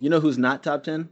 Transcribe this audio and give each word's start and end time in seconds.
You 0.00 0.08
know 0.10 0.18
who's 0.18 0.38
not 0.38 0.62
top 0.62 0.82
ten? 0.82 1.08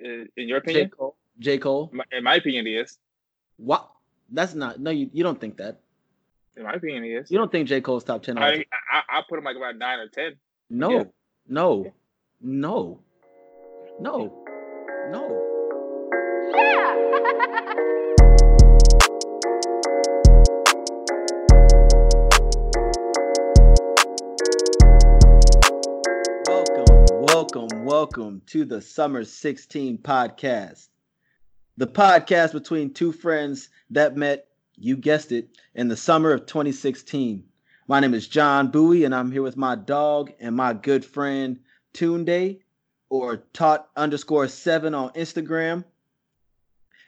In, 0.00 0.28
in 0.36 0.48
your 0.48 0.58
opinion, 0.58 0.86
J 0.86 0.96
Cole. 0.96 1.16
J 1.38 1.58
Cole. 1.58 1.90
My- 1.92 2.04
in 2.10 2.24
my 2.24 2.36
opinion, 2.36 2.66
he 2.66 2.76
is. 2.76 2.98
What? 3.58 3.88
That's 4.30 4.54
not. 4.54 4.80
No, 4.80 4.90
you, 4.90 5.10
you 5.12 5.22
don't 5.22 5.38
think 5.40 5.58
that. 5.58 5.78
In 6.56 6.64
my 6.64 6.72
opinion, 6.72 7.04
he 7.04 7.10
is. 7.10 7.30
You 7.30 7.38
don't 7.38 7.52
think 7.52 7.68
J 7.68 7.80
Cole's 7.82 8.02
top 8.04 8.22
ten? 8.22 8.38
I. 8.38 8.64
I 8.90 9.02
I 9.18 9.22
put 9.28 9.38
him 9.38 9.44
like 9.44 9.56
about 9.56 9.76
nine 9.76 9.98
or 9.98 10.08
ten. 10.08 10.36
No, 10.70 10.90
Yeah. 10.90 11.04
no, 11.48 11.92
no, 12.40 13.00
no, 14.00 14.44
no. 15.10 15.48
Welcome, 16.54 18.11
welcome, 27.54 27.84
welcome 27.84 28.42
to 28.46 28.64
the 28.64 28.80
Summer 28.80 29.24
16 29.24 29.98
podcast. 29.98 30.88
The 31.76 31.86
podcast 31.86 32.52
between 32.52 32.94
two 32.94 33.12
friends 33.12 33.68
that 33.90 34.16
met, 34.16 34.46
you 34.76 34.96
guessed 34.96 35.32
it, 35.32 35.50
in 35.74 35.88
the 35.88 35.96
summer 35.96 36.32
of 36.32 36.46
2016. 36.46 37.44
My 37.88 38.00
name 38.00 38.14
is 38.14 38.26
John 38.26 38.68
Bowie, 38.68 39.04
and 39.04 39.14
I'm 39.14 39.30
here 39.30 39.42
with 39.42 39.58
my 39.58 39.74
dog 39.74 40.32
and 40.40 40.56
my 40.56 40.72
good 40.72 41.04
friend 41.04 41.58
Tunde, 41.92 42.60
or 43.10 43.36
Taught 43.52 43.86
underscore 43.96 44.48
seven 44.48 44.94
on 44.94 45.10
Instagram. 45.10 45.84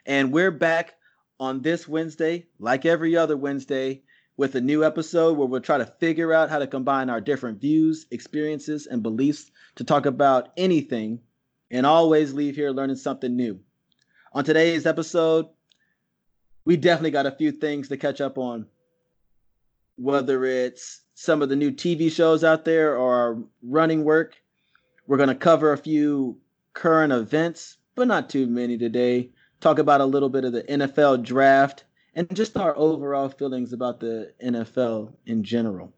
And 0.05 0.31
we're 0.31 0.51
back 0.51 0.93
on 1.39 1.63
this 1.63 1.87
Wednesday, 1.87 2.45
like 2.59 2.85
every 2.85 3.17
other 3.17 3.35
Wednesday, 3.35 4.03
with 4.37 4.55
a 4.55 4.61
new 4.61 4.83
episode 4.83 5.37
where 5.37 5.47
we'll 5.47 5.61
try 5.61 5.77
to 5.77 5.85
figure 5.85 6.33
out 6.33 6.49
how 6.49 6.59
to 6.59 6.67
combine 6.67 7.09
our 7.09 7.21
different 7.21 7.61
views, 7.61 8.05
experiences, 8.11 8.85
and 8.85 9.01
beliefs 9.01 9.51
to 9.75 9.83
talk 9.83 10.05
about 10.05 10.49
anything 10.57 11.19
and 11.71 11.85
always 11.85 12.33
leave 12.33 12.55
here 12.55 12.71
learning 12.71 12.97
something 12.97 13.35
new. 13.35 13.59
On 14.33 14.43
today's 14.43 14.85
episode, 14.85 15.47
we 16.65 16.75
definitely 16.75 17.11
got 17.11 17.25
a 17.25 17.31
few 17.31 17.51
things 17.51 17.87
to 17.87 17.97
catch 17.97 18.19
up 18.19 18.37
on, 18.37 18.65
whether 19.95 20.43
it's 20.43 21.01
some 21.13 21.41
of 21.41 21.47
the 21.47 21.55
new 21.55 21.71
TV 21.71 22.11
shows 22.11 22.43
out 22.43 22.65
there 22.65 22.97
or 22.97 23.15
our 23.15 23.37
running 23.63 24.03
work. 24.03 24.35
We're 25.07 25.17
going 25.17 25.29
to 25.29 25.35
cover 25.35 25.71
a 25.71 25.77
few 25.77 26.37
current 26.73 27.13
events, 27.13 27.77
but 27.95 28.07
not 28.07 28.29
too 28.29 28.47
many 28.47 28.77
today. 28.77 29.29
Talk 29.61 29.79
about 29.79 30.01
a 30.01 30.05
little 30.05 30.29
bit 30.29 30.43
of 30.43 30.51
the 30.51 30.63
NFL 30.63 31.23
draft 31.23 31.85
and 32.15 32.33
just 32.33 32.55
our 32.55 32.75
overall 32.77 33.29
feelings 33.29 33.73
about 33.73 33.99
the 33.99 34.31
NFL 34.43 35.13
in 35.25 35.43
general. 35.43 35.93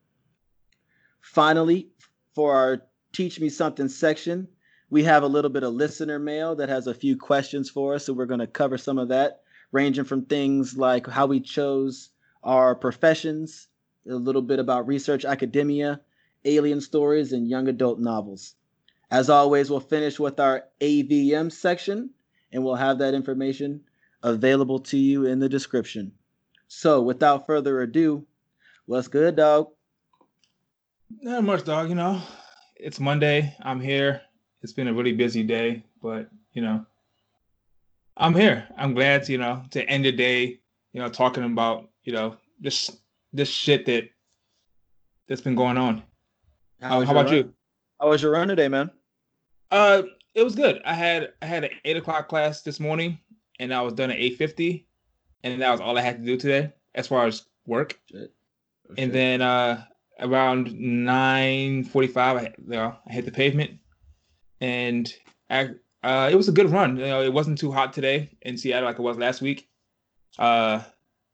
Finally, 1.21 1.89
for 2.33 2.55
our 2.55 2.81
Teach 3.13 3.39
Me 3.39 3.49
Something 3.49 3.87
section, 3.87 4.47
we 4.89 5.03
have 5.03 5.23
a 5.23 5.27
little 5.27 5.51
bit 5.51 5.63
of 5.63 5.73
listener 5.73 6.17
mail 6.17 6.55
that 6.55 6.69
has 6.69 6.87
a 6.87 6.93
few 6.93 7.17
questions 7.17 7.69
for 7.69 7.93
us. 7.93 8.05
So 8.05 8.13
we're 8.13 8.25
going 8.25 8.39
to 8.39 8.47
cover 8.47 8.77
some 8.77 8.97
of 8.97 9.09
that, 9.09 9.41
ranging 9.71 10.05
from 10.05 10.25
things 10.25 10.75
like 10.77 11.05
how 11.07 11.27
we 11.27 11.39
chose 11.39 12.09
our 12.43 12.73
professions, 12.73 13.67
a 14.09 14.15
little 14.15 14.41
bit 14.41 14.59
about 14.59 14.87
research 14.87 15.25
academia, 15.25 16.01
alien 16.45 16.81
stories, 16.81 17.33
and 17.33 17.47
young 17.47 17.67
adult 17.67 17.99
novels. 17.99 18.55
As 19.11 19.29
always, 19.29 19.69
we'll 19.69 19.79
finish 19.81 20.19
with 20.19 20.39
our 20.39 20.63
AVM 20.81 21.51
section, 21.51 22.09
and 22.51 22.63
we'll 22.63 22.75
have 22.75 22.99
that 22.99 23.13
information 23.13 23.81
available 24.23 24.79
to 24.79 24.97
you 24.97 25.25
in 25.25 25.39
the 25.39 25.49
description. 25.49 26.11
So, 26.67 27.01
without 27.01 27.45
further 27.45 27.81
ado, 27.81 28.25
what's 28.85 29.07
good, 29.07 29.35
dog? 29.35 29.69
Not 31.21 31.43
much, 31.43 31.63
dog. 31.63 31.89
You 31.89 31.95
know, 31.95 32.21
it's 32.75 32.99
Monday. 32.99 33.55
I'm 33.61 33.79
here. 33.79 34.21
It's 34.61 34.73
been 34.73 34.87
a 34.87 34.93
really 34.93 35.13
busy 35.13 35.43
day, 35.43 35.83
but 36.01 36.29
you 36.53 36.61
know, 36.61 36.85
I'm 38.17 38.33
here. 38.33 38.67
I'm 38.77 38.93
glad 38.93 39.23
to, 39.23 39.31
you 39.31 39.37
know, 39.37 39.63
to 39.71 39.83
end 39.87 40.05
the 40.05 40.11
day, 40.11 40.59
you 40.91 41.01
know, 41.01 41.09
talking 41.09 41.43
about, 41.43 41.89
you 42.03 42.13
know, 42.13 42.35
this 42.59 42.91
this 43.31 43.49
shit 43.49 43.85
that 43.85 44.09
that's 45.27 45.41
been 45.41 45.55
going 45.55 45.77
on. 45.77 46.03
How, 46.81 47.01
how 47.01 47.11
about 47.11 47.25
run? 47.25 47.33
you? 47.33 47.53
How 48.01 48.09
was 48.09 48.21
your 48.21 48.31
run 48.31 48.47
today, 48.47 48.67
man? 48.67 48.91
Uh, 49.71 50.03
it 50.33 50.43
was 50.43 50.55
good. 50.55 50.81
I 50.85 50.93
had 50.93 51.33
I 51.41 51.45
had 51.45 51.63
an 51.63 51.71
eight 51.85 51.97
o'clock 51.97 52.27
class 52.27 52.61
this 52.61 52.79
morning, 52.79 53.19
and 53.59 53.73
I 53.73 53.81
was 53.81 53.93
done 53.93 54.11
at 54.11 54.17
eight 54.17 54.37
fifty, 54.37 54.87
and 55.43 55.61
that 55.61 55.71
was 55.71 55.79
all 55.81 55.97
I 55.97 56.01
had 56.01 56.19
to 56.19 56.25
do 56.25 56.37
today 56.37 56.71
as 56.95 57.07
far 57.07 57.25
as 57.25 57.45
work. 57.65 57.99
Shit. 58.11 58.33
Oh, 58.89 58.93
And 58.97 59.07
shit. 59.09 59.13
then 59.13 59.41
uh, 59.41 59.83
around 60.19 60.73
nine 60.79 61.83
forty-five, 61.83 62.37
I, 62.37 62.41
you 62.41 62.53
know, 62.75 62.95
I 63.07 63.13
hit 63.13 63.25
the 63.25 63.31
pavement, 63.31 63.71
and 64.61 65.11
I, 65.49 65.69
uh, 66.03 66.29
it 66.31 66.35
was 66.35 66.47
a 66.47 66.51
good 66.53 66.69
run. 66.69 66.97
You 66.97 67.05
know, 67.05 67.21
it 67.21 67.33
wasn't 67.33 67.57
too 67.57 67.71
hot 67.71 67.93
today 67.93 68.29
in 68.41 68.57
Seattle 68.57 68.87
like 68.87 68.99
it 68.99 69.01
was 69.01 69.17
last 69.17 69.41
week. 69.41 69.67
Uh, 70.39 70.81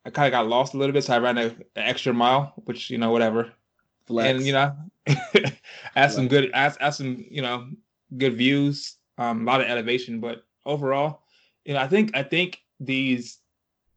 I 0.06 0.10
kind 0.10 0.28
of 0.28 0.32
got 0.32 0.48
lost 0.48 0.74
a 0.74 0.78
little 0.78 0.94
bit, 0.94 1.04
so 1.04 1.14
I 1.14 1.20
ran 1.20 1.38
a, 1.38 1.46
an 1.46 1.56
extra 1.76 2.14
mile, 2.14 2.54
which 2.66 2.90
you 2.90 2.98
know, 2.98 3.12
whatever. 3.12 3.52
Flex. 4.06 4.30
And 4.38 4.46
you 4.46 4.52
know, 4.54 4.76
I 5.08 5.54
had 5.96 6.12
some 6.12 6.28
good, 6.28 6.52
I 6.54 6.64
had, 6.64 6.78
I 6.82 6.86
had 6.86 6.90
some 6.94 7.24
you 7.30 7.42
know, 7.42 7.68
good 8.18 8.36
views, 8.36 8.98
um, 9.18 9.48
a 9.48 9.52
lot 9.52 9.62
of 9.62 9.68
elevation, 9.68 10.20
but 10.20 10.46
overall, 10.66 11.22
you 11.66 11.74
know, 11.74 11.80
I 11.80 11.88
think 11.88 12.16
I 12.16 12.24
think 12.24 12.60
these 12.80 13.40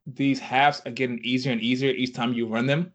these 0.07 0.39
halves 0.39 0.83
are 0.87 0.93
getting 0.93 1.19
easier 1.25 1.53
and 1.53 1.61
easier 1.61 1.91
each 1.91 2.15
time 2.15 2.33
you 2.33 2.47
run 2.47 2.67
them. 2.67 2.93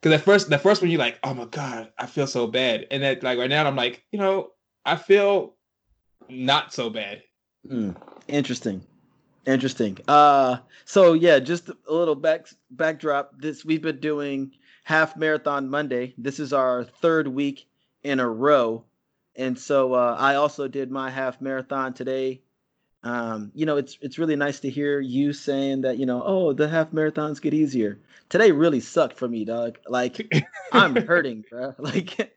Because 0.00 0.18
at 0.18 0.24
first, 0.24 0.50
the 0.50 0.58
first 0.58 0.82
one 0.82 0.90
you're 0.90 0.98
like, 0.98 1.20
oh 1.22 1.34
my 1.34 1.44
god, 1.44 1.92
I 1.98 2.06
feel 2.06 2.26
so 2.26 2.46
bad, 2.46 2.86
and 2.90 3.02
then 3.02 3.18
like 3.22 3.38
right 3.38 3.50
now 3.50 3.66
I'm 3.66 3.76
like, 3.76 4.04
you 4.10 4.18
know, 4.18 4.50
I 4.84 4.96
feel 4.96 5.54
not 6.28 6.72
so 6.72 6.90
bad. 6.90 7.22
Hmm. 7.68 7.90
Interesting. 8.28 8.82
Interesting. 9.46 9.98
Uh 10.08 10.58
so 10.84 11.12
yeah, 11.12 11.38
just 11.38 11.68
a 11.68 11.76
little 11.88 12.14
back 12.14 12.46
backdrop. 12.70 13.32
This 13.38 13.64
we've 13.64 13.82
been 13.82 14.00
doing 14.00 14.52
half 14.84 15.16
marathon 15.16 15.68
Monday. 15.68 16.14
This 16.18 16.40
is 16.40 16.52
our 16.52 16.84
third 16.84 17.28
week 17.28 17.66
in 18.02 18.20
a 18.20 18.28
row. 18.28 18.84
And 19.36 19.58
so 19.58 19.94
uh 19.94 20.16
I 20.18 20.36
also 20.36 20.68
did 20.68 20.90
my 20.90 21.10
half 21.10 21.40
marathon 21.40 21.92
today. 21.92 22.42
Um, 23.04 23.50
you 23.54 23.66
know, 23.66 23.76
it's 23.76 23.98
it's 24.00 24.18
really 24.18 24.36
nice 24.36 24.60
to 24.60 24.70
hear 24.70 25.00
you 25.00 25.32
saying 25.32 25.80
that, 25.82 25.98
you 25.98 26.06
know, 26.06 26.22
oh, 26.24 26.52
the 26.52 26.68
half 26.68 26.92
marathons 26.92 27.40
get 27.40 27.54
easier. 27.54 27.98
Today 28.28 28.52
really 28.52 28.80
sucked 28.80 29.18
for 29.18 29.28
me, 29.28 29.44
dog. 29.44 29.78
Like 29.88 30.32
I'm 30.72 30.94
hurting, 30.94 31.44
bro. 31.50 31.74
Like, 31.78 32.36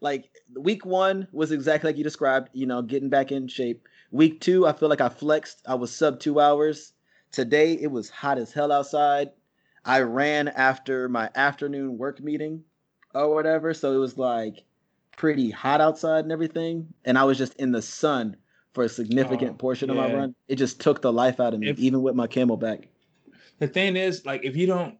like 0.00 0.30
week 0.56 0.84
one 0.84 1.28
was 1.30 1.52
exactly 1.52 1.88
like 1.88 1.96
you 1.96 2.04
described. 2.04 2.50
You 2.52 2.66
know, 2.66 2.82
getting 2.82 3.08
back 3.08 3.30
in 3.30 3.46
shape. 3.46 3.86
Week 4.10 4.40
two, 4.40 4.66
I 4.66 4.72
feel 4.72 4.88
like 4.88 5.00
I 5.00 5.08
flexed. 5.08 5.62
I 5.66 5.74
was 5.76 5.94
sub 5.94 6.18
two 6.18 6.40
hours. 6.40 6.92
Today 7.30 7.74
it 7.74 7.92
was 7.92 8.10
hot 8.10 8.38
as 8.38 8.52
hell 8.52 8.72
outside. 8.72 9.30
I 9.84 10.00
ran 10.00 10.48
after 10.48 11.08
my 11.08 11.30
afternoon 11.36 11.96
work 11.96 12.20
meeting 12.20 12.64
or 13.14 13.32
whatever, 13.32 13.72
so 13.74 13.92
it 13.92 13.98
was 13.98 14.18
like 14.18 14.64
pretty 15.16 15.50
hot 15.50 15.80
outside 15.80 16.24
and 16.24 16.32
everything. 16.32 16.92
And 17.04 17.16
I 17.16 17.24
was 17.24 17.38
just 17.38 17.54
in 17.54 17.70
the 17.70 17.82
sun 17.82 18.36
for 18.72 18.84
a 18.84 18.88
significant 18.88 19.52
Oh, 19.52 19.54
portion 19.54 19.90
of 19.90 19.96
my 19.96 20.12
run. 20.12 20.34
It 20.48 20.56
just 20.56 20.80
took 20.80 21.02
the 21.02 21.12
life 21.12 21.40
out 21.40 21.54
of 21.54 21.60
me, 21.60 21.70
If- 21.70 21.78
even 21.78 22.02
with 22.02 22.14
my 22.14 22.26
camelback. 22.26 22.84
the 23.58 23.66
thing 23.68 23.96
is, 23.96 24.24
like, 24.24 24.44
if 24.44 24.56
you 24.56 24.66
don't, 24.66 24.96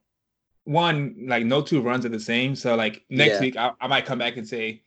one, 0.65 1.15
like, 1.27 1.45
no 1.45 1.63
two 1.63 1.81
runs 1.81 2.05
are 2.05 2.11
the 2.11 2.21
same. 2.21 2.55
So, 2.55 2.75
like, 2.77 3.05
next 3.09 3.35
Yeah. 3.35 3.41
week, 3.41 3.57
I, 3.57 3.71
I 3.81 3.87
might 3.87 4.05
come 4.07 4.19
back 4.19 4.37
and 4.37 4.47
say, 4.47 4.83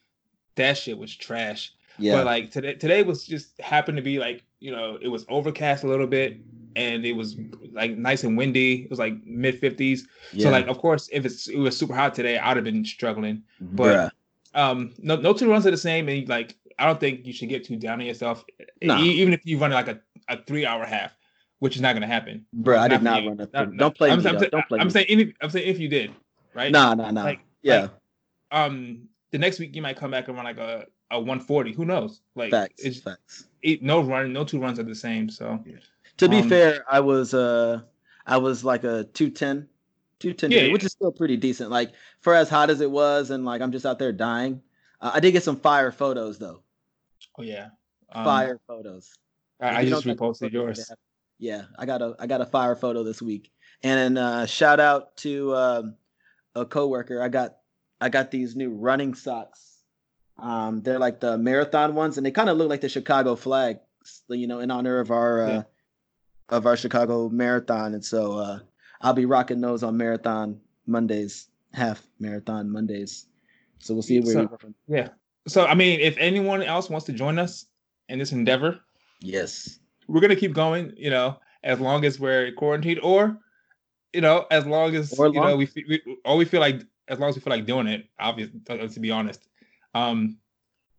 that 0.56 0.78
shit 0.78 0.98
was 0.98 1.16
trash. 1.16 1.74
Yeah. 1.98 2.14
But, 2.18 2.26
like, 2.26 2.52
today, 2.52 2.74
today 2.76 3.04
was 3.04 3.26
just 3.26 3.60
happened 3.62 3.98
to 3.98 4.04
be, 4.04 4.20
like, 4.20 4.44
you 4.60 4.72
know, 4.72 4.98
it 5.02 5.08
was 5.08 5.26
overcast 5.30 5.84
a 5.84 5.88
little 5.88 6.08
bit 6.08 6.38
and 6.76 7.06
it 7.06 7.14
was, 7.14 7.38
like, 7.72 7.98
nice 7.98 8.24
and 8.24 8.38
windy. 8.38 8.84
It 8.84 8.90
was, 8.90 9.00
like, 9.00 9.16
mid 9.26 9.60
50s. 9.62 10.02
yeah. 10.34 10.44
So, 10.44 10.50
like, 10.52 10.68
of 10.68 10.78
course, 10.78 11.10
if 11.12 11.26
it's 11.26 11.48
it 11.48 11.58
was 11.58 11.76
super 11.78 11.94
hot 11.96 12.14
today, 12.14 12.38
I'd 12.38 12.58
have 12.58 12.64
been 12.66 12.86
struggling. 12.86 13.44
Bruh. 13.64 14.12
But, 14.54 14.60
um, 14.60 14.94
no, 15.00 15.16
no 15.16 15.34
two 15.34 15.50
runs 15.50 15.66
are 15.66 15.72
the 15.72 15.78
same. 15.78 16.08
And, 16.10 16.28
like, 16.30 16.56
I 16.80 16.86
don't 16.86 17.00
think 17.00 17.26
you 17.26 17.34
should 17.34 17.50
get 17.50 17.64
too 17.64 17.76
down 17.78 18.00
on 18.02 18.06
yourself, 18.06 18.44
Nah. 18.82 19.00
even 19.02 19.34
if 19.34 19.42
you 19.46 19.58
run 19.58 19.72
like 19.72 19.88
a, 19.88 20.00
a 20.30 20.42
three 20.44 20.66
hour 20.66 20.86
half, 20.86 21.16
which 21.60 21.76
is 21.76 21.82
not 21.82 21.94
going 21.94 22.02
to 22.02 22.08
happen. 22.08 22.46
Bro, 22.54 22.80
I 22.80 22.88
did 22.88 23.02
not 23.04 23.24
run 23.26 23.40
a 23.40 23.46
three- 23.46 23.50
not- 23.54 23.78
don't 23.78 23.96
play 23.98 24.12
I'm, 24.12 24.22
me, 24.22 24.30
I'm, 24.30 24.38
saying- 24.40 24.50
Don't 24.52 24.68
play 24.68 24.80
I'm 24.80 24.90
saying 24.90 25.06
if, 25.10 25.30
I'm 25.42 25.50
saying 25.50 25.68
if 25.68 25.80
you 25.80 25.88
did, 25.88 26.12
right? 26.54 26.72
Nah, 26.72 26.94
nah, 26.96 27.12
nah. 27.12 27.24
Like- 27.24 27.40
yeah. 27.62 27.82
like, 27.82 27.92
Um, 28.52 29.08
the 29.32 29.38
next 29.38 29.60
week 29.60 29.76
you 29.76 29.82
might 29.82 29.98
come 29.98 30.12
back 30.12 30.28
and 30.28 30.36
run 30.36 30.46
like 30.46 30.58
a, 30.58 30.86
a 31.12 31.18
140. 31.20 31.74
Who 31.74 31.86
knows? 31.86 32.22
Like 32.36 32.52
facts. 32.52 32.84
it's 32.84 33.00
facts. 33.00 33.46
it, 33.62 33.82
no 33.82 34.02
run, 34.02 34.34
no 34.34 34.44
two 34.44 34.60
runs 34.60 34.80
are 34.80 34.84
the 34.84 34.96
same. 34.96 35.30
So 35.30 35.64
To 36.18 36.30
be 36.30 36.40
Um, 36.40 36.50
fair, 36.50 36.84
I 36.90 37.00
was 37.00 37.34
uh 37.34 37.82
I 38.26 38.38
was 38.38 38.64
like 38.64 38.84
a 38.84 39.04
210 39.14 39.68
210 40.20 40.52
Yeah, 40.52 40.62
yeah. 40.68 40.74
which 40.74 40.84
is 40.84 40.92
still 40.92 41.12
pretty 41.12 41.36
decent. 41.38 41.70
Like 41.72 41.92
for 42.22 42.34
as 42.34 42.50
hot 42.50 42.70
as 42.70 42.82
it 42.82 42.90
was 42.92 43.30
and 43.32 43.44
like 43.46 43.62
I'm 43.62 43.72
just 43.72 43.86
out 43.86 44.00
there 44.00 44.12
dying. 44.12 44.62
Uh, 45.02 45.12
I 45.16 45.20
did 45.20 45.32
get 45.34 45.44
some 45.44 45.58
fire 45.60 45.92
photos 45.92 46.38
though. 46.40 46.62
Oh 47.38 47.44
yeah, 47.44 47.68
um, 48.12 48.24
Fire 48.26 48.60
photos. 48.68 49.12
I, 49.62 49.78
I 49.82 49.86
just 49.86 50.06
reposted 50.06 50.52
yours. 50.52 50.92
Yeah, 51.40 51.64
I 51.78 51.86
got 51.86 52.02
a 52.02 52.16
I 52.20 52.28
got 52.28 52.42
a 52.42 52.46
fire 52.46 52.76
photo 52.76 53.04
this 53.04 53.22
week. 53.22 53.52
And 53.82 54.18
uh 54.18 54.46
shout 54.46 54.80
out 54.80 55.16
to 55.18 55.56
um 55.56 55.96
a 56.56 56.66
coworker. 56.66 57.22
I 57.22 57.28
got 57.30 57.56
I 58.00 58.10
got 58.10 58.32
these 58.32 58.56
new 58.56 58.72
running 58.72 59.14
socks. 59.14 59.78
Um, 60.38 60.82
they're 60.82 61.00
like 61.00 61.20
the 61.20 61.38
marathon 61.38 61.96
ones, 61.96 62.18
and 62.18 62.26
they 62.26 62.32
kind 62.32 62.50
of 62.50 62.58
look 62.58 62.70
like 62.70 62.82
the 62.82 62.90
Chicago 62.90 63.36
flag, 63.36 63.78
you 64.30 64.48
know, 64.48 64.60
in 64.60 64.72
honor 64.72 65.00
of 65.00 65.12
our 65.12 65.44
uh, 65.44 65.48
Yeah. 65.50 65.64
of 66.50 66.66
our 66.66 66.76
Chicago 66.76 67.30
marathon. 67.30 67.94
And 67.94 68.04
so 68.04 68.34
uh, 68.40 68.60
I'll 69.02 69.14
be 69.14 69.26
rocking 69.26 69.62
those 69.62 69.84
on 69.84 69.96
marathon 69.98 70.60
Mondays, 70.88 71.48
half 71.74 72.06
marathon 72.20 72.70
Mondays. 72.70 73.28
So 73.80 73.94
we'll 73.94 74.04
see 74.04 74.20
where 74.20 74.34
So- 74.34 74.42
we 74.42 74.48
go 74.48 74.58
from. 74.58 74.76
Yeah. 74.88 75.10
So 75.48 75.66
I 75.66 75.76
mean, 75.76 76.00
if 76.00 76.16
anyone 76.18 76.64
else 76.64 76.90
wants 76.90 77.06
to 77.08 77.14
join 77.14 77.38
us 77.40 77.66
in 78.10 78.20
this 78.20 78.32
endeavor, 78.32 78.80
Yes. 79.22 79.80
we're 80.08 80.22
gonna 80.22 80.36
keep 80.36 80.54
going. 80.54 80.94
You 80.98 81.10
know, 81.10 81.40
as 81.64 81.80
long 81.80 82.06
as 82.06 82.20
we're 82.20 82.52
quarantined, 82.54 83.00
or 83.02 83.38
you 84.14 84.22
know, 84.22 84.46
as 84.52 84.66
long 84.66 84.96
as 84.96 85.18
Or 85.20 85.28
you 85.28 85.42
know 85.42 85.56
we, 85.56 85.68
we 85.88 86.02
or 86.26 86.38
we 86.38 86.46
feel 86.46 86.62
like 86.62 86.82
as 87.08 87.20
long 87.20 87.30
as 87.30 87.36
we 87.36 87.42
feel 87.42 87.52
like 87.52 87.66
doing 87.66 87.88
it. 87.88 88.08
Obviously, 88.20 88.60
to 88.68 89.00
be 89.00 89.12
honest. 89.12 89.48
Um. 89.94 90.38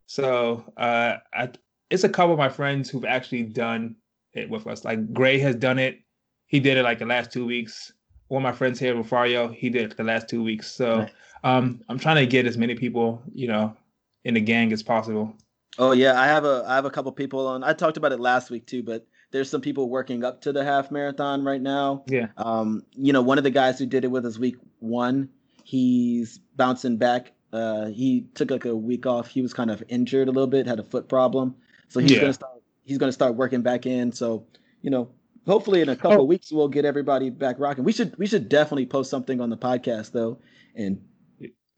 So 0.06 0.70
uh, 0.76 1.16
I, 1.32 1.48
it's 1.90 2.04
a 2.04 2.08
couple 2.08 2.32
of 2.32 2.38
my 2.38 2.50
friends 2.50 2.90
who've 2.90 3.04
actually 3.06 3.44
done 3.44 3.96
it 4.34 4.50
with 4.50 4.66
us. 4.66 4.84
Like 4.84 5.12
Gray 5.14 5.38
has 5.38 5.56
done 5.56 5.78
it. 5.78 6.00
He 6.46 6.60
did 6.60 6.76
it 6.76 6.82
like 6.82 6.98
the 6.98 7.06
last 7.06 7.32
two 7.32 7.46
weeks. 7.46 7.92
One 8.28 8.42
of 8.42 8.44
my 8.44 8.56
friends 8.56 8.78
here, 8.78 8.94
Rafario, 8.94 9.54
he 9.54 9.70
did 9.70 9.92
it 9.92 9.96
the 9.96 10.04
last 10.04 10.28
two 10.28 10.42
weeks. 10.42 10.70
So 10.70 10.98
Nice. 11.00 11.10
um, 11.42 11.80
I'm 11.88 11.98
trying 11.98 12.16
to 12.16 12.26
get 12.26 12.46
as 12.46 12.58
many 12.58 12.74
people, 12.74 13.22
you 13.32 13.48
know, 13.48 13.74
in 14.24 14.34
the 14.34 14.40
gang 14.40 14.72
as 14.72 14.82
possible. 14.82 15.34
Oh 15.78 15.92
yeah, 15.92 16.20
I 16.20 16.26
have 16.26 16.44
a 16.44 16.64
I 16.66 16.74
have 16.76 16.84
a 16.84 16.90
couple 16.90 17.10
people 17.12 17.46
on. 17.46 17.64
I 17.64 17.72
talked 17.72 17.96
about 17.96 18.12
it 18.12 18.20
last 18.20 18.50
week 18.50 18.66
too, 18.66 18.82
but 18.82 19.06
there's 19.32 19.50
some 19.50 19.60
people 19.60 19.88
working 19.88 20.22
up 20.24 20.40
to 20.42 20.52
the 20.52 20.64
half 20.64 20.90
marathon 20.90 21.42
right 21.44 21.60
now. 21.60 22.04
Yeah. 22.06 22.28
Um, 22.36 22.84
you 22.92 23.12
know, 23.12 23.22
one 23.22 23.38
of 23.38 23.44
the 23.44 23.50
guys 23.50 23.78
who 23.78 23.86
did 23.86 24.04
it 24.04 24.08
with 24.08 24.24
us 24.24 24.38
week 24.38 24.56
one, 24.78 25.28
he's 25.64 26.38
bouncing 26.56 26.96
back. 26.96 27.32
Uh, 27.52 27.86
he 27.86 28.26
took 28.34 28.50
like 28.50 28.64
a 28.64 28.74
week 28.76 29.06
off. 29.06 29.28
He 29.28 29.42
was 29.42 29.52
kind 29.52 29.70
of 29.70 29.82
injured 29.88 30.28
a 30.28 30.30
little 30.30 30.46
bit, 30.46 30.66
had 30.66 30.78
a 30.78 30.84
foot 30.84 31.08
problem, 31.08 31.56
so 31.88 31.98
he's 32.00 32.12
Yeah. 32.12 32.20
gonna 32.20 32.32
start. 32.32 32.52
He's 32.84 32.98
gonna 32.98 33.12
start 33.12 33.34
working 33.34 33.62
back 33.62 33.86
in. 33.86 34.12
So 34.12 34.46
you 34.80 34.90
know, 34.90 35.08
hopefully 35.46 35.80
in 35.80 35.88
a 35.88 35.96
couple 35.96 36.20
Oh. 36.20 36.24
weeks 36.24 36.52
we'll 36.52 36.68
get 36.68 36.84
everybody 36.84 37.30
back 37.30 37.56
rocking. 37.58 37.82
We 37.82 37.92
should 37.92 38.16
we 38.16 38.26
should 38.26 38.48
definitely 38.48 38.86
post 38.86 39.10
something 39.10 39.40
on 39.40 39.50
the 39.50 39.56
podcast 39.56 40.12
though, 40.12 40.38
and 40.76 41.00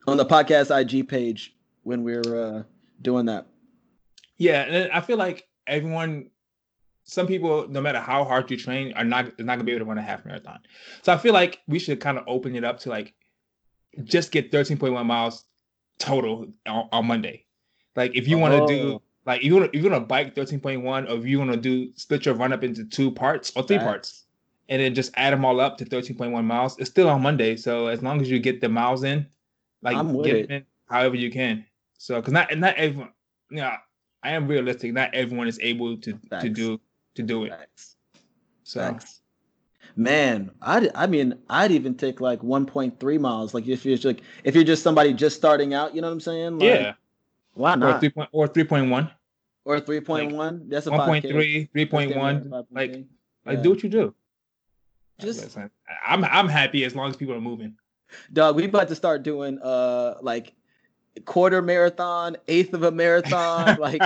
on 0.06 0.18
the 0.18 0.26
podcast 0.26 0.70
IG 0.70 1.08
page 1.08 1.55
when 1.86 2.02
we're 2.02 2.36
uh, 2.36 2.62
doing 3.00 3.26
that. 3.26 3.46
Yeah, 4.38 4.62
and 4.62 4.92
I 4.92 5.00
feel 5.00 5.16
like 5.16 5.46
everyone, 5.68 6.30
some 7.04 7.28
people, 7.28 7.68
no 7.68 7.80
matter 7.80 8.00
how 8.00 8.24
hard 8.24 8.50
you 8.50 8.56
train, 8.56 8.92
are 8.94 9.04
not 9.04 9.26
are 9.38 9.44
not 9.44 9.54
gonna 9.54 9.64
be 9.64 9.72
able 9.72 9.84
to 9.84 9.88
run 9.88 9.96
a 9.96 10.02
half 10.02 10.24
marathon. 10.24 10.58
So 11.02 11.12
I 11.12 11.16
feel 11.16 11.32
like 11.32 11.60
we 11.68 11.78
should 11.78 12.00
kind 12.00 12.18
of 12.18 12.24
open 12.26 12.56
it 12.56 12.64
up 12.64 12.80
to 12.80 12.90
like 12.90 13.14
just 14.02 14.32
get 14.32 14.50
13.1 14.50 15.06
miles 15.06 15.44
total 15.98 16.48
on, 16.66 16.88
on 16.90 17.06
Monday. 17.06 17.44
Like 17.94 18.16
if 18.16 18.26
you 18.26 18.36
want 18.36 18.54
to 18.54 18.66
do 18.66 18.94
Oh. 18.94 19.02
like 19.24 19.40
if 19.40 19.46
you 19.46 19.54
want 19.56 19.70
if 19.72 19.82
you 19.82 19.88
want 19.88 20.02
to 20.02 20.06
bike 20.06 20.34
13.1 20.34 21.08
or 21.08 21.16
if 21.18 21.24
you 21.24 21.38
want 21.38 21.52
to 21.52 21.56
do 21.56 21.92
split 21.94 22.26
your 22.26 22.34
run 22.34 22.52
up 22.52 22.64
into 22.64 22.84
two 22.84 23.12
parts 23.12 23.52
or 23.54 23.62
three 23.62 23.78
parts 23.78 24.24
and 24.68 24.82
then 24.82 24.92
just 24.92 25.12
add 25.14 25.32
them 25.32 25.44
all 25.44 25.60
up 25.60 25.78
to 25.78 25.84
13.1 25.84 26.44
miles, 26.44 26.76
it's 26.78 26.90
still 26.90 27.08
on 27.08 27.22
Monday. 27.22 27.56
So 27.56 27.86
as 27.86 28.02
long 28.02 28.20
as 28.20 28.28
you 28.28 28.40
get 28.40 28.60
the 28.60 28.68
miles 28.68 29.04
in, 29.04 29.24
like 29.82 29.96
get 30.24 30.36
it. 30.36 30.50
in 30.50 30.66
however 30.88 31.16
you 31.16 31.30
can. 31.30 31.64
So 31.98 32.16
because 32.16 32.32
not 32.32 32.56
not 32.56 32.74
everyone, 32.76 33.10
yeah, 33.50 33.76
I 34.22 34.32
am 34.32 34.46
realistic. 34.46 34.92
Not 34.92 35.14
everyone 35.14 35.48
is 35.48 35.58
able 35.60 35.96
to 35.98 36.18
to 36.40 36.48
do 36.48 36.80
to 37.14 37.22
do 37.22 37.44
it. 37.44 37.50
Facts. 37.50 37.96
So 38.64 38.80
Facts. 38.80 39.20
Man, 39.94 40.50
I 40.60 40.90
I 40.94 41.06
mean, 41.06 41.38
I'd 41.48 41.70
even 41.70 41.94
take 41.94 42.20
like 42.20 42.40
1.3 42.40 43.20
miles. 43.20 43.54
Like 43.54 43.66
if 43.66 43.86
you're 43.86 43.96
like 43.98 44.20
if 44.44 44.54
you're 44.54 44.64
just 44.64 44.82
somebody 44.82 45.14
just 45.14 45.36
starting 45.36 45.72
out, 45.72 45.94
you 45.94 46.00
know 46.00 46.08
what 46.08 46.14
I'm 46.14 46.20
saying? 46.20 46.58
Like, 46.58 46.68
yeah, 46.68 46.92
Why 47.54 47.74
or 47.74 47.76
not? 47.76 48.00
three 48.00 48.10
point 48.10 48.28
or 48.32 48.46
three 48.46 48.64
point 48.64 48.90
one, 48.90 49.10
or 49.66 49.80
3.1. 49.80 50.70
That's 50.70 50.86
a 50.86 50.90
1.3, 50.90 51.70
3.1. 51.74 52.66
Like 52.70 53.04
like 53.44 53.62
do 53.62 53.70
what 53.70 53.82
you 53.82 53.88
do. 53.88 54.14
Just 55.18 55.56
I'm 56.06 56.24
I'm 56.24 56.48
happy 56.48 56.84
as 56.84 56.94
long 56.94 57.10
as 57.10 57.16
people 57.16 57.34
are 57.34 57.40
moving. 57.40 57.74
dog. 58.32 58.56
We 58.56 58.64
about 58.64 58.88
to 58.88 58.94
start 58.94 59.22
doing 59.22 59.58
uh 59.60 60.14
like 60.22 60.52
quarter 61.24 61.62
marathon, 61.62 62.36
eighth 62.48 62.74
of 62.74 62.82
a 62.82 62.90
marathon. 62.90 63.76
like 63.80 64.02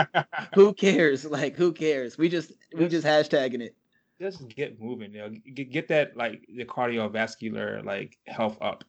who 0.55 0.73
cares? 0.73 1.25
Like 1.25 1.57
who 1.57 1.73
cares? 1.73 2.17
We 2.17 2.29
just 2.29 2.53
we 2.77 2.89
just 2.89 3.07
hashtagging 3.07 3.61
it. 3.61 3.75
just 4.21 4.49
get 4.49 4.81
moving, 4.81 5.13
you 5.13 5.19
know, 5.19 5.31
get, 5.55 5.71
get 5.71 5.89
that 5.89 6.17
like 6.17 6.45
the 6.49 6.65
cardiovascular 6.65 7.85
like 7.85 8.19
health 8.27 8.59
up. 8.61 8.85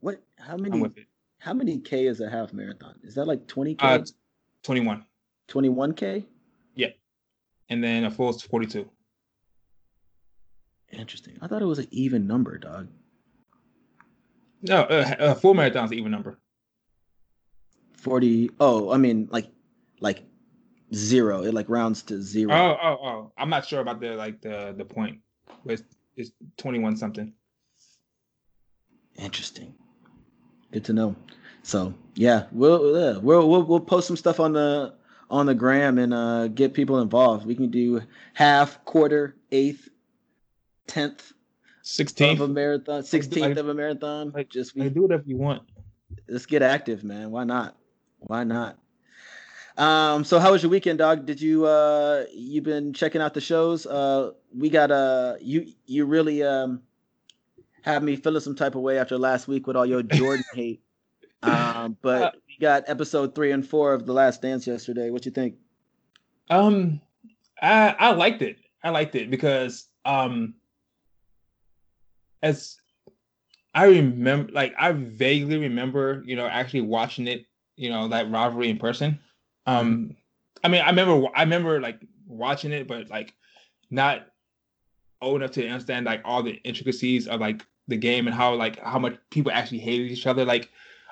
What? 0.00 0.22
How 0.36 0.56
many? 0.56 0.84
How 1.40 1.54
many 1.54 1.78
k 1.78 2.06
is 2.06 2.20
a 2.20 2.28
half 2.28 2.52
marathon? 2.52 2.98
Is 3.02 3.14
that 3.14 3.26
like 3.26 3.46
20k? 3.46 3.76
Uh, 3.80 4.04
21, 4.64 5.04
21k? 5.48 6.24
Yeah, 6.74 6.88
and 7.68 7.82
then 7.82 8.04
a 8.04 8.10
full 8.10 8.30
is 8.30 8.42
42. 8.42 8.88
Interesting. 10.90 11.38
I 11.40 11.46
thought 11.46 11.62
it 11.62 11.66
was 11.66 11.78
an 11.78 11.86
even 11.90 12.26
number, 12.26 12.58
dog. 12.58 12.88
No, 14.62 14.82
uh, 14.82 15.14
a 15.18 15.34
full 15.34 15.54
marathon's 15.54 15.92
an 15.92 15.98
even 15.98 16.10
number. 16.10 16.38
40 17.98 18.50
oh 18.60 18.90
i 18.92 18.96
mean 18.96 19.28
like 19.30 19.48
like 20.00 20.22
zero. 20.94 21.42
It 21.44 21.52
like 21.52 21.68
rounds 21.68 22.02
to 22.04 22.22
zero. 22.22 22.50
Oh, 22.54 22.76
oh, 22.82 22.98
oh. 23.06 23.32
I'm 23.36 23.50
not 23.50 23.66
sure 23.66 23.80
about 23.80 24.00
the 24.00 24.10
like 24.14 24.40
the 24.40 24.74
the 24.76 24.84
point. 24.84 25.18
It's, 25.66 25.82
it's 26.16 26.30
21 26.56 26.96
something. 26.96 27.32
interesting. 29.16 29.74
Good 30.72 30.84
to 30.86 30.92
know. 30.92 31.16
So 31.62 31.92
yeah 32.14 32.46
we'll 32.52 32.96
uh, 32.96 33.20
we'll, 33.20 33.48
we'll 33.48 33.64
we'll 33.64 33.80
post 33.80 34.06
some 34.06 34.16
stuff 34.16 34.40
on 34.40 34.52
the 34.52 34.94
on 35.30 35.44
the 35.46 35.54
gram 35.54 35.98
and 35.98 36.14
uh 36.14 36.48
get 36.48 36.72
people 36.74 37.00
involved. 37.00 37.44
We 37.46 37.54
can 37.54 37.70
do 37.70 38.00
half 38.34 38.82
quarter 38.84 39.36
eighth 39.52 39.88
tenth 40.86 41.32
16th 41.84 42.32
of 42.34 42.40
a 42.42 42.48
marathon 42.48 43.02
16th 43.02 43.40
like- 43.40 43.56
of 43.56 43.68
a 43.68 43.74
marathon. 43.74 44.30
Like- 44.34 44.48
just 44.48 44.76
Like, 44.76 44.84
we, 44.88 44.94
do 44.94 45.02
whatever 45.02 45.24
you 45.26 45.36
want. 45.36 45.62
let's 46.28 46.46
get 46.46 46.62
active 46.62 47.02
man. 47.04 47.30
Why 47.30 47.44
not 47.44 47.76
why 48.20 48.44
not? 48.44 48.78
Um 49.76 50.24
so 50.24 50.38
how 50.38 50.52
was 50.52 50.62
your 50.62 50.70
weekend 50.70 50.98
dog? 50.98 51.26
Did 51.26 51.40
you 51.40 51.66
uh 51.66 52.24
you 52.32 52.60
been 52.62 52.92
checking 52.92 53.20
out 53.20 53.34
the 53.34 53.40
shows? 53.40 53.86
Uh 53.86 54.32
we 54.54 54.70
got 54.70 54.90
uh 54.90 55.34
you 55.40 55.72
you 55.86 56.04
really 56.04 56.42
um 56.42 56.82
had 57.82 58.02
me 58.02 58.16
feeling 58.16 58.40
some 58.40 58.56
type 58.56 58.74
of 58.74 58.82
way 58.82 58.98
after 58.98 59.16
last 59.16 59.46
week 59.46 59.66
with 59.66 59.76
all 59.76 59.86
your 59.86 60.02
jordan 60.02 60.44
hate. 60.54 60.82
Um 61.42 61.96
but 62.02 62.34
we 62.48 62.56
got 62.60 62.84
episode 62.88 63.34
three 63.34 63.52
and 63.52 63.66
four 63.66 63.94
of 63.94 64.04
the 64.04 64.12
last 64.12 64.42
dance 64.42 64.66
yesterday. 64.66 65.10
What 65.10 65.24
you 65.24 65.30
think? 65.30 65.56
Um, 66.50 67.00
I 67.60 67.94
I 67.98 68.10
liked 68.12 68.42
it. 68.42 68.56
I 68.82 68.90
liked 68.90 69.14
it 69.14 69.30
because 69.30 69.88
um, 70.04 70.54
as 72.42 72.78
I 73.74 73.86
remember, 73.86 74.52
like 74.52 74.74
I 74.78 74.92
vaguely 74.92 75.58
remember, 75.58 76.22
you 76.26 76.36
know, 76.36 76.46
actually 76.46 76.82
watching 76.82 77.26
it, 77.26 77.44
you 77.78 77.90
know, 77.90 78.08
that 78.08 78.30
rivalry 78.30 78.68
in 78.68 78.78
person. 78.78 79.18
Um, 79.66 80.16
I 80.64 80.68
mean, 80.68 80.82
I 80.82 80.90
remember, 80.90 81.28
I 81.34 81.42
remember 81.42 81.80
like 81.80 82.00
watching 82.26 82.72
it, 82.72 82.88
but 82.88 83.08
like 83.08 83.34
not 83.90 84.26
old 85.22 85.36
enough 85.40 85.52
to 85.52 85.66
understand 85.66 86.06
like 86.06 86.20
all 86.24 86.42
the 86.42 86.52
intricacies 86.64 87.28
of 87.28 87.40
like 87.40 87.64
the 87.86 87.96
game 87.96 88.26
and 88.26 88.34
how 88.34 88.54
like 88.54 88.78
how 88.80 88.98
much 88.98 89.16
people 89.30 89.52
actually 89.52 89.78
hated 89.78 90.10
each 90.10 90.26
other. 90.26 90.44
Like, 90.44 90.70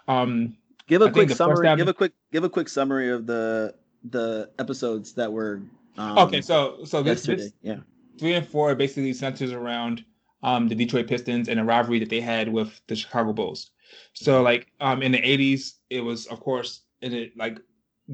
um, 0.09 0.57
give 0.87 1.03
a 1.03 1.07
I 1.07 1.11
quick 1.11 1.31
summary 1.31 1.67
time- 1.67 1.79
give 1.79 1.89
a 1.89 1.95
quick 1.95 2.13
give 2.33 2.45
a 2.45 2.51
quick 2.51 2.69
summary 2.69 3.11
of 3.11 3.27
the 3.27 3.75
the 4.11 4.51
episodes 4.59 5.13
that 5.15 5.33
were 5.33 5.63
um, 5.99 6.19
okay, 6.19 6.41
so 6.41 6.85
so 6.85 7.03
this, 7.03 7.27
yesterday 7.27 7.43
this 7.43 7.53
yeah 7.63 7.77
three 8.19 8.35
and 8.35 8.47
four 8.47 8.75
basically 8.75 9.13
centers 9.13 9.53
around 9.53 10.05
um, 10.43 10.69
the 10.69 10.75
Detroit 10.75 11.07
Pistons 11.07 11.49
and 11.49 11.59
a 11.59 11.65
rivalry 11.65 11.99
that 11.99 12.11
they 12.11 12.21
had 12.21 12.49
with 12.49 12.81
the 12.87 12.97
Chicago 12.97 13.33
Bulls. 13.33 13.71
So 14.13 14.43
like 14.43 14.69
um, 14.81 15.03
in 15.03 15.13
the 15.13 15.21
'80s, 15.21 15.75
it 15.91 16.01
was 16.01 16.27
of 16.27 16.41
course 16.41 16.83
in 17.03 17.13
the 17.13 17.33
like 17.37 17.59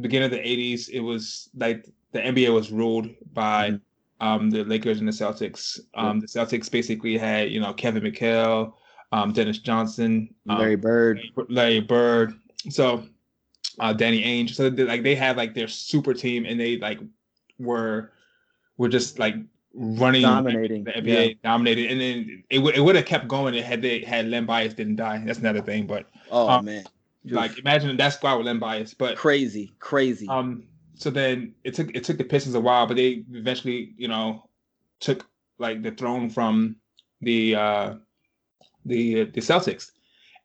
beginning 0.00 0.26
of 0.26 0.30
the 0.30 0.38
'80s, 0.38 0.88
it 0.90 1.00
was 1.00 1.48
like 1.54 1.86
the 2.12 2.20
NBA 2.20 2.52
was 2.52 2.70
ruled 2.70 3.08
by 3.32 3.78
um, 4.20 4.50
the 4.50 4.64
Lakers 4.64 5.00
and 5.00 5.08
the 5.08 5.12
Celtics. 5.12 5.80
Um, 5.94 6.20
The 6.20 6.26
Celtics 6.26 6.70
basically 6.70 7.18
had 7.18 7.50
you 7.50 7.60
know 7.60 7.72
Kevin 7.72 8.02
McHale, 8.02 8.74
um, 9.10 9.32
Dennis 9.32 9.58
Johnson, 9.58 10.32
um, 10.48 10.58
larry 10.58 10.76
bird 10.76 11.20
Larry 11.48 11.80
Bird, 11.80 12.34
so 12.70 13.04
uh, 13.80 13.92
Danny 13.92 14.22
Ainge. 14.22 14.54
So 14.54 14.70
they, 14.70 14.84
like 14.84 15.02
they 15.02 15.14
had 15.14 15.36
like 15.36 15.54
their 15.54 15.68
super 15.68 16.14
team, 16.14 16.46
and 16.46 16.58
they 16.58 16.78
like 16.78 17.00
were 17.58 18.12
were 18.76 18.88
just 18.88 19.18
like 19.18 19.34
running 19.74 20.22
Dominating, 20.22 20.84
the 20.84 20.92
NBA, 20.92 21.28
yeah. 21.28 21.34
dominated, 21.42 21.90
and 21.90 22.00
then 22.00 22.44
it 22.50 22.58
would 22.58 22.76
it 22.76 22.80
would 22.80 22.96
have 22.96 23.06
kept 23.06 23.28
going 23.28 23.54
it 23.54 23.64
had 23.64 23.82
they 23.82 24.00
had 24.00 24.26
Len 24.28 24.46
Bias 24.46 24.74
didn't 24.74 24.96
die. 24.96 25.22
That's 25.24 25.38
another 25.38 25.62
thing, 25.62 25.86
but 25.86 26.06
oh 26.30 26.48
um, 26.48 26.64
man 26.64 26.84
like 27.24 27.56
imagine 27.58 27.96
that 27.96 28.12
squad 28.12 28.36
with 28.36 28.46
Len 28.46 28.58
Bias, 28.58 28.94
but 28.94 29.16
crazy 29.16 29.72
crazy 29.78 30.26
um, 30.28 30.64
so 31.02 31.10
then 31.10 31.54
it 31.64 31.74
took 31.74 31.94
it 31.96 32.04
took 32.04 32.18
the 32.18 32.24
Pistons 32.24 32.54
a 32.54 32.60
while, 32.60 32.86
but 32.86 32.96
they 32.96 33.24
eventually, 33.32 33.92
you 33.96 34.06
know, 34.06 34.48
took 35.00 35.26
like 35.58 35.82
the 35.82 35.90
throne 35.90 36.30
from 36.30 36.76
the 37.20 37.56
uh 37.56 37.94
the 38.84 39.24
the 39.24 39.40
Celtics, 39.40 39.90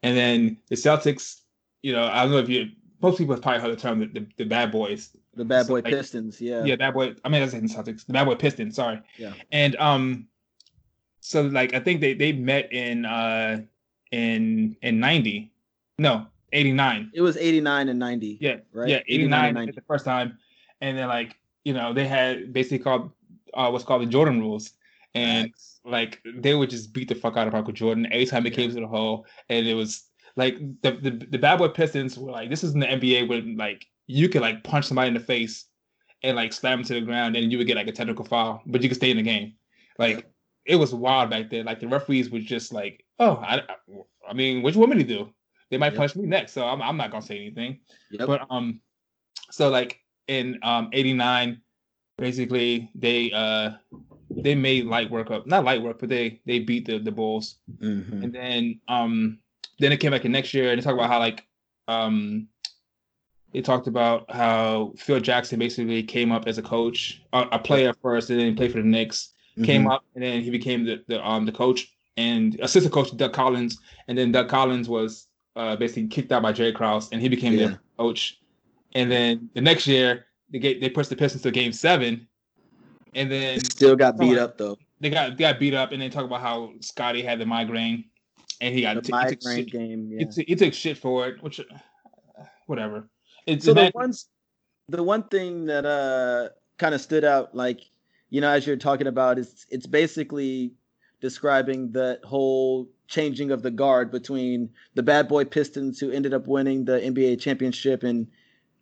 and 0.02 0.18
then 0.18 0.58
the 0.70 0.76
Celtics, 0.76 1.42
you 1.84 1.94
know, 1.94 2.06
I 2.06 2.24
don't 2.24 2.32
know 2.32 2.40
if 2.40 2.50
you 2.50 2.70
most 3.02 3.20
people 3.20 3.36
have 3.36 3.44
probably 3.44 3.62
heard 3.62 3.78
the 3.78 3.82
term 3.82 4.00
the, 4.00 4.08
the, 4.08 4.28
the 4.38 4.46
bad 4.46 4.72
boys. 4.72 5.16
The 5.38 5.46
bad 5.46 5.66
So, 5.66 5.70
boy 5.74 5.82
like- 5.86 5.94
Pistons. 5.94 6.42
Yeah. 6.42 6.64
Yeah, 6.64 6.76
bad 6.76 6.94
boy. 6.94 7.16
I 7.24 7.30
mean, 7.30 7.42
that's 7.42 7.54
in 7.54 7.68
Celtics. 7.68 8.06
The 8.06 8.14
bad 8.14 8.26
boy 8.26 8.36
Pistons. 8.36 8.76
Sorry. 8.76 9.00
Yeah. 9.18 9.34
And 9.52 9.76
um, 9.78 10.28
so 11.20 11.44
like 11.44 11.74
I 11.74 11.80
think 11.80 12.02
they 12.02 12.14
they 12.14 12.32
met 12.34 12.72
in 12.72 13.06
uh 13.06 13.62
in 14.12 14.76
in 14.82 15.00
ninety, 15.00 15.52
no 16.00 16.26
eighty 16.54 16.72
nine. 16.72 17.12
It 17.14 17.22
was 17.22 17.36
89 17.38 17.90
and 17.90 18.00
90. 18.00 18.38
Yeah, 18.40 18.58
Right. 18.72 18.90
yeah, 18.90 19.00
89 19.08 19.58
and 19.58 19.74
the 19.74 19.82
first 19.82 20.06
time, 20.06 20.38
and 20.82 20.98
then 20.98 21.08
like 21.10 21.36
you 21.66 21.74
know 21.74 21.94
they 21.94 22.08
had 22.08 22.54
basically 22.54 22.80
called 22.80 23.12
uh 23.54 23.70
what's 23.70 23.84
called 23.84 24.02
the 24.02 24.06
Jordan 24.06 24.40
rules, 24.40 24.72
and 25.14 25.52
like 25.84 26.22
they 26.36 26.56
would 26.56 26.70
just 26.70 26.94
beat 26.94 27.10
the 27.10 27.16
fuck 27.16 27.36
out 27.38 27.48
of 27.48 27.54
Michael 27.54 27.74
Jordan 27.74 28.08
every 28.12 28.26
time 28.26 28.46
it 28.46 28.52
came 28.54 28.70
to 28.74 28.80
the 28.80 28.88
hole, 28.88 29.26
and 29.50 29.68
it 29.68 29.74
was 29.74 30.04
like 30.38 30.58
the, 30.84 30.92
the 30.92 31.12
the 31.30 31.38
bad 31.38 31.58
boy 31.58 31.68
Pistons 31.68 32.18
were 32.18 32.32
like 32.32 32.50
this 32.50 32.64
is 32.64 32.74
in 32.74 32.80
the 32.80 32.88
NBA 32.88 33.28
where 33.28 33.42
like 33.42 33.86
you 34.08 34.30
could 34.30 34.42
like 34.42 34.64
punch 34.64 34.86
somebody 34.86 35.10
in 35.10 35.14
the 35.14 35.20
face 35.20 35.66
and 36.24 36.36
like 36.36 36.52
slam 36.54 36.80
them 36.80 36.86
to 36.88 36.94
the 36.96 37.02
ground 37.02 37.36
and 37.36 37.52
you 37.52 37.58
would 37.58 37.68
get 37.68 37.76
like 37.78 37.88
a 37.88 37.92
technical 37.92 38.26
foul, 38.26 38.62
but 38.66 38.82
you 38.82 38.90
could 38.90 38.98
stay 38.98 39.12
in 39.12 39.18
the 39.18 39.24
game. 39.24 39.54
Like 40.00 40.26
it 40.66 40.76
was 40.76 40.94
wild 40.94 41.30
back 41.30 41.50
then. 41.50 41.66
Like 41.66 41.80
the 41.80 41.88
referees 41.88 42.30
were 42.30 42.40
just 42.40 42.74
like, 42.74 43.06
oh, 43.20 43.36
I, 43.38 43.62
I 44.28 44.34
mean, 44.34 44.62
what 44.64 44.74
you 44.74 44.80
want 44.80 44.96
me 44.96 45.04
to 45.04 45.08
do? 45.08 45.30
They 45.70 45.78
might 45.78 45.94
Yep. 45.94 45.98
punch 45.98 46.16
me 46.16 46.26
next, 46.26 46.54
so 46.54 46.66
I'm, 46.66 46.82
I'm 46.82 46.98
not 46.98 47.12
gonna 47.12 47.22
say 47.22 47.38
anything. 47.38 47.80
Yep. 48.12 48.28
But 48.28 48.48
um, 48.50 48.80
so 49.52 49.70
like 49.70 50.00
in 50.28 50.58
um 50.64 50.90
'89, 50.94 51.62
basically 52.18 52.90
they 52.96 53.32
uh 53.32 53.72
they 54.32 54.56
made 54.56 54.86
light 54.86 55.10
work 55.12 55.30
up, 55.32 55.46
not 55.46 55.64
light 55.66 55.82
work, 55.82 56.00
but 56.00 56.10
they 56.10 56.42
they 56.46 56.60
beat 56.60 56.86
the 56.86 57.00
the 57.00 57.12
Bulls, 57.12 57.58
Mhm. 57.82 58.24
and 58.24 58.34
then 58.34 58.80
um 58.88 59.40
then 59.80 59.92
it 59.92 59.98
came 59.98 60.12
back 60.12 60.26
in 60.26 60.32
next 60.32 60.54
year 60.54 60.72
and 60.72 60.80
they 60.80 60.84
talk 60.84 60.94
about 60.96 61.10
how 61.10 61.20
like 61.20 61.46
um 61.88 62.48
they 63.54 63.62
talked 63.62 63.88
about 63.88 64.30
how 64.32 64.94
Phil 64.98 65.20
Jackson 65.20 65.60
basically 65.60 66.04
came 66.04 66.32
up 66.32 66.48
as 66.48 66.58
a 66.58 66.62
coach, 66.62 67.22
a, 67.34 67.46
a 67.54 67.60
player 67.60 67.94
first, 68.02 68.30
and 68.30 68.40
then 68.40 68.48
he 68.48 68.54
played 68.54 68.72
for 68.72 68.82
the 68.82 68.88
Knicks. 68.88 69.34
Came 69.64 69.86
Mhm. 69.86 69.92
up 69.94 70.04
and 70.14 70.24
then 70.24 70.42
he 70.42 70.52
became 70.52 70.86
the, 70.86 71.04
the 71.08 71.26
um 71.28 71.46
the 71.48 71.52
coach 71.52 71.92
and 72.16 72.60
assistant 72.60 72.94
coach 72.94 73.10
to 73.10 73.16
Doug 73.16 73.34
Collins, 73.34 73.80
and 74.08 74.16
then 74.16 74.32
Doug 74.32 74.50
Collins 74.50 74.88
was 74.88 75.28
uh 75.56 75.76
basically 75.76 76.08
kicked 76.08 76.32
out 76.32 76.44
by 76.44 76.52
Jerry 76.52 76.72
Krause, 76.74 77.10
and 77.12 77.20
he 77.20 77.28
became 77.28 77.54
Yeah. 77.54 77.68
their 77.70 77.82
coach. 77.98 78.38
And 78.94 79.10
then 79.12 79.50
the 79.56 79.62
next 79.62 79.88
year 79.88 80.28
they 80.52 80.60
get 80.60 80.80
they 80.80 80.90
pushed 80.90 81.10
the 81.10 81.16
Pistons 81.16 81.42
to 81.42 81.50
Game 81.50 81.72
Seven, 81.74 82.28
and 83.16 83.32
then 83.32 83.60
Still 83.62 83.96
got 83.96 84.20
beat 84.20 84.38
up 84.38 84.60
though. 84.60 84.78
they 85.00 85.10
got 85.10 85.36
they 85.38 85.42
got 85.46 85.60
beat 85.60 85.74
up, 85.74 85.92
and 85.92 86.00
they 86.00 86.10
talk 86.10 86.26
about 86.26 86.42
how 86.42 86.74
Scottie 86.82 87.24
had 87.24 87.40
the 87.40 87.46
migraine, 87.48 88.06
and 88.62 88.76
he 88.76 88.82
got 88.82 88.94
The 88.94 89.02
t- 89.02 89.06
he 89.08 89.30
took 89.30 89.44
migraine 89.44 89.58
shit- 89.66 89.72
game. 89.72 90.16
he 90.20 90.26
t- 90.26 90.46
he 90.48 90.56
took 90.56 90.74
shit 90.76 91.00
for 91.00 91.28
it, 91.28 91.42
which 91.42 91.60
uh, 91.60 91.64
whatever. 92.68 93.10
It's 93.48 93.66
so 93.66 93.74
the 93.74 93.82
that- 93.82 93.96
ones 93.96 94.28
the 94.90 95.04
one 95.04 95.24
thing 95.24 95.66
that 95.66 95.86
uh 95.86 96.50
kind 96.78 96.94
of 96.94 97.02
stood 97.02 97.24
out 97.24 97.56
like 97.56 97.82
you 98.30 98.42
know 98.42 98.50
as 98.50 98.68
you're 98.68 98.78
talking 98.78 99.08
about 99.08 99.40
is 99.40 99.66
it's 99.70 99.88
basically 99.88 100.74
describing 101.22 101.92
the 101.92 102.20
whole 102.24 102.88
changing 103.08 103.52
of 103.52 103.64
the 103.64 103.72
guard 103.72 104.12
between 104.12 104.70
the 104.94 105.04
bad 105.04 105.28
boy 105.28 105.44
pistons 105.44 106.00
who 106.00 106.12
ended 106.12 106.34
up 106.34 106.48
winning 106.48 106.86
the 106.86 107.00
nba 107.00 107.40
championship 107.40 108.04
in 108.04 108.28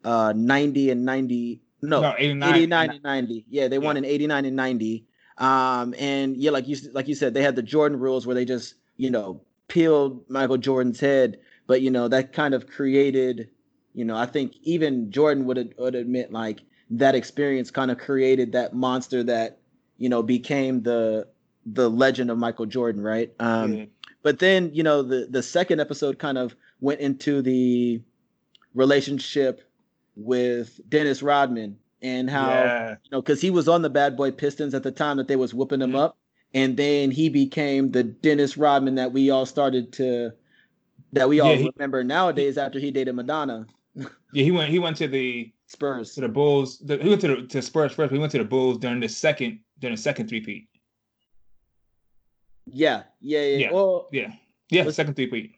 uh 0.04 0.34
90 0.36 0.92
and 0.92 1.06
90 1.06 1.62
no, 1.82 2.02
no, 2.02 2.16
89, 2.18 2.56
89 2.56 2.90
and 2.90 3.04
90 3.04 3.46
yeah 3.50 3.68
they 3.68 3.80
won 3.80 3.98
in 3.98 4.06
89 4.06 4.46
and 4.46 4.56
90 4.56 5.06
um 5.38 5.94
and 5.98 6.38
yeah 6.38 6.52
like 6.52 6.68
you 6.68 6.78
like 6.94 7.08
you 7.08 7.16
said 7.16 7.34
they 7.34 7.44
had 7.44 7.56
the 7.56 7.64
jordan 7.64 8.00
rules 8.00 8.26
where 8.26 8.36
they 8.36 8.46
just 8.46 8.76
you 8.98 9.10
know 9.10 9.42
peeled 9.68 10.24
michael 10.30 10.58
jordan's 10.58 11.00
head 11.00 11.40
but 11.68 11.82
you 11.82 11.92
know 11.92 12.08
that 12.08 12.34
kind 12.34 12.54
of 12.54 12.68
created 12.68 13.50
you 13.96 14.06
know 14.06 14.16
i 14.16 14.26
think 14.26 14.54
even 14.64 15.10
jordan 15.12 15.46
would 15.46 15.74
would 15.80 15.96
admit 15.96 16.32
like 16.32 16.62
that 16.92 17.16
experience 17.16 17.72
kind 17.72 17.90
of 17.90 17.98
created 17.98 18.52
that 18.52 18.76
monster 18.76 19.24
that 19.24 19.58
you 19.98 20.10
know 20.10 20.22
became 20.22 20.84
the 20.84 21.28
the 21.66 21.90
legend 21.90 22.30
of 22.30 22.38
michael 22.38 22.66
jordan 22.68 23.02
right 23.02 23.34
um 23.40 23.74
Yeah. 23.74 23.86
but 24.22 24.40
then 24.40 24.70
you 24.74 24.84
know 24.84 25.02
the 25.02 25.28
the 25.30 25.42
second 25.42 25.80
episode 25.80 26.20
kind 26.20 26.38
of 26.38 26.56
went 26.82 27.00
into 27.00 27.42
the 27.42 28.02
relationship 28.74 29.62
with 30.16 30.80
dennis 30.90 31.24
rodman 31.24 31.78
and 32.02 32.30
how 32.30 32.50
yeah. 32.50 32.90
you 32.92 33.10
know, 33.12 33.22
because 33.22 33.42
he 33.42 33.50
was 33.50 33.68
on 33.68 33.82
the 33.82 33.90
Bad 33.90 34.16
Boy 34.16 34.30
Pistons 34.30 34.76
at 34.76 34.84
the 34.84 34.92
time 34.92 35.18
that 35.18 35.28
they 35.28 35.38
was 35.38 35.56
whooping 35.56 35.82
him 35.82 35.94
Mhm. 35.94 36.00
up, 36.00 36.18
and 36.54 36.78
then 36.78 37.10
he 37.10 37.30
became 37.30 37.90
the 37.90 38.04
Dennis 38.04 38.58
Rodman 38.58 38.96
that 38.96 39.12
we 39.12 39.32
all 39.32 39.48
started 39.48 39.92
to, 39.94 40.32
that 41.14 41.28
we 41.28 41.40
all 41.40 41.52
Yeah, 41.52 41.56
he- 41.58 41.72
remember 41.76 42.04
nowadays 42.04 42.60
after 42.60 42.78
he 42.78 42.92
dated 42.92 43.16
Madonna. 43.16 43.66
Yeah, 43.96 44.06
he 44.44 44.52
went 44.52 44.70
he 44.70 44.80
went 44.80 44.98
to 44.98 45.08
the 45.08 45.52
Spurs. 45.68 46.14
to 46.16 46.22
the 46.22 46.28
Bulls. 46.30 46.80
The, 46.80 46.98
he 46.98 47.10
went 47.10 47.22
to 47.22 47.28
the 47.28 47.48
to 47.48 47.62
Spurs 47.62 47.92
first. 47.92 48.10
But 48.10 48.12
he 48.16 48.20
went 48.20 48.32
to 48.34 48.38
the 48.38 48.44
Bulls 48.46 48.78
during 48.78 49.00
the 49.00 49.10
second 49.10 49.60
during 49.80 49.96
the 49.96 50.02
second 50.02 50.28
three 50.28 50.42
peat. 50.42 50.68
Yeah, 52.66 53.04
yeah, 53.22 53.42
yeah. 53.42 53.58
Yeah. 53.58 53.72
Well, 53.72 54.08
Yeah, 54.12 54.32
yeah, 54.70 54.90
second 54.90 55.16
three 55.16 55.28
peat. 55.28 55.56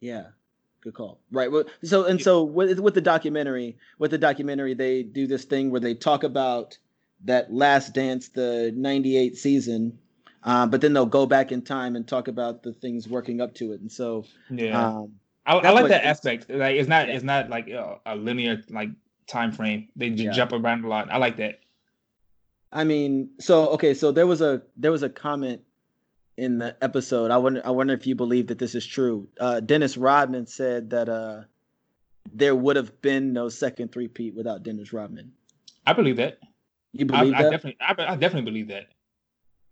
yeah. 0.00 0.26
Good 0.80 0.94
call. 0.94 1.18
Right. 1.32 1.50
Well, 1.50 1.64
so 1.82 2.04
and 2.04 2.22
so 2.22 2.44
with 2.44 2.78
with 2.78 2.94
the 2.94 3.00
documentary, 3.00 3.76
with 3.98 4.12
the 4.12 4.18
documentary, 4.18 4.74
they 4.74 5.02
do 5.02 5.26
this 5.26 5.44
thing 5.44 5.70
where 5.72 5.80
they 5.80 5.92
talk 5.92 6.22
about 6.22 6.78
that 7.24 7.52
last 7.52 7.94
dance, 7.94 8.28
the 8.28 8.72
'98 8.76 9.36
season. 9.36 9.98
Uh, 10.44 10.66
but 10.68 10.80
then 10.80 10.92
they'll 10.92 11.04
go 11.04 11.26
back 11.26 11.50
in 11.50 11.62
time 11.62 11.96
and 11.96 12.06
talk 12.06 12.28
about 12.28 12.62
the 12.62 12.72
things 12.72 13.08
working 13.08 13.40
up 13.40 13.54
to 13.56 13.72
it, 13.72 13.80
and 13.80 13.90
so 13.90 14.24
Yeah, 14.50 14.80
um, 14.98 15.14
I, 15.48 15.56
I 15.56 15.70
like 15.70 15.88
that 15.88 16.04
aspect. 16.04 16.50
Like 16.50 16.76
it's 16.76 16.88
not 16.88 17.08
Yeah. 17.08 17.14
it's 17.14 17.24
not 17.24 17.48
like 17.50 17.68
a, 17.68 17.98
a 18.06 18.14
linear 18.16 18.62
like 18.70 18.90
time 19.26 19.50
frame. 19.52 19.88
They 19.96 20.10
just 20.10 20.22
Yeah. 20.24 20.32
jump 20.32 20.52
around 20.52 20.84
a 20.84 20.88
lot. 20.88 21.10
I 21.10 21.16
like 21.16 21.36
that. 21.38 21.60
I 22.70 22.84
mean, 22.84 23.30
so 23.40 23.68
okay, 23.70 23.94
so 23.94 24.12
there 24.12 24.26
was 24.26 24.42
a 24.42 24.62
there 24.76 24.92
was 24.92 25.02
a 25.02 25.08
comment 25.08 25.62
in 26.36 26.58
the 26.58 26.76
episode. 26.82 27.30
I 27.30 27.38
wonder 27.38 27.62
I 27.64 27.70
wonder 27.70 27.94
if 27.94 28.06
you 28.06 28.14
believe 28.14 28.48
that 28.48 28.58
this 28.58 28.74
is 28.74 28.86
true. 28.86 29.26
Uh, 29.40 29.60
Dennis 29.60 29.96
Rodman 29.96 30.46
said 30.46 30.90
that 30.90 31.08
uh, 31.08 31.42
there 32.32 32.54
would 32.54 32.76
have 32.76 33.00
been 33.00 33.32
no 33.32 33.48
second 33.48 33.90
three-peat 33.90 34.34
without 34.34 34.62
Dennis 34.62 34.92
Rodman. 34.92 35.32
I 35.86 35.94
believe 35.94 36.16
that. 36.18 36.38
You 36.92 37.06
I, 37.12 37.20
believe 37.20 37.34
I 37.34 37.42
that? 37.44 37.50
definitely, 37.50 37.78
I, 37.80 38.12
I 38.12 38.16
definitely 38.16 38.50
believe 38.50 38.68
that. 38.68 38.88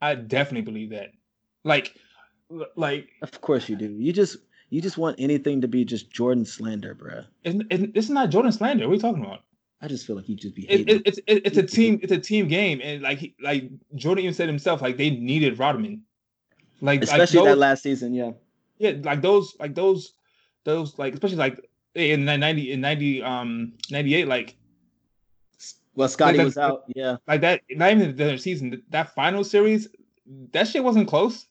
I 0.00 0.14
definitely 0.14 0.62
believe 0.62 0.90
that. 0.90 1.12
Like, 1.64 1.94
like 2.76 3.08
Of 3.22 3.40
course 3.40 3.68
you 3.68 3.76
do. 3.76 3.90
You 3.90 4.12
just 4.12 4.38
you 4.70 4.80
just 4.80 4.98
want 4.98 5.16
anything 5.18 5.60
to 5.60 5.68
be 5.68 5.84
just 5.84 6.10
Jordan 6.10 6.44
slander, 6.44 6.94
bruh. 6.94 7.26
it's, 7.44 7.90
it's, 7.94 8.08
not 8.08 8.30
Jordan 8.30 8.52
slander. 8.52 8.86
What 8.86 8.92
are 8.92 8.94
you 8.96 9.00
talking 9.00 9.24
about? 9.24 9.42
I 9.80 9.88
just 9.88 10.06
feel 10.06 10.16
like 10.16 10.28
you 10.28 10.36
just 10.36 10.54
be 10.54 10.68
It, 10.70 10.88
it, 10.88 11.02
it's 11.04 11.18
it, 11.26 11.42
it's 11.46 11.56
a 11.58 11.62
team 11.62 12.00
it's 12.02 12.12
a 12.12 12.18
team 12.18 12.48
game, 12.48 12.80
and 12.82 13.02
like 13.02 13.18
he, 13.18 13.34
like 13.42 13.70
Jordan 13.94 14.24
even 14.24 14.34
said 14.34 14.48
himself, 14.48 14.80
like 14.82 14.96
they 14.96 15.10
needed 15.10 15.58
Rodman. 15.58 16.02
Like 16.80 17.02
Especially 17.02 17.40
like 17.40 17.50
that 17.50 17.58
last 17.58 17.82
season, 17.82 18.12
yeah. 18.12 18.32
yeah, 18.78 18.92
like 19.02 19.22
those 19.22 19.54
like 19.60 19.74
those 19.74 20.12
those 20.64 20.98
like 20.98 21.14
especially 21.14 21.36
like 21.36 21.60
in 21.94 22.24
ninety 22.24 22.72
in 22.72 22.80
ninety 22.80 23.22
um 23.22 23.74
ninety 23.90 24.14
eight 24.14 24.28
like 24.28 24.56
Well, 25.94 26.08
Scottie 26.08 26.38
that- 26.38 26.44
was 26.44 26.58
out, 26.58 26.84
yeah. 26.94 27.16
like 27.26 27.40
that 27.42 27.62
not 27.70 27.92
even 27.92 28.16
the 28.16 28.36
season 28.38 28.82
that 28.90 29.14
final 29.14 29.44
series 29.44 29.88
that 30.52 30.68
shit 30.68 30.82
wasn't 30.82 31.08
close. 31.08 31.46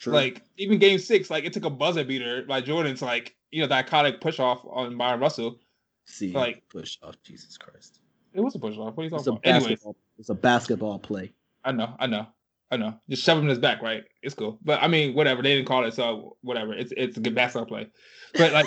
True. 0.00 0.14
Like 0.14 0.42
even 0.56 0.78
game 0.78 0.98
six, 0.98 1.30
like 1.30 1.44
it 1.44 1.52
took 1.52 1.64
a 1.64 1.70
buzzer 1.70 2.02
beater 2.04 2.42
by 2.42 2.60
Jordan 2.62 2.96
to 2.96 3.04
like 3.04 3.36
you 3.50 3.60
know 3.60 3.68
the 3.68 3.74
iconic 3.74 4.20
push 4.20 4.40
off 4.40 4.62
on 4.68 4.96
Bryon 4.96 5.20
Russell. 5.20 5.60
see, 6.06 6.32
like- 6.32 6.66
push 6.68 6.98
off, 7.02 7.16
Jesus 7.22 7.56
Christ. 7.56 8.00
It 8.32 8.40
was 8.40 8.54
a 8.54 8.58
push 8.58 8.76
off. 8.78 8.96
What 8.96 9.02
are 9.04 9.08
you 9.08 9.14
It's 9.14 9.24
talking 9.24 9.42
a 9.44 9.50
about? 9.50 9.62
Anyways. 9.62 9.86
It's 10.18 10.28
a 10.30 10.34
basketball 10.34 10.98
play. 10.98 11.32
I 11.64 11.72
know, 11.72 11.94
I 11.98 12.06
know, 12.06 12.26
I 12.70 12.76
know. 12.76 12.94
Just 13.10 13.24
shove 13.24 13.38
him 13.38 13.44
in 13.44 13.50
his 13.50 13.58
back, 13.58 13.82
right? 13.82 14.04
It's 14.22 14.34
cool. 14.34 14.58
But 14.64 14.82
I 14.82 14.88
mean, 14.88 15.14
whatever. 15.14 15.42
They 15.42 15.54
didn't 15.54 15.66
call 15.68 15.84
it, 15.84 15.92
so 15.94 16.36
whatever. 16.42 16.72
It's 16.72 16.92
it's 16.96 17.16
a 17.16 17.20
good 17.20 17.34
basketball 17.34 17.66
play. 17.66 17.88
But 18.34 18.52
like, 18.52 18.66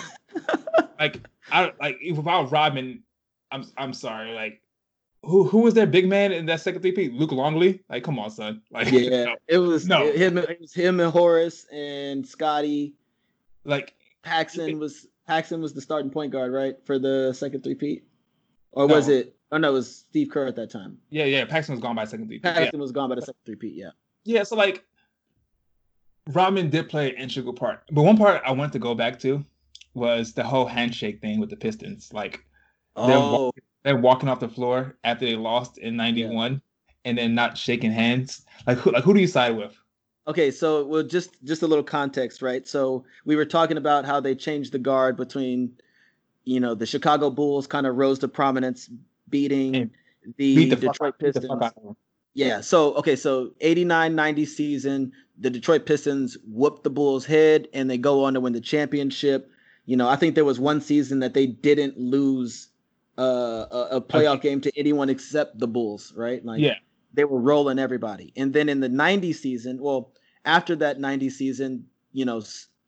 like 1.00 1.20
I 1.50 1.72
like 1.80 1.98
if 2.00 2.16
without 2.16 2.52
Rodman, 2.52 3.02
I'm 3.50 3.64
I'm 3.76 3.92
sorry. 3.92 4.32
Like, 4.34 4.60
who 5.24 5.44
who 5.48 5.58
was 5.60 5.74
their 5.74 5.86
big 5.86 6.08
man 6.08 6.32
in 6.32 6.46
that 6.46 6.60
second 6.60 6.82
three 6.82 6.92
peat? 6.92 7.12
Luke 7.12 7.32
Longley. 7.32 7.82
Like, 7.88 8.04
come 8.04 8.18
on, 8.18 8.30
son. 8.30 8.62
Like, 8.70 8.90
Yeah, 8.90 9.24
no. 9.24 9.36
it 9.48 9.58
was 9.58 9.86
No. 9.86 10.10
him. 10.12 10.38
It 10.38 10.60
was 10.60 10.72
him 10.74 11.00
and 11.00 11.10
Horace 11.12 11.66
and 11.72 12.26
Scottie. 12.26 12.94
like 13.64 13.94
Paxson 14.22 14.78
was 14.78 15.06
Paxson 15.26 15.60
was 15.60 15.72
the 15.72 15.80
starting 15.80 16.10
point 16.10 16.32
guard, 16.32 16.52
right, 16.52 16.76
for 16.84 16.98
the 16.98 17.32
second 17.32 17.62
three 17.64 17.74
peat, 17.74 18.04
or 18.72 18.86
was 18.86 19.08
it? 19.08 19.34
Oh 19.52 19.58
no, 19.58 19.70
it 19.70 19.72
was 19.72 19.94
Steve 20.10 20.30
Kerr 20.30 20.46
at 20.46 20.56
that 20.56 20.70
time. 20.70 20.98
yeah, 21.10 21.24
yeah. 21.24 21.44
Paxson 21.44 21.74
was 21.74 21.80
gone 21.82 21.94
by 21.96 22.04
second 22.04 22.26
three 22.28 22.38
peat. 22.38 22.44
Yeah. 22.46 22.54
Paxson 22.54 22.80
was 22.80 22.92
gone 22.92 23.08
by 23.08 23.14
the 23.16 23.22
second 23.22 23.40
three 23.46 23.56
peat. 23.56 23.74
Yeah. 23.74 23.90
Yeah, 24.24 24.42
so 24.42 24.56
like 24.56 24.84
Rodman 26.28 26.70
did 26.70 26.88
play 26.88 27.10
an 27.10 27.16
integral 27.20 27.52
part. 27.54 27.82
But 27.90 28.02
one 28.02 28.16
part 28.16 28.42
I 28.46 28.52
want 28.52 28.72
to 28.72 28.78
go 28.78 28.94
back 28.94 29.18
to 29.20 29.44
was 29.94 30.32
the 30.32 30.42
whole 30.42 30.66
handshake 30.66 31.20
thing 31.20 31.38
with 31.38 31.50
the 31.50 31.56
Pistons. 31.56 32.12
Like 32.12 32.44
Oh, 32.96 33.52
they're 33.84 33.96
walking 33.96 34.28
off 34.28 34.40
the 34.40 34.48
floor 34.48 34.96
after 35.04 35.26
they 35.26 35.36
lost 35.36 35.78
in 35.78 35.96
91 35.96 36.60
and 37.04 37.18
then 37.18 37.34
not 37.34 37.56
shaking 37.58 37.92
hands. 37.92 38.44
Like 38.66 38.78
who 38.78 38.92
like 38.92 39.04
who 39.04 39.14
do 39.14 39.20
you 39.20 39.26
side 39.26 39.56
with? 39.56 39.76
okay. 40.26 40.50
So, 40.50 40.86
well, 40.86 41.02
just 41.02 41.42
just 41.44 41.62
a 41.62 41.66
little 41.66 41.84
context, 41.84 42.42
right? 42.42 42.66
So 42.66 43.04
we 43.24 43.36
were 43.36 43.44
talking 43.44 43.76
about 43.76 44.04
how 44.06 44.20
they 44.20 44.34
changed 44.34 44.72
the 44.72 44.78
guard 44.78 45.16
between 45.16 45.72
you 46.44 46.60
know 46.60 46.74
the 46.74 46.86
Chicago 46.86 47.30
Bulls 47.30 47.66
kind 47.66 47.86
of 47.86 47.96
rose 47.96 48.18
to 48.20 48.28
prominence, 48.28 48.88
beating 49.28 49.76
And 49.76 49.90
the, 50.38 50.56
Beat 50.56 50.70
the 50.70 50.76
Detroit 50.76 51.14
fuck, 51.14 51.18
the 51.18 51.24
Pistons. 51.26 51.46
fuck 51.46 51.62
out 51.62 51.76
of 51.76 51.82
them. 51.82 51.96
Yeah. 52.34 52.60
So 52.62 52.94
okay. 52.94 53.16
So 53.16 53.50
89-90 53.62 54.46
season, 54.46 55.12
the 55.38 55.50
Detroit 55.50 55.86
Pistons 55.86 56.36
whooped 56.48 56.84
the 56.84 56.90
Bulls' 56.90 57.26
head, 57.26 57.68
and 57.74 57.90
they 57.90 57.98
go 57.98 58.24
on 58.24 58.34
to 58.34 58.40
win 58.40 58.52
the 58.54 58.60
championship. 58.60 59.50
You 59.86 59.96
know, 59.98 60.08
I 60.08 60.16
think 60.16 60.34
there 60.34 60.44
was 60.46 60.58
one 60.58 60.80
season 60.80 61.18
that 61.20 61.34
they 61.34 61.46
didn't 61.46 61.98
lose 61.98 62.68
uh, 63.18 63.66
a, 63.70 63.88
a 63.96 64.00
playoff 64.00 64.40
game 64.40 64.60
to 64.62 64.72
anyone 64.78 65.08
except 65.08 65.58
the 65.58 65.68
Bulls, 65.68 66.12
right? 66.16 66.44
Like, 66.44 66.60
Yeah. 66.60 66.76
they 67.12 67.24
were 67.24 67.40
rolling 67.40 67.78
everybody. 67.78 68.32
And 68.36 68.52
then 68.52 68.68
in 68.68 68.80
the 68.80 68.88
90 68.88 69.32
season, 69.32 69.78
well, 69.80 70.12
after 70.44 70.74
that 70.76 70.98
90 71.00 71.30
season, 71.30 71.86
you 72.12 72.24
know, 72.24 72.42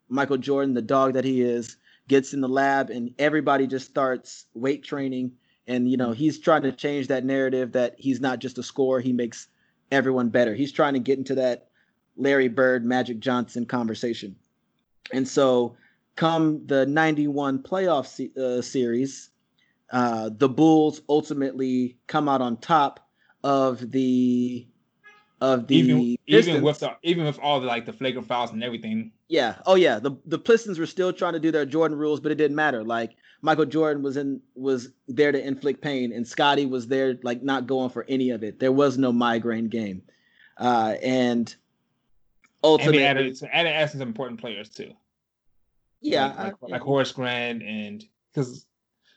Michael 0.08 0.36
Jordan, 0.38 0.74
the 0.74 0.82
dog 0.82 1.14
that 1.14 1.24
he 1.24 1.42
is, 1.42 1.76
gets 2.08 2.32
in 2.34 2.40
the 2.40 2.48
lab, 2.48 2.90
and 2.90 3.14
everybody 3.18 3.66
just 3.66 3.88
starts 3.88 4.46
weight 4.54 4.84
training 4.84 5.32
and 5.68 5.90
you 5.90 5.96
know 5.96 6.12
he's 6.12 6.38
trying 6.38 6.62
to 6.62 6.70
change 6.70 7.08
that 7.08 7.24
narrative 7.24 7.72
that 7.72 7.96
he's 7.98 8.20
not 8.20 8.38
just 8.38 8.56
a 8.56 8.62
scorer 8.62 9.00
he 9.00 9.12
makes 9.12 9.48
everyone 9.90 10.28
better 10.28 10.54
he's 10.54 10.70
trying 10.70 10.94
to 10.94 11.00
get 11.00 11.18
into 11.18 11.34
that 11.34 11.70
larry 12.16 12.46
bird 12.46 12.84
magic 12.84 13.18
johnson 13.18 13.66
conversation 13.66 14.36
and 15.12 15.26
so 15.26 15.76
come 16.14 16.64
the 16.68 16.86
91 16.86 17.64
playoff 17.64 18.06
se- 18.06 18.30
uh, 18.40 18.62
series 18.62 19.30
uh, 19.90 20.30
the 20.32 20.48
bulls 20.48 21.02
ultimately 21.08 21.96
come 22.06 22.28
out 22.28 22.40
on 22.40 22.56
top 22.56 23.08
of 23.44 23.90
the 23.92 24.66
of 25.40 25.66
the 25.66 25.76
Even 25.76 26.16
even 26.26 26.62
with 26.62 26.78
the, 26.80 26.96
even 27.02 27.24
with 27.26 27.38
all 27.40 27.60
the 27.60 27.66
like 27.66 27.84
the 27.86 27.92
flagrant 27.92 28.26
fouls 28.26 28.52
and 28.52 28.64
everything. 28.64 29.12
Yeah. 29.28 29.56
Oh 29.66 29.74
yeah. 29.74 29.98
The 29.98 30.12
the 30.24 30.38
Pistons 30.38 30.78
were 30.78 30.86
still 30.86 31.12
trying 31.12 31.34
to 31.34 31.40
do 31.40 31.50
their 31.50 31.66
Jordan 31.66 31.98
rules, 31.98 32.20
but 32.20 32.32
it 32.32 32.36
didn't 32.36 32.56
matter. 32.56 32.82
Like 32.82 33.16
Michael 33.42 33.66
Jordan 33.66 34.02
was 34.02 34.16
in 34.16 34.40
was 34.54 34.88
there 35.08 35.32
to 35.32 35.46
inflict 35.46 35.82
pain, 35.82 36.12
and 36.12 36.26
Scottie 36.26 36.66
was 36.66 36.88
there 36.88 37.18
like 37.22 37.42
not 37.42 37.66
going 37.66 37.90
for 37.90 38.06
any 38.08 38.30
of 38.30 38.42
it. 38.42 38.58
There 38.58 38.72
was 38.72 38.96
no 38.96 39.12
migraine 39.12 39.68
game, 39.68 40.02
uh, 40.56 40.94
and 41.02 41.48
And 41.48 41.54
ultimately, 42.64 42.98
they 42.98 43.04
added 43.06 43.38
added, 43.52 43.72
added 43.72 43.90
some 43.90 44.00
important 44.02 44.40
players 44.40 44.70
too. 44.70 44.92
yeah, 46.00 46.28
like, 46.28 46.38
like, 46.38 46.54
I- 46.62 46.66
like 46.72 46.82
Horace 46.82 47.12
Grant 47.12 47.62
and 47.62 48.04
because 48.32 48.64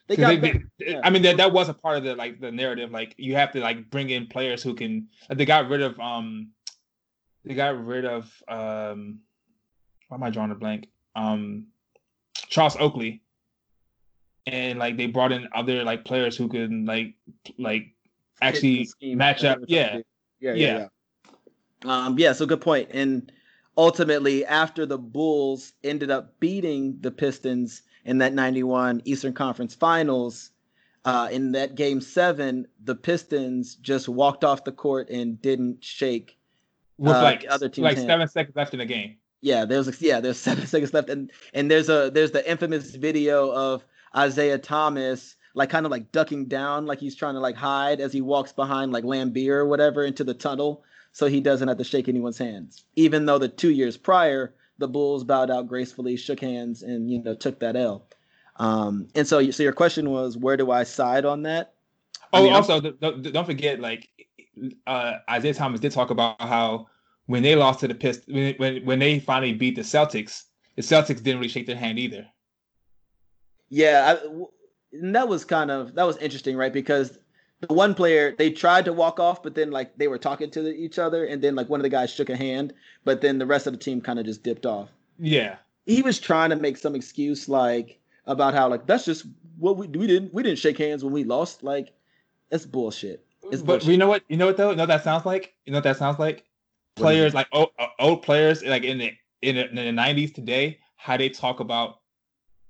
they 0.10 0.16
got 0.18 0.42
they, 0.42 0.52
they- 0.52 0.64
yeah. 0.80 1.02
I 1.04 1.10
mean, 1.10 1.22
that, 1.22 1.38
that 1.38 1.54
was 1.54 1.70
a 1.70 1.74
part 1.74 1.98
of 1.98 2.04
the 2.04 2.16
like 2.16 2.42
the 2.42 2.52
narrative. 2.52 2.92
Like 2.92 3.16
you 3.18 3.36
have 3.36 3.52
to 3.54 3.60
like 3.62 3.90
bring 3.90 4.10
in 4.10 4.28
players 4.28 4.62
who 4.64 4.74
can. 4.74 5.08
Like, 5.30 5.38
they 5.38 5.46
got 5.46 5.70
rid 5.70 5.82
of 5.82 5.98
um, 6.00 6.50
they 7.46 7.54
got 7.54 7.84
rid 7.86 8.06
of 8.06 8.24
um, 8.48 9.20
why 10.08 10.18
am 10.18 10.24
I 10.24 10.30
drawing 10.32 10.52
a 10.52 10.56
blank? 10.56 10.88
Um, 11.16 11.68
Charles 12.34 12.76
Oakley, 12.78 13.22
and 14.48 14.80
like 14.80 14.98
they 14.98 15.06
brought 15.06 15.32
in 15.32 15.48
other 15.54 15.84
like 15.84 16.04
players 16.06 16.36
who 16.36 16.50
could 16.50 16.72
like 16.86 17.14
like 17.58 17.94
actually 18.42 18.90
match 19.02 19.44
up. 19.44 19.58
they 19.58 19.62
were 19.62 19.68
trying 19.68 20.04
Yeah, 20.40 20.54
yeah, 20.54 20.54
Yeah. 20.54 20.54
yeah, 20.54 20.78
yeah. 21.86 22.06
Um, 22.06 22.20
yeah, 22.20 22.34
so 22.34 22.46
good 22.46 22.62
point. 22.62 22.90
And 22.92 23.32
ultimately, 23.78 24.46
after 24.46 24.86
the 24.86 24.98
Bulls 24.98 25.74
ended 25.84 26.12
up 26.12 26.40
beating 26.40 26.98
the 27.00 27.12
Pistons 27.12 27.84
in 28.06 28.20
that 28.20 28.34
91 28.34 29.02
Eastern 29.06 29.34
Conference 29.34 29.76
Finals, 29.76 30.52
uh, 31.06 31.30
in 31.32 31.52
that 31.54 31.76
game 31.76 32.02
seven, 32.02 32.68
the 32.84 32.96
Pistons 32.96 33.76
just 33.76 34.10
walked 34.10 34.44
off 34.44 34.64
the 34.64 34.72
court 34.72 35.10
and 35.10 35.42
didn't 35.42 35.84
shake. 35.84 36.38
with 36.98 37.16
Uh, 37.16 37.24
like 37.24 37.46
other 37.50 37.70
team's 37.70 37.84
like 37.84 37.98
hand. 37.98 38.08
seven 38.08 38.28
seconds 38.28 38.56
left 38.56 38.74
in 38.74 38.80
the 38.80 38.86
game. 38.86 39.16
Yeah, 39.42 39.64
there's 39.66 39.86
like, 39.88 40.02
yeah, 40.02 40.20
there's 40.20 40.40
seven 40.50 40.68
seconds 40.68 40.94
left, 40.94 41.10
and 41.10 41.32
and 41.54 41.72
there's 41.72 41.90
a 41.90 42.12
there's 42.14 42.32
the 42.32 42.50
infamous 42.50 42.96
video 42.96 43.52
of 43.52 43.84
Isiah 44.16 44.58
Thomas 44.58 45.36
like 45.54 45.70
kind 45.70 45.86
of 45.86 45.92
like 45.92 46.12
ducking 46.12 46.46
down, 46.46 46.86
like 46.86 47.00
he's 47.00 47.16
trying 47.16 47.34
to 47.34 47.40
like 47.40 47.56
hide 47.56 48.00
as 48.00 48.14
he 48.14 48.22
walks 48.22 48.52
behind 48.52 48.92
like 48.92 49.04
Laimbeer 49.04 49.56
or 49.56 49.66
whatever 49.66 50.04
into 50.04 50.24
the 50.24 50.34
tunnel, 50.34 50.84
so 51.12 51.28
he 51.28 51.42
doesn't 51.42 51.68
have 51.68 51.78
to 51.78 51.84
shake 51.84 52.08
anyone's 52.08 52.38
hands. 52.38 52.86
Even 52.96 53.26
though 53.26 53.38
the 53.38 53.50
two 53.50 53.72
years 53.72 53.98
prior, 53.98 54.54
the 54.80 54.88
Bulls 54.88 55.24
bowed 55.24 55.52
out 55.52 55.68
gracefully, 55.68 56.18
shook 56.18 56.40
hands, 56.40 56.82
and 56.82 57.12
you 57.12 57.22
know 57.22 57.36
took 57.36 57.60
that 57.60 57.76
L. 57.76 58.08
Um, 58.56 59.08
and 59.16 59.28
so 59.28 59.52
so 59.52 59.64
your 59.64 59.74
question 59.74 60.10
was, 60.10 60.36
where 60.38 60.58
do 60.58 60.72
I 60.72 60.84
side 60.84 61.26
on 61.26 61.44
that? 61.44 61.74
Oh, 62.34 62.44
mean, 62.44 62.54
I'm- 62.54 62.58
also 62.58 62.82
th- 62.82 62.96
don't 63.00 63.46
forget, 63.46 63.80
like 63.80 64.10
uh, 64.88 65.18
Isiah 65.34 65.54
Thomas 65.54 65.80
did 65.80 65.92
talk 65.92 66.10
about 66.10 66.42
how 66.42 66.88
when 67.28 67.44
they 67.44 67.56
lost 67.56 67.82
to 67.82 67.88
the 67.88 67.96
Pistons, 67.96 68.34
when, 68.36 68.56
when 68.56 68.86
when 68.86 69.00
they 69.00 69.20
finally 69.20 69.54
beat 69.54 69.76
the 69.76 69.82
Celtics, 69.82 70.44
the 70.76 70.82
Celtics 70.82 71.22
didn't 71.22 71.38
really 71.38 71.48
shake 71.50 71.68
their 71.68 71.76
hand 71.76 72.00
either. 72.00 72.26
Yeah, 73.70 74.16
I, 74.18 74.44
and 74.94 75.16
that 75.16 75.28
was 75.28 75.46
kind 75.46 75.70
of 75.72 75.96
that 75.96 76.04
was 76.04 76.18
interesting, 76.18 76.58
right? 76.58 76.74
Because 76.74 77.18
the 77.62 77.74
one 77.74 77.94
player 77.94 78.36
they 78.38 78.52
tried 78.52 78.86
to 78.86 78.94
walk 78.94 79.20
off, 79.20 79.44
but 79.44 79.56
then 79.56 79.72
like 79.72 79.98
they 79.98 80.08
were 80.08 80.18
talking 80.18 80.50
to 80.52 80.62
the, 80.62 80.74
each 80.74 80.98
other, 80.98 81.26
and 81.26 81.42
then 81.42 81.56
like 81.56 81.70
one 81.70 81.80
of 81.80 81.84
the 81.84 81.90
guys 81.90 82.12
shook 82.12 82.30
a 82.30 82.36
hand, 82.38 82.74
but 83.04 83.22
then 83.22 83.38
the 83.38 83.46
rest 83.46 83.68
of 83.68 83.74
the 83.74 83.80
team 83.80 84.02
kind 84.02 84.20
of 84.20 84.26
just 84.26 84.44
dipped 84.44 84.66
off. 84.66 84.90
Yeah, 85.18 85.58
He 85.86 86.02
was 86.02 86.20
trying 86.20 86.52
to 86.52 86.56
make 86.56 86.78
some 86.78 86.96
excuse 86.96 87.50
like 87.50 88.00
about 88.26 88.54
how 88.54 88.70
like 88.70 88.86
that's 88.86 89.06
just 89.06 89.26
what 89.58 89.78
we 89.78 89.88
we 89.88 90.08
didn't 90.08 90.34
we 90.34 90.44
didn't 90.44 90.60
shake 90.60 90.78
hands 90.78 91.04
when 91.04 91.14
we 91.14 91.24
lost. 91.24 91.64
Like 91.64 91.92
that's 92.50 92.66
bullshit. 92.66 93.26
It's 93.52 93.62
but 93.62 93.66
bullshit. 93.66 93.90
you 93.90 93.98
know 93.98 94.08
what? 94.08 94.24
You 94.30 94.38
know 94.38 94.46
what 94.46 94.58
though? 94.58 94.70
You 94.70 94.78
know 94.78 94.84
what 94.84 94.88
that 94.88 95.04
sounds 95.04 95.26
like? 95.26 95.54
You 95.66 95.74
know 95.74 95.78
what 95.78 95.84
that 95.84 95.98
sounds 95.98 96.20
like? 96.20 96.46
Players 96.96 97.34
like 97.34 97.48
old, 97.52 97.70
uh, 97.78 97.88
old 98.00 98.24
players 98.24 98.64
like 98.64 98.84
in 98.84 98.98
the 98.98 99.14
in 99.42 99.56
the, 99.56 99.70
in 99.70 99.96
the 99.96 100.02
90s 100.02 100.34
today, 100.34 100.80
how 100.96 101.18
they 101.18 101.30
talk 101.30 101.60
about 101.60 102.00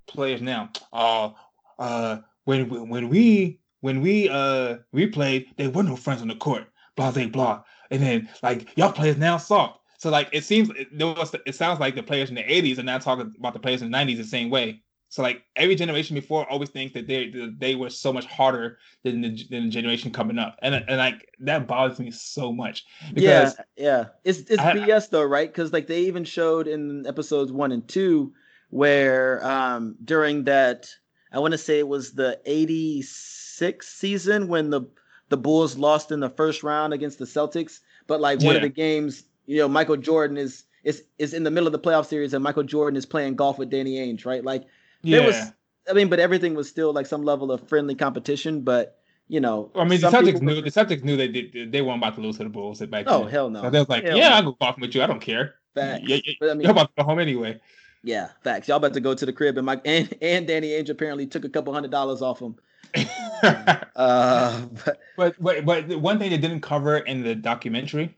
players 0.06 0.40
now. 0.40 0.70
Oh, 0.92 1.36
uh, 1.78 2.18
when 2.44 2.68
when 2.68 2.88
when 2.88 3.08
we 3.08 3.59
when 3.80 4.00
we 4.00 4.28
uh 4.28 4.78
we 4.92 5.06
played, 5.06 5.46
there 5.56 5.70
were 5.70 5.82
no 5.82 5.96
friends 5.96 6.22
on 6.22 6.28
the 6.28 6.36
court. 6.36 6.64
Blah 6.96 7.10
blah 7.12 7.26
blah. 7.26 7.62
And 7.90 8.02
then 8.02 8.28
like 8.42 8.76
y'all 8.76 8.92
players 8.92 9.16
now 9.16 9.36
soft. 9.36 9.80
So 9.98 10.10
like 10.10 10.28
it 10.32 10.44
seems 10.44 10.70
it, 10.70 10.88
there 10.96 11.08
was 11.08 11.34
it 11.46 11.54
sounds 11.54 11.80
like 11.80 11.94
the 11.94 12.02
players 12.02 12.30
in 12.30 12.36
the 12.36 12.42
80s 12.42 12.78
are 12.78 12.82
now 12.82 12.98
talking 12.98 13.34
about 13.38 13.52
the 13.52 13.58
players 13.58 13.82
in 13.82 13.90
the 13.90 13.96
90s 13.96 14.16
the 14.16 14.24
same 14.24 14.50
way. 14.50 14.82
So 15.10 15.22
like 15.22 15.42
every 15.56 15.74
generation 15.74 16.14
before 16.14 16.48
always 16.50 16.70
thinks 16.70 16.94
that 16.94 17.08
they 17.08 17.32
they 17.58 17.74
were 17.74 17.90
so 17.90 18.12
much 18.12 18.26
harder 18.26 18.78
than 19.02 19.20
the, 19.20 19.44
than 19.50 19.64
the 19.64 19.70
generation 19.70 20.12
coming 20.12 20.38
up, 20.38 20.56
and 20.62 20.72
and 20.74 20.98
like 20.98 21.28
that 21.40 21.66
bothers 21.66 21.98
me 21.98 22.12
so 22.12 22.52
much 22.52 22.84
because 23.12 23.56
yeah, 23.76 23.84
yeah. 23.84 24.04
It's 24.22 24.38
it's 24.48 24.62
I- 24.62 24.72
BS 24.72 25.10
though, 25.10 25.24
right? 25.24 25.52
Because 25.52 25.72
like 25.72 25.88
they 25.88 26.02
even 26.02 26.24
showed 26.24 26.68
in 26.68 27.06
episodes 27.08 27.50
one 27.50 27.72
and 27.72 27.86
two 27.88 28.32
where 28.70 29.44
um 29.44 29.96
during 30.04 30.44
that 30.44 30.88
I 31.32 31.40
want 31.40 31.52
to 31.52 31.58
say 31.58 31.80
it 31.80 31.88
was 31.88 32.12
the 32.12 32.40
'86 32.46 33.39
season 33.82 34.48
when 34.48 34.70
the 34.70 34.82
the 35.28 35.36
Bulls 35.36 35.78
lost 35.78 36.10
in 36.10 36.20
the 36.20 36.28
first 36.28 36.62
round 36.62 36.92
against 36.92 37.18
the 37.18 37.24
Celtics, 37.24 37.80
but 38.06 38.20
like 38.20 38.42
one 38.42 38.56
of 38.56 38.62
the 38.62 38.68
games, 38.68 39.24
you 39.46 39.58
know, 39.58 39.68
Michael 39.68 39.96
Jordan 39.96 40.36
is 40.36 40.64
is 40.84 41.04
is 41.18 41.34
in 41.34 41.44
the 41.44 41.50
middle 41.50 41.66
of 41.66 41.72
the 41.72 41.78
playoff 41.78 42.06
series 42.06 42.34
and 42.34 42.42
Michael 42.42 42.62
Jordan 42.62 42.96
is 42.96 43.06
playing 43.06 43.36
golf 43.36 43.58
with 43.58 43.70
Danny 43.70 43.96
Ainge, 43.96 44.26
right? 44.26 44.44
Like 44.44 44.64
yeah. 45.02 45.18
there 45.18 45.26
was, 45.26 45.52
I 45.88 45.92
mean, 45.92 46.08
but 46.08 46.18
everything 46.18 46.54
was 46.54 46.68
still 46.68 46.92
like 46.92 47.06
some 47.06 47.22
level 47.22 47.52
of 47.52 47.66
friendly 47.68 47.94
competition, 47.94 48.62
but 48.62 48.98
you 49.28 49.40
know, 49.40 49.70
I 49.76 49.84
mean, 49.84 50.00
the 50.00 50.08
Celtics 50.08 50.42
knew 50.42 50.60
the 50.60 50.70
Celtics 50.70 51.04
knew 51.04 51.16
they 51.16 51.28
did, 51.28 51.70
they 51.70 51.82
weren't 51.82 51.98
about 51.98 52.16
to 52.16 52.20
lose 52.20 52.38
to 52.38 52.44
the 52.44 52.50
Bulls 52.50 52.80
back 52.80 53.04
Oh 53.06 53.22
then. 53.22 53.30
hell 53.30 53.50
no! 53.50 53.62
So 53.62 53.70
they 53.70 53.78
was 53.78 53.88
like, 53.88 54.04
Hell 54.04 54.16
yeah, 54.16 54.30
no. 54.30 54.34
I'll 54.34 54.42
go 54.42 54.56
golfing 54.60 54.82
with 54.82 54.94
you. 54.94 55.02
I 55.02 55.06
don't 55.06 55.20
care. 55.20 55.54
Facts. 55.74 56.02
Yeah, 56.04 56.18
yeah, 56.24 56.32
But 56.40 56.50
I 56.50 56.54
mean, 56.54 56.62
You're 56.62 56.72
about 56.72 56.88
to 56.96 57.02
go 57.02 57.04
home 57.04 57.20
anyway. 57.20 57.60
Yeah, 58.02 58.30
facts. 58.42 58.66
Y'all 58.66 58.78
about 58.78 58.94
to 58.94 59.00
go 59.00 59.14
to 59.14 59.26
the 59.26 59.32
crib, 59.32 59.56
and 59.56 59.66
Mike 59.66 59.82
and, 59.84 60.12
and 60.20 60.46
Danny 60.46 60.70
Ainge 60.70 60.88
apparently 60.88 61.26
took 61.26 61.44
a 61.44 61.48
couple 61.48 61.72
hundred 61.72 61.90
dollars 61.92 62.22
off 62.22 62.40
him. 62.40 62.56
Uh, 63.96 64.66
but 64.74 64.98
but 65.16 65.34
but 65.42 65.64
but 65.64 66.00
one 66.00 66.18
thing 66.18 66.30
they 66.30 66.36
didn't 66.38 66.60
cover 66.60 66.98
in 66.98 67.22
the 67.22 67.34
documentary 67.34 68.14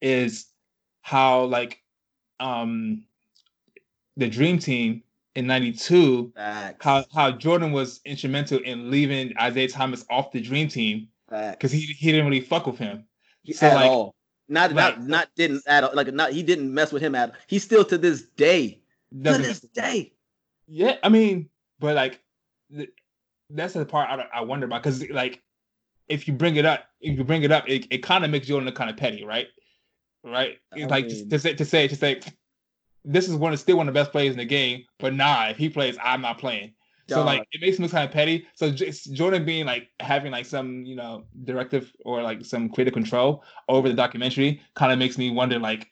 is 0.00 0.46
how 1.02 1.44
like 1.44 1.80
um 2.40 3.04
the 4.16 4.28
dream 4.28 4.58
team 4.58 5.02
in 5.36 5.46
92 5.46 6.32
facts. 6.34 6.84
how 6.84 7.04
how 7.14 7.30
jordan 7.30 7.70
was 7.72 8.00
instrumental 8.04 8.58
in 8.60 8.90
leaving 8.90 9.32
isiah 9.40 9.68
thomas 9.68 10.04
off 10.10 10.32
the 10.32 10.40
dream 10.40 10.66
team 10.68 11.08
because 11.28 11.70
he, 11.70 11.80
he 11.80 12.10
didn't 12.10 12.26
really 12.26 12.40
fuck 12.40 12.66
with 12.66 12.78
him 12.78 13.04
so, 13.52 13.66
at 13.66 13.74
like- 13.74 13.90
all. 13.90 14.14
Not 14.48 14.72
Right. 14.72 14.98
not 14.98 15.06
not 15.06 15.28
didn't 15.36 15.62
at 15.68 15.84
all. 15.84 15.90
Like 15.94 16.12
not 16.12 16.32
he 16.32 16.42
didn't 16.42 16.74
mess 16.74 16.90
with 16.92 17.02
him 17.02 17.14
at. 17.14 17.30
all. 17.30 17.36
He 17.46 17.60
still 17.60 17.84
to 17.84 17.96
this 17.96 18.22
day. 18.22 18.82
To 19.12 19.18
Doesn't- 19.22 19.42
this 19.42 19.60
day. 19.60 20.12
yeah 20.66 20.96
i 21.04 21.08
mean 21.08 21.48
but 21.78 21.94
like 21.94 22.20
that's 23.52 23.74
the 23.74 23.84
part 23.84 24.08
i, 24.10 24.38
I 24.38 24.40
wonder 24.42 24.66
about 24.66 24.82
because 24.82 25.08
like 25.10 25.42
if 26.08 26.26
you 26.26 26.34
bring 26.34 26.56
it 26.56 26.64
up 26.66 26.84
if 27.00 27.16
you 27.16 27.24
bring 27.24 27.42
it 27.42 27.52
up 27.52 27.68
it, 27.68 27.86
it 27.90 27.98
kind 27.98 28.24
of 28.24 28.30
makes 28.30 28.46
jordan 28.46 28.66
look 28.66 28.74
kind 28.74 28.90
of 28.90 28.96
petty 28.96 29.24
right 29.24 29.48
right 30.24 30.58
I 30.74 30.84
like 30.84 31.06
mean- 31.06 31.28
to 31.28 31.38
say 31.38 31.54
to 31.54 31.64
say 31.64 31.88
to 31.88 31.96
say 31.96 32.20
this 33.04 33.28
is 33.28 33.34
one 33.34 33.52
of 33.52 33.58
still 33.60 33.76
one 33.78 33.88
of 33.88 33.94
the 33.94 33.98
best 34.00 34.12
players 34.12 34.32
in 34.32 34.38
the 34.38 34.44
game 34.44 34.84
but 34.98 35.14
nah 35.14 35.48
if 35.48 35.56
he 35.56 35.68
plays 35.68 35.96
i'm 36.02 36.20
not 36.20 36.38
playing 36.38 36.72
So 37.08 37.24
like 37.24 37.48
it 37.52 37.60
makes 37.60 37.78
me 37.80 37.88
kind 37.88 38.04
of 38.06 38.12
petty. 38.12 38.46
So 38.54 38.70
Jordan 38.70 39.44
being 39.44 39.66
like 39.66 39.88
having 39.98 40.30
like 40.30 40.46
some 40.46 40.84
you 40.84 40.94
know 40.94 41.24
directive 41.44 41.92
or 42.04 42.22
like 42.22 42.44
some 42.44 42.68
creative 42.68 42.94
control 42.94 43.42
over 43.68 43.88
the 43.88 43.94
documentary 43.94 44.60
kind 44.76 44.92
of 44.92 44.98
makes 45.00 45.18
me 45.18 45.30
wonder 45.32 45.58
like 45.58 45.90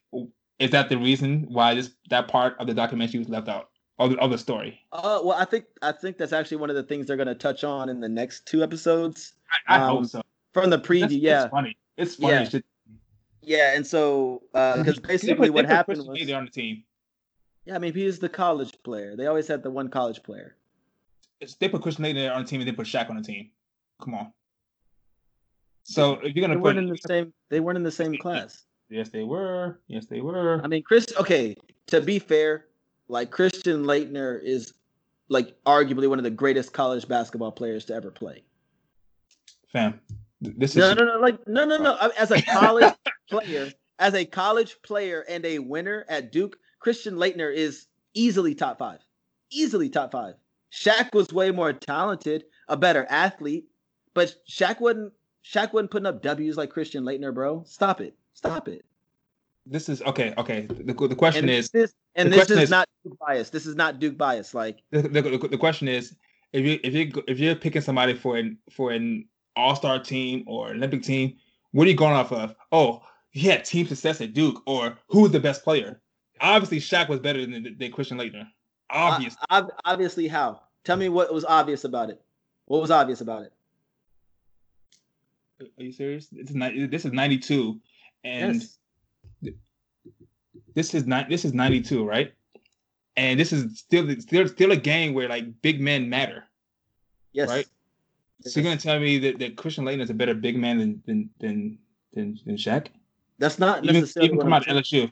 is 0.60 0.70
that 0.70 0.88
the 0.88 0.96
reason 0.96 1.46
why 1.48 1.74
this 1.74 1.90
that 2.10 2.28
part 2.28 2.54
of 2.60 2.68
the 2.68 2.74
documentary 2.74 3.18
was 3.18 3.28
left 3.28 3.48
out? 3.48 3.67
Of 4.00 4.10
the, 4.12 4.18
of 4.18 4.30
the 4.30 4.38
story. 4.38 4.80
Uh, 4.92 5.20
well, 5.24 5.36
I 5.36 5.44
think 5.44 5.64
I 5.82 5.90
think 5.92 6.18
that's 6.18 6.32
actually 6.32 6.58
one 6.58 6.70
of 6.70 6.76
the 6.76 6.84
things 6.84 7.06
they're 7.06 7.16
going 7.16 7.26
to 7.28 7.34
touch 7.34 7.64
on 7.64 7.88
in 7.88 7.98
the 8.00 8.08
next 8.08 8.46
two 8.46 8.62
episodes 8.62 9.32
I, 9.68 9.76
I 9.76 9.80
Um, 9.82 9.96
hope 9.96 10.06
so. 10.06 10.22
from 10.52 10.70
the 10.70 10.76
That's- 10.76 10.88
preview. 11.10 11.20
yeah, 11.20 11.42
it's 11.44 11.50
funny. 11.50 11.76
It's 11.96 12.14
funny. 12.14 12.48
Yeah. 12.52 12.60
yeah, 13.42 13.74
and 13.76 13.84
so 13.84 14.42
because 14.52 14.84
They 14.84 14.92
put- 14.92 15.02
basically 15.08 15.46
they 15.48 15.50
what 15.50 15.64
put 15.66 15.74
happened 15.74 15.98
was, 16.06 16.08
Laettner 16.20 16.36
on 16.38 16.44
the 16.44 16.50
team. 16.52 16.84
yeah, 17.64 17.74
I 17.74 17.78
mean 17.78 17.92
he's 17.92 18.20
the 18.20 18.28
college 18.28 18.72
player. 18.84 19.16
They 19.16 19.26
always 19.26 19.48
had 19.48 19.62
the 19.64 19.70
one 19.70 19.88
college 19.88 20.22
player. 20.22 20.54
It's, 21.40 21.54
they 21.56 21.68
put 21.68 21.82
Christian 21.82 22.04
Laettner 22.04 22.32
on 22.34 22.42
the 22.44 22.48
team 22.48 22.60
and 22.60 22.68
they 22.68 22.72
put 22.72 22.86
Shaq 22.86 23.10
on 23.10 23.16
the 23.16 23.22
team. 23.22 23.50
Come 24.00 24.14
on. 24.14 24.32
So 25.82 26.14
if 26.22 26.36
you're 26.36 26.42
gonna 26.46 26.54
put, 26.54 26.62
weren't 26.76 26.78
in 26.78 26.86
the 26.88 26.98
same. 26.98 27.32
They 27.48 27.58
weren't 27.60 27.78
in 27.78 27.82
the 27.84 27.90
same 27.90 28.16
class. 28.16 28.64
yes, 28.90 29.08
they 29.08 29.24
were. 29.24 29.80
Yes, 29.88 30.06
they 30.06 30.20
were. 30.20 30.60
I 30.62 30.68
mean, 30.68 30.82
Chris. 30.84 31.06
Okay, 31.18 31.56
to 31.88 32.00
be 32.00 32.18
fair, 32.18 32.66
like 33.08 33.30
Christian 33.30 33.84
Laettner 33.84 34.40
is 34.42 34.74
like 35.28 35.54
arguably 35.64 36.08
one 36.08 36.18
of 36.18 36.24
the 36.24 36.30
greatest 36.30 36.72
college 36.72 37.08
basketball 37.08 37.52
players 37.52 37.84
to 37.86 37.94
ever 37.94 38.10
play. 38.10 38.42
Fam, 39.72 40.00
this 40.40 40.70
is 40.70 40.76
No, 40.76 40.94
no, 40.94 41.04
no, 41.04 41.18
like 41.18 41.46
no, 41.46 41.64
no, 41.64 41.78
no. 41.78 41.92
Uh. 41.92 42.10
As 42.18 42.30
a 42.30 42.40
college 42.42 42.94
player, 43.30 43.72
as 43.98 44.14
a 44.14 44.24
college 44.24 44.76
player 44.82 45.24
and 45.28 45.44
a 45.44 45.58
winner 45.58 46.04
at 46.08 46.32
Duke, 46.32 46.58
Christian 46.78 47.16
Laettner 47.16 47.54
is 47.54 47.86
easily 48.14 48.54
top 48.54 48.78
five. 48.78 49.00
Easily 49.50 49.88
top 49.88 50.12
five. 50.12 50.34
Shaq 50.72 51.14
was 51.14 51.32
way 51.32 51.50
more 51.50 51.72
talented, 51.72 52.44
a 52.68 52.76
better 52.76 53.06
athlete, 53.08 53.66
but 54.14 54.34
Shaq 54.48 54.80
wasn't. 54.80 55.12
Shaq 55.44 55.72
wasn't 55.72 55.90
putting 55.90 56.06
up 56.06 56.20
W's 56.20 56.58
like 56.58 56.70
Christian 56.70 57.04
Laettner, 57.04 57.32
bro. 57.32 57.62
Stop 57.64 58.02
it. 58.02 58.14
Stop 58.34 58.68
it. 58.68 58.84
This 59.70 59.88
is 59.88 60.02
okay. 60.02 60.32
Okay. 60.38 60.66
The, 60.68 60.94
the 60.94 61.14
question 61.14 61.44
and 61.44 61.50
is 61.50 61.70
this 61.70 61.92
and 62.14 62.32
this 62.32 62.50
is, 62.50 62.58
is- 62.58 62.70
not 62.70 62.88
Duke 63.04 63.18
bias. 63.18 63.50
This 63.50 63.66
is 63.66 63.76
not 63.76 63.98
Duke 63.98 64.16
bias. 64.16 64.54
Like 64.54 64.78
the, 64.90 65.02
the, 65.02 65.22
the, 65.22 65.48
the 65.48 65.58
question 65.58 65.88
is 65.88 66.16
if 66.52 66.64
you 66.64 66.80
if 66.82 66.94
you 66.94 67.24
if 67.28 67.38
you're 67.38 67.54
picking 67.54 67.82
somebody 67.82 68.14
for 68.14 68.36
an 68.36 68.58
for 68.70 68.90
an 68.92 69.26
all 69.56 69.76
star 69.76 69.98
team 69.98 70.44
or 70.46 70.70
Olympic 70.70 71.02
team, 71.02 71.36
what 71.72 71.86
are 71.86 71.90
you 71.90 71.96
going 71.96 72.14
off 72.14 72.32
of? 72.32 72.54
Oh, 72.72 73.02
he 73.30 73.48
had 73.48 73.64
team 73.64 73.86
success 73.86 74.20
at 74.20 74.32
Duke, 74.32 74.62
or 74.66 74.96
who's 75.08 75.30
the 75.30 75.40
best 75.40 75.62
player? 75.64 76.00
Obviously, 76.40 76.78
Shaq 76.78 77.08
was 77.08 77.20
better 77.20 77.44
than, 77.44 77.76
than 77.78 77.92
Christian 77.92 78.16
Laettner. 78.18 78.46
Obviously, 78.90 79.38
uh, 79.50 79.62
ob- 79.62 79.72
obviously, 79.84 80.28
how? 80.28 80.60
Tell 80.84 80.96
me 80.96 81.08
what 81.08 81.32
was 81.34 81.44
obvious 81.44 81.84
about 81.84 82.08
it. 82.10 82.22
What 82.66 82.80
was 82.80 82.90
obvious 82.90 83.20
about 83.20 83.42
it? 83.42 83.52
are 85.60 85.82
you 85.82 85.92
serious? 85.92 86.28
This 86.28 86.50
is 86.50 86.90
this 86.90 87.04
is 87.04 87.12
ninety 87.12 87.38
two, 87.38 87.80
and 88.24 88.54
yes. 88.56 88.77
This 90.78 90.94
is 90.94 91.08
not 91.08 91.28
this 91.28 91.44
is 91.44 91.52
ninety 91.52 91.82
two, 91.82 92.04
right? 92.04 92.32
And 93.16 93.40
this 93.40 93.52
is 93.52 93.80
still 93.80 94.08
still 94.20 94.46
still 94.46 94.70
a 94.70 94.76
game 94.76 95.12
where 95.12 95.28
like 95.28 95.60
big 95.60 95.80
men 95.80 96.08
matter. 96.08 96.44
Yes. 97.32 97.48
right? 97.48 97.66
So 98.42 98.60
you're 98.60 98.70
gonna 98.70 98.80
tell 98.80 99.00
me 99.00 99.18
that, 99.18 99.40
that 99.40 99.56
Christian 99.56 99.84
Laettner 99.84 100.02
is 100.02 100.10
a 100.10 100.14
better 100.14 100.34
big 100.34 100.56
man 100.56 100.78
than 100.78 101.02
than 101.04 101.30
than 101.40 101.78
than, 102.14 102.38
than 102.46 102.56
Shaq? 102.56 102.86
That's 103.38 103.58
not 103.58 103.82
necessarily 103.82 104.26
even 104.26 104.36
what 104.36 104.44
come 104.44 104.52
out 104.52 104.68
of. 104.68 104.76
LSU. 104.76 105.10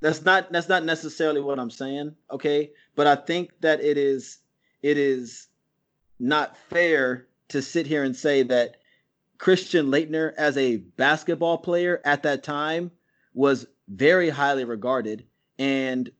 That's 0.00 0.24
not 0.24 0.52
that's 0.52 0.68
not 0.68 0.84
necessarily 0.84 1.40
what 1.40 1.58
I'm 1.58 1.70
saying. 1.70 2.14
Okay, 2.30 2.70
but 2.94 3.08
I 3.08 3.16
think 3.16 3.50
that 3.62 3.80
it 3.82 3.98
is 3.98 4.38
it 4.82 4.96
is 4.96 5.48
not 6.20 6.56
fair 6.56 7.26
to 7.48 7.60
sit 7.60 7.88
here 7.88 8.04
and 8.04 8.14
say 8.14 8.44
that 8.44 8.76
Christian 9.38 9.86
Laettner 9.86 10.34
as 10.38 10.56
a 10.56 10.76
basketball 10.76 11.58
player 11.58 12.00
at 12.04 12.22
that 12.22 12.44
time 12.44 12.92
was 13.34 13.66
very 13.88 14.30
highly 14.30 14.64
regarded 14.64 15.24
and 15.58 16.10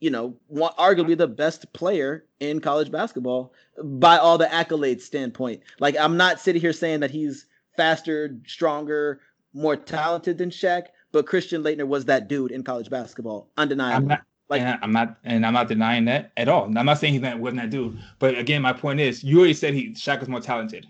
you 0.00 0.10
know 0.10 0.34
one, 0.46 0.72
arguably 0.78 1.16
the 1.16 1.26
best 1.26 1.72
player 1.72 2.24
in 2.40 2.60
college 2.60 2.90
basketball 2.90 3.52
by 3.82 4.16
all 4.18 4.38
the 4.38 4.46
accolades 4.46 5.00
standpoint. 5.02 5.62
Like 5.80 5.96
I'm 5.98 6.16
not 6.16 6.40
sitting 6.40 6.60
here 6.60 6.72
saying 6.72 7.00
that 7.00 7.10
he's 7.10 7.46
faster, 7.76 8.36
stronger, 8.46 9.20
more 9.52 9.76
talented 9.76 10.38
than 10.38 10.50
Shaq, 10.50 10.84
but 11.12 11.26
Christian 11.26 11.62
Laettner 11.62 11.86
was 11.86 12.04
that 12.04 12.28
dude 12.28 12.52
in 12.52 12.62
college 12.62 12.90
basketball, 12.90 13.50
undeniably. 13.56 13.96
I'm 13.96 14.06
not 14.06 14.22
Like- 14.48 14.60
and 14.60 14.78
I'm 14.82 14.92
not 14.92 15.16
and 15.24 15.46
I'm 15.46 15.54
not 15.54 15.68
denying 15.68 16.04
that 16.04 16.32
at 16.36 16.48
all. 16.48 16.64
And 16.66 16.78
I'm 16.78 16.86
not 16.86 16.98
saying 16.98 17.14
he 17.14 17.18
wasn't 17.18 17.62
that 17.62 17.70
dude. 17.70 17.98
But 18.18 18.36
again, 18.38 18.62
my 18.62 18.72
point 18.74 19.00
is 19.00 19.24
you 19.24 19.38
already 19.38 19.54
said 19.54 19.74
he 19.74 19.90
Shaq 19.90 20.20
was 20.20 20.28
more 20.28 20.40
talented. 20.40 20.86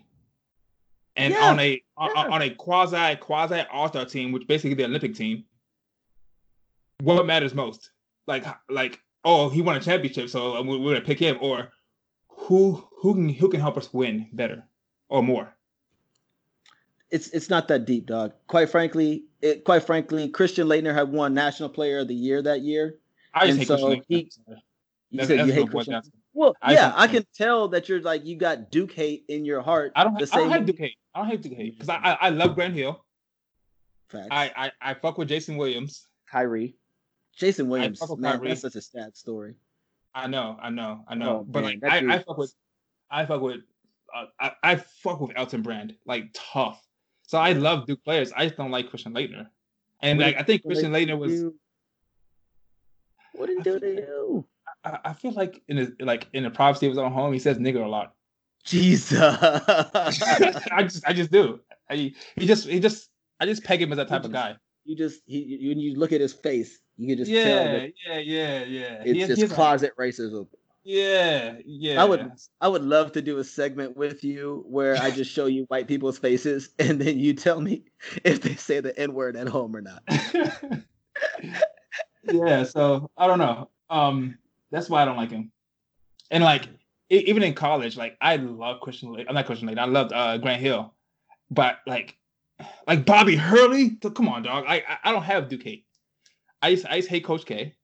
And 1.16 1.32
Yeah, 1.32 1.50
on 1.50 1.60
a 1.60 1.80
yeah. 2.00 2.26
on 2.28 2.42
a 2.42 2.50
quasi 2.50 3.16
quasi 3.16 3.60
all-star 3.72 4.04
team, 4.06 4.32
which 4.32 4.46
basically 4.48 4.74
the 4.74 4.84
Olympic 4.84 5.14
team, 5.14 5.44
what 7.02 7.26
matters 7.26 7.54
most? 7.54 7.90
Like 8.26 8.44
like 8.70 9.00
oh 9.24 9.48
he 9.48 9.62
won 9.62 9.76
a 9.76 9.80
championship, 9.80 10.28
so 10.30 10.56
uh, 10.56 10.62
we're, 10.62 10.78
we're 10.78 10.94
gonna 10.94 11.04
pick 11.04 11.18
him, 11.18 11.38
or 11.40 11.70
who 12.28 12.86
who 12.98 13.14
can 13.14 13.28
who 13.28 13.48
can 13.48 13.60
help 13.60 13.76
us 13.76 13.92
win 13.92 14.28
better 14.32 14.64
or 15.08 15.22
more? 15.22 15.54
it's 17.10 17.28
it's 17.28 17.48
not 17.50 17.68
that 17.68 17.84
deep, 17.84 18.06
dog. 18.06 18.32
Quite 18.48 18.70
frankly, 18.70 19.24
it 19.40 19.64
quite 19.64 19.84
frankly, 19.84 20.28
Christian 20.28 20.66
Laettner 20.66 20.94
had 20.94 21.10
won 21.10 21.32
National 21.34 21.68
Player 21.68 22.00
of 22.00 22.08
the 22.08 22.14
Year 22.14 22.42
that 22.42 22.62
year. 22.62 22.98
I 23.32 23.46
just 23.46 23.50
And 23.50 23.58
hate 23.60 23.68
so 23.68 23.76
Christian 23.86 24.04
he-. 24.08 24.16
You 24.16 25.18
That's- 25.18 25.28
said 25.28 25.38
that's 25.38 25.46
you 25.48 25.52
hate 25.54 25.70
Christian. 25.70 26.02
Well, 26.32 26.56
I 26.60 26.72
yeah, 26.72 26.92
I 26.96 27.06
can 27.06 27.24
tell 27.32 27.68
that 27.68 27.88
you're 27.88 28.00
like 28.00 28.24
you 28.24 28.36
got 28.36 28.72
Duke 28.72 28.90
hate 28.90 29.24
in 29.28 29.44
your 29.44 29.62
heart. 29.62 29.92
I 29.94 30.02
don't. 30.02 30.18
the 30.18 30.28
I 30.32 30.38
don't 30.38 30.50
hate 30.50 30.66
Duke 30.66 30.78
hate. 30.78 30.96
I 31.14 31.20
don't 31.20 31.28
hate 31.28 31.42
Duke 31.42 31.52
hate 31.52 31.78
because 31.78 31.88
I, 31.88 31.96
I 31.96 32.18
I 32.22 32.28
love 32.30 32.56
Grant 32.56 32.74
Hill. 32.74 33.04
Facts. 34.08 34.26
I, 34.32 34.50
I 34.56 34.72
I 34.80 34.94
fuck 34.94 35.16
with 35.18 35.28
Jason 35.28 35.56
Williams. 35.56 36.08
Kyrie, 36.28 36.74
Jason 37.36 37.68
Williams, 37.68 38.00
man, 38.18 38.38
Kyrie. 38.38 38.48
that's 38.48 38.60
such 38.60 38.76
a 38.76 38.80
sad 38.80 39.16
story. 39.16 39.54
I 40.14 40.26
know, 40.26 40.56
I 40.62 40.70
know, 40.70 41.04
I 41.08 41.14
know. 41.14 41.40
Oh, 41.40 41.46
but 41.48 41.64
man, 41.64 41.80
like 41.82 41.92
I, 41.92 42.14
I 42.14 42.18
fuck 42.18 42.38
with 42.38 42.54
I 43.10 43.26
fuck 43.26 43.40
with 43.40 43.60
uh, 44.14 44.26
I, 44.40 44.52
I 44.62 44.76
fuck 44.76 45.20
with 45.20 45.32
Elton 45.36 45.62
Brand 45.62 45.96
like 46.06 46.30
tough. 46.32 46.80
So 47.26 47.38
I 47.38 47.52
love 47.52 47.86
Duke 47.86 48.04
players. 48.04 48.32
I 48.36 48.44
just 48.44 48.56
don't 48.56 48.70
like 48.70 48.90
Christian 48.90 49.12
Laettner. 49.14 49.48
And 50.00 50.18
What 50.18 50.26
like 50.26 50.36
I 50.36 50.42
think 50.42 50.62
Christian 50.64 50.92
Laettner 50.92 51.18
was 51.18 51.32
do? 51.32 51.54
What 53.34 53.46
did 53.46 53.58
he 53.58 53.62
do 53.64 53.80
to 53.80 53.94
you? 53.94 54.46
I, 54.84 54.98
I 55.06 55.12
feel 55.14 55.32
like 55.32 55.62
in 55.68 55.78
his 55.78 55.92
like 55.98 56.28
in 56.32 56.44
the 56.44 56.50
privacy 56.50 56.86
of 56.86 56.90
his 56.90 56.98
own 56.98 57.12
home, 57.12 57.32
he 57.32 57.38
says 57.38 57.58
nigger 57.58 57.84
a 57.84 57.88
lot. 57.88 58.14
Jesus. 58.64 59.18
I 59.20 60.82
just 60.84 61.06
I 61.06 61.12
just 61.12 61.32
do. 61.32 61.60
I, 61.90 62.14
he 62.36 62.46
just 62.46 62.68
he 62.68 62.78
just 62.80 63.10
I 63.40 63.46
just 63.46 63.64
peg 63.64 63.82
him 63.82 63.92
as 63.92 63.96
that 63.96 64.08
type 64.08 64.24
of 64.24 64.32
guy. 64.32 64.56
you 64.84 64.96
just 64.96 65.20
he 65.26 65.38
you, 65.38 65.68
when 65.70 65.80
you 65.80 65.96
look 65.96 66.12
at 66.12 66.20
his 66.20 66.32
face, 66.32 66.78
you 66.96 67.08
can 67.08 67.24
just 67.24 67.30
tell 67.30 67.66
Yeah, 67.66 67.86
yeah, 68.06 68.18
yeah, 68.18 68.64
yeah. 68.64 69.02
it's 69.04 69.12
He 69.12 69.26
just 69.26 69.40
has 69.42 69.50
a- 69.52 69.54
closet 69.54 69.92
racism. 69.98 70.46
Yeah, 70.86 71.56
yeah. 71.64 72.02
I 72.02 72.04
would 72.04 72.30
I 72.60 72.68
would 72.68 72.82
love 72.82 73.12
to 73.12 73.22
do 73.22 73.38
a 73.38 73.44
segment 73.44 73.96
with 73.96 74.22
you 74.22 74.64
where 74.68 74.96
I 75.00 75.10
just 75.10 75.32
show 75.32 75.46
you 75.46 75.64
white 75.68 75.88
people's 75.88 76.18
faces 76.18 76.68
and 76.78 77.00
then 77.00 77.18
you 77.18 77.32
tell 77.32 77.60
me 77.60 77.84
if 78.24 78.42
they 78.42 78.54
say 78.56 78.80
the 78.80 78.98
N 78.98 79.14
word 79.14 79.34
at 79.36 79.48
home 79.48 79.74
or 79.74 79.80
not. 79.80 80.02
yeah, 82.24 82.64
so 82.64 83.10
I 83.16 83.26
don't 83.26 83.38
know. 83.38 83.70
Um, 83.90 84.38
that's 84.70 84.88
why 84.90 85.02
I 85.02 85.04
don't 85.04 85.16
like 85.16 85.30
him. 85.30 85.52
And 86.30 86.42
like 86.44 86.68
e- 87.10 87.24
even 87.26 87.42
in 87.42 87.54
college, 87.54 87.96
like 87.96 88.16
I 88.20 88.36
love 88.36 88.80
Christian. 88.80 89.14
I'm 89.28 89.34
not 89.34 89.46
Christian 89.46 89.68
Lake. 89.68 89.78
I 89.78 89.84
loved 89.86 90.12
uh, 90.12 90.36
Grant 90.38 90.60
Hill, 90.60 90.92
but 91.50 91.78
like 91.86 92.16
like 92.86 93.04
Bobby 93.06 93.36
Hurley. 93.36 93.96
Come 94.14 94.28
on, 94.28 94.42
dog. 94.42 94.64
I 94.66 94.76
I, 94.88 94.98
I 95.04 95.12
don't 95.12 95.22
have 95.22 95.48
Duke 95.48 95.62
hate. 95.62 95.86
I 96.64 96.96
used 96.96 97.08
hate 97.08 97.24
Coach 97.24 97.44
K. 97.44 97.74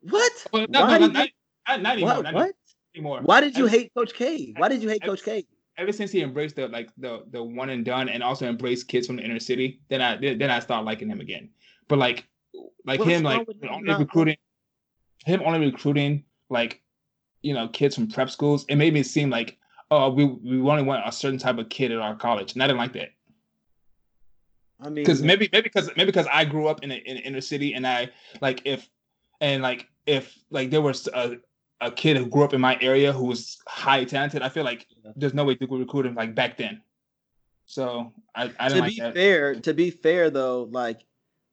What? 0.00 0.32
Well, 0.52 0.66
no, 0.68 0.82
Why 0.82 0.98
no, 0.98 1.06
not, 1.06 1.28
not, 1.68 1.82
not 1.82 1.92
anymore. 1.94 2.14
What? 2.16 2.24
Not 2.24 2.34
what? 2.34 2.54
anymore. 2.94 3.20
Why 3.22 3.40
did 3.40 3.56
you 3.56 3.66
Ever- 3.66 3.76
hate 3.76 3.94
Coach 3.94 4.14
K? 4.14 4.54
Why 4.56 4.68
did 4.68 4.82
you 4.82 4.88
hate 4.88 5.02
ever- 5.02 5.12
Coach 5.12 5.24
K? 5.24 5.46
Ever 5.76 5.92
since 5.92 6.12
he 6.12 6.20
embraced 6.22 6.56
the 6.56 6.68
like 6.68 6.90
the 6.98 7.24
the 7.30 7.42
one 7.42 7.70
and 7.70 7.84
done, 7.84 8.08
and 8.08 8.22
also 8.22 8.46
embraced 8.46 8.86
kids 8.88 9.06
from 9.08 9.16
the 9.16 9.22
inner 9.22 9.40
city, 9.40 9.80
then 9.88 10.00
I 10.00 10.16
then 10.16 10.50
I 10.50 10.60
started 10.60 10.84
liking 10.86 11.08
him 11.08 11.20
again. 11.20 11.50
But 11.88 11.98
like 11.98 12.28
like 12.84 13.00
What's 13.00 13.10
him 13.10 13.22
like 13.24 13.46
only 13.70 13.84
not- 13.90 13.98
recruiting 13.98 14.36
him 15.26 15.42
only 15.44 15.58
recruiting 15.66 16.24
like 16.50 16.82
you 17.42 17.54
know 17.54 17.68
kids 17.68 17.96
from 17.96 18.08
prep 18.08 18.30
schools. 18.30 18.64
It 18.68 18.76
made 18.76 18.94
me 18.94 19.02
seem 19.02 19.30
like 19.30 19.58
oh 19.90 20.10
we 20.10 20.24
we 20.26 20.60
only 20.60 20.84
want 20.84 21.02
a 21.06 21.10
certain 21.12 21.38
type 21.38 21.58
of 21.58 21.68
kid 21.70 21.90
at 21.90 21.98
our 21.98 22.14
college, 22.14 22.52
and 22.54 22.62
I 22.62 22.66
didn't 22.68 22.78
like 22.78 22.92
that. 22.92 23.08
I 24.84 24.90
mean, 24.90 25.04
because 25.04 25.22
maybe 25.22 25.48
maybe 25.52 25.62
because 25.62 25.90
maybe 25.96 26.06
because 26.06 26.26
I 26.30 26.44
grew 26.44 26.68
up 26.68 26.82
in 26.82 26.92
a, 26.92 26.94
in 26.94 27.16
inner 27.16 27.40
city 27.40 27.72
and 27.74 27.86
I 27.86 28.10
like 28.42 28.62
if 28.64 28.88
and 29.40 29.62
like 29.62 29.88
if 30.06 30.36
like 30.50 30.70
there 30.70 30.82
was 30.82 31.08
a, 31.08 31.36
a 31.80 31.90
kid 31.90 32.18
who 32.18 32.26
grew 32.26 32.44
up 32.44 32.52
in 32.52 32.60
my 32.60 32.78
area 32.80 33.12
who 33.12 33.24
was 33.24 33.58
high 33.66 34.04
talented, 34.04 34.42
I 34.42 34.50
feel 34.50 34.64
like 34.64 34.86
there's 35.16 35.34
no 35.34 35.44
way 35.44 35.54
to 35.54 35.66
recruit 35.66 36.06
him 36.06 36.14
like 36.14 36.34
back 36.34 36.58
then. 36.58 36.82
So 37.66 38.12
I, 38.34 38.52
I 38.60 38.68
to 38.68 38.80
like 38.80 38.90
be 38.90 39.00
that. 39.00 39.14
fair, 39.14 39.54
to 39.54 39.72
be 39.72 39.90
fair 39.90 40.28
though, 40.28 40.68
like 40.70 41.00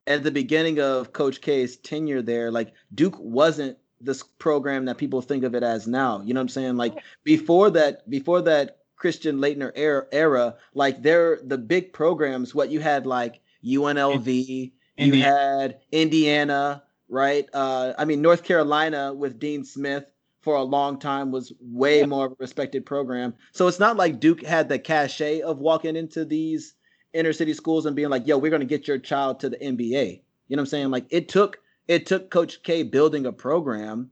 at 0.07 0.23
the 0.23 0.31
beginning 0.31 0.81
of 0.81 1.13
Coach 1.13 1.39
K's 1.39 1.77
tenure 1.77 2.21
there, 2.21 2.51
like 2.51 2.73
Duke 2.93 3.17
wasn't 3.17 3.77
this 4.01 4.23
program 4.23 4.85
that 4.85 4.97
people 4.97 5.21
think 5.21 5.43
of 5.43 5.55
it 5.55 5.63
as 5.63 5.87
now. 5.87 6.21
You 6.21 6.33
know 6.33 6.39
what 6.39 6.45
I'm 6.45 6.49
saying? 6.49 6.75
Like 6.75 6.97
before 7.23 7.69
that, 7.71 8.09
before 8.09 8.41
that 8.41 8.80
Christian 9.01 9.37
Laettner 9.39 9.71
era, 9.73 10.05
era 10.11 10.55
like 10.75 11.01
there 11.01 11.39
the 11.43 11.57
big 11.57 11.91
programs, 11.91 12.53
what 12.53 12.69
you 12.69 12.79
had 12.79 13.07
like 13.07 13.39
UNLV, 13.65 14.71
you 14.97 15.13
had 15.15 15.79
Indiana, 15.91 16.83
right? 17.09 17.49
Uh, 17.51 17.93
I 17.97 18.05
mean, 18.05 18.21
North 18.21 18.43
Carolina 18.43 19.11
with 19.11 19.39
Dean 19.39 19.65
Smith 19.65 20.05
for 20.41 20.55
a 20.55 20.61
long 20.61 20.99
time 20.99 21.31
was 21.31 21.51
way 21.59 21.99
Yeah. 22.01 22.05
more 22.05 22.27
of 22.27 22.33
a 22.33 22.35
respected 22.37 22.85
program. 22.85 23.33
So 23.53 23.67
it's 23.67 23.79
not 23.79 23.97
like 23.97 24.19
Duke 24.19 24.43
had 24.45 24.69
the 24.69 24.77
cachet 24.77 25.41
of 25.41 25.57
walking 25.57 25.95
into 25.95 26.23
these 26.23 26.75
inner 27.13 27.33
city 27.33 27.55
schools 27.55 27.87
and 27.87 27.95
being 27.95 28.09
like, 28.09 28.27
"Yo, 28.27 28.37
we're 28.37 28.51
going 28.51 28.61
to 28.61 28.67
get 28.67 28.87
your 28.87 28.99
child 28.99 29.39
to 29.39 29.49
the 29.49 29.57
NBA." 29.57 30.21
You 30.47 30.55
know 30.55 30.61
what 30.61 30.65
I'm 30.65 30.65
saying? 30.67 30.91
Like 30.91 31.05
it 31.09 31.27
took 31.27 31.59
it 31.87 32.05
took 32.05 32.29
Coach 32.29 32.61
K 32.61 32.83
building 32.83 33.25
a 33.25 33.31
program 33.33 34.11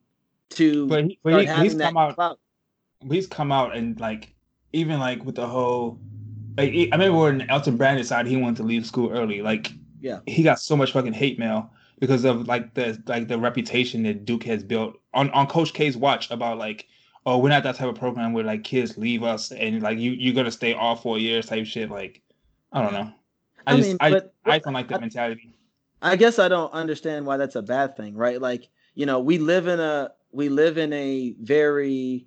to 0.51 0.87
But, 0.87 1.03
he, 1.05 1.19
but 1.23 1.29
start 1.31 1.41
he, 1.41 1.47
having 1.47 1.63
he's 1.63 1.77
that 1.77 1.85
come 1.85 1.97
out. 1.97 2.15
clout. 2.15 2.39
He's 3.07 3.27
come 3.27 3.51
out 3.51 3.75
and 3.77 3.99
like 3.99 4.33
even 4.73 4.99
like 4.99 5.23
with 5.23 5.35
the 5.35 5.47
whole. 5.47 5.99
Like, 6.57 6.71
I 6.73 6.89
remember 6.91 7.17
when 7.19 7.49
Elton 7.49 7.77
Brand 7.77 7.97
decided 7.97 8.29
he 8.29 8.35
wanted 8.37 8.57
to 8.57 8.63
leave 8.63 8.85
school 8.85 9.11
early. 9.11 9.41
Like 9.41 9.71
Yeah. 10.01 10.19
he 10.25 10.43
got 10.43 10.59
so 10.59 10.75
much 10.75 10.91
fucking 10.91 11.13
hate 11.13 11.39
mail 11.39 11.71
because 11.99 12.25
of 12.25 12.47
like 12.47 12.73
the 12.73 13.01
like 13.07 13.27
the 13.27 13.37
reputation 13.39 14.03
that 14.03 14.25
Duke 14.25 14.43
has 14.43 14.63
built 14.63 14.95
on 15.13 15.29
on 15.31 15.47
Coach 15.47 15.73
K's 15.73 15.95
watch 15.97 16.29
about 16.31 16.57
like 16.57 16.87
oh 17.25 17.37
we're 17.37 17.49
not 17.49 17.63
that 17.63 17.75
type 17.75 17.87
of 17.89 17.95
program 17.95 18.33
where 18.33 18.43
like 18.43 18.63
kids 18.63 18.97
leave 18.97 19.23
us 19.23 19.51
and 19.51 19.81
like 19.81 19.97
you 19.99 20.11
you're 20.11 20.33
gonna 20.33 20.51
stay 20.51 20.73
all 20.73 20.95
four 20.95 21.17
years 21.17 21.45
type 21.45 21.65
shit 21.65 21.89
like 21.91 22.21
I 22.71 22.81
don't 22.81 22.93
know 22.93 23.11
I, 23.67 23.73
I 23.73 23.75
just 23.75 23.87
mean, 23.89 23.97
I 23.99 24.09
but- 24.11 24.33
I 24.45 24.59
don't 24.59 24.73
like 24.73 24.87
that 24.89 24.97
I- 24.97 25.01
mentality 25.01 25.55
I 26.01 26.15
guess 26.15 26.39
I 26.39 26.47
don't 26.47 26.71
understand 26.71 27.25
why 27.25 27.35
that's 27.35 27.57
a 27.57 27.61
bad 27.61 27.97
thing, 27.97 28.15
right? 28.15 28.39
Like, 28.39 28.69
you 28.95 29.05
know, 29.05 29.19
we 29.19 29.37
live 29.37 29.67
in 29.67 29.81
a 29.81 30.11
we 30.31 30.47
live 30.47 30.77
in 30.77 30.93
a 30.93 31.35
very 31.41 32.25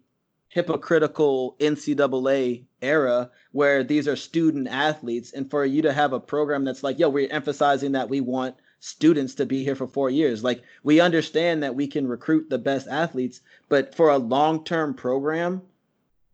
hypocritical 0.52 1.56
NCAA 1.60 2.64
era 2.82 3.30
where 3.52 3.82
these 3.82 4.06
are 4.06 4.16
student 4.16 4.68
athletes, 4.68 5.32
and 5.32 5.50
for 5.50 5.64
you 5.64 5.80
to 5.80 5.92
have 5.94 6.12
a 6.12 6.20
program 6.20 6.64
that's 6.64 6.82
like, 6.82 6.98
yo, 6.98 7.08
we're 7.08 7.30
emphasizing 7.30 7.92
that 7.92 8.10
we 8.10 8.20
want 8.20 8.54
students 8.78 9.34
to 9.36 9.46
be 9.46 9.64
here 9.64 9.74
for 9.74 9.86
four 9.86 10.10
years. 10.10 10.44
Like, 10.44 10.62
we 10.82 11.00
understand 11.00 11.62
that 11.62 11.74
we 11.74 11.86
can 11.86 12.06
recruit 12.06 12.50
the 12.50 12.58
best 12.58 12.86
athletes, 12.86 13.40
but 13.70 13.94
for 13.94 14.10
a 14.10 14.18
long 14.18 14.62
term 14.62 14.92
program, 14.92 15.62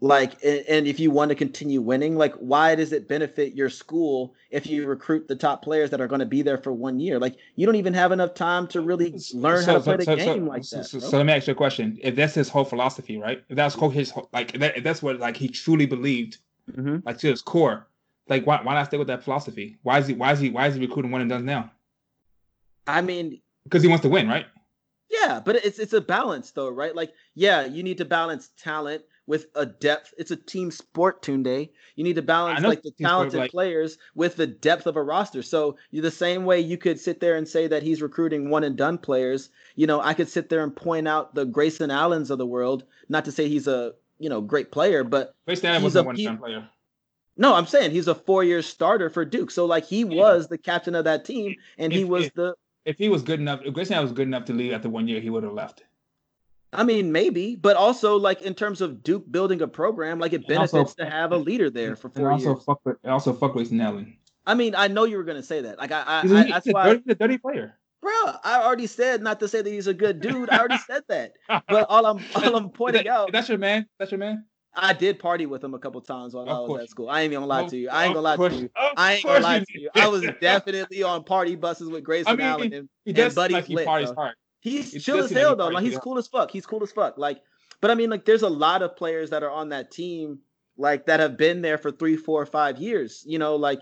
like 0.00 0.32
and 0.44 0.86
if 0.86 1.00
you 1.00 1.10
want 1.10 1.28
to 1.30 1.34
continue 1.34 1.80
winning 1.80 2.16
like 2.16 2.32
why 2.34 2.76
does 2.76 2.92
it 2.92 3.08
benefit 3.08 3.54
your 3.54 3.68
school 3.68 4.34
if 4.50 4.64
you 4.64 4.86
recruit 4.86 5.26
the 5.26 5.34
top 5.34 5.60
players 5.60 5.90
that 5.90 6.00
are 6.00 6.06
going 6.06 6.20
to 6.20 6.26
be 6.26 6.40
there 6.40 6.58
for 6.58 6.72
one 6.72 7.00
year? 7.00 7.18
Like 7.18 7.36
you 7.56 7.66
don't 7.66 7.74
even 7.74 7.94
have 7.94 8.12
enough 8.12 8.34
time 8.34 8.68
to 8.68 8.80
really 8.80 9.18
learn 9.34 9.64
how 9.64 9.74
to 9.74 9.80
play 9.80 9.96
the 9.96 10.16
game 10.16 10.46
like 10.46 10.64
so, 10.64 10.76
that 10.76 10.84
so, 10.86 11.00
so 11.00 11.16
let 11.16 11.26
me 11.26 11.32
ask 11.32 11.48
you 11.48 11.52
a 11.52 11.56
question. 11.56 11.98
If 12.00 12.14
that's 12.14 12.34
his 12.34 12.48
whole 12.48 12.64
philosophy 12.64 13.18
right? 13.18 13.42
If 13.48 13.56
that's 13.56 13.74
his 13.92 14.10
whole- 14.10 14.28
like 14.32 14.54
if, 14.54 14.60
that, 14.60 14.76
if 14.76 14.84
that's 14.84 15.02
what 15.02 15.18
like 15.18 15.36
he 15.36 15.48
truly 15.48 15.86
believed 15.86 16.38
Mhm. 16.70 17.02
like 17.04 17.16
to 17.18 17.28
his 17.30 17.40
core 17.42 17.88
like 18.28 18.46
why, 18.46 18.60
why 18.62 18.74
not 18.74 18.86
stay 18.86 18.98
with 18.98 19.08
that 19.08 19.24
philosophy? 19.24 19.78
Why 19.82 19.98
is 19.98 20.06
he 20.06 20.14
why 20.14 20.32
is 20.32 20.38
he 20.38 20.50
why 20.50 20.66
is 20.68 20.74
he 20.74 20.80
recruiting 20.82 21.10
one 21.10 21.22
and 21.22 21.30
done 21.30 21.44
now? 21.46 21.72
I 22.86 23.00
mean 23.00 23.40
because 23.64 23.82
he 23.82 23.88
wants 23.88 24.02
to 24.02 24.08
win 24.08 24.28
right? 24.28 24.46
yeah 25.10 25.40
but 25.44 25.56
it's 25.56 25.78
it's 25.78 25.94
a 25.94 26.00
balance 26.00 26.50
though 26.52 26.68
right? 26.68 26.94
Like 26.94 27.12
yeah 27.34 27.64
you 27.64 27.82
need 27.82 27.98
to 27.98 28.04
balance 28.04 28.50
talent 28.58 29.02
with 29.28 29.46
a 29.54 29.64
depth 29.66 30.12
it's 30.18 30.30
a 30.32 30.36
team 30.36 30.70
sport 30.72 31.22
Tunde. 31.22 31.68
you 31.94 32.02
need 32.02 32.16
to 32.16 32.22
balance 32.22 32.64
like 32.64 32.82
the 32.82 32.90
team 32.90 33.06
sport, 33.06 33.10
talented 33.10 33.40
like- 33.40 33.50
players 33.52 33.98
with 34.16 34.34
the 34.36 34.46
depth 34.46 34.86
of 34.86 34.96
a 34.96 35.02
roster 35.02 35.42
so 35.42 35.76
you 35.92 36.00
the 36.02 36.10
same 36.10 36.44
way 36.44 36.58
you 36.58 36.76
could 36.78 36.98
sit 36.98 37.20
there 37.20 37.36
and 37.36 37.46
say 37.46 37.68
that 37.68 37.82
he's 37.84 38.02
recruiting 38.02 38.50
one 38.50 38.64
and 38.64 38.76
done 38.76 38.98
players 38.98 39.50
you 39.76 39.86
know 39.86 40.00
i 40.00 40.14
could 40.14 40.28
sit 40.28 40.48
there 40.48 40.64
and 40.64 40.74
point 40.74 41.06
out 41.06 41.34
the 41.34 41.44
grayson 41.44 41.90
allens 41.90 42.30
of 42.30 42.38
the 42.38 42.46
world 42.46 42.84
not 43.08 43.24
to 43.24 43.30
say 43.30 43.46
he's 43.48 43.68
a 43.68 43.92
you 44.18 44.28
know 44.30 44.40
great 44.40 44.72
player 44.72 45.04
but 45.04 45.34
Grayson 45.46 45.66
Allen 45.66 45.82
was 45.84 45.94
a 45.94 46.02
one 46.02 46.16
and 46.16 46.24
done 46.24 46.38
player 46.38 46.68
No, 47.36 47.54
I'm 47.54 47.66
saying 47.66 47.92
he's 47.92 48.08
a 48.08 48.16
four-year 48.16 48.62
starter 48.62 49.08
for 49.10 49.24
Duke. 49.24 49.52
So 49.52 49.64
like 49.64 49.84
he 49.86 50.00
Yeah. 50.00 50.06
was 50.22 50.48
the 50.48 50.58
captain 50.58 50.96
of 50.96 51.04
that 51.04 51.24
team, 51.24 51.54
and 51.78 51.92
he 51.92 52.02
was 52.04 52.26
if- 52.26 52.34
the. 52.34 52.54
if 52.84 52.98
he 52.98 53.08
was 53.08 53.22
good 53.22 53.38
enough 53.38 53.60
if 53.64 53.72
Grayson 53.74 53.94
Allen 53.94 54.06
was 54.06 54.12
good 54.12 54.26
enough 54.26 54.44
to 54.46 54.52
leave 54.52 54.72
after 54.72 54.88
one 54.90 55.06
year 55.06 55.20
he 55.20 55.30
would 55.30 55.44
have 55.44 55.52
left 55.52 55.84
I 56.72 56.84
mean, 56.84 57.12
maybe, 57.12 57.56
but 57.56 57.76
also 57.76 58.16
like 58.16 58.42
in 58.42 58.54
terms 58.54 58.80
of 58.80 59.02
Duke 59.02 59.30
building 59.30 59.62
a 59.62 59.68
program, 59.68 60.18
like 60.18 60.32
it 60.32 60.44
And 60.48 60.58
also- 60.58 60.76
benefits 60.78 60.94
to 60.96 61.08
have 61.08 61.32
a 61.32 61.36
leader 61.36 61.70
there 61.70 61.96
for 61.96 62.08
and 62.08 62.16
four 62.16 62.30
also 62.32 62.50
years. 62.54 62.64
fuck 62.64 62.80
with 62.84 62.96
also 63.06 63.32
fuck 63.32 63.52
Grayson 63.52 63.80
Allen 63.80 64.16
I 64.46 64.54
mean, 64.54 64.74
I 64.74 64.88
know 64.88 65.04
you 65.04 65.16
were 65.18 65.24
gonna 65.24 65.42
say 65.42 65.60
that. 65.62 65.78
Like 65.78 65.92
I, 65.92 66.04
I, 66.06 66.22
he's, 66.22 66.32
I 66.32 66.42
that's 66.50 66.66
a 66.66 66.70
why, 66.72 66.84
dirty, 66.88 67.02
he's 67.06 67.12
a 67.12 67.14
dirty 67.16 67.38
player 67.38 67.74
bro. 68.00 68.10
I 68.44 68.62
already 68.62 68.86
said 68.86 69.22
not 69.22 69.40
to 69.40 69.48
say 69.48 69.60
that 69.62 69.70
he's 69.70 69.88
a 69.88 69.94
good 69.94 70.20
dude. 70.20 70.48
I 70.50 70.58
already 70.58 70.78
said 70.86 71.02
that. 71.08 71.32
But 71.68 71.86
all 71.88 72.06
I'm, 72.06 72.24
all 72.36 72.56
I'm 72.56 72.70
pointing 72.70 73.04
that- 73.04 73.10
out, 73.12 73.32
that's 73.32 73.48
your 73.48 73.58
man 73.58 73.86
that's 73.98 74.10
your 74.10 74.18
man 74.18 74.44
I 74.74 74.92
did 74.92 75.18
party 75.18 75.46
with 75.46 75.64
him 75.64 75.74
a 75.74 75.78
couple 75.78 76.00
times 76.02 76.34
while 76.34 76.44
Of 76.44 76.50
I 76.50 76.60
was 76.60 76.66
course 76.68 76.82
at 76.84 76.90
school. 76.90 77.08
I 77.10 77.22
ain't 77.22 77.32
even 77.32 77.42
gonna 77.48 77.62
lie 77.62 77.66
to 77.68 77.76
you. 77.76 77.88
I 77.90 78.04
ain't 78.04 78.14
gonna 78.14 78.22
lie 78.22 78.36
to 78.48 78.54
you. 78.54 78.70
I 78.96 79.14
ain't 79.14 79.24
gonna 79.24 79.40
lie 79.40 79.58
to 79.58 79.80
you. 79.80 79.90
I 79.94 80.06
was 80.08 80.22
definitely 80.40 81.02
on 81.02 81.24
party 81.24 81.56
buses 81.56 81.88
with 81.88 82.04
Grayson 82.04 82.36
mean, 82.36 82.46
Allen 82.46 82.72
and 82.72 82.88
he 83.04 83.10
And 83.10 83.16
does 83.16 83.34
Buddy's 83.34 83.54
like 83.54 83.64
he 83.64 83.74
lit, 83.76 83.86
parties 83.86 84.12
bro. 84.12 84.22
hard 84.24 84.34
He's 84.60 84.94
It 84.94 85.00
chill 85.00 85.18
as 85.18 85.30
hell 85.30 85.56
though. 85.56 85.68
Like 85.68 85.84
he's 85.84 85.98
cool 85.98 86.18
as 86.18 86.26
fuck. 86.26 86.50
He's 86.50 86.66
cool 86.66 86.82
as 86.82 86.92
fuck. 86.92 87.18
Like, 87.18 87.42
but 87.80 87.90
I 87.90 87.94
mean, 87.94 88.10
like, 88.10 88.24
there's 88.24 88.42
a 88.42 88.48
lot 88.48 88.82
of 88.82 88.96
players 88.96 89.30
that 89.30 89.42
are 89.42 89.50
on 89.50 89.68
that 89.68 89.90
team, 89.90 90.40
like 90.76 91.06
that 91.06 91.20
have 91.20 91.36
been 91.36 91.62
there 91.62 91.78
for 91.78 91.90
three, 91.92 92.16
four, 92.16 92.44
five 92.44 92.78
years. 92.78 93.22
You 93.26 93.38
know, 93.38 93.56
like 93.56 93.80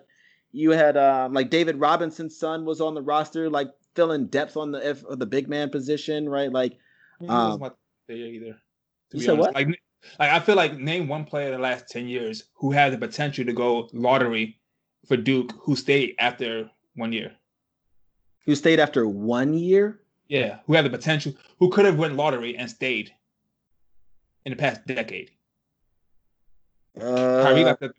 you 0.52 0.70
had, 0.70 0.96
um, 0.96 1.32
like 1.32 1.50
David 1.50 1.80
Robinson's 1.80 2.38
son 2.38 2.64
was 2.64 2.80
on 2.80 2.94
the 2.94 3.02
roster, 3.02 3.48
like 3.48 3.68
filling 3.94 4.26
depth 4.26 4.56
on 4.56 4.70
the 4.70 4.86
F, 4.86 5.02
of 5.04 5.18
the 5.18 5.26
big 5.26 5.48
man 5.48 5.70
position, 5.70 6.28
right? 6.28 6.52
Like, 6.52 6.78
Um, 7.26 7.60
wasn't 7.60 7.78
either. 8.10 8.52
To 9.10 9.16
you 9.16 9.20
be 9.20 9.20
said 9.20 9.32
honest. 9.32 9.46
what? 9.48 9.54
Like, 9.54 9.68
like 10.18 10.30
I 10.30 10.40
feel 10.40 10.56
like 10.56 10.76
name 10.76 11.08
one 11.08 11.24
player 11.24 11.46
in 11.46 11.52
the 11.52 11.58
last 11.58 11.88
ten 11.88 12.06
years 12.06 12.44
who 12.54 12.70
had 12.70 12.92
the 12.92 12.98
potential 12.98 13.44
to 13.44 13.52
go 13.52 13.88
lottery 13.92 14.58
for 15.08 15.16
Duke 15.16 15.52
who 15.60 15.74
stayed 15.74 16.14
after 16.18 16.70
one 16.94 17.12
year. 17.12 17.32
who 18.44 18.54
stayed 18.54 18.78
after 18.80 19.08
one 19.08 19.54
year? 19.54 20.00
Yeah, 20.28 20.58
who 20.66 20.74
had 20.74 20.84
the 20.84 20.90
potential, 20.90 21.34
who 21.58 21.70
could 21.70 21.84
have 21.84 21.96
went 21.98 22.16
lottery 22.16 22.56
and 22.56 22.68
stayed 22.68 23.12
in 24.44 24.50
the 24.50 24.56
past 24.56 24.84
decade. 24.86 25.30
Kyrie 26.98 27.62
Uh, 27.62 27.64
got 27.64 27.80
the. 27.80 27.92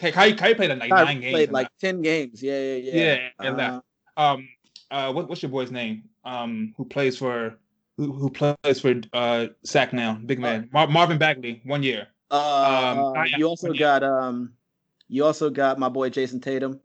Ky- 0.00 0.10
Kyrie, 0.10 0.34
Kyrie 0.34 0.54
played 0.54 0.70
like 0.70 0.90
Kyrie 0.90 1.04
nine 1.04 1.20
games. 1.20 1.32
played 1.32 1.50
like 1.52 1.68
ten 1.78 2.02
games. 2.02 2.42
Yeah, 2.42 2.58
yeah, 2.60 2.76
yeah. 2.76 3.04
yeah, 3.04 3.28
and 3.40 3.54
Uh, 3.54 3.58
left. 3.58 3.84
Um, 4.16 4.48
uh, 4.90 5.12
what, 5.12 5.28
what's 5.28 5.42
your 5.42 5.50
boy's 5.50 5.70
name? 5.70 6.08
Um, 6.24 6.74
who 6.76 6.84
plays 6.84 7.16
for 7.18 7.56
who, 7.96 8.12
who 8.12 8.30
plays 8.30 8.80
for 8.80 9.00
uh 9.12 9.46
Sac 9.62 9.92
now? 9.92 10.14
Big 10.14 10.38
man, 10.40 10.68
Mar- 10.72 10.88
Marvin 10.88 11.18
Bagley, 11.18 11.60
one 11.64 11.82
year. 11.82 12.08
Uh, 12.30 12.94
Um, 12.96 13.16
uh, 13.16 13.24
you 13.36 13.46
also 13.46 13.72
got 13.72 14.02
um, 14.02 14.54
you 15.08 15.24
also 15.24 15.50
got 15.50 15.78
my 15.78 15.88
boy 15.88 16.10
Jayson 16.10 16.40
Tatum. 16.40 16.80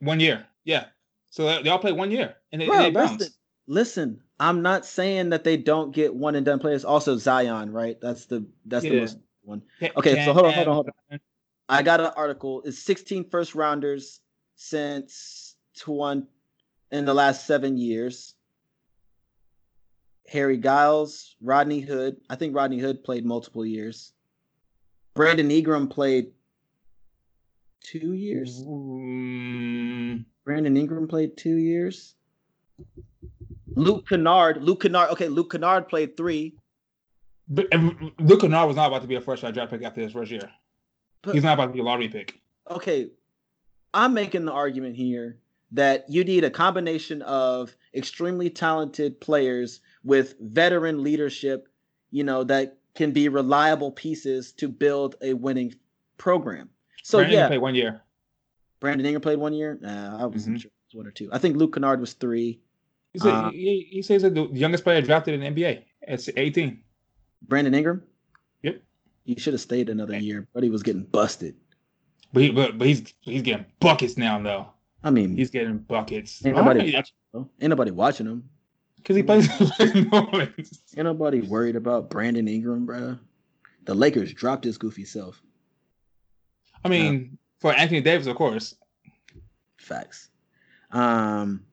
One 0.00 0.20
year, 0.20 0.46
yeah. 0.64 0.86
So 1.30 1.62
they 1.62 1.70
all 1.70 1.78
played 1.78 1.96
one 1.96 2.10
year, 2.10 2.36
and 2.52 2.62
they, 2.62 2.66
Bro, 2.66 2.78
they 2.78 2.90
listen, 2.90 3.28
listen. 3.66 4.22
I'm 4.38 4.62
not 4.62 4.86
saying 4.86 5.30
that 5.30 5.44
they 5.44 5.56
don't 5.56 5.92
get 5.94 6.14
one 6.14 6.34
and 6.34 6.46
done 6.46 6.58
players. 6.58 6.84
Also 6.84 7.16
Zion, 7.16 7.72
right? 7.72 8.00
That's 8.00 8.26
the 8.26 8.46
that's 8.66 8.84
the 8.84 9.00
most 9.00 9.18
one. 9.42 9.62
Okay, 9.96 10.24
so 10.24 10.32
hold 10.32 10.46
on, 10.46 10.52
hold 10.54 10.68
on, 10.68 10.74
hold 10.74 10.90
on. 11.10 11.20
I 11.68 11.82
got 11.82 12.00
an 12.00 12.10
article. 12.16 12.62
It's 12.64 12.78
16 12.80 13.30
first 13.30 13.54
rounders 13.54 14.20
since 14.56 15.54
one 15.86 16.26
in 16.90 17.04
the 17.04 17.14
last 17.14 17.46
seven 17.46 17.78
years. 17.78 18.34
Harry 20.28 20.58
Giles, 20.58 21.36
Rodney 21.40 21.80
Hood. 21.80 22.16
I 22.28 22.36
think 22.36 22.54
Rodney 22.54 22.78
Hood 22.78 23.02
played 23.02 23.24
multiple 23.24 23.64
years. 23.64 24.12
Brandon 25.14 25.50
Ingram 25.50 25.88
played 25.88 26.32
two 27.82 28.12
years. 28.12 28.62
Mm, 28.62 30.24
Brandon 30.44 30.76
Ingram 30.76 31.08
played 31.08 31.36
two 31.36 31.56
years. 31.56 32.14
Luke 33.74 34.08
Kennard. 34.08 34.62
Luke 34.62 34.82
Kennard. 34.82 35.10
Okay, 35.10 35.28
Luke 35.28 35.50
Kennard 35.52 35.88
played 35.88 36.16
three. 36.16 36.54
but 37.48 37.66
Luke 38.18 38.40
Kennard 38.40 38.66
was 38.68 38.76
not 38.76 38.88
about 38.88 39.02
to 39.02 39.08
be 39.08 39.14
a 39.16 39.20
first 39.20 39.42
round 39.42 39.54
draft 39.54 39.70
pick 39.72 39.82
after 39.82 40.00
his 40.00 40.12
first 40.12 40.30
year. 40.30 40.50
But- 41.22 41.34
He's 41.34 41.44
not 41.44 41.54
about 41.54 41.66
to 41.66 41.72
be 41.72 41.80
a 41.80 41.82
lottery 41.82 42.08
pick. 42.08 42.40
okay, 42.70 43.10
I'm 43.92 44.14
making 44.14 44.44
the 44.44 44.52
argument 44.52 44.94
here 44.96 45.38
that 45.72 46.04
you 46.08 46.24
need 46.24 46.44
a 46.44 46.50
combination 46.50 47.22
of 47.22 47.74
extremely 47.94 48.50
talented 48.50 49.20
players 49.20 49.80
with 50.04 50.34
veteran 50.40 51.02
leadership, 51.02 51.68
you 52.10 52.24
know, 52.24 52.44
that 52.44 52.78
can 52.94 53.12
be 53.12 53.28
reliable 53.28 53.90
pieces 53.92 54.52
to 54.52 54.68
build 54.68 55.16
a 55.22 55.32
winning 55.34 55.74
program. 56.18 56.68
So 57.02 57.18
Brandon 57.18 57.38
yeah, 57.38 57.46
played 57.48 57.58
one 57.60 57.74
year. 57.74 58.00
Brandon 58.80 59.06
Ingram 59.06 59.22
played 59.22 59.38
one 59.38 59.52
year. 59.52 59.78
Nah, 59.80 60.22
I 60.22 60.26
wasn't 60.26 60.56
Mhm. 60.56 60.60
sure 60.62 60.68
it 60.70 60.86
was 60.88 60.94
one 60.96 61.06
or 61.06 61.10
two. 61.12 61.28
I 61.32 61.38
think 61.38 61.56
Luke 61.56 61.74
Kennard 61.74 62.00
was 62.00 62.14
three. 62.14 62.60
He, 63.12 63.18
said, 63.18 63.32
Uh, 63.32 63.50
he, 63.50 63.88
he 63.90 64.02
says 64.02 64.22
that 64.22 64.34
the 64.34 64.46
youngest 64.52 64.84
player 64.84 65.00
drafted 65.02 65.34
in 65.34 65.54
the 65.54 65.62
NBA 65.62 65.82
at 66.06 66.28
18. 66.36 66.82
Brandon 67.42 67.74
Ingram. 67.74 68.02
Yep. 68.62 68.82
He 69.24 69.38
should 69.38 69.54
have 69.54 69.60
stayed 69.60 69.88
another 69.88 70.18
year, 70.18 70.46
but 70.52 70.62
he 70.62 70.70
was 70.70 70.82
getting 70.82 71.04
busted. 71.04 71.56
But, 72.32 72.42
he, 72.42 72.50
but 72.50 72.78
but 72.78 72.86
he's 72.86 73.12
he's 73.20 73.42
getting 73.42 73.66
buckets 73.80 74.16
now 74.16 74.40
though. 74.40 74.68
I 75.02 75.10
mean, 75.10 75.36
He's 75.36 75.50
getting 75.50 75.78
buckets. 75.78 76.44
ain't 76.44 76.56
nobody 76.56 76.94
watching 76.94 77.14
him. 77.34 77.48
Ain't 77.60 77.70
nobody 77.70 77.90
watching 77.90 78.26
him. 78.26 78.48
Because 78.96 79.16
he 79.16 79.22
plays 79.22 79.48
Ain't 79.80 81.04
nobody 81.04 81.40
worried 81.40 81.74
about 81.74 82.10
Brandon 82.10 82.46
Ingram, 82.46 82.84
bro. 82.84 83.18
The 83.86 83.94
Lakers 83.94 84.32
dropped 84.34 84.64
his 84.64 84.76
goofy 84.76 85.06
self. 85.06 85.40
I 86.84 86.88
mean, 86.88 87.38
for 87.60 87.72
Anthony 87.72 88.02
Davis, 88.02 88.26
of 88.26 88.36
course. 88.36 88.74
Facts. 89.78 90.28
Um, 90.90 91.64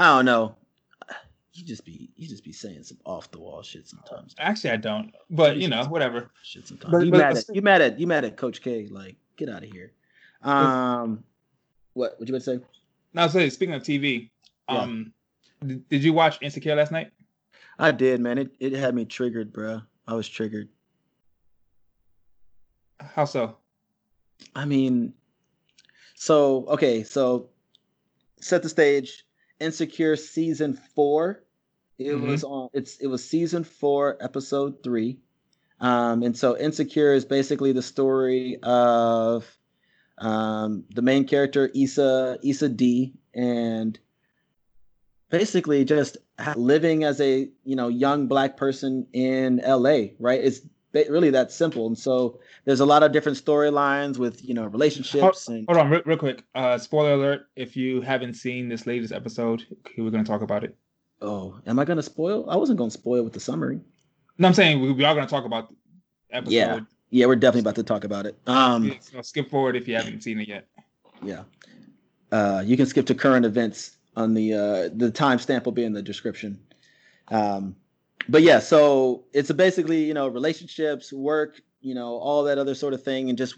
I 0.00 0.16
don't 0.16 0.24
know. 0.24 0.56
you 1.52 1.62
just 1.62 1.84
be 1.84 2.08
you 2.16 2.26
just 2.26 2.42
be 2.42 2.52
saying 2.52 2.82
some 2.84 2.96
off 3.04 3.30
the 3.30 3.38
wall 3.38 3.62
shit 3.62 3.86
sometimes. 3.86 4.34
Actually, 4.38 4.70
I 4.70 4.76
don't. 4.76 5.12
But 5.28 5.58
you 5.58 5.68
know, 5.68 5.84
whatever. 5.84 6.30
Shit 6.42 6.66
sometimes. 6.66 6.90
But- 6.90 7.04
you 7.04 7.10
but- 7.10 7.18
mad 7.18 7.36
at 7.36 7.44
you 7.54 7.60
mad 7.62 7.82
at 7.82 8.00
you 8.00 8.06
mad 8.06 8.24
at 8.24 8.36
Coach 8.38 8.62
K? 8.62 8.88
Like, 8.90 9.16
get 9.36 9.50
out 9.50 9.62
of 9.62 9.70
here. 9.70 9.92
Um, 10.42 11.22
what 11.92 12.18
would 12.18 12.28
you 12.30 12.34
about 12.34 12.44
to 12.46 12.58
say? 12.58 12.64
Now, 13.12 13.26
say 13.26 13.50
speaking 13.50 13.74
of 13.74 13.82
TV, 13.82 14.30
Yeah. 14.70 14.78
um, 14.78 15.12
d- 15.66 15.82
did 15.90 16.02
you 16.02 16.14
watch 16.14 16.38
Insecure 16.40 16.74
last 16.76 16.92
night? 16.92 17.12
I 17.78 17.90
did, 17.90 18.20
man. 18.20 18.38
It 18.38 18.52
it 18.58 18.72
had 18.72 18.94
me 18.94 19.04
triggered, 19.04 19.52
bro. 19.52 19.82
I 20.08 20.14
was 20.14 20.26
triggered. 20.26 20.70
How 23.00 23.26
so? 23.26 23.58
I 24.54 24.64
mean, 24.64 25.12
so 26.14 26.64
okay, 26.68 27.02
so 27.02 27.50
set 28.40 28.62
the 28.62 28.68
stage. 28.70 29.26
Insecure 29.60 30.16
season 30.16 30.74
four. 30.94 31.44
It 31.98 32.12
Mhm. 32.12 32.26
was 32.26 32.44
on. 32.44 32.70
It's 32.72 32.96
it 32.96 33.06
was 33.08 33.22
season 33.22 33.62
four, 33.64 34.16
episode 34.20 34.82
three. 34.82 35.18
Um, 35.80 36.22
and 36.22 36.36
so 36.36 36.56
Insecure 36.58 37.12
is 37.12 37.24
basically 37.24 37.72
the 37.72 37.82
story 37.82 38.58
of 38.62 39.46
um, 40.18 40.84
the 40.94 41.02
main 41.02 41.24
character 41.26 41.70
Issa 41.74 42.38
Issa 42.42 42.68
Dee 42.68 43.14
and 43.34 43.98
basically 45.30 45.84
just 45.84 46.16
living 46.56 47.04
as 47.04 47.20
a 47.20 47.48
you 47.64 47.76
know 47.76 47.88
young 47.88 48.26
black 48.26 48.56
person 48.56 49.06
in 49.12 49.60
LA. 49.64 50.12
Right? 50.18 50.40
It's 50.42 50.60
really 50.92 51.30
that 51.30 51.52
simple. 51.52 51.86
And 51.86 51.98
so 51.98 52.40
there's 52.64 52.80
a 52.80 52.86
lot 52.86 53.02
of 53.02 53.12
different 53.12 53.38
storylines 53.38 54.18
with 54.18 54.44
you 54.44 54.54
know 54.54 54.66
relationships 54.66 55.48
and 55.48 55.66
Hold 55.66 55.78
on, 55.78 55.90
real, 55.90 56.02
real 56.04 56.18
quick. 56.18 56.44
Uh, 56.54 56.78
spoiler 56.78 57.12
alert: 57.14 57.46
if 57.56 57.76
you 57.76 58.00
haven't 58.00 58.34
seen 58.34 58.68
this 58.68 58.86
latest 58.86 59.12
episode, 59.12 59.64
we're 59.96 60.10
gonna 60.10 60.24
talk 60.24 60.42
about 60.42 60.64
it. 60.64 60.76
oh, 61.22 61.58
am 61.66 61.78
I 61.78 61.84
gonna 61.84 62.02
spoil? 62.02 62.48
I 62.48 62.56
wasn't 62.56 62.78
gonna 62.78 62.90
spoil 62.90 63.22
with 63.22 63.32
the 63.32 63.40
summary. 63.40 63.80
No, 64.38 64.48
I'm 64.48 64.54
saying 64.54 64.80
we, 64.80 64.92
we 64.92 65.04
are 65.04 65.14
gonna 65.14 65.26
talk 65.26 65.44
about 65.44 65.68
the 65.68 65.76
episode. 66.36 66.52
Yeah. 66.52 66.80
Yeah, 67.12 67.26
we're 67.26 67.34
definitely 67.34 67.62
about 67.62 67.74
to 67.74 67.82
talk 67.82 68.04
about 68.04 68.24
it. 68.24 68.38
Um, 68.46 68.96
so 69.00 69.20
skip 69.20 69.50
forward 69.50 69.74
if 69.74 69.88
you 69.88 69.96
haven't 69.96 70.22
seen 70.22 70.38
it 70.38 70.46
yet. 70.46 70.68
yeah, 71.24 71.42
uh, 72.30 72.62
you 72.64 72.76
can 72.76 72.86
skip 72.86 73.04
to 73.06 73.16
current 73.16 73.44
events 73.44 73.96
on 74.16 74.32
the 74.32 74.54
uh, 74.54 74.88
the 74.94 75.10
timestamp 75.12 75.64
will 75.64 75.72
be 75.72 75.82
in 75.82 75.92
the 75.92 76.02
description. 76.02 76.60
Um, 77.26 77.74
but 78.28 78.42
yeah, 78.42 78.58
so 78.58 79.24
it's 79.32 79.50
basically 79.52 80.04
you 80.04 80.14
know 80.14 80.28
relationships, 80.28 81.12
work, 81.12 81.60
you 81.80 81.94
know 81.94 82.16
all 82.16 82.44
that 82.44 82.58
other 82.58 82.74
sort 82.74 82.94
of 82.94 83.02
thing, 83.02 83.28
and 83.28 83.38
just 83.38 83.56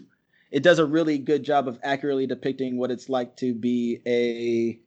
it 0.51 0.63
does 0.63 0.79
a 0.79 0.85
really 0.85 1.17
good 1.17 1.43
job 1.43 1.67
of 1.67 1.79
accurately 1.83 2.27
depicting 2.27 2.77
what 2.77 2.91
it's 2.91 3.09
like 3.09 3.35
to 3.37 3.53
be 3.53 3.99
a 4.05 4.79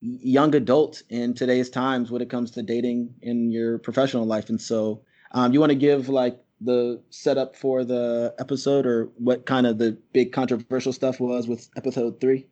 young 0.00 0.54
adult 0.54 1.02
in 1.08 1.34
today's 1.34 1.70
times 1.70 2.10
when 2.10 2.22
it 2.22 2.30
comes 2.30 2.50
to 2.52 2.62
dating 2.62 3.14
in 3.22 3.50
your 3.50 3.78
professional 3.78 4.24
life. 4.24 4.48
And 4.48 4.60
so, 4.60 5.02
um, 5.32 5.52
you 5.52 5.60
want 5.60 5.70
to 5.70 5.76
give 5.76 6.08
like 6.08 6.40
the 6.60 7.00
setup 7.10 7.54
for 7.54 7.84
the 7.84 8.34
episode 8.38 8.86
or 8.86 9.04
what 9.16 9.46
kind 9.46 9.66
of 9.66 9.78
the 9.78 9.96
big 10.12 10.32
controversial 10.32 10.92
stuff 10.92 11.20
was 11.20 11.46
with 11.46 11.68
episode 11.76 12.20
three? 12.20 12.46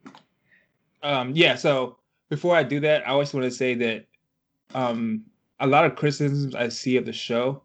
Um, 1.03 1.33
yeah. 1.35 1.57
So 1.57 1.99
before 2.29 2.57
I 2.57 2.63
do 2.63 2.81
that, 2.81 3.07
I 3.07 3.11
always 3.11 3.33
want 3.33 3.45
to 3.45 3.51
say 3.51 3.75
that 3.75 4.07
um, 4.75 5.25
a 5.61 5.67
lot 5.67 5.85
of 5.85 5.97
criticisms 5.97 6.55
I 6.55 6.69
see 6.69 6.97
of 6.97 7.07
the 7.07 7.13
show, 7.13 7.63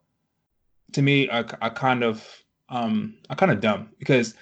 to 0.93 1.01
me, 1.01 1.29
are, 1.29 1.45
are 1.61 1.69
kind 1.69 2.03
of 2.03 2.25
um, 2.69 3.15
are 3.29 3.35
kind 3.35 3.51
of 3.51 3.59
dumb 3.59 3.89
because 3.99 4.33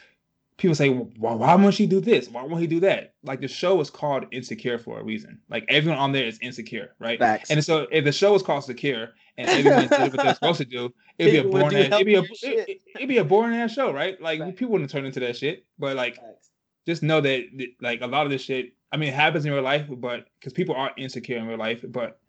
people 0.58 0.76
say, 0.76 0.90
"Why, 0.90 1.34
why 1.34 1.56
won't 1.56 1.74
she 1.74 1.88
do 1.88 2.00
this? 2.00 2.30
Why 2.30 2.44
won't 2.44 2.62
he 2.62 2.68
do 2.68 2.80
that?" 2.82 3.16
Like 3.24 3.42
the 3.42 3.48
show 3.48 3.76
was 3.76 3.90
called 3.90 4.26
Insecure 4.32 4.78
for 4.78 5.00
a 5.00 5.04
reason. 5.04 5.40
Like 5.50 5.66
everyone 5.68 6.00
on 6.00 6.12
there 6.12 6.26
is 6.26 6.38
insecure, 6.42 6.96
right? 7.00 7.18
Facts. 7.18 7.50
And 7.50 7.64
so 7.64 7.88
if 7.92 8.06
the 8.06 8.12
show 8.12 8.34
was 8.34 8.44
called 8.44 8.64
Secure 8.64 9.10
and 9.38 9.50
everyone 9.50 9.88
did 9.88 10.00
what 10.00 10.12
they're 10.12 10.34
supposed 10.36 10.60
to 10.60 10.66
do, 10.66 10.94
it'd 11.18 11.32
be 11.34 11.40
a 11.40 11.44
boring, 11.44 11.78
ass, 11.78 11.94
it'd 11.94 12.06
be 12.06 12.16
a 12.16 12.24
it, 12.24 12.82
it'd 12.96 13.10
be 13.10 13.18
a 13.18 13.24
boring 13.24 13.56
ass 13.56 13.74
show, 13.74 13.92
right? 13.92 14.22
Like 14.22 14.40
Facts. 14.40 14.60
people 14.60 14.74
wouldn't 14.74 14.92
turn 14.92 15.06
into 15.06 15.20
that 15.22 15.38
shit. 15.38 15.66
But 15.80 15.96
like 15.96 16.18
Facts. 16.18 16.52
just 16.86 17.02
know 17.04 17.22
that 17.22 17.46
that, 17.58 17.68
like 17.82 18.02
a 18.02 18.08
lot 18.08 18.26
of 18.26 18.32
this 18.32 18.44
shit 18.44 18.74
i 18.92 18.98
mean 18.98 19.10
it 19.10 19.16
happens 19.16 19.46
in 19.46 19.52
real 19.52 19.62
life 19.62 19.86
but 19.88 20.26
because 20.40 20.54
people 20.54 20.76
are 20.76 20.92
insecure 20.98 21.38
in 21.38 21.48
real 21.48 21.58
life 21.58 21.84
but 21.88 22.20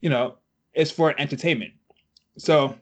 you 0.00 0.10
know 0.10 0.36
it's 0.78 0.90
for 0.90 1.14
entertainment 1.20 1.72
so 2.38 2.74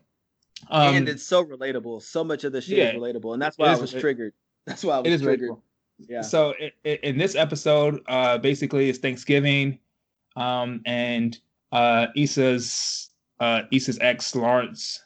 um 0.70 0.94
and 0.96 1.08
it's 1.08 1.22
so 1.22 1.44
relatable. 1.44 2.02
So 2.02 2.24
much 2.24 2.44
of 2.44 2.52
the 2.52 2.60
shit 2.60 2.78
yeah, 2.78 2.84
is 2.90 2.94
relatable, 2.94 3.34
and 3.34 3.42
that's 3.42 3.58
it 3.58 3.62
why 3.62 3.68
I 3.68 3.76
was 3.76 3.92
relatable. 3.92 4.00
triggered. 4.00 4.32
That's 4.66 4.84
why 4.84 4.94
I 4.96 4.98
was 5.00 5.06
it 5.06 5.12
is 5.14 5.22
triggered. 5.22 5.50
relatable. 5.50 5.60
Yeah. 5.98 6.20
so 6.22 6.52
i 6.60 6.72
i 6.84 6.88
in 7.02 7.16
this 7.16 7.34
episode 7.34 8.02
uh 8.06 8.36
basically 8.38 8.90
it's 8.90 8.98
thanksgiving 8.98 9.78
um 10.36 10.82
and 10.84 11.38
uh 11.72 12.08
issa's 12.14 13.10
uh 13.40 13.62
issa's 13.72 13.98
ex 14.02 14.34
lawrence 14.34 15.02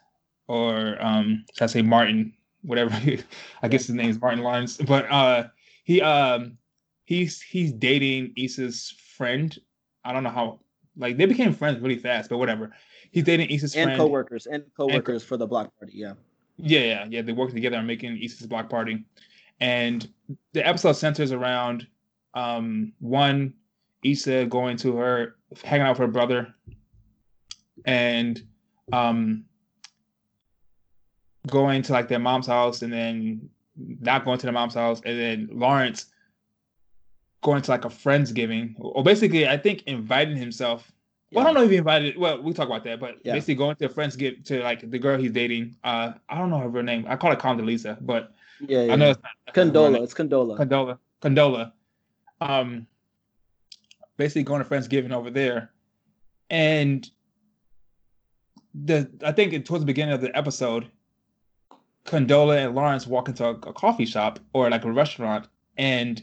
or 0.48 1.00
um 1.00 1.44
should 1.54 1.62
i 1.62 1.66
say 1.66 1.82
martin 1.82 2.32
whatever 2.62 2.92
i 3.62 3.68
guess 3.68 3.86
his 3.86 3.94
name 3.94 4.10
is 4.10 4.20
martin 4.20 4.40
lawrence 4.42 4.78
but 4.78 5.08
uh 5.12 5.44
he 5.84 6.00
um 6.02 6.58
he's 7.04 7.40
he's 7.40 7.72
dating 7.72 8.32
issa's 8.36 8.92
friend 9.16 9.58
i 10.04 10.12
don't 10.12 10.24
know 10.24 10.30
how 10.30 10.58
like 11.00 11.16
they 11.16 11.26
became 11.26 11.52
friends 11.52 11.80
really 11.80 11.98
fast 11.98 12.30
but 12.30 12.38
whatever 12.38 12.70
he's 13.10 13.24
dating 13.24 13.48
issa's 13.50 13.74
and 13.74 13.86
friend 13.86 13.98
coworkers 13.98 14.46
and 14.46 14.64
coworkers 14.76 15.22
for 15.24 15.36
the 15.36 15.46
block 15.46 15.76
party. 15.78 15.92
Yeah. 15.96 16.14
yeah, 16.56 16.80
yeah, 16.80 17.06
yeah. 17.08 17.22
They 17.22 17.32
work 17.32 17.50
together 17.50 17.76
on 17.76 17.86
making 17.86 18.22
Issa's 18.22 18.46
block 18.46 18.68
party, 18.68 19.04
and 19.60 20.08
the 20.52 20.66
episode 20.66 20.92
centers 20.92 21.32
around 21.32 21.86
um 22.34 22.92
one 23.00 23.54
Issa 24.04 24.46
going 24.46 24.76
to 24.78 24.96
her 24.96 25.36
hanging 25.64 25.86
out 25.86 25.90
with 25.90 25.98
her 25.98 26.08
brother, 26.08 26.54
and 27.84 28.42
um 28.92 29.44
going 31.46 31.82
to 31.82 31.92
like 31.92 32.08
their 32.08 32.18
mom's 32.18 32.46
house, 32.46 32.82
and 32.82 32.92
then 32.92 33.48
not 33.76 34.24
going 34.24 34.38
to 34.38 34.46
their 34.46 34.52
mom's 34.52 34.74
house, 34.74 35.00
and 35.04 35.18
then 35.18 35.48
Lawrence 35.52 36.06
going 37.42 37.62
to 37.62 37.70
like 37.70 37.84
a 37.84 37.88
friendsgiving, 37.88 38.74
or 38.78 39.02
basically 39.02 39.48
I 39.48 39.56
think 39.56 39.82
inviting 39.86 40.36
himself 40.36 40.90
well, 41.32 41.44
I 41.44 41.46
don't 41.46 41.54
know 41.54 41.62
if 41.62 41.70
he 41.70 41.76
invited. 41.76 42.16
Well, 42.18 42.42
we'll 42.42 42.54
talk 42.54 42.66
about 42.66 42.82
that. 42.84 42.98
But 42.98 43.18
Yeah. 43.22 43.34
basically, 43.34 43.54
going 43.54 43.76
to 43.76 43.86
a 43.86 43.88
friend's 43.88 44.16
give 44.16 44.42
to 44.44 44.62
like 44.62 44.90
the 44.90 44.98
girl 44.98 45.16
he's 45.16 45.30
dating. 45.30 45.76
Uh, 45.84 46.14
I 46.28 46.38
don't 46.38 46.50
know 46.50 46.58
her 46.58 46.68
real 46.68 46.82
name. 46.82 47.04
I 47.08 47.16
call 47.16 47.30
it 47.30 47.38
Condoleezza, 47.38 47.98
but 48.00 48.34
Yeah. 48.66 48.82
yeah. 48.82 48.92
I 48.92 48.96
know 48.96 49.10
it's 49.10 49.20
not 49.22 49.54
Condola. 49.54 50.02
It's 50.02 50.14
Condola. 50.14 50.58
Condola. 50.58 50.98
Condola. 51.22 51.72
Um, 52.40 52.86
basically 54.16 54.42
going 54.42 54.62
to 54.62 54.68
Friendsgiving 54.68 55.12
over 55.12 55.30
there, 55.30 55.70
and 56.48 57.08
the 58.74 59.08
I 59.24 59.32
think 59.32 59.52
towards 59.64 59.82
the 59.82 59.86
beginning 59.86 60.14
of 60.14 60.20
the 60.20 60.36
episode, 60.36 60.90
Condola 62.06 62.66
and 62.66 62.74
Lawrence 62.74 63.06
walk 63.06 63.28
into 63.28 63.44
a, 63.44 63.50
a 63.50 63.72
coffee 63.72 64.06
shop 64.06 64.40
or 64.52 64.68
like 64.70 64.84
a 64.84 64.90
restaurant, 64.90 65.46
and 65.76 66.22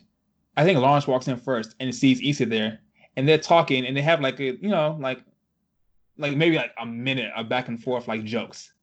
I 0.57 0.63
think 0.63 0.79
Lawrence 0.79 1.07
walks 1.07 1.27
in 1.27 1.37
first 1.37 1.75
and 1.79 1.93
sees 1.93 2.19
Issa 2.21 2.47
there, 2.47 2.79
and 3.15 3.29
they're 3.29 3.37
talking, 3.37 3.85
and 3.85 3.95
they 3.95 4.01
have 4.01 4.19
like 4.21 4.39
a 4.39 4.55
you 4.57 4.69
know 4.69 4.97
like 4.99 5.19
like 6.17 6.35
maybe 6.35 6.57
like 6.57 6.71
a 6.81 6.85
minute 6.85 7.31
of 7.37 7.47
back 7.47 7.67
and 7.67 7.81
forth 7.81 8.07
like 8.07 8.23
jokes. 8.25 8.73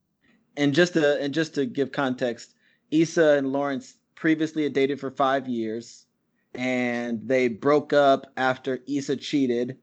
and 0.57 0.73
just 0.73 0.93
to 0.95 1.21
and 1.21 1.35
just 1.35 1.55
to 1.57 1.67
give 1.67 1.91
context, 1.93 2.55
Issa 2.93 3.33
and 3.39 3.53
Lawrence 3.53 3.97
previously 4.15 4.63
had 4.63 4.73
dated 4.73 5.01
for 5.01 5.11
five 5.11 5.49
years, 5.49 6.07
and 6.55 7.21
they 7.27 7.49
broke 7.49 7.93
up 7.93 8.27
after 8.37 8.79
Issa 8.87 9.17
cheated, 9.17 9.77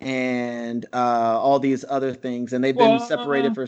and 0.00 0.86
uh, 0.94 1.38
all 1.38 1.58
these 1.58 1.84
other 1.86 2.14
things, 2.14 2.54
and 2.54 2.64
they've 2.64 2.76
been 2.76 2.96
Well, 2.96 3.06
separated 3.06 3.54
for. 3.54 3.66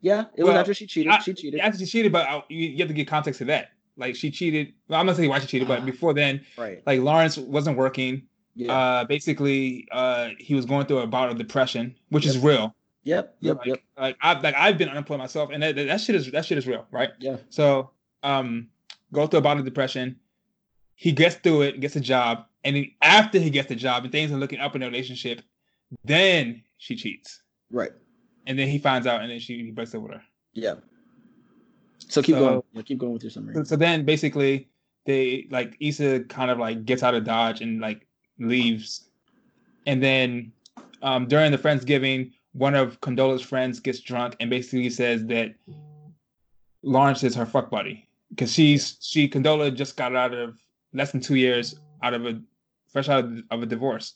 Yeah, 0.00 0.24
it 0.36 0.42
was 0.44 0.54
after 0.54 0.74
she 0.74 0.86
cheated. 0.88 1.12
I- 1.12 1.18
she 1.18 1.34
cheated. 1.34 1.60
After 1.60 1.78
she 1.78 1.86
cheated, 1.86 2.12
but 2.12 2.26
I, 2.28 2.42
you, 2.48 2.68
you 2.68 2.78
have 2.78 2.88
to 2.88 2.94
give 2.94 3.06
context 3.06 3.38
to 3.38 3.44
that. 3.46 3.70
Like 3.96 4.14
she 4.16 4.30
cheated. 4.30 4.74
Well, 4.88 5.00
I'm 5.00 5.06
not 5.06 5.16
saying 5.16 5.30
why 5.30 5.38
she 5.38 5.46
cheated, 5.46 5.68
but 5.68 5.84
before 5.86 6.12
then, 6.14 6.44
right. 6.58 6.82
like 6.86 7.00
Lawrence 7.00 7.36
wasn't 7.38 7.76
working. 7.78 8.22
Yeah. 8.54 8.72
Uh, 8.72 9.04
basically, 9.04 9.86
uh, 9.92 10.30
he 10.38 10.54
was 10.54 10.64
going 10.66 10.86
through 10.86 10.98
a 10.98 11.06
bout 11.06 11.30
of 11.30 11.38
depression, 11.38 11.94
which 12.10 12.24
is 12.26 12.38
real. 12.38 12.74
yep. 13.04 13.36
Yep. 13.40 13.56
like, 13.58 13.66
Yep. 13.66 13.78
like 13.98 14.16
I've 14.22 14.42
like 14.42 14.54
I've 14.54 14.78
been 14.78 14.88
unemployed 14.88 15.18
myself, 15.18 15.50
and 15.52 15.62
that, 15.62 15.76
that 15.76 16.00
shit 16.00 16.14
is 16.16 16.30
that 16.32 16.44
shit 16.44 16.58
is 16.58 16.66
real, 16.66 16.86
right? 16.90 17.10
Yeah. 17.18 17.36
So, 17.50 17.90
um, 18.22 18.68
go 19.12 19.26
through 19.26 19.38
a 19.40 19.42
bout 19.42 19.58
of 19.58 19.64
depression. 19.64 20.16
He 20.94 21.12
gets 21.12 21.34
through 21.36 21.62
it, 21.62 21.80
gets 21.80 21.96
a 21.96 22.00
job, 22.00 22.46
and 22.64 22.74
then 22.76 22.90
after 23.02 23.38
he 23.38 23.50
gets 23.50 23.68
the 23.68 23.74
job 23.76 24.04
and 24.04 24.12
things 24.12 24.32
are 24.32 24.36
looking 24.38 24.60
up 24.60 24.74
in 24.74 24.80
the 24.80 24.86
relationship, 24.86 25.42
then 26.04 26.62
she 26.78 26.96
cheats, 26.96 27.42
Right. 27.70 27.92
and 28.46 28.58
then 28.58 28.68
he 28.68 28.78
finds 28.78 29.06
out, 29.06 29.20
and 29.20 29.30
then 29.30 29.38
she 29.40 29.62
he 29.64 29.70
breaks 29.70 29.94
up 29.94 30.00
with 30.02 30.12
her. 30.12 30.22
Yeah. 30.54 30.74
So 31.98 32.22
keep 32.22 32.34
So- 32.36 32.40
going. 32.40 32.62
Yeah, 32.72 32.82
keep 32.82 32.98
going 32.98 33.12
with 33.12 33.22
your 33.22 33.30
summary. 33.30 33.54
So, 33.54 33.64
so 33.64 33.76
then 33.76 34.04
basically 34.04 34.68
they 35.06 35.46
like 35.50 35.76
Issa 35.80 36.20
kind 36.24 36.50
of 36.50 36.58
like 36.58 36.84
gets 36.84 37.02
out 37.02 37.14
of 37.14 37.24
Dodge 37.24 37.60
and 37.60 37.80
like 37.80 38.06
leaves. 38.38 39.08
And 39.86 40.02
then 40.02 40.52
um 41.02 41.26
during 41.26 41.52
the 41.52 41.58
Friendsgiving, 41.58 42.32
one 42.52 42.74
of 42.74 43.00
Condola's 43.00 43.42
friends 43.42 43.80
gets 43.80 44.00
drunk 44.00 44.36
and 44.40 44.48
basically 44.50 44.90
says 44.90 45.24
that 45.26 45.54
Lawrence 46.82 47.22
is 47.24 47.34
her 47.34 47.46
fuck 47.46 47.70
buddy. 47.70 48.08
Because 48.30 48.52
she's 48.52 48.96
she 49.00 49.28
Condola 49.28 49.74
just 49.74 49.96
got 49.96 50.14
out 50.16 50.34
of 50.34 50.56
less 50.92 51.12
than 51.12 51.20
two 51.20 51.36
years 51.36 51.76
out 52.02 52.14
of 52.14 52.26
a 52.26 52.40
fresh 52.92 53.08
out 53.08 53.24
of, 53.24 53.42
of 53.50 53.62
a 53.62 53.66
divorce. 53.66 54.14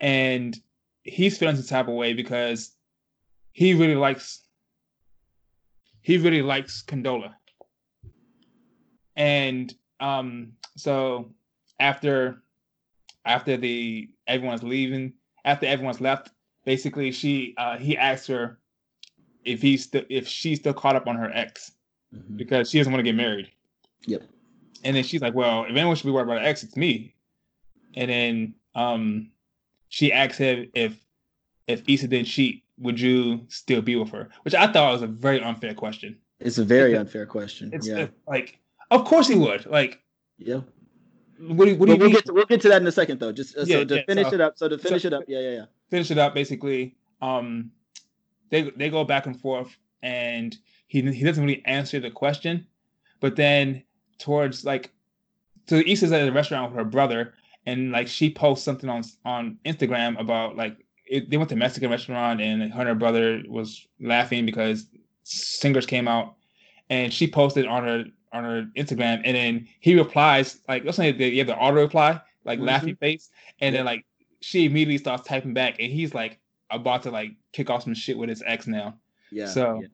And 0.00 0.58
he's 1.02 1.36
feeling 1.38 1.56
some 1.56 1.64
type 1.66 1.88
of 1.88 1.94
way 1.94 2.12
because 2.14 2.72
he 3.52 3.74
really 3.74 3.94
likes 3.94 4.43
he 6.04 6.18
really 6.18 6.42
likes 6.42 6.82
Condola. 6.86 7.34
And 9.16 9.74
um 10.00 10.52
so 10.76 11.30
after 11.80 12.42
after 13.24 13.56
the 13.56 14.08
everyone's 14.26 14.62
leaving, 14.62 15.14
after 15.44 15.66
everyone's 15.66 16.00
left, 16.00 16.30
basically 16.64 17.10
she 17.12 17.54
uh 17.58 17.78
he 17.78 17.96
asks 17.96 18.26
her 18.26 18.58
if 19.44 19.60
he's 19.62 19.84
still 19.84 20.02
if 20.08 20.26
she's 20.28 20.58
still 20.60 20.74
caught 20.74 20.96
up 20.96 21.06
on 21.06 21.16
her 21.16 21.30
ex 21.34 21.72
Mhm. 22.14 22.36
because 22.36 22.70
she 22.70 22.78
doesn't 22.78 22.92
want 22.92 23.00
to 23.04 23.10
get 23.10 23.16
married. 23.16 23.50
Yep. 24.06 24.22
And 24.84 24.94
then 24.94 25.02
she's 25.02 25.20
like, 25.22 25.34
Well, 25.34 25.64
if 25.64 25.70
anyone 25.70 25.96
should 25.96 26.04
be 26.06 26.12
worried 26.12 26.24
about 26.28 26.40
her 26.42 26.46
ex, 26.46 26.62
it's 26.62 26.76
me. 26.76 27.14
And 27.94 28.10
then 28.10 28.54
um 28.74 29.30
she 29.88 30.12
asks 30.12 30.38
him 30.38 30.70
if 30.74 30.96
if 31.66 31.82
Issa 31.88 32.08
didn't 32.08 32.26
cheat, 32.26 32.63
would 32.78 33.00
you 33.00 33.44
still 33.48 33.82
be 33.82 33.96
with 33.96 34.10
her? 34.10 34.30
Which 34.42 34.54
I 34.54 34.70
thought 34.70 34.92
was 34.92 35.02
a 35.02 35.06
very 35.06 35.40
unfair 35.40 35.74
question. 35.74 36.18
It's 36.40 36.58
a 36.58 36.64
very 36.64 36.96
unfair 36.96 37.26
question. 37.26 37.70
It's 37.72 37.86
yeah. 37.86 38.08
like, 38.26 38.58
of 38.90 39.04
course 39.04 39.28
he 39.28 39.34
would. 39.34 39.66
Like, 39.66 40.02
yeah. 40.38 40.60
what 41.38 41.66
do 41.66 41.76
what 41.76 41.86
do 41.86 41.92
you 41.92 41.98
we'll 41.98 42.10
get 42.10 42.26
to, 42.26 42.32
we'll 42.32 42.46
get 42.46 42.60
to 42.62 42.68
that 42.68 42.82
in 42.82 42.88
a 42.88 42.92
second 42.92 43.20
though. 43.20 43.32
Just 43.32 43.56
uh, 43.56 43.64
so 43.64 43.84
to 43.84 43.96
yeah, 43.96 44.02
finish 44.06 44.28
so- 44.28 44.34
it 44.34 44.40
up. 44.40 44.58
So 44.58 44.68
to 44.68 44.78
finish 44.78 45.02
so- 45.02 45.08
it 45.08 45.14
up. 45.14 45.24
Yeah, 45.28 45.40
yeah, 45.40 45.50
yeah. 45.50 45.64
finish 45.90 46.10
it 46.10 46.18
up 46.18 46.34
basically 46.34 46.96
um 47.22 47.70
they 48.50 48.70
they 48.76 48.90
go 48.90 49.04
back 49.04 49.26
and 49.26 49.40
forth 49.40 49.76
and 50.02 50.56
he 50.86 51.00
he 51.12 51.24
doesn't 51.24 51.42
really 51.44 51.64
answer 51.64 51.98
the 51.98 52.10
question 52.10 52.66
but 53.20 53.36
then 53.36 53.82
towards 54.18 54.64
like 54.64 54.92
so 55.66 55.76
Issa's 55.76 56.12
at 56.12 56.28
a 56.28 56.32
restaurant 56.32 56.70
with 56.70 56.78
her 56.78 56.84
brother 56.84 57.34
and 57.66 57.90
like 57.90 58.08
she 58.08 58.30
posts 58.30 58.64
something 58.64 58.90
on 58.90 59.02
on 59.24 59.58
Instagram 59.64 60.20
about 60.20 60.56
like 60.56 60.83
it, 61.06 61.30
they 61.30 61.36
went 61.36 61.50
to 61.50 61.56
Mexican 61.56 61.90
restaurant 61.90 62.40
and 62.40 62.72
Hunter 62.72 62.94
brother 62.94 63.42
was 63.48 63.86
laughing 64.00 64.46
because 64.46 64.86
singers 65.22 65.86
came 65.86 66.08
out 66.08 66.34
and 66.90 67.12
she 67.12 67.26
posted 67.26 67.66
on 67.66 67.82
her 67.84 68.04
on 68.32 68.44
her 68.44 68.66
Instagram 68.76 69.20
and 69.24 69.36
then 69.36 69.68
he 69.80 69.96
replies 69.96 70.60
like 70.68 70.84
let's 70.84 70.96
say 70.96 71.12
you 71.12 71.38
have 71.38 71.46
the 71.46 71.56
auto 71.56 71.80
reply 71.80 72.20
like 72.44 72.58
Mhm. 72.58 72.68
laughy 72.68 72.98
face 72.98 73.30
and 73.60 73.74
then 73.74 73.84
like 73.84 74.04
she 74.40 74.64
immediately 74.66 74.98
starts 74.98 75.26
typing 75.26 75.54
back 75.54 75.76
and 75.80 75.90
he's 75.92 76.14
like 76.14 76.38
about 76.70 77.02
to 77.04 77.10
like 77.10 77.30
kick 77.52 77.70
off 77.70 77.84
some 77.84 77.94
shit 77.94 78.18
with 78.18 78.28
his 78.28 78.42
ex 78.46 78.66
now. 78.66 78.94
Yeah. 79.30 79.46
So- 79.46 79.80
yeah. 79.82 79.88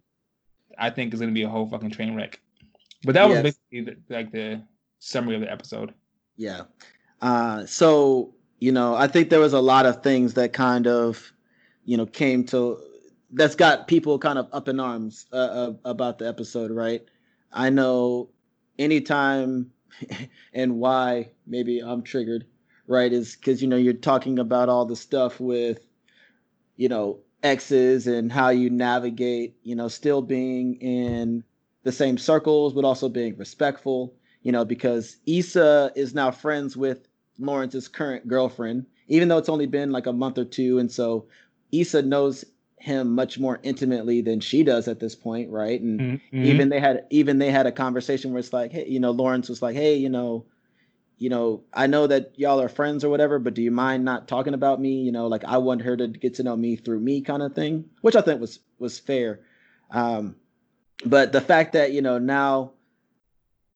I 0.79 0.89
think 0.89 1.13
it's 1.13 1.21
gonna 1.21 1.33
be 1.33 1.43
a 1.43 1.49
whole 1.49 1.69
fucking 1.69 1.91
train 1.91 2.15
wreck. 2.15 2.41
But 3.05 3.15
that 3.15 3.29
was 3.29 3.35
Yes. 3.37 3.43
basically 3.43 3.95
the, 4.09 4.15
like 4.15 4.31
the 4.33 4.63
summary 5.01 5.35
of 5.35 5.41
the 5.43 5.51
episode. 5.51 5.93
Yeah. 6.37 6.63
Uh, 7.21 7.67
so, 7.67 8.35
you 8.61 8.71
know, 8.71 8.95
I 8.95 9.09
think 9.09 9.31
there 9.31 9.41
was 9.41 9.55
a 9.55 9.61
lot 9.61 9.87
of 9.87 10.03
things 10.03 10.35
that 10.35 10.53
kind 10.53 10.87
of, 10.87 11.33
you 11.85 11.97
know, 11.97 12.07
came 12.07 12.45
to 12.47 12.79
that's 13.33 13.55
got 13.55 13.89
people 13.89 14.19
kind 14.19 14.39
of 14.39 14.49
up 14.53 14.69
in 14.69 14.79
arms 14.79 15.27
uh, 15.33 15.37
uh, 15.37 15.73
about 15.85 16.19
the 16.19 16.29
episode, 16.29 16.71
right? 16.71 17.03
I 17.53 17.71
know 17.71 18.29
anytime 18.79 19.73
and 20.53 20.77
why 20.77 21.31
maybe 21.47 21.81
I'm 21.81 22.03
triggered, 22.03 22.47
right? 22.87 23.13
Is 23.13 23.37
because, 23.37 23.63
you 23.63 23.69
know, 23.69 23.77
you're 23.77 23.95
talking 23.95 24.39
about 24.39 24.69
all 24.69 24.85
the 24.85 24.97
stuff 24.97 25.41
with, 25.41 25.87
you 26.77 26.89
know, 26.89 27.21
exes 27.43 28.07
and 28.07 28.31
how 28.31 28.51
you 28.51 28.69
navigate, 28.69 29.57
you 29.63 29.75
know, 29.75 29.89
still 29.89 30.21
being 30.21 30.75
in 30.77 31.43
the 31.83 31.93
same 31.93 32.19
circles, 32.19 32.75
but 32.75 32.85
also 32.85 33.09
being 33.09 33.37
respectful 33.39 34.15
you 34.43 34.53
know, 34.53 34.65
because 34.65 35.19
Issa 35.27 35.93
is 35.95 36.15
now 36.15 36.31
friends 36.31 36.77
with 36.77 37.07
Lawrence's 37.41 37.89
current 37.89 38.29
girlfriend, 38.29 38.87
even 39.09 39.29
though 39.29 39.39
it's 39.39 39.49
only 39.49 39.67
been 39.67 39.91
like 39.91 40.07
a 40.07 40.13
month 40.13 40.39
or 40.39 40.45
two. 40.45 40.79
And 40.79 40.91
so 40.91 41.27
Issa 41.73 42.03
knows 42.03 42.45
him 42.79 43.15
much 43.15 43.39
more 43.39 43.61
intimately 43.63 44.21
than 44.23 44.41
she 44.41 44.63
does 44.63 44.89
at 44.89 45.01
this 45.01 45.15
point, 45.15 45.51
right? 45.51 45.81
And 45.81 46.01
Mm-hmm. 46.01 46.45
even 46.47 46.69
they 46.69 46.81
had 46.81 47.05
even 47.11 47.39
they 47.39 47.51
had 47.51 47.67
a 47.67 47.73
conversation 47.73 48.33
where 48.33 48.41
it's 48.41 48.53
like, 48.53 48.73
hey, 48.73 48.87
you 48.89 49.01
know, 49.01 49.11
Lawrence 49.11 49.49
was 49.49 49.63
like, 49.63 49.77
hey, 49.77 49.97
you 49.97 50.09
know, 50.09 50.47
you 51.19 51.29
know, 51.29 51.63
I 51.75 51.87
know 51.87 52.07
that 52.07 52.33
y'all 52.39 52.61
are 52.61 52.69
friends 52.69 53.05
or 53.05 53.11
whatever, 53.11 53.39
but 53.39 53.53
do 53.55 53.63
you 53.63 53.71
mind 53.71 54.05
not 54.05 54.27
talking 54.27 54.55
about 54.55 54.81
me? 54.81 55.03
You 55.03 55.13
know, 55.13 55.27
like 55.27 55.45
I 55.45 55.59
want 55.59 55.83
her 55.83 55.97
to 55.97 56.09
get 56.09 56.35
to 56.35 56.43
know 56.43 56.57
me 56.57 56.77
through 56.77 57.01
me, 57.01 57.21
kind 57.21 57.43
of 57.43 57.55
thing, 57.55 57.91
which 58.01 58.17
I 58.17 58.23
think 58.23 58.41
was 58.41 58.61
was 58.79 58.99
fair. 58.99 59.41
Um, 59.91 60.37
but 61.05 61.33
the 61.33 61.41
fact 61.41 61.75
that 61.75 61.93
you 61.93 62.03
know 62.03 62.19
now 62.19 62.73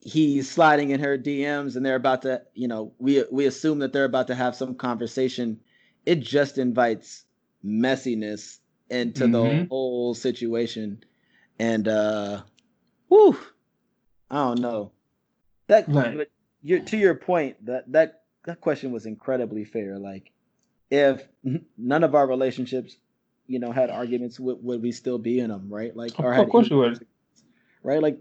he's 0.05 0.51
sliding 0.51 0.91
in 0.91 1.01
her 1.01 1.19
DMs 1.19 1.77
and 1.77 1.85
they're 1.85 1.97
about 1.97 2.23
to, 2.23 2.43
you 2.55 2.69
know, 2.69 2.93
we 2.99 3.25
we 3.33 3.47
assume 3.47 3.79
that 3.81 3.93
they're 3.93 4.05
about 4.05 4.29
to 4.29 4.35
have 4.35 4.55
some 4.55 4.75
conversation. 4.75 5.61
It 6.07 6.21
just 6.21 6.59
invites 6.59 7.25
messiness 7.65 8.59
into 8.91 9.27
the 9.27 9.39
Mhm. 9.39 9.69
whole 9.69 10.15
situation. 10.15 11.03
And 11.59 11.89
uh 11.89 12.43
whew, 13.09 13.39
I 14.31 14.37
don't 14.37 14.61
know. 14.61 14.93
That 15.69 15.89
Right. 15.89 16.17
but 16.17 16.31
you 16.63 16.81
to 16.81 16.97
your 16.97 17.15
point, 17.15 17.65
that 17.67 17.91
that 17.93 18.23
that 18.45 18.61
question 18.61 18.93
was 18.93 19.07
incredibly 19.07 19.65
fair. 19.65 19.99
Like 19.99 20.31
if 20.91 21.27
none 21.79 22.05
of 22.05 22.15
our 22.15 22.27
relationships, 22.27 22.97
you 23.47 23.59
know, 23.59 23.73
had 23.73 23.91
arguments, 23.91 24.39
would, 24.39 24.63
would 24.63 24.83
we 24.83 24.93
still 24.93 25.19
be 25.19 25.41
in 25.41 25.49
them, 25.51 25.69
right? 25.73 25.97
Like 25.97 26.19
Of, 26.19 26.25
or 26.25 26.35
of 26.35 26.51
course 26.51 26.69
you 26.71 26.77
would. 26.79 27.07
right? 27.83 28.03
Like, 28.03 28.19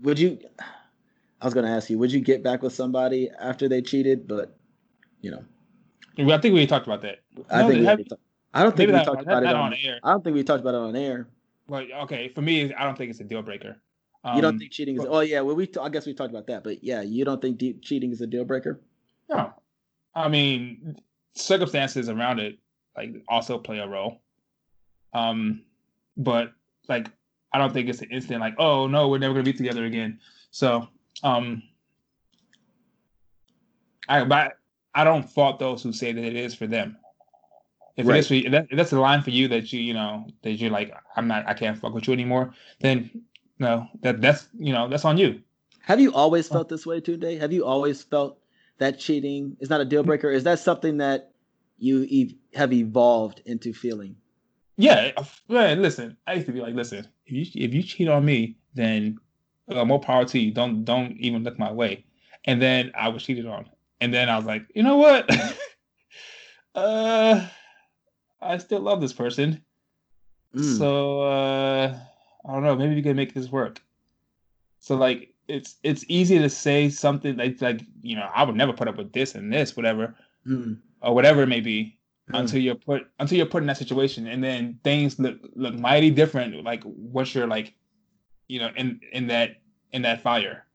would 0.00 0.18
you? 0.18 0.38
I 1.40 1.44
was 1.44 1.54
gonna 1.54 1.70
ask 1.74 1.90
you, 1.90 1.98
would 1.98 2.12
you 2.12 2.20
get 2.20 2.42
back 2.42 2.62
with 2.62 2.72
somebody 2.74 3.30
after 3.38 3.68
they 3.68 3.82
cheated? 3.82 4.26
But 4.26 4.56
you 5.20 5.30
know, 5.30 5.44
I 6.34 6.38
think 6.38 6.54
we 6.54 6.66
talked 6.66 6.86
about 6.86 7.02
that. 7.02 7.20
I 7.50 7.62
No, 7.62 7.68
think 7.68 7.80
we 7.80 7.86
have- 7.86 8.08
talked- 8.08 8.22
I 8.54 8.62
don't 8.62 8.74
think 8.74 8.90
we 8.90 9.04
talked 9.04 9.22
about 9.22 9.42
it 9.42 9.48
on. 9.50 9.56
on 9.56 9.74
air. 9.74 10.00
I 10.02 10.10
don't 10.12 10.24
think 10.24 10.34
we 10.34 10.42
talked 10.42 10.62
about 10.62 10.74
it 10.74 10.80
on 10.80 10.96
air. 10.96 11.28
But 11.68 11.90
okay, 12.04 12.28
for 12.28 12.40
me, 12.40 12.72
I 12.72 12.84
don't 12.84 12.96
think 12.96 13.10
it's 13.10 13.20
a 13.20 13.24
deal 13.24 13.42
breaker. 13.42 13.76
Um, 14.24 14.36
you 14.36 14.42
don't 14.42 14.58
think 14.58 14.72
cheating 14.72 14.96
is? 14.96 15.02
but- 15.02 15.10
Oh 15.10 15.20
yeah, 15.20 15.40
well 15.42 15.54
we. 15.56 15.66
T- 15.66 15.78
I 15.80 15.88
guess 15.90 16.06
we 16.06 16.14
talked 16.14 16.30
about 16.30 16.46
that, 16.46 16.64
but 16.64 16.82
yeah, 16.82 17.02
you 17.02 17.24
don't 17.24 17.40
think 17.42 17.58
deep 17.58 17.82
cheating 17.82 18.12
is 18.12 18.20
a 18.22 18.26
deal 18.26 18.44
breaker? 18.44 18.80
No, 19.28 19.52
I 20.14 20.28
mean 20.28 20.96
circumstances 21.34 22.08
around 22.08 22.38
it 22.40 22.58
like 22.96 23.14
also 23.28 23.58
play 23.58 23.78
a 23.78 23.86
role. 23.86 24.22
Um, 25.12 25.64
but 26.16 26.52
like 26.88 27.08
I 27.52 27.58
don't 27.58 27.72
think 27.72 27.88
it's 27.88 28.02
an 28.02 28.10
instant 28.10 28.40
like 28.40 28.54
oh 28.58 28.86
no 28.86 29.08
we're 29.08 29.18
never 29.18 29.34
gonna 29.34 29.44
be 29.44 29.52
together 29.52 29.84
again. 29.84 30.20
So 30.50 30.88
um, 31.22 31.62
I 34.08 34.24
but 34.24 34.58
I 34.94 35.04
don't 35.04 35.22
fault 35.28 35.58
those 35.58 35.82
who 35.82 35.92
say 35.92 36.12
that 36.12 36.24
it 36.24 36.36
is 36.36 36.54
for 36.54 36.66
them. 36.66 36.96
If 37.96 38.06
Right. 38.06 38.16
it 38.16 38.18
is 38.20 38.28
for 38.28 38.34
you, 38.34 38.42
if 38.46 38.52
that, 38.52 38.66
if 38.70 38.76
that's 38.76 38.92
a 38.92 39.00
line 39.00 39.22
for 39.22 39.30
you 39.30 39.48
that 39.48 39.72
you 39.72 39.80
you 39.80 39.94
know 39.94 40.26
that 40.42 40.52
you're 40.52 40.70
like 40.70 40.92
I'm 41.16 41.28
not 41.28 41.48
I 41.48 41.54
can't 41.54 41.78
fuck 41.78 41.94
with 41.94 42.06
you 42.06 42.12
anymore, 42.12 42.54
then 42.80 43.22
no 43.58 43.88
that 44.02 44.20
that's 44.20 44.48
you 44.54 44.72
know 44.72 44.88
that's 44.88 45.04
on 45.04 45.16
you. 45.18 45.40
Have 45.82 46.00
you 46.00 46.12
always 46.12 46.48
felt 46.48 46.68
this 46.68 46.84
way, 46.84 47.00
Tunde? 47.00 47.38
Have 47.40 47.52
you 47.52 47.64
always 47.64 48.02
felt 48.02 48.38
that 48.78 48.98
cheating 48.98 49.56
is 49.60 49.70
not 49.70 49.80
a 49.80 49.84
deal 49.84 50.02
breaker? 50.02 50.30
Is 50.30 50.44
that 50.44 50.58
something 50.58 50.98
that 50.98 51.30
you 51.78 52.06
ev- 52.10 52.34
have 52.58 52.72
evolved 52.72 53.40
into 53.46 53.72
feeling? 53.72 54.16
Yeah, 54.76 55.12
man. 55.48 55.80
Listen, 55.82 56.16
I 56.26 56.34
used 56.34 56.46
to 56.46 56.52
be 56.52 56.60
like, 56.60 56.74
listen, 56.74 57.06
if 57.26 57.32
you 57.32 57.64
if 57.64 57.72
you 57.74 57.82
cheat 57.82 58.08
on 58.08 58.24
me, 58.24 58.56
then 58.74 59.18
uh, 59.68 59.84
more 59.84 60.00
power 60.00 60.24
to 60.26 60.38
you. 60.38 60.50
Don't 60.52 60.84
don't 60.84 61.12
even 61.18 61.42
look 61.44 61.58
my 61.58 61.72
way. 61.72 62.04
And 62.44 62.60
then 62.60 62.92
I 62.94 63.08
was 63.08 63.22
cheated 63.24 63.46
on, 63.46 63.68
and 64.00 64.12
then 64.12 64.28
I 64.28 64.36
was 64.36 64.44
like, 64.46 64.66
you 64.74 64.82
know 64.82 64.96
what? 64.96 65.28
uh, 66.74 67.46
I 68.40 68.58
still 68.58 68.80
love 68.80 69.00
this 69.00 69.12
person, 69.12 69.62
Mm. 70.54 70.78
so 70.78 71.20
uh, 71.22 71.98
I 72.48 72.52
don't 72.52 72.62
know. 72.62 72.76
Maybe 72.76 72.94
we 72.94 73.02
can 73.02 73.16
make 73.16 73.34
this 73.34 73.50
work. 73.50 73.82
So 74.80 74.96
like, 74.96 75.34
it's 75.48 75.76
it's 75.82 76.04
easy 76.08 76.38
to 76.38 76.48
say 76.48 76.88
something 76.88 77.36
like 77.36 77.60
like 77.60 77.80
you 78.02 78.16
know 78.16 78.28
I 78.34 78.44
would 78.44 78.56
never 78.56 78.72
put 78.72 78.88
up 78.88 78.96
with 78.96 79.12
this 79.12 79.34
and 79.34 79.52
this 79.52 79.76
whatever 79.76 80.14
Mm. 80.46 80.78
or 81.00 81.12
whatever 81.14 81.42
it 81.42 81.48
may 81.48 81.60
be 81.60 81.95
Mm. 82.32 82.40
until 82.40 82.60
you're 82.60 82.74
put 82.74 83.06
until 83.20 83.38
you're 83.38 83.46
put 83.46 83.62
in 83.62 83.68
that 83.68 83.76
situation 83.76 84.26
and 84.26 84.42
then 84.42 84.80
things 84.82 85.16
look 85.20 85.38
look 85.54 85.74
mighty 85.78 86.10
different 86.10 86.64
like 86.64 86.82
once 86.84 87.32
you're 87.32 87.46
like 87.46 87.72
you 88.48 88.58
know 88.58 88.70
in 88.76 88.98
in 89.12 89.28
that 89.28 89.62
in 89.92 90.02
that 90.02 90.20
fire 90.22 90.66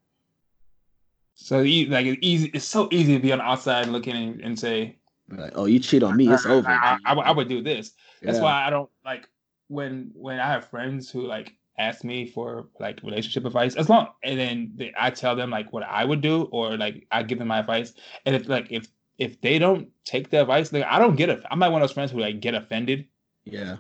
so 1.34 1.58
like 1.58 2.06
it's 2.06 2.20
easy 2.22 2.50
it's 2.54 2.64
so 2.64 2.88
easy 2.92 3.16
to 3.18 3.20
be 3.22 3.34
on 3.34 3.40
the 3.40 3.44
outside 3.44 3.88
looking 3.88 4.16
and, 4.16 4.40
and 4.40 4.58
say 4.58 4.98
Like, 5.30 5.52
oh, 5.56 5.66
you 5.66 5.80
cheat 5.80 6.04
on 6.04 6.16
me, 6.16 6.32
it's 6.32 6.46
over. 6.46 6.70
I, 6.70 6.98
I, 7.06 7.14
I 7.16 7.32
would 7.32 7.50
do 7.50 7.62
this 7.62 7.92
that's 8.22 8.38
Yeah. 8.38 8.44
why 8.44 8.66
i 8.66 8.70
don't 8.70 8.90
like 9.04 9.28
when 9.68 10.12
when 10.16 10.40
i 10.40 10.48
have 10.48 10.70
friends 10.70 11.10
who 11.12 11.28
like 11.28 11.54
ask 11.78 12.06
me 12.06 12.28
for 12.28 12.68
like 12.80 13.02
relationship 13.04 13.44
advice 13.44 13.76
as 13.76 13.90
long 13.90 14.08
and 14.24 14.40
then 14.40 14.72
they, 14.76 14.94
i 14.98 15.10
tell 15.10 15.36
them 15.36 15.50
like 15.50 15.74
what 15.74 15.84
i 15.84 16.06
would 16.06 16.22
do 16.22 16.44
or 16.52 16.78
like 16.78 17.06
i 17.12 17.24
give 17.24 17.40
them 17.40 17.50
my 17.50 17.60
advice 17.60 17.94
and 18.26 18.36
if 18.36 18.48
like 18.48 18.68
if 18.72 18.88
if 19.22 19.40
they 19.46 19.56
don't 19.60 19.88
take 20.12 20.30
the 20.32 20.42
advice 20.42 20.74
like 20.74 20.84
i 20.90 20.98
don't 20.98 21.16
get 21.16 21.30
it 21.30 21.42
i'm 21.52 21.60
not 21.60 21.72
one 21.72 21.82
of 21.82 21.88
those 21.88 21.94
friends 21.94 22.12
who 22.12 22.20
like 22.20 22.40
get 22.42 22.56
offended 22.62 23.06
Yeah. 23.46 23.78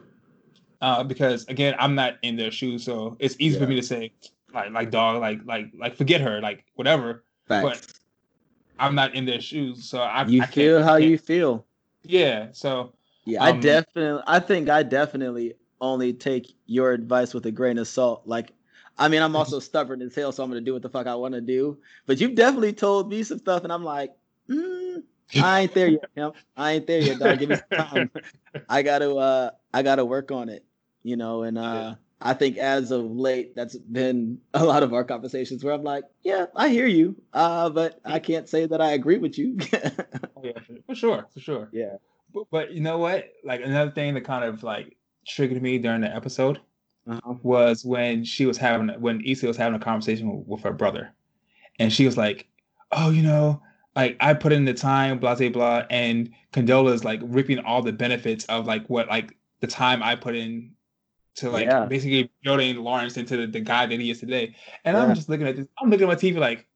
uh, 0.81 1.03
because 1.03 1.45
again, 1.53 1.73
I'm 1.77 1.93
not 1.95 2.17
in 2.21 2.35
their 2.41 2.51
shoes, 2.51 2.83
so 2.83 3.15
it's 3.19 3.35
easy 3.37 3.59
for 3.59 3.67
me 3.67 3.75
to 3.75 3.85
say, 3.93 4.13
like, 4.53 4.71
like 4.71 4.89
dog, 4.89 5.21
like, 5.21 5.39
like, 5.45 5.67
like, 5.77 5.93
forget 5.95 6.21
her, 6.21 6.41
like, 6.41 6.65
whatever. 6.73 7.23
Facts. 7.47 7.87
I'm 8.79 8.95
not 8.95 9.13
in 9.13 9.25
their 9.25 9.39
shoes, 9.39 9.85
so 9.85 10.01
I. 10.01 10.25
you 10.25 10.41
I 10.41 10.47
feel 10.47 10.81
how 10.83 10.97
you 10.97 11.17
feel. 11.17 11.65
Yeah. 12.03 12.49
So 12.51 12.93
Yeah, 13.25 13.43
I 13.43 13.51
Um, 13.51 13.59
definitely 13.61 14.23
I 14.25 14.39
think 14.39 14.69
I 14.69 14.81
definitely 14.83 15.53
only 15.79 16.13
take 16.13 16.45
your 16.65 16.91
advice 16.91 17.33
with 17.35 17.45
a 17.45 17.51
grain 17.51 17.77
of 17.77 17.87
salt. 17.87 18.23
Like 18.25 18.51
I 18.97 19.07
mean, 19.07 19.21
I'm 19.21 19.35
also 19.35 19.59
stubborn 19.69 20.01
as 20.01 20.15
hell, 20.15 20.31
so 20.31 20.43
I'm 20.43 20.49
gonna 20.49 20.61
do 20.61 20.73
what 20.73 20.81
the 20.81 20.89
fuck 20.89 21.05
I 21.05 21.15
want 21.15 21.35
to 21.35 21.41
do. 21.41 21.77
But 22.07 22.19
you've 22.19 22.35
definitely 22.35 22.73
told 22.73 23.09
me 23.09 23.21
some 23.21 23.37
stuff, 23.37 23.63
and 23.63 23.71
I'm 23.71 23.83
like, 23.85 24.11
mm, 24.49 24.80
I 25.41 25.61
ain't 25.61 25.73
there 25.73 25.87
yet. 25.87 26.33
I 26.57 26.71
ain't 26.73 26.87
there 26.87 27.01
yet, 27.01 27.19
dog. 27.19 27.39
Give 27.39 27.49
me 27.49 27.55
some 27.55 27.87
time. 27.87 28.11
I 28.69 28.81
gotta, 28.81 29.13
uh, 29.15 29.49
I 29.73 29.83
gotta 29.83 30.05
work 30.05 30.31
on 30.31 30.49
it. 30.49 30.65
You 31.03 31.15
know, 31.17 31.43
and 31.43 31.57
uh, 31.57 31.95
I 32.21 32.33
think 32.35 32.57
as 32.57 32.91
of 32.91 33.03
late, 33.05 33.55
that's 33.55 33.75
been 33.75 34.39
a 34.53 34.63
lot 34.63 34.83
of 34.83 34.93
our 34.93 35.03
conversations 35.03 35.63
where 35.63 35.73
I'm 35.73 35.83
like, 35.83 36.03
yeah, 36.23 36.45
I 36.55 36.69
hear 36.69 36.85
you, 36.85 37.15
uh, 37.33 37.69
but 37.71 37.99
I 38.05 38.19
can't 38.19 38.47
say 38.47 38.67
that 38.67 38.81
I 38.81 38.91
agree 38.91 39.17
with 39.17 39.37
you. 39.37 39.57
oh, 39.73 40.41
yeah, 40.43 40.51
for 40.85 40.93
sure, 40.95 41.25
for 41.33 41.39
sure. 41.39 41.69
yeah. 41.71 41.95
But, 42.33 42.43
but 42.51 42.71
you 42.71 42.81
know 42.81 42.97
what? 42.99 43.25
Like 43.43 43.61
another 43.63 43.91
thing 43.91 44.13
that 44.13 44.21
kind 44.25 44.43
of 44.45 44.61
like 44.63 44.95
triggered 45.27 45.61
me 45.61 45.79
during 45.79 46.01
the 46.01 46.15
episode 46.15 46.59
Uh-huh. 47.07 47.33
was 47.41 47.83
when 47.83 48.23
she 48.23 48.45
was 48.45 48.57
having 48.57 48.89
when 49.01 49.21
Issa 49.25 49.47
was 49.47 49.57
having 49.57 49.75
a 49.75 49.83
conversation 49.83 50.29
with, 50.37 50.47
with 50.47 50.61
her 50.61 50.71
brother, 50.73 51.13
and 51.79 51.91
she 51.91 52.05
was 52.05 52.15
like, 52.15 52.47
"Oh, 52.91 53.09
you 53.09 53.23
know, 53.23 53.61
like 53.95 54.17
I 54.19 54.33
put 54.33 54.53
in 54.53 54.65
the 54.65 54.73
time, 54.73 55.19
blah 55.19 55.35
blah 55.35 55.49
blah," 55.49 55.83
and 55.89 56.31
Condola's 56.53 57.03
like 57.03 57.19
ripping 57.23 57.59
all 57.59 57.81
the 57.81 57.91
benefits 57.93 58.45
of 58.45 58.65
like 58.65 58.89
what 58.89 59.07
like 59.07 59.35
the 59.59 59.67
time 59.67 60.01
I 60.01 60.15
put 60.15 60.35
in 60.35 60.71
to 61.35 61.49
like 61.49 61.67
Yeah. 61.67 61.85
basically 61.85 62.29
building 62.43 62.77
Lawrence 62.77 63.17
into 63.17 63.37
the, 63.37 63.47
the 63.47 63.59
guy 63.59 63.85
that 63.85 63.99
he 63.99 64.11
is 64.11 64.19
today. 64.19 64.55
And 64.85 64.97
Yeah. 64.97 65.03
I'm 65.03 65.15
just 65.15 65.29
looking 65.29 65.47
at 65.47 65.55
this. 65.55 65.67
I'm 65.79 65.89
looking 65.89 66.03
at 66.03 66.09
my 66.09 66.15
TV 66.15 66.37
like, 66.39 66.67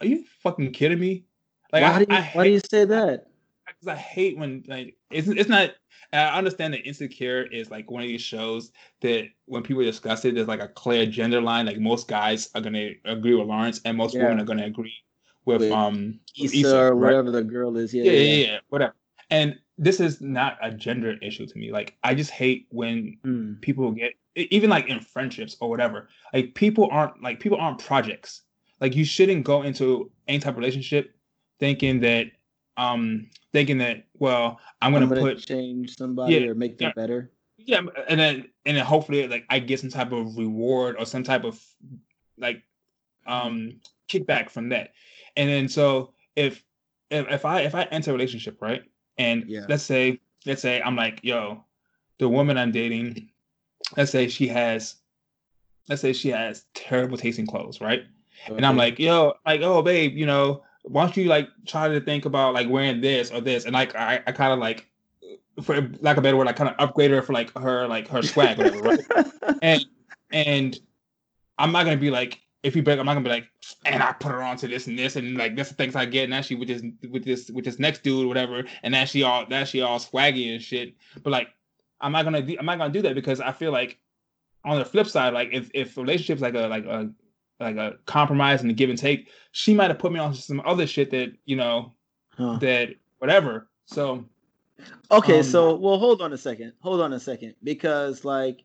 "Are 0.00 0.06
you 0.06 0.24
fucking 0.42 0.72
kidding 0.72 0.98
me?" 0.98 1.24
Like 1.72 1.82
why 1.82 1.92
I, 1.92 2.04
do 2.04 2.12
you, 2.12 2.18
I 2.18 2.30
why 2.34 2.44
do 2.44 2.50
you 2.50 2.60
say 2.60 2.84
that? 2.84 3.26
because 3.66 3.88
I 3.88 3.96
hate 3.96 4.36
when 4.36 4.64
like 4.66 4.96
it's 5.10 5.28
it's 5.28 5.48
not. 5.48 5.70
I 6.12 6.36
understand 6.36 6.74
that 6.74 6.84
Insecure 6.84 7.42
is 7.52 7.70
like 7.70 7.88
one 7.88 8.02
of 8.02 8.08
these 8.08 8.20
shows 8.20 8.72
that 9.00 9.28
when 9.46 9.62
people 9.62 9.84
discuss 9.84 10.24
it, 10.24 10.34
there's 10.34 10.48
like 10.48 10.62
a 10.62 10.66
clear 10.66 11.06
gender 11.06 11.40
line. 11.40 11.66
Like 11.66 11.78
most 11.78 12.08
guys 12.08 12.50
are 12.56 12.60
gonna 12.60 12.90
agree 13.04 13.34
with 13.36 13.46
Lawrence, 13.46 13.80
and 13.84 13.96
most 13.96 14.14
Yeah. 14.14 14.24
women 14.24 14.40
are 14.40 14.44
gonna 14.44 14.64
agree 14.66 14.92
with, 15.44 15.62
With 15.62 15.72
um 15.72 16.20
Issa, 16.38 16.56
Issa, 16.58 16.78
or 16.78 16.94
right? 16.94 17.10
whatever 17.10 17.30
the 17.30 17.42
girl 17.44 17.76
is. 17.76 17.92
Yeah, 17.94 18.04
Yeah, 18.04 18.12
yeah, 18.12 18.46
yeah, 18.46 18.58
whatever. 18.68 18.94
And 19.30 19.58
this 19.78 20.00
is 20.00 20.20
not 20.20 20.58
a 20.62 20.70
gender 20.70 21.16
issue 21.22 21.46
to 21.46 21.58
me. 21.58 21.72
Like 21.72 21.96
I 22.02 22.14
just 22.14 22.30
hate 22.30 22.66
when 22.70 23.18
Mm. 23.24 23.60
people 23.60 23.90
get 23.92 24.12
even 24.36 24.70
like 24.70 24.88
in 24.88 25.00
friendships 25.00 25.56
or 25.60 25.68
whatever. 25.68 26.08
Like 26.32 26.54
people 26.54 26.88
aren't 26.90 27.22
like 27.22 27.40
people 27.40 27.58
aren't 27.58 27.78
projects. 27.78 28.42
Like 28.80 28.94
you 28.96 29.04
shouldn't 29.04 29.44
go 29.44 29.62
into 29.62 30.10
any 30.28 30.38
type 30.38 30.52
of 30.54 30.58
relationship 30.58 31.14
thinking 31.58 32.00
that 32.00 32.26
um 32.76 33.28
thinking 33.52 33.78
that 33.78 34.04
well 34.14 34.58
I'm 34.80 34.92
gonna, 34.92 35.04
I'm 35.06 35.10
gonna 35.10 35.20
put 35.20 35.38
change 35.46 35.96
somebody 35.96 36.34
Yeah, 36.36 36.48
or 36.50 36.54
make 36.54 36.78
them 36.78 36.88
yeah. 36.88 36.92
better. 36.94 37.30
yeah 37.58 37.80
and 38.08 38.18
then 38.18 38.48
and 38.64 38.76
then 38.76 38.84
hopefully 38.84 39.26
like 39.28 39.44
I 39.50 39.58
get 39.58 39.80
some 39.80 39.90
type 39.90 40.12
of 40.12 40.36
reward 40.38 40.96
or 40.98 41.04
some 41.04 41.24
type 41.24 41.44
of 41.44 41.60
like 42.38 42.62
um 43.26 43.80
kickback 44.10 44.50
from 44.50 44.68
that. 44.70 44.92
And 45.36 45.48
then 45.48 45.68
so 45.68 46.12
if 46.36 46.62
if, 47.10 47.26
if 47.28 47.44
I 47.44 47.60
if 47.62 47.74
I 47.74 47.82
enter 47.84 48.10
a 48.10 48.14
relationship 48.14 48.60
right 48.60 48.82
and 49.18 49.44
Yeah. 49.46 49.66
let's 49.68 49.82
say 49.82 50.20
let's 50.46 50.62
say 50.62 50.80
I'm 50.82 50.96
like 50.96 51.20
yo 51.22 51.64
the 52.18 52.28
woman 52.28 52.58
I'm 52.58 52.72
dating 52.72 53.30
let's 53.96 54.10
say 54.10 54.28
she 54.28 54.46
has 54.48 54.96
let's 55.88 56.02
say 56.02 56.12
she 56.12 56.28
has 56.28 56.64
terrible 56.74 57.16
tasting 57.16 57.46
clothes 57.46 57.80
right 57.80 58.04
and 58.56 58.64
I'm 58.64 58.76
like, 58.76 58.98
yo, 58.98 59.34
like, 59.44 59.60
oh, 59.60 59.82
babe, 59.82 60.16
you 60.16 60.24
know, 60.24 60.62
why 60.84 61.02
don't 61.04 61.16
you 61.16 61.24
like 61.24 61.48
try 61.66 61.88
to 61.88 62.00
think 62.00 62.24
about 62.24 62.54
like 62.54 62.68
wearing 62.70 63.00
this 63.00 63.30
or 63.30 63.40
this? 63.40 63.64
And 63.64 63.74
like, 63.74 63.94
I, 63.94 64.22
I 64.26 64.32
kind 64.32 64.52
of 64.52 64.58
like, 64.58 64.86
for 65.62 65.74
lack 66.00 66.16
of 66.16 66.18
a 66.18 66.22
better 66.22 66.36
word, 66.38 66.48
I 66.48 66.52
kind 66.52 66.70
of 66.70 66.76
upgrade 66.78 67.10
her 67.10 67.20
for 67.20 67.34
like 67.34 67.52
her, 67.58 67.86
like 67.86 68.08
her 68.08 68.22
swag, 68.22 68.56
whatever, 68.56 68.80
right? 68.80 69.00
And, 69.62 69.84
and 70.30 70.78
I'm 71.58 71.70
not 71.72 71.84
gonna 71.84 71.98
be 71.98 72.10
like, 72.10 72.40
if 72.62 72.76
you 72.76 72.82
break, 72.82 72.98
I'm 72.98 73.06
not 73.06 73.14
gonna 73.14 73.24
be 73.24 73.30
like, 73.30 73.46
and 73.84 74.02
I 74.02 74.12
put 74.12 74.32
her 74.32 74.42
on 74.42 74.56
to 74.58 74.68
this 74.68 74.86
and 74.86 74.98
this 74.98 75.16
and 75.16 75.36
like 75.36 75.56
this 75.56 75.68
the 75.68 75.74
things 75.74 75.96
I 75.96 76.04
get, 76.04 76.24
and 76.24 76.30
now 76.30 76.40
she 76.42 76.54
with 76.54 76.68
this 76.68 76.82
with 77.10 77.24
this 77.24 77.50
with 77.50 77.64
this 77.64 77.78
next 77.78 78.02
dude, 78.02 78.26
whatever, 78.26 78.64
and 78.82 78.92
now 78.92 79.04
she 79.04 79.22
all 79.22 79.46
now 79.48 79.64
she 79.64 79.80
all 79.80 79.98
swaggy 79.98 80.52
and 80.52 80.62
shit. 80.62 80.94
But 81.22 81.30
like, 81.30 81.48
I'm 82.00 82.12
not 82.12 82.24
gonna 82.24 82.42
do, 82.42 82.56
I'm 82.58 82.66
not 82.66 82.78
gonna 82.78 82.92
do 82.92 83.02
that 83.02 83.14
because 83.14 83.40
I 83.40 83.52
feel 83.52 83.72
like 83.72 83.98
on 84.64 84.78
the 84.78 84.84
flip 84.84 85.06
side, 85.06 85.32
like 85.32 85.50
if 85.52 85.70
if 85.74 85.96
relationships 85.96 86.42
like 86.42 86.54
a 86.54 86.66
like 86.66 86.84
a 86.84 87.10
like 87.60 87.76
a 87.76 87.94
compromise 88.06 88.62
and 88.62 88.70
a 88.70 88.74
give 88.74 88.90
and 88.90 88.98
take, 88.98 89.30
she 89.52 89.74
might 89.74 89.88
have 89.90 89.98
put 89.98 90.12
me 90.12 90.18
on 90.20 90.34
some 90.34 90.62
other 90.64 90.86
shit 90.86 91.10
that 91.10 91.32
you 91.44 91.56
know 91.56 91.94
Huh. 92.36 92.58
that 92.60 92.90
whatever. 93.18 93.68
So 93.86 94.24
Okay, 95.10 95.38
Um, 95.38 95.44
so 95.44 95.74
well, 95.76 95.98
hold 95.98 96.22
on 96.22 96.32
a 96.32 96.38
second. 96.38 96.72
Hold 96.80 97.00
on 97.00 97.12
a 97.12 97.20
second, 97.20 97.54
because 97.62 98.24
like, 98.24 98.64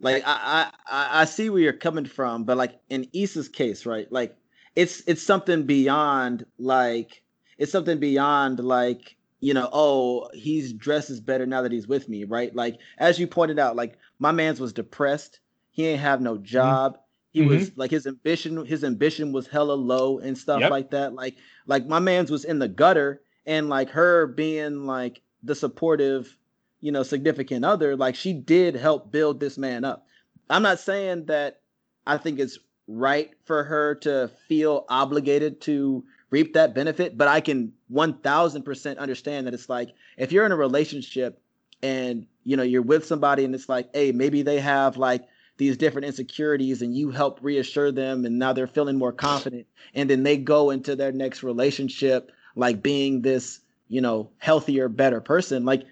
like 0.00 0.22
I 0.26 0.70
I 0.86 1.22
I- 1.22 1.24
see 1.24 1.50
where 1.50 1.60
you're 1.60 1.72
coming 1.72 2.06
from, 2.06 2.44
but 2.44 2.56
like 2.56 2.80
in 2.88 3.06
Issa's 3.12 3.48
case, 3.48 3.86
right? 3.86 4.10
Like, 4.10 4.36
it's 4.76 5.02
it's 5.06 5.22
something 5.22 5.64
beyond 5.64 6.46
like 6.58 7.22
it's 7.58 7.72
something 7.72 7.98
beyond 7.98 8.60
like 8.60 9.16
you 9.40 9.54
know 9.54 9.68
oh 9.72 10.28
he's 10.32 10.72
dresses 10.72 11.20
better 11.20 11.46
now 11.46 11.62
that 11.62 11.72
he's 11.72 11.88
with 11.88 12.08
me, 12.08 12.24
right? 12.24 12.54
Like 12.54 12.78
as 12.98 13.18
you 13.18 13.26
pointed 13.26 13.58
out, 13.58 13.76
like 13.76 13.98
my 14.18 14.32
man's 14.32 14.60
was 14.60 14.72
depressed. 14.72 15.40
He 15.70 15.86
ain't 15.86 16.00
have 16.00 16.20
no 16.20 16.34
mm-hmm. 16.34 16.44
job. 16.44 16.98
He 17.32 17.40
mm-hmm. 17.40 17.50
was 17.50 17.76
like 17.76 17.90
his 17.90 18.06
ambition. 18.06 18.64
His 18.64 18.84
ambition 18.84 19.32
was 19.32 19.46
hella 19.46 19.74
low 19.74 20.18
and 20.18 20.36
stuff 20.36 20.60
Yep. 20.60 20.70
like 20.70 20.90
that. 20.90 21.14
Like 21.14 21.36
like 21.66 21.86
my 21.86 21.98
man's 21.98 22.30
was 22.30 22.44
in 22.44 22.58
the 22.58 22.68
gutter 22.68 23.22
and 23.46 23.68
like 23.68 23.90
her 23.90 24.26
being 24.26 24.86
like 24.86 25.22
the 25.42 25.54
supportive 25.54 26.36
you 26.80 26.92
know 26.92 27.02
significant 27.02 27.64
other 27.64 27.96
like 27.96 28.14
she 28.14 28.32
did 28.32 28.74
help 28.74 29.10
build 29.10 29.40
this 29.40 29.58
man 29.58 29.84
up. 29.84 30.06
I'm 30.48 30.62
not 30.62 30.80
saying 30.80 31.26
that 31.26 31.60
i 32.06 32.16
think 32.16 32.38
it's 32.38 32.58
right 32.88 33.30
for 33.44 33.62
her 33.62 33.94
to 33.94 34.30
feel 34.48 34.84
obligated 34.88 35.60
to 35.60 36.04
reap 36.30 36.54
that 36.54 36.74
benefit 36.74 37.16
but 37.16 37.28
i 37.28 37.40
can 37.40 37.72
1000% 37.92 38.98
understand 38.98 39.46
that 39.46 39.54
it's 39.54 39.68
like 39.68 39.90
if 40.16 40.32
you're 40.32 40.46
in 40.46 40.52
a 40.52 40.56
relationship 40.56 41.40
and 41.82 42.26
you 42.44 42.56
know 42.56 42.62
you're 42.62 42.82
with 42.82 43.06
somebody 43.06 43.44
and 43.44 43.54
it's 43.54 43.68
like 43.68 43.88
hey 43.94 44.12
maybe 44.12 44.42
they 44.42 44.58
have 44.60 44.96
like 44.96 45.24
these 45.56 45.76
different 45.76 46.06
insecurities 46.06 46.80
and 46.80 46.96
you 46.96 47.10
help 47.10 47.38
reassure 47.42 47.92
them 47.92 48.24
and 48.24 48.38
now 48.38 48.52
they're 48.52 48.66
feeling 48.66 48.96
more 48.96 49.12
confident 49.12 49.66
and 49.94 50.08
then 50.08 50.22
they 50.22 50.36
go 50.36 50.70
into 50.70 50.96
their 50.96 51.12
next 51.12 51.42
relationship 51.42 52.32
like 52.56 52.82
being 52.82 53.22
this 53.22 53.60
you 53.88 54.00
know 54.00 54.30
healthier 54.38 54.88
better 54.88 55.20
person 55.20 55.64
like 55.64 55.84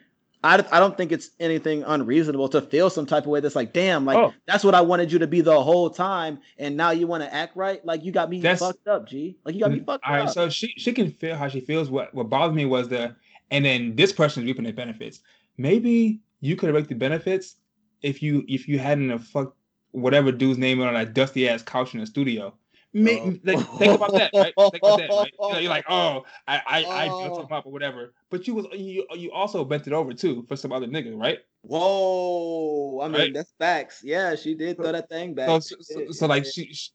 I, 0.44 0.64
I 0.70 0.78
don't 0.78 0.96
think 0.96 1.10
it's 1.10 1.30
anything 1.40 1.82
unreasonable 1.82 2.48
to 2.50 2.62
feel 2.62 2.90
some 2.90 3.06
type 3.06 3.24
of 3.24 3.28
way 3.28 3.40
that's 3.40 3.56
like 3.56 3.72
damn 3.72 4.04
like 4.04 4.16
Oh. 4.16 4.32
that's 4.46 4.62
what 4.62 4.74
i 4.74 4.80
wanted 4.80 5.10
you 5.10 5.18
to 5.18 5.26
be 5.26 5.40
the 5.40 5.60
whole 5.62 5.90
time 5.90 6.38
and 6.58 6.76
now 6.76 6.90
you 6.90 7.06
want 7.08 7.24
to 7.24 7.34
act 7.34 7.56
right 7.56 7.84
like 7.84 8.04
you 8.04 8.12
got 8.12 8.30
me 8.30 8.40
That's- 8.40 8.60
fucked 8.60 8.86
up 8.86 9.08
g 9.08 9.36
like 9.44 9.54
you 9.56 9.60
got 9.60 9.72
me 9.72 9.80
mm, 9.80 9.86
fucked 9.86 10.04
all 10.06 10.12
up 10.14 10.18
All 10.20 10.24
right, 10.26 10.32
so 10.32 10.48
she 10.48 10.68
she 10.76 10.92
can 10.92 11.10
feel 11.10 11.34
how 11.36 11.48
she 11.48 11.60
feels. 11.60 11.90
What 11.90 12.14
what 12.14 12.28
bothered 12.30 12.54
me 12.54 12.66
was 12.66 12.88
the 12.88 13.16
and 13.50 13.64
then 13.64 13.96
this 13.96 14.12
person 14.12 14.42
is 14.42 14.46
reaping 14.46 14.64
the 14.64 14.72
benefits. 14.72 15.20
Maybe 15.56 16.20
you 16.40 16.54
could 16.54 16.68
have 16.68 16.76
reaped 16.76 16.88
the 16.88 16.94
benefits 16.94 17.56
if 18.02 18.22
you 18.22 18.44
if 18.48 18.68
you 18.68 18.78
hadn't 18.78 19.10
have 19.10 19.24
fucked 19.24 19.56
whatever 19.90 20.30
dude's 20.30 20.58
name 20.58 20.80
on 20.80 20.94
that 20.94 21.14
dusty 21.14 21.48
ass 21.48 21.62
couch 21.62 21.94
in 21.94 22.00
the 22.00 22.06
studio. 22.06 22.54
Oh. 22.96 23.34
like, 23.44 23.58
think 23.78 23.94
about 23.94 24.12
that, 24.12 24.30
right? 24.34 24.54
Think 24.56 24.76
about 24.82 24.98
that, 24.98 25.10
right? 25.10 25.32
You 25.40 25.52
know, 25.52 25.58
you're 25.58 25.68
like, 25.70 25.84
oh, 25.90 26.24
I 26.48 26.62
I, 26.66 26.84
I 27.04 27.08
built 27.08 27.38
Oh. 27.38 27.42
him 27.42 27.52
up 27.52 27.66
or 27.66 27.72
whatever, 27.72 28.14
but 28.30 28.46
you 28.46 28.54
was 28.54 28.66
you 28.72 29.06
you 29.14 29.30
also 29.30 29.64
bent 29.64 29.86
it 29.86 29.92
over 29.92 30.12
too 30.14 30.44
for 30.48 30.56
some 30.56 30.72
other 30.72 30.86
nigga, 30.86 31.14
right? 31.18 31.38
whoa 31.62 33.00
i 33.02 33.08
mean 33.08 33.20
Right? 33.20 33.34
that's 33.34 33.52
facts 33.58 34.00
yeah 34.04 34.36
she 34.36 34.54
did 34.54 34.76
throw 34.76 34.92
that 34.92 35.08
thing 35.08 35.34
back 35.34 35.48
So 35.48 35.60
She 35.60 35.74
so, 35.80 36.10
so 36.12 36.26
like 36.26 36.44
she, 36.44 36.72
she 36.72 36.90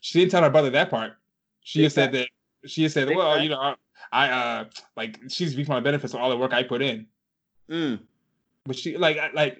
she 0.00 0.20
didn't 0.20 0.30
tell 0.30 0.42
her 0.42 0.50
brother 0.50 0.70
that 0.70 0.88
part. 0.90 1.14
She 1.62 1.82
just 1.82 1.94
said 1.96 2.12
that 2.12 2.28
she 2.66 2.82
just 2.82 2.94
said, 2.94 3.08
well, 3.14 3.40
you 3.42 3.48
know, 3.48 3.58
I, 3.58 3.74
I 4.12 4.30
uh 4.30 4.64
like 4.96 5.18
she's 5.28 5.56
reaping 5.56 5.74
my 5.74 5.80
benefits 5.80 6.12
for 6.12 6.20
all 6.20 6.30
the 6.30 6.36
work 6.36 6.52
I 6.52 6.62
put 6.62 6.80
in. 6.82 7.06
Mm. 7.70 8.00
But 8.66 8.76
she 8.76 8.96
like 8.96 9.18
like 9.34 9.58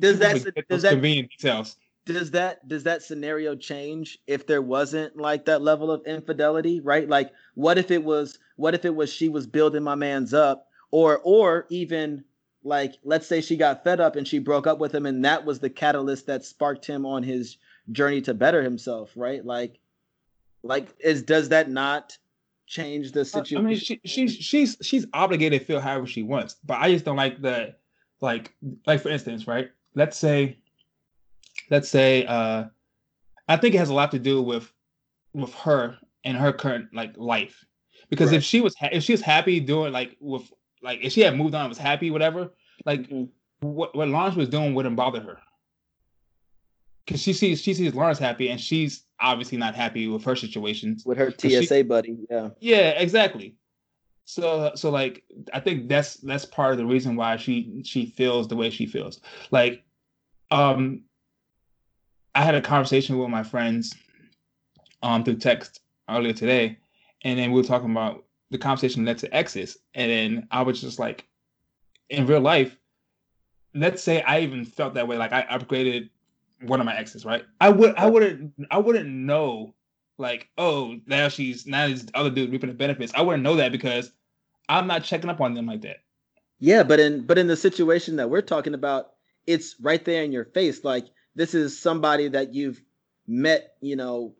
Does 0.00 0.18
that- 0.18 0.44
does 0.68 0.82
that- 0.82 0.92
convenient 0.92 1.30
details? 1.30 1.76
Does 2.06 2.30
that 2.32 2.66
does 2.68 2.84
that 2.84 3.02
scenario 3.02 3.56
change 3.56 4.18
if 4.26 4.46
there 4.46 4.62
wasn't 4.62 5.16
like 5.16 5.44
that 5.46 5.62
level 5.62 5.90
of 5.90 6.06
infidelity 6.06 6.80
right? 6.80 7.08
Like 7.08 7.32
what 7.54 7.78
if 7.78 7.90
it 7.90 8.04
was 8.04 8.38
what 8.56 8.74
if 8.74 8.84
it 8.84 8.94
was 8.94 9.12
she 9.12 9.28
was 9.28 9.46
building 9.46 9.82
my 9.82 9.94
man's 9.94 10.34
up 10.34 10.68
or 10.90 11.20
or 11.24 11.66
even 11.70 12.24
like 12.62 12.94
let's 13.04 13.26
say 13.26 13.40
she 13.40 13.56
got 13.56 13.84
fed 13.84 14.00
up 14.00 14.16
and 14.16 14.26
she 14.28 14.38
broke 14.38 14.66
up 14.66 14.78
with 14.78 14.94
him 14.94 15.06
and 15.06 15.24
that 15.24 15.44
was 15.44 15.60
the 15.60 15.70
catalyst 15.70 16.26
that 16.26 16.44
sparked 16.44 16.86
him 16.86 17.06
on 17.06 17.22
his 17.22 17.56
journey 17.92 18.20
to 18.22 18.34
better 18.34 18.62
himself 18.62 19.12
right? 19.16 19.44
Like 19.44 19.78
like 20.62 20.88
is 21.00 21.22
does 21.22 21.48
that 21.50 21.70
not 21.70 22.16
change 22.66 23.12
the 23.12 23.24
situation 23.24 23.64
I 23.64 23.68
mean, 23.68 23.78
she, 23.78 24.00
she's 24.04 24.34
she's 24.34 24.76
she's 24.82 25.06
obligated 25.12 25.60
to 25.60 25.66
feel 25.66 25.80
however 25.80 26.06
she 26.06 26.22
wants, 26.22 26.56
but 26.64 26.78
I 26.80 26.92
just 26.92 27.04
don't 27.04 27.16
like 27.16 27.40
the 27.40 27.74
like 28.20 28.54
like 28.86 29.00
for 29.00 29.10
instance, 29.10 29.46
right? 29.46 29.70
Let's 29.94 30.16
say, 30.16 30.58
let's 31.70 31.88
say, 31.88 32.24
uh, 32.26 32.64
I 33.48 33.56
think 33.56 33.74
it 33.74 33.78
has 33.78 33.90
a 33.90 33.94
lot 33.94 34.10
to 34.12 34.18
do 34.18 34.42
with 34.42 34.72
with 35.32 35.52
her 35.54 35.98
and 36.24 36.36
her 36.36 36.52
current 36.52 36.94
like 36.94 37.16
life, 37.16 37.64
because 38.08 38.30
Right. 38.30 38.36
if 38.38 38.44
she 38.44 38.60
was 38.60 38.74
ha- 38.76 38.88
if 38.92 39.02
she 39.02 39.12
was 39.12 39.20
happy 39.20 39.60
doing 39.60 39.92
like 39.92 40.16
with 40.20 40.50
like 40.82 41.00
if 41.02 41.12
she 41.12 41.20
had 41.22 41.36
moved 41.36 41.54
on, 41.54 41.62
and 41.62 41.68
was 41.68 41.78
happy, 41.78 42.10
whatever. 42.10 42.54
Like 42.86 43.08
Mhm. 43.08 43.28
what 43.60 43.94
what 43.96 44.08
Lawrence 44.08 44.36
was 44.36 44.48
doing 44.48 44.74
wouldn't 44.74 44.96
bother 44.96 45.20
her, 45.20 45.38
because 47.04 47.20
she 47.22 47.32
sees 47.32 47.60
she 47.60 47.74
sees 47.74 47.94
Lawrence 47.94 48.18
happy, 48.18 48.48
and 48.48 48.60
she's 48.60 49.04
obviously 49.20 49.58
not 49.58 49.74
happy 49.74 50.08
with 50.08 50.24
her 50.24 50.36
situations. 50.36 51.04
with 51.04 51.18
her 51.18 51.32
she- 51.40 51.50
TSA 51.66 51.82
buddy. 51.82 52.16
Yeah. 52.30 52.50
Yeah, 52.60 52.90
exactly. 52.90 53.56
So 54.26 54.72
so 54.74 54.90
like 54.90 55.24
I 55.52 55.60
think 55.60 55.88
that's 55.88 56.14
that's 56.16 56.44
part 56.46 56.72
of 56.72 56.78
the 56.78 56.86
reason 56.86 57.16
why 57.16 57.36
she 57.36 57.82
she 57.84 58.06
feels 58.06 58.48
the 58.48 58.56
way 58.56 58.70
she 58.70 58.86
feels. 58.86 59.20
Like 59.50 59.84
um 60.50 61.02
I 62.34 62.42
had 62.42 62.54
a 62.54 62.60
conversation 62.60 63.18
with 63.18 63.30
my 63.30 63.42
friends 63.42 63.94
um 65.02 65.24
through 65.24 65.36
text 65.36 65.80
earlier 66.08 66.32
today 66.32 66.78
and 67.22 67.38
then 67.38 67.52
we 67.52 67.60
were 67.60 67.66
talking 67.66 67.90
about 67.90 68.24
the 68.50 68.58
conversation 68.58 69.04
led 69.04 69.18
to 69.18 69.34
exes 69.34 69.78
and 69.94 70.10
then 70.10 70.48
I 70.50 70.62
was 70.62 70.80
just 70.80 70.98
like 70.98 71.26
in 72.10 72.26
real 72.26 72.40
life 72.40 72.76
let's 73.74 74.02
say 74.02 74.22
I 74.22 74.40
even 74.40 74.64
felt 74.64 74.94
that 74.94 75.08
way 75.08 75.18
like 75.18 75.32
I 75.32 75.42
upgraded 75.42 76.10
one 76.60 76.80
of 76.80 76.86
my 76.86 76.96
exes, 76.96 77.24
right? 77.24 77.44
I 77.60 77.68
would 77.68 77.94
I 77.96 78.06
wouldn't 78.06 78.52
I 78.70 78.78
wouldn't 78.78 79.08
know 79.08 79.74
like, 80.16 80.48
oh, 80.58 80.96
now 81.06 81.28
she's 81.28 81.66
now 81.66 81.88
this 81.88 82.06
other 82.14 82.30
dude 82.30 82.52
reaping 82.52 82.68
the 82.68 82.74
benefits. 82.74 83.12
I 83.14 83.22
wouldn't 83.22 83.42
know 83.42 83.56
that 83.56 83.72
because 83.72 84.12
I'm 84.68 84.86
not 84.86 85.04
checking 85.04 85.30
up 85.30 85.40
on 85.40 85.54
them 85.54 85.66
like 85.66 85.82
that. 85.82 85.98
Yeah, 86.60 86.82
but 86.82 87.00
in 87.00 87.26
but 87.26 87.38
in 87.38 87.46
the 87.46 87.56
situation 87.56 88.16
that 88.16 88.30
we're 88.30 88.40
talking 88.40 88.74
about, 88.74 89.12
it's 89.46 89.76
right 89.80 90.04
there 90.04 90.22
in 90.22 90.32
your 90.32 90.46
face. 90.46 90.84
Like 90.84 91.06
this 91.34 91.54
is 91.54 91.78
somebody 91.78 92.28
that 92.28 92.54
you've 92.54 92.80
met, 93.26 93.76
you 93.80 93.96
know, 93.96 94.34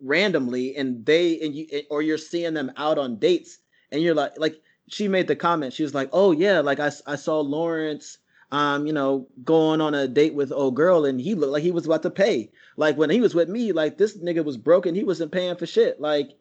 randomly, 0.00 0.76
and 0.76 1.04
they 1.04 1.40
and 1.40 1.54
you 1.54 1.66
or 1.90 2.02
you're 2.02 2.18
seeing 2.18 2.54
them 2.54 2.72
out 2.76 2.98
on 2.98 3.18
dates, 3.18 3.58
and 3.90 4.02
you're 4.02 4.14
like, 4.14 4.32
like 4.38 4.60
she 4.88 5.08
made 5.08 5.28
the 5.28 5.36
comment. 5.36 5.72
She 5.72 5.82
was 5.82 5.94
like, 5.94 6.10
"Oh 6.12 6.32
yeah, 6.32 6.60
like 6.60 6.80
I 6.80 6.90
I 7.06 7.16
saw 7.16 7.40
Lawrence, 7.40 8.18
um, 8.50 8.86
you 8.86 8.92
know, 8.92 9.28
going 9.44 9.80
on 9.80 9.94
a 9.94 10.08
date 10.08 10.34
with 10.34 10.52
old 10.52 10.74
girl, 10.76 11.04
and 11.04 11.20
he 11.20 11.34
looked 11.34 11.52
like 11.52 11.62
he 11.62 11.70
was 11.70 11.86
about 11.86 12.02
to 12.02 12.10
pay. 12.10 12.50
Like 12.76 12.96
when 12.96 13.10
he 13.10 13.20
was 13.20 13.34
with 13.34 13.48
me, 13.48 13.72
like 13.72 13.98
this 13.98 14.18
nigga 14.18 14.44
was 14.44 14.56
broken. 14.56 14.94
He 14.94 15.04
wasn't 15.04 15.32
paying 15.32 15.56
for 15.56 15.66
shit. 15.66 16.00
Like." 16.00 16.36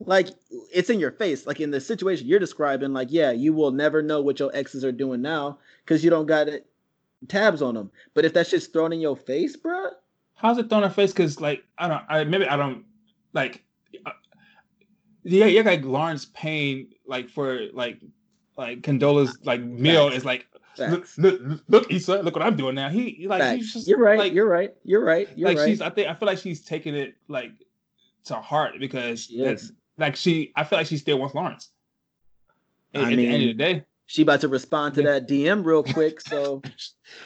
like 0.00 0.28
it's 0.74 0.90
in 0.90 1.00
your 1.00 1.10
face 1.10 1.46
like 1.46 1.58
in 1.58 1.70
the 1.70 1.80
situation 1.80 2.26
you're 2.26 2.38
describing 2.38 2.92
like 2.92 3.08
yeah 3.10 3.30
you 3.30 3.54
will 3.54 3.70
never 3.70 4.02
know 4.02 4.20
what 4.20 4.38
your 4.38 4.54
exes 4.54 4.84
are 4.84 4.92
doing 4.92 5.22
now 5.22 5.58
because 5.82 6.04
you 6.04 6.10
don't 6.10 6.26
got 6.26 6.48
it 6.48 6.66
tabs 7.26 7.62
on 7.62 7.74
them 7.74 7.90
but 8.14 8.24
if 8.24 8.32
that 8.32 8.46
shit's 8.46 8.66
thrown 8.66 8.92
in 8.92 9.00
your 9.00 9.16
face 9.16 9.56
bruh 9.56 9.90
How's 10.36 10.58
it 10.58 10.68
thrown 10.68 10.84
in 10.84 10.88
her 10.90 10.94
face? 10.94 11.12
Because 11.12 11.40
like 11.40 11.64
I 11.78 11.88
don't, 11.88 12.02
I 12.08 12.24
maybe 12.24 12.46
I 12.46 12.56
don't 12.56 12.84
like. 13.32 13.64
Uh, 14.04 14.10
yeah, 15.24 15.46
yeah, 15.46 15.62
like 15.62 15.82
Lawrence 15.82 16.26
Payne, 16.26 16.88
like 17.06 17.30
for 17.30 17.60
like 17.72 18.00
like 18.56 18.82
Condola's 18.82 19.38
like 19.44 19.62
meal 19.62 20.08
Facts. 20.08 20.18
is 20.18 20.24
like 20.26 20.46
look, 20.78 21.06
Facts. 21.06 21.18
look, 21.18 21.40
look, 21.68 21.90
Issa, 21.90 22.18
look 22.22 22.36
what 22.36 22.44
I'm 22.44 22.56
doing 22.56 22.74
now. 22.74 22.90
He 22.90 23.10
he, 23.12 23.28
like 23.28 23.40
Facts. 23.40 23.56
he's 23.56 23.72
just 23.72 23.88
you're 23.88 23.98
right 23.98 24.18
like, 24.18 24.34
you're 24.34 24.48
right 24.48 24.74
you're 24.84 25.02
right 25.02 25.26
you're 25.36 25.48
like 25.48 25.58
right 25.58 25.68
she's 25.68 25.80
I 25.80 25.88
think 25.88 26.08
I 26.08 26.14
feel 26.14 26.26
like 26.26 26.38
she's 26.38 26.62
taking 26.62 26.94
it 26.94 27.14
like 27.28 27.52
to 28.24 28.34
heart 28.34 28.74
because 28.78 29.24
She 29.24 29.42
that's 29.42 29.64
is. 29.64 29.72
like 29.96 30.16
she 30.16 30.52
I 30.54 30.64
feel 30.64 30.78
like 30.78 30.86
she 30.86 30.98
still 30.98 31.18
wants 31.18 31.34
Lawrence. 31.34 31.70
At, 32.94 33.04
I 33.04 33.12
at 33.12 33.16
the 33.16 33.26
end 33.26 33.42
of 33.42 33.48
the 33.48 33.54
day, 33.54 33.84
she 34.06 34.22
about 34.22 34.40
to 34.40 34.48
respond 34.48 34.94
to 34.94 35.02
Yeah. 35.02 35.12
that 35.12 35.28
dm 35.28 35.64
real 35.64 35.82
quick 35.98 36.20
so 36.20 36.62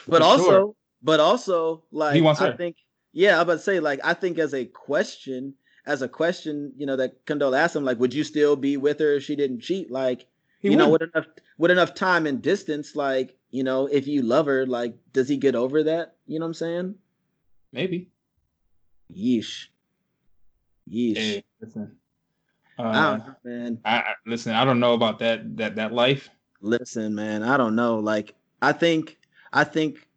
but 0.07 0.21
For 0.21 0.23
also 0.23 0.45
sure. 0.45 0.75
but 1.03 1.19
also 1.19 1.83
like 1.91 2.21
wants 2.23 2.41
i 2.41 2.47
her. 2.47 2.55
think 2.57 2.77
yeah 3.13 3.35
i'm 3.35 3.41
about 3.41 3.53
to 3.53 3.59
say 3.59 3.79
like 3.79 3.99
i 4.03 4.13
think 4.13 4.37
as 4.39 4.53
a 4.53 4.65
question 4.65 5.53
as 5.85 6.01
a 6.01 6.07
question 6.09 6.73
you 6.77 6.85
know 6.85 6.95
that 6.95 7.25
condola 7.25 7.57
asked 7.59 7.75
him 7.75 7.83
like 7.83 7.99
would 7.99 8.13
you 8.13 8.23
still 8.23 8.55
be 8.55 8.77
with 8.77 8.99
her 8.99 9.15
if 9.15 9.23
she 9.23 9.35
didn't 9.35 9.61
cheat 9.61 9.89
like 9.91 10.27
he 10.59 10.69
you 10.69 10.75
know 10.77 10.89
with 10.89 11.01
enough 11.01 11.25
with 11.57 11.71
enough 11.71 11.93
time 11.93 12.25
and 12.27 12.41
distance 12.41 12.95
like 12.95 13.35
you 13.49 13.63
know 13.63 13.87
if 13.87 14.07
you 14.07 14.21
love 14.21 14.45
her 14.45 14.65
like 14.65 14.95
does 15.13 15.27
he 15.27 15.37
get 15.37 15.55
over 15.55 15.83
that 15.83 16.15
you 16.27 16.39
know 16.39 16.45
what 16.45 16.49
i'm 16.49 16.53
saying 16.53 16.95
maybe. 17.73 18.09
yeesh 19.11 19.67
yeesh 20.89 21.17
Hey, 21.17 21.43
listen. 21.59 21.97
I 22.77 22.83
Uh, 22.83 22.91
don't 23.17 23.27
know, 23.27 23.35
man 23.43 23.79
I, 23.85 23.95
I 23.97 24.13
listen. 24.25 24.53
I 24.53 24.63
don't 24.65 24.79
know 24.79 24.93
about 24.93 25.19
that 25.19 25.57
that 25.57 25.75
that 25.75 25.91
life. 25.93 26.29
Listen 26.61 27.15
man 27.15 27.43
i 27.43 27.57
don't 27.57 27.75
know 27.75 27.99
like 27.99 28.35
i 28.61 28.71
think 28.71 29.17
i 29.51 29.63
think 29.63 30.07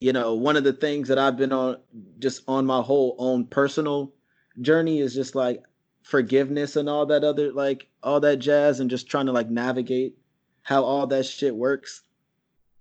you 0.00 0.12
know 0.12 0.34
one 0.34 0.56
of 0.56 0.64
the 0.64 0.72
things 0.72 1.08
that 1.08 1.18
i've 1.18 1.36
been 1.36 1.52
on 1.52 1.76
just 2.18 2.42
on 2.48 2.64
my 2.66 2.80
whole 2.80 3.14
own 3.18 3.46
personal 3.46 4.12
journey 4.60 5.00
is 5.00 5.14
just 5.14 5.34
like 5.34 5.62
forgiveness 6.02 6.76
and 6.76 6.88
all 6.88 7.06
that 7.06 7.24
other 7.24 7.52
like 7.52 7.88
all 8.02 8.20
that 8.20 8.38
jazz 8.38 8.80
and 8.80 8.90
just 8.90 9.08
trying 9.08 9.26
to 9.26 9.32
like 9.32 9.48
navigate 9.48 10.16
how 10.62 10.84
all 10.84 11.06
that 11.08 11.24
shit 11.26 11.54
works. 11.54 12.02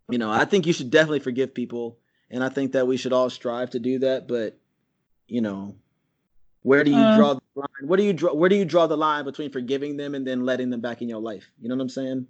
You 0.09 0.17
know 0.17 0.29
i 0.31 0.45
think 0.45 0.65
you 0.65 0.73
should 0.73 0.89
definitely 0.89 1.19
forgive 1.19 1.53
people 1.53 1.97
and 2.29 2.43
i 2.43 2.49
think 2.49 2.73
that 2.73 2.87
we 2.87 2.97
should 2.97 3.13
all 3.13 3.29
strive 3.29 3.69
to 3.71 3.79
do 3.79 3.99
that 3.99 4.27
but 4.27 4.57
you 5.27 5.41
know 5.41 5.75
where 6.63 6.83
do 6.83 6.91
you 6.91 6.97
Uh. 6.97 7.15
draw 7.15 7.33
the 7.35 7.41
line? 7.55 7.87
Where 7.87 7.97
do 7.97 8.03
you 8.03 8.13
draw 8.13 8.33
where 8.33 8.49
do 8.49 8.55
you 8.55 8.65
draw 8.65 8.87
the 8.87 8.97
line 8.97 9.25
between 9.25 9.51
forgiving 9.51 9.97
them 9.97 10.13
and 10.15 10.25
then 10.27 10.45
letting 10.45 10.69
them 10.69 10.81
back 10.81 11.01
in 11.01 11.09
your 11.09 11.21
life? 11.21 11.49
You 11.61 11.69
know 11.69 11.75
what 11.75 11.81
i'm 11.81 11.89
saying 11.89 12.27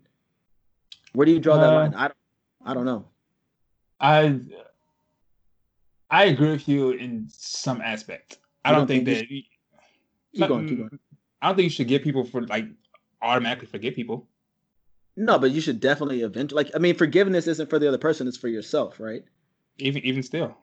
where 1.13 1.25
do 1.25 1.31
you 1.31 1.39
draw 1.39 1.57
that 1.57 1.69
Uh. 1.69 1.75
line 1.75 1.93
i 1.95 2.07
don't 2.07 2.17
i 2.65 2.73
don't 2.73 2.85
know 2.85 3.05
I 3.99 4.39
I 6.09 6.25
agree 6.25 6.51
with 6.51 6.67
you 6.67 6.91
in 6.91 7.27
some 7.29 7.81
aspect. 7.81 8.39
I 8.65 8.71
don't, 8.71 8.79
don't 8.79 8.87
think, 8.87 9.05
think 9.05 9.19
that 9.19 9.27
keep 9.27 10.47
going 10.47 10.67
keep 10.67 10.77
going 10.79 10.99
I 11.41 11.47
don't 11.47 11.55
think 11.55 11.65
you 11.65 11.69
should 11.69 11.87
give 11.87 12.01
people 12.03 12.23
for 12.25 12.41
like 12.47 12.65
automatically 13.21 13.67
forgive 13.67 13.93
people. 13.95 14.27
no 15.15 15.37
but 15.37 15.51
you 15.51 15.61
should 15.61 15.79
definitely 15.79 16.21
eventually 16.21 16.63
like 16.63 16.71
i 16.75 16.79
mean 16.79 16.95
forgiveness 16.95 17.45
isn't 17.47 17.69
for 17.69 17.77
the 17.79 17.87
other 17.87 17.97
person 17.97 18.27
it's 18.27 18.37
for 18.37 18.47
yourself 18.47 18.99
right 18.99 19.23
Even 19.77 20.03
even 20.03 20.23
still, 20.23 20.57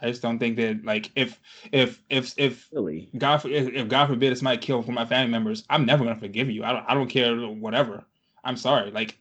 I 0.00 0.08
just 0.08 0.22
don't 0.22 0.38
think 0.38 0.56
that 0.56 0.84
like 0.84 1.10
if 1.16 1.40
if 1.72 2.02
if 2.08 2.34
if 2.36 2.68
really 2.72 3.08
God 3.18 3.44
if, 3.46 3.68
if 3.74 3.88
God 3.88 4.06
forbid 4.08 4.32
it's 4.32 4.42
might 4.42 4.60
kill 4.60 4.82
for 4.82 4.92
my 4.92 5.04
family 5.06 5.30
members, 5.32 5.64
I'm 5.70 5.84
never 5.84 6.04
gonna 6.04 6.16
forgive 6.18 6.48
you. 6.50 6.62
I 6.64 6.72
don't 6.72 6.84
I 6.88 6.94
don't 6.94 7.08
care 7.10 7.34
whatever. 7.36 8.04
I'm 8.44 8.56
sorry. 8.56 8.90
Like 8.92 9.18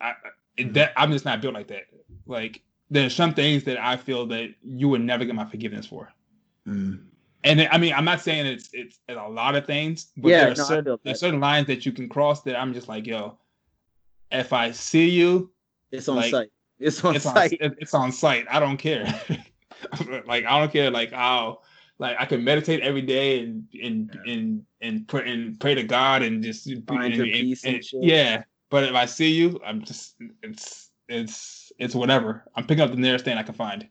I 0.00 0.10
I- 0.58 0.62
that 0.72 0.92
I'm 0.96 1.12
just 1.12 1.24
not 1.24 1.40
built 1.42 1.54
like 1.54 1.68
that. 1.68 1.82
Like 2.26 2.62
there's 2.90 3.14
some 3.14 3.34
things 3.34 3.64
that 3.64 3.78
I 3.78 3.96
feel 3.96 4.26
that 4.28 4.54
you 4.64 4.88
would 4.88 5.02
never 5.02 5.24
get 5.24 5.34
my 5.34 5.44
forgiveness 5.44 5.86
for. 5.86 6.10
Mm. 6.66 7.02
And 7.44 7.62
I 7.70 7.78
mean, 7.78 7.92
I'm 7.92 8.04
not 8.04 8.20
saying 8.20 8.46
it's 8.46 8.70
it's, 8.72 8.98
it's 9.08 9.18
a 9.18 9.28
lot 9.28 9.54
of 9.54 9.66
things, 9.66 10.06
but 10.16 10.28
Yeah, 10.30 10.38
there 10.44 10.52
are 10.52 10.54
no, 10.56 10.64
certain 10.64 10.84
feel 10.84 11.00
there's 11.04 11.20
certain 11.20 11.40
lines 11.40 11.66
that 11.68 11.84
you 11.86 11.92
can 11.92 12.08
cross 12.08 12.42
that 12.42 12.56
I'm 12.58 12.72
just 12.74 12.88
like, 12.88 13.06
yo, 13.06 13.38
if 14.32 14.52
I 14.52 14.70
see 14.72 15.08
you, 15.10 15.50
it's 15.92 16.08
on 16.08 16.16
Like, 16.16 16.30
site 16.30 16.50
it's 16.78 17.04
on 17.04 17.14
it's 17.16 17.24
site 17.24 17.52
it- 17.60 17.74
it's 17.78 17.94
on 17.94 18.10
site. 18.12 18.46
I 18.50 18.58
don't 18.60 18.76
care. 18.78 19.04
like 20.26 20.44
I 20.44 20.58
don't 20.58 20.72
care. 20.72 20.90
Like 20.90 21.12
how 21.12 21.60
like 21.98 22.16
I 22.18 22.24
can 22.26 22.42
meditate 22.44 22.80
every 22.80 23.02
day 23.02 23.40
and 23.40 23.64
and 23.82 24.18
and 24.26 24.62
and 24.80 25.08
pray 25.08 25.30
and 25.30 25.58
pray 25.60 25.74
to 25.74 25.82
God 25.82 26.22
and 26.22 26.42
just 26.42 26.64
Find 26.86 27.14
your 27.14 27.24
and- 27.26 27.32
peace 27.34 27.64
and 27.64 27.76
and- 27.76 27.84
shit. 27.84 28.02
yeah. 28.02 28.42
But 28.70 28.84
if 28.84 28.94
I 28.94 29.06
see 29.06 29.30
you, 29.30 29.60
I'm 29.64 29.82
just 29.82 30.16
it's 30.42 30.90
it's 31.08 31.72
it's 31.78 31.94
whatever. 31.94 32.44
I'm 32.56 32.66
picking 32.66 32.82
up 32.82 32.90
the 32.90 32.96
nearest 32.96 33.24
thing 33.24 33.36
I 33.38 33.42
can 33.42 33.54
find. 33.54 33.88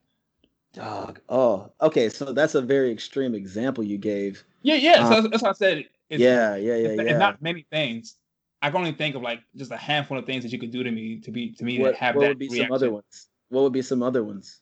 dog 0.73 1.21
oh 1.29 1.71
okay 1.79 2.09
so 2.09 2.33
that's 2.33 2.55
a 2.55 2.61
very 2.61 2.91
extreme 2.91 3.33
example 3.33 3.81
you 3.81 3.97
gave 3.97 4.43
Yeah, 4.61 4.75
yeah. 4.75 4.91
Uh, 4.99 5.07
so 5.07 5.15
that's, 5.15 5.27
that's 5.31 5.43
what 5.43 5.51
I 5.51 5.53
said. 5.53 5.77
It's, 6.09 6.21
yeah 6.21 6.55
yeah 6.55 6.75
yeah 6.75 6.87
it's, 6.89 7.03
yeah 7.03 7.09
it's 7.11 7.19
not 7.19 7.41
many 7.41 7.65
things. 7.71 8.17
I 8.61 8.69
can 8.69 8.77
only 8.79 8.91
think 8.91 9.15
of 9.15 9.21
like 9.21 9.41
just 9.55 9.71
a 9.71 9.77
handful 9.77 10.17
of 10.17 10.25
things 10.25 10.43
that 10.43 10.51
you 10.51 10.59
could 10.59 10.71
do 10.71 10.83
to 10.83 10.91
me 10.91 11.19
to 11.21 11.31
be 11.31 11.51
to 11.53 11.63
me 11.63 11.79
what, 11.79 11.91
to 11.93 11.97
have 11.97 12.15
what 12.15 12.21
that 12.21 12.27
would 12.29 12.39
be 12.39 12.47
reaction. 12.49 12.67
some 12.67 12.73
other 12.75 12.91
ones 12.91 13.29
what 13.49 13.61
would 13.63 13.73
be 13.73 13.81
some 13.81 14.03
other 14.03 14.23
ones 14.23 14.59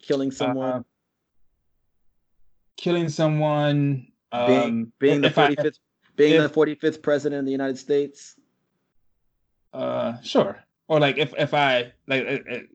killing 0.00 0.30
someone 0.32 0.70
Uh, 0.70 0.82
killing 2.76 3.08
someone. 3.08 4.08
Um, 4.32 4.46
being 4.46 4.92
being 4.98 5.20
the 5.20 5.30
45th 5.30 5.78
being 6.16 6.34
if- 6.34 6.52
the 6.52 6.60
45th 6.60 7.02
president 7.02 7.40
of 7.40 7.44
the 7.46 7.52
united 7.52 7.78
states 7.78 8.34
uh, 9.72 10.20
sure. 10.22 10.62
Or 10.88 11.00
like 11.00 11.18
if 11.18 11.32
if 11.38 11.54
I 11.54 11.92
like 12.06 12.24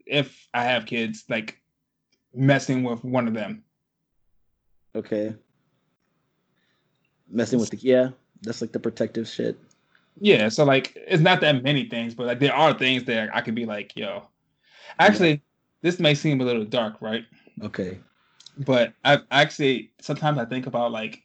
if 0.06 0.48
I 0.54 0.64
have 0.64 0.86
kids, 0.86 1.26
like 1.30 1.60
messing 2.34 2.84
with 2.84 3.04
one 3.04 3.28
of 3.28 3.34
them. 3.34 3.64
okay 4.95 5.36
messing 7.30 7.60
with 7.60 7.70
the 7.70 7.78
yeah 7.78 8.10
that's 8.41 8.62
like 8.62 8.72
the 8.72 8.80
protective 8.80 9.28
shit 9.28 9.58
Yeah, 10.20 10.50
so 10.50 10.64
like 10.66 10.93
it's 10.95 11.22
not 11.22 11.41
that 11.41 11.62
many 11.64 11.88
things, 11.88 12.16
but 12.16 12.26
like 12.26 12.39
there 12.39 12.56
are 12.56 12.74
things 12.74 13.04
that 13.06 13.30
I 13.36 13.41
could 13.41 13.54
be 13.54 13.66
like, 13.66 13.95
yo. 13.95 14.24
Actually, 14.98 15.43
this 15.84 16.00
may 16.00 16.16
seem 16.16 16.41
a 16.41 16.45
little 16.45 16.66
dark, 16.66 17.02
right? 17.02 17.24
okay 17.62 18.00
But 18.58 18.93
I 19.06 19.20
actually 19.30 19.91
sometimes 20.02 20.39
I 20.39 20.45
think 20.45 20.66
about 20.66 20.91
like 20.91 21.22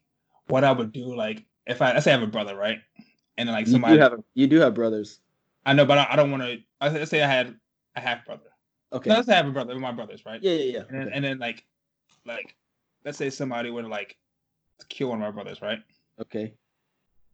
what 0.48 0.64
I 0.64 0.72
would 0.72 0.92
do, 0.92 1.14
like 1.16 1.44
if 1.66 1.80
I 1.80 1.94
let's 1.94 2.04
say 2.04 2.12
I 2.12 2.18
have 2.18 2.22
a 2.22 2.30
brother, 2.30 2.54
right? 2.54 2.80
And 3.38 3.48
like 3.48 3.66
you 3.66 3.72
somebody 3.72 3.96
do 3.96 4.00
have 4.02 4.12
you 4.34 4.46
do 4.46 4.60
have 4.60 4.74
brothers 4.74 5.20
I 5.64 5.72
know, 5.74 5.84
but 5.86 5.98
I, 5.98 6.08
I 6.10 6.16
don't 6.16 6.30
want 6.30 6.42
to. 6.42 6.58
Let's 6.80 7.10
say 7.10 7.22
I 7.22 7.26
had 7.28 7.54
a 7.96 8.00
half 8.00 8.24
brother. 8.24 8.50
okay 8.92 9.10
No, 9.10 9.16
let's 9.16 9.26
say 9.26 9.34
I 9.34 9.36
have 9.36 9.46
a 9.48 9.52
brother, 9.52 9.78
my 9.78 9.92
brothers, 9.92 10.24
right? 10.26 10.42
yeah 10.42 10.52
yeah 10.52 10.64
yeah 10.64 10.80
And 10.88 10.98
then, 10.98 11.06
okay. 11.08 11.16
and 11.16 11.24
then 11.24 11.38
like, 11.38 11.64
like, 12.26 12.56
let's 13.04 13.18
say 13.18 13.30
somebody 13.30 13.70
would 13.70 13.84
like 13.86 14.16
kill 14.88 15.08
one 15.08 15.22
of 15.22 15.22
my 15.22 15.30
brothers, 15.30 15.62
right? 15.62 15.80
okay 16.20 16.54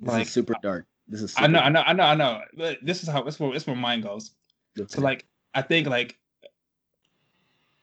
this 0.01 0.13
Like, 0.13 0.27
is 0.27 0.33
super 0.33 0.55
dark 0.63 0.87
This 1.09 1.23
is 1.23 1.35
I 1.37 1.47
know, 1.47 1.59
I 1.59 1.69
know, 1.71 1.83
I 1.85 1.93
know, 1.93 2.05
I 2.05 2.15
know. 2.15 2.41
But 2.57 2.79
this 2.83 3.03
is 3.03 3.09
how 3.09 3.23
this 3.23 3.41
where 3.41 3.53
this 3.53 3.67
where 3.67 3.75
mine 3.77 4.01
goes. 4.03 4.33
So 4.89 5.01
like 5.01 5.27
I 5.55 5.63
think 5.63 5.89
like 5.89 6.19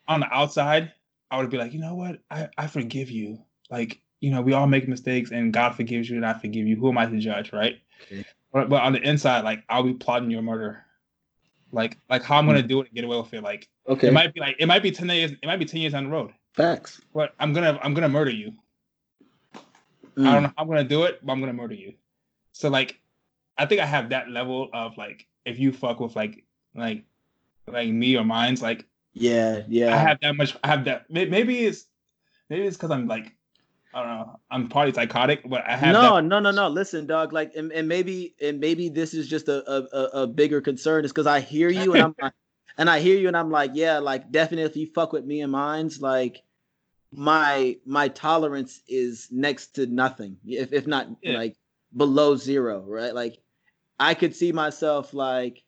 on 0.07 0.19
the 0.19 0.31
outside, 0.31 0.93
I 1.31 1.39
would 1.39 1.49
be 1.49 1.57
like, 1.57 1.73
you 1.73 1.79
know 1.79 1.95
what? 1.95 2.19
I, 2.29 2.47
I 2.57 2.67
forgive 2.67 3.09
you. 3.09 3.39
Like, 3.71 3.99
you 4.21 4.29
know, 4.31 4.41
we 4.41 4.53
all 4.53 4.67
make 4.67 4.87
mistakes 4.87 5.31
and 5.31 5.51
God 5.51 5.75
forgives 5.75 6.09
you 6.09 6.15
and 6.17 6.25
I 6.25 6.33
forgive 6.33 6.67
you. 6.67 6.75
Who 6.77 6.89
am 6.89 6.97
I 6.99 7.07
to 7.07 7.17
judge, 7.17 7.51
right? 7.51 7.75
Okay. 8.03 8.23
But, 8.55 8.69
but 8.69 8.83
on 8.83 8.93
the 8.93 9.01
inside, 9.01 9.43
like 9.43 9.65
I'll 9.67 9.83
be 9.83 9.93
plotting 9.93 10.31
your 10.31 10.41
murder. 10.41 10.85
Like 11.73 11.97
like 12.09 12.23
how 12.23 12.37
I'm 12.37 12.47
gonna 12.47 12.61
do 12.63 12.79
it 12.79 12.87
and 12.87 12.95
get 12.95 13.03
away 13.03 13.17
with 13.17 13.33
it. 13.33 13.43
Like 13.43 13.67
okay, 13.85 14.07
it 14.07 14.13
might 14.13 14.33
be 14.33 14.39
like 14.39 14.55
it 14.57 14.65
might 14.65 14.81
be 14.81 14.91
10 14.91 15.09
years, 15.09 15.31
it 15.33 15.45
might 15.45 15.57
be 15.57 15.65
10 15.65 15.81
years 15.81 15.91
down 15.91 16.05
the 16.05 16.09
road. 16.09 16.31
facts. 16.53 17.01
But 17.13 17.35
I'm 17.37 17.51
gonna 17.51 17.77
I'm 17.83 17.93
gonna 17.93 18.07
murder 18.07 18.31
you. 18.31 18.53
Mm. 20.15 20.25
I 20.25 20.33
don't 20.33 20.43
know 20.43 20.53
how 20.55 20.63
I'm 20.63 20.67
gonna 20.69 20.85
do 20.85 21.03
it, 21.03 21.19
but 21.21 21.33
I'm 21.33 21.41
gonna 21.41 21.51
murder 21.51 21.73
you. 21.73 21.95
So 22.53 22.69
like, 22.69 22.97
I 23.57 23.65
think 23.65 23.81
I 23.81 23.85
have 23.85 24.07
that 24.11 24.29
level 24.29 24.69
of 24.73 24.97
like, 24.97 25.27
if 25.43 25.59
you 25.59 25.73
fuck 25.73 25.99
with 25.99 26.15
like, 26.15 26.45
like, 26.75 27.03
like 27.67 27.89
me 27.89 28.15
or 28.15 28.23
mine's, 28.23 28.61
like 28.61 28.85
Yeah, 29.13 29.63
yeah. 29.67 29.93
I 29.93 29.97
have 29.97 30.21
that 30.21 30.37
much. 30.37 30.55
I 30.63 30.67
have 30.67 30.85
that. 30.85 31.09
Maybe 31.09 31.65
it's 31.65 31.87
maybe 32.49 32.65
it's 32.65 32.77
because 32.77 32.91
I'm 32.91 33.05
like, 33.05 33.35
I 33.95 33.99
don't 34.03 34.09
know. 34.09 34.39
I'm 34.51 34.67
probably 34.67 34.91
psychotic, 34.91 35.49
but 35.49 35.63
I 35.65 35.77
have 35.77 35.93
no, 35.93 36.15
that. 36.15 36.25
no, 36.25 36.39
no, 36.39 36.51
no. 36.51 36.67
Listen, 36.67 37.07
dog. 37.07 37.31
Like, 37.31 37.55
and, 37.55 37.71
and 37.71 37.87
maybe, 37.87 38.35
and 38.41 38.59
maybe 38.59 38.89
this 38.89 39.13
is 39.13 39.27
just 39.29 39.47
a 39.47 39.63
a, 39.71 40.21
a- 40.23 40.27
bigger 40.27 40.59
concern, 40.59 41.05
is 41.05 41.11
because 41.11 41.27
I 41.27 41.39
hear 41.39 41.69
you 41.69 41.93
and 41.93 42.01
I'm 42.03 42.15
like, 42.21 42.33
and 42.77 42.89
I 42.89 42.99
hear 42.99 43.17
you 43.17 43.27
and 43.29 43.37
I'm 43.37 43.49
like, 43.49 43.71
yeah, 43.73 43.99
like 43.99 44.31
definitely 44.31 44.65
if 44.65 44.75
you 44.75 44.87
fuck 44.93 45.13
with 45.13 45.23
me 45.23 45.39
and 45.41 45.51
mine's, 45.51 46.01
like 46.01 46.41
my 47.13 47.77
my 47.85 48.09
tolerance 48.09 48.81
is 48.89 49.29
next 49.31 49.75
to 49.75 49.85
nothing, 49.85 50.37
if 50.45 50.73
if 50.73 50.85
not 50.87 51.07
Yeah. 51.21 51.37
like 51.37 51.55
below 51.95 52.35
zero, 52.35 52.83
right? 52.85 53.15
Like, 53.15 53.37
I 53.97 54.13
could 54.13 54.35
see 54.35 54.51
myself 54.51 55.13
like 55.13 55.63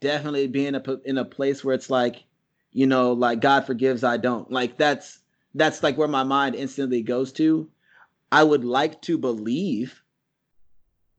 definitely 0.00 0.46
being 0.46 0.74
a, 0.74 0.82
in 1.04 1.18
a 1.18 1.24
place 1.24 1.62
where 1.62 1.74
it's 1.74 1.90
like, 1.90 2.24
you 2.72 2.86
know, 2.86 3.12
like 3.12 3.40
God 3.40 3.66
forgives, 3.66 4.02
I 4.02 4.16
don't. 4.16 4.50
Like 4.50 4.78
that's 4.78 5.20
that's 5.58 5.82
like 5.82 5.98
where 5.98 6.08
my 6.08 6.22
mind 6.22 6.54
instantly 6.54 7.02
goes 7.02 7.32
to. 7.32 7.68
I 8.30 8.44
would 8.44 8.64
like 8.64 9.00
to 9.02 9.18
believe 9.18 10.02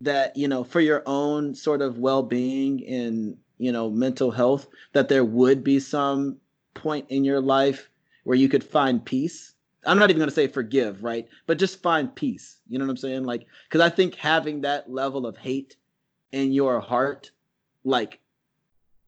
that, 0.01 0.37
you 0.37 0.47
know, 0.47 0.63
for 0.63 0.79
your 0.79 1.03
own 1.05 1.55
sort 1.55 1.81
of 1.81 1.97
well-being 1.97 2.85
and, 2.87 3.37
you 3.57 3.71
know, 3.71 3.89
mental 3.89 4.31
health, 4.31 4.67
that 4.93 5.09
there 5.09 5.25
would 5.25 5.63
be 5.63 5.79
some 5.79 6.37
point 6.73 7.05
in 7.09 7.25
your 7.25 7.41
life 7.41 7.89
where 8.23 8.37
you 8.37 8.47
could 8.47 8.63
find 8.63 9.03
peace. 9.03 9.53
I'm 9.85 9.97
not 9.97 10.09
even 10.09 10.19
going 10.19 10.29
to 10.29 10.35
say 10.35 10.47
forgive, 10.47 11.03
right? 11.03 11.27
But 11.45 11.57
just 11.57 11.81
find 11.81 12.13
peace. 12.13 12.59
You 12.69 12.79
know 12.79 12.85
what 12.85 12.91
I'm 12.91 12.97
saying? 12.97 13.23
Like 13.23 13.47
cuz 13.69 13.81
I 13.81 13.89
think 13.89 14.15
having 14.15 14.61
that 14.61 14.91
level 14.91 15.25
of 15.25 15.37
hate 15.37 15.75
in 16.31 16.51
your 16.51 16.79
heart 16.79 17.31
like 17.83 18.19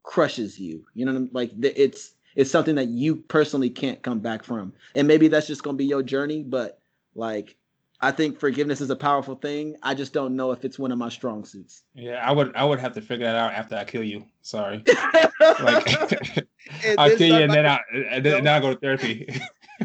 crushes 0.03 0.59
you. 0.59 0.85
You 0.93 1.05
know 1.05 1.13
what 1.13 1.19
I'm 1.19 1.29
like 1.33 1.51
it's 1.61 2.13
it's 2.35 2.51
something 2.51 2.75
that 2.75 2.87
you 2.87 3.15
personally 3.15 3.69
can't 3.69 4.01
come 4.01 4.19
back 4.19 4.43
from. 4.43 4.73
And 4.95 5.07
maybe 5.07 5.27
that's 5.27 5.47
just 5.47 5.63
going 5.63 5.75
to 5.75 5.77
be 5.77 5.85
your 5.85 6.03
journey, 6.03 6.43
but 6.43 6.79
like 7.15 7.55
I 8.03 8.11
think 8.11 8.39
forgiveness 8.39 8.81
is 8.81 8.89
a 8.89 8.95
powerful 8.95 9.35
thing. 9.35 9.75
I 9.83 9.93
just 9.93 10.11
don't 10.11 10.35
know 10.35 10.51
if 10.51 10.65
it's 10.65 10.79
one 10.79 10.91
of 10.91 10.97
my 10.97 11.09
strong 11.09 11.45
suits. 11.45 11.83
Yeah, 11.93 12.15
I 12.25 12.31
would. 12.31 12.55
I 12.55 12.65
would 12.65 12.79
have 12.79 12.93
to 12.93 13.01
figure 13.01 13.27
that 13.27 13.35
out 13.35 13.53
after 13.53 13.75
I 13.75 13.83
kill 13.83 14.03
you. 14.03 14.25
Sorry. 14.41 14.83
like, 15.39 15.87
I'll 16.97 17.15
kill 17.15 17.27
you, 17.27 17.35
and 17.35 17.53
then 17.53 17.67
I 17.67 17.79
and 17.93 18.25
then, 18.25 18.43
then 18.43 18.47
I 18.47 18.59
go 18.59 18.73
to 18.73 18.79
therapy. 18.79 19.29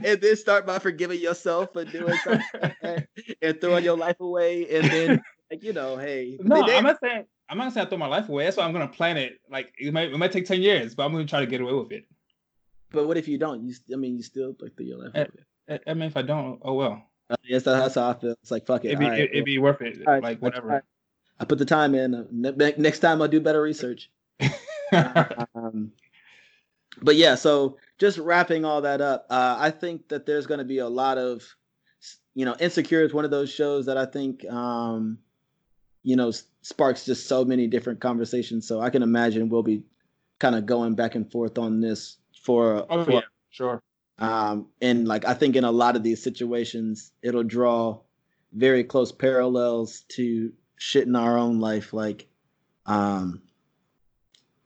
and 0.03 0.19
then 0.21 0.37
start 0.37 0.67
by 0.67 0.79
forgiving 0.79 1.21
yourself 1.21 1.75
for 1.75 1.85
doing 1.85 2.17
something 2.25 2.73
like 2.83 3.09
and 3.43 3.61
throwing 3.61 3.85
your 3.85 3.99
life 3.99 4.21
away, 4.21 4.67
and 4.79 4.91
then 4.91 5.23
like 5.51 5.63
you 5.63 5.75
know, 5.75 5.99
hey, 5.99 6.39
no, 6.41 6.67
they- 6.67 6.77
I'm 6.77 6.85
not 6.85 6.99
saying. 7.03 7.25
I'm 7.49 7.59
not 7.59 7.73
saying 7.73 7.87
I 7.87 7.89
throw 7.91 7.99
my 7.99 8.09
life 8.09 8.29
away. 8.29 8.45
That's 8.45 8.57
why 8.57 8.65
I'm 8.65 8.73
gonna 8.73 8.89
plan 8.89 9.19
it. 9.19 9.41
Like 9.51 9.73
it 9.79 9.93
might 9.93 10.11
it 10.11 10.17
might 10.17 10.33
take 10.33 10.47
ten 10.47 10.63
years, 10.63 10.95
but 10.95 11.05
I'm 11.05 11.13
gonna 11.13 11.27
try 11.27 11.41
to 11.41 11.47
get 11.47 11.61
away 11.61 11.75
with 11.75 11.93
it. 11.93 12.07
But 12.91 13.07
what 13.07 13.17
if 13.17 13.29
you 13.29 13.39
don't? 13.39 13.65
You, 13.67 13.75
I 13.93 13.97
mean, 13.97 14.17
you 14.17 14.23
still 14.23 14.55
like 14.61 14.77
throw 14.77 14.87
your 14.87 14.99
life. 15.09 15.29
I, 15.69 15.81
I 15.87 15.95
mean, 15.95 16.05
if 16.05 16.17
I 16.17 16.23
don't, 16.23 16.61
oh 16.63 16.75
well. 16.75 17.03
Yes, 17.45 17.65
that- 17.65 17.79
that's 17.81 17.95
how 17.97 18.11
I 18.11 18.15
feel. 18.15 18.33
It's 18.43 18.51
like 18.51 18.67
fuck 18.67 18.85
it. 18.85 18.89
It'd 18.89 18.99
be 19.01 19.07
right, 19.07 19.21
it, 19.21 19.31
would 19.35 19.45
be 19.45 19.59
worth 19.59 19.83
it. 19.83 19.99
all 20.07 20.15
like 20.15 20.23
right, 20.23 20.43
whatever. 20.43 20.69
right. 20.69 20.83
I 21.39 21.45
put 21.45 21.59
the 21.59 21.65
time 21.65 21.95
in. 21.95 22.27
Ne- 22.31 22.53
ne- 22.53 22.75
next 22.79 23.01
time 23.01 23.21
I'll 23.21 23.29
do 23.29 23.41
better 23.41 23.61
research. 23.61 24.11
um, 24.93 25.93
but 27.03 27.17
yeah, 27.17 27.35
so 27.35 27.77
just 27.99 28.19
wrapping 28.19 28.65
all 28.65 28.81
that 28.83 29.01
up, 29.01 29.27
uh, 29.29 29.57
I 29.59 29.71
think 29.71 30.09
that 30.09 30.25
there's 30.25 30.47
going 30.47 30.59
to 30.59 30.65
be 30.65 30.79
a 30.79 30.89
lot 30.89 31.19
of, 31.19 31.43
you 32.35 32.45
know, 32.45 32.57
Insecure 32.59 33.03
is 33.03 33.13
one 33.13 33.25
of 33.25 33.31
those 33.31 33.53
shows 33.53 33.87
that 33.87 33.99
I 33.99 34.07
think, 34.07 34.45
um, 34.49 35.19
you 36.03 36.17
know, 36.17 36.33
sparks 36.63 37.05
just 37.05 37.27
so 37.27 37.45
many 37.45 37.67
different 37.67 38.01
conversations. 38.01 38.67
So 38.67 38.81
I 38.81 38.91
can 38.91 39.03
imagine 39.03 39.49
we'll 39.49 39.63
be 39.63 39.83
kind 40.39 40.55
of 40.55 40.65
going 40.65 40.95
back 40.95 41.15
and 41.17 41.31
forth 41.31 41.59
on 41.59 41.81
this 41.81 42.17
for, 42.47 42.87
oh 42.89 43.05
for 43.05 43.11
yeah, 43.11 43.21
sure. 43.51 43.83
um, 44.19 44.69
and 44.81 45.07
like 45.07 45.25
I 45.25 45.35
think 45.35 45.57
in 45.57 45.65
a 45.65 45.71
lot 45.73 45.97
of 45.97 46.03
these 46.03 46.23
situations, 46.23 47.13
it'll 47.23 47.43
draw 47.43 47.99
very 48.53 48.85
close 48.85 49.13
parallels 49.13 50.05
to 50.11 50.53
shit 50.77 51.07
in 51.07 51.17
our 51.17 51.37
own 51.37 51.59
life. 51.61 51.93
Like, 51.93 52.29
um, 52.87 53.43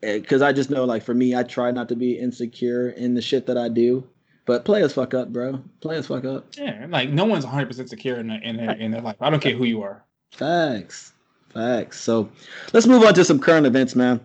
because 0.00 0.42
I 0.42 0.52
just 0.52 0.70
know, 0.70 0.84
like 0.84 1.02
for 1.02 1.14
me, 1.14 1.34
I 1.34 1.42
try 1.42 1.70
not 1.70 1.88
to 1.88 1.96
be 1.96 2.18
insecure 2.18 2.90
in 2.90 3.14
the 3.14 3.22
shit 3.22 3.46
that 3.46 3.56
I 3.56 3.68
do. 3.68 4.06
But 4.46 4.64
play 4.64 4.80
players 4.80 4.92
fuck 4.94 5.14
up, 5.14 5.32
bro. 5.32 5.52
Play 5.52 5.62
Players 5.80 6.06
fuck 6.06 6.24
up. 6.24 6.46
Yeah, 6.56 6.86
like 6.88 7.10
no 7.10 7.24
one's 7.24 7.44
100 7.44 7.66
percent 7.66 7.88
secure 7.88 8.18
in 8.18 8.28
their, 8.28 8.42
in 8.42 8.56
their 8.56 8.70
in 8.72 8.90
their 8.90 9.00
life. 9.00 9.16
I 9.20 9.30
don't 9.30 9.40
care 9.40 9.54
who 9.54 9.64
you 9.64 9.82
are. 9.82 10.04
Facts. 10.32 11.12
Facts. 11.54 12.00
So 12.00 12.30
let's 12.72 12.86
move 12.86 13.02
on 13.02 13.14
to 13.14 13.24
some 13.24 13.40
current 13.40 13.66
events, 13.66 13.96
man. 13.96 14.20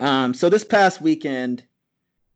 Um, 0.00 0.34
so 0.34 0.48
this 0.48 0.64
past 0.64 1.00
weekend, 1.00 1.62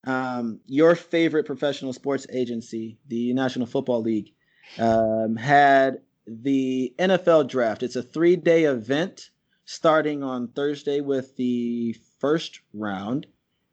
um, 0.09 0.61
your 0.67 0.95
favorite 0.95 1.45
professional 1.45 1.93
sports 1.93 2.27
agency, 2.33 2.99
the 3.09 3.35
National 3.35 3.67
Football 3.67 4.01
League, 4.01 4.33
um, 4.79 5.37
had 5.37 5.99
the 6.27 6.95
NFL 6.99 7.49
draft. 7.49 7.83
It's 7.83 7.97
a 7.97 8.03
three 8.03 8.37
day 8.37 8.65
event 8.65 9.31
starting 9.67 10.23
on 10.23 10.49
Thursday 10.49 11.03
with 11.03 11.37
the 11.37 11.95
first 12.19 12.61
round, 12.73 13.27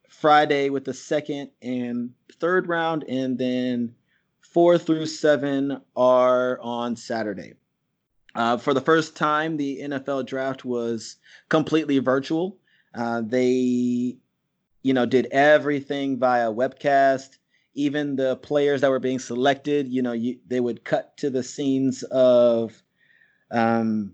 Friday 0.10 0.70
with 0.70 0.84
the 0.84 0.94
second 0.94 1.52
and 1.62 2.12
third 2.34 2.68
round, 2.68 3.06
and 3.08 3.38
then 3.38 3.96
four 4.42 4.78
through 4.78 5.06
seven 5.06 5.82
are 5.96 6.60
on 6.62 6.98
Saturday. 6.98 7.54
Uh, 8.36 8.58
for 8.58 8.74
the 8.74 8.82
first 8.82 9.16
time, 9.16 9.56
the 9.56 9.80
NFL 9.84 10.26
draft 10.26 10.66
was 10.66 11.16
completely 11.48 12.00
virtual. 12.00 12.58
Uh, 12.94 13.22
they, 13.26 14.18
you 14.86 14.94
know, 14.94 15.08
did 15.08 15.26
everything 15.32 16.20
via 16.20 16.52
webcast. 16.52 17.40
Even 17.74 18.16
the 18.16 18.36
players 18.36 18.82
that 18.82 18.92
were 18.92 19.00
being 19.00 19.18
selected, 19.18 19.88
you 19.88 20.04
know, 20.04 20.12
you, 20.12 20.38
they 20.46 20.60
would 20.60 20.84
cut 20.84 21.18
to 21.18 21.32
the 21.32 21.42
scenes 21.42 22.04
of, 22.04 22.84
um, 23.50 24.14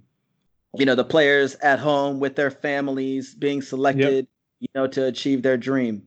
you 0.77 0.85
know, 0.85 0.95
the 0.95 1.03
players 1.03 1.55
at 1.55 1.77
home 1.77 2.21
with 2.21 2.37
their 2.37 2.49
families 2.49 3.35
being 3.35 3.61
selected, 3.61 4.27
you 4.61 4.69
know, 4.73 4.87
to 4.87 5.07
achieve 5.07 5.43
their 5.43 5.57
dream. 5.57 6.03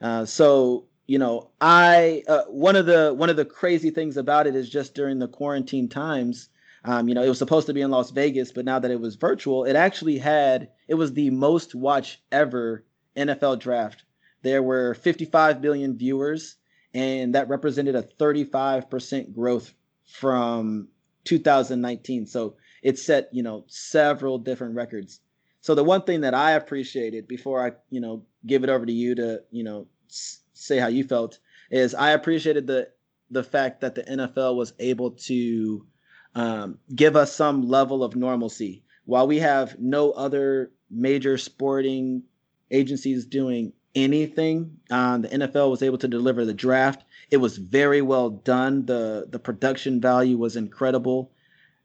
Uh, 0.00 0.24
so, 0.24 0.88
you 1.06 1.20
know, 1.20 1.52
I 1.60 2.24
uh, 2.26 2.42
one 2.48 2.74
of 2.74 2.86
the 2.86 3.14
one 3.16 3.30
of 3.30 3.36
the 3.36 3.44
crazy 3.44 3.90
things 3.90 4.16
about 4.16 4.48
it 4.48 4.56
is 4.56 4.68
just 4.68 4.96
during 4.96 5.20
the 5.20 5.28
quarantine 5.28 5.88
times. 5.88 6.48
Um, 6.84 7.08
you 7.08 7.14
know, 7.14 7.22
it 7.22 7.28
was 7.28 7.38
supposed 7.38 7.68
to 7.68 7.72
be 7.72 7.82
in 7.82 7.92
Las 7.92 8.10
Vegas, 8.10 8.50
but 8.50 8.64
now 8.64 8.80
that 8.80 8.90
it 8.90 9.00
was 9.00 9.14
virtual, 9.14 9.64
it 9.64 9.76
actually 9.76 10.18
had 10.18 10.70
it 10.88 10.94
was 10.94 11.12
the 11.12 11.30
most 11.30 11.76
watched 11.76 12.18
ever 12.32 12.84
NFL 13.16 13.60
draft. 13.60 14.02
There 14.42 14.62
were 14.62 14.94
55 14.94 15.60
billion 15.60 15.96
viewers, 15.96 16.56
and 16.94 17.34
that 17.34 17.48
represented 17.48 17.94
a 17.94 18.02
35% 18.02 19.34
growth 19.34 19.72
from 20.04 20.88
2019. 21.24 22.26
So 22.26 22.56
it 22.82 22.98
set, 22.98 23.28
you 23.32 23.42
know, 23.42 23.64
several 23.66 24.38
different 24.38 24.74
records. 24.74 25.20
So 25.60 25.74
the 25.74 25.84
one 25.84 26.02
thing 26.02 26.22
that 26.22 26.34
I 26.34 26.52
appreciated 26.52 27.28
before 27.28 27.64
I, 27.66 27.72
you 27.90 28.00
know, 28.00 28.24
give 28.46 28.64
it 28.64 28.70
over 28.70 28.86
to 28.86 28.92
you 28.92 29.14
to, 29.16 29.42
you 29.50 29.64
know, 29.64 29.86
s- 30.08 30.40
say 30.54 30.78
how 30.78 30.86
you 30.88 31.04
felt 31.04 31.38
is 31.70 31.94
I 31.94 32.10
appreciated 32.10 32.66
the 32.66 32.88
the 33.30 33.42
fact 33.44 33.82
that 33.82 33.94
the 33.94 34.02
NFL 34.04 34.56
was 34.56 34.72
able 34.78 35.10
to 35.10 35.86
um, 36.34 36.78
give 36.94 37.14
us 37.16 37.34
some 37.34 37.68
level 37.68 38.02
of 38.02 38.16
normalcy. 38.16 38.82
While 39.04 39.26
we 39.26 39.38
have 39.40 39.78
no 39.78 40.12
other 40.12 40.70
major 40.90 41.36
sporting 41.36 42.22
agencies 42.70 43.26
doing 43.26 43.72
anything, 43.94 44.78
um, 44.90 45.22
the 45.22 45.28
NFL 45.28 45.70
was 45.70 45.82
able 45.82 45.98
to 45.98 46.08
deliver 46.08 46.44
the 46.44 46.54
draft. 46.54 47.04
It 47.30 47.38
was 47.38 47.58
very 47.58 48.02
well 48.02 48.30
done. 48.30 48.86
the 48.86 49.26
The 49.28 49.38
production 49.38 50.00
value 50.00 50.38
was 50.38 50.56
incredible, 50.56 51.32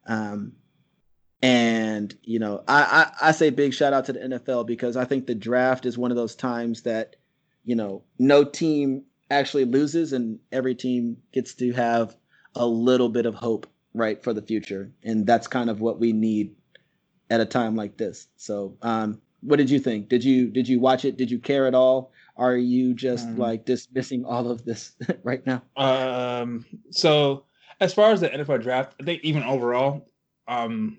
um, 0.07 0.53
and 1.41 2.15
you 2.23 2.39
know, 2.39 2.63
I, 2.67 3.11
I 3.21 3.29
I 3.29 3.31
say 3.31 3.49
big 3.49 3.73
shout 3.73 3.93
out 3.93 4.05
to 4.05 4.13
the 4.13 4.19
NFL 4.19 4.65
because 4.65 4.95
I 4.95 5.05
think 5.05 5.27
the 5.27 5.35
draft 5.35 5.85
is 5.85 5.97
one 5.97 6.11
of 6.11 6.17
those 6.17 6.35
times 6.35 6.83
that 6.83 7.15
you 7.65 7.75
know 7.75 8.03
no 8.19 8.43
team 8.43 9.03
actually 9.29 9.65
loses, 9.65 10.13
and 10.13 10.39
every 10.51 10.75
team 10.75 11.17
gets 11.31 11.53
to 11.55 11.71
have 11.73 12.15
a 12.55 12.65
little 12.65 13.09
bit 13.09 13.25
of 13.25 13.35
hope 13.35 13.67
right 13.93 14.23
for 14.23 14.33
the 14.33 14.41
future 14.41 14.91
and 15.03 15.25
that's 15.25 15.47
kind 15.47 15.69
of 15.69 15.79
what 15.79 15.99
we 15.99 16.13
need 16.13 16.55
at 17.29 17.41
a 17.41 17.45
time 17.45 17.75
like 17.75 17.97
this. 17.97 18.27
So, 18.37 18.77
um, 18.81 19.21
what 19.45 19.57
did 19.57 19.69
you 19.69 19.79
think? 19.79 20.09
Did 20.09 20.23
you 20.23 20.49
did 20.49 20.67
you 20.67 20.79
watch 20.79 21.05
it? 21.05 21.17
Did 21.17 21.29
you 21.29 21.39
care 21.39 21.67
at 21.67 21.75
all? 21.75 22.11
Are 22.37 22.55
you 22.57 22.93
just 22.93 23.27
Um, 23.27 23.37
like 23.37 23.65
dismissing 23.65 24.25
all 24.25 24.49
of 24.49 24.65
this 24.65 24.93
right 25.23 25.45
now? 25.45 25.61
Um, 25.77 26.65
so 26.89 27.45
as 27.79 27.93
far 27.93 28.11
as 28.11 28.21
the 28.21 28.29
NFL 28.29 28.61
draft, 28.63 28.95
I 28.99 29.03
think 29.03 29.23
even 29.23 29.43
overall, 29.43 30.09
um, 30.47 30.97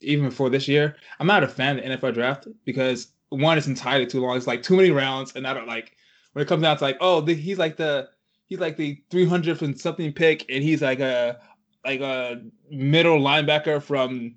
even 0.00 0.30
for 0.30 0.50
this 0.50 0.68
year, 0.68 0.96
I'm 1.18 1.26
not 1.26 1.42
a 1.42 1.48
fan 1.48 1.78
of 1.78 1.84
the 1.84 1.90
NFL 1.96 2.14
draft 2.14 2.46
because 2.64 3.08
one, 3.30 3.56
it's 3.58 3.66
entirely 3.66 4.06
too 4.06 4.20
long. 4.20 4.36
It's 4.36 4.46
like 4.46 4.62
too 4.62 4.76
many 4.76 4.90
rounds, 4.90 5.34
and 5.34 5.46
I 5.46 5.54
don't 5.54 5.66
like 5.66 5.96
when 6.32 6.42
it 6.42 6.48
comes 6.48 6.62
down 6.62 6.76
to 6.76 6.84
like, 6.84 6.98
oh, 7.00 7.20
the, 7.20 7.34
he's 7.34 7.58
like 7.58 7.76
the 7.76 8.08
he's 8.46 8.60
like 8.60 8.76
the 8.76 9.00
300th 9.10 9.62
and 9.62 9.80
something 9.80 10.12
pick, 10.12 10.44
and 10.50 10.62
he's 10.62 10.82
like 10.82 11.00
a 11.00 11.38
like 11.84 12.00
a 12.00 12.42
middle 12.70 13.18
linebacker 13.18 13.82
from 13.82 14.34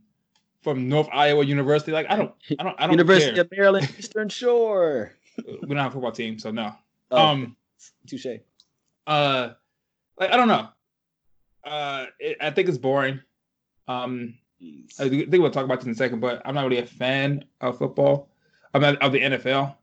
from 0.68 0.89
North 0.89 1.07
Iowa 1.13 1.45
University. 1.45 1.93
Like 1.93 2.07
I 2.09 2.18
don't, 2.18 2.34
I 2.59 2.63
don't, 2.63 2.76
I 2.78 2.82
don't 2.88 2.91
University 2.91 3.32
care. 3.36 3.41
of 3.43 3.51
Maryland 3.51 3.89
Eastern 3.97 4.28
Shore. 4.28 5.13
we 5.38 5.68
don't 5.70 5.78
have 5.78 5.91
a 5.91 5.93
football 5.93 6.11
team, 6.11 6.38
so 6.39 6.51
no. 6.51 6.74
Oh, 7.09 7.18
Um, 7.26 7.55
touche. 8.05 8.26
uh 9.07 9.49
like 10.20 10.30
i 10.32 10.36
don't 10.36 10.49
know 10.49 10.68
uh 11.63 12.07
it, 12.20 12.36
i 12.41 12.49
think 12.51 12.68
it's 12.68 12.78
boring 12.78 13.22
um 13.88 14.34
Jeez. 14.61 14.99
i 14.99 15.07
think 15.07 15.32
we'll 15.32 15.51
talk 15.51 15.63
about 15.63 15.80
this 15.80 15.86
in 15.86 15.91
a 15.91 15.95
second 15.95 16.20
but 16.20 16.41
i'm 16.43 16.53
not 16.53 16.63
really 16.65 16.80
a 16.82 16.86
fan 16.86 17.45
of 17.61 17.78
football 17.78 18.28
i'm 18.74 18.82
not 18.82 19.01
of 19.01 19.13
the 19.13 19.22
nfl 19.22 19.74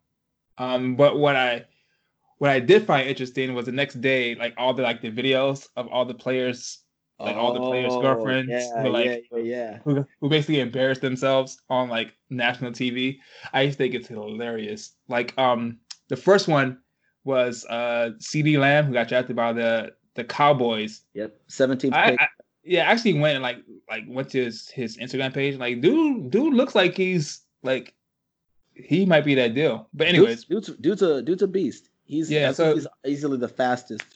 um 0.58 0.96
but 0.96 1.16
what 1.18 1.34
i 1.36 1.64
what 2.38 2.50
i 2.50 2.60
did 2.60 2.84
find 2.86 3.08
interesting 3.08 3.54
was 3.54 3.64
the 3.64 3.72
next 3.72 4.02
day 4.02 4.34
like 4.34 4.52
all 4.58 4.74
the 4.74 4.82
like 4.82 5.00
the 5.00 5.10
videos 5.10 5.68
of 5.76 5.86
all 5.88 6.04
the 6.04 6.12
players 6.12 6.80
like 7.20 7.36
all 7.36 7.52
the 7.54 7.60
players' 7.60 7.92
Oh, 7.92 8.00
girlfriends 8.02 8.50
Yeah, 8.50 8.82
were 8.82 8.90
like- 8.90 9.24
yeah, 9.32 9.38
yeah, 9.38 9.78
who, 9.84 10.04
who 10.20 10.28
basically 10.28 10.60
embarrassed 10.60 11.00
themselves 11.00 11.60
on 11.70 11.88
like 11.88 12.12
national 12.30 12.72
tv 12.72 13.18
i 13.52 13.66
just 13.66 13.78
think 13.78 13.94
it's 13.94 14.08
hilarious 14.08 14.92
like 15.08 15.32
um 15.38 15.78
the 16.08 16.16
first 16.16 16.48
one 16.48 16.78
was 17.24 17.64
uh 17.70 18.10
ceedee 18.18 18.58
lamb 18.58 18.86
who 18.86 18.92
got 18.92 19.08
drafted 19.08 19.36
by 19.36 19.52
the 19.52 19.92
the 20.14 20.24
cowboys 20.24 21.02
Yep. 21.14 21.36
17th 21.48 21.92
I, 21.92 22.10
pick. 22.10 22.20
I 22.20 22.28
yeah, 22.66 22.88
I 22.88 22.92
actually 22.92 23.18
went 23.20 23.34
and 23.34 23.42
like 23.42 23.58
like 23.90 24.04
went 24.08 24.30
to 24.30 24.42
his 24.44 24.68
his 24.70 24.96
Instagram 24.96 25.34
page. 25.34 25.58
Like, 25.58 25.82
dude, 25.82 26.30
dude 26.30 26.54
looks 26.54 26.74
like 26.74 26.96
he's 26.96 27.42
like 27.62 27.92
he 28.72 29.04
might 29.04 29.24
be 29.24 29.34
that 29.34 29.54
deal. 29.54 29.86
But 29.92 30.06
anyways, 30.08 30.44
dude's, 30.46 30.68
dude's, 30.68 30.80
dude's 30.80 31.02
a 31.02 31.20
dude's 31.22 31.42
a 31.42 31.46
beast. 31.46 31.90
He's 32.04 32.30
Yeah, 32.30 32.52
so- 32.52 32.74
he's 32.74 32.86
easily 33.06 33.36
the 33.36 33.48
fastest 33.48 34.13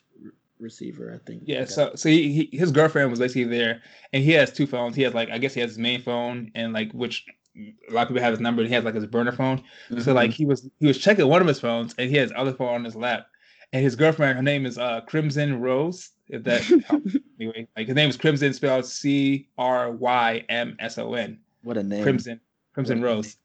receiver. 0.60 1.12
I 1.14 1.24
think. 1.26 1.42
yeah. 1.46 1.64
So 1.64 1.92
so 1.94 2.08
he, 2.08 2.32
he 2.50 2.56
his 2.56 2.70
girlfriend 2.72 3.10
was 3.10 3.18
basically 3.20 3.44
there, 3.44 3.82
and 4.12 4.22
he 4.24 4.32
has 4.32 4.52
two 4.52 4.66
phones. 4.66 4.96
He 4.96 5.02
has 5.02 5.14
like 5.14 5.30
I 5.30 5.38
guess 5.38 5.54
he 5.54 5.60
has 5.60 5.70
his 5.70 5.78
main 5.78 6.02
phone 6.02 6.50
and 6.54 6.72
like 6.72 6.92
which 6.92 7.24
a 7.56 7.92
lot 7.92 8.02
of 8.02 8.08
people 8.08 8.22
have 8.22 8.32
his 8.32 8.40
number. 8.40 8.62
And 8.62 8.68
he 8.68 8.74
has 8.74 8.84
like 8.84 8.94
his 8.94 9.06
burner 9.06 9.32
phone. 9.32 9.62
So 9.98 10.12
Mhm. 10.12 10.14
like 10.14 10.30
he 10.32 10.44
was 10.44 10.68
he 10.78 10.86
was 10.86 10.98
checking 10.98 11.26
one 11.28 11.40
of 11.42 11.48
his 11.48 11.60
phones, 11.60 11.94
and 11.98 12.10
he 12.10 12.16
has 12.16 12.32
other 12.36 12.52
phone 12.52 12.74
on 12.74 12.84
his 12.84 12.96
lap. 12.96 13.26
And 13.72 13.82
his 13.84 13.96
girlfriend, 13.96 14.36
her 14.36 14.42
name 14.42 14.64
is 14.66 14.78
uh 14.78 15.00
Crimson 15.02 15.60
Rose. 15.60 16.10
If 16.28 16.44
that 16.44 16.62
anyway, 17.40 17.66
like 17.76 17.86
his 17.86 17.96
name 17.96 18.10
is 18.10 18.16
Crimson, 18.16 18.52
spelled 18.52 18.84
C 18.86 19.48
R 19.58 19.90
Y 19.92 20.44
M 20.48 20.76
S 20.78 20.98
O 20.98 21.14
N. 21.14 21.38
what 21.62 21.76
a 21.76 21.82
name. 21.82 22.02
Crimson, 22.02 22.40
Crimson 22.74 23.00
What 23.00 23.06
Rose. 23.08 23.36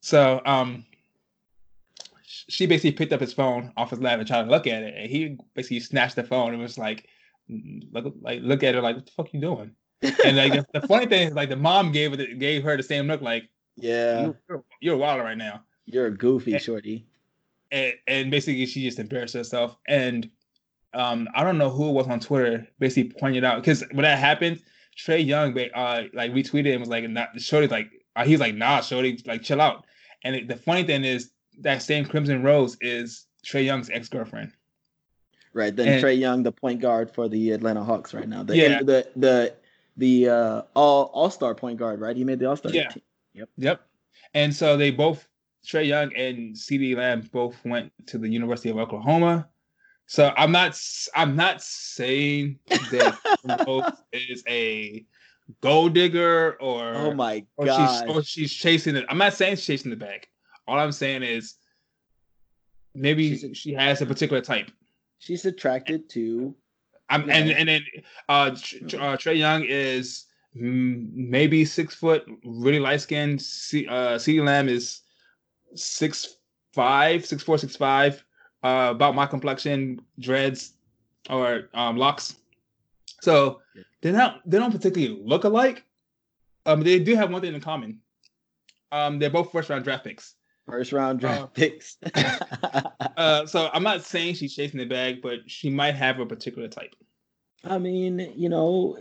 So 0.00 0.40
um, 0.46 0.84
she 2.50 2.66
basically 2.66 2.92
picked 2.92 3.12
up 3.12 3.20
his 3.20 3.32
phone 3.32 3.72
off 3.76 3.90
his 3.90 4.00
lap 4.00 4.18
and 4.18 4.26
tried 4.28 4.44
to 4.44 4.50
look 4.50 4.66
at 4.66 4.82
it, 4.82 4.94
and 4.96 5.10
he 5.10 5.36
basically 5.54 5.80
snatched 5.80 6.16
the 6.16 6.24
phone 6.24 6.52
and 6.52 6.62
was 6.62 6.78
like, 6.78 7.06
mm, 7.50 7.82
look, 7.92 8.14
like 8.20 8.40
look 8.42 8.62
at 8.62 8.74
her 8.74 8.80
like, 8.80 8.96
what 8.96 9.06
the 9.06 9.12
fuck 9.12 9.32
you 9.32 9.40
doing? 9.40 9.72
And 10.24 10.36
like 10.36 10.52
the, 10.52 10.80
the 10.80 10.86
funny 10.86 11.06
thing 11.06 11.28
is, 11.28 11.34
like 11.34 11.48
the 11.50 11.56
mom 11.56 11.92
gave 11.92 12.12
it 12.12 12.38
gave 12.38 12.62
her 12.64 12.76
the 12.76 12.82
same 12.82 13.06
look, 13.06 13.20
like 13.20 13.48
Yeah, 13.76 14.32
you're, 14.48 14.64
you're, 14.80 14.96
wild 14.96 15.20
right 15.20 15.36
now, 15.36 15.62
you're 15.86 16.06
a 16.06 16.10
goofy 16.10 16.54
Eh, 16.54 16.58
shorty. 16.58 17.06
and, 17.70 17.94
and 18.06 18.30
basically 18.30 18.66
she 18.66 18.82
just 18.84 18.98
embarrassed 18.98 19.34
herself. 19.34 19.76
And 19.86 20.30
um, 20.94 21.28
I 21.34 21.44
don't 21.44 21.58
know 21.58 21.70
who 21.70 21.90
it 21.90 21.92
was 21.92 22.08
on 22.08 22.18
Twitter 22.18 22.66
basically 22.78 23.12
pointed 23.18 23.44
out 23.44 23.60
because 23.62 23.84
when 23.92 24.02
that 24.02 24.18
happened, 24.18 24.62
Trae 24.98 25.24
Young 25.24 25.56
uh 25.74 26.04
like 26.14 26.32
retweeted 26.32 26.72
and 26.72 26.80
was 26.80 26.88
like, 26.88 27.08
not 27.08 27.40
Shorty 27.40 27.68
like 27.68 27.90
uh, 28.16 28.24
he 28.24 28.32
was 28.32 28.40
like, 28.40 28.54
nah, 28.54 28.80
Shorty, 28.80 29.22
like 29.26 29.42
chill 29.42 29.60
out. 29.60 29.84
And 30.24 30.34
it, 30.34 30.48
the 30.48 30.56
funny 30.56 30.82
thing 30.82 31.04
is 31.04 31.30
that 31.60 31.82
same 31.82 32.04
Crimson 32.04 32.42
Rose 32.42 32.76
is 32.80 33.26
Trae 33.44 33.64
Young's 33.64 33.90
ex 33.90 34.08
girlfriend. 34.08 34.52
Right. 35.52 35.74
Then 35.74 35.88
and- 35.88 36.04
Trae 36.04 36.18
Young, 36.18 36.42
the 36.42 36.52
point 36.52 36.80
guard 36.80 37.10
for 37.14 37.28
the 37.28 37.50
Atlanta 37.52 37.82
Hawks 37.84 38.14
right 38.14 38.28
now. 38.28 38.42
The, 38.42 38.56
Yeah. 38.56 38.82
The 38.82 39.08
the 39.16 39.54
the 39.96 40.28
uh, 40.28 40.62
all 40.74 41.04
all 41.12 41.30
star 41.30 41.54
point 41.54 41.78
guard. 41.78 42.00
Right. 42.00 42.16
He 42.16 42.24
made 42.24 42.38
the 42.38 42.46
all 42.48 42.56
star 42.56 42.72
Yeah. 42.72 42.88
team. 42.88 43.46
Yep. 43.56 43.80
And 44.34 44.54
so 44.54 44.76
they 44.76 44.90
both 44.90 45.26
Trae 45.66 45.86
Young 45.86 46.14
and 46.14 46.54
CeeDee 46.54 46.96
Lamb 46.96 47.28
both 47.32 47.56
went 47.64 47.92
to 48.06 48.18
the 48.18 48.28
University 48.28 48.70
of 48.70 48.78
Oklahoma. 48.78 49.48
So 50.06 50.32
I'm 50.36 50.52
not 50.52 50.78
I'm 51.14 51.36
not 51.36 51.62
saying 51.62 52.58
that 52.68 53.96
is 54.12 54.42
a 54.48 55.04
gold 55.60 55.94
digger 55.94 56.56
or 56.60 56.94
Oh 56.94 57.14
my 57.14 57.44
or 57.56 57.66
god. 57.66 58.04
she's 58.06 58.16
or 58.16 58.22
she's 58.22 58.52
chasing 58.52 58.94
it. 58.96 59.04
I'm 59.08 59.18
not 59.18 59.34
saying 59.34 59.56
she's 59.56 59.66
chasing 59.66 59.90
the 59.90 59.96
bag. 59.96 60.26
All 60.66 60.78
I'm 60.78 60.92
saying 60.92 61.22
is 61.22 61.54
maybe 62.94 63.36
She's 63.36 63.56
she 63.56 63.72
has 63.72 64.00
a 64.02 64.06
particular 64.06 64.42
type. 64.42 64.70
She's 65.18 65.44
attracted 65.44 66.08
to. 66.10 66.54
I'm 67.08 67.28
Yeah. 67.28 67.34
and 67.36 67.50
and 67.50 67.68
then 67.68 67.82
uh, 68.28 68.32
uh 68.32 69.16
Trae 69.16 69.36
Young 69.36 69.64
is 69.64 70.26
mm, 70.56 71.10
maybe 71.12 71.64
six 71.64 71.94
foot, 71.94 72.24
really 72.44 72.78
light 72.78 73.00
skinned. 73.00 73.42
C 73.42 73.86
uh 73.86 74.16
CeeDee 74.16 74.44
Lamb 74.44 74.68
is 74.68 75.00
six 75.74 76.36
five, 76.72 77.26
six 77.26 77.42
four, 77.42 77.58
six 77.58 77.76
five, 77.76 78.24
uh 78.62 78.88
about 78.90 79.14
my 79.14 79.26
complexion, 79.26 80.00
dreads 80.18 80.74
or 81.28 81.68
um 81.74 81.96
locks. 81.96 82.36
So 83.20 83.60
they 84.00 84.12
don't 84.12 84.36
they 84.48 84.58
don't 84.58 84.72
particularly 84.72 85.20
look 85.22 85.44
alike. 85.44 85.84
Um 86.66 86.80
they 86.82 86.98
do 86.98 87.14
have 87.16 87.30
one 87.30 87.42
thing 87.42 87.54
in 87.54 87.60
common. 87.60 88.00
Um 88.92 89.18
they're 89.18 89.30
both 89.30 89.50
first 89.52 89.68
round 89.68 89.84
draft 89.84 90.04
picks. 90.04 90.36
First 90.70 90.92
round 90.92 91.20
draft 91.20 91.42
Uh, 91.42 91.46
picks. 91.46 91.98
Uh 93.16 93.44
so 93.46 93.68
I'm 93.72 93.82
not 93.82 94.02
saying 94.04 94.34
she's 94.34 94.54
chasing 94.54 94.78
the 94.78 94.86
bag, 94.86 95.20
but 95.22 95.40
she 95.46 95.68
might 95.70 95.94
have 95.94 96.20
a 96.20 96.26
particular 96.26 96.68
type. 96.68 96.94
I 97.64 97.76
mean, 97.78 98.32
you 98.36 98.48
know, 98.48 98.96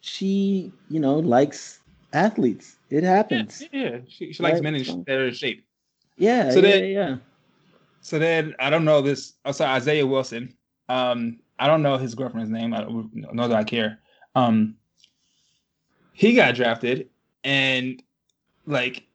she, 0.00 0.72
you 0.88 0.98
know, 0.98 1.16
likes 1.18 1.80
athletes. 2.12 2.76
It 2.90 3.04
happens. 3.04 3.62
yeah. 3.72 3.98
She, 4.08 4.32
she 4.32 4.42
likes 4.42 4.54
Right, 4.54 4.62
men 4.64 4.74
in, 4.74 5.04
that 5.06 5.16
are 5.16 5.28
in 5.28 5.34
shape. 5.34 5.64
Yeah, 6.16 6.50
So 6.50 6.56
yeah, 6.56 6.62
then- 6.62 6.90
yeah. 6.90 7.16
So 8.00 8.18
then 8.18 8.54
I 8.58 8.68
don't 8.68 8.84
know 8.84 9.00
this. 9.00 9.34
Oh, 9.44 9.52
sorry, 9.52 9.70
Isaiah 9.76 10.04
Wilson. 10.06 10.52
Um, 10.88 11.38
I 11.60 11.68
don't 11.68 11.82
know 11.82 11.96
his 11.98 12.16
girlfriend's 12.16 12.50
name. 12.50 12.74
I 12.74 12.80
don't 12.80 13.14
know 13.14 13.46
that 13.46 13.56
I 13.56 13.62
care. 13.62 14.00
Um, 14.34 14.74
he 16.12 16.34
got 16.34 16.56
drafted, 16.56 17.08
and 17.44 18.02
like, 18.66 19.06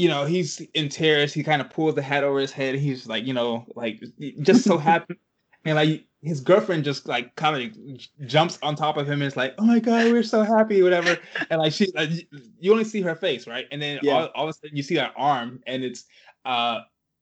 you 0.00 0.08
know, 0.08 0.24
he's 0.24 0.60
in 0.72 0.88
tears. 0.88 1.34
He 1.34 1.42
kind 1.42 1.60
of 1.60 1.68
pulls 1.68 1.94
the 1.94 2.00
hat 2.02 2.24
over 2.24 2.40
his 2.40 2.52
head. 2.52 2.74
He's 2.76 3.06
like, 3.06 3.26
you 3.26 3.34
know, 3.34 3.66
like 3.76 4.02
just 4.40 4.64
so 4.64 4.78
happy, 4.90 5.18
and 5.66 5.76
like 5.76 6.06
his 6.22 6.40
girlfriend 6.40 6.84
just 6.84 7.06
like 7.06 7.34
kind 7.36 7.70
of 7.70 8.26
jumps 8.26 8.58
on 8.62 8.76
top 8.76 8.96
of 8.96 9.06
him 9.06 9.20
and 9.20 9.24
is 9.24 9.36
like, 9.36 9.54
"Oh 9.58 9.64
my 9.64 9.78
god, 9.78 10.06
we're 10.06 10.22
so 10.22 10.42
happy," 10.42 10.82
whatever. 10.82 11.18
And 11.50 11.60
like 11.60 11.74
she, 11.74 11.92
like, 11.94 12.10
you 12.58 12.72
only 12.72 12.84
see 12.84 13.02
her 13.02 13.14
face, 13.14 13.46
right? 13.46 13.66
And 13.70 13.80
then 13.80 14.00
Yeah. 14.02 14.14
all, 14.14 14.28
all 14.34 14.44
of 14.44 14.50
a 14.50 14.52
sudden 14.54 14.76
you 14.76 14.82
see 14.82 14.96
her 14.96 15.12
arm, 15.16 15.62
and 15.66 15.84
it's 15.84 16.04
uh 16.46 16.80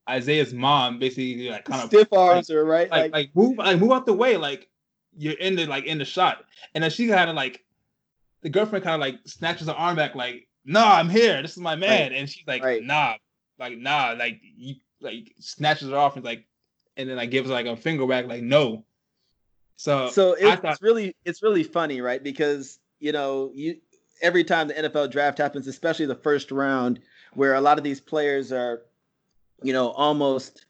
Isaiah's 0.08 0.54
mom 0.54 1.00
basically 1.00 1.48
like 1.50 1.64
kind 1.64 1.82
of 1.82 1.88
Stiff 1.88 2.12
arms 2.12 2.50
are 2.50 2.64
right. 2.64 2.90
like 2.90 3.12
like 3.12 3.30
move 3.34 3.58
like 3.58 3.78
move 3.78 3.90
out 3.90 4.06
the 4.06 4.12
way 4.12 4.36
like 4.36 4.68
you're 5.16 5.34
in 5.34 5.56
the 5.56 5.66
like 5.66 5.84
in 5.84 5.98
the 5.98 6.04
shot 6.04 6.44
and 6.74 6.84
then 6.84 6.90
she 6.90 7.08
kind 7.08 7.28
of 7.28 7.34
like 7.36 7.64
the 8.42 8.48
girlfriend 8.48 8.84
kind 8.84 8.94
of 8.94 9.00
like 9.00 9.18
snatches 9.26 9.66
her 9.66 9.74
arm 9.74 9.96
back 9.96 10.14
like 10.14 10.47
nah 10.68 10.94
i'm 10.96 11.08
here 11.08 11.40
this 11.42 11.52
is 11.52 11.58
my 11.58 11.74
man 11.74 12.12
and 12.12 12.28
she's 12.28 12.46
like 12.46 12.62
Right. 12.62 12.82
nah 12.82 13.14
like 13.58 13.76
nah 13.78 14.14
like 14.18 14.40
you 14.56 14.74
like 15.00 15.34
snatches 15.40 15.88
her 15.90 15.96
off 15.96 16.16
and 16.16 16.24
like 16.24 16.46
and 16.96 17.08
then 17.08 17.16
like 17.16 17.30
gives 17.30 17.48
her 17.48 17.54
like 17.54 17.66
a 17.66 17.76
finger 17.76 18.06
back 18.06 18.26
like 18.26 18.42
no 18.42 18.84
so 19.76 20.08
so 20.10 20.32
it's 20.38 20.60
thought- 20.62 20.78
really 20.82 21.14
it's 21.24 21.42
really 21.42 21.62
funny, 21.62 22.00
right? 22.00 22.20
Because 22.22 22.80
you 22.98 23.12
know, 23.12 23.52
you 23.54 23.76
every 24.20 24.42
time 24.42 24.66
the 24.66 24.74
NFL 24.74 25.08
draft 25.12 25.38
happens, 25.38 25.68
especially 25.68 26.06
the 26.06 26.16
first 26.16 26.50
round, 26.50 26.98
where 27.34 27.54
a 27.54 27.60
lot 27.60 27.78
of 27.78 27.84
these 27.84 28.00
players 28.00 28.50
are, 28.50 28.82
you 29.62 29.72
know, 29.72 29.90
almost 29.90 30.66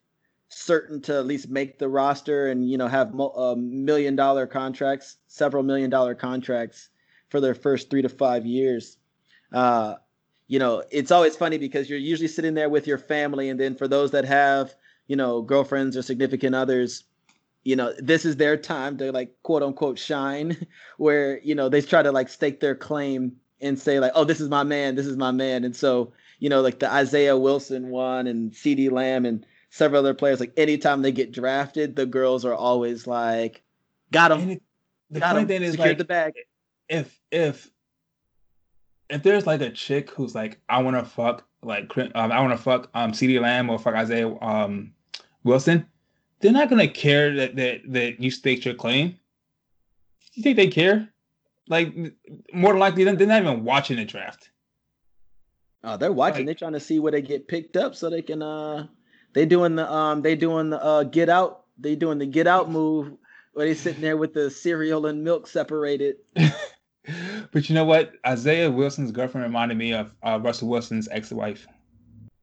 certain 0.51 1.01
to 1.03 1.17
at 1.17 1.25
least 1.27 1.49
make 1.49 1.79
the 1.79 1.89
roster 1.89 2.49
and 2.49 2.69
you 2.71 2.77
know 2.77 2.87
have 2.87 3.15
mo- 3.15 3.33
uh, 3.35 3.55
million 3.57 4.15
dollar 4.15 4.47
contracts, 4.47 5.17
several 5.27 5.63
million 5.63 5.89
dollar 5.89 6.15
contracts 6.15 6.91
for 7.31 7.41
their 7.41 7.55
first 7.55 7.89
three 7.89 8.03
to 8.03 8.11
five 8.11 8.45
years. 8.45 8.99
Uh, 9.53 9.95
you 10.47 10.59
know, 10.59 10.83
it's 10.91 11.11
always 11.11 11.37
funny 11.37 11.59
because 11.59 11.89
you're 11.89 11.99
usually 11.99 12.29
sitting 12.29 12.55
there 12.55 12.69
with 12.69 12.87
your 12.87 12.99
family, 12.99 13.49
and 13.49 13.61
then 13.61 13.75
for 13.75 13.87
those 13.87 14.11
that 14.13 14.25
have, 14.25 14.75
you 15.07 15.17
know, 15.17 15.43
girlfriends 15.43 15.97
or 15.97 16.03
significant 16.03 16.55
others, 16.55 17.05
you 17.65 17.77
know, 17.77 17.93
this 17.99 18.25
is 18.25 18.37
their 18.37 18.57
time 18.57 18.97
to 18.99 19.13
like 19.13 19.35
quote 19.43 19.63
unquote 19.63 19.99
shine, 19.99 20.57
where 20.97 21.39
you 21.41 21.55
know 21.55 21.69
they 21.69 21.83
try 21.83 22.03
to 22.03 22.13
like 22.13 22.29
stake 22.29 22.61
their 22.61 22.75
claim 22.75 23.37
and 23.61 23.79
say 23.79 24.01
like, 24.01 24.13
"Oh, 24.15 24.25
this 24.25 24.41
is 24.41 24.49
my 24.49 24.63
man, 24.63 24.95
this 24.95 25.07
is 25.07 25.17
my 25.17 25.31
man," 25.31 25.65
and 25.65 25.77
so 25.77 26.13
you 26.39 26.49
know, 26.49 26.63
like 26.63 26.79
the 26.79 26.91
Isaiah 26.91 27.37
Wilson 27.37 27.89
one 27.89 28.27
and 28.27 28.55
C.D. 28.55 28.89
Lamb 28.91 29.27
and 29.27 29.45
several 29.71 30.01
other 30.01 30.15
players, 30.15 30.41
like 30.41 30.53
anytime 30.57 31.03
they 31.03 31.13
get 31.13 31.33
drafted, 31.33 31.97
the 31.97 32.07
girls 32.07 32.45
are 32.45 32.55
always 32.55 33.07
like, 33.07 33.63
"Got 34.13 34.33
him, 34.33 34.51
it, 34.51 34.63
the 35.11 35.21
got 35.21 35.31
funny 35.31 35.43
him, 35.43 35.49
thing 35.49 35.63
is 35.63 35.79
like 35.79 35.99
the 35.99 36.05
bag." 36.05 36.35
if 36.89 37.21
if 37.31 37.71
if 39.11 39.23
there's 39.23 39.47
like 39.47 39.61
a 39.61 39.71
chick 39.71 40.11
who's 40.11 40.35
like 40.35 40.61
I 40.69 40.83
want 40.83 40.97
to 40.97 41.05
fuck 41.05 41.45
like 41.63 41.97
um, 41.99 42.11
I 42.15 42.41
want 42.41 42.53
to 42.57 42.63
fuck 42.63 42.91
um 42.95 43.13
CeeDee 43.13 43.41
Lamb 43.41 43.71
or 43.71 43.79
fuck 43.79 43.95
Isaiah 43.95 44.29
um 44.41 44.93
Wilson, 45.45 45.87
they're 46.41 46.53
not 46.53 46.69
gonna 46.71 46.89
care 46.89 47.35
that 47.37 47.57
that 47.57 47.81
that 47.93 48.21
you 48.21 48.31
staked 48.31 48.65
your 48.65 48.75
claim. 48.75 49.17
You 50.35 50.43
think 50.43 50.57
they 50.57 50.69
care? 50.69 51.09
Like 51.69 51.95
more 52.53 52.73
than 52.73 52.81
likely, 52.81 53.05
they're 53.05 53.17
they're 53.17 53.27
not 53.27 53.43
even 53.43 53.65
watching 53.65 53.97
the 53.97 54.05
draft. 54.05 54.51
Oh, 55.85 55.97
they're 55.97 56.13
watching. 56.13 56.41
Like- 56.41 56.47
they're 56.47 56.55
trying 56.55 56.73
to 56.73 56.81
see 56.81 56.99
where 56.99 57.13
they 57.13 57.23
get 57.23 57.49
picked 57.49 57.77
up 57.77 57.95
so 57.95 58.11
they 58.11 58.23
can. 58.23 58.43
uh 58.43 58.87
They 59.33 59.47
doing 59.47 59.77
the 59.77 59.91
um. 59.91 60.23
They 60.23 60.35
doing 60.35 60.71
the 60.71 60.83
uh 60.83 61.05
get 61.05 61.29
out. 61.29 61.65
They 61.79 61.95
doing 61.95 62.19
the 62.19 62.27
get 62.27 62.47
out 62.47 62.71
move 62.71 63.13
where 63.53 63.67
they 63.67 63.75
sitting 63.75 64.01
there 64.03 64.17
with 64.17 64.35
the 64.35 64.51
cereal 64.51 65.07
and 65.07 65.23
milk 65.25 65.47
separated. 65.47 66.17
but 67.53 67.69
you 67.69 67.75
know 67.75 67.85
what? 67.85 68.13
Isaiah 68.27 68.71
Wilson's 68.71 69.11
girlfriend 69.13 69.45
reminded 69.45 69.77
me 69.79 69.93
of 69.95 70.11
uh, 70.23 70.39
Russell 70.43 70.69
Wilson's 70.69 71.09
ex-wife. 71.09 71.67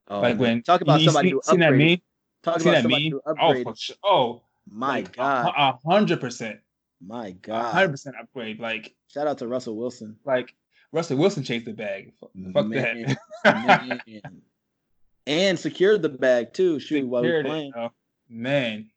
Oh, 0.07 0.19
like 0.21 0.31
man. 0.35 0.37
when 0.39 0.63
talk 0.63 0.81
about 0.81 0.99
you 1.01 1.05
somebody 1.07 1.29
see, 1.29 1.33
who 1.33 1.41
seen 1.43 1.59
that 1.61 1.73
meme? 1.73 2.01
Talk 2.43 2.61
about 2.61 2.81
somebody 2.83 3.09
meme? 3.09 3.11
who 3.11 3.21
Oh, 3.25 3.33
upgraded. 3.33 3.63
for 3.63 3.75
sure. 3.75 3.95
oh, 4.03 4.41
My 4.69 4.87
like, 4.97 5.15
God, 5.15 5.53
a 5.57 5.77
hundred 5.89 6.21
percent, 6.21 6.59
my 7.01 7.31
God! 7.31 7.71
hundred 7.73 7.89
percent 7.91 8.15
upgrade. 8.21 8.59
Like, 8.59 8.93
Shout 9.11 9.25
out 9.27 9.37
to 9.39 9.47
Russell 9.47 9.75
Wilson. 9.75 10.15
like 10.25 10.53
Russell 10.91 11.17
Wilson 11.17 11.43
chased 11.43 11.65
the 11.65 11.73
bag. 11.73 12.13
Fuck 12.19 12.31
Man, 12.67 13.17
that. 13.43 13.61
man. 13.65 14.01
and 15.27 15.57
secured 15.59 16.01
the 16.01 16.09
bag 16.09 16.53
too. 16.53 16.79
Shoot, 16.79 17.07
while 17.07 17.21
we 17.23 17.27
Secured 17.29 17.45
it, 17.45 17.49
playing. 17.49 17.73
Man, 18.29 18.89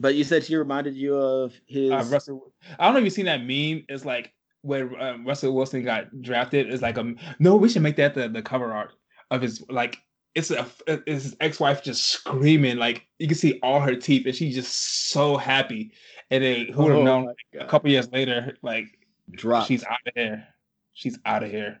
But 0.00 0.14
you 0.14 0.24
said 0.24 0.44
she 0.44 0.56
reminded 0.56 0.94
you 0.94 1.16
of 1.16 1.52
his. 1.66 1.90
uh, 1.90 2.04
Russell. 2.10 2.52
I 2.78 2.84
don't 2.84 2.94
know 2.94 2.98
if 3.00 3.04
you've 3.04 3.12
seen 3.12 3.26
that 3.26 3.40
meme. 3.40 3.84
It's 3.88 4.04
like 4.04 4.32
when 4.64 4.94
um, 5.00 5.26
Russell 5.26 5.54
Wilson 5.54 5.84
got 5.84 6.20
drafted. 6.22 6.68
is 6.72 6.82
like 6.82 6.98
um 6.98 7.16
no, 7.38 7.54
we 7.56 7.68
should 7.68 7.82
make 7.82 7.96
that 7.96 8.14
the, 8.14 8.28
the 8.28 8.42
cover 8.42 8.72
art 8.72 8.92
of 9.30 9.42
his 9.42 9.64
like. 9.68 9.98
It's 10.34 10.50
a 10.50 10.66
it's 10.88 11.22
his 11.26 11.36
ex-wife 11.38 11.84
just 11.84 12.06
screaming 12.06 12.76
like 12.76 13.06
you 13.20 13.28
can 13.28 13.36
see 13.36 13.60
all 13.62 13.78
her 13.78 13.94
teeth 13.94 14.26
and 14.26 14.34
she's 14.34 14.56
just 14.56 15.10
so 15.10 15.36
happy. 15.36 15.92
And 16.32 16.42
then 16.42 16.66
who 16.74 16.82
would 16.82 16.90
have 16.90 17.00
Oh 17.02 17.04
known 17.04 17.26
my 17.26 17.60
a 17.60 17.66
couple 17.68 17.88
years 17.88 18.10
later 18.10 18.56
like 18.60 18.86
drop. 19.30 19.68
she's 19.68 19.84
out 19.84 19.98
of 20.08 20.12
here. 20.16 20.44
She's 20.92 21.16
out 21.24 21.44
of 21.44 21.52
here. 21.52 21.80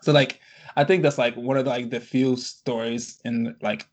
So 0.00 0.12
like 0.12 0.40
I 0.74 0.84
think 0.84 1.02
that's 1.02 1.18
like 1.18 1.36
one 1.36 1.58
of 1.58 1.66
the, 1.66 1.70
like 1.70 1.90
the 1.90 2.00
few 2.00 2.34
stories 2.36 3.20
in 3.26 3.54
like 3.60 3.86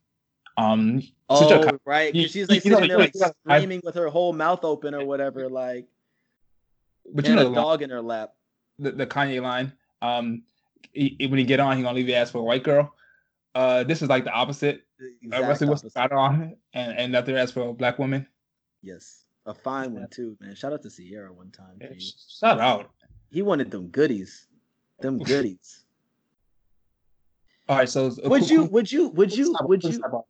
um 0.57 1.01
such 1.29 1.51
a 1.51 1.73
Oh, 1.73 1.77
right. 1.83 2.15
you- 2.15 2.29
she's 2.29 2.49
like 2.49 2.63
you 2.63 2.71
know, 2.71 2.79
there 2.79 2.97
like 2.97 3.13
you 3.15 3.19
know, 3.19 3.31
I- 3.47 3.57
screaming 3.57 3.81
with 3.83 3.95
her 3.95 4.07
whole 4.07 4.31
mouth 4.31 4.63
open 4.63 4.95
or 4.95 5.03
whatever, 5.03 5.49
like 5.49 5.87
but 7.13 7.27
you 7.27 7.35
know 7.35 7.47
a 7.47 7.49
the, 7.49 7.55
dog 7.55 7.81
in 7.81 7.89
her 7.89 8.01
lap. 8.01 8.33
the, 8.79 8.91
the 8.91 9.07
Kanye 9.07 9.41
line 9.41 9.73
um 10.01 10.43
he, 10.93 11.15
when 11.29 11.37
he 11.39 11.43
get 11.45 11.59
on 11.59 11.77
he 11.77 11.83
gonna 11.83 11.95
leave 11.95 12.07
your 12.09 12.17
ass 12.17 12.31
for 12.31 12.39
a 12.39 12.43
white 12.43 12.63
girl. 12.63 12.93
Uh 13.55 13.83
this 13.83 14.01
is 14.01 14.09
like 14.09 14.23
the 14.23 14.31
opposite. 14.31 14.81
Uh, 15.01 15.05
Exact 15.23 15.47
Russell 15.47 15.67
Wilson 15.69 15.91
opposite. 15.95 16.09
got 16.09 16.11
on 16.17 16.55
and 16.73 16.97
and 16.97 17.11
left 17.13 17.27
their 17.27 17.37
ass 17.37 17.51
for 17.51 17.69
a 17.69 17.73
black 17.73 17.97
woman. 17.99 18.27
Yes. 18.81 19.23
A 19.45 19.53
fine 19.53 19.93
one 19.93 20.07
too, 20.09 20.35
man. 20.41 20.55
Shout 20.55 20.73
out 20.73 20.81
to 20.83 20.89
Ciara 20.89 21.31
one 21.33 21.51
time. 21.51 21.77
Yeah, 21.79 21.89
Shout 22.39 22.59
out. 22.59 22.91
He 23.29 23.41
wanted 23.41 23.71
them 23.71 23.87
goodies. 23.89 24.47
Them 24.99 25.17
goodies. 25.23 25.85
All 27.69 27.77
right, 27.77 27.89
so 27.89 28.07
uh, 28.07 28.11
Would 28.29 28.41
quick- 28.41 28.49
you 28.49 28.59
quick- 28.61 28.71
would 28.71 28.91
you 28.91 29.09
would 29.09 29.35
you 29.35 29.55
would 29.61 29.83
you 29.83 29.99
sidebar. 29.99 30.23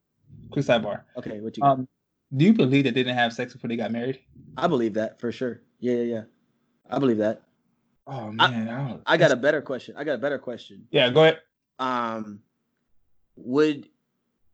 quick 0.52 0.66
sidebar. 0.66 1.02
Okay, 1.18 1.40
what 1.42 1.56
you 1.58 1.64
Um 1.64 1.88
do 2.36 2.46
you 2.46 2.54
believe 2.54 2.84
that 2.84 2.94
they 2.94 3.04
didn't 3.04 3.16
have 3.18 3.32
sex 3.34 3.54
before 3.54 3.68
they 3.70 3.76
got 3.78 3.92
married? 3.92 4.20
I 4.58 4.68
believe 4.68 4.94
that 4.96 5.20
for 5.20 5.32
sure. 5.32 5.62
Yeah, 5.80 5.94
yeah, 5.96 6.04
yeah. 6.16 6.22
I 6.90 7.00
believe 7.00 7.18
that. 7.18 7.42
Oh 8.06 8.32
man, 8.32 8.70
I, 8.70 8.88
don't- 8.88 9.02
I 9.06 9.18
got 9.18 9.32
a 9.32 9.36
better 9.36 9.62
question. 9.62 9.96
I 9.98 10.04
got 10.04 10.14
a 10.14 10.18
better 10.18 10.40
question. 10.40 10.88
yeah. 10.92 11.10
Go 11.10 11.24
ahead. 11.24 11.40
Um 11.80 12.40
would 13.36 13.88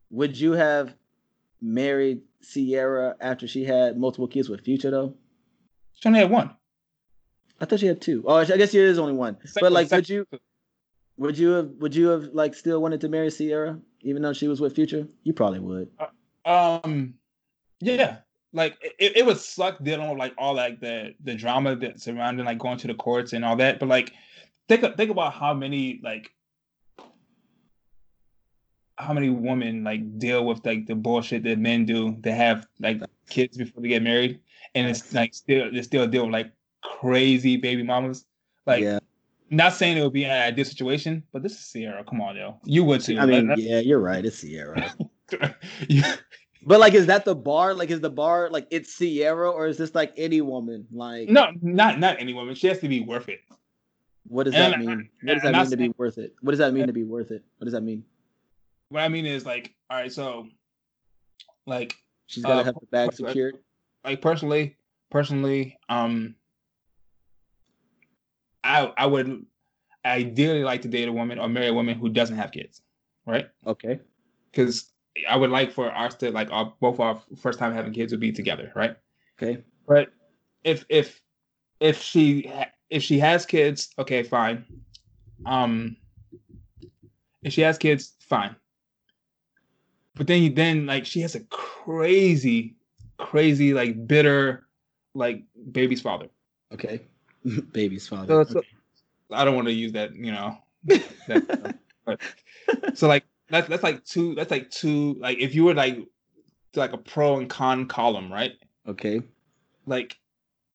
would 0.10 0.38
you 0.40 0.52
have 0.54 0.94
married 1.62 2.22
Ciara 2.42 3.16
after 3.22 3.48
she 3.48 3.64
had 3.64 3.98
multiple 3.98 4.28
kids 4.28 4.50
with 4.50 4.62
Future 4.62 4.92
though? 4.92 5.16
She 5.94 6.08
only 6.10 6.20
had 6.20 6.30
one. 6.32 6.52
I 7.62 7.66
thought 7.66 7.80
she 7.80 7.86
had 7.88 8.02
two. 8.02 8.24
Oh, 8.28 8.36
I 8.36 8.46
guess 8.46 8.72
there 8.72 8.88
is 8.88 9.00
only 9.00 9.14
one. 9.14 9.38
Second- 9.46 9.62
But 9.62 9.72
like, 9.72 9.92
would 9.92 10.10
you 10.10 10.26
would 11.18 11.38
you 11.38 11.50
have 11.52 11.70
would 11.80 11.96
you 11.96 12.08
have 12.10 12.24
like 12.34 12.56
still 12.56 12.82
wanted 12.82 13.02
to 13.02 13.10
marry 13.10 13.30
Ciara 13.32 13.80
even 14.02 14.22
though 14.22 14.34
she 14.34 14.48
was 14.48 14.60
with 14.60 14.76
Future? 14.76 15.08
You 15.24 15.34
probably 15.34 15.60
would. 15.60 15.90
Um, 16.46 17.14
yeah, 17.80 18.18
like 18.54 18.78
it, 19.00 19.18
it 19.18 19.26
would 19.26 19.38
suck 19.40 19.84
dealing 19.84 20.10
with 20.10 20.20
like 20.20 20.34
all 20.38 20.54
like 20.56 20.80
the 20.80 21.14
the 21.24 21.34
drama 21.36 21.76
that 21.76 22.00
surrounding 22.00 22.46
like 22.46 22.60
going 22.60 22.78
to 22.78 22.88
the 22.88 22.94
courts 22.94 23.34
and 23.34 23.44
all 23.44 23.56
that. 23.58 23.80
But 23.80 23.90
like, 23.90 24.14
think 24.70 24.82
think 24.96 25.10
about 25.12 25.34
how 25.34 25.54
many 25.54 26.00
like 26.04 26.32
how 28.98 29.14
many 29.14 29.30
women 29.30 29.84
like 29.84 30.20
deal 30.20 30.46
with 30.46 30.66
like 30.66 30.86
the 30.86 30.96
bullshit 30.96 31.44
that 31.44 31.58
men 31.58 31.86
do 31.86 32.16
to 32.24 32.32
have 32.32 32.68
like 32.80 33.02
kids 33.28 33.58
before 33.58 33.82
they 33.82 33.90
get 33.90 34.04
married, 34.04 34.40
and 34.76 34.88
it's 34.88 35.14
like 35.14 35.34
still 35.34 35.72
they 35.72 35.82
still 35.82 36.08
deal 36.08 36.26
with 36.26 36.34
like 36.34 36.52
crazy 36.82 37.58
baby 37.58 37.84
mamas. 37.84 38.26
Like, 38.68 38.84
yeah, 38.84 39.00
not 39.50 39.74
saying 39.74 39.98
it 39.98 40.04
would 40.04 40.14
be 40.14 40.26
an 40.26 40.32
ideal 40.32 40.66
situation, 40.66 41.24
but 41.34 41.42
this 41.42 41.54
is 41.54 41.72
Ciara. 41.72 42.04
Come 42.04 42.22
on, 42.22 42.36
yo, 42.36 42.60
you 42.66 42.84
would 42.84 43.02
too. 43.02 43.18
I 43.20 43.26
mean, 43.26 43.48
Like, 43.50 43.58
yeah, 43.58 43.80
you're 43.80 44.00
right. 44.00 44.24
It's 44.24 44.42
Ciara. 44.42 44.94
you- 45.90 46.04
but 46.66 46.80
like, 46.80 46.94
is 46.94 47.06
that 47.08 47.26
the 47.26 47.36
bar? 47.36 47.74
Like, 47.74 47.90
is 47.92 48.00
the 48.02 48.10
bar 48.10 48.50
like 48.50 48.68
it's 48.72 48.98
Ciara 48.98 49.50
or 49.52 49.68
is 49.68 49.78
this 49.78 49.94
like 49.96 50.14
any 50.18 50.42
woman? 50.42 50.88
Like, 50.92 51.30
no, 51.30 51.48
not 51.62 52.00
not 52.00 52.20
any 52.20 52.34
woman. 52.34 52.56
She 52.56 52.68
has 52.68 52.80
to 52.80 52.88
be 52.88 53.02
worth 53.02 53.30
it. 53.30 53.42
what 54.28 54.44
does 54.46 54.54
and 54.56 54.74
that 54.74 54.76
I- 54.76 54.78
mean? 54.80 55.10
What 55.24 55.34
does 55.34 55.44
that 55.44 55.54
mean 55.54 55.70
to 55.70 55.78
be 55.78 55.90
worth 55.98 56.18
it? 56.18 56.36
What 56.42 56.52
does 56.52 56.60
that 56.60 56.74
mean 56.74 56.88
to 56.88 56.94
be 56.94 57.04
worth 57.04 57.32
it? 57.32 57.44
What 57.58 57.66
does 57.66 57.74
that 57.74 57.82
mean? 57.84 58.04
What 58.90 59.02
I 59.04 59.10
mean 59.10 59.26
is 59.26 59.46
like, 59.46 59.74
all 59.90 59.98
right, 59.98 60.12
so 60.12 60.48
like 61.66 61.96
She's 62.28 62.44
got 62.44 62.56
to 62.56 62.62
Uh, 62.62 62.64
have 62.64 62.76
the 62.76 62.88
bag 62.88 63.14
secured. 63.14 63.58
like 64.06 64.22
personally, 64.22 64.78
personally, 65.10 65.78
um 65.90 66.36
I 68.64 68.92
I 68.98 69.06
would 69.06 69.46
ideally 70.06 70.64
like 70.64 70.82
to 70.84 70.88
date 70.88 71.08
a 71.08 71.12
woman 71.12 71.38
or 71.40 71.50
marry 71.50 71.68
a 71.68 71.74
woman 71.74 71.98
who 71.98 72.10
doesn't 72.10 72.36
have 72.38 72.52
kids, 72.52 72.82
right? 73.26 73.48
Okay. 73.68 74.00
Because 74.52 74.92
I 75.30 75.38
would 75.38 75.52
like 75.52 75.72
for 75.72 75.96
us 75.96 76.16
to 76.16 76.32
like 76.32 76.52
our 76.52 76.74
both 76.80 77.00
our 77.00 77.22
first 77.38 77.60
time 77.60 77.74
having 77.74 77.94
kids 77.94 78.12
would 78.12 78.20
be 78.20 78.32
together, 78.32 78.72
right? 78.76 78.96
Okay. 79.42 79.64
But 79.88 80.12
if 80.64 80.86
if 80.90 81.22
if 81.80 82.02
she 82.02 82.52
if 82.90 83.04
she 83.04 83.20
has 83.20 83.46
kids, 83.46 83.90
okay, 84.00 84.24
fine. 84.24 84.66
Um, 85.46 85.98
if 87.44 87.54
she 87.54 87.62
has 87.62 87.78
kids, 87.78 88.14
fine. 88.22 88.56
But 90.16 90.28
then 90.28 90.44
you 90.44 90.50
then 90.50 90.86
like 90.86 91.06
she 91.06 91.22
has 91.22 91.36
a 91.36 91.42
crazy, 91.42 92.76
crazy 93.18 93.74
like 93.74 94.08
bitter, 94.08 94.68
like 95.14 95.44
baby's 95.72 96.02
father. 96.02 96.30
Okay. 96.74 97.02
Baby's 97.74 98.08
father. 98.08 98.46
So, 98.46 98.54
so 98.54 98.62
I 99.32 99.44
don't 99.44 99.56
want 99.56 99.68
to 99.68 99.74
use 99.74 99.92
that, 99.94 100.16
you 100.16 100.32
know. 100.32 100.58
That, 101.28 101.78
but 102.06 102.20
so 102.96 103.08
like 103.08 103.24
that's 103.50 103.68
that's 103.68 103.84
like 103.84 104.04
two 104.06 104.36
that's 104.36 104.52
like 104.52 104.70
two 104.70 105.16
like 105.20 105.40
if 105.40 105.54
you 105.54 105.66
were 105.66 105.74
like 105.74 105.98
like 106.76 106.94
a 106.94 106.98
pro 106.98 107.38
and 107.38 107.50
con 107.50 107.88
column, 107.88 108.32
right? 108.32 108.54
okay. 108.88 109.22
like 109.86 110.18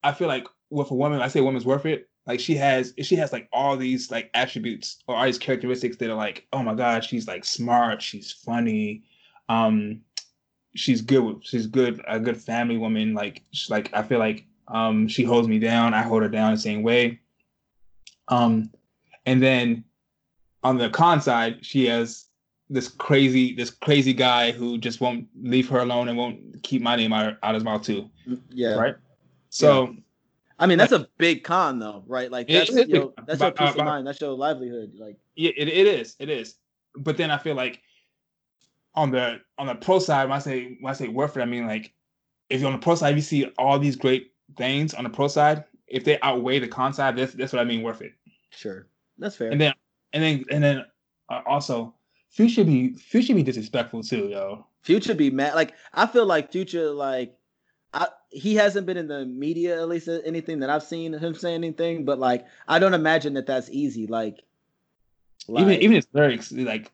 I 0.03 0.13
feel 0.13 0.27
like 0.27 0.47
with 0.69 0.91
a 0.91 0.95
woman, 0.95 1.21
I 1.21 1.27
say 1.27 1.39
a 1.39 1.43
woman's 1.43 1.65
worth 1.65 1.85
it. 1.85 2.09
Like 2.25 2.39
she 2.39 2.55
has, 2.55 2.93
she 3.01 3.15
has 3.15 3.33
like 3.33 3.49
all 3.51 3.75
these 3.75 4.11
like 4.11 4.29
attributes 4.33 4.97
or 5.07 5.15
all 5.15 5.25
these 5.25 5.39
characteristics 5.39 5.97
that 5.97 6.09
are 6.09 6.15
like, 6.15 6.47
oh 6.53 6.61
my 6.61 6.75
god, 6.75 7.03
she's 7.03 7.27
like 7.27 7.43
smart, 7.43 8.01
she's 8.01 8.31
funny, 8.31 9.03
um, 9.49 10.01
she's 10.75 11.01
good, 11.01 11.39
she's 11.41 11.65
good, 11.65 12.01
a 12.07 12.19
good 12.19 12.37
family 12.37 12.77
woman. 12.77 13.13
Like, 13.13 13.43
she's 13.51 13.69
like 13.69 13.93
I 13.93 14.03
feel 14.03 14.19
like 14.19 14.45
um 14.67 15.07
she 15.07 15.23
holds 15.23 15.47
me 15.47 15.59
down, 15.59 15.93
I 15.93 16.03
hold 16.03 16.21
her 16.21 16.29
down 16.29 16.53
the 16.53 16.59
same 16.59 16.83
way. 16.83 17.19
Um, 18.27 18.71
and 19.25 19.41
then 19.41 19.83
on 20.63 20.77
the 20.77 20.89
con 20.89 21.21
side, 21.21 21.65
she 21.65 21.87
has 21.87 22.28
this 22.69 22.87
crazy, 22.87 23.53
this 23.55 23.71
crazy 23.71 24.13
guy 24.13 24.51
who 24.51 24.77
just 24.77 25.01
won't 25.01 25.27
leave 25.41 25.67
her 25.69 25.79
alone 25.79 26.07
and 26.07 26.17
won't 26.17 26.61
keep 26.63 26.81
my 26.81 26.95
name 26.95 27.13
out, 27.13 27.37
out 27.43 27.55
his 27.55 27.63
mouth 27.63 27.83
too 27.83 28.09
Yeah. 28.49 28.75
right? 28.75 28.95
So 29.49 29.95
I 30.59 30.65
mean, 30.65 30.77
that's 30.77 30.91
a 30.91 31.07
big 31.17 31.43
con, 31.43 31.79
though, 31.79 32.03
right? 32.05 32.29
Like 32.29 32.49
that's 32.49 32.69
big, 32.69 32.89
your, 32.89 33.13
that's 33.25 33.39
your 33.39 33.51
but, 33.51 33.57
peace 33.57 33.75
uh, 33.77 33.79
of 33.79 33.85
mind. 33.85 34.05
That's 34.05 34.19
your 34.19 34.31
livelihood. 34.31 34.91
Like, 34.95 35.17
yeah, 35.35 35.51
it, 35.55 35.69
it 35.69 35.87
is, 35.87 36.17
it 36.19 36.29
is. 36.29 36.55
But 36.95 37.15
then 37.15 37.31
I 37.31 37.37
feel 37.37 37.55
like 37.55 37.81
on 38.93 39.09
the 39.11 39.39
on 39.57 39.67
the 39.67 39.75
pro 39.75 39.99
side, 39.99 40.27
when 40.27 40.35
I 40.35 40.39
say 40.39 40.77
when 40.81 40.91
I 40.91 40.93
say 40.93 41.07
worth 41.07 41.37
it, 41.37 41.41
I 41.41 41.45
mean 41.45 41.65
like 41.65 41.93
if 42.49 42.59
you're 42.59 42.67
on 42.67 42.77
the 42.77 42.83
pro 42.83 42.95
side, 42.95 43.15
you 43.15 43.21
see 43.21 43.45
all 43.57 43.79
these 43.79 43.95
great 43.95 44.33
things 44.57 44.93
on 44.93 45.05
the 45.05 45.09
pro 45.09 45.29
side. 45.29 45.63
If 45.87 46.03
they 46.03 46.19
outweigh 46.21 46.59
the 46.59 46.67
con 46.67 46.93
side, 46.93 47.15
that's 47.15 47.33
that's 47.33 47.53
what 47.53 47.61
I 47.61 47.65
mean 47.65 47.81
worth 47.81 48.01
it. 48.01 48.11
Sure, 48.49 48.87
that's 49.17 49.37
fair. 49.37 49.51
And 49.51 49.61
then 49.61 49.73
and 50.11 50.21
then 50.21 50.45
and 50.51 50.63
then 50.63 50.85
uh, 51.29 51.41
also 51.45 51.93
Future 52.29 52.63
be 52.63 52.93
Future 52.93 53.33
be 53.33 53.43
disrespectful 53.43 54.03
too, 54.03 54.29
yo. 54.29 54.65
Future 54.81 55.15
be 55.15 55.29
mad. 55.29 55.55
Like 55.55 55.73
I 55.93 56.07
feel 56.07 56.25
like 56.25 56.51
Future 56.51 56.91
like 56.91 57.35
I, 57.93 58.07
he 58.29 58.55
hasn't 58.55 58.85
been 58.85 58.97
in 58.97 59.07
the 59.07 59.25
media 59.25 59.81
at 59.81 59.89
least 59.89 60.07
uh, 60.07 60.19
anything 60.23 60.59
that 60.59 60.69
I've 60.69 60.83
seen 60.83 61.13
him 61.13 61.33
say 61.33 61.53
anything, 61.55 62.05
but 62.05 62.19
like 62.19 62.45
I 62.67 62.79
don't 62.79 62.93
imagine 62.93 63.33
that 63.33 63.47
that's 63.47 63.69
easy. 63.69 64.05
Like, 64.07 64.43
even 65.49 65.65
like- 65.67 65.79
even 65.79 65.95
his 65.95 66.07
lyrics, 66.13 66.51
like 66.51 66.91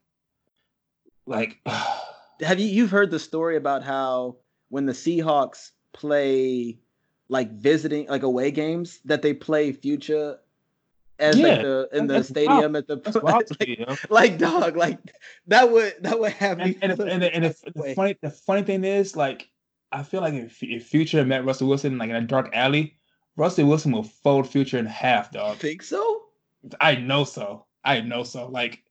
like 1.26 1.60
have 2.42 2.60
you 2.60 2.68
you've 2.68 2.92
heard 2.92 3.12
the 3.12 3.20
story 3.20 3.58
about 3.58 3.84
how 3.84 4.38
when 4.70 4.86
the 4.86 4.94
Seahawks 4.94 5.72
play 5.94 6.80
like 7.28 7.52
visiting 7.52 8.08
like 8.08 8.24
away 8.24 8.52
games 8.52 9.00
that 9.06 9.22
they 9.22 9.34
play 9.34 9.72
Future 9.74 10.38
as 11.20 11.38
Yeah, 11.38 11.48
like 11.48 11.62
the 11.62 11.90
in 11.94 12.08
the 12.08 12.24
stadium 12.24 12.76
at 12.76 12.88
the 12.88 12.98
wild 13.24 13.44
like, 13.60 13.68
me, 13.70 13.86
like 14.10 14.38
dog 14.38 14.76
like 14.76 15.00
that 15.48 15.72
would 15.72 15.94
that 16.02 16.20
would 16.20 16.34
have 16.34 16.58
me 16.58 16.64
And 16.64 16.78
and, 16.84 16.92
if, 16.92 17.00
and, 17.00 17.22
the, 17.22 17.36
and 17.36 17.46
if, 17.46 17.62
the 17.62 17.94
funny 17.96 18.18
the 18.22 18.30
funny 18.30 18.64
thing 18.64 18.84
is 18.84 19.16
like 19.16 19.50
I 19.92 20.04
feel 20.04 20.22
like 20.22 20.34
if, 20.34 20.62
if 20.62 20.88
Future 20.88 21.24
met 21.24 21.46
Russell 21.46 21.68
Wilson 21.70 21.98
like 21.98 22.10
in 22.10 22.16
a 22.18 22.22
dark 22.22 22.50
alley, 22.54 22.98
Russell 23.38 23.68
Wilson 23.68 23.92
will 23.94 24.04
fold 24.04 24.50
Future 24.50 24.78
in 24.78 24.86
half, 24.86 25.32
dog. 25.32 25.58
think 25.58 25.84
so. 25.84 26.24
I 26.82 26.96
know 26.96 27.24
so. 27.24 27.66
I 27.84 28.02
know 28.02 28.24
so. 28.24 28.48
Like 28.48 28.84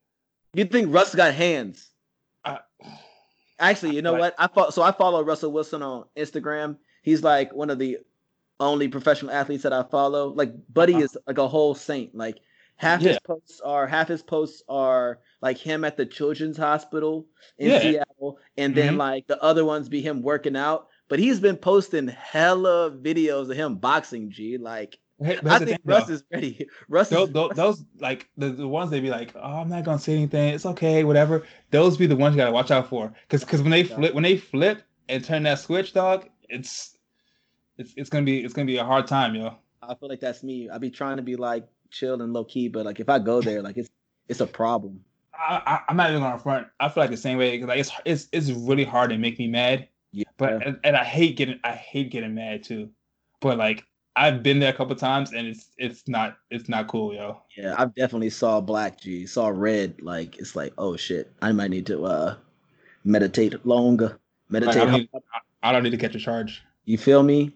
You 0.55 0.65
think 0.65 0.95
Russ 0.95 1.15
got 1.15 1.35
hands? 1.35 1.91
I, 2.45 2.61
Actually, 3.59 3.95
you 3.97 4.03
know 4.03 4.13
Like- 4.13 4.21
what? 4.21 4.35
I 4.39 4.47
follow, 4.55 4.71
so 4.71 4.83
I 4.83 4.93
follow 4.93 5.23
Russell 5.23 5.53
Wilson 5.53 5.83
on 5.83 6.05
Instagram. 6.17 6.77
He's 7.03 7.23
like 7.23 7.53
one 7.53 7.71
of 7.71 7.79
the 7.79 7.99
only 8.61 8.89
professional 8.89 9.31
athletes 9.33 9.63
that 9.65 9.73
I 9.73 9.83
follow. 9.85 10.29
Like 10.29 10.53
Buddy 10.73 10.95
Uh-huh. 10.95 11.05
is 11.05 11.17
like 11.27 11.39
a 11.39 11.49
whole 11.49 11.75
saint. 11.75 12.15
Like 12.15 12.39
half 12.77 13.03
his 13.05 13.19
posts 13.19 13.61
are 13.61 13.87
half 13.87 14.09
his 14.09 14.23
posts 14.23 14.63
are 14.69 15.21
like 15.43 15.59
him 15.59 15.85
at 15.85 15.97
the 15.97 16.07
children's 16.07 16.57
hospital 16.57 17.27
in 17.59 17.71
Yeah. 17.71 17.79
Seattle, 17.79 18.39
and 18.57 18.75
then 18.75 18.95
Mhm. 18.95 18.99
like 18.99 19.27
the 19.27 19.43
other 19.43 19.65
ones 19.65 19.89
be 19.89 20.01
him 20.03 20.23
working 20.23 20.57
out. 20.57 20.89
But 21.09 21.19
he's 21.19 21.41
been 21.41 21.57
posting 21.57 22.09
hella 22.09 22.91
videos 22.91 23.51
of 23.51 23.57
him 23.57 23.77
boxing. 23.77 24.31
G 24.31 24.57
like 24.59 24.99
Hey, 25.21 25.39
I 25.47 25.59
think 25.61 25.69
thing, 25.69 25.79
Russ 25.85 26.09
though. 26.09 26.15
is 26.15 26.25
ready. 26.33 26.69
Russ 26.89 27.11
those, 27.11 27.29
is 27.29 27.33
those, 27.33 27.55
those 27.55 27.85
like 28.01 28.29
the, 28.37 28.51
the 28.51 28.67
ones 28.67 28.91
they 28.91 29.01
be 29.01 29.11
like, 29.11 29.33
oh, 29.37 29.61
I'm 29.61 29.69
not 29.69 29.85
gonna 29.85 29.99
say 29.99 30.15
anything. 30.15 30.55
It's 30.55 30.67
okay, 30.67 31.05
whatever. 31.05 31.45
Those 31.71 31.97
be 31.97 32.07
the 32.07 32.17
ones 32.17 32.35
you 32.35 32.39
gotta 32.39 32.53
watch 32.53 32.71
out 32.73 32.89
for, 32.89 33.13
because 33.23 33.45
because 33.45 33.63
when 33.63 33.71
they 33.71 33.85
flip 33.85 34.13
when 34.15 34.25
they 34.25 34.37
flip 34.37 34.83
and 35.09 35.25
turn 35.25 35.45
that 35.45 35.61
switch, 35.61 35.93
dog, 35.93 36.29
it's 36.49 36.94
it's 37.79 37.95
it's 37.97 38.11
gonna 38.11 38.25
be 38.25 38.45
it's 38.45 38.55
gonna 38.55 38.67
be 38.67 38.77
a 38.77 38.85
hard 38.85 39.07
time, 39.07 39.35
yo. 39.35 39.57
I 39.83 39.95
feel 39.95 40.09
like 40.09 40.21
that's 40.21 40.43
me. 40.43 40.69
I 40.71 40.79
be 40.79 40.91
trying 40.91 41.17
to 41.17 41.23
be 41.23 41.37
like 41.37 41.67
chill 41.91 42.21
and 42.23 42.33
low 42.33 42.45
key, 42.45 42.69
but 42.69 42.85
like 42.85 43.01
if 43.01 43.09
I 43.09 43.19
go 43.19 43.41
there, 43.41 43.63
like 43.63 43.77
it's 43.77 43.91
it's 44.29 44.41
a 44.41 44.47
problem. 44.47 45.05
I, 45.35 45.63
I 45.67 45.81
I'm 45.89 45.97
not 45.97 46.11
even 46.11 46.23
gonna 46.23 46.39
front. 46.39 46.69
I 46.81 46.89
feel 46.89 47.03
like 47.03 47.11
the 47.11 47.17
same 47.17 47.39
way 47.39 47.53
because 47.53 47.69
like 47.69 47.79
it's 47.79 47.91
it's 48.05 48.29
it's 48.33 48.51
really 48.51 48.85
hard 48.85 49.11
to 49.11 49.19
make 49.19 49.39
me 49.39 49.49
mad, 49.49 49.89
Yeah. 50.13 50.25
but 50.37 50.67
and, 50.67 50.79
and 50.85 50.97
I 50.97 51.05
hate 51.05 51.37
getting 51.37 51.59
I 51.65 51.73
hate 51.73 52.11
getting 52.11 52.35
mad 52.35 52.63
too, 52.63 52.91
but 53.41 53.59
like 53.59 53.85
I've 54.17 54.45
been 54.45 54.61
there 54.61 54.73
a 54.73 54.77
couple 54.77 54.95
times 54.95 55.33
and 55.33 55.49
it's 55.49 55.71
it's 55.77 56.07
not 56.07 56.37
it's 56.51 56.69
not 56.69 56.87
cool, 56.87 57.13
yo. 57.15 57.43
Yeah, 57.57 57.75
I've 57.77 57.95
definitely 57.95 58.31
saw 58.31 58.61
black 58.61 59.01
G, 59.01 59.27
saw 59.27 59.49
red. 59.49 60.01
Like 60.01 60.39
it's 60.39 60.55
like, 60.55 60.73
oh 60.79 60.97
shit, 60.97 61.33
I 61.43 61.53
might 61.53 61.71
need 61.71 61.87
to 61.87 62.05
uh 62.05 62.37
meditate 63.05 63.67
longer. 63.67 64.19
Like, 64.51 64.63
Meditate. 64.63 64.77
I, 64.77 64.85
don't 64.85 64.93
need. 64.93 65.11
I 65.63 65.73
don't 65.73 65.83
need 65.83 65.91
to 65.91 65.97
catch 65.97 66.15
a 66.15 66.19
charge. 66.19 66.63
You 66.85 66.99
feel 66.99 67.23
me? 67.23 67.53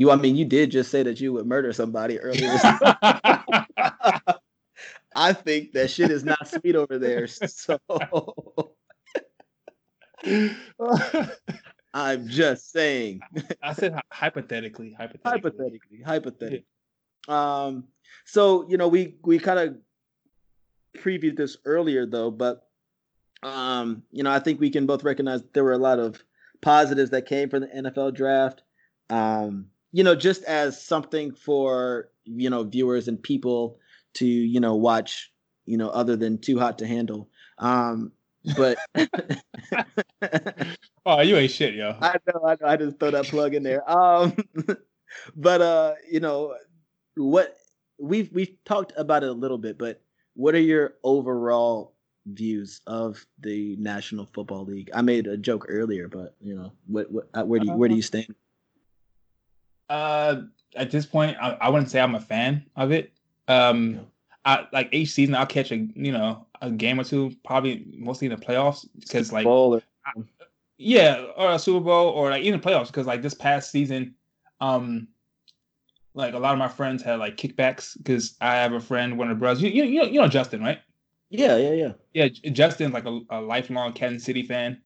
You, 0.00 0.10
I 0.10 0.16
mean, 0.16 0.34
you 0.34 0.46
did 0.46 0.70
just 0.70 0.90
say 0.90 1.02
that 1.02 1.20
you 1.20 1.34
would 1.34 1.44
murder 1.44 1.74
somebody 1.74 2.18
earlier. 2.18 2.40
I 5.14 5.34
think 5.34 5.72
that 5.72 5.90
shit 5.90 6.10
is 6.10 6.24
not 6.24 6.48
sweet 6.48 6.74
over 6.74 6.98
there. 6.98 7.26
So 7.26 7.78
I'm 11.92 12.28
just 12.28 12.72
saying. 12.72 13.20
I 13.62 13.74
said 13.74 13.92
hy- 13.92 14.00
hypothetically, 14.10 14.92
hypothetically. 14.92 15.30
hypothetically 15.30 16.00
hypothetically 16.02 16.64
um 17.28 17.84
so 18.24 18.66
you 18.70 18.78
know 18.78 18.88
we 18.88 19.16
we 19.22 19.38
kind 19.38 19.58
of 19.58 19.76
previewed 20.96 21.36
this 21.36 21.58
earlier 21.66 22.06
though 22.06 22.30
but 22.30 22.66
um 23.42 24.02
you 24.10 24.22
know 24.22 24.30
i 24.30 24.38
think 24.38 24.60
we 24.60 24.70
can 24.70 24.86
both 24.86 25.04
recognize 25.04 25.42
there 25.52 25.64
were 25.64 25.72
a 25.72 25.78
lot 25.78 25.98
of 25.98 26.22
positives 26.62 27.10
that 27.10 27.26
came 27.26 27.50
from 27.50 27.60
the 27.60 27.66
nfl 27.66 28.14
draft 28.14 28.62
um 29.10 29.66
you 29.92 30.04
know 30.04 30.14
just 30.14 30.42
as 30.44 30.82
something 30.82 31.32
for 31.32 32.10
you 32.24 32.50
know 32.50 32.64
viewers 32.64 33.08
and 33.08 33.22
people 33.22 33.78
to 34.14 34.26
you 34.26 34.60
know 34.60 34.74
watch 34.74 35.32
you 35.66 35.76
know 35.76 35.88
other 35.90 36.16
than 36.16 36.38
too 36.38 36.58
hot 36.58 36.78
to 36.78 36.86
handle 36.86 37.28
um 37.58 38.12
but 38.56 38.78
Oh, 41.06 41.20
you 41.22 41.36
ain't 41.36 41.50
shit, 41.50 41.74
yo. 41.74 41.96
I 42.00 42.16
know, 42.26 42.46
I 42.46 42.56
know. 42.60 42.66
I 42.66 42.76
just 42.76 42.98
throw 42.98 43.10
that 43.10 43.24
plug 43.26 43.54
in 43.54 43.62
there. 43.62 43.88
Um, 43.90 44.36
but 45.36 45.62
uh, 45.62 45.94
you 46.10 46.20
know, 46.20 46.54
what 47.16 47.56
we've 47.98 48.30
we've 48.32 48.54
talked 48.64 48.92
about 48.96 49.22
it 49.22 49.30
a 49.30 49.32
little 49.32 49.58
bit, 49.58 49.78
but 49.78 50.02
what 50.34 50.54
are 50.54 50.60
your 50.60 50.94
overall 51.02 51.94
views 52.26 52.82
of 52.86 53.24
the 53.38 53.76
National 53.76 54.26
Football 54.26 54.66
League? 54.66 54.90
I 54.94 55.00
made 55.00 55.26
a 55.26 55.38
joke 55.38 55.66
earlier, 55.68 56.06
but 56.06 56.36
you 56.40 56.54
know, 56.54 56.72
what, 56.86 57.10
what 57.10 57.28
uh, 57.32 57.44
where 57.44 57.60
do 57.60 57.66
you, 57.66 57.72
where 57.72 57.88
do 57.88 57.96
you 57.96 58.02
stand? 58.02 58.34
Uh, 59.90 60.42
at 60.76 60.90
this 60.90 61.04
point, 61.04 61.36
I, 61.42 61.50
I 61.60 61.68
wouldn't 61.68 61.90
say 61.90 62.00
I'm 62.00 62.14
a 62.14 62.20
fan 62.20 62.64
of 62.76 62.92
it. 62.92 63.12
Um, 63.48 64.06
I 64.44 64.66
like 64.72 64.88
each 64.92 65.10
season 65.10 65.34
I'll 65.34 65.44
catch 65.46 65.72
a 65.72 65.76
you 65.76 66.12
know 66.12 66.46
a 66.62 66.70
game 66.70 66.98
or 67.00 67.04
two, 67.04 67.32
probably 67.44 67.84
mostly 67.98 68.26
in 68.28 68.32
the 68.38 68.44
playoffs 68.46 68.86
because 68.98 69.32
like 69.32 69.44
or- 70.16 70.24
yeah, 70.78 71.26
or 71.36 71.50
a 71.52 71.58
Super 71.58 71.84
Bowl 71.84 72.08
or 72.10 72.30
like 72.30 72.42
even 72.44 72.60
playoffs 72.60 72.86
because 72.86 73.06
like 73.06 73.20
this 73.20 73.34
past 73.34 73.70
season, 73.70 74.14
um, 74.60 75.08
like 76.14 76.34
a 76.34 76.38
lot 76.38 76.52
of 76.52 76.58
my 76.58 76.68
friends 76.68 77.02
had 77.02 77.18
like 77.18 77.36
kickbacks 77.36 77.96
because 77.98 78.36
I 78.40 78.54
have 78.54 78.72
a 78.72 78.80
friend, 78.80 79.18
one 79.18 79.30
of 79.30 79.36
the 79.36 79.40
brothers. 79.40 79.62
You 79.62 79.70
you 79.70 79.84
you 79.84 80.02
know, 80.02 80.08
you 80.08 80.20
know 80.20 80.28
Justin, 80.28 80.60
right? 80.62 80.78
yeah, 81.30 81.56
yeah, 81.56 81.72
yeah. 81.72 81.92
Yeah, 82.14 82.28
Justin's 82.52 82.92
like 82.92 83.06
a, 83.06 83.20
a 83.30 83.40
lifelong 83.40 83.92
Kansas 83.92 84.24
City 84.24 84.42
fan. 84.42 84.80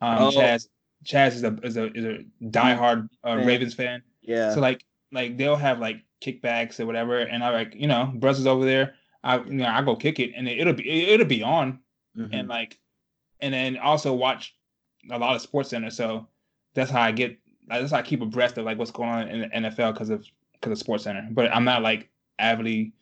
Um, 0.00 0.18
Oh. 0.18 0.30
Chaz 0.30 0.68
Chaz 1.04 1.28
is 1.28 1.44
a 1.44 1.58
is 1.62 1.76
a 1.76 1.92
is 1.92 2.04
a 2.04 2.18
diehard 2.44 3.08
uh. 3.26 3.36
Ravens 3.36 3.74
fan. 3.74 4.02
Yeah. 4.30 4.54
So 4.54 4.60
like 4.60 4.84
like 5.12 5.36
they'll 5.36 5.56
have 5.56 5.80
like 5.80 6.02
kickbacks 6.24 6.78
or 6.78 6.86
whatever, 6.86 7.18
and 7.18 7.42
I 7.42 7.50
like 7.50 7.74
you 7.74 7.88
know 7.88 8.12
brothers 8.14 8.46
over 8.46 8.64
there. 8.64 8.94
I 9.24 9.38
you 9.38 9.54
know 9.54 9.66
I 9.66 9.82
go 9.82 9.96
kick 9.96 10.20
it, 10.20 10.32
and 10.36 10.48
it, 10.48 10.58
it'll 10.60 10.72
be 10.72 10.88
it'll 10.88 11.26
be 11.26 11.42
on, 11.42 11.80
Mhm. 12.16 12.30
and 12.32 12.48
like, 12.48 12.78
and 13.40 13.52
then 13.52 13.76
also 13.76 14.14
watch 14.14 14.54
a 15.10 15.18
lot 15.18 15.34
of 15.34 15.42
Sports 15.42 15.70
Center. 15.70 15.90
So 15.90 16.28
that's 16.74 16.90
how 16.90 17.02
I 17.02 17.12
get. 17.12 17.36
That's 17.66 17.90
how 17.90 17.98
I 17.98 18.02
keep 18.02 18.22
abreast 18.22 18.56
of 18.58 18.64
like 18.64 18.78
what's 18.78 18.90
going 18.92 19.08
on 19.08 19.28
in 19.28 19.40
the 19.40 19.48
NFL 19.48 19.92
because 19.94 20.10
of 20.10 20.24
because 20.52 20.72
of 20.72 20.78
Sports 20.78 21.04
Center. 21.04 21.26
But 21.30 21.54
I'm 21.54 21.64
not 21.64 21.82
like 21.82 22.08
avidly, 22.38 22.92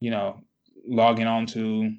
you 0.00 0.10
know, 0.10 0.40
logging 0.86 1.26
on 1.26 1.46
to 1.46 1.92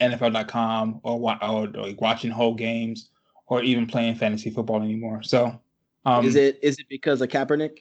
NFL.com 0.00 1.00
or 1.02 1.18
or, 1.20 1.38
or 1.42 1.66
like 1.68 2.00
watching 2.00 2.30
whole 2.30 2.54
games 2.54 3.08
or 3.46 3.62
even 3.62 3.86
playing 3.86 4.16
fantasy 4.16 4.50
football 4.50 4.82
anymore. 4.82 5.22
So. 5.22 5.60
Um, 6.04 6.24
is 6.24 6.36
it 6.36 6.60
is 6.62 6.78
it 6.78 6.86
because 6.88 7.20
of 7.20 7.28
Kaepernick? 7.30 7.78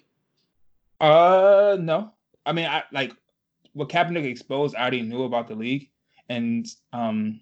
Uh, 0.99 1.77
no. 1.79 2.11
I 2.45 2.53
mean, 2.53 2.65
I 2.65 2.83
like 2.91 3.13
what 3.73 3.89
Kaepernick 3.89 4.25
exposed. 4.25 4.75
I 4.75 4.81
already 4.81 5.01
knew 5.01 5.23
about 5.23 5.47
the 5.47 5.55
league, 5.55 5.89
and 6.29 6.67
um, 6.93 7.39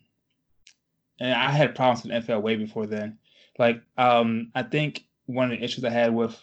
and 1.19 1.33
I 1.33 1.51
had 1.51 1.75
problems 1.75 2.03
with 2.03 2.11
NFL 2.11 2.41
way 2.41 2.55
before 2.55 2.85
then. 2.85 3.17
Like, 3.59 3.81
um, 3.97 4.51
I 4.55 4.63
think 4.63 5.05
one 5.25 5.51
of 5.51 5.57
the 5.57 5.63
issues 5.63 5.83
I 5.83 5.89
had 5.89 6.13
with, 6.13 6.39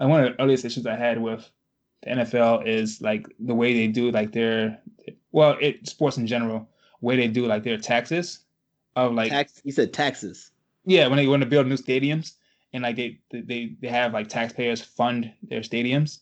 uh, 0.00 0.08
one 0.08 0.24
of 0.24 0.36
the 0.36 0.42
earliest 0.42 0.64
issues 0.64 0.86
I 0.86 0.96
had 0.96 1.20
with 1.20 1.48
the 2.02 2.10
NFL 2.10 2.66
is 2.66 3.00
like 3.00 3.26
the 3.38 3.54
way 3.54 3.72
they 3.72 3.86
do 3.86 4.10
like 4.10 4.32
their, 4.32 4.80
well, 5.32 5.56
it 5.60 5.88
sports 5.88 6.16
in 6.16 6.26
general, 6.26 6.68
way 7.00 7.16
they 7.16 7.28
do 7.28 7.46
like 7.46 7.62
their 7.62 7.78
taxes, 7.78 8.40
of 8.96 9.14
like 9.14 9.30
Tax. 9.30 9.60
You 9.64 9.72
said 9.72 9.92
taxes. 9.92 10.50
yeah, 10.84 11.06
when 11.06 11.16
they 11.16 11.26
want 11.26 11.42
to 11.42 11.48
build 11.48 11.66
new 11.66 11.76
stadiums 11.76 12.32
and 12.72 12.82
like 12.82 12.96
they 12.96 13.18
they 13.30 13.76
they 13.80 13.88
have 13.88 14.12
like 14.12 14.28
taxpayers 14.28 14.82
fund 14.82 15.32
their 15.42 15.60
stadiums, 15.60 16.20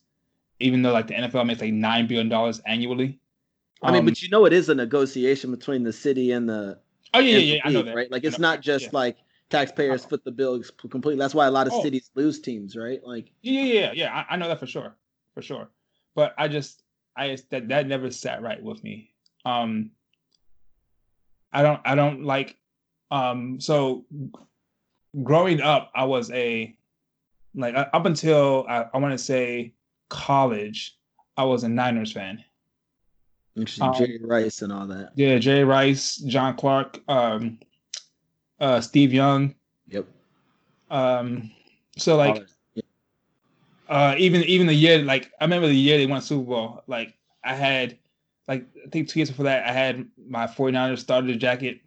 even 0.60 0.82
though 0.82 0.92
like 0.92 1.06
the 1.08 1.14
NFL 1.14 1.46
makes 1.46 1.60
like 1.60 1.72
nine 1.72 2.06
billion 2.06 2.28
dollars 2.28 2.60
annually. 2.66 3.18
I 3.82 3.90
mean, 3.92 4.00
Um, 4.00 4.06
but 4.06 4.22
you 4.22 4.28
know, 4.30 4.46
it 4.46 4.52
is 4.52 4.68
a 4.68 4.74
negotiation 4.74 5.50
between 5.50 5.82
the 5.82 5.92
city 5.92 6.32
and 6.32 6.48
the 6.48 6.78
oh 7.14 7.18
yeah, 7.18 7.36
yeah, 7.38 7.54
yeah, 7.56 7.60
I 7.64 7.70
know 7.70 7.82
that. 7.82 7.94
right? 7.94 8.10
Like 8.10 8.24
it's 8.24 8.38
not 8.38 8.60
just 8.62 8.84
yeah. 8.86 8.90
like 8.92 9.16
taxpayers 9.50 10.04
foot 10.04 10.24
the 10.24 10.32
bill 10.32 10.62
completely. 10.90 11.18
That's 11.18 11.34
why 11.34 11.46
a 11.46 11.50
lot 11.50 11.66
of 11.66 11.72
Oh. 11.74 11.82
cities 11.82 12.10
lose 12.14 12.40
teams, 12.40 12.74
right? 12.76 13.00
Like 13.04 13.30
Yeah, 13.42 13.60
yeah, 13.62 13.80
yeah, 13.80 13.92
yeah. 13.94 14.24
I, 14.28 14.34
I 14.34 14.36
know 14.36 14.48
that 14.48 14.58
for 14.58 14.66
sure, 14.66 14.96
for 15.34 15.42
sure. 15.42 15.68
But 16.14 16.34
I 16.38 16.48
just, 16.48 16.82
I 17.16 17.28
just 17.28 17.50
that 17.50 17.68
that 17.68 17.86
never 17.86 18.10
sat 18.10 18.42
right 18.42 18.62
with 18.62 18.82
me. 18.82 19.10
Um, 19.44 19.90
I 21.52 21.62
don't, 21.62 21.80
I 21.84 21.94
don't 21.94 22.24
like. 22.24 22.56
Um, 23.10 23.60
so 23.60 24.04
growing 25.22 25.60
up, 25.60 25.92
I 25.94 26.04
was 26.04 26.30
a 26.32 26.74
like 27.54 27.74
uh, 27.74 27.86
up 27.92 28.06
until 28.06 28.66
I, 28.68 28.86
I 28.92 28.98
want 28.98 29.12
to 29.12 29.18
say 29.18 29.74
college, 30.08 30.96
I 31.36 31.44
was 31.44 31.64
a 31.64 31.68
Niners 31.68 32.12
fan. 32.12 32.42
Interesting. 33.56 33.86
Um, 33.88 33.94
Jerry 33.94 34.20
Rice 34.22 34.62
and 34.62 34.72
all 34.72 34.86
that. 34.86 35.12
Yeah, 35.14 35.38
Jerry 35.38 35.64
Rice, 35.64 36.16
John 36.16 36.56
Clark, 36.56 37.00
um, 37.08 37.58
uh, 38.60 38.80
Steve 38.80 39.12
Young. 39.12 39.54
Yep. 39.88 40.06
Um, 40.90 41.50
so 41.96 42.16
like 42.16 42.46
Yeah. 42.74 42.82
uh 43.88 44.14
even 44.18 44.42
even 44.44 44.66
the 44.66 44.74
year 44.74 44.98
like 45.02 45.32
I 45.40 45.44
remember 45.44 45.66
the 45.68 45.74
year 45.74 45.96
they 45.96 46.06
won 46.06 46.20
Super 46.20 46.44
Bowl, 46.44 46.82
like 46.86 47.14
I 47.42 47.54
had 47.54 47.98
like 48.46 48.66
I 48.84 48.88
think 48.90 49.08
two 49.08 49.18
years 49.18 49.30
before 49.30 49.44
that 49.44 49.66
I 49.66 49.72
had 49.72 50.06
my 50.28 50.46
49ers 50.46 50.98
starter 50.98 51.34
jacket. 51.34 51.80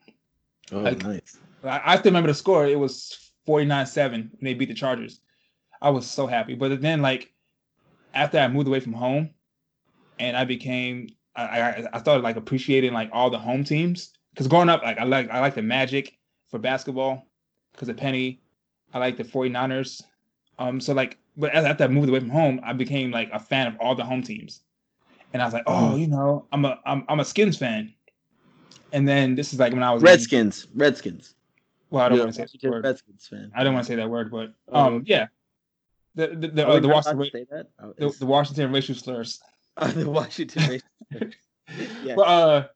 Oh, 0.71 0.79
like- 0.79 1.03
nice. 1.03 1.37
I, 1.63 1.81
I 1.85 1.97
still 1.97 2.11
remember 2.11 2.27
the 2.29 2.33
score. 2.33 2.65
It 2.65 2.79
was 2.79 3.31
49-7 3.47 4.13
and 4.13 4.31
they 4.41 4.53
beat 4.53 4.69
the 4.69 4.73
Chargers. 4.73 5.19
I 5.81 5.89
was 5.89 6.07
so 6.09 6.25
happy. 6.25 6.55
But 6.55 6.81
then 6.81 7.01
like 7.01 7.31
after 8.13 8.39
I 8.39 8.47
moved 8.47 8.67
away 8.67 8.79
from 8.79 8.93
home 8.93 9.29
and 10.17 10.35
I 10.35 10.45
became 10.45 11.09
I 11.35 11.61
I, 11.61 11.83
I 11.93 11.99
started 11.99 12.23
like 12.23 12.35
appreciating 12.35 12.93
like 12.93 13.09
all 13.13 13.29
the 13.29 13.39
home 13.39 13.63
teams. 13.63 14.11
Because 14.33 14.47
growing 14.47 14.69
up, 14.69 14.83
like 14.83 14.97
I 14.97 15.03
like 15.03 15.29
I 15.29 15.39
like 15.39 15.55
the 15.55 15.61
Magic 15.61 16.17
for 16.47 16.59
basketball 16.59 17.27
because 17.73 17.89
of 17.89 17.97
Penny. 17.97 18.41
I 18.93 18.99
like 18.99 19.17
the 19.17 19.23
49ers. 19.23 20.01
Um, 20.57 20.79
so 20.81 20.93
like, 20.93 21.17
but 21.37 21.53
after 21.53 21.83
I 21.83 21.87
moved 21.87 22.09
away 22.09 22.19
from 22.19 22.29
home, 22.29 22.59
I 22.63 22.73
became 22.73 23.11
like 23.11 23.29
a 23.31 23.39
fan 23.39 23.67
of 23.67 23.75
all 23.79 23.95
the 23.95 24.03
home 24.03 24.21
teams, 24.23 24.61
and 25.33 25.41
I 25.41 25.45
was 25.45 25.53
like, 25.53 25.63
oh, 25.67 25.95
you 25.95 26.07
know, 26.07 26.45
I'm 26.51 26.65
a 26.65 26.79
I'm 26.85 27.05
I'm 27.07 27.19
a 27.19 27.25
Skins 27.25 27.57
fan. 27.57 27.93
And 28.91 29.07
then 29.07 29.35
this 29.35 29.53
is 29.53 29.59
like 29.59 29.73
when 29.73 29.83
I 29.83 29.91
was 29.93 30.03
in- 30.03 30.07
Redskins. 30.09 30.67
Redskins. 30.73 31.35
well, 31.91 32.03
I 32.03 32.09
don't 32.09 32.17
You're 32.17 32.25
want 32.25 32.35
to 32.35 32.41
say 32.47 32.57
that 32.61 32.69
word. 32.69 32.83
Redskins 32.85 33.27
fan. 33.27 33.51
I 33.55 33.63
don't 33.63 33.73
want 33.73 33.85
to 33.85 33.91
say 33.91 33.95
that 33.95 34.09
word, 34.09 34.31
but 34.31 34.53
Oh, 34.71 34.85
um, 34.87 35.03
yeah, 35.05 35.27
the 36.19 36.35
the 36.35 36.47
the, 36.49 36.67
uh, 36.67 36.79
the 36.79 36.87
Washington? 36.87 37.47
Oh, 37.81 37.93
the, 37.97 38.09
the 38.19 38.25
Washington 38.25 38.71
racial 38.71 38.95
slurs. 38.95 39.39
the 39.93 40.09
Washington. 40.09 40.81
Redskins. 41.11 41.35
yeah. 42.03 42.15
But 42.15 42.21
uh, 42.27 42.67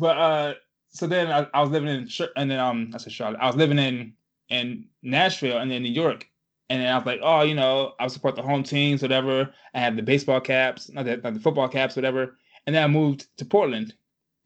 but 0.00 0.18
uh, 0.18 0.54
so 0.88 1.06
then 1.06 1.30
I, 1.30 1.46
I 1.54 1.60
was 1.60 1.70
living 1.70 1.88
in 1.88 2.08
and 2.36 2.50
then 2.50 2.58
um, 2.58 2.90
I 2.94 2.98
said 2.98 3.12
Charlotte. 3.12 3.40
I 3.40 3.46
was 3.46 3.56
living 3.56 3.78
in 3.78 4.14
in 4.48 4.86
Nashville 5.02 5.58
and 5.58 5.70
then 5.70 5.82
New 5.82 5.92
York, 5.92 6.28
and 6.68 6.82
then 6.82 6.92
I 6.92 6.96
was 6.96 7.06
like, 7.06 7.20
oh, 7.22 7.42
you 7.42 7.54
know, 7.54 7.92
I 8.00 8.08
support 8.08 8.34
the 8.34 8.42
home 8.42 8.64
teams, 8.64 9.02
whatever. 9.02 9.52
I 9.74 9.78
had 9.78 9.96
the 9.96 10.02
baseball 10.02 10.40
caps, 10.40 10.90
not 10.90 11.04
the, 11.04 11.18
not 11.18 11.34
the 11.34 11.40
football 11.40 11.68
caps, 11.68 11.94
whatever. 11.94 12.36
And 12.66 12.74
then 12.74 12.82
I 12.82 12.88
moved 12.88 13.26
to 13.38 13.44
Portland, 13.44 13.94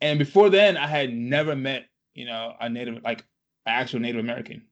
and 0.00 0.18
before 0.18 0.50
then, 0.50 0.76
I 0.76 0.86
had 0.86 1.12
never 1.14 1.56
met 1.56 1.86
you 2.14 2.26
know 2.26 2.54
a 2.60 2.68
native 2.68 3.02
like 3.02 3.20
an 3.66 3.74
actual 3.74 4.00
Native 4.00 4.20
American, 4.20 4.62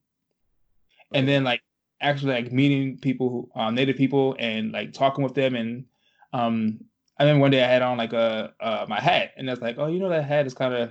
and 1.15 1.27
then 1.27 1.45
like 1.45 1.63
actually 2.03 2.35
like 2.35 2.53
meeting 2.53 2.99
people, 2.99 3.31
who, 3.31 3.51
uh, 3.61 3.71
Native 3.71 3.97
people, 3.97 4.37
and 4.39 4.73
like 4.73 4.93
talking 4.93 5.25
with 5.25 5.35
them, 5.35 5.55
and 5.55 5.85
um, 6.33 6.81
and 7.19 7.29
then 7.29 7.39
one 7.41 7.51
day 7.51 7.63
I 7.63 7.69
had 7.69 7.83
on 7.83 7.97
like 7.99 8.13
a 8.13 8.53
uh, 8.61 8.87
my 8.89 9.01
hat, 9.01 9.31
and 9.37 9.49
it's 9.49 9.63
like, 9.63 9.77
oh, 9.79 9.87
you 9.87 9.99
know 10.01 10.09
that 10.11 10.25
hat 10.25 10.47
is 10.47 10.55
kind 10.55 10.75
of. 10.75 10.91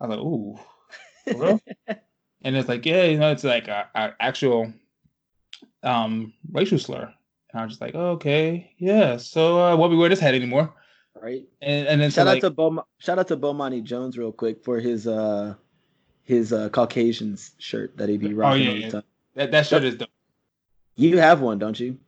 I 0.00 0.06
was 0.06 0.16
like, 0.16 0.24
ooh, 0.24 1.60
and 2.42 2.56
it's 2.56 2.68
like, 2.68 2.84
yeah, 2.84 3.04
you 3.04 3.18
know, 3.18 3.30
it's 3.32 3.44
like 3.44 3.68
a, 3.68 3.88
a 3.94 4.12
actual 4.20 4.72
um 5.82 6.32
racial 6.52 6.78
slur. 6.78 7.12
And 7.52 7.60
I 7.60 7.64
was 7.64 7.72
just 7.72 7.80
like, 7.80 7.94
oh, 7.94 8.10
okay, 8.12 8.72
yeah. 8.78 9.16
So 9.16 9.60
uh, 9.62 9.76
won't 9.76 9.92
be 9.92 9.96
wear 9.96 10.08
this 10.08 10.20
hat 10.20 10.34
anymore. 10.34 10.74
right. 11.20 11.44
And 11.62 11.86
and 11.88 12.00
then 12.00 12.10
so 12.10 12.20
Shout 12.20 12.28
out 12.28 12.32
like, 12.34 12.40
to 12.42 12.50
Bomani, 12.50 12.84
shout 12.98 13.18
out 13.18 13.28
to 13.28 13.36
Bomani 13.36 13.82
Jones 13.82 14.18
real 14.18 14.32
quick 14.32 14.62
for 14.64 14.80
his 14.80 15.06
uh 15.06 15.54
his 16.24 16.52
uh 16.52 16.68
Caucasians 16.70 17.52
shirt 17.58 17.96
that 17.96 18.08
he 18.08 18.16
be 18.18 18.34
rocking 18.34 18.62
Oh, 18.62 18.64
yeah, 18.64 18.68
all 18.70 18.74
the 18.74 18.80
yeah. 18.82 18.90
time. 18.90 19.02
that 19.34 19.50
that 19.52 19.66
shirt 19.66 19.84
is 19.84 19.94
dope. 19.96 20.08
You 20.96 21.18
have 21.18 21.40
one, 21.40 21.58
don't 21.58 21.78
you? 21.78 21.98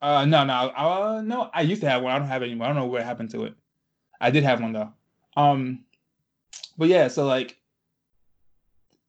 Uh, 0.00 0.24
no, 0.24 0.44
no, 0.44 0.54
uh, 0.54 1.22
no. 1.24 1.50
I 1.54 1.62
used 1.62 1.82
to 1.82 1.88
have 1.88 2.02
one. 2.02 2.12
I 2.12 2.18
don't 2.18 2.28
have 2.28 2.42
it 2.42 2.46
anymore. 2.46 2.66
I 2.66 2.70
don't 2.70 2.76
know 2.76 2.86
what 2.86 3.02
happened 3.02 3.30
to 3.30 3.44
it. 3.44 3.54
I 4.20 4.30
did 4.30 4.42
have 4.42 4.60
one 4.60 4.72
though. 4.72 4.92
Um, 5.36 5.84
but 6.76 6.88
yeah, 6.88 7.08
so 7.08 7.26
like 7.26 7.56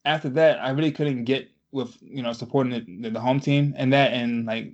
after 0.05 0.29
that, 0.29 0.59
I 0.59 0.69
really 0.71 0.91
couldn't 0.91 1.23
get 1.23 1.49
with 1.71 1.97
you 2.01 2.21
know 2.21 2.33
supporting 2.33 3.01
the, 3.01 3.09
the 3.09 3.19
home 3.19 3.39
team 3.39 3.73
and 3.77 3.91
that 3.93 4.13
and 4.13 4.45
like 4.45 4.73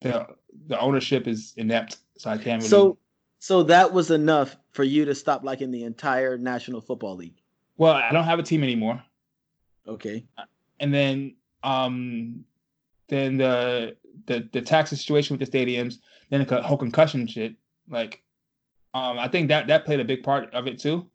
the 0.00 0.26
the 0.66 0.78
ownership 0.78 1.26
is 1.26 1.54
inept, 1.56 1.98
so 2.18 2.30
I 2.30 2.36
can't 2.36 2.60
really. 2.62 2.68
So 2.68 2.98
so 3.38 3.62
that 3.64 3.92
was 3.92 4.10
enough 4.10 4.56
for 4.72 4.84
you 4.84 5.04
to 5.06 5.14
stop 5.14 5.44
liking 5.44 5.70
the 5.70 5.84
entire 5.84 6.36
National 6.36 6.80
Football 6.80 7.16
League. 7.16 7.40
well, 7.76 7.94
I 7.94 8.12
don't 8.12 8.24
have 8.24 8.38
a 8.38 8.42
team 8.42 8.62
anymore, 8.62 9.02
Okay. 9.86 10.24
and 10.80 10.92
then 10.92 11.36
um, 11.62 12.44
then 13.08 13.36
the 13.38 13.96
the 14.26 14.48
the 14.52 14.60
tax 14.62 14.90
situation 14.90 15.36
with 15.36 15.48
the 15.50 15.58
stadiums, 15.58 15.96
then 16.30 16.44
the 16.46 16.62
whole 16.62 16.76
concussion 16.78 17.26
shit, 17.26 17.54
like 17.88 18.22
um, 18.94 19.18
I 19.18 19.28
think 19.28 19.48
that 19.48 19.66
that 19.68 19.84
played 19.84 20.00
a 20.00 20.04
big 20.04 20.22
part 20.22 20.52
of 20.54 20.66
it 20.66 20.78
too. 20.78 21.06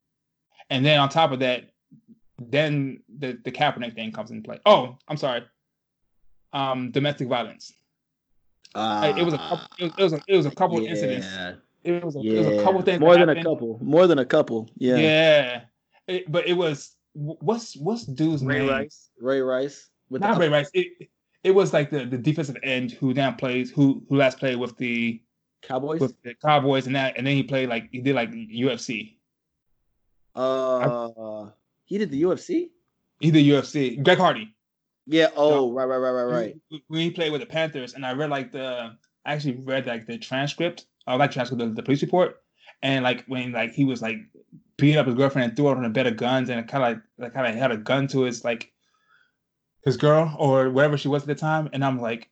And 0.69 0.85
then 0.85 0.99
on 0.99 1.09
top 1.09 1.31
of 1.31 1.39
that, 1.39 1.71
then 2.39 3.01
the 3.19 3.37
the 3.43 3.51
Kaepernick 3.51 3.95
thing 3.95 4.11
comes 4.11 4.31
into 4.31 4.43
play. 4.47 4.59
Oh, 4.65 4.97
I'm 5.07 5.17
sorry. 5.17 5.43
Um, 6.51 6.91
domestic 6.91 7.27
violence. 7.27 7.73
Uh, 8.75 9.13
it 9.17 9.23
was 9.23 9.33
a 9.33 9.37
couple. 9.37 9.67
It 9.79 9.83
was, 9.83 9.93
it 9.97 10.03
was 10.03 10.13
a, 10.13 10.21
it 10.27 10.37
was 10.37 10.45
a 10.45 10.51
couple 10.51 10.77
of 10.79 10.83
incidents. 10.85 11.27
It 11.83 12.03
was 12.03 12.15
a, 12.15 12.19
Yeah. 12.21 12.33
it 12.33 12.37
was 12.37 12.59
a 12.59 12.63
couple 12.63 12.81
things. 12.81 12.99
More 13.01 13.17
that 13.17 13.25
than 13.25 13.37
a 13.37 13.43
couple. 13.43 13.79
More 13.81 14.07
than 14.07 14.19
a 14.19 14.25
couple. 14.25 14.69
Yeah. 14.77 14.95
Yeah. 14.95 15.61
It- 16.07 16.31
but 16.31 16.47
it 16.47 16.53
was 16.53 16.95
what's 17.13 17.75
what's 17.77 18.03
dude's 18.05 18.43
Ray 18.43 18.59
name? 18.59 18.69
Rice. 18.69 19.09
Ray 19.19 19.41
Rice. 19.41 19.89
With 20.09 20.21
Not 20.21 20.35
the, 20.35 20.39
Ray 20.41 20.49
Rice. 20.49 20.69
It 20.73 21.09
it 21.43 21.51
was 21.51 21.73
like 21.73 21.89
the 21.89 22.05
the 22.05 22.17
defensive 22.17 22.57
end 22.63 22.91
who 22.91 23.13
now 23.13 23.31
plays 23.31 23.71
who 23.71 24.03
who 24.09 24.15
last 24.17 24.39
played 24.39 24.57
with 24.57 24.77
the 24.77 25.21
Cowboys. 25.61 25.99
with 25.99 26.15
the 26.23 26.33
Cowboys 26.35 26.87
and 26.87 26.95
that 26.95 27.17
and 27.17 27.25
then 27.25 27.35
he 27.35 27.43
played 27.43 27.69
like 27.69 27.89
he 27.91 28.01
did 28.01 28.15
like 28.15 28.31
UFC. 28.31 29.15
uh, 30.35 31.49
he 31.85 31.97
did 31.97 32.09
the 32.09 32.23
UFC. 32.23 32.69
He 33.19 33.31
did 33.31 33.45
UFC. 33.45 34.03
Greg 34.03 34.17
Hardy. 34.17 34.53
Yeah. 35.05 35.27
Oh, 35.35 35.71
right, 35.71 35.85
right, 35.85 35.97
right, 35.97 36.11
right, 36.11 36.23
right. 36.23 36.55
When 36.87 37.01
he 37.01 37.11
played 37.11 37.31
with 37.31 37.41
the 37.41 37.47
Panthers, 37.47 37.93
and 37.93 38.05
I 38.05 38.13
read 38.13 38.29
like 38.29 38.51
the 38.51 38.97
I 39.25 39.33
actually 39.33 39.57
read 39.63 39.85
like 39.85 40.05
the 40.07 40.17
transcript. 40.17 40.85
I 41.07 41.15
like 41.15 41.31
transcript 41.31 41.59
the, 41.59 41.69
the 41.69 41.83
police 41.83 42.01
report, 42.01 42.41
and 42.81 43.03
like 43.03 43.25
when 43.27 43.51
like 43.51 43.73
he 43.73 43.85
was 43.85 44.01
like 44.01 44.17
beating 44.77 44.97
up 44.97 45.05
his 45.05 45.15
girlfriend 45.15 45.49
and 45.49 45.55
threw 45.55 45.67
her 45.67 45.75
on 45.75 45.85
a 45.85 45.89
bed 45.89 46.07
of 46.07 46.17
guns, 46.17 46.49
and 46.49 46.67
kind 46.67 46.83
of 46.83 46.89
like 46.89 47.03
like 47.17 47.33
kind 47.33 47.47
of 47.47 47.55
had 47.55 47.71
a 47.71 47.77
gun 47.77 48.07
to 48.07 48.21
his 48.23 48.43
like 48.43 48.72
his 49.85 49.97
girl 49.97 50.35
or 50.39 50.69
whatever 50.69 50.97
she 50.97 51.07
was 51.07 51.23
at 51.23 51.27
the 51.27 51.35
time, 51.35 51.69
and 51.73 51.83
I'm 51.83 51.99
like, 51.99 52.29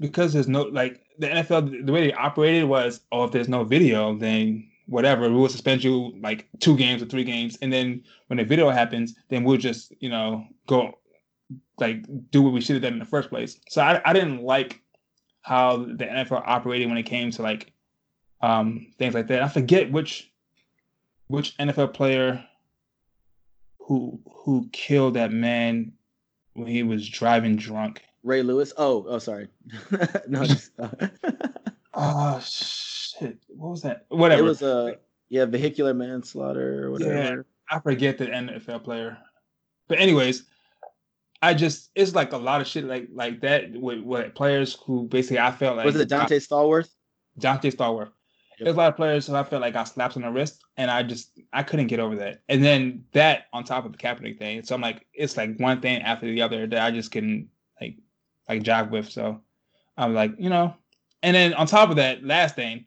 because 0.00 0.32
there's 0.32 0.48
no 0.48 0.62
like 0.62 1.00
the 1.18 1.28
NFL 1.28 1.86
the 1.86 1.92
way 1.92 2.06
they 2.06 2.12
operated 2.12 2.64
was 2.64 3.00
oh 3.12 3.24
if 3.24 3.32
there's 3.32 3.48
no 3.48 3.62
video 3.64 4.16
then 4.16 4.68
whatever 4.86 5.28
we 5.28 5.36
will 5.36 5.48
suspend 5.48 5.84
you 5.84 6.12
like 6.20 6.48
two 6.58 6.76
games 6.76 7.02
or 7.02 7.06
three 7.06 7.24
games, 7.24 7.56
and 7.62 7.72
then 7.72 8.02
when 8.26 8.36
the 8.36 8.44
video 8.44 8.68
happens 8.70 9.14
then 9.28 9.44
we'll 9.44 9.56
just 9.56 9.92
you 10.00 10.08
know 10.08 10.44
go 10.66 10.98
like 11.78 12.04
do 12.30 12.42
what 12.42 12.52
we 12.52 12.60
should 12.60 12.74
have 12.74 12.82
done 12.82 12.94
in 12.94 12.98
the 12.98 13.04
first 13.04 13.28
place. 13.30 13.58
So 13.68 13.82
I, 13.82 14.00
I 14.04 14.12
didn't 14.12 14.42
like 14.42 14.80
how 15.42 15.78
the 15.78 16.04
NFL 16.04 16.42
operated 16.46 16.88
when 16.88 16.98
it 16.98 17.04
came 17.04 17.30
to 17.32 17.42
like 17.42 17.72
um 18.40 18.88
things 18.98 19.14
like 19.14 19.28
that. 19.28 19.42
I 19.42 19.48
forget 19.48 19.90
which 19.90 20.30
which 21.28 21.56
NFL 21.58 21.94
player 21.94 22.44
who 23.78 24.20
who 24.30 24.68
killed 24.72 25.14
that 25.14 25.32
man 25.32 25.92
when 26.54 26.68
he 26.68 26.82
was 26.82 27.08
driving 27.08 27.56
drunk. 27.56 28.02
Ray 28.22 28.42
Lewis. 28.42 28.72
Oh, 28.76 29.04
oh, 29.08 29.18
sorry. 29.18 29.48
no, 30.28 30.44
just, 30.44 30.70
uh, 30.78 30.90
Oh 31.94 32.40
shit! 32.40 33.38
What 33.48 33.70
was 33.70 33.82
that? 33.82 34.06
Whatever. 34.08 34.42
it 34.42 34.44
was 34.44 34.62
a 34.62 34.96
yeah 35.28 35.44
vehicular 35.44 35.92
manslaughter 35.92 36.86
or 36.86 36.90
whatever. 36.92 37.12
Yeah. 37.14 37.42
I 37.70 37.80
forget 37.80 38.18
the 38.18 38.26
NFL 38.26 38.84
player. 38.84 39.18
But 39.88 39.98
anyways, 39.98 40.44
I 41.42 41.54
just 41.54 41.90
it's 41.94 42.14
like 42.14 42.32
a 42.32 42.38
lot 42.38 42.60
of 42.60 42.66
shit 42.66 42.84
like 42.84 43.08
like 43.12 43.40
that 43.42 43.72
with, 43.72 44.00
with 44.00 44.34
players 44.34 44.78
who 44.86 45.06
basically 45.08 45.38
I 45.38 45.52
felt 45.52 45.76
like 45.76 45.84
Was 45.84 45.96
it 45.96 46.08
Donté 46.08 46.38
Stallworth? 46.40 46.90
Donté 47.38 47.74
Stallworth. 47.74 48.12
There's 48.58 48.74
a 48.74 48.78
lot 48.78 48.88
of 48.88 48.96
players 48.96 49.26
who 49.26 49.34
I 49.34 49.44
felt 49.44 49.62
like 49.62 49.74
got 49.74 49.84
slaps 49.84 50.16
on 50.16 50.22
the 50.22 50.30
wrist, 50.30 50.62
and 50.76 50.90
I 50.90 51.02
just 51.02 51.38
I 51.52 51.62
couldn't 51.62 51.88
get 51.88 52.00
over 52.00 52.16
that. 52.16 52.42
And 52.48 52.62
then 52.62 53.04
that 53.12 53.46
on 53.52 53.64
top 53.64 53.84
of 53.84 53.92
the 53.92 53.98
Kaepernick 53.98 54.38
thing, 54.38 54.62
so 54.62 54.74
I'm 54.74 54.80
like, 54.80 55.06
it's 55.12 55.36
like 55.36 55.58
one 55.58 55.80
thing 55.80 56.02
after 56.02 56.26
the 56.26 56.42
other 56.42 56.66
that 56.66 56.82
I 56.82 56.90
just 56.90 57.10
couldn't 57.10 57.48
like 57.80 57.96
like 58.48 58.62
jog 58.62 58.90
with. 58.90 59.10
So 59.10 59.40
I'm 59.96 60.14
like, 60.14 60.32
you 60.38 60.50
know. 60.50 60.74
And 61.24 61.36
then 61.36 61.54
on 61.54 61.66
top 61.66 61.90
of 61.90 61.96
that, 61.96 62.24
last 62.24 62.56
thing, 62.56 62.86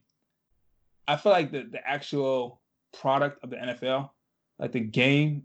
I 1.07 1.15
feel 1.15 1.31
like 1.31 1.51
the 1.51 1.63
the 1.63 1.87
actual 1.87 2.61
product 2.99 3.43
of 3.43 3.49
the 3.49 3.57
NFL, 3.57 4.09
like 4.59 4.71
the 4.71 4.81
game, 4.81 5.43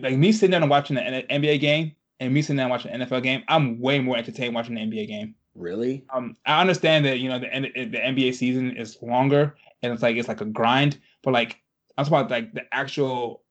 like 0.00 0.16
me 0.16 0.32
sitting 0.32 0.52
down 0.52 0.62
and 0.62 0.70
watching 0.70 0.96
the 0.96 1.02
N- 1.02 1.42
NBA 1.42 1.60
game 1.60 1.92
and 2.20 2.32
me 2.32 2.42
sitting 2.42 2.56
down 2.56 2.64
and 2.64 2.70
watching 2.70 2.92
the 2.92 3.04
NFL 3.04 3.22
game, 3.22 3.42
I'm 3.48 3.80
way 3.80 4.00
more 4.00 4.16
entertained 4.16 4.54
watching 4.54 4.74
the 4.74 4.80
NBA 4.80 5.08
game 5.08 5.34
Really? 5.58 6.04
um, 6.10 6.36
I 6.46 6.60
understand 6.60 7.04
that 7.06 7.18
you 7.18 7.28
know 7.28 7.38
the 7.38 7.46
the 7.46 7.98
NBA 7.98 8.34
season 8.34 8.76
is 8.76 8.96
longer 9.02 9.56
and 9.82 9.92
it's 9.92 10.02
like 10.02 10.16
it's 10.16 10.28
like 10.28 10.40
a 10.40 10.44
grind, 10.46 10.98
but 11.22 11.32
like 11.32 11.60
I'm 11.96 12.04
talking 12.04 12.18
about 12.18 12.30
like 12.30 12.52
the 12.54 12.62
actual 12.72 13.42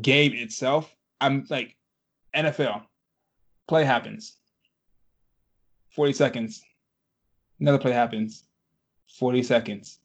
game 0.00 0.32
itself. 0.32 0.94
I'm 1.20 1.46
like 1.50 1.76
NFL 2.34 2.82
play 3.68 3.84
happens, 3.84 4.36
forty 5.90 6.12
seconds, 6.12 6.62
another 7.60 7.78
play 7.78 7.92
happens, 7.92 8.44
forty 9.18 9.42
seconds, 9.42 9.98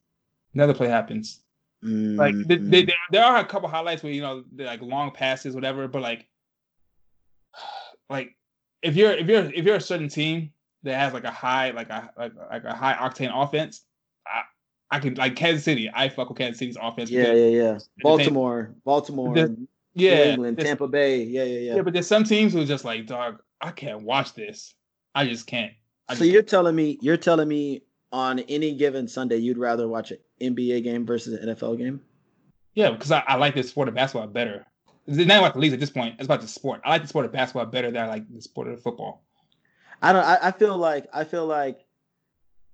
another 0.53 0.73
play 0.73 0.87
happens, 0.89 1.41
Like 1.81 2.35
they, 2.47 2.57
Mm, 2.57 2.69
they, 2.71 2.83
there- 2.85 2.95
there 3.11 3.23
are 3.23 3.37
a 3.37 3.45
couple 3.45 3.69
highlights 3.69 4.03
where 4.03 4.11
you 4.11 4.21
know 4.21 4.43
they're 4.51 4.67
like 4.67 4.81
long 4.81 5.11
passes, 5.11 5.55
whatever. 5.55 5.87
But 5.87 6.01
like, 6.01 6.27
like 8.09 8.35
if 8.81 8.95
you're 8.95 9.13
if 9.13 9.27
you're 9.27 9.45
if 9.53 9.65
you're 9.65 9.75
a 9.75 9.81
certain 9.81 10.09
team 10.09 10.51
that 10.85 10.97
has 10.97 11.13
like 11.13 11.25
a 11.25 11.31
high 11.31 11.71
like 11.71 11.89
a 11.89 12.09
like, 12.17 12.31
like 12.49 12.63
a 12.63 12.73
high 12.73 12.93
octane 12.93 13.31
offense, 13.33 13.83
I 14.25 14.43
I 14.89 14.99
could 14.99 15.17
like 15.17 15.35
Kansas 15.35 15.63
City. 15.63 15.91
I 15.93 16.09
fuck 16.09 16.29
with 16.29 16.37
Kansas 16.37 16.59
City's 16.59 16.77
offense. 16.81 17.09
yeah, 17.09 17.33
yeah, 17.33 17.61
yeah. 17.63 17.79
Baltimore, 18.01 18.73
Baltimore, 18.85 19.33
The- 19.33 19.49
New 19.49 19.67
yeah, 19.93 20.23
England, 20.25 20.59
Tampa 20.59 20.87
Bay. 20.87 21.23
Yeah, 21.23 21.43
yeah, 21.43 21.59
yeah. 21.59 21.75
yeah. 21.75 21.81
But 21.81 21.93
there's 21.93 22.07
some 22.07 22.25
teams 22.25 22.51
who 22.51 22.61
are 22.61 22.65
just 22.65 22.83
like, 22.83 23.07
dog, 23.07 23.41
I 23.61 23.71
can't 23.71 24.01
watch 24.01 24.33
this. 24.33 24.73
I 25.13 25.25
just 25.25 25.47
can't. 25.47 25.71
I 26.09 26.13
so 26.13 26.19
just 26.19 26.31
you're 26.31 26.41
telling 26.41 26.75
me 26.75 26.97
you're 27.01 27.17
telling 27.17 27.47
me 27.47 27.81
on 28.11 28.39
any 28.39 28.73
given 28.73 29.07
Sunday 29.07 29.37
you'd 29.37 29.57
rather 29.57 29.87
watch 29.87 30.11
an 30.11 30.17
NBA 30.41 30.83
game 30.83 31.05
versus 31.05 31.33
an 31.33 31.49
NFL 31.49 31.77
game? 31.77 32.01
Yeah, 32.73 32.91
because 32.91 33.11
I, 33.11 33.23
I 33.27 33.35
like 33.35 33.55
the 33.55 33.63
sport 33.63 33.87
of 33.87 33.95
basketball 33.95 34.27
better. 34.27 34.65
It's 35.07 35.17
not 35.17 35.39
about 35.39 35.53
the 35.53 35.59
leagues 35.59 35.73
at 35.73 35.79
this 35.79 35.89
point. 35.89 36.15
It's 36.17 36.25
about 36.25 36.41
the 36.41 36.47
sport. 36.47 36.81
I 36.83 36.91
like 36.91 37.01
the 37.01 37.07
sport 37.07 37.25
of 37.25 37.31
basketball 37.31 37.65
better 37.65 37.91
than 37.91 38.03
I 38.03 38.07
like 38.07 38.33
the 38.33 38.41
sport 38.41 38.67
of 38.67 38.81
football. 38.81 39.24
I 40.05 40.13
don't. 40.13 40.23
I, 40.23 40.37
I 40.43 40.51
feel 40.51 40.77
like 40.77 41.07
I 41.11 41.23
feel 41.23 41.47
like 41.47 41.79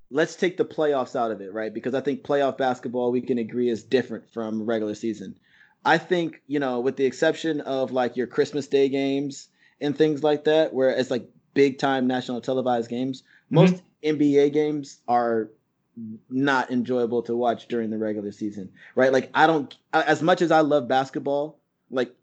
let's 0.10 0.36
take 0.36 0.58
the 0.58 0.66
playoffs 0.66 1.16
out 1.16 1.32
of 1.32 1.40
it, 1.40 1.54
right? 1.54 1.74
Because 1.74 1.94
I 1.94 2.02
think 2.02 2.24
playoff 2.24 2.58
basketball 2.58 3.10
we 3.10 3.22
can 3.22 3.38
agree 3.38 3.70
is 3.70 3.84
different 3.84 4.30
from 4.34 4.66
regular 4.66 4.96
season. 4.96 5.38
I 5.86 5.98
think 5.98 6.42
you 6.48 6.60
know, 6.60 6.82
with 6.82 6.98
the 6.98 7.06
exception 7.06 7.62
of 7.62 7.94
like 7.94 8.18
your 8.18 8.28
Christmas 8.28 8.68
Day 8.68 8.90
games 8.90 9.48
and 9.80 9.98
things 9.98 10.24
like 10.24 10.44
that, 10.44 10.74
where 10.74 10.90
it's 10.90 11.10
like 11.10 11.30
big 11.54 11.80
time 11.80 12.06
national 12.06 12.42
televised 12.42 12.90
games, 12.90 13.22
mm-hmm. 13.22 13.56
most 13.56 13.82
NBA 14.04 14.52
games 14.52 15.00
are 15.08 15.50
not 16.30 16.70
enjoyable 16.70 17.22
to 17.24 17.36
watch 17.36 17.70
during 17.70 17.92
the 17.92 17.98
regular 17.98 18.34
season, 18.34 18.74
right? 18.94 19.14
Like 19.14 19.32
I 19.34 19.48
don't 19.48 19.74
as 19.94 20.22
much 20.22 20.42
as 20.42 20.52
I 20.52 20.60
love 20.60 20.90
basketball, 20.90 21.60
like 21.90 22.14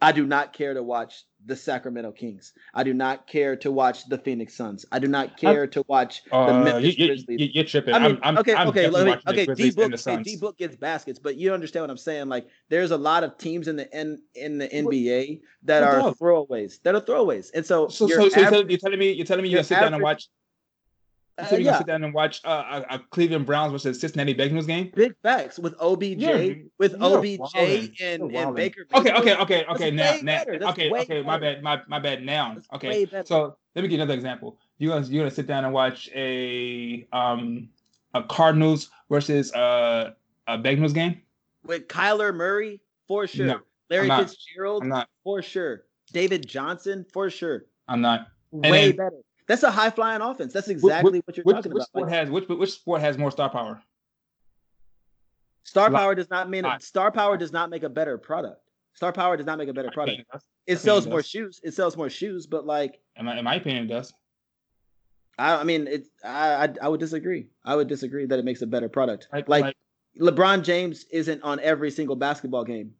I 0.00 0.12
do 0.12 0.24
not 0.24 0.52
care 0.52 0.74
to 0.74 0.84
watch 0.84 1.24
the 1.46 1.56
Sacramento 1.56 2.12
Kings. 2.12 2.52
I 2.74 2.84
do 2.84 2.94
not 2.94 3.26
care 3.26 3.56
to 3.56 3.72
watch 3.72 4.06
the 4.08 4.18
Phoenix 4.18 4.54
Suns. 4.54 4.84
I 4.92 4.98
do 4.98 5.08
not 5.08 5.36
care 5.36 5.66
to 5.66 5.84
watch 5.88 6.22
the 6.24 6.36
Uh, 6.36 6.62
Memphis 6.64 6.96
you, 6.96 7.06
Grizzlies. 7.08 7.40
you, 7.40 7.48
you're 7.52 7.64
tripping. 7.64 7.94
I 7.94 7.98
mean, 7.98 8.10
I'm, 8.22 8.36
I'm, 8.36 8.38
okay, 8.38 8.54
I'm 8.54 8.68
okay, 8.68 8.88
let 8.88 9.06
me, 9.06 9.16
okay. 9.26 9.46
D 9.54 9.70
book, 9.70 9.90
the 9.90 9.98
Suns. 9.98 10.26
D 10.26 10.36
book 10.36 10.58
gets 10.58 10.76
baskets, 10.76 11.18
but 11.18 11.36
you 11.36 11.52
understand 11.52 11.82
what 11.82 11.90
I'm 11.90 11.96
saying. 11.96 12.28
Like, 12.28 12.46
there's 12.68 12.90
a 12.92 12.96
lot 12.96 13.24
of 13.24 13.36
teams 13.38 13.68
in 13.68 13.76
the 13.76 13.92
N 13.94 14.22
in 14.34 14.58
the 14.58 14.68
NBA 14.68 15.40
that 15.64 15.82
are 15.82 16.12
throwaways. 16.14 16.80
That 16.82 16.94
are 16.94 17.00
throwaways, 17.00 17.50
and 17.54 17.64
so, 17.66 17.88
So, 17.88 18.06
so, 18.06 18.08
so 18.08 18.14
you're, 18.14 18.24
average- 18.26 18.44
telling, 18.50 18.70
you're 18.70 18.78
telling 18.78 18.98
me 18.98 19.12
you're 19.12 19.26
telling 19.26 19.42
me 19.42 19.48
you're 19.48 19.58
gonna 19.58 19.64
sit 19.64 19.74
down 19.74 19.94
and 19.94 20.02
average- 20.04 20.28
watch 21.38 21.50
you're 21.50 21.60
uh, 21.60 21.62
yeah, 21.62 21.78
sit 21.78 21.86
down 21.86 22.04
and 22.04 22.14
watch 22.14 22.40
uh, 22.44 22.82
a, 22.90 22.94
a 22.94 22.98
Cleveland 23.10 23.46
Browns 23.46 23.72
versus 23.72 24.00
Cincinnati 24.00 24.34
Bengals 24.34 24.66
game? 24.66 24.92
big 24.94 25.14
facts 25.22 25.58
with 25.58 25.74
OBJ, 25.80 26.02
You're- 26.18 26.64
with 26.78 26.94
OBJ 27.00 27.54
and, 28.00 28.34
and. 28.34 28.54
Baker. 28.54 28.86
Okay, 28.94 29.12
okay, 29.12 29.36
okay, 29.36 29.64
okay. 29.70 29.90
Now, 29.90 30.16
now, 30.22 30.44
better. 30.44 30.64
Okay, 30.68 30.90
okay. 30.90 31.22
My 31.22 31.38
bad, 31.38 31.62
my 31.62 31.80
my 31.88 31.98
bad. 31.98 32.22
Now, 32.24 32.54
That's 32.54 32.68
okay. 32.74 33.06
So 33.24 33.56
let 33.74 33.82
me 33.82 33.88
give 33.88 33.92
you 33.92 34.02
another 34.02 34.14
example. 34.14 34.58
You 34.78 34.90
guys, 34.90 35.10
you're 35.10 35.24
gonna 35.24 35.34
sit 35.34 35.46
down 35.46 35.64
and 35.64 35.72
watch 35.72 36.10
a 36.14 37.06
um 37.12 37.68
a 38.14 38.22
Cardinals 38.22 38.90
versus 39.08 39.52
uh, 39.54 40.10
a 40.46 40.58
Bengals 40.58 40.92
game? 40.94 41.22
with 41.64 41.86
Kyler 41.88 42.34
Murray 42.34 42.80
for 43.08 43.26
sure. 43.26 43.46
No, 43.46 43.60
Larry. 43.88 44.08
Fitzgerald 44.08 44.82
I'm 44.82 44.88
not. 44.88 45.08
for 45.24 45.42
sure. 45.42 45.84
David 46.12 46.46
Johnson 46.46 47.06
for 47.12 47.30
sure. 47.30 47.64
I'm 47.88 48.00
not. 48.00 48.26
Way 48.50 48.88
then- 48.90 48.96
better. 48.96 49.16
That's 49.46 49.62
a 49.62 49.70
high 49.70 49.90
flying 49.90 50.20
offense. 50.22 50.52
That's 50.52 50.68
exactly 50.68 51.20
what 51.24 51.36
you're 51.36 51.44
Which, 51.44 51.56
talking 51.56 51.72
which 51.72 51.80
about. 51.80 51.86
sport 51.88 52.08
Like, 52.08 52.14
has 52.18 52.30
which 52.30 52.48
which 52.48 52.72
sport 52.72 53.00
has 53.00 53.18
more 53.18 53.30
star 53.30 53.50
power? 53.50 53.82
star 55.64 55.90
power 55.90 56.14
does 56.14 56.30
not 56.30 56.50
mean 56.50 56.64
Li- 56.64 56.70
star 56.80 57.10
power 57.10 57.36
does 57.36 57.52
not 57.52 57.70
make 57.70 57.82
a 57.82 57.88
better 57.88 58.18
product. 58.18 58.60
Star 58.94 59.12
power 59.12 59.36
does 59.36 59.46
not 59.46 59.58
make 59.58 59.68
a 59.68 59.72
better 59.72 59.90
product. 59.90 60.18
opinion, 60.20 60.26
it 60.28 60.32
does. 60.32 60.42
It 60.66 60.72
opinion, 60.72 60.78
sells 60.84 61.06
more 61.06 61.18
does. 61.20 61.28
shoes. 61.28 61.60
It 61.62 61.74
sells 61.74 61.96
more 61.96 62.10
shoes, 62.10 62.46
but 62.46 62.66
like 62.66 63.00
In 63.16 63.24
my, 63.24 63.38
in 63.38 63.44
my 63.44 63.54
opinion, 63.56 63.84
it 63.84 63.88
does. 63.88 64.12
I, 65.38 65.56
I 65.56 65.64
mean, 65.64 65.86
it. 65.86 66.06
I, 66.22 66.64
I 66.64 66.68
I 66.82 66.88
would 66.88 67.00
disagree. 67.00 67.46
I 67.64 67.74
would 67.74 67.88
disagree 67.88 68.26
that 68.26 68.38
it 68.38 68.44
makes 68.44 68.60
a 68.62 68.66
better 68.66 68.88
product. 68.88 69.28
Like, 69.32 69.48
like 69.48 69.76
LeBron 70.20 70.62
James 70.62 71.04
isn't 71.10 71.42
on 71.42 71.58
every 71.60 71.90
single 71.90 72.16
basketball 72.16 72.64
game. 72.64 72.92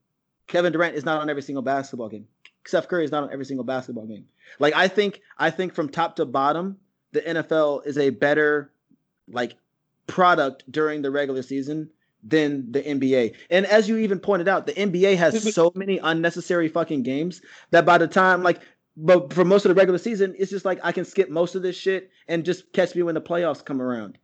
Kevin 0.46 0.72
Durant 0.72 0.94
is 0.96 1.04
not 1.04 1.20
on 1.20 1.28
every 1.28 1.42
single 1.42 1.62
basketball 1.62 2.08
game. 2.08 2.26
Steph 2.66 2.88
Curry 2.88 3.04
is 3.04 3.10
not 3.10 3.24
on 3.24 3.32
every 3.32 3.44
single 3.44 3.64
basketball 3.64 4.06
game. 4.06 4.26
Like 4.58 4.74
I 4.74 4.88
think 4.88 5.20
I 5.38 5.50
think 5.50 5.74
from 5.74 5.88
top 5.88 6.16
to 6.16 6.24
bottom, 6.24 6.78
the 7.12 7.20
NFL 7.20 7.86
is 7.86 7.98
a 7.98 8.10
better 8.10 8.72
like 9.28 9.54
product 10.06 10.70
during 10.70 11.02
the 11.02 11.10
regular 11.10 11.42
season 11.42 11.90
than 12.22 12.70
the 12.70 12.82
NBA. 12.82 13.34
And 13.50 13.66
as 13.66 13.88
you 13.88 13.96
even 13.98 14.20
pointed 14.20 14.48
out, 14.48 14.66
the 14.66 14.72
NBA 14.72 15.16
has 15.16 15.54
so 15.54 15.72
many 15.74 15.98
unnecessary 15.98 16.68
fucking 16.68 17.02
games 17.02 17.42
that 17.70 17.84
by 17.84 17.98
the 17.98 18.06
time 18.08 18.42
like 18.42 18.60
but 18.96 19.32
for 19.32 19.44
most 19.44 19.64
of 19.64 19.70
the 19.70 19.74
regular 19.74 19.98
season, 19.98 20.34
it's 20.38 20.50
just 20.50 20.64
like 20.64 20.78
I 20.82 20.92
can 20.92 21.04
skip 21.04 21.30
most 21.30 21.54
of 21.54 21.62
this 21.62 21.76
shit 21.76 22.10
and 22.28 22.44
just 22.44 22.72
catch 22.72 22.94
me 22.94 23.02
when 23.02 23.14
the 23.14 23.22
playoffs 23.22 23.64
come 23.64 23.80
around. 23.80 24.18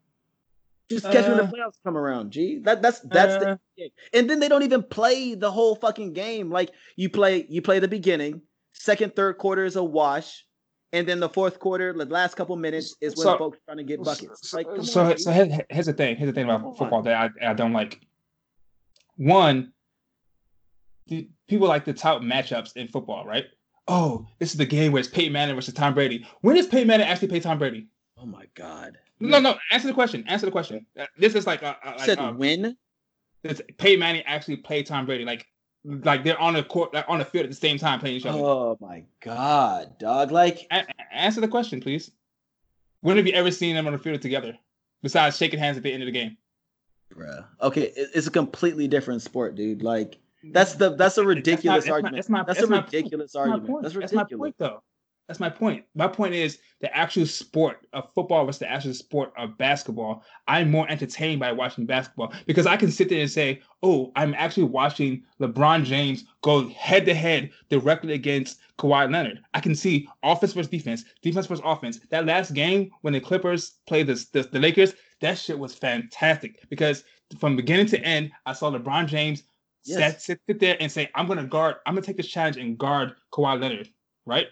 Just 0.91 1.05
catch 1.05 1.27
me 1.27 1.33
when 1.35 1.41
Uh, 1.41 1.47
the 1.47 1.57
playoffs 1.57 1.79
come 1.85 1.97
around. 1.99 2.31
G. 2.31 2.61
That 2.63 2.81
that's 2.83 3.01
that's 3.01 3.43
the 3.45 3.51
uh, 3.51 3.57
NBA. 3.79 3.91
and 4.15 4.31
then 4.31 4.41
they 4.41 4.49
don't 4.49 4.63
even 4.63 4.83
play 4.83 5.35
the 5.35 5.51
whole 5.51 5.75
fucking 5.77 6.15
game. 6.15 6.51
Like 6.51 6.71
you 6.97 7.11
play 7.11 7.47
you 7.49 7.61
play 7.63 7.79
the 7.79 7.89
beginning, 7.89 8.41
second, 8.73 9.15
third 9.15 9.37
quarter 9.39 9.65
is 9.67 9.77
a 9.77 9.85
wash, 9.85 10.47
and 10.95 11.07
then 11.07 11.21
the 11.21 11.29
fourth 11.29 11.59
quarter, 11.59 11.93
the 11.93 12.07
last 12.07 12.37
couple 12.37 12.57
minutes 12.57 12.97
is 13.03 13.15
when 13.17 13.25
So- 13.25 13.39
folks 13.39 13.59
trying 13.67 13.77
to 13.79 13.85
get 13.85 14.03
buckets. 14.03 14.55
Like 14.55 14.67
come 14.67 14.83
so 14.83 15.05
on, 15.05 15.19
so 15.19 15.31
here- 15.31 15.67
here's 15.69 15.87
the 15.87 15.93
thing. 15.93 16.17
Here's 16.17 16.29
the 16.29 16.33
thing 16.33 16.47
Come 16.47 16.55
about 16.57 16.69
on. 16.71 16.77
football 16.77 17.03
that 17.03 17.33
I, 17.43 17.51
I 17.51 17.53
don't 17.55 17.73
like. 17.75 18.01
One, 19.17 19.73
the, 21.09 21.29
people 21.49 21.69
like 21.69 21.85
to 21.87 21.93
tout 21.93 22.23
matchups 22.23 22.77
in 22.77 22.89
football, 22.89 23.25
right? 23.27 23.45
Oh, 23.89 24.27
this 24.39 24.53
is 24.53 24.57
the 24.59 24.67
game 24.67 24.93
where 24.93 25.01
it's 25.01 25.09
Peyton 25.09 25.33
Manning 25.33 25.55
versus 25.55 25.75
Tom 25.75 25.95
Brady. 25.95 26.27
When 26.43 26.57
does 26.57 26.67
Peyton 26.67 26.87
Manning 26.87 27.07
actually 27.07 27.29
play 27.29 27.41
Tom 27.41 27.59
Brady? 27.59 27.89
Oh 28.21 28.27
my 28.27 28.45
god. 28.55 28.99
No, 29.21 29.39
no. 29.41 29.57
Answer 29.73 29.89
the 29.89 29.95
question. 29.95 30.25
Answer 30.29 30.47
the 30.47 30.53
question. 30.53 30.87
Uh, 30.99 31.07
This 31.19 31.35
is 31.35 31.47
like, 31.47 31.63
uh, 31.63 31.75
uh, 31.85 31.91
like 31.97 32.01
said 32.01 32.19
uh, 32.19 32.33
when? 32.33 32.77
does 33.45 33.61
Peyton 33.79 34.01
Manning 34.01 34.23
actually 34.27 34.57
play 34.57 34.83
Tom 34.83 35.07
Brady? 35.07 35.25
Like, 35.25 35.47
like 35.85 36.25
they're 36.25 36.39
on 36.41 36.55
the 36.55 36.63
court, 36.63 36.93
like 36.95 37.05
on 37.09 37.19
the 37.19 37.25
field 37.25 37.45
at 37.45 37.51
the 37.51 37.57
same 37.57 37.79
time 37.79 38.01
playing 38.01 38.17
each 38.17 38.27
other. 38.27 38.39
Oh 38.39 38.77
my 38.81 39.05
god, 39.21 39.99
dog. 39.99 40.31
Like 40.33 40.67
A- 40.71 40.85
answer 41.13 41.41
the 41.41 41.49
question, 41.49 41.81
please. 41.81 42.11
When 43.01 43.17
have 43.17 43.27
you 43.27 43.33
ever 43.33 43.51
seen 43.51 43.75
them 43.77 43.87
on 43.87 43.93
the 43.93 43.99
field 43.99 44.21
together, 44.23 44.59
besides 45.03 45.37
shaking 45.37 45.61
hands 45.61 45.77
at 45.77 45.83
the 45.85 45.93
end 45.93 46.03
of 46.03 46.07
the 46.07 46.13
game? 46.13 46.37
bruh. 47.15 47.45
Okay, 47.63 47.93
it's 47.97 48.27
a 48.27 48.31
completely 48.31 48.87
different 48.89 49.23
sport, 49.23 49.55
dude. 49.55 49.83
Like 49.83 50.19
that's 50.53 50.75
the 50.75 50.95
that's 50.95 51.17
a 51.19 51.25
ridiculous 51.25 51.85
that's 51.85 51.93
argument. 51.93 52.17
that's 52.17 52.29
my- 52.29 52.43
That's, 52.43 52.59
that's 52.61 52.71
a 52.71 52.73
point. 52.73 52.85
ridiculous 52.87 53.33
That's 53.33 53.49
argument. 53.49 53.83
That's 53.83 53.95
That's 53.95 54.13
ridiculous. 54.13 54.31
my 54.33 54.45
point, 54.45 54.55
though. 54.59 54.83
That's 55.29 55.41
my 55.41 55.51
point. 55.51 55.85
My 55.95 56.09
point 56.09 56.33
is 56.33 56.59
the 56.81 56.95
actual 56.97 57.27
sport 57.27 57.87
of 57.93 58.09
football 58.15 58.47
versus 58.47 58.61
the 58.61 58.71
actual 58.71 58.95
sport 58.95 59.31
of 59.37 59.59
basketball. 59.59 60.25
I'm 60.47 60.71
more 60.71 60.91
entertained 60.91 61.39
by 61.39 61.53
watching 61.53 61.85
basketball 61.85 62.33
because 62.47 62.67
I 62.67 62.79
can 62.79 62.91
sit 62.91 63.11
there 63.11 63.21
and 63.21 63.31
say, 63.31 63.61
"Oh, 63.83 64.11
I'm 64.17 64.33
actually 64.33 64.65
watching 64.65 65.23
LeBron 65.39 65.85
James 65.85 66.25
go 66.43 66.69
head 66.71 67.05
to 67.05 67.15
head 67.15 67.51
directly 67.69 68.15
against 68.15 68.59
Kawhi 68.79 69.13
Leonard." 69.13 69.43
I 69.53 69.61
can 69.61 69.75
see 69.75 70.09
offense 70.23 70.55
versus 70.55 70.71
defense, 70.71 71.05
defense 71.21 71.47
versus 71.47 71.63
offense. 71.65 72.01
That 72.09 72.25
last 72.25 72.55
game 72.55 72.91
when 73.03 73.13
the 73.13 73.21
Clippers 73.21 73.73
played 73.87 74.07
the 74.07 74.27
the, 74.33 74.45
the 74.45 74.59
Lakers, 74.59 74.95
that 75.21 75.37
shit 75.37 75.59
was 75.59 75.75
fantastic 75.75 76.67
because 76.71 77.05
from 77.39 77.55
beginning 77.55 77.87
to 77.89 78.01
end, 78.01 78.31
I 78.47 78.55
saw 78.55 78.71
LeBron 78.71 79.07
James 79.07 79.43
Yes. 79.85 80.25
sit, 80.25 80.41
sit 80.47 80.59
there 80.59 80.77
and 80.81 80.91
say, 80.91 81.09
"I'm 81.15 81.27
gonna 81.27 81.45
guard. 81.47 81.77
I'm 81.87 81.95
gonna 81.95 82.07
take 82.07 82.17
this 82.17 82.29
challenge 82.29 82.57
and 82.57 82.79
guard 82.79 83.15
Kawhi 83.33 83.61
Leonard." 83.61 83.91
Right? 84.27 84.49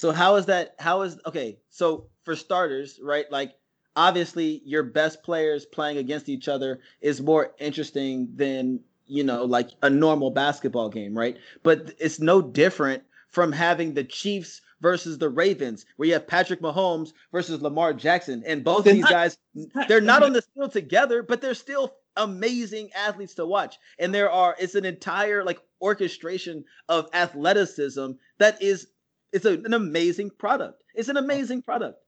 So 0.00 0.12
how 0.12 0.36
is 0.36 0.46
that? 0.46 0.76
How 0.78 1.02
is 1.02 1.18
okay? 1.26 1.58
So 1.68 2.06
for 2.22 2.34
starters, 2.34 2.98
right? 3.02 3.30
Like 3.30 3.52
obviously 3.94 4.62
your 4.64 4.82
best 4.82 5.22
players 5.22 5.66
playing 5.66 5.98
against 5.98 6.30
each 6.30 6.48
other 6.48 6.80
is 7.02 7.20
more 7.20 7.52
interesting 7.58 8.30
than 8.34 8.80
you 9.06 9.24
know 9.24 9.44
like 9.44 9.68
a 9.82 9.90
normal 9.90 10.30
basketball 10.30 10.88
game, 10.88 11.14
right? 11.14 11.36
But 11.62 11.92
it's 11.98 12.18
no 12.18 12.40
different 12.40 13.02
from 13.28 13.52
having 13.52 13.92
the 13.92 14.02
Chiefs 14.02 14.62
versus 14.80 15.18
the 15.18 15.28
Ravens, 15.28 15.84
where 15.96 16.06
you 16.06 16.14
have 16.14 16.26
Patrick 16.26 16.62
Mahomes 16.62 17.12
versus 17.30 17.60
Lamar 17.60 17.92
Jackson, 17.92 18.42
and 18.46 18.64
both 18.64 18.84
They're 18.84 18.92
of 18.92 18.96
these 18.96 19.02
not- 19.02 19.10
guys 19.10 19.36
they're 19.88 20.00
not 20.00 20.22
on 20.22 20.32
the 20.32 20.40
field 20.40 20.72
together, 20.72 21.22
but 21.22 21.42
they're 21.42 21.52
still 21.52 21.94
amazing 22.16 22.88
athletes 22.96 23.34
to 23.34 23.44
watch. 23.44 23.76
And 23.98 24.14
there 24.14 24.30
are 24.30 24.56
it's 24.58 24.76
an 24.76 24.86
entire 24.86 25.44
like 25.44 25.60
orchestration 25.82 26.64
of 26.88 27.10
athleticism 27.12 28.12
that 28.38 28.62
is 28.62 28.86
it's 29.32 29.44
a, 29.44 29.52
an 29.52 29.74
amazing 29.74 30.30
product. 30.38 30.82
It's 30.94 31.08
an 31.08 31.16
amazing 31.16 31.62
product. 31.62 31.98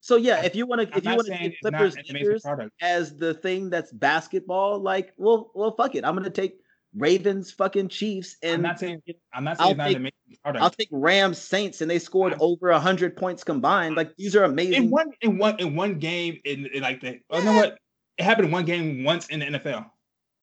So 0.00 0.16
yeah, 0.16 0.44
if 0.44 0.56
you 0.56 0.66
want 0.66 0.80
to 0.80 0.98
if 0.98 1.04
you 1.04 1.10
want 1.10 1.26
to 1.26 1.38
take 1.38 1.60
Clippers 1.60 1.96
Lakers 2.10 2.44
as 2.80 3.16
the 3.16 3.34
thing 3.34 3.70
that's 3.70 3.92
basketball, 3.92 4.80
like 4.80 5.12
well 5.16 5.52
well 5.54 5.74
fuck 5.76 5.94
it. 5.94 6.04
I'm 6.04 6.16
gonna 6.16 6.28
take 6.28 6.56
Ravens 6.96 7.52
fucking 7.52 7.88
Chiefs 7.88 8.36
and 8.42 8.54
I'm 8.54 8.62
not 8.62 8.80
saying 8.80 9.00
I'm 9.32 9.44
not 9.44 9.60
I'll 9.60 9.68
saying 9.68 9.70
it's 9.70 9.78
not 9.78 9.84
take- 9.86 9.96
an 9.96 10.02
amazing 10.02 10.38
product. 10.42 10.62
I'll 10.64 10.70
take 10.70 10.88
Rams 10.90 11.38
Saints 11.38 11.80
and 11.82 11.90
they 11.90 12.00
scored 12.00 12.32
I'm- 12.32 12.42
over 12.42 12.70
a 12.70 12.80
hundred 12.80 13.16
points 13.16 13.44
combined. 13.44 13.94
Like 13.94 14.16
these 14.16 14.34
are 14.34 14.42
amazing. 14.42 14.84
in 14.84 14.90
one 14.90 15.10
in 15.20 15.38
one 15.38 15.60
in 15.60 15.76
one 15.76 16.00
game 16.00 16.40
in, 16.44 16.66
in 16.66 16.82
like 16.82 17.00
the 17.00 17.20
oh, 17.30 17.38
you 17.38 17.44
know 17.44 17.54
what? 17.54 17.78
It 18.18 18.24
happened 18.24 18.46
in 18.46 18.52
one 18.52 18.64
game 18.64 19.04
once 19.04 19.28
in 19.28 19.38
the 19.38 19.46
NFL. 19.46 19.86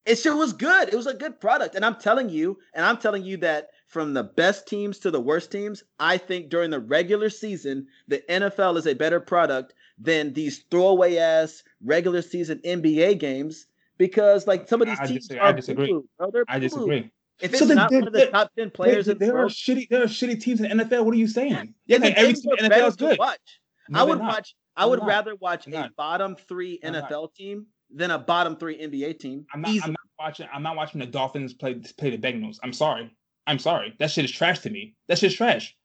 It 0.05 0.15
sure 0.15 0.35
was 0.35 0.53
good. 0.53 0.87
It 0.87 0.95
was 0.95 1.05
a 1.05 1.13
good 1.13 1.39
product. 1.39 1.75
And 1.75 1.85
I'm 1.85 1.95
telling 1.95 2.29
you, 2.29 2.57
and 2.73 2.83
I'm 2.85 2.97
telling 2.97 3.23
you 3.23 3.37
that 3.37 3.67
from 3.89 4.13
the 4.13 4.23
best 4.23 4.67
teams 4.67 4.99
to 4.99 5.11
the 5.11 5.19
worst 5.19 5.51
teams, 5.51 5.83
I 5.99 6.17
think 6.17 6.49
during 6.49 6.69
the 6.69 6.79
regular 6.79 7.29
season, 7.29 7.87
the 8.07 8.23
NFL 8.29 8.77
is 8.77 8.87
a 8.87 8.93
better 8.93 9.19
product 9.19 9.73
than 9.97 10.31
these 10.33 10.59
throwaway 10.71 11.17
ass 11.17 11.63
regular 11.83 12.21
season 12.21 12.61
NBA 12.63 13.19
games 13.19 13.65
because 13.97 14.47
like 14.47 14.67
some 14.69 14.81
of 14.81 14.87
these 14.87 14.99
I 14.99 15.05
teams 15.07 15.27
disagree- 15.27 15.39
are 15.39 15.47
I 15.47 15.51
disagree. 15.51 15.87
poo-poo, 15.87 16.31
bro. 16.31 16.43
I 16.47 16.59
disagree. 16.59 17.11
If 17.41 17.51
So 17.51 17.57
it's 17.57 17.67
then- 17.67 17.77
not 17.77 17.91
one 17.91 18.07
of 18.07 18.13
the 18.13 18.27
top 18.27 18.51
ten 18.57 18.69
players 18.69 19.05
there, 19.07 19.13
in 19.13 19.19
the 19.19 19.25
there 19.25 19.35
are 19.35 19.39
world, 19.39 19.51
shitty. 19.51 19.89
There 19.89 20.03
are 20.03 20.07
shitty 20.07 20.39
teams 20.41 20.61
in 20.61 20.77
the 20.77 20.83
NFL. 20.85 21.03
What 21.05 21.13
are 21.13 21.17
you 21.17 21.27
saying? 21.27 21.73
yeah, 21.87 21.97
I 21.97 21.99
think 21.99 22.17
every 22.17 22.33
team 22.33 22.51
in 22.59 22.69
the 22.69 22.75
NFL 22.75 22.87
is 22.89 22.95
good. 22.95 23.17
watch. 23.19 23.39
No, 23.89 23.99
I 23.99 24.03
would 24.03 24.19
watch. 24.19 24.55
I 24.77 24.85
would 24.85 25.03
rather 25.05 25.35
watch 25.35 25.65
They're 25.65 25.79
a 25.79 25.83
not. 25.83 25.95
bottom 25.95 26.35
three 26.47 26.79
They're 26.81 26.91
not. 26.91 27.09
NFL 27.09 27.33
team 27.33 27.65
than 27.93 28.11
a 28.11 28.19
bottom 28.19 28.55
three 28.55 28.77
NBA 28.77 29.19
team. 29.19 29.45
I'm 29.53 29.61
not. 29.61 29.71
I'm 29.83 29.91
not 29.91 29.99
watching. 30.19 30.47
I'm 30.53 30.61
not 30.63 30.75
watching 30.75 30.99
the 30.99 31.05
Dolphins 31.07 31.53
play 31.53 31.73
play 31.97 32.15
the 32.15 32.17
Bengals. 32.17 32.57
I'm 32.61 32.71
sorry. 32.73 33.09
I'm 33.49 33.59
sorry. 33.59 33.95
That 33.99 34.11
shit 34.11 34.25
is 34.25 34.31
trash 34.31 34.59
to 34.59 34.69
me. 34.69 34.95
That 35.07 35.17
shit's 35.17 35.35
trash. 35.35 35.75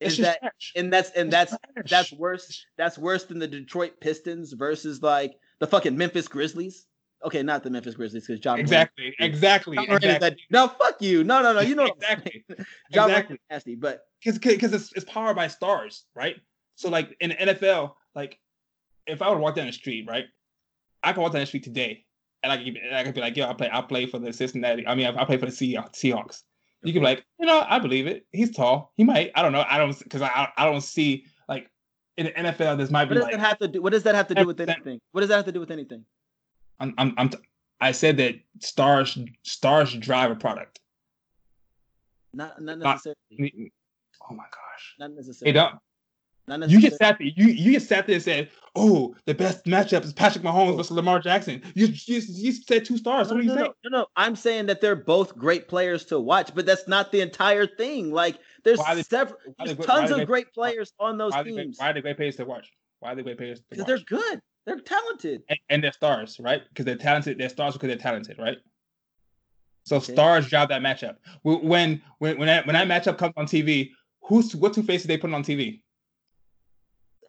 That 0.00 0.06
Is 0.06 0.14
shit's 0.16 0.28
that 0.28 0.40
trash. 0.40 0.72
and 0.74 0.92
that's 0.92 1.10
and 1.10 1.30
That's 1.30 1.54
that's 1.76 1.90
that's 1.90 2.12
worse. 2.12 2.64
That's 2.78 2.96
worse 2.98 3.24
than 3.24 3.38
the 3.38 3.46
Detroit 3.46 4.00
Pistons 4.00 4.52
versus 4.54 5.02
like 5.02 5.34
the 5.60 5.66
fucking 5.66 5.96
Memphis 5.96 6.26
Grizzlies. 6.28 6.86
Okay, 7.22 7.42
not 7.42 7.62
the 7.62 7.68
Memphis 7.68 7.94
Grizzlies 7.94 8.26
because 8.26 8.42
Ja 8.42 8.52
Morant- 8.52 8.62
exactly. 8.62 9.14
Exactly. 9.20 9.76
John 9.76 9.90
Exactly. 9.96 10.18
that- 10.30 10.36
no, 10.50 10.68
fuck 10.68 11.02
you. 11.02 11.22
No, 11.22 11.42
no, 11.42 11.52
no. 11.52 11.60
You 11.60 11.74
know 11.74 11.84
exactly. 11.96 12.42
John 12.92 13.10
Exactly. 13.10 13.34
is 13.34 13.40
nasty, 13.50 13.74
but 13.74 14.00
because 14.24 14.38
because 14.38 14.72
it's, 14.72 14.90
it's 14.94 15.04
powered 15.04 15.36
by 15.36 15.48
stars, 15.48 16.04
right? 16.14 16.36
So 16.76 16.88
like 16.88 17.14
in 17.20 17.28
the 17.30 17.36
NFL, 17.36 17.92
like 18.14 18.38
if 19.06 19.20
I 19.20 19.28
would 19.28 19.38
walk 19.38 19.54
down 19.54 19.66
the 19.66 19.72
street, 19.72 20.06
right, 20.08 20.24
I 21.02 21.12
could 21.12 21.20
walk 21.20 21.32
down 21.32 21.40
the 21.42 21.46
street 21.46 21.64
today, 21.64 22.06
and 22.42 22.50
I 22.50 22.56
could 22.56 22.74
and 22.78 22.96
I 22.96 23.04
could 23.04 23.14
be 23.14 23.20
like, 23.20 23.36
yo, 23.36 23.46
I 23.50 23.52
play 23.52 23.68
I 23.70 23.82
play 23.82 24.06
for 24.06 24.18
the 24.18 24.32
Cincinnati. 24.32 24.86
I 24.86 24.94
mean, 24.94 25.06
I, 25.06 25.20
I 25.20 25.24
play 25.26 25.36
for 25.36 25.44
the 25.46 25.52
Seahawks. 25.52 26.42
You 26.82 26.92
could 26.92 27.00
be 27.00 27.04
like, 27.04 27.24
you 27.38 27.46
know, 27.46 27.64
I 27.68 27.78
believe 27.78 28.06
it. 28.06 28.26
He's 28.32 28.54
tall. 28.54 28.92
He 28.96 29.04
might. 29.04 29.32
I 29.34 29.42
don't 29.42 29.52
know. 29.52 29.64
I 29.68 29.78
don't 29.78 29.98
because 29.98 30.22
I 30.22 30.48
I 30.56 30.64
don't 30.64 30.80
see 30.80 31.26
like 31.48 31.70
in 32.16 32.26
the 32.26 32.32
NFL. 32.32 32.78
This 32.78 32.90
might 32.90 33.02
what 33.04 33.08
be 33.10 33.14
does 33.16 33.24
like 33.24 33.32
that 33.32 33.40
have 33.40 33.58
to 33.58 33.68
do? 33.68 33.82
What 33.82 33.92
does 33.92 34.02
that 34.04 34.14
have 34.14 34.28
to 34.28 34.34
do 34.34 34.46
with 34.46 34.60
anything? 34.60 35.00
What 35.12 35.20
does 35.20 35.28
that 35.28 35.36
have 35.36 35.44
to 35.46 35.52
do 35.52 35.60
with 35.60 35.70
anything? 35.70 36.04
I'm 36.78 36.94
I'm, 36.96 37.14
I'm 37.18 37.28
t- 37.28 37.38
I 37.80 37.92
said 37.92 38.16
that 38.16 38.36
stars 38.60 39.18
stars 39.42 39.94
drive 39.94 40.30
a 40.30 40.36
product. 40.36 40.80
Not 42.32 42.60
not 42.62 42.78
Not- 42.78 43.04
necessarily. 43.04 43.72
Oh 44.30 44.34
my 44.34 44.44
gosh. 44.44 44.94
Not 44.98 45.12
necessarily. 45.12 45.52
They 45.52 45.58
don't. 45.58 45.74
You 46.48 46.80
just 46.80 46.96
sat 46.98 47.18
there. 47.18 47.28
You 47.28 47.46
you 47.46 47.72
just 47.74 47.88
sat 47.88 48.06
there 48.06 48.14
and 48.14 48.22
said, 48.24 48.50
"Oh, 48.74 49.14
the 49.24 49.34
best 49.34 49.64
matchup 49.66 50.02
is 50.04 50.12
Patrick 50.12 50.42
Mahomes 50.44 50.76
versus 50.76 50.90
Lamar 50.90 51.20
Jackson." 51.20 51.62
You 51.74 51.86
you, 52.06 52.20
you 52.26 52.52
said 52.52 52.84
two 52.84 52.98
stars. 52.98 53.28
No, 53.28 53.34
what 53.34 53.40
are 53.40 53.42
you 53.44 53.48
no, 53.50 53.54
saying? 53.56 53.72
no, 53.84 53.90
no. 54.00 54.06
I'm 54.16 54.34
saying 54.34 54.66
that 54.66 54.80
they're 54.80 54.96
both 54.96 55.36
great 55.36 55.68
players 55.68 56.04
to 56.06 56.18
watch, 56.18 56.52
but 56.54 56.66
that's 56.66 56.88
not 56.88 57.12
the 57.12 57.20
entire 57.20 57.66
thing. 57.68 58.10
Like 58.10 58.38
there's 58.64 58.80
they- 58.94 59.02
several, 59.02 59.38
there's 59.58 59.76
they- 59.76 59.84
tons 59.84 60.10
of 60.10 60.16
great- 60.18 60.26
great 60.26 60.52
players 60.52 60.92
on 60.98 61.18
those 61.18 61.32
Why 61.32 61.40
are, 61.40 61.44
they 61.44 61.50
teams 61.52 61.78
why 61.78 61.90
are 61.90 61.94
they 61.94 62.00
great 62.00 62.16
players 62.16 62.36
to 62.36 62.44
watch? 62.44 62.70
Why 62.98 63.12
are 63.12 63.14
they 63.14 63.22
great 63.22 63.38
players 63.38 63.60
because 63.70 63.84
they're 63.86 63.98
good. 63.98 64.40
They're 64.66 64.80
talented. 64.80 65.42
And, 65.48 65.58
and 65.68 65.84
they're 65.84 65.92
stars, 65.92 66.38
right? 66.40 66.62
Because 66.68 66.84
they're 66.84 66.96
talented. 66.96 67.38
They're 67.38 67.48
stars 67.48 67.74
because 67.74 67.88
they're 67.88 67.96
talented, 67.96 68.38
right? 68.38 68.58
So 69.84 69.96
Okay. 69.96 70.12
stars 70.12 70.48
drive 70.48 70.68
that 70.68 70.82
matchup. 70.82 71.16
When 71.42 71.62
when 71.66 72.02
when 72.18 72.46
that 72.46 72.66
when 72.66 72.74
that 72.74 72.88
matchup 72.88 73.18
comes 73.18 73.34
on 73.36 73.46
TV, 73.46 73.90
who's 74.22 74.54
what 74.54 74.74
two 74.74 74.82
faces 74.82 75.06
they 75.06 75.16
put 75.16 75.32
on 75.32 75.42
TV? 75.44 75.80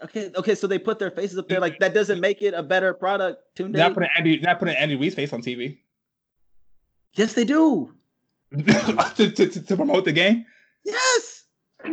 Okay, 0.03 0.31
okay. 0.35 0.55
So 0.55 0.65
they 0.67 0.79
put 0.79 0.97
their 0.99 1.11
faces 1.11 1.37
up 1.37 1.47
there. 1.47 1.59
Like 1.59 1.77
that 1.79 1.93
doesn't 1.93 2.19
make 2.19 2.41
it 2.41 2.53
a 2.53 2.63
better 2.63 2.93
product. 2.93 3.41
They're 3.55 3.67
not 3.67 3.93
putting 3.93 4.09
Andy. 4.17 4.39
Not 4.39 4.59
putting 4.59 4.75
Andy 4.75 4.95
Reid's 4.95 5.15
face 5.15 5.31
on 5.33 5.41
TV 5.41 5.77
Yes, 7.13 7.33
they 7.33 7.43
do. 7.43 7.93
to, 8.57 9.31
to, 9.31 9.47
to, 9.47 9.75
promote 9.75 10.05
the 10.05 10.11
game. 10.11 10.45
Yes. 10.83 11.43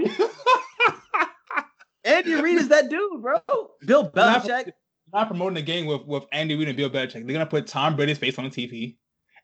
Andy 2.05 2.35
Reid 2.35 2.59
is 2.59 2.69
that 2.69 2.89
dude, 2.89 3.21
bro. 3.23 3.39
Bill 3.85 4.11
They're 4.15 4.25
not- 4.27 4.45
Belichick. 4.45 4.73
not 5.13 5.29
promoting 5.29 5.55
the 5.55 5.63
game 5.63 5.87
with, 5.87 6.03
with 6.07 6.25
Andy 6.33 6.55
Reid 6.57 6.69
and 6.69 6.77
Bill 6.77 6.89
Belichick. 6.91 7.13
They're 7.27 7.33
gonna 7.33 7.47
put 7.47 7.67
Tom 7.67 7.97
Brady's 7.97 8.19
face 8.19 8.39
on 8.39 8.45
the 8.45 8.51
TV, 8.51 8.97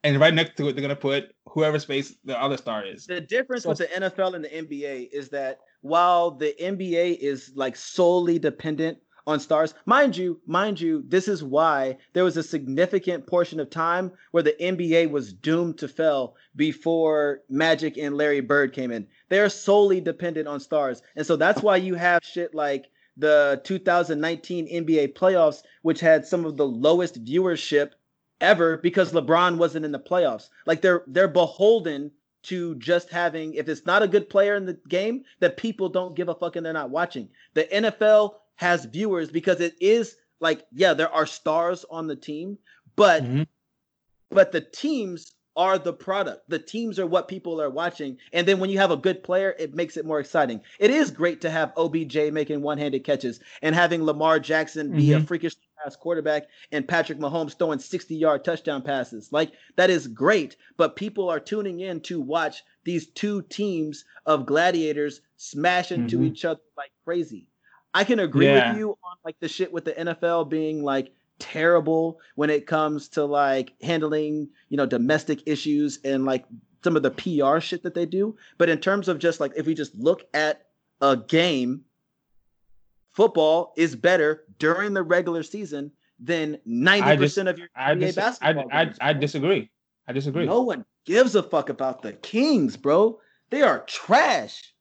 and 0.03 0.19
right 0.19 0.32
next 0.32 0.57
to 0.57 0.69
it, 0.69 0.73
they're 0.74 0.82
gonna 0.82 0.97
put 0.97 1.35
whoever's 1.47 1.85
face 1.85 2.15
the 2.24 2.41
other 2.41 2.57
star 2.57 2.85
is. 2.85 3.07
The 3.07 3.20
difference 3.20 3.65
So- 3.65 3.70
with 3.70 3.78
the 3.78 3.86
NFL 3.86 4.35
and 4.35 4.45
the 4.45 4.49
NBA 4.49 5.11
is 5.12 5.28
that 5.31 5.59
while 5.85 6.31
the 6.31 6.55
NBA 6.59 7.19
is 7.19 7.52
like 7.55 7.77
solely 7.77 8.39
dependent 8.39 8.97
on 9.27 9.39
stars, 9.39 9.74
mind 9.85 10.16
you, 10.16 10.40
mind 10.47 10.81
you, 10.81 11.05
this 11.09 11.28
is 11.28 11.44
why 11.44 11.98
there 12.15 12.24
was 12.24 12.39
a 12.39 12.43
significant 12.43 13.27
portion 13.27 13.61
of 13.61 13.69
time 13.69 14.11
where 14.31 14.43
the 14.43 14.56
NBA 14.59 15.11
was 15.11 15.35
doomed 15.35 15.77
to 15.77 15.86
fail 15.86 16.36
before 16.56 17.43
Magic 17.51 17.98
and 17.98 18.16
Larry 18.16 18.40
Bird 18.40 18.73
came 18.73 18.90
in. 18.90 19.06
They're 19.28 19.51
solely 19.51 20.01
dependent 20.01 20.48
on 20.48 20.59
stars. 20.59 21.02
And 21.16 21.27
so 21.27 21.36
that's 21.36 21.62
why 21.62 21.77
you 21.77 21.97
have 21.97 22.24
shit 22.24 22.55
like 22.55 22.86
the 23.19 23.61
2019 23.65 24.66
NBA 24.66 25.12
playoffs, 25.12 25.65
which 25.82 26.01
had 26.01 26.24
some 26.24 26.47
of 26.47 26.56
the 26.56 26.66
lowest 26.66 27.23
viewership 27.23 27.90
ever 28.40 28.78
because 28.78 29.12
LeBron 29.12 29.59
wasn't 29.59 29.85
in 29.85 29.93
the 29.93 29.98
playoffs. 29.98 30.48
Like 30.65 30.81
they're 30.81 31.05
they're 31.06 31.28
beholden 31.28 32.11
to 32.44 32.74
just 32.76 33.10
having 33.10 33.54
if 33.54 33.68
it's 33.68 33.86
not 33.86 34.02
a 34.02 34.08
good 34.08 34.28
player 34.30 34.54
in 34.54 34.66
the 34.66 34.78
game 34.88 35.24
that 35.40 35.56
people 35.56 35.88
don't 35.88 36.16
give 36.16 36.28
a 36.28 36.34
fuck 36.34 36.56
and 36.56 36.64
they're 36.64 36.72
not 36.72 36.90
watching. 36.90 37.28
The 37.54 37.64
NFL 37.64 38.34
has 38.56 38.84
viewers 38.84 39.30
because 39.30 39.60
it 39.60 39.74
is 39.80 40.16
like 40.40 40.64
yeah, 40.72 40.94
there 40.94 41.12
are 41.12 41.26
stars 41.26 41.84
on 41.90 42.06
the 42.06 42.16
team, 42.16 42.58
but 42.96 43.22
Mhm. 43.24 43.46
but 44.30 44.52
the 44.52 44.60
teams 44.60 45.34
are 45.56 45.78
the 45.78 45.92
product. 45.92 46.48
The 46.50 46.58
teams 46.58 46.98
are 46.98 47.06
what 47.06 47.28
people 47.28 47.60
are 47.62 47.70
watching. 47.70 48.18
And 48.32 48.44
then 48.48 48.58
when 48.58 48.70
you 48.70 48.78
have 48.78 48.90
a 48.90 48.96
good 48.96 49.22
player, 49.22 49.54
it 49.56 49.72
makes 49.72 49.96
it 49.96 50.04
more 50.04 50.18
exciting. 50.18 50.60
It 50.80 50.90
is 50.90 51.12
great 51.12 51.40
to 51.42 51.50
have 51.50 51.72
OBJ 51.76 52.32
making 52.32 52.60
one-handed 52.60 53.04
catches 53.04 53.38
and 53.62 53.72
having 53.72 54.02
Lamar 54.02 54.40
Jackson 54.40 54.90
be 54.96 55.12
a 55.12 55.20
Mhm. 55.20 55.28
freakish 55.28 55.54
pass 55.82 55.96
quarterback 55.96 56.44
and 56.72 56.86
Patrick 56.86 57.18
Mahomes 57.18 57.56
throwing 57.59 57.78
60-yard 57.78 58.44
touchdown 58.44 58.82
passes. 58.82 59.32
Like 59.32 59.52
that 59.76 59.90
is 59.90 60.06
great, 60.06 60.56
but 60.76 60.96
people 60.96 61.28
are 61.28 61.40
tuning 61.40 61.80
in 61.80 62.01
to 62.02 62.20
watch 62.20 62.62
these 62.84 63.06
two 63.09 63.42
teams 63.42 64.05
of 64.26 64.46
gladiators 64.46 65.20
smash 65.36 65.90
into 65.92 66.18
Mhm. 66.18 66.26
each 66.26 66.44
other 66.44 66.60
like 66.76 66.90
crazy. 67.05 67.48
I 67.92 68.05
can 68.05 68.18
agree 68.20 68.46
Yeah. 68.46 68.70
with 68.70 68.78
you 68.78 68.90
on 68.90 69.16
like 69.24 69.38
the 69.40 69.48
shit 69.48 69.72
with 69.72 69.84
the 69.84 69.98
NFL 69.98 70.44
being 70.44 70.82
like 70.82 71.12
terrible 71.38 72.20
when 72.36 72.51
it 72.51 72.66
comes 72.66 73.09
to 73.10 73.24
like 73.24 73.72
handling, 73.82 74.48
you 74.68 74.76
know, 74.76 74.86
domestic 74.86 75.42
issues 75.46 75.98
and 76.05 76.24
like 76.24 76.44
some 76.82 76.96
of 76.96 77.02
the 77.02 77.10
PR 77.10 77.60
shit 77.60 77.82
that 77.82 77.94
they 77.94 78.06
do. 78.06 78.36
But 78.59 78.68
in 78.68 78.78
terms 78.78 79.09
of 79.09 79.18
just 79.18 79.40
like 79.40 79.52
if 79.56 79.66
we 79.66 79.74
just 79.74 79.94
look 79.94 80.24
at 80.34 80.66
a 81.01 81.16
game, 81.16 81.84
football 83.15 83.73
is 83.77 83.97
better 83.97 84.45
during 84.59 84.93
the 84.95 85.03
regular 85.03 85.43
season 85.43 85.91
than 86.20 86.59
90% 86.69 87.49
of 87.49 87.59
your 87.59 87.69
I, 87.74 87.95
NBA 87.95 88.01
dis- 88.01 88.15
basketball 88.16 88.65
I, 88.73 88.85
games, 88.85 88.99
I 89.01 89.12
bro. 89.12 89.20
disagree. 89.20 89.70
I 90.07 90.12
disagree. 90.12 90.47
No 90.47 90.62
one 90.62 90.85
gives 91.07 91.35
a 91.35 91.43
fuck 91.43 91.69
about 91.70 92.03
the 92.03 92.12
Kings, 92.12 92.77
bro. 92.77 93.19
They 93.51 93.62
are 93.62 93.81
trash. 93.86 94.74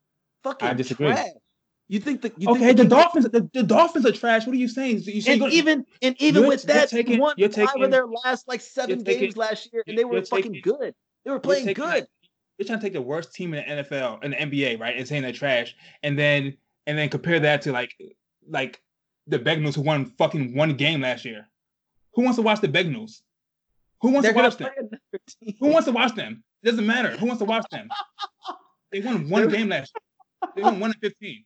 Fucking 0.44 0.68
I 0.68 0.74
disagree. 0.74 1.08
trash. 1.08 1.30
You 1.90 2.00
think 2.00 2.22
the 2.22 2.32
you 2.38 2.50
okay, 2.50 2.60
think 2.74 2.78
the 2.78 2.84
Kings- 2.84 2.90
Dolphins. 2.90 3.26
The, 3.30 3.50
the 3.54 3.64
Dolphins 3.64 4.06
are 4.06 4.12
trash. 4.12 4.46
What 4.48 4.54
are 4.54 4.60
you 4.60 4.68
saying? 4.68 5.02
You 5.06 5.22
and 5.28 5.54
even 5.54 5.86
and 6.02 6.16
even 6.20 6.42
You're- 6.44 6.50
with 6.50 6.66
you're 6.66 6.76
that, 6.76 6.90
taking- 6.90 7.20
won 7.20 7.36
you're 7.38 7.50
five 7.50 7.76
of 7.80 7.92
their 7.92 8.08
last 8.08 8.48
like 8.48 8.62
7 8.62 9.04
taking- 9.04 9.22
games 9.22 9.38
last 9.38 9.70
year, 9.72 9.84
and 9.88 9.98
they 9.98 10.06
were 10.06 10.22
fucking 10.24 10.54
taking- 10.54 10.62
good. 10.62 10.96
They 11.24 11.30
were 11.32 11.36
you're 11.36 11.40
playing 11.40 11.66
taking, 11.68 11.84
good. 11.84 12.08
you're 12.58 12.66
trying 12.66 12.80
to 12.80 12.84
take 12.86 12.94
the 12.94 13.02
worst 13.02 13.34
team 13.34 13.54
in 13.54 13.64
the 13.78 13.84
NFL 13.84 14.24
in 14.24 14.32
the 14.32 14.38
NBA, 14.38 14.80
right, 14.80 14.98
and 14.98 15.08
saying 15.08 15.22
they're 15.24 15.32
trash, 15.34 15.76
and 16.04 16.18
then 16.18 16.58
and 16.88 16.98
then 16.98 17.10
compare 17.10 17.40
that 17.42 17.62
to 17.64 17.72
like 17.72 17.94
like 18.48 18.82
the 19.28 19.40
Bengals 19.40 19.76
who 19.76 19.82
won 19.82 20.06
fucking 20.06 20.56
one 20.56 20.76
game 20.76 21.02
last 21.02 21.26
year. 21.26 21.48
Who 22.16 22.24
wants 22.24 22.38
to 22.38 22.42
watch 22.42 22.62
the 22.62 22.68
Bengals? 22.68 23.22
Who 24.02 24.10
wants 24.12 24.26
They're 24.28 24.34
to 24.34 24.40
watch 24.42 24.58
them? 24.58 24.68
play 24.68 24.76
another 24.80 25.00
team. 25.42 25.56
Who 25.60 25.68
wants 25.70 25.86
to 25.86 25.92
watch 25.94 26.16
them? 26.16 26.44
It 26.62 26.70
doesn't 26.70 26.86
matter. 26.86 27.12
Who 27.18 27.26
wants 27.26 27.40
to 27.40 27.46
watch 27.46 27.66
them? 27.72 27.88
They 28.92 29.00
won 29.02 29.30
one 29.30 29.48
game 29.50 29.70
last 29.70 29.94
year. 29.96 30.52
They 30.56 30.62
won 30.62 30.80
one 30.80 30.92
in 30.92 31.00
fifteen. 31.00 31.46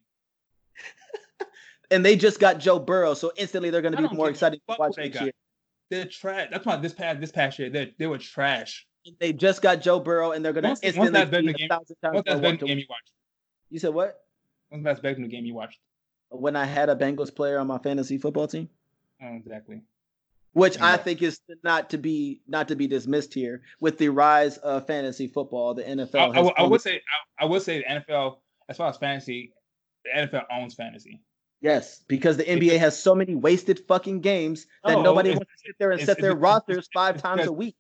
and 1.91 2.03
they 2.05 2.15
just 2.15 2.39
got 2.39 2.59
Joe 2.59 2.79
Burrow, 2.79 3.13
so 3.13 3.31
instantly 3.37 3.69
they're 3.69 3.81
going 3.81 3.95
to 3.95 4.07
be 4.09 4.15
more 4.15 4.29
excited 4.29 4.57
to 4.57 4.61
watch 4.67 4.79
what 4.79 4.95
they 4.95 5.03
next 5.03 5.15
got. 5.19 5.23
year. 5.25 5.33
They're 5.89 6.05
trash. 6.05 6.49
That's 6.51 6.65
why 6.65 6.75
this 6.77 6.93
past 6.93 7.21
this 7.21 7.31
past 7.31 7.59
year 7.59 7.69
they 7.69 7.93
they 7.97 8.07
were 8.07 8.17
trash. 8.17 8.85
They 9.21 9.31
just 9.31 9.61
got 9.61 9.81
Joe 9.81 10.01
Burrow, 10.01 10.31
and 10.33 10.43
they're 10.43 10.51
going 10.51 10.63
to 10.63 10.69
Once- 10.71 10.81
once 10.83 10.95
instantly 10.97 11.11
that's 11.19 11.31
better 11.31 11.43
be 11.47 11.53
game- 11.53 11.69
thousand 11.69 11.95
What's 12.01 12.25
that 12.27 12.33
more 12.33 12.41
Bengals 12.41 12.43
want 12.43 12.59
to- 12.59 12.65
game 12.65 12.77
you 12.79 12.85
watched? 12.89 13.11
You 13.69 13.79
said 13.79 13.93
what? 13.93 14.17
What's 14.69 14.83
the 14.83 14.89
last 14.89 15.01
Bengals 15.03 15.29
game 15.29 15.45
you 15.45 15.53
watched? 15.53 15.79
When 16.29 16.55
I 16.55 16.65
had 16.65 16.89
a 16.89 16.95
Bengals 16.95 17.33
player 17.33 17.57
on 17.59 17.67
my 17.67 17.77
fantasy 17.77 18.17
football 18.17 18.47
team, 18.47 18.69
Oh, 19.21 19.35
exactly. 19.35 19.81
which 20.53 20.79
I 20.79 20.97
think 20.97 21.21
is 21.21 21.39
not 21.63 21.89
to 21.91 21.97
be 21.97 22.41
not 22.47 22.67
to 22.67 22.75
be 22.75 22.87
dismissed 22.87 23.33
here 23.33 23.61
with 23.79 23.97
the 23.97 24.09
rise 24.09 24.57
of 24.57 24.85
fantasy 24.87 25.27
football. 25.27 25.73
The 25.73 25.83
NFL. 25.83 26.35
I, 26.35 26.41
would- 26.41 26.53
I 26.57 26.63
would 26.63 26.81
say 26.81 27.01
I, 27.39 27.43
I 27.43 27.47
would 27.47 27.61
say 27.61 27.79
the 27.79 27.85
NFL 28.01 28.37
as 28.69 28.77
far 28.77 28.89
as 28.89 28.97
fantasy, 28.97 29.53
the 30.03 30.21
NFL 30.21 30.43
owns 30.51 30.73
fantasy. 30.75 31.21
Yes, 31.61 32.03
because 32.07 32.37
the 32.37 32.43
NBA 32.43 32.77
has 32.77 33.01
so 33.01 33.15
many 33.15 33.33
wasted 33.33 33.79
fucking 33.87 34.21
games 34.21 34.67
that 34.83 34.93
No, 34.93 35.01
nobody 35.01 35.29
wants 35.31 35.45
to 35.51 35.57
sit 35.65 35.75
there 35.79 35.91
and 35.91 36.01
set 36.01 36.21
their 36.21 36.35
rosters 36.35 36.87
five 36.93 37.19
times 37.19 37.47
a 37.47 37.51
week. 37.51 37.75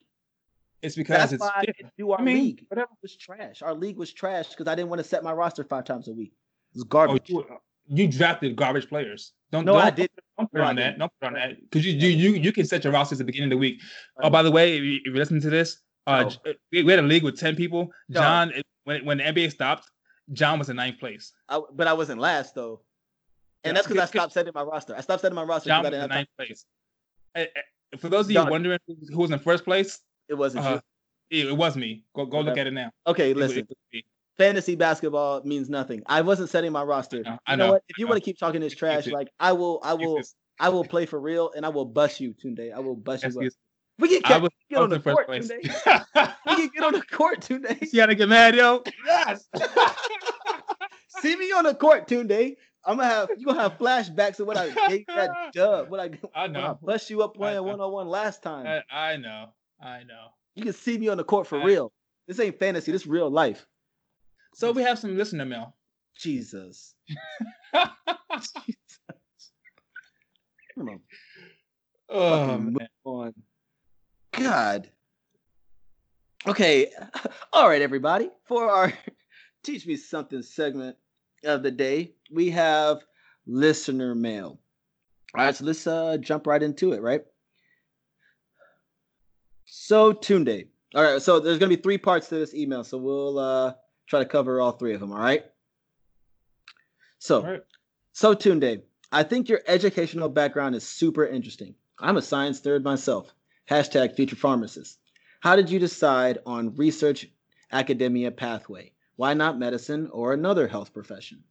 It's 0.81 0.95
because 0.95 1.17
That's 1.17 1.33
it's 1.33 1.41
why 1.41 1.51
I 1.57 1.63
yeah, 1.67 1.89
do 1.97 2.11
our 2.11 2.19
I 2.19 2.23
mean, 2.23 2.37
league. 2.37 2.65
whatever. 2.69 2.89
Was 3.03 3.15
trash. 3.15 3.61
Our 3.61 3.75
league 3.75 3.97
was 3.97 4.11
trash 4.13 4.49
because 4.49 4.67
I 4.67 4.73
didn't 4.75 4.89
want 4.89 4.99
to 5.01 5.07
set 5.07 5.23
my 5.23 5.31
roster 5.33 5.63
five 5.63 5.85
times 5.85 6.07
a 6.07 6.13
week. 6.13 6.33
It 6.73 6.77
was 6.77 6.83
Oh, 6.83 6.87
garbage. 6.87 7.29
you, 7.29 7.45
you 7.89 8.07
drafted 8.07 8.55
garbage 8.55 8.87
players. 8.89 9.33
Don't 9.51 9.65
no, 9.65 9.73
don't, 9.73 9.81
I 9.81 9.89
did. 9.89 10.09
Don't 10.37 10.51
put 10.51 10.57
No, 10.59 10.63
I 10.65 10.69
on 10.69 10.75
that. 10.77 10.99
Don't 10.99 11.11
put 11.21 11.27
on 11.27 11.33
that 11.33 11.55
because 11.61 11.85
you, 11.85 11.93
you 11.93 12.09
you 12.09 12.29
you 12.41 12.51
can 12.51 12.65
set 12.65 12.83
your 12.83 12.91
rosters 12.93 13.19
at 13.19 13.25
the 13.25 13.31
beginning 13.31 13.47
of 13.47 13.51
the 13.51 13.57
week. 13.57 13.79
Oh, 14.21 14.29
by 14.29 14.43
the 14.43 14.51
way, 14.51 14.77
if 14.77 14.83
you, 14.83 14.93
if 14.95 15.05
you 15.05 15.13
listen 15.13 15.39
to 15.41 15.49
this, 15.49 15.77
uh, 16.05 16.29
Oh. 16.45 16.53
We 16.71 16.85
had 16.89 16.99
a 16.99 17.01
league 17.03 17.23
with 17.23 17.39
ten 17.39 17.55
people. 17.55 17.89
No. 18.09 18.19
John, 18.19 18.53
when 18.83 19.05
when 19.05 19.17
the 19.19 19.23
NBA 19.23 19.51
stopped, 19.51 19.89
John 20.33 20.59
was 20.59 20.69
in 20.69 20.75
ninth 20.75 20.99
place. 20.99 21.31
I, 21.49 21.61
but 21.73 21.87
I 21.87 21.93
wasn't 21.93 22.19
last 22.19 22.55
though, 22.55 22.81
and 23.63 23.71
Yeah, 23.71 23.73
that's 23.73 23.87
because 23.87 24.03
I 24.03 24.05
stopped 24.05 24.33
setting 24.33 24.51
my 24.53 24.63
roster. 24.63 24.95
I 24.95 25.01
stopped 25.01 25.21
setting 25.21 25.35
my 25.35 25.43
roster 25.43 25.69
John 25.69 25.79
I 25.79 25.81
was 25.81 25.87
in 25.87 25.91
didn't 25.93 26.01
have 26.01 26.09
time. 26.09 26.17
ninth 26.17 26.29
place. 26.37 26.65
Eh, 27.35 27.45
eh, 27.55 27.97
For 27.97 28.09
those 28.09 28.25
of 28.25 28.31
you 28.31 28.35
John. 28.35 28.49
wondering 28.49 28.79
who 28.87 29.17
was 29.19 29.31
in 29.31 29.39
first 29.39 29.63
place, 29.63 29.99
It 30.27 30.33
wasn't 30.33 30.65
uh, 30.65 30.81
it, 31.29 31.47
it 31.47 31.55
was 31.57 31.77
me. 31.77 32.03
Go 32.15 32.25
go 32.25 32.41
look 32.41 32.57
at 32.57 32.67
it 32.67 32.71
now. 32.73 32.91
you. 33.05 33.11
Okay, 33.11 33.31
It 33.31 33.37
was- 33.37 33.47
listen. 33.47 33.59
it 33.63 33.69
was 33.69 33.77
me. 33.93 34.05
Fantasy 34.37 34.75
basketball 34.75 35.41
means 35.43 35.69
nothing. 35.69 36.03
I 36.05 36.21
wasn't 36.21 36.49
setting 36.49 36.71
my 36.71 36.83
roster. 36.83 37.23
know, 37.23 37.37
I 37.45 37.55
know, 37.55 37.65
know, 37.65 37.71
what? 37.73 37.83
If 37.89 37.95
I 37.97 38.01
you 38.01 38.07
want 38.07 38.17
to 38.17 38.25
keep 38.25 38.37
talking 38.37 38.61
this 38.61 38.75
trash, 38.75 39.07
like 39.07 39.29
I 39.39 39.53
will, 39.53 39.79
I 39.83 39.93
will. 39.93 40.21
I 40.59 40.69
will 40.69 40.83
play 40.83 41.05
for 41.05 41.19
real, 41.19 41.51
and 41.55 41.65
I 41.65 41.69
will 41.69 41.85
bust 41.85 42.19
you, 42.19 42.33
Tunde. 42.33 42.73
I 42.73 42.79
will 42.79 42.95
bust 42.95 43.23
you. 43.23 43.29
Up. 43.29 43.53
We 43.99 44.09
can 44.09 44.21
get, 44.21 44.41
was, 44.41 44.51
get 44.69 44.79
on 44.79 44.89
the 44.89 44.99
court, 44.99 45.27
first 45.27 45.51
Tunde. 45.51 46.35
We 46.47 46.55
can 46.55 46.69
get 46.73 46.83
on 46.83 46.93
the 46.93 47.03
court, 47.11 47.41
Tunde. 47.41 47.79
you 47.81 47.97
gotta 47.99 48.15
get 48.15 48.29
mad, 48.29 48.55
yo. 48.55 48.83
Yes. 49.05 49.47
See 51.21 51.35
me 51.35 51.51
on 51.51 51.63
the 51.63 51.75
court, 51.75 52.07
Tunde. 52.07 52.55
I'm 52.85 52.97
gonna 52.97 53.09
have 53.09 53.29
you 53.37 53.45
gonna 53.45 53.61
have 53.61 53.77
flashbacks 53.77 54.39
of 54.39 54.47
what 54.47 54.57
I 54.57 54.69
gave 54.87 55.05
that 55.07 55.31
dub. 55.53 55.89
What 55.89 55.99
I 55.99 56.11
I 56.33 56.47
know. 56.47 56.61
I 56.61 56.73
bust 56.85 57.09
you 57.09 57.21
up 57.21 57.35
playing 57.35 57.63
one 57.63 57.81
on 57.81 57.91
one 57.91 58.07
last 58.07 58.41
time. 58.41 58.65
I, 58.65 59.11
I 59.11 59.17
know. 59.17 59.47
I 59.81 60.03
know. 60.03 60.27
you 60.55 60.63
can 60.63 60.73
see 60.73 60.97
me 60.97 61.07
on 61.09 61.17
the 61.17 61.23
court 61.23 61.47
for 61.47 61.59
I- 61.59 61.63
real. 61.63 61.91
This 62.27 62.39
ain't 62.39 62.59
fantasy. 62.59 62.91
This 62.91 63.07
real 63.07 63.29
life. 63.29 63.65
So 64.57 64.71
we 64.71 64.81
have 64.81 64.97
some 64.97 65.15
listener 65.15 65.45
mail. 65.45 65.75
Jesus. 66.17 66.95
Come 67.73 67.91
on. 70.79 70.99
oh 72.09 72.57
man. 72.57 72.87
on. 73.03 73.33
God. 74.31 74.89
Okay. 76.47 76.91
All 77.53 77.69
right, 77.69 77.83
everybody. 77.83 78.31
For 78.47 78.67
our 78.67 78.91
Teach 79.63 79.85
Me 79.85 79.95
Something 79.95 80.41
segment 80.41 80.97
of 81.43 81.61
the 81.61 81.69
day, 81.69 82.13
we 82.31 82.49
have 82.49 83.03
listener 83.45 84.15
mail. 84.15 84.57
All 85.35 85.45
right, 85.45 85.55
so 85.55 85.65
let's 85.65 85.85
uh, 85.85 86.17
jump 86.19 86.47
right 86.47 86.63
into 86.63 86.93
it, 86.93 87.03
right? 87.03 87.21
So, 89.65 90.13
Tunde. 90.13 90.65
All 90.95 91.03
right, 91.03 91.21
so 91.21 91.39
there's 91.39 91.59
going 91.59 91.69
to 91.69 91.77
be 91.77 91.83
three 91.83 91.99
parts 91.99 92.27
to 92.29 92.39
this 92.39 92.55
email, 92.55 92.83
so 92.83 92.97
we'll 92.97 93.37
uh, 93.37 93.73
try 94.07 94.19
to 94.19 94.25
cover 94.25 94.59
all 94.61 94.71
three 94.71 94.93
of 94.93 94.99
them, 94.99 95.11
all 95.11 95.19
right? 95.19 95.45
So, 97.19 97.37
All 97.41 97.51
right. 97.51 97.63
so 98.13 98.33
Tunde, 98.33 98.81
I 99.11 99.23
think 99.23 99.49
your 99.49 99.61
educational 99.67 100.29
background 100.29 100.75
is 100.75 100.83
super 100.83 101.25
interesting. 101.25 101.75
I'm 101.99 102.17
a 102.17 102.21
science 102.21 102.61
nerd 102.61 102.83
myself. 102.83 103.33
Hashtag 103.69 104.15
future 104.15 104.35
pharmacist. 104.35 104.99
How 105.41 105.55
did 105.55 105.69
you 105.69 105.79
decide 105.79 106.39
on 106.45 106.75
research 106.75 107.27
academia 107.71 108.31
pathway? 108.31 108.91
Why 109.15 109.33
not 109.33 109.59
medicine 109.59 110.09
or 110.11 110.33
another 110.33 110.67
health 110.67 110.93
profession? 110.93 111.43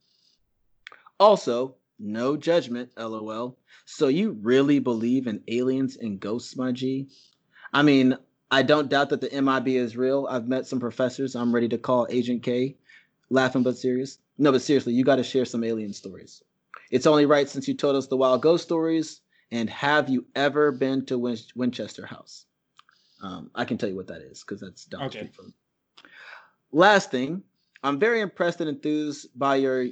Also, 1.19 1.75
no 1.99 2.37
judgment, 2.37 2.91
lol. 2.97 3.57
So 3.85 4.07
you 4.07 4.31
really 4.41 4.79
believe 4.79 5.27
in 5.27 5.43
aliens 5.47 5.97
and 5.97 6.19
ghosts, 6.19 6.55
my 6.55 6.71
G? 6.71 7.07
I 7.73 7.81
mean, 7.81 8.17
I 8.49 8.61
don't 8.63 8.89
doubt 8.89 9.09
that 9.09 9.21
the 9.21 9.41
MIB 9.41 9.67
is 9.67 9.97
real. 9.97 10.27
I've 10.29 10.47
met 10.47 10.65
some 10.67 10.79
professors 10.79 11.35
I'm 11.35 11.53
ready 11.53 11.67
to 11.69 11.77
call 11.77 12.07
Agent 12.09 12.43
K. 12.43 12.77
Laughing 13.29 13.63
but 13.63 13.77
serious. 13.77 14.19
No, 14.37 14.51
but 14.51 14.61
seriously, 14.61 14.93
you 14.93 15.03
got 15.03 15.17
to 15.17 15.23
share 15.23 15.43
some 15.45 15.63
alien 15.63 15.91
stories. 15.93 16.41
It's 16.91 17.07
only 17.07 17.25
right 17.25 17.49
since 17.49 17.67
you 17.67 17.73
told 17.73 17.95
us 17.95 18.07
the 18.07 18.15
wild 18.15 18.41
ghost 18.41 18.63
stories. 18.63 19.21
And 19.51 19.69
have 19.69 20.09
you 20.09 20.25
ever 20.35 20.71
been 20.71 21.05
to 21.05 21.17
Win- 21.17 21.37
Winchester 21.55 22.05
House? 22.05 22.45
Um, 23.21 23.49
I 23.55 23.65
can 23.65 23.77
tell 23.77 23.89
you 23.89 23.95
what 23.95 24.07
that 24.07 24.21
is 24.21 24.41
because 24.43 24.61
that's 24.61 24.85
down 24.85 25.03
Okay. 25.03 25.29
from. 25.33 25.53
Last 26.71 27.11
thing, 27.11 27.43
I'm 27.83 27.99
very 27.99 28.21
impressed 28.21 28.61
and 28.61 28.69
enthused 28.69 29.27
by 29.35 29.55
your 29.57 29.87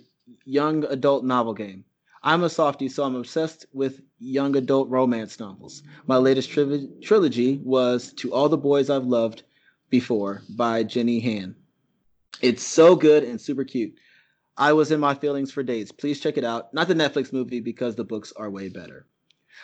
young 0.45 0.83
adult 0.85 1.23
novel 1.25 1.53
game. 1.53 1.83
I'm 2.25 2.41
a 2.41 2.49
softie, 2.49 2.89
so 2.89 3.03
I'm 3.03 3.15
obsessed 3.15 3.67
with 3.71 4.01
young 4.17 4.55
adult 4.55 4.89
romance 4.89 5.39
novels. 5.39 5.83
My 6.07 6.17
latest 6.17 6.49
triv- 6.49 6.99
trilogy 7.03 7.61
was 7.63 8.11
To 8.13 8.33
All 8.33 8.49
the 8.49 8.57
Boys 8.57 8.89
I've 8.89 9.05
Loved 9.05 9.43
Before 9.91 10.41
by 10.49 10.81
Jenny 10.81 11.19
Han. 11.19 11.55
It's 12.41 12.63
so 12.63 12.95
good 12.95 13.23
and 13.23 13.39
super 13.39 13.63
cute. 13.63 13.93
I 14.57 14.73
was 14.73 14.91
in 14.91 14.99
my 14.99 15.13
feelings 15.13 15.51
for 15.51 15.61
days. 15.61 15.91
Please 15.91 16.19
check 16.19 16.35
it 16.37 16.43
out. 16.43 16.73
Not 16.73 16.87
the 16.87 16.95
Netflix 16.95 17.31
movie 17.31 17.59
because 17.59 17.95
the 17.95 18.03
books 18.03 18.33
are 18.35 18.49
way 18.49 18.69
better. 18.69 19.05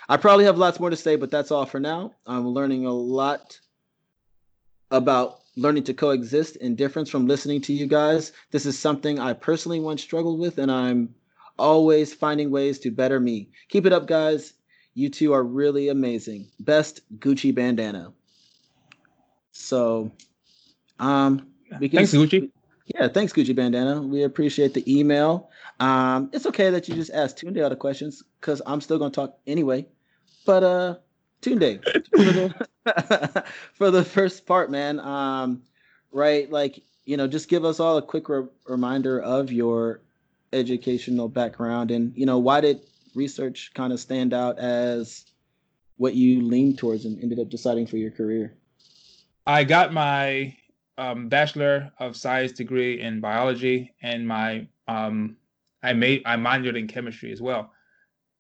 I 0.08 0.18
probably 0.18 0.46
have 0.46 0.60
lots 0.60 0.80
more 0.80 0.92
to 0.92 0.96
say, 0.96 1.16
but 1.16 1.32
that's 1.32 1.50
all 1.50 1.66
for 1.66 1.80
now. 1.80 2.14
I'm 2.28 2.48
learning 2.48 2.86
a 2.86 2.94
lot 2.94 3.60
about 4.92 5.40
learning 5.58 5.86
to 5.86 5.96
coexist 5.96 6.58
in 6.58 6.76
difference 6.76 7.10
from 7.10 7.26
listening 7.26 7.62
to 7.62 7.74
you 7.74 7.88
guys. 7.88 8.34
This 8.52 8.68
is 8.68 8.78
something 8.78 9.18
I 9.18 9.34
personally 9.34 9.80
once 9.80 10.04
struggled 10.04 10.40
with, 10.40 10.60
and 10.60 10.72
I'm 10.72 11.16
always 11.58 12.14
finding 12.14 12.52
ways 12.52 12.80
to 12.80 12.92
better 12.92 13.20
me. 13.20 13.50
Keep 13.70 13.86
it 13.86 13.94
up, 13.94 14.08
guys. 14.08 14.54
You 14.94 15.10
two 15.10 15.34
are 15.34 15.44
really 15.44 15.90
amazing. 15.90 16.48
Best 16.60 17.02
Gucci 17.20 17.54
bandana. 17.54 18.12
So, 19.52 20.12
um, 21.00 21.48
we 21.80 21.90
can 21.90 21.98
Thanks, 21.98 22.14
Gucci. 22.14 22.50
yeah, 22.88 23.08
thanks, 23.08 23.34
Gucci 23.34 23.56
Bandana. 23.56 24.02
We 24.02 24.24
appreciate 24.24 24.74
the 24.74 25.00
email. 25.00 25.50
Um, 25.80 26.30
it's 26.34 26.46
okay 26.46 26.70
that 26.70 26.88
you 26.88 26.96
just 26.96 27.12
asked 27.12 27.38
Tunde 27.38 27.62
all 27.64 27.70
the 27.70 27.76
questions 27.76 28.24
because 28.40 28.62
I'm 28.66 28.82
still 28.82 28.98
gonna 29.00 29.12
talk 29.12 29.38
anyway. 29.48 29.86
But 30.46 30.64
uh, 30.64 30.96
Tunde, 31.42 31.84
for 32.12 32.18
the 32.18 33.44
for 33.74 33.92
the 33.92 34.04
first 34.04 34.46
part, 34.46 34.70
man. 34.72 35.00
Um, 35.00 35.64
right, 36.12 36.50
like 36.52 36.84
you 37.06 37.18
know, 37.18 37.28
just 37.28 37.48
give 37.50 37.66
us 37.66 37.80
all 37.80 37.98
a 37.98 38.02
quick 38.02 38.30
re- 38.30 38.48
reminder 38.68 39.20
of 39.20 39.52
your 39.52 40.02
educational 40.54 41.30
background 41.30 41.92
and 41.92 42.14
you 42.16 42.26
know 42.26 42.40
why 42.40 42.60
did 42.60 42.82
research 43.16 43.72
kind 43.74 43.94
of 43.94 44.00
stand 44.00 44.34
out 44.34 44.58
as 44.60 45.26
what 45.98 46.16
you 46.16 46.42
leaned 46.42 46.80
towards 46.80 47.06
and 47.06 47.22
ended 47.22 47.40
up 47.40 47.50
deciding 47.50 47.86
for 47.86 47.98
your 47.98 48.10
career. 48.10 48.56
I 49.46 49.64
got 49.64 49.94
my 49.94 50.56
um, 50.98 51.30
bachelor 51.30 51.92
of 52.00 52.16
science 52.16 52.52
degree 52.52 53.00
in 53.00 53.22
biology, 53.22 53.94
and 54.02 54.28
my 54.28 54.68
um, 54.88 55.38
I 55.84 55.94
made 55.94 56.24
I 56.26 56.38
minored 56.38 56.78
in 56.78 56.88
chemistry 56.88 57.32
as 57.32 57.42
well. 57.42 57.72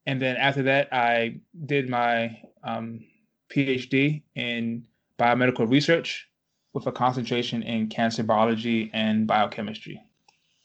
And 0.07 0.19
then 0.19 0.37
after 0.37 0.63
that, 0.63 0.91
I 0.91 1.39
did 1.65 1.87
my 1.87 2.39
um, 2.63 3.05
PhD 3.53 4.23
in 4.35 4.85
biomedical 5.19 5.69
research 5.69 6.27
with 6.73 6.87
a 6.87 6.91
concentration 6.91 7.61
in 7.61 7.87
cancer 7.87 8.23
biology 8.23 8.89
and 8.93 9.27
biochemistry. 9.27 10.01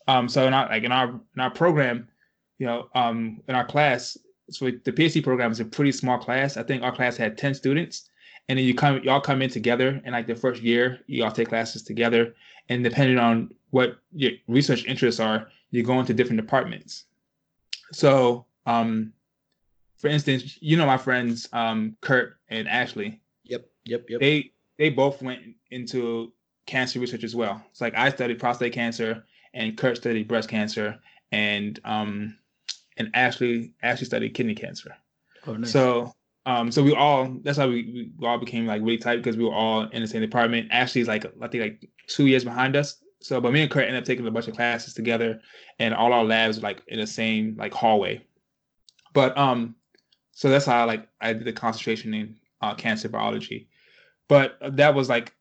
Um, 0.09 0.29
so 0.29 0.47
in 0.47 0.55
our 0.55 0.69
like 0.69 0.85
in 0.85 0.93
our 0.93 1.09
in 1.09 1.41
our 1.41 1.51
program, 1.51 2.09
you 2.59 2.67
know, 2.67 2.89
um, 2.95 3.41
in 3.49 3.55
our 3.55 3.67
class, 3.67 4.17
so 4.51 4.67
the 4.67 4.93
PhD 4.93 5.23
program 5.23 5.51
is 5.51 5.61
a 5.61 5.65
pretty 5.65 5.93
small 5.93 6.19
class. 6.19 6.57
I 6.57 6.63
think 6.63 6.83
our 6.83 6.95
class 6.95 7.17
had 7.17 7.37
ten 7.37 7.55
students, 7.55 8.09
and 8.49 8.59
then 8.59 8.67
you 8.67 8.75
come 8.75 9.01
y'all 9.03 9.21
come 9.21 9.43
in 9.43 9.51
together 9.51 10.01
and 10.05 10.13
like 10.13 10.27
the 10.27 10.35
first 10.35 10.63
year 10.63 11.01
you 11.07 11.25
all 11.25 11.31
take 11.31 11.49
classes 11.49 11.83
together 11.83 12.35
and 12.69 12.83
depending 12.83 13.19
on 13.19 13.51
what 13.71 13.99
your 14.13 14.33
research 14.49 14.85
interests 14.87 15.21
are 15.21 15.49
you 15.71 15.83
go 15.83 15.99
into 16.01 16.15
different 16.15 16.41
departments 16.41 17.05
so 17.93 18.45
um 18.67 19.13
for 19.97 20.09
instance 20.09 20.59
you 20.61 20.77
know 20.77 20.87
my 20.87 20.97
friends 20.97 21.49
um 21.53 21.97
kurt 22.01 22.37
and 22.49 22.69
ashley 22.69 23.21
Yep, 23.45 23.65
yep, 23.85 24.05
yep. 24.09 24.21
they 24.21 24.53
they 24.77 24.91
both 24.91 25.23
went 25.23 25.41
into 25.71 26.33
cancer 26.67 26.99
research 26.99 27.25
as 27.25 27.35
well 27.35 27.63
it's 27.71 27.81
like 27.81 27.95
i 27.97 28.09
studied 28.11 28.39
prostate 28.39 28.73
cancer 28.73 29.25
and 29.57 29.77
kurt 29.77 29.97
studied 29.97 30.29
breast 30.29 30.49
cancer 30.49 30.97
and 31.33 31.81
um 31.85 32.37
and 32.99 33.11
ashley 33.15 33.73
ashley 33.83 34.07
studied 34.07 34.35
kidney 34.35 34.55
cancer 34.55 34.95
Oh, 35.49 35.55
nice. 35.55 35.71
so 35.73 36.13
um 36.45 36.71
so 36.73 36.83
we 36.83 36.93
all 36.95 37.37
that's 37.43 37.59
how 37.59 37.69
we, 37.69 38.11
we 38.19 38.27
all 38.27 38.39
became 38.39 38.67
like 38.67 38.81
really 38.83 38.99
tight 38.99 39.17
because 39.17 39.37
we 39.37 39.45
were 39.45 39.55
all 39.55 39.83
in 39.91 40.03
the 40.03 40.09
same 40.09 40.21
department. 40.21 40.69
Ashley's 40.73 41.09
like 41.09 41.25
I 41.41 41.49
think 41.49 41.63
like 41.63 41.91
two 42.09 42.27
years 42.27 42.45
behind 42.45 42.75
us. 42.77 42.99
So 43.21 43.41
but 43.41 43.53
me 43.53 43.63
and 43.63 43.71
Kurt 43.71 43.85
ended 43.85 44.03
up 44.03 44.07
taking 44.07 44.27
a 44.27 44.31
bunch 44.31 44.49
of 44.49 44.55
classes 44.55 44.93
together 44.95 45.41
and 45.79 45.95
all 45.95 46.13
our 46.13 46.25
labs 46.25 46.57
were, 46.59 46.63
like 46.63 46.83
in 46.89 46.99
the 46.99 47.07
same 47.07 47.57
like 47.57 47.73
hallway. 47.73 48.25
But 49.13 49.37
um 49.39 49.77
so 50.33 50.49
that's 50.51 50.67
how 50.67 50.85
like 50.87 51.09
I 51.21 51.33
did 51.33 51.45
the 51.45 51.53
concentration 51.53 52.13
in 52.13 52.37
uh, 52.61 52.75
cancer 52.75 53.09
biology. 53.09 53.69
But 54.29 54.59
that 54.73 54.95
was 54.95 55.09
like 55.09 55.33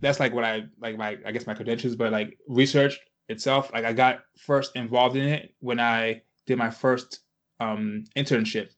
that's 0.00 0.18
like 0.18 0.32
what 0.32 0.44
I 0.44 0.64
like 0.80 0.96
my 0.96 1.18
I 1.26 1.30
guess 1.32 1.46
my 1.46 1.54
credentials, 1.54 1.94
but 1.94 2.10
like 2.10 2.38
research 2.48 2.98
itself, 3.28 3.70
like 3.72 3.84
I 3.84 3.92
got 3.92 4.20
first 4.38 4.76
involved 4.76 5.16
in 5.16 5.26
it 5.28 5.54
when 5.60 5.80
I 5.80 6.22
did 6.46 6.58
my 6.58 6.70
first 6.70 7.20
um 7.60 8.04
internship 8.16 8.68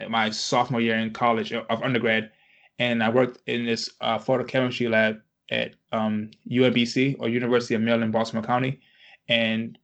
at 0.00 0.10
my 0.10 0.28
sophomore 0.30 0.80
year 0.80 0.98
in 0.98 1.10
college 1.12 1.52
of 1.52 1.82
undergrad, 1.82 2.30
and 2.78 3.02
I 3.02 3.08
worked 3.08 3.38
in 3.46 3.64
this 3.64 3.90
uh, 4.00 4.18
photochemistry 4.18 4.90
lab 4.90 5.20
at 5.50 5.74
um, 5.92 6.30
UMBC 6.50 7.16
or 7.18 7.28
University 7.28 7.74
of 7.74 7.80
Maryland, 7.80 8.12
Baltimore 8.12 8.42
County, 8.44 8.80
and 9.28 9.78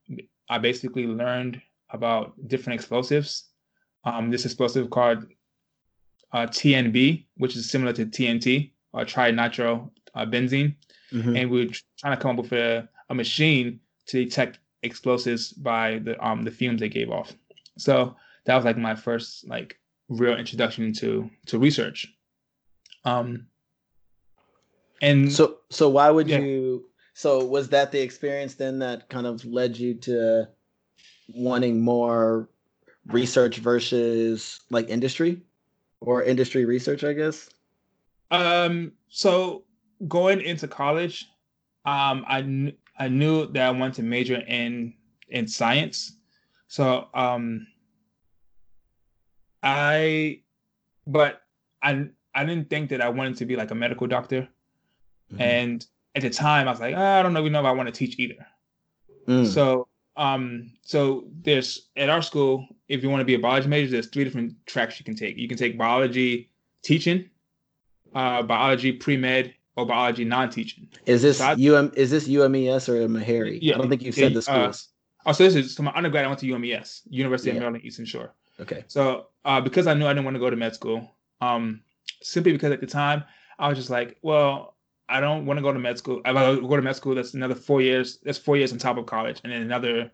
I 0.50 0.58
basically 0.58 1.06
learned 1.06 1.62
about 1.90 2.34
different 2.48 2.78
explosives. 2.78 3.48
Um, 4.04 4.30
this 4.30 4.44
explosive 4.44 4.90
called 4.90 5.24
uh, 6.32 6.46
TNB, 6.46 7.24
which 7.36 7.56
is 7.56 7.70
similar 7.70 7.92
to 7.94 8.04
TNT 8.06 8.72
or 8.92 9.04
trinitro 9.04 9.90
uh, 10.14 10.26
benzene, 10.26 10.74
Mhm. 11.12 11.38
and 11.38 11.50
we 11.50 11.66
were 11.66 11.72
trying 11.98 12.16
to 12.16 12.22
come 12.22 12.38
up 12.38 12.44
with 12.44 12.52
a, 12.52 12.88
a 13.10 13.14
machine 13.14 13.80
to 14.06 14.24
detect 14.24 14.58
explosives 14.82 15.52
by 15.52 15.98
the 16.00 16.22
um 16.24 16.42
the 16.42 16.50
fumes 16.50 16.80
they 16.80 16.88
gave 16.88 17.10
off. 17.10 17.32
So 17.78 18.16
that 18.44 18.56
was 18.56 18.64
like 18.64 18.76
my 18.76 18.94
first 18.94 19.46
like 19.48 19.78
real 20.08 20.36
introduction 20.36 20.92
to 20.94 21.30
to 21.46 21.58
research. 21.58 22.12
Um, 23.04 23.46
and 25.00 25.30
So 25.32 25.58
so 25.70 25.88
why 25.88 26.10
would 26.10 26.28
Yeah. 26.28 26.40
you 26.40 26.86
so 27.14 27.44
was 27.44 27.68
that 27.70 27.92
the 27.92 28.00
experience 28.00 28.54
then 28.54 28.78
that 28.80 29.08
kind 29.08 29.26
of 29.26 29.44
led 29.44 29.76
you 29.76 29.94
to 29.94 30.48
wanting 31.34 31.80
more 31.80 32.48
research 33.06 33.58
versus 33.58 34.60
like 34.70 34.88
industry 34.88 35.40
or 36.00 36.22
industry 36.22 36.64
research, 36.64 37.04
I 37.04 37.12
guess? 37.12 37.50
Um, 38.30 38.92
so 39.08 39.64
going 40.08 40.40
into 40.40 40.66
college, 40.66 41.26
um, 41.84 42.24
I 42.26 42.74
I 43.02 43.08
knew 43.08 43.46
that 43.48 43.66
I 43.66 43.70
wanted 43.70 43.94
to 43.94 44.02
major 44.04 44.36
in 44.36 44.94
in 45.28 45.48
science. 45.48 46.18
So 46.68 47.08
um, 47.14 47.66
I, 49.62 50.40
but 51.06 51.42
I 51.82 52.06
I 52.32 52.44
didn't 52.44 52.70
think 52.70 52.90
that 52.90 53.00
I 53.00 53.08
wanted 53.08 53.36
to 53.38 53.44
be 53.44 53.56
like 53.56 53.72
a 53.72 53.74
medical 53.74 54.06
doctor. 54.06 54.48
Mhm. 55.32 55.40
And 55.40 55.86
at 56.14 56.22
the 56.22 56.30
time, 56.30 56.68
I 56.68 56.70
was 56.70 56.80
like, 56.80 56.94
"Ah, 56.96 57.18
I 57.18 57.22
don't 57.22 57.32
know, 57.32 57.42
we 57.42 57.50
know 57.50 57.60
if 57.60 57.66
I 57.66 57.72
want 57.72 57.88
to 57.88 57.98
teach 58.00 58.18
either. 58.20 58.46
Mm. 59.26 59.46
So 59.46 59.88
um, 60.16 60.70
so 60.82 61.24
there's 61.42 61.88
at 61.96 62.08
our 62.08 62.22
school, 62.22 62.68
if 62.86 63.02
you 63.02 63.10
want 63.10 63.22
to 63.22 63.30
be 63.32 63.34
a 63.34 63.38
biology 63.38 63.68
major, 63.68 63.90
there's 63.90 64.10
three 64.10 64.24
different 64.24 64.54
tracks 64.66 65.00
you 65.00 65.04
can 65.04 65.16
take. 65.16 65.36
You 65.38 65.48
can 65.48 65.58
take 65.58 65.76
biology 65.76 66.50
teaching, 66.82 67.30
uh, 68.14 68.42
biology 68.42 68.92
pre-med, 68.92 69.54
or 69.76 69.86
biology 69.86 70.24
non-teaching. 70.24 70.88
Is 71.06 71.22
this 71.22 71.38
so 71.38 71.46
I- 71.46 71.52
UM 71.54 71.92
is 71.96 72.10
this 72.10 72.28
UMES 72.28 72.88
or 72.88 73.06
Meharry? 73.08 73.58
Yeah, 73.62 73.74
I 73.74 73.78
don't 73.78 73.88
think 73.88 74.02
you 74.02 74.08
yeah, 74.14 74.28
said 74.28 74.34
the 74.34 74.38
uh, 74.38 74.42
schools. 74.42 74.88
Oh, 75.24 75.32
so 75.32 75.44
this 75.44 75.54
is 75.54 75.74
so 75.74 75.82
my 75.82 75.92
undergrad. 75.94 76.24
I 76.24 76.28
went 76.28 76.40
to 76.40 76.46
UMES, 76.46 77.02
University 77.08 77.50
Yeah. 77.50 77.56
of 77.56 77.60
Maryland 77.60 77.84
Eastern 77.84 78.04
Shore. 78.04 78.34
okay. 78.60 78.84
So 78.88 79.28
uh, 79.44 79.60
because 79.60 79.86
I 79.86 79.94
knew 79.94 80.06
I 80.06 80.12
didn't 80.12 80.24
want 80.24 80.34
to 80.34 80.40
go 80.40 80.50
to 80.50 80.56
med 80.56 80.74
school, 80.74 81.10
um, 81.40 81.80
simply 82.22 82.52
because 82.52 82.72
at 82.72 82.80
the 82.80 82.86
time 82.86 83.24
I 83.58 83.68
was 83.68 83.78
just 83.78 83.90
like, 83.90 84.16
well, 84.22 84.76
I 85.08 85.20
don't 85.20 85.46
want 85.46 85.58
to 85.58 85.62
go 85.62 85.72
to 85.72 85.78
med 85.78 85.96
school. 85.98 86.20
If 86.24 86.36
I 86.36 86.54
go 86.56 86.76
to 86.76 86.82
med 86.82 86.96
school, 86.96 87.14
that's 87.14 87.34
another 87.34 87.54
four 87.54 87.80
years. 87.82 88.18
That's 88.24 88.38
four 88.38 88.56
years 88.56 88.72
on 88.72 88.78
top 88.78 88.96
of 88.98 89.06
college, 89.06 89.40
and 89.44 89.52
then 89.52 89.62
another, 89.62 90.10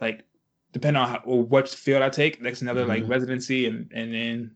like, 0.00 0.24
depending 0.72 1.00
on 1.02 1.08
how, 1.08 1.22
or 1.24 1.42
what 1.42 1.68
field 1.68 2.02
I 2.02 2.10
take, 2.10 2.42
that's 2.42 2.62
another 2.62 2.84
like 2.86 3.04
Mhm. 3.04 3.08
residency 3.10 3.66
and 3.66 3.90
and 3.92 4.14
then 4.14 4.50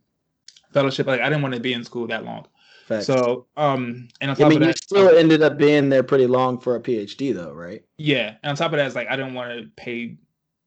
fellowship. 0.72 1.06
Like 1.06 1.20
I 1.20 1.28
didn't 1.28 1.42
want 1.42 1.54
to 1.54 1.60
be 1.60 1.72
in 1.72 1.82
school 1.84 2.06
that 2.08 2.24
long. 2.24 2.46
Facts. 2.86 3.06
So 3.06 3.46
um, 3.56 4.08
and 4.20 4.30
on 4.30 4.36
I 4.36 4.40
top 4.40 4.48
mean, 4.50 4.62
of 4.62 4.68
you 4.68 4.72
that, 4.74 4.78
still 4.78 5.08
ended 5.08 5.42
up 5.42 5.56
being 5.56 5.88
there 5.88 6.02
pretty 6.02 6.26
long 6.26 6.58
for 6.60 6.76
a 6.76 6.80
PhD, 6.80 7.34
though, 7.34 7.52
right? 7.52 7.82
yeah, 7.98 8.34
and 8.42 8.50
on 8.50 8.56
top 8.56 8.72
of 8.72 8.76
that, 8.78 8.86
it's 8.86 8.94
like 8.94 9.08
I 9.08 9.16
didn't 9.16 9.34
want 9.34 9.58
to 9.58 9.70
pay. 9.76 10.16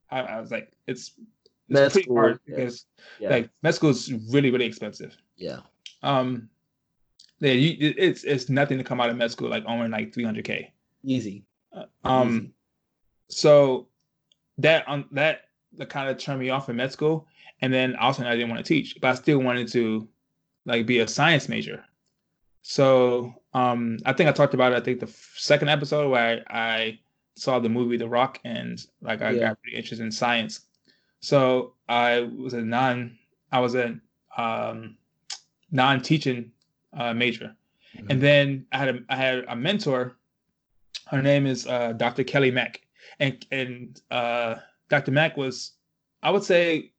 I, 0.09 0.21
I 0.21 0.39
was 0.41 0.49
like, 0.51 0.71
it's 0.87 1.11
it's 1.69 1.93
pretty 1.93 2.03
school, 2.05 2.15
hard 2.17 2.39
yeah. 2.47 2.55
because 2.55 2.85
Yeah. 3.19 3.29
like 3.29 3.49
med 3.61 3.75
school 3.75 3.89
is 3.91 4.11
really 4.31 4.49
really 4.51 4.65
expensive. 4.65 5.15
yeah. 5.35 5.59
Um, 6.03 6.49
yeah, 7.39 7.51
you, 7.51 7.77
it- 7.89 7.99
it's 7.99 8.23
it's 8.23 8.49
nothing 8.49 8.77
to 8.79 8.83
come 8.83 8.99
out 8.99 9.09
of 9.11 9.15
med 9.17 9.29
school 9.31 9.49
like 9.49 9.63
owning 9.67 9.91
like 9.91 10.11
300k. 10.13 10.71
Easy. 11.03 11.43
Um, 12.03 12.35
Easy. 12.37 12.51
so 13.29 13.87
that 14.57 14.87
on 14.87 15.05
that 15.11 15.41
that 15.73 15.89
kind 15.89 16.09
of 16.09 16.17
turned 16.17 16.39
me 16.39 16.49
off 16.49 16.67
in 16.69 16.77
med 16.77 16.91
school, 16.91 17.27
and 17.61 17.71
then 17.71 17.95
also 17.97 18.25
I 18.25 18.31
didn't 18.35 18.49
want 18.49 18.65
to 18.65 18.67
teach, 18.67 18.97
but 19.01 19.09
I 19.09 19.13
still 19.13 19.39
wanted 19.39 19.67
to 19.73 20.07
like 20.65 20.85
be 20.87 20.99
a 20.99 21.07
science 21.07 21.47
major. 21.47 21.83
So 22.69 23.33
um, 23.53 23.97
I 24.05 24.11
think 24.11 24.27
I 24.27 24.33
talked 24.33 24.53
about 24.53 24.73
it. 24.73 24.75
I 24.75 24.81
think 24.81 24.99
the 24.99 25.05
f- 25.07 25.33
second 25.37 25.69
episode 25.69 26.09
where 26.09 26.43
I, 26.49 26.59
I 26.59 26.99
saw 27.37 27.59
the 27.59 27.69
movie 27.69 27.95
The 27.95 28.09
Rock, 28.09 28.41
and 28.43 28.77
like 29.01 29.21
I 29.21 29.31
Yeah. 29.31 29.39
got 29.49 29.61
pretty 29.61 29.77
interested 29.77 30.03
in 30.03 30.11
science. 30.11 30.59
So 31.21 31.75
I 31.87 32.19
was 32.35 32.53
a 32.53 32.61
non, 32.61 33.17
I 33.53 33.61
was 33.61 33.73
a 33.75 33.97
um, 34.37 34.97
non-teaching 35.71 36.51
uh, 36.93 37.13
major, 37.13 37.55
Mhm. 37.95 38.07
and 38.09 38.21
then 38.21 38.65
I 38.73 38.77
had 38.79 38.89
a 38.89 38.99
I 39.07 39.15
had 39.15 39.45
a 39.47 39.55
mentor. 39.55 40.17
Her 41.09 41.21
name 41.21 41.45
is 41.47 41.65
uh, 41.67 41.93
Dr. 41.93 42.25
Kelly 42.25 42.51
Mack, 42.51 42.81
and 43.21 43.45
and 43.49 44.01
uh, 44.11 44.55
Dr. 44.89 45.11
Mack 45.11 45.37
was, 45.37 45.71
I 46.21 46.31
would 46.31 46.43
say, 46.43 46.91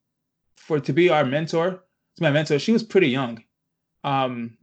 for 0.55 0.79
to 0.79 0.93
be 0.93 1.09
our 1.09 1.25
mentor, 1.25 1.83
to 2.15 2.23
my 2.23 2.31
mentor, 2.31 2.57
she 2.57 2.71
was 2.71 2.81
pretty 2.83 3.09
young. 3.09 3.43
Um, 4.03 4.57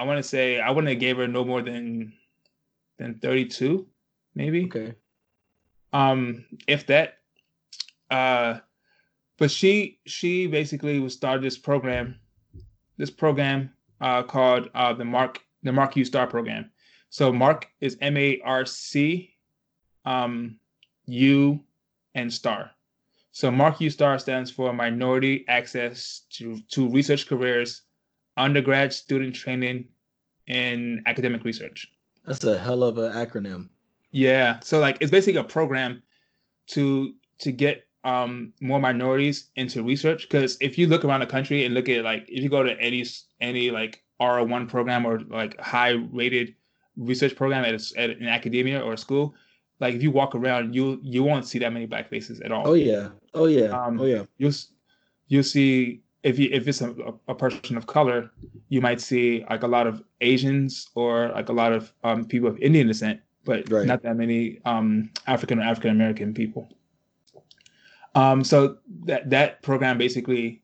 I 0.00 0.04
want 0.04 0.16
to 0.16 0.22
say 0.22 0.58
I 0.58 0.70
wouldn't 0.70 0.88
have 0.88 0.98
gave 0.98 1.18
her 1.18 1.28
no 1.28 1.44
more 1.44 1.60
than 1.60 2.14
than 2.96 3.18
32, 3.18 3.86
maybe. 4.34 4.64
Okay. 4.64 4.94
um 5.92 6.46
if 6.66 6.86
that 6.86 7.18
uh 8.10 8.60
but 9.36 9.50
she 9.50 9.98
she 10.06 10.46
basically 10.46 11.00
was 11.00 11.12
started 11.12 11.42
this 11.42 11.58
program 11.58 12.18
this 12.96 13.10
program 13.10 13.70
uh 14.00 14.22
called 14.22 14.70
uh 14.74 14.94
the 14.94 15.04
mark 15.04 15.42
the 15.64 15.72
MARC 15.72 15.96
U-STAR 15.96 16.26
program. 16.28 16.70
So 17.10 17.30
mark 17.30 17.68
is 17.82 17.98
m-a-r-c 18.00 19.34
um 20.06 20.58
u 21.04 21.60
and 22.14 22.32
star. 22.32 22.70
So 23.32 23.50
MARC 23.50 23.80
U-STAR 23.82 24.18
stands 24.18 24.50
for 24.50 24.72
minority 24.72 25.44
access 25.46 26.22
to 26.36 26.58
to 26.70 26.88
research 26.88 27.26
careers 27.26 27.82
undergrad 28.40 28.92
student 28.92 29.34
training 29.34 29.84
and 30.48 31.00
academic 31.06 31.44
research 31.44 31.86
That's 32.26 32.42
a 32.44 32.58
hell 32.58 32.82
of 32.82 32.98
an 32.98 33.12
acronym. 33.12 33.68
yeah. 34.10 34.58
So 34.62 34.78
like 34.80 34.96
it's 35.00 35.10
basically 35.10 35.40
a 35.40 35.44
program 35.44 36.02
to 36.68 37.14
to 37.38 37.52
get 37.52 37.86
um 38.04 38.52
more 38.60 38.80
minorities 38.80 39.50
into 39.56 39.82
research 39.82 40.22
because 40.28 40.56
if 40.60 40.78
you 40.78 40.86
look 40.86 41.04
around 41.04 41.20
the 41.20 41.26
country 41.36 41.64
and 41.64 41.74
look 41.74 41.88
at 41.88 42.02
like 42.04 42.24
if 42.28 42.42
you 42.42 42.48
go 42.48 42.62
to 42.62 42.74
any 42.80 43.04
any 43.40 43.70
like 43.70 44.02
R1 44.20 44.68
program 44.68 45.06
or 45.06 45.20
like 45.40 45.58
high 45.60 45.94
rated 46.12 46.54
research 46.96 47.34
program 47.36 47.64
at, 47.64 47.74
a, 47.74 48.00
at 48.00 48.10
an 48.10 48.28
academia 48.28 48.80
or 48.80 48.92
a 48.94 48.98
school, 48.98 49.34
like 49.80 49.94
if 49.94 50.02
you 50.02 50.10
walk 50.10 50.34
around 50.34 50.74
you 50.74 50.98
you 51.02 51.22
won't 51.22 51.46
see 51.46 51.58
that 51.58 51.72
many 51.72 51.86
black 51.86 52.08
faces 52.08 52.40
at 52.40 52.50
all. 52.52 52.66
Oh 52.66 52.74
yeah. 52.74 53.08
Oh 53.34 53.46
yeah. 53.46 53.68
Um, 53.80 54.00
oh 54.00 54.06
yeah. 54.06 54.24
You'll 54.38 54.52
you'll 55.28 55.42
see 55.56 56.00
if 56.22 56.38
you 56.38 56.48
if 56.52 56.68
it's 56.68 56.80
a, 56.80 56.94
a 57.28 57.34
person 57.34 57.76
of 57.76 57.86
color, 57.86 58.30
you 58.68 58.80
might 58.80 59.00
see 59.00 59.44
like 59.48 59.62
a 59.62 59.66
lot 59.66 59.86
of 59.86 60.02
Asians 60.20 60.88
or 60.94 61.28
like 61.30 61.48
a 61.48 61.52
lot 61.52 61.72
of 61.72 61.92
um, 62.04 62.24
people 62.26 62.48
of 62.48 62.58
Indian 62.58 62.86
descent, 62.86 63.20
but 63.44 63.70
Right. 63.70 63.86
not 63.86 64.02
that 64.02 64.16
many 64.16 64.60
um, 64.64 65.10
African 65.26 65.58
or 65.58 65.62
African 65.62 65.90
American 65.90 66.34
people. 66.34 66.68
Um, 68.14 68.44
so 68.44 68.78
that 69.04 69.30
that 69.30 69.62
program 69.62 69.96
basically 69.96 70.62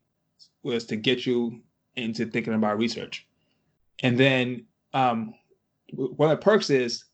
was 0.63 0.85
to 0.85 0.95
get 0.95 1.25
you 1.25 1.61
into 1.95 2.25
thinking 2.25 2.53
about 2.53 2.77
research, 2.77 3.25
and 4.03 4.19
then 4.19 4.65
um, 4.93 5.33
one 5.93 6.29
of 6.29 6.37
the 6.37 6.43
perks 6.43 6.69
is 6.69 7.05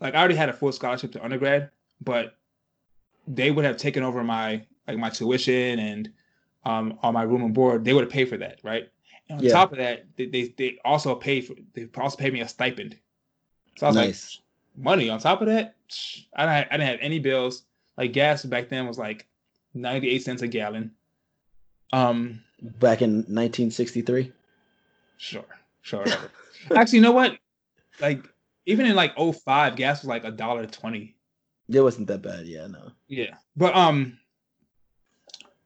like 0.00 0.14
I 0.14 0.18
already 0.18 0.34
had 0.34 0.48
a 0.48 0.52
full 0.52 0.72
scholarship 0.72 1.12
to 1.12 1.22
undergrad, 1.22 1.70
but 2.00 2.38
they 3.28 3.50
would 3.50 3.64
have 3.64 3.76
taken 3.76 4.02
over 4.02 4.24
my 4.24 4.64
like 4.88 4.98
my 4.98 5.10
tuition 5.10 5.78
and 5.78 6.10
um, 6.64 6.98
on 7.02 7.14
my 7.14 7.22
room 7.22 7.42
and 7.42 7.54
board. 7.54 7.84
They 7.84 7.92
would 7.92 8.04
have 8.04 8.12
paid 8.12 8.28
for 8.28 8.36
that, 8.38 8.60
right? 8.62 8.88
And 9.28 9.38
on 9.38 9.44
Yeah. 9.44 9.52
top 9.52 9.72
of 9.72 9.78
that, 9.78 10.04
they, 10.16 10.26
they 10.26 10.54
they 10.56 10.78
also 10.84 11.14
pay 11.14 11.40
for 11.40 11.54
they 11.74 11.88
also 11.96 12.16
pay 12.16 12.30
me 12.30 12.40
a 12.40 12.48
stipend. 12.48 12.98
So 13.76 13.86
I 13.86 13.88
was 13.90 13.96
like, 13.96 14.14
money 14.76 15.08
on 15.08 15.18
top 15.18 15.40
of 15.40 15.48
that. 15.48 15.74
I 16.36 16.44
didn't, 16.46 16.72
I 16.72 16.76
didn't 16.76 16.88
have 16.88 16.98
any 17.00 17.18
bills. 17.18 17.64
Like 17.96 18.12
gas 18.12 18.44
back 18.44 18.68
then 18.68 18.86
was 18.86 18.98
like 18.98 19.26
ninety 19.72 20.10
eight 20.10 20.22
cents 20.22 20.42
a 20.42 20.48
gallon. 20.48 20.92
Um, 21.92 22.42
Back 22.60 23.02
in 23.02 23.16
1963. 23.18 24.32
sure, 25.18 25.44
sure. 25.82 26.06
Actually, 26.74 26.96
you 26.98 27.02
know 27.02 27.12
what? 27.12 27.38
Like 28.00 28.26
even 28.66 28.86
in 28.86 28.96
like 28.96 29.16
05, 29.16 29.76
gas 29.76 30.02
was 30.02 30.08
like 30.08 30.24
a 30.24 30.30
dollar 30.30 30.66
twenty. 30.66 31.14
It 31.68 31.80
wasn't 31.80 32.08
that 32.08 32.22
bad. 32.22 32.46
Yeah. 32.46 32.66
No. 32.66 32.90
Yeah, 33.06 33.36
but 33.56 33.74
um, 33.74 34.18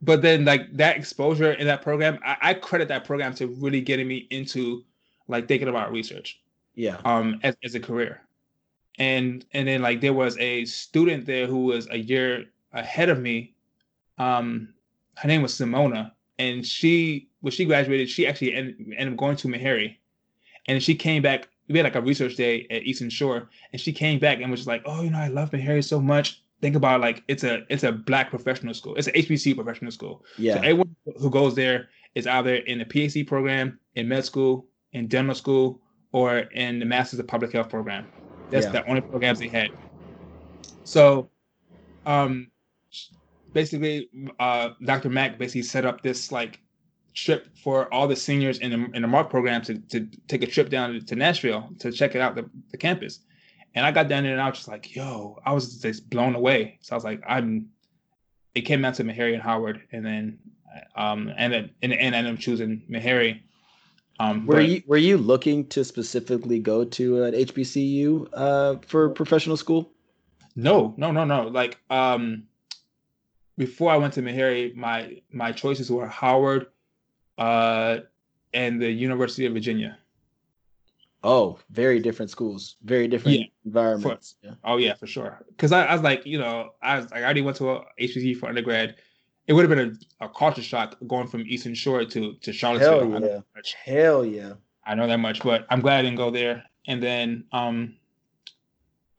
but 0.03 0.23
then 0.23 0.45
like 0.45 0.73
that 0.77 0.97
exposure 0.97 1.53
in 1.53 1.67
that 1.67 1.83
program, 1.83 2.19
I, 2.25 2.37
I 2.41 2.55
credit 2.55 2.89
that 2.89 3.05
program 3.05 3.35
to 3.35 3.47
really 3.49 3.81
getting 3.81 4.07
me 4.09 4.27
into 4.31 4.85
like 5.29 5.49
thinking 5.49 5.69
about 5.69 5.93
research 5.93 6.41
Yeah. 6.75 6.99
um 7.05 7.41
as, 7.43 7.57
as 7.65 7.75
a 7.75 7.81
career, 7.81 8.23
and 8.99 9.45
and 9.53 9.69
then 9.69 9.83
like 9.83 10.01
there 10.01 10.13
was 10.15 10.37
a 10.39 10.65
student 10.65 11.27
there 11.27 11.47
who 11.47 11.65
was 11.67 11.89
a 11.91 11.99
year 11.99 12.47
ahead 12.73 13.09
of 13.09 13.19
me, 13.21 13.55
um, 14.19 14.75
her 15.17 15.29
name 15.29 15.43
was 15.43 15.53
Simona, 15.55 16.13
and 16.39 16.65
she 16.67 17.29
when 17.41 17.53
she 17.53 17.65
graduated, 17.65 18.09
she 18.09 18.27
actually 18.27 18.55
ended, 18.55 18.77
ended 18.97 19.13
up 19.15 19.17
going 19.17 19.37
to 19.37 19.49
Meharry, 19.49 19.97
and 20.67 20.83
she 20.83 20.95
came 20.95 21.23
back 21.23 21.49
we 21.69 21.79
had 21.79 21.85
like 21.85 21.97
a 21.97 22.01
research 22.01 22.35
day 22.37 22.67
at 22.71 22.83
Eastern 22.85 23.11
Shore, 23.11 23.51
and 23.73 23.81
she 23.81 23.93
came 23.93 24.19
back 24.19 24.41
and 24.41 24.51
was 24.51 24.67
like, 24.67 24.83
"Oh, 24.87 25.03
you 25.03 25.11
know, 25.11 25.19
I 25.19 25.29
love 25.29 25.51
Meharry 25.51 25.85
so 25.85 26.01
much. 26.01 26.43
Think 26.61 26.75
about 26.75 27.01
like 27.01 27.23
it's 27.29 27.45
a 27.45 27.63
it's 27.69 27.85
a 27.85 27.93
black 27.93 28.31
professional 28.31 28.75
school. 28.75 28.97
It's 28.97 29.07
an 29.07 29.15
HBC 29.15 29.55
professional 29.55 29.93
school. 29.93 30.25
Yeah. 30.37 30.55
So 30.55 30.61
everyone 30.61 30.97
who 31.21 31.31
goes 31.31 31.55
there 31.55 31.89
is 32.15 32.27
either 32.27 32.57
in 32.57 32.79
the 32.79 32.85
PhD 32.85 33.27
program, 33.27 33.79
in 33.95 34.09
med 34.09 34.25
school, 34.25 34.67
in 34.93 35.07
dental 35.07 35.35
school, 35.35 35.81
or 36.13 36.39
in 36.39 36.81
the 36.81 36.85
Masters 36.85 37.21
of 37.21 37.29
Public 37.29 37.53
Health 37.53 37.69
program. 37.69 38.07
That's 38.51 38.67
Yeah. 38.67 38.73
the 38.73 38.89
only 38.89 39.03
programs 39.03 39.39
they 39.39 39.49
had. 39.49 39.71
So, 40.85 41.31
um, 42.07 42.51
basically, 43.53 44.09
uh, 44.41 44.71
Dr. 44.85 45.11
Mack 45.11 45.39
basically 45.39 45.63
set 45.63 45.85
up 45.85 46.03
this 46.03 46.33
like 46.33 46.61
trip 47.15 47.49
for 47.63 47.93
all 47.93 48.07
the 48.09 48.17
seniors 48.17 48.59
in 48.59 48.71
the 48.71 48.97
in 48.97 49.03
the 49.03 49.09
MARC 49.09 49.29
program 49.31 49.63
to, 49.63 49.79
to 49.79 50.09
take 50.29 50.43
a 50.43 50.47
trip 50.47 50.71
down 50.71 51.01
to 51.05 51.17
Nashville 51.17 51.69
to 51.81 51.93
check 51.93 52.15
it 52.15 52.21
out 52.21 52.35
the, 52.35 52.49
the 52.71 52.77
campus. 52.77 53.21
And 53.79 53.87
I 53.87 53.93
got 53.93 54.09
down 54.09 54.25
there 54.25 54.33
and 54.33 54.43
I 54.43 54.49
was 54.49 54.59
just 54.59 54.69
like, 54.69 54.95
yo, 54.97 55.39
I 55.47 55.53
was 55.53 55.81
just 55.81 56.11
blown 56.11 56.35
away. 56.35 56.79
So 56.81 56.95
I 56.95 56.97
was 56.97 57.05
like, 57.05 57.23
I'm. 57.27 57.69
It 58.55 58.63
came 58.63 58.83
down 58.83 58.93
to 58.95 59.05
Meharry 59.05 59.35
and 59.35 59.43
Howard, 59.43 59.83
and 59.93 60.05
then, 60.05 60.39
um, 60.97 61.33
and 61.37 61.53
then 61.53 61.71
in 61.81 61.91
the 61.91 61.97
end, 61.97 62.17
I 62.17 62.19
ended 62.19 62.35
up 62.35 62.41
choosing 62.41 62.83
Meharry. 62.91 63.41
Um, 64.19 64.47
Were 64.47 64.57
but- 64.57 64.69
you 64.69 64.83
were 64.89 64.97
you 64.97 65.17
looking 65.17 65.69
to 65.69 65.85
specifically 65.85 66.59
go 66.59 66.85
to 66.85 67.23
an 67.23 67.35
HBCU 67.35 68.29
uh, 68.33 68.77
for 68.85 69.11
professional 69.11 69.57
school? 69.57 69.93
No, 70.57 70.93
no, 70.97 71.13
no, 71.13 71.25
no. 71.25 71.47
Like 71.47 71.79
um 71.89 72.49
before 73.57 73.93
I 73.93 73.97
went 73.97 74.15
to 74.15 74.23
Meharry, 74.23 74.75
my 74.75 75.23
my 75.31 75.53
choices 75.53 75.89
were 75.89 76.09
Howard 76.09 76.67
uh 77.37 77.99
and 78.53 78.83
the 78.83 78.91
University 78.91 79.47
of 79.47 79.53
Virginia. 79.53 79.99
Oh, 81.25 81.59
very 81.71 81.99
different 81.99 82.31
schools, 82.31 82.77
very 82.85 83.09
different 83.09 83.41
Yeah. 83.41 83.47
environments. 83.65 84.37
Yeah. 84.43 84.55
Oh 84.65 84.77
yeah, 84.77 84.95
for 84.95 85.07
sure. 85.07 85.45
Cuz 85.57 85.73
I, 85.73 85.87
I 85.87 85.93
was 85.93 86.03
like, 86.03 86.25
you 86.25 86.39
know, 86.39 86.75
I 86.83 86.97
was 86.99 87.11
like 87.11 87.21
I 87.21 87.25
already 87.25 87.43
went 87.43 87.57
to 87.59 87.71
a 87.71 87.85
HBC 87.99 88.37
for 88.37 88.49
undergrad. 88.49 88.97
It 89.47 89.55
would 89.55 89.69
have 89.69 89.77
been 89.77 89.99
a, 90.21 90.27
a 90.27 90.29
culture 90.29 90.63
shock 90.63 90.97
going 91.07 91.27
from 91.27 91.41
Eastern 91.43 91.75
Shore 91.75 92.05
to 92.05 92.35
to 92.35 92.53
Charlottesville. 92.53 93.11
Hell 93.11 93.21
yeah. 93.23 93.41
Hell 93.85 94.25
yeah. 94.25 94.53
I 94.85 94.95
know 94.95 95.07
that 95.07 95.19
much, 95.19 95.43
but 95.43 95.67
I'm 95.71 95.81
glad 95.81 95.99
I 95.99 96.03
didn't 96.03 96.19
go 96.19 96.31
there. 96.31 96.65
And 96.87 97.03
then 97.03 97.45
um 97.53 97.97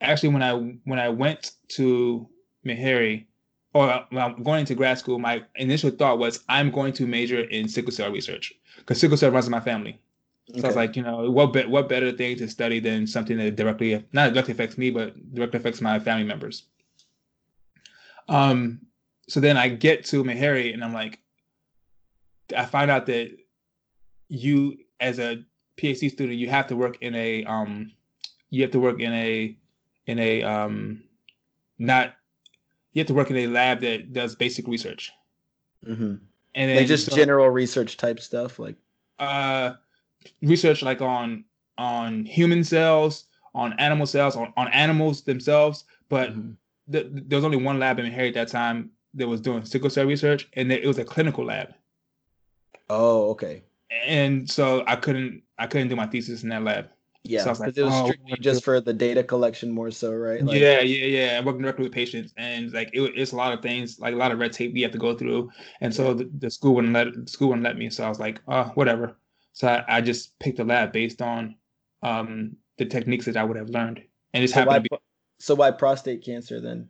actually 0.01 0.29
when 0.29 0.43
I 0.43 0.53
when 0.85 0.99
I 0.99 1.09
went 1.09 1.51
to 1.69 2.29
Meharry 2.65 3.25
or 3.73 4.05
when 4.09 4.23
I'm 4.23 4.41
going 4.43 4.61
into 4.61 4.75
grad 4.75 4.97
school, 4.97 5.19
my 5.19 5.43
initial 5.55 5.91
thought 5.91 6.17
was 6.17 6.43
I'm 6.47 6.71
going 6.71 6.93
to 6.93 7.05
major 7.05 7.41
in 7.41 7.67
sickle 7.67 7.91
cell 7.91 8.11
research 8.11 8.53
because 8.77 8.99
sickle 8.99 9.17
cell 9.17 9.31
runs 9.31 9.45
in 9.45 9.51
my 9.51 9.59
family. 9.59 9.99
So 10.55 10.63
I 10.63 10.67
was 10.67 10.75
like, 10.75 10.95
you 10.95 11.03
know, 11.03 11.29
what 11.29 11.53
be- 11.53 11.65
what 11.65 11.87
better 11.89 12.11
thing 12.11 12.35
to 12.37 12.47
study 12.47 12.79
than 12.79 13.05
something 13.05 13.37
that 13.37 13.55
directly 13.55 14.03
not 14.13 14.33
directly 14.33 14.53
affects 14.53 14.77
me, 14.77 14.89
but 14.89 15.13
directly 15.33 15.59
affects 15.59 15.79
my 15.79 15.99
family 15.99 16.23
members. 16.23 16.63
Um, 18.27 18.81
so 19.27 19.39
then 19.39 19.57
I 19.57 19.69
get 19.69 20.05
to 20.05 20.23
Meharry 20.23 20.73
and 20.73 20.83
I'm 20.83 20.93
like, 20.93 21.19
I 22.55 22.65
find 22.65 22.89
out 22.89 23.05
that 23.07 23.31
you 24.27 24.77
as 24.99 25.19
a 25.19 25.43
PhD 25.77 26.09
student, 26.11 26.37
you 26.39 26.49
have 26.49 26.67
to 26.67 26.75
work 26.75 26.97
in 27.01 27.15
a 27.15 27.43
um, 27.45 27.91
you 28.49 28.61
have 28.63 28.71
to 28.71 28.79
work 28.79 28.99
in 28.99 29.13
a 29.13 29.55
in 30.07 30.19
a 30.19 30.43
um, 30.43 31.03
not 31.77 32.15
you 32.93 32.99
have 33.01 33.07
to 33.07 33.13
work 33.13 33.29
in 33.29 33.37
a 33.37 33.47
lab 33.47 33.81
that 33.81 34.13
does 34.13 34.35
basic 34.35 34.67
research. 34.67 35.11
hmm 35.85 36.15
And 36.55 36.69
then 36.71 36.77
Like 36.77 36.87
just 36.87 37.05
so- 37.11 37.15
general 37.15 37.49
research 37.49 37.97
type 37.97 38.19
stuff. 38.19 38.57
Like 38.57 38.75
uh 39.19 39.73
research 40.41 40.81
like 40.81 41.01
on 41.01 41.43
on 41.77 42.25
human 42.25 42.63
cells 42.63 43.25
on 43.55 43.73
animal 43.79 44.05
cells 44.05 44.35
on, 44.35 44.53
on 44.57 44.67
animals 44.69 45.23
themselves 45.23 45.85
but 46.09 46.29
Mhm. 46.35 46.55
th- 46.91 47.07
there 47.09 47.37
was 47.37 47.45
only 47.45 47.57
one 47.57 47.79
lab 47.79 47.99
in 47.99 48.05
Harry 48.11 48.29
at 48.29 48.33
that 48.35 48.47
time 48.49 48.91
that 49.15 49.27
was 49.27 49.41
doing 49.41 49.65
sickle 49.65 49.89
cell 49.89 50.05
research 50.05 50.47
and 50.53 50.71
it 50.71 50.85
was 50.85 50.99
a 50.99 51.05
clinical 51.05 51.45
lab 51.45 51.69
oh, 52.89 53.29
okay. 53.31 53.63
and 54.05 54.49
so 54.49 54.83
i 54.87 54.95
couldn't 54.95 55.41
i 55.57 55.65
couldn't 55.65 55.87
do 55.87 55.95
my 55.95 56.05
thesis 56.05 56.43
in 56.43 56.49
that 56.49 56.63
lab 56.63 56.89
Yeah, 57.23 57.43
So 57.43 57.49
I 57.49 57.51
was 57.51 57.59
like, 57.59 57.77
it 57.77 57.83
was 57.83 57.93
oh, 57.93 58.05
strictly 58.05 58.37
just 58.39 58.63
for 58.63 58.79
the 58.79 58.93
data 58.93 59.23
collection 59.23 59.71
more 59.71 59.91
so, 59.91 60.13
right? 60.13 60.43
Like, 60.43 60.59
yeah 60.59 60.79
yeah 60.81 61.05
yeah 61.17 61.37
i'm 61.37 61.45
working 61.45 61.61
directly 61.63 61.83
with 61.83 61.93
patients 61.93 62.33
and 62.37 62.71
like 62.71 62.89
it, 62.93 63.01
it's 63.15 63.33
a 63.33 63.35
lot 63.35 63.51
of 63.53 63.61
things 63.61 63.99
like 63.99 64.13
a 64.13 64.17
lot 64.17 64.31
of 64.31 64.39
red 64.39 64.53
tape 64.53 64.75
you 64.75 64.83
have 64.83 64.93
to 64.93 64.97
go 65.07 65.15
through 65.15 65.49
and 65.81 65.93
so 65.93 66.13
the, 66.13 66.29
the 66.39 66.49
school 66.49 66.75
wouldn't 66.75 66.93
let 66.93 67.07
the 67.13 67.29
school 67.29 67.49
wouldn't 67.49 67.65
let 67.65 67.77
me 67.77 67.89
so 67.89 68.03
i 68.05 68.09
was 68.09 68.19
like 68.19 68.39
uh 68.47 68.65
whatever 68.79 69.17
so 69.59 69.67
i, 69.67 69.97
I 69.97 70.01
just 70.01 70.39
picked 70.39 70.59
a 70.59 70.63
lab 70.63 70.93
based 70.93 71.21
on 71.21 71.55
um 72.01 72.55
the 72.77 72.85
techniques 72.85 73.25
that 73.25 73.35
i 73.37 73.43
would 73.43 73.57
have 73.57 73.69
learned 73.69 74.01
and 74.33 74.43
it 74.43 74.47
So 74.49 74.59
why, 74.63 74.73
happened 74.73 74.85
to 74.85 74.89
be 74.95 74.97
so 75.39 75.55
why 75.55 75.71
prostate 75.71 76.23
cancer 76.23 76.59
then? 76.61 76.89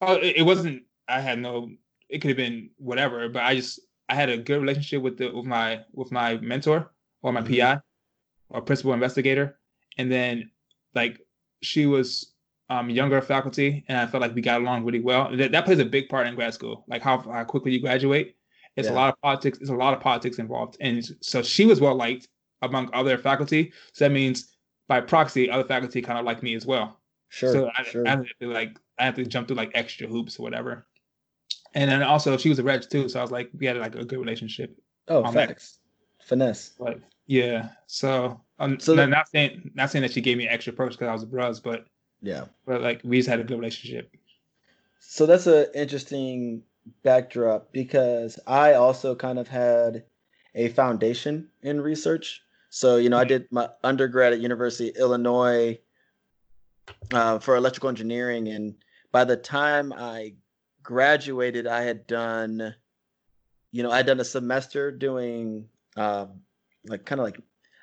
Oh, 0.00 0.14
it, 0.14 0.36
it 0.38 0.42
wasn't. 0.42 0.84
I 1.08 1.20
had 1.20 1.38
no. 1.40 1.70
It 2.08 2.20
could 2.20 2.28
have 2.28 2.36
been 2.36 2.70
whatever, 2.78 3.28
but 3.28 3.42
I 3.42 3.56
just 3.56 3.80
I 4.08 4.14
had 4.14 4.28
a 4.28 4.38
good 4.38 4.60
relationship 4.60 5.02
with 5.02 5.18
the 5.18 5.30
with 5.30 5.44
my 5.44 5.80
with 5.92 6.12
my 6.12 6.36
mentor 6.36 6.92
or 7.22 7.32
my 7.32 7.40
Mhm. 7.42 7.58
PI 7.58 7.80
or 8.50 8.62
principal 8.62 8.92
investigator, 8.92 9.58
and 9.98 10.10
then 10.10 10.50
like 10.94 11.20
she 11.62 11.86
was 11.86 12.32
um 12.70 12.88
younger 12.90 13.20
faculty, 13.20 13.84
and 13.88 13.98
I 13.98 14.06
felt 14.06 14.20
like 14.22 14.34
we 14.34 14.40
got 14.42 14.60
along 14.60 14.84
really 14.84 15.00
well. 15.00 15.36
That 15.36 15.50
that 15.52 15.64
plays 15.64 15.80
a 15.80 15.84
big 15.84 16.08
part 16.08 16.26
in 16.28 16.34
grad 16.36 16.54
school, 16.54 16.84
like 16.88 17.02
how 17.02 17.18
how 17.18 17.44
quickly 17.44 17.72
you 17.72 17.80
graduate. 17.80 18.36
It's 18.76 18.88
Yeah. 18.88 18.94
a 18.94 18.96
lot 18.96 19.12
of 19.14 19.20
politics. 19.20 19.58
It's 19.60 19.70
a 19.70 19.74
lot 19.74 19.94
of 19.94 20.00
politics 20.00 20.38
involved, 20.38 20.76
and 20.80 21.04
so 21.20 21.42
she 21.42 21.66
was 21.66 21.80
well 21.80 21.94
liked 21.96 22.28
among 22.62 22.90
other 22.92 23.18
faculty. 23.18 23.72
So 23.92 24.04
that 24.06 24.12
means 24.12 24.56
by 24.88 25.00
proxy, 25.00 25.50
other 25.50 25.64
faculty 25.64 26.00
kind 26.02 26.18
of 26.18 26.24
like 26.24 26.42
me 26.42 26.54
as 26.54 26.64
well. 26.66 26.98
Sure, 27.28 27.52
So 27.52 27.70
I, 27.76 27.82
sure. 27.82 28.06
I 28.06 28.10
have 28.10 28.24
to 28.40 28.50
like 28.52 28.78
I 28.98 29.04
have 29.04 29.14
to 29.16 29.24
jump 29.24 29.48
through 29.48 29.56
like 29.56 29.70
extra 29.74 30.06
hoops 30.06 30.38
or 30.38 30.42
whatever. 30.42 30.86
And 31.74 31.90
then 31.90 32.02
also 32.02 32.36
she 32.36 32.48
was 32.48 32.58
a 32.58 32.62
reg 32.64 32.82
too, 32.88 33.08
so 33.08 33.18
I 33.18 33.22
was 33.22 33.30
like 33.30 33.50
we 33.58 33.66
had 33.66 33.76
like 33.76 33.94
a 33.96 34.04
good 34.04 34.18
relationship. 34.18 34.76
oh, 35.08 35.22
on 35.24 35.34
that. 35.34 35.62
Finesse. 36.24 36.72
Like 36.78 37.00
yeah, 37.26 37.68
so 37.86 38.40
um, 38.58 38.80
So 38.80 38.94
the- 38.94 39.06
not 39.06 39.28
saying 39.28 39.70
not 39.74 39.90
saying 39.90 40.02
that 40.02 40.12
she 40.12 40.20
gave 40.20 40.38
me 40.38 40.48
extra 40.48 40.72
perks 40.72 40.96
because 40.96 41.08
I 41.08 41.12
was 41.12 41.22
a 41.22 41.26
bruz, 41.26 41.62
but 41.62 41.86
Yeah. 42.22 42.46
but 42.66 42.80
like 42.82 43.00
we 43.04 43.18
just 43.18 43.28
had 43.28 43.40
a 43.40 43.44
good 43.44 43.58
relationship. 43.58 44.10
So 45.00 45.26
that's 45.26 45.46
an 45.46 45.66
interesting 45.74 46.62
backdrop 47.02 47.72
because 47.72 48.38
I 48.46 48.74
also 48.74 49.14
kind 49.14 49.38
of 49.38 49.48
had 49.48 50.04
a 50.54 50.68
foundation 50.68 51.48
in 51.62 51.80
research. 51.80 52.42
So, 52.70 52.96
you 52.96 53.08
know, 53.08 53.18
I 53.18 53.24
did 53.24 53.46
my 53.50 53.68
undergrad 53.82 54.32
at 54.32 54.40
University 54.40 54.90
of 54.90 54.96
Illinois 54.96 55.78
uh, 57.12 57.38
for 57.38 57.56
electrical 57.56 57.88
engineering. 57.88 58.48
And 58.48 58.74
by 59.12 59.24
the 59.24 59.36
time 59.36 59.92
I 59.92 60.34
graduated, 60.82 61.66
I 61.66 61.82
had 61.82 62.06
done, 62.06 62.74
you 63.72 63.82
know, 63.82 63.90
I 63.90 63.98
had 63.98 64.06
done 64.06 64.20
a 64.20 64.24
semester 64.24 64.90
doing 64.90 65.68
um, 65.96 66.40
like 66.86 67.04
kind 67.04 67.20
of 67.20 67.24
like 67.24 67.40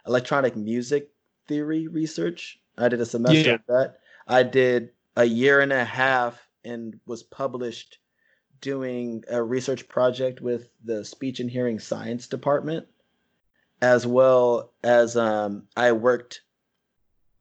electronic 0.07 0.55
music 0.55 1.09
theory 1.47 1.87
research. 1.87 2.59
I 2.77 2.89
did 2.89 3.01
a 3.01 3.05
semester 3.05 3.49
Yeah. 3.49 3.55
of 3.55 3.65
that. 3.67 3.99
I 4.27 4.43
did 4.43 4.91
a 5.15 5.25
year 5.25 5.61
and 5.61 5.71
a 5.71 5.85
half 5.85 6.47
and 6.63 6.99
was 7.05 7.23
published 7.23 7.99
doing 8.61 9.23
a 9.29 9.41
research 9.41 9.87
project 9.87 10.41
with 10.41 10.69
the 10.83 11.03
speech 11.03 11.39
and 11.39 11.49
hearing 11.49 11.79
science 11.79 12.27
department 12.27 12.87
as 13.81 14.07
well 14.07 14.71
as 14.83 15.15
um, 15.17 15.63
i 15.75 15.91
worked 15.91 16.41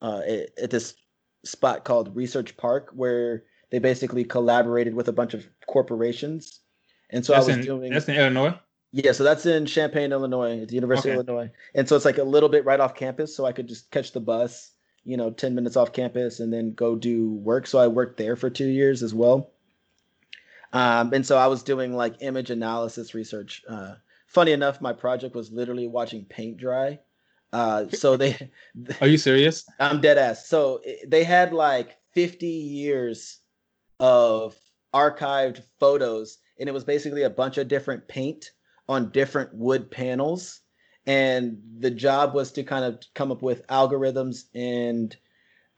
uh, 0.02 0.20
at, 0.60 0.70
this 0.70 0.94
spot 1.44 1.84
called 1.84 2.14
research 2.16 2.56
park 2.56 2.90
where 2.94 3.44
they 3.70 3.78
basically 3.78 4.24
collaborated 4.24 4.94
with 4.94 5.08
a 5.08 5.12
bunch 5.12 5.34
of 5.34 5.46
corporations 5.66 6.60
and 7.10 7.24
so 7.24 7.32
that's 7.32 7.46
i 7.46 7.48
was 7.48 7.56
in 7.58 7.64
doing 7.64 7.92
that's 7.92 8.08
in 8.08 8.16
Illinois. 8.16 8.54
yeah, 8.92 9.10
so 9.10 9.24
that's 9.24 9.44
in 9.44 9.66
Champaign, 9.66 10.12
Illinois, 10.12 10.62
at 10.62 10.68
the 10.68 10.76
University 10.76 11.10
of 11.10 11.16
Illinois. 11.16 11.50
And 11.74 11.88
so 11.88 11.96
it's 11.96 12.04
like 12.04 12.18
a 12.18 12.22
little 12.22 12.48
bit 12.48 12.64
right 12.64 12.78
off 12.78 12.94
campus, 12.94 13.34
so 13.34 13.44
I 13.44 13.50
could 13.50 13.66
just 13.66 13.90
catch 13.90 14.12
the 14.12 14.20
bus, 14.20 14.70
you 15.04 15.16
know, 15.16 15.32
10 15.32 15.52
minutes 15.52 15.76
off 15.76 15.92
campus 15.92 16.38
and 16.38 16.52
then 16.52 16.74
go 16.74 16.94
do 16.94 17.32
work. 17.32 17.66
So 17.66 17.80
I 17.80 17.88
worked 17.88 18.18
there 18.18 18.36
for 18.36 18.50
two 18.50 18.68
years 18.68 19.02
as 19.02 19.12
well. 19.12 19.50
Um, 20.74 21.14
and 21.14 21.24
so 21.24 21.38
I 21.38 21.46
was 21.46 21.62
doing 21.62 21.94
like 21.94 22.16
image 22.20 22.50
analysis 22.50 23.14
research. 23.14 23.62
Uh, 23.68 23.94
funny 24.26 24.50
enough, 24.50 24.80
my 24.80 24.92
project 24.92 25.36
was 25.36 25.52
literally 25.52 25.86
watching 25.86 26.24
paint 26.24 26.56
dry. 26.56 26.98
Uh, 27.52 27.88
so 27.90 28.16
they, 28.16 28.50
Are 29.00 29.06
you 29.06 29.16
serious? 29.16 29.64
I'm 29.78 30.00
dead 30.00 30.18
ass. 30.18 30.48
So 30.48 30.82
they 31.06 31.22
had 31.22 31.52
like 31.52 31.96
50 32.12 32.46
years 32.46 33.38
of 34.00 34.56
archived 34.92 35.62
photos, 35.78 36.38
and 36.58 36.68
it 36.68 36.72
was 36.72 36.82
basically 36.82 37.22
a 37.22 37.30
bunch 37.30 37.56
of 37.56 37.68
different 37.68 38.08
paint 38.08 38.50
on 38.88 39.12
different 39.12 39.54
wood 39.54 39.92
panels. 39.92 40.60
And 41.06 41.58
the 41.78 41.90
job 41.92 42.34
was 42.34 42.50
to 42.52 42.64
kind 42.64 42.84
of 42.84 43.00
come 43.14 43.30
up 43.30 43.42
with 43.42 43.64
algorithms 43.68 44.44
and 44.54 45.16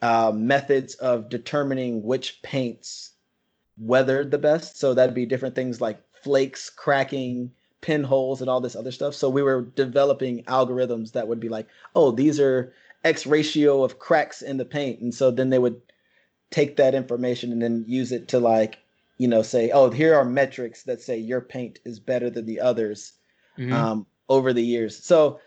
uh, 0.00 0.32
methods 0.34 0.94
of 0.94 1.28
determining 1.28 2.02
which 2.02 2.40
paints 2.42 3.15
weathered 3.78 4.30
the 4.30 4.38
best. 4.38 4.78
So 4.78 4.94
that'd 4.94 5.14
be 5.14 5.26
different 5.26 5.54
things 5.54 5.80
like 5.80 6.00
flakes, 6.22 6.70
cracking, 6.70 7.50
pinholes, 7.80 8.40
and 8.40 8.50
all 8.50 8.60
this 8.60 8.76
other 8.76 8.92
stuff. 8.92 9.14
So 9.14 9.28
we 9.28 9.42
were 9.42 9.62
developing 9.62 10.42
algorithms 10.44 11.12
that 11.12 11.28
would 11.28 11.40
be 11.40 11.48
like, 11.48 11.66
oh, 11.94 12.10
these 12.10 12.40
are 12.40 12.72
X 13.04 13.26
ratio 13.26 13.84
of 13.84 13.98
cracks 13.98 14.42
in 14.42 14.56
the 14.56 14.64
paint, 14.64 15.00
and 15.00 15.14
so 15.14 15.30
then 15.30 15.50
they 15.50 15.58
would 15.58 15.80
take 16.50 16.76
that 16.76 16.94
information 16.94 17.52
and 17.52 17.62
then 17.62 17.84
use 17.86 18.12
it 18.12 18.28
to 18.28 18.38
like 18.38 18.78
you 19.18 19.26
know 19.26 19.42
say 19.42 19.70
oh 19.70 19.90
here 19.90 20.14
are 20.14 20.24
metrics 20.24 20.84
that 20.84 21.00
say 21.00 21.18
your 21.18 21.40
paint 21.40 21.80
is 21.84 21.98
better 21.98 22.30
than 22.30 22.46
the 22.46 22.60
others 22.60 23.12
Mhm. 23.58 23.72
um, 23.72 24.06
over 24.28 24.52
the 24.52 24.62
years. 24.62 24.96
So 24.96 25.40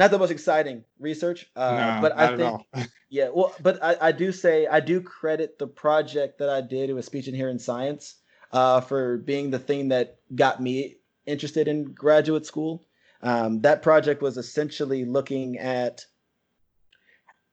not 0.00 0.10
the 0.10 0.18
most 0.18 0.30
exciting 0.30 0.82
research, 0.98 1.46
uh, 1.54 1.76
Nah, 1.76 2.00
but 2.00 2.16
I 2.16 2.34
think 2.36 2.90
yeah, 3.10 3.28
well, 3.32 3.54
but 3.62 3.82
I, 3.82 3.96
I 4.00 4.12
do 4.12 4.32
say 4.32 4.66
I 4.66 4.80
do 4.80 5.00
credit 5.02 5.58
the 5.58 5.66
project 5.66 6.38
that 6.38 6.48
I 6.48 6.62
did 6.62 6.92
with 6.94 7.04
Speech 7.04 7.28
and 7.28 7.36
Hearing 7.36 7.58
Science 7.58 8.14
uh, 8.50 8.80
for 8.80 9.18
being 9.18 9.50
the 9.50 9.58
thing 9.58 9.90
that 9.90 10.18
got 10.34 10.60
me 10.62 10.96
interested 11.26 11.68
in 11.68 11.92
graduate 11.92 12.46
school. 12.46 12.86
Um, 13.22 13.60
that 13.60 13.82
project 13.82 14.22
was 14.22 14.38
essentially 14.38 15.04
looking 15.04 15.58
at 15.58 16.06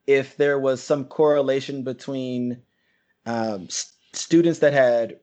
if 0.08 0.38
there 0.38 0.58
was 0.58 0.82
some 0.82 1.04
correlation 1.04 1.84
between 1.84 2.62
um, 3.26 3.64
s- 3.66 3.92
students 4.14 4.60
that 4.60 4.72
had 4.72 5.20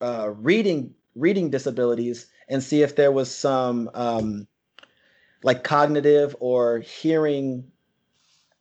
uh, 0.00 0.30
reading 0.36 0.94
reading 1.14 1.50
disabilities 1.50 2.28
and 2.48 2.62
see 2.62 2.82
if 2.82 2.96
there 2.96 3.12
was 3.12 3.30
some 3.30 3.90
um, 3.92 4.46
like 5.42 5.64
cognitive 5.64 6.36
or 6.40 6.78
hearing 6.80 7.70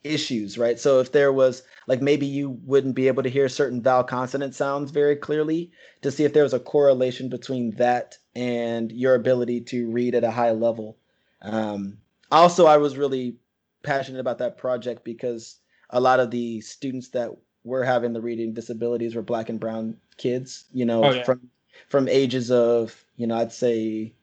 issues, 0.04 0.58
right? 0.58 0.80
So 0.80 1.00
if 1.00 1.12
there 1.12 1.34
was 1.34 1.64
like 1.88 2.02
maybe 2.02 2.26
you 2.26 2.52
wouldn't 2.64 2.96
be 2.96 3.08
able 3.08 3.24
to 3.24 3.30
hear 3.30 3.50
certain 3.50 3.82
vowel 3.82 4.04
consonant 4.04 4.56
sounds 4.56 4.92
very 4.92 5.16
clearly 5.16 5.72
to 6.02 6.12
see 6.12 6.24
if 6.24 6.34
there 6.34 6.44
was 6.44 6.54
a 6.54 6.60
correlation 6.60 7.30
between 7.30 7.72
that 7.72 8.18
and 8.36 8.92
your 8.92 9.16
ability 9.16 9.62
to 9.62 9.90
read 9.90 10.16
at 10.16 10.24
a 10.24 10.32
high 10.32 10.52
level. 10.52 10.98
Um, 11.42 11.98
also, 12.32 12.66
I 12.66 12.78
was 12.78 12.98
really 12.98 13.36
passionate 13.84 14.20
about 14.20 14.38
that 14.38 14.58
project 14.58 15.04
because 15.04 15.58
a 15.90 16.00
lot 16.00 16.20
of 16.20 16.32
the 16.32 16.62
students 16.62 17.10
that 17.10 17.32
were 17.64 17.84
having 17.84 18.14
the 18.14 18.22
reading 18.22 18.54
disabilities 18.54 19.16
were 19.16 19.22
black 19.22 19.50
and 19.50 19.60
brown 19.60 19.98
kids, 20.18 20.66
you 20.72 20.86
know, 20.86 21.04
Oh, 21.04 21.12
yeah. 21.12 21.24
from 21.24 21.50
from 21.88 22.08
ages 22.08 22.52
of, 22.52 23.04
you 23.16 23.26
know, 23.26 23.38
I'd 23.38 23.52
say 23.52 24.14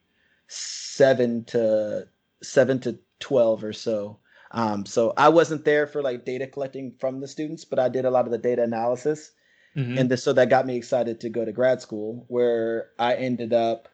seven 0.49 1.45
to 1.45 2.07
seven 2.42 2.80
to 2.80 2.98
12 3.20 3.64
or 3.64 3.72
so. 3.72 4.18
Um, 4.52 4.86
so 4.86 5.12
I 5.16 5.28
wasn't 5.28 5.64
there 5.64 5.86
for 5.86 6.02
like 6.02 6.24
data 6.24 6.46
collecting 6.46 6.94
from 6.98 7.20
the 7.20 7.28
students, 7.28 7.64
but 7.64 7.78
I 7.78 7.88
did 7.88 8.04
a 8.04 8.10
lot 8.10 8.26
of 8.26 8.30
the 8.30 8.38
data 8.38 8.62
analysis. 8.62 9.32
Mhm. 9.76 9.98
And 9.98 10.10
this, 10.10 10.22
so 10.22 10.32
that 10.32 10.48
got 10.48 10.66
me 10.66 10.76
excited 10.76 11.20
to 11.20 11.28
go 11.28 11.44
to 11.44 11.52
grad 11.52 11.82
school 11.82 12.24
where 12.28 12.90
I 12.98 13.14
ended 13.14 13.52
up 13.52 13.88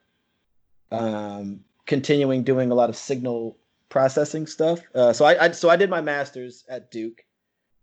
um, 0.92 1.64
continuing 1.86 2.44
doing 2.44 2.70
a 2.70 2.74
lot 2.74 2.90
of 2.90 2.96
signal 2.96 3.56
processing 3.88 4.46
stuff. 4.46 4.80
Uh, 4.94 5.12
so 5.12 5.24
I, 5.24 5.46
I, 5.46 5.50
so 5.50 5.68
I 5.68 5.76
did 5.76 5.90
my 5.90 6.00
master's 6.00 6.64
at 6.68 6.90
Duke 6.90 7.24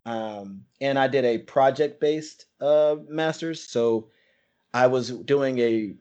um, 0.06 0.64
and 0.80 0.98
I 0.98 1.07
did 1.07 1.26
a 1.26 1.40
project 1.40 1.99
based 1.99 2.45
uh, 2.61 2.95
master's. 3.07 3.61
So 3.61 4.07
I 4.73 4.88
was 4.88 5.10
doing 5.10 5.60
a, 5.60 5.94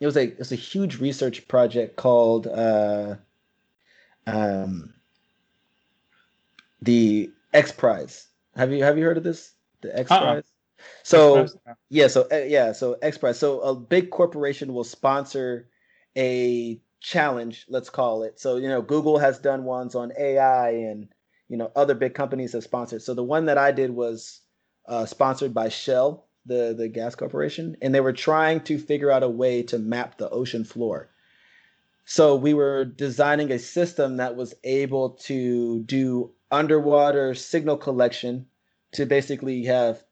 it 0.00 0.06
was 0.06 0.16
a, 0.16 0.24
it 0.24 0.38
was 0.38 0.52
a 0.52 0.56
huge 0.56 0.98
research 0.98 1.46
project 1.48 1.96
called, 1.96 2.46
uh, 2.46 3.16
um, 4.26 4.94
the 6.82 7.30
X 7.52 7.72
Prize. 7.72 8.28
Have 8.56 8.72
you 8.72 8.82
have 8.82 8.98
you 8.98 9.04
heard 9.04 9.18
of 9.18 9.24
this? 9.24 9.52
The 9.82 9.96
X 9.98 10.10
Uh-uh. 10.10 10.20
Prize. 10.20 10.44
So 11.02 11.34
That's- 11.34 11.56
yeah, 11.88 12.08
so 12.08 12.26
uh, 12.30 12.36
yeah, 12.36 12.72
so 12.72 12.94
X 13.02 13.18
Prize. 13.18 13.38
So 13.38 13.60
a 13.60 13.74
big 13.74 14.10
corporation 14.10 14.72
will 14.72 14.84
sponsor 14.84 15.68
a 16.16 16.80
challenge, 17.00 17.66
let's 17.68 17.90
call 17.90 18.22
it. 18.22 18.40
So 18.40 18.56
you 18.56 18.68
know, 18.68 18.82
Google 18.82 19.18
has 19.18 19.38
done 19.38 19.64
ones 19.64 19.94
on 19.94 20.12
AI, 20.18 20.70
and 20.70 21.08
you 21.48 21.56
know, 21.56 21.70
other 21.76 21.94
big 21.94 22.14
companies 22.14 22.52
have 22.52 22.64
sponsored. 22.64 23.02
So 23.02 23.14
the 23.14 23.24
one 23.24 23.46
that 23.46 23.58
I 23.58 23.70
did 23.72 23.90
was 23.90 24.40
uh, 24.86 25.06
sponsored 25.06 25.54
by 25.54 25.68
Shell, 25.68 26.26
the 26.44 26.74
the 26.76 26.88
gas 26.88 27.14
corporation, 27.14 27.76
and 27.82 27.94
they 27.94 28.00
were 28.00 28.12
trying 28.12 28.60
to 28.62 28.78
figure 28.78 29.10
out 29.10 29.22
a 29.22 29.28
way 29.28 29.62
to 29.64 29.78
map 29.78 30.18
the 30.18 30.30
ocean 30.30 30.64
floor. 30.64 31.10
So 32.06 32.36
we 32.36 32.54
were 32.54 32.84
designing 32.84 33.50
a 33.50 33.58
system 33.58 34.16
that 34.18 34.36
was 34.36 34.54
able 34.62 35.10
to 35.24 35.82
do 35.82 36.30
underwater 36.52 37.34
signal 37.34 37.76
collection 37.76 38.46
to 38.92 39.04
basically 39.06 39.64
have 39.64 40.04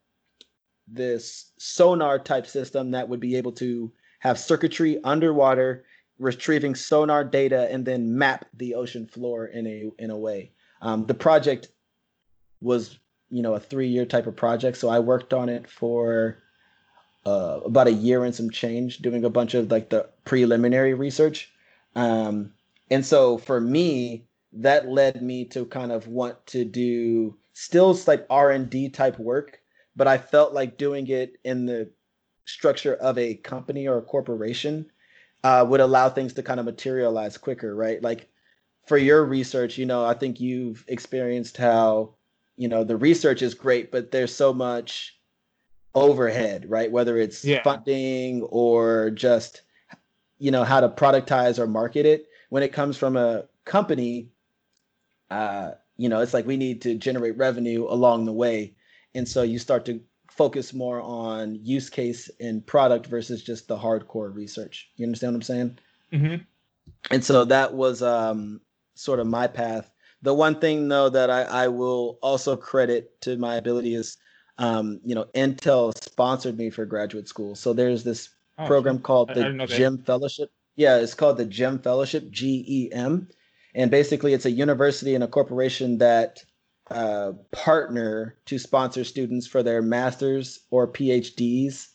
this 0.88 1.52
sonar 1.56 2.18
type 2.18 2.48
system 2.48 2.90
that 2.90 3.08
would 3.08 3.20
be 3.20 3.36
able 3.36 3.52
to 3.52 3.92
have 4.18 4.40
circuitry 4.40 5.02
underwater 5.04 5.84
retrieving 6.18 6.74
sonar 6.74 7.22
data 7.22 7.70
and 7.70 7.86
then 7.86 8.18
map 8.18 8.46
the 8.54 8.74
ocean 8.74 9.06
floor 9.06 9.46
in 9.46 9.66
a 9.66 9.90
in 10.02 10.10
a 10.10 10.18
way. 10.18 10.50
Um, 10.82 11.06
the 11.06 11.14
project 11.14 11.68
was 12.60 12.98
you 13.30 13.42
know 13.42 13.54
a 13.54 13.60
three 13.60 13.88
year 13.88 14.04
type 14.04 14.26
of 14.26 14.36
project 14.36 14.76
so 14.76 14.88
i 14.88 14.98
worked 14.98 15.32
on 15.32 15.48
it 15.48 15.68
for 15.68 16.38
uh, 17.26 17.60
about 17.64 17.86
a 17.86 17.92
year 17.92 18.24
and 18.24 18.34
some 18.34 18.50
change 18.50 18.98
doing 18.98 19.24
a 19.24 19.30
bunch 19.30 19.54
of 19.54 19.70
like 19.70 19.90
the 19.90 20.08
preliminary 20.24 20.92
research 20.92 21.50
um, 21.96 22.52
and 22.90 23.04
so 23.04 23.38
for 23.38 23.60
me 23.60 24.26
that 24.52 24.88
led 24.88 25.20
me 25.22 25.44
to 25.44 25.64
kind 25.66 25.90
of 25.90 26.06
want 26.06 26.46
to 26.46 26.64
do 26.64 27.36
still 27.52 27.98
like 28.06 28.26
r&d 28.30 28.88
type 28.90 29.18
work 29.18 29.60
but 29.96 30.06
I 30.08 30.18
felt 30.18 30.52
like 30.52 30.76
doing 30.76 31.06
it 31.08 31.36
in 31.44 31.66
the 31.66 31.90
structure 32.46 32.94
of 32.94 33.16
a 33.18 33.34
company 33.34 33.86
or 33.86 33.98
a 33.98 34.02
corporation 34.02 34.90
uh, 35.44 35.64
would 35.68 35.80
allow 35.80 36.08
things 36.08 36.32
to 36.34 36.42
kind 36.42 36.58
of 36.58 36.66
materialize 36.66 37.38
quicker, 37.38 37.74
right? 37.74 38.02
Like 38.02 38.28
for 38.86 38.96
your 38.98 39.24
research, 39.24 39.78
you 39.78 39.86
know, 39.86 40.04
I 40.04 40.14
think 40.14 40.40
you've 40.40 40.84
experienced 40.88 41.56
how, 41.56 42.14
you 42.56 42.68
know, 42.68 42.84
the 42.84 42.96
research 42.96 43.42
is 43.42 43.54
great, 43.54 43.92
but 43.92 44.10
there's 44.10 44.34
so 44.34 44.52
much 44.52 45.18
overhead, 45.94 46.68
right? 46.68 46.90
Whether 46.90 47.18
it's 47.18 47.44
Yeah. 47.44 47.62
funding 47.62 48.42
or 48.42 49.10
just, 49.10 49.62
you 50.44 50.50
know, 50.50 50.62
how 50.62 50.78
to 50.78 50.90
productize 50.90 51.58
or 51.58 51.66
market 51.66 52.04
it. 52.04 52.26
When 52.50 52.62
it 52.62 52.70
comes 52.70 52.98
from 52.98 53.16
a 53.16 53.44
company, 53.64 54.28
uh, 55.30 55.70
you 55.96 56.10
know, 56.10 56.20
it's 56.20 56.34
like 56.34 56.46
we 56.46 56.58
need 56.58 56.82
to 56.82 56.96
generate 56.96 57.38
revenue 57.38 57.86
along 57.88 58.26
the 58.26 58.32
way. 58.32 58.74
And 59.14 59.26
so 59.26 59.40
you 59.42 59.58
start 59.58 59.86
to 59.86 60.02
focus 60.30 60.74
more 60.74 61.00
on 61.00 61.58
use 61.62 61.88
case 61.88 62.28
and 62.40 62.66
product 62.66 63.06
versus 63.06 63.42
just 63.42 63.68
the 63.68 63.78
hardcore 63.78 64.34
research. 64.34 64.90
You 64.96 65.06
understand 65.06 65.32
what 65.32 65.36
i'm 65.36 65.42
saying? 65.42 65.78
Mm-hmm. 66.12 66.42
and 67.10 67.24
so 67.24 67.46
that 67.46 67.72
was 67.72 68.02
um, 68.02 68.60
sort 68.94 69.20
of 69.20 69.26
my 69.26 69.46
path. 69.46 69.90
The 70.20 70.34
one 70.34 70.60
thing 70.60 70.88
though 70.88 71.08
that 71.08 71.30
I, 71.30 71.42
I 71.44 71.68
will 71.68 72.18
also 72.20 72.54
credit 72.54 73.18
to 73.22 73.38
my 73.38 73.56
ability 73.56 73.94
is 73.94 74.18
um, 74.58 75.00
you 75.04 75.14
know 75.14 75.24
intel 75.34 75.96
sponsored 76.02 76.58
me 76.58 76.68
for 76.68 76.84
graduate 76.84 77.28
school. 77.28 77.54
So 77.54 77.72
there's 77.72 78.04
this 78.04 78.28
Oh, 78.58 78.66
program 78.66 78.98
called 79.00 79.30
I- 79.30 79.34
I 79.34 79.50
the 79.50 79.56
that. 79.58 79.68
gem 79.68 79.98
fellowship. 79.98 80.50
Yeah 80.76 80.98
it's 80.98 81.14
called 81.14 81.38
the 81.38 81.44
gem 81.44 81.78
fellowship 81.78 82.30
g-e-m 82.30 83.28
and 83.74 83.90
basically 83.90 84.32
it's 84.32 84.46
a 84.46 84.50
university 84.50 85.14
and 85.14 85.24
a 85.24 85.28
corporation 85.28 85.98
that 85.98 86.44
uh, 86.90 87.32
partner 87.52 88.36
to 88.46 88.58
sponsor 88.58 89.04
students 89.04 89.46
for 89.46 89.62
their 89.62 89.80
masters 89.82 90.60
or 90.70 90.86
phds 90.86 91.88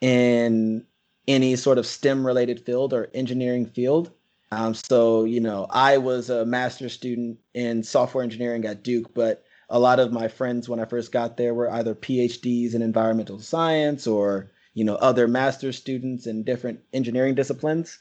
in 0.00 0.84
any 1.28 1.56
sort 1.56 1.78
of 1.78 1.86
stem 1.86 2.24
related 2.24 2.60
field 2.64 2.92
or 2.94 3.08
engineering 3.12 3.66
field. 3.66 4.12
Um, 4.52 4.74
so 4.74 5.24
you 5.24 5.40
know 5.40 5.66
i 5.70 5.98
was 5.98 6.30
a 6.30 6.46
master's 6.46 6.92
student 6.92 7.38
in 7.54 7.82
software 7.82 8.22
engineering 8.22 8.64
at 8.64 8.84
duke 8.84 9.12
but 9.12 9.42
a 9.68 9.80
lot 9.80 9.98
of 9.98 10.12
my 10.12 10.28
friends 10.28 10.68
when 10.68 10.78
i 10.78 10.84
first 10.84 11.10
got 11.10 11.36
there 11.36 11.52
were 11.52 11.68
either 11.72 11.94
phds 11.96 12.72
in 12.74 12.80
environmental 12.80 13.40
science 13.40 14.06
or 14.06 14.52
you 14.76 14.84
know 14.84 14.94
other 14.96 15.26
master's 15.26 15.76
students 15.76 16.26
in 16.26 16.44
different 16.44 16.80
engineering 16.92 17.34
disciplines. 17.34 17.98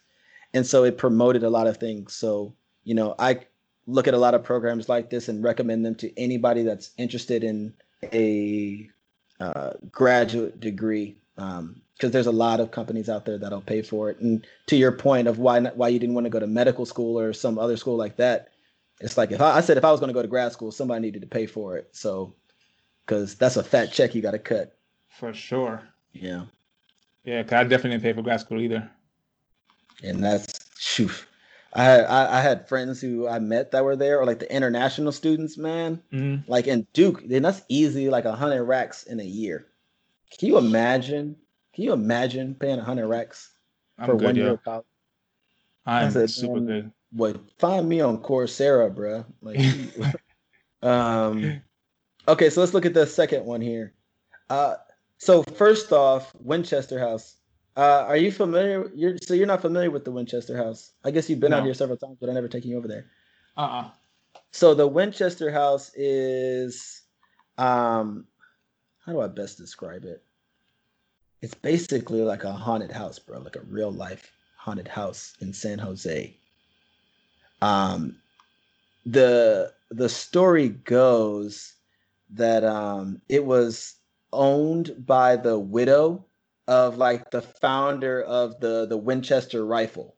And 0.54 0.66
so 0.66 0.84
it 0.84 0.98
promoted 0.98 1.44
a 1.44 1.50
lot 1.50 1.68
of 1.68 1.78
things. 1.78 2.14
So 2.14 2.54
you 2.84 2.94
know 2.94 3.16
i 3.18 3.40
look 3.88 4.08
at 4.08 4.14
a 4.14 4.18
lot 4.18 4.34
of 4.34 4.44
programs 4.44 4.90
like 4.90 5.10
this 5.10 5.28
and 5.30 5.44
recommend 5.44 5.86
them 5.86 5.94
to 5.94 6.20
anybody 6.20 6.64
that's 6.64 6.90
interested 6.98 7.44
in 7.44 7.72
a 8.12 8.90
uh, 9.40 9.72
graduate 9.92 10.60
degree 10.60 11.16
because 11.36 12.12
there's 12.12 12.26
a 12.26 12.32
lot 12.32 12.60
of 12.60 12.72
companies 12.72 13.10
out 13.10 13.26
there 13.26 13.38
that'll 13.38 13.62
pay 13.62 13.84
for 13.84 14.10
it. 14.10 14.20
And 14.20 14.46
to 14.68 14.76
your 14.76 14.92
point 14.92 15.28
of 15.28 15.38
why 15.38 15.60
not, 15.60 15.78
why 15.78 15.90
you 15.90 16.00
didn't 16.00 16.16
want 16.16 16.26
to 16.26 16.32
go 16.32 16.40
to 16.40 16.48
medical 16.48 16.86
school 16.86 17.20
or 17.20 17.32
some 17.32 17.60
other 17.60 17.78
school 17.78 17.96
like 17.96 18.18
that 18.18 18.50
it's 19.02 19.18
like 19.18 19.32
if 19.32 19.42
i, 19.42 19.58
I 19.58 19.62
said 19.62 19.78
if 19.78 19.86
i 19.86 19.92
was 19.92 20.00
going 20.00 20.10
to 20.10 20.14
go 20.14 20.22
to 20.22 20.28
grad 20.28 20.52
school 20.52 20.72
somebody 20.72 21.02
needed 21.02 21.22
to 21.22 21.28
pay 21.28 21.46
for 21.46 21.78
it. 21.78 21.90
So 21.92 22.34
because 23.06 23.36
that's 23.36 23.58
a 23.58 23.64
fat 23.64 23.92
check 23.92 24.16
you 24.16 24.22
got 24.22 24.32
to 24.32 24.40
cut. 24.40 24.76
For 25.10 25.34
sure. 25.34 25.84
yeah 26.14 26.46
Yeah, 27.26 27.44
'cause 27.44 27.52
I 27.54 27.64
definitely 27.64 27.92
didn't 27.92 28.04
pay 28.04 28.14
for 28.14 28.22
grad 28.22 28.40
school 28.40 28.62
either. 28.62 28.90
and 30.04 30.24
that's 30.24 30.60
shoot 30.80 31.26
I, 31.74 31.84
had- 31.84 32.06
I 32.06 32.38
I 32.38 32.42
had 32.42 32.68
friends 32.70 33.02
who 33.02 33.28
I 33.28 33.40
met 33.40 33.72
that 33.72 33.84
were 33.84 33.98
there, 33.98 34.20
or 34.22 34.26
like 34.26 34.40
the 34.40 34.54
international 34.54 35.12
students, 35.12 35.58
man. 35.58 36.02
hmm 36.10 36.38
Like 36.48 36.68
in 36.68 36.88
Duke, 36.94 37.22
then 37.28 37.42
that's 37.42 37.64
easy, 37.68 38.10
like 38.10 38.24
a 38.24 38.34
hundred 38.34 38.64
racks 38.64 39.04
in 39.04 39.20
a 39.20 39.24
year. 39.26 39.68
Can 40.38 40.48
you 40.48 40.58
imagine? 40.58 41.36
Can 41.74 41.84
you 41.84 41.92
imagine 41.92 42.56
paying 42.56 42.80
a 42.80 42.84
hundred 42.84 43.08
racks 43.08 43.52
I'm 43.98 44.06
for 44.06 44.16
good, 44.16 44.24
one 44.26 44.36
year 44.38 44.52
of 44.52 44.64
college? 44.64 44.86
I'm 45.86 46.12
said, 46.12 46.30
super 46.30 46.62
good. 46.62 46.92
What? 47.12 47.42
Find 47.60 47.90
me 47.90 48.00
on 48.00 48.22
Coursera, 48.22 48.94
bro. 48.94 49.26
Like, 49.42 49.60
Um, 50.82 51.62
okay, 52.28 52.50
so 52.50 52.62
let's 52.62 52.74
look 52.74 52.86
at 52.86 52.94
the 52.94 53.08
second 53.08 53.46
one 53.46 53.62
here. 53.62 53.94
Uh, 54.50 54.76
so 55.18 55.44
first 55.44 55.92
off, 55.92 56.32
Winchester 56.40 57.00
House. 57.00 57.36
Uh, 57.78 58.06
are 58.08 58.18
you 58.18 58.32
familiar? 58.32 58.90
You're 58.96 59.18
so 59.22 59.34
you're 59.34 59.48
not 59.48 59.62
familiar 59.62 59.92
with 59.92 60.06
the 60.06 60.12
Winchester 60.12 60.56
House. 60.56 60.92
I 61.04 61.12
guess 61.12 61.30
you've 61.30 61.42
been 61.42 61.54
out 61.54 61.66
here 61.66 61.74
several 61.74 61.98
times, 61.98 62.18
but 62.20 62.30
I 62.30 62.34
never 62.34 62.48
taken 62.48 62.70
you 62.70 62.78
over 62.78 62.88
there. 62.88 63.06
Uh-uh. 63.58 63.90
So 64.52 64.74
the 64.74 64.88
Winchester 64.88 65.52
House 65.52 65.92
is, 65.96 67.02
um, 67.58 68.26
how 69.06 69.12
do 69.12 69.20
I 69.20 69.28
best 69.28 69.58
describe 69.58 70.06
it? 70.06 70.24
It's 71.42 71.54
basically 71.54 72.22
like 72.22 72.46
a 72.46 72.54
haunted 72.54 72.92
house, 72.92 73.20
bro, 73.20 73.40
like 73.40 73.58
a 73.58 73.62
real 73.62 73.92
life 73.92 74.32
haunted 74.56 74.88
house 74.88 75.36
in 75.42 75.52
San 75.52 75.78
Jose. 75.78 76.34
Um, 77.62 78.16
the 79.06 79.74
the 79.92 80.10
story 80.10 80.70
goes 80.70 81.74
that 82.32 82.64
um, 82.64 83.22
it 83.30 83.46
was 83.46 83.96
owned 84.34 85.06
by 85.06 85.36
the 85.38 85.60
widow 85.60 86.26
of 86.68 86.98
like 86.98 87.32
the 87.32 87.42
founder 87.42 88.22
of 88.24 88.60
the 88.60 88.86
the 88.88 88.98
Winchester 88.98 89.66
rifle 89.66 90.18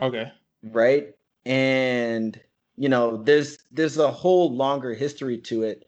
Okay. 0.00 0.32
right 0.62 1.14
and 1.44 2.40
you 2.76 2.88
know 2.88 3.22
there's 3.22 3.58
there's 3.70 3.98
a 3.98 4.10
whole 4.10 4.54
longer 4.54 4.94
history 4.94 5.38
to 5.38 5.62
it 5.62 5.84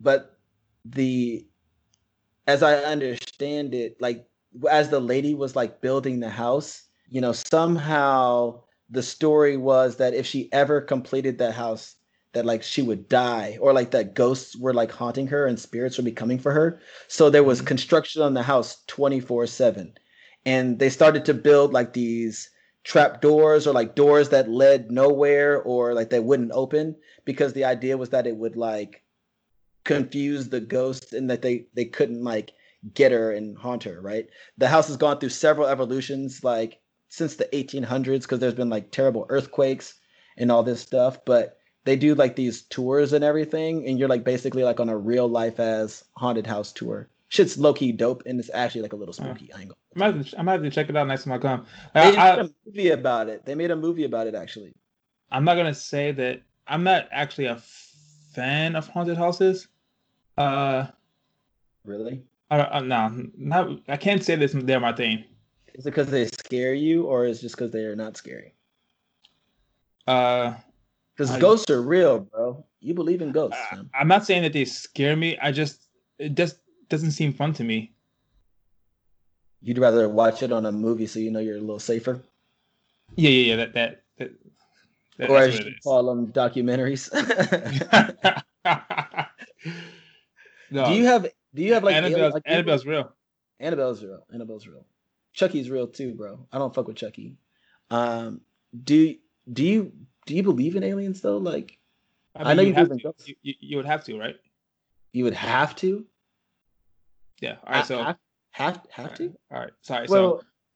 but 0.00 0.36
the 0.84 1.46
as 2.46 2.62
i 2.62 2.74
understand 2.76 3.74
it 3.74 4.00
like 4.00 4.26
as 4.70 4.88
the 4.90 5.00
lady 5.00 5.34
was 5.34 5.54
like 5.56 5.80
building 5.80 6.20
the 6.20 6.30
house 6.30 6.84
you 7.08 7.20
know 7.20 7.32
somehow 7.32 8.60
the 8.90 9.02
story 9.02 9.56
was 9.56 9.96
that 9.96 10.14
if 10.14 10.26
she 10.26 10.52
ever 10.52 10.80
completed 10.80 11.38
that 11.38 11.54
house 11.54 11.96
that 12.32 12.44
like 12.46 12.62
she 12.62 12.82
would 12.82 13.08
die 13.08 13.56
or 13.60 13.72
like 13.72 13.90
that 13.92 14.14
ghosts 14.14 14.56
were 14.56 14.74
like 14.74 14.90
haunting 14.90 15.26
her 15.26 15.46
and 15.46 15.58
spirits 15.58 15.96
would 15.96 16.04
be 16.04 16.12
coming 16.12 16.38
for 16.38 16.52
her 16.52 16.80
so 17.08 17.30
there 17.30 17.44
was 17.44 17.62
Mhm. 17.62 17.66
construction 17.66 18.22
on 18.22 18.34
the 18.34 18.42
house 18.42 18.82
24 18.86 19.46
7 19.46 19.94
and 20.46 20.78
they 20.78 20.90
started 20.90 21.24
to 21.24 21.34
build 21.34 21.72
like 21.72 21.92
these 21.92 22.50
trap 22.84 23.20
doors 23.20 23.66
or 23.66 23.74
like 23.74 23.94
doors 23.94 24.30
that 24.30 24.48
led 24.50 24.90
nowhere 24.90 25.60
or 25.62 25.94
like 25.94 26.10
they 26.10 26.20
wouldn't 26.20 26.52
open 26.52 26.96
because 27.24 27.52
the 27.52 27.64
idea 27.64 27.96
was 27.96 28.10
that 28.10 28.26
it 28.26 28.36
would 28.36 28.56
like 28.56 29.02
confuse 29.84 30.48
the 30.48 30.60
ghosts 30.60 31.12
and 31.12 31.30
that 31.30 31.42
they 31.42 31.66
they 31.74 31.84
couldn't 31.84 32.22
like 32.24 32.52
get 32.94 33.12
her 33.12 33.32
and 33.32 33.56
haunt 33.58 33.82
her 33.84 34.00
right 34.00 34.28
the 34.58 34.68
house 34.68 34.86
has 34.86 34.96
gone 34.96 35.18
through 35.18 35.28
several 35.28 35.66
evolutions 35.66 36.44
like 36.44 36.80
since 37.08 37.36
the 37.36 37.48
1800s 37.52 38.22
because 38.22 38.38
there's 38.38 38.54
been 38.54 38.68
like 38.68 38.90
terrible 38.90 39.26
earthquakes 39.30 39.94
and 40.36 40.52
all 40.52 40.62
this 40.62 40.80
stuff 40.80 41.18
but 41.24 41.57
they 41.88 41.96
do 41.96 42.14
like 42.14 42.36
these 42.36 42.62
tours 42.62 43.14
and 43.14 43.24
everything 43.24 43.86
and 43.86 43.98
you're 43.98 44.08
like 44.08 44.22
basically 44.22 44.62
like 44.62 44.78
on 44.78 44.90
a 44.90 44.96
real 44.96 45.26
life 45.26 45.58
as 45.58 46.04
haunted 46.18 46.46
house 46.46 46.70
tour 46.70 47.08
shit's 47.28 47.56
low-key 47.56 47.92
dope 47.92 48.22
and 48.26 48.38
it's 48.38 48.50
actually 48.52 48.82
like 48.82 48.92
a 48.92 48.96
little 48.96 49.14
spooky 49.14 49.50
I 49.54 49.60
ain't 49.62 49.70
gonna- 49.70 49.74
I'm 49.94 50.00
gonna, 50.00 50.12
have 50.18 50.30
to, 50.30 50.38
I'm 50.38 50.44
gonna 50.44 50.52
have 50.52 50.62
to 50.62 50.70
check 50.70 50.90
it 50.90 50.96
out 50.96 51.06
next 51.06 51.24
time 51.24 51.32
I 51.32 51.38
come. 51.38 51.66
they 51.94 52.00
I, 52.00 52.10
made 52.10 52.18
I, 52.18 52.36
a 52.40 52.48
movie 52.66 52.90
about 52.90 53.28
it 53.28 53.46
they 53.46 53.54
made 53.54 53.70
a 53.70 53.76
movie 53.76 54.04
about 54.04 54.26
it 54.26 54.34
actually 54.34 54.74
I'm 55.30 55.44
not 55.44 55.54
gonna 55.54 55.72
say 55.74 56.12
that 56.12 56.42
I'm 56.66 56.84
not 56.84 57.08
actually 57.10 57.46
a 57.46 57.56
fan 58.34 58.76
of 58.76 58.86
haunted 58.88 59.16
houses. 59.16 59.68
Uh, 60.36 60.86
really 61.84 62.22
I, 62.50 62.60
I, 62.60 62.80
no, 62.80 63.26
not. 63.36 63.80
I 63.88 63.96
can't 63.96 64.22
say 64.24 64.34
this. 64.36 64.52
They're 64.54 64.80
my 64.80 64.92
thing. 64.92 65.24
Is 65.74 65.84
it 65.86 65.90
because 65.90 66.10
they 66.10 66.26
scare 66.26 66.72
you, 66.74 67.04
or 67.04 67.26
is 67.26 67.38
it 67.38 67.42
just 67.42 67.56
because 67.56 67.70
they 67.72 67.84
are 67.84 67.96
not 67.96 68.16
scary? 68.16 68.54
Uh, 70.06 70.54
Because 71.18 71.36
ghosts 71.38 71.68
are 71.68 71.82
real, 71.82 72.20
bro. 72.20 72.64
You 72.80 72.94
believe 72.94 73.22
in 73.22 73.32
ghosts. 73.32 73.58
I, 73.72 73.76
man. 73.76 73.90
I'm 73.92 74.06
not 74.06 74.24
saying 74.24 74.42
that 74.42 74.52
they 74.52 74.64
scare 74.64 75.16
me. 75.16 75.36
I 75.42 75.50
just 75.50 75.88
it 76.18 76.36
just 76.36 76.58
doesn't 76.88 77.10
seem 77.10 77.32
fun 77.32 77.52
to 77.54 77.64
me. 77.64 77.92
You'd 79.60 79.78
rather 79.78 80.08
watch 80.08 80.44
it 80.44 80.52
on 80.52 80.64
a 80.64 80.70
movie 80.70 81.08
so 81.08 81.18
you 81.18 81.32
know 81.32 81.40
you're 81.40 81.56
a 81.56 81.60
little 81.60 81.80
safer, 81.80 82.22
Yeah, 83.16 83.30
yeah, 83.30 83.50
yeah. 83.50 83.56
That 83.56 83.74
that. 83.74 84.02
that, 84.18 84.30
that 85.18 85.30
or 85.30 85.38
as 85.38 85.58
you 85.58 85.74
call 85.82 86.04
them, 86.04 86.28
documentaries. 86.28 87.12
no, 90.70 90.86
do 90.86 90.92
you 90.92 91.04
have? 91.06 91.26
Do 91.52 91.62
you 91.62 91.74
have 91.74 91.82
like 91.82 91.96
alien- 91.96 92.12
Annabelle's, 92.12 92.34
like, 92.34 92.42
Annabelle's 92.46 92.86
real. 92.86 93.12
Annabelle's 93.58 94.04
real. 94.04 94.24
Annabelle's 94.32 94.68
real. 94.68 94.86
Chucky's 95.32 95.68
real 95.68 95.88
too, 95.88 96.14
bro. 96.14 96.46
I 96.52 96.58
don't 96.58 96.72
fuck 96.72 96.86
with 96.86 96.96
Chucky. 96.96 97.38
Um, 97.90 98.42
do 98.84 99.16
do 99.52 99.64
you 99.64 99.92
do 100.28 100.36
you 100.36 100.42
believe 100.42 100.76
in 100.76 100.84
aliens 100.84 101.20
though? 101.22 101.38
Like 101.38 101.78
I 102.36 102.54
know 102.54 102.62
you 102.62 102.68
you 102.68 102.74
have 102.74 102.88
to. 102.88 103.14
You, 103.24 103.34
you, 103.42 103.54
you 103.60 103.76
would 103.78 103.86
have 103.86 104.04
to, 104.04 104.18
right? 104.18 104.36
you 105.12 105.24
would 105.24 105.34
have 105.34 105.74
to. 105.76 106.06
Yeah. 107.40 107.56
All 107.66 107.74
right. 107.74 107.86
So 107.86 108.02
have 108.02 108.18
have, 108.50 108.86
have 108.90 109.14
to. 109.14 109.34
all 109.50 109.60
right. 109.60 109.72
Sorry. 109.82 110.08
so 110.08 110.14
Well, 110.14 110.24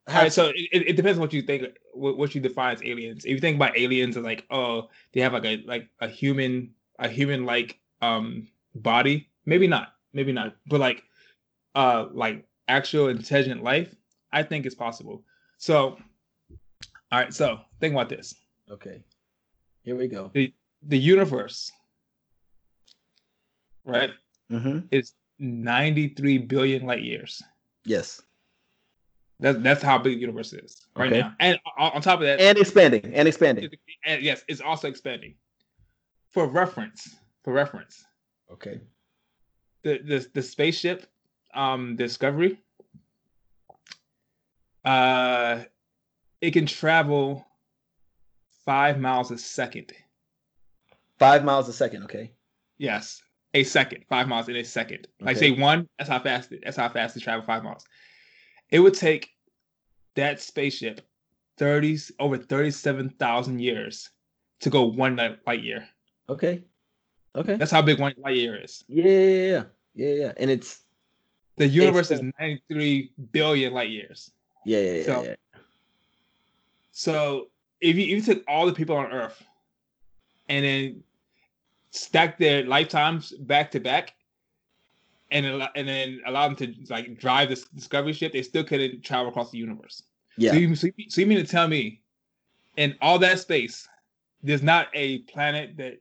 All 0.08 0.14
have 0.14 0.22
right, 0.24 0.32
so 0.32 0.48
it, 0.48 0.88
it 0.88 0.96
depends 0.96 1.18
what 1.18 1.32
you 1.32 1.42
think, 1.42 1.64
what, 1.94 2.16
what 2.18 2.34
you 2.34 2.40
define 2.40 2.74
as 2.74 2.82
aliens. 2.82 3.24
If 3.24 3.32
you 3.32 3.40
think 3.40 3.56
about 3.56 3.78
aliens 3.78 4.16
as 4.16 4.24
like, 4.24 4.44
oh, 4.50 4.88
they 5.12 5.20
have 5.20 5.32
like 5.32 5.44
a 5.44 5.62
like 5.66 5.88
a 6.00 6.08
human, 6.08 6.74
a 6.98 7.08
human 7.08 7.44
like 7.44 7.78
um 8.00 8.48
body, 8.74 9.28
maybe 9.46 9.66
not, 9.66 9.94
maybe 10.12 10.32
not, 10.32 10.56
but 10.66 10.80
like, 10.80 11.02
uh, 11.74 12.06
like 12.12 12.44
actual 12.68 13.08
intelligent 13.08 13.62
life, 13.62 13.94
I 14.32 14.42
think 14.42 14.66
it's 14.66 14.74
possible. 14.74 15.24
So, 15.58 15.98
all 17.10 17.20
right, 17.20 17.32
so 17.32 17.60
think 17.80 17.94
about 17.94 18.08
this: 18.08 18.34
okay. 18.70 19.02
Here 19.84 19.96
we 19.96 20.08
go. 20.08 20.30
the 20.32 20.52
the 20.82 20.98
universe, 20.98 21.70
right, 23.84 24.10
Mm-hmm. 24.50 24.86
is 24.90 25.14
ninety 25.38 26.08
three 26.08 26.38
billion 26.38 26.84
light 26.86 27.02
years. 27.02 27.42
Yes. 27.84 28.22
That's 29.40 29.58
that's 29.58 29.82
how 29.82 29.98
big 29.98 30.14
the 30.16 30.20
universe 30.20 30.52
is 30.52 30.86
right 30.94 31.08
Okay. 31.10 31.20
now, 31.20 31.34
and 31.40 31.58
on, 31.76 31.92
on 31.92 32.02
top 32.02 32.20
of 32.20 32.26
that, 32.26 32.40
And 32.40 32.58
expanding. 32.58 33.12
And 33.14 33.26
expanding. 33.26 33.68
And 34.06 34.22
yes, 34.22 34.44
it's 34.48 34.60
also 34.60 34.88
expanding. 34.88 35.34
For 36.30 36.46
reference, 36.46 37.16
for 37.42 37.52
reference, 37.52 38.04
Okay. 38.52 38.80
the 39.82 39.98
the, 39.98 40.26
the 40.34 40.42
spaceship 40.42 41.06
um 41.54 41.96
Discovery 41.96 42.58
uh 44.84 45.62
it 46.40 46.52
can 46.52 46.66
travel 46.66 47.46
5 48.64 48.98
miles 48.98 49.30
a 49.30 49.38
second. 49.38 49.92
Five 51.18 51.44
miles 51.44 51.68
a 51.68 51.72
second. 51.72 52.04
Okay. 52.04 52.32
Yes, 52.78 53.22
a 53.54 53.62
second, 53.64 54.04
5 54.08 54.28
miles 54.28 54.48
in 54.48 54.56
a 54.56 54.64
second. 54.64 55.06
Like 55.20 55.36
say 55.36 55.50
1, 55.52 55.88
that's 55.98 56.10
how 56.10 56.18
fast 56.18 56.50
it, 56.52 56.60
that's 56.64 56.76
how 56.76 56.88
fast 56.88 57.16
it 57.16 57.20
travel 57.20 57.44
5 57.44 57.62
miles. 57.62 57.84
It 58.70 58.80
would 58.80 58.94
take 58.94 59.30
that 60.16 60.40
spaceship 60.40 61.00
30 61.58 61.98
over 62.18 62.38
37,000 62.38 63.60
years 63.60 64.10
to 64.60 64.70
go 64.70 64.86
1 64.86 65.16
light 65.46 65.62
year. 65.62 65.86
Okay. 66.28 66.64
Okay. 67.36 67.56
That's 67.56 67.70
how 67.70 67.82
big 67.82 67.98
1 68.00 68.14
light 68.18 68.36
year 68.36 68.56
is. 68.62 68.84
Yeah, 68.88 69.04
yeah, 69.04 69.36
yeah, 69.36 69.62
yeah, 69.94 70.14
yeah. 70.14 70.32
And 70.38 70.50
it's 70.50 70.80
The 71.56 71.68
universe 71.68 72.10
is 72.10 72.20
93 72.40 73.12
billion 73.32 73.72
light 73.74 73.90
years. 73.90 74.32
yeah, 74.64 74.78
yeah, 74.80 74.92
yeah, 74.92 75.04
So- 75.04 75.24
yeah. 75.24 75.34
So 76.90 77.48
if 77.82 77.96
you, 77.96 78.02
if 78.02 78.08
you 78.08 78.22
took 78.22 78.44
all 78.48 78.64
the 78.64 78.72
people 78.72 78.96
on 78.96 79.12
Earth 79.12 79.42
and 80.48 80.64
then 80.64 81.02
stack 81.90 82.38
their 82.38 82.64
lifetimes 82.64 83.32
back 83.32 83.70
to 83.72 83.80
back, 83.80 84.14
and 85.30 85.46
and 85.74 85.88
then 85.88 86.20
allow 86.26 86.46
them 86.46 86.56
to 86.56 86.74
like 86.90 87.18
drive 87.18 87.48
this 87.48 87.64
discovery 87.64 88.12
ship, 88.12 88.32
they 88.32 88.42
still 88.42 88.64
couldn't 88.64 89.02
travel 89.02 89.28
across 89.28 89.50
the 89.50 89.58
universe. 89.58 90.02
Yeah. 90.36 90.52
So, 90.52 90.56
you, 90.58 90.74
so, 90.74 90.88
you, 90.96 91.10
so 91.10 91.20
you 91.20 91.26
mean 91.26 91.38
to 91.38 91.44
tell 91.44 91.68
me, 91.68 92.00
in 92.76 92.96
all 93.02 93.18
that 93.18 93.40
space, 93.40 93.88
there's 94.42 94.62
not 94.62 94.88
a 94.94 95.18
planet 95.20 95.76
that 95.78 96.00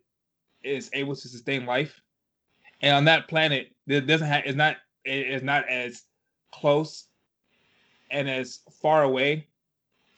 is 0.63 0.89
able 0.93 1.15
to 1.15 1.27
sustain 1.27 1.65
life, 1.65 1.99
and 2.81 2.95
on 2.95 3.05
that 3.05 3.27
planet, 3.27 3.71
there 3.87 4.01
doesn't 4.01 4.27
have 4.27 4.45
is 4.45 4.55
not 4.55 4.77
it 5.03 5.27
is 5.31 5.43
not 5.43 5.67
as 5.67 6.03
close 6.51 7.07
and 8.11 8.29
as 8.29 8.59
far 8.81 9.03
away 9.03 9.47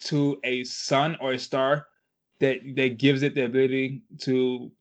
to 0.06 0.40
a 0.44 0.64
sun 0.64 1.18
or 1.22 1.34
a 1.34 1.40
star 1.40 1.88
that 2.40 2.60
that 2.76 2.98
gives 2.98 3.24
it 3.24 3.36
the 3.36 3.46
ability 3.46 4.02
to 4.20 4.72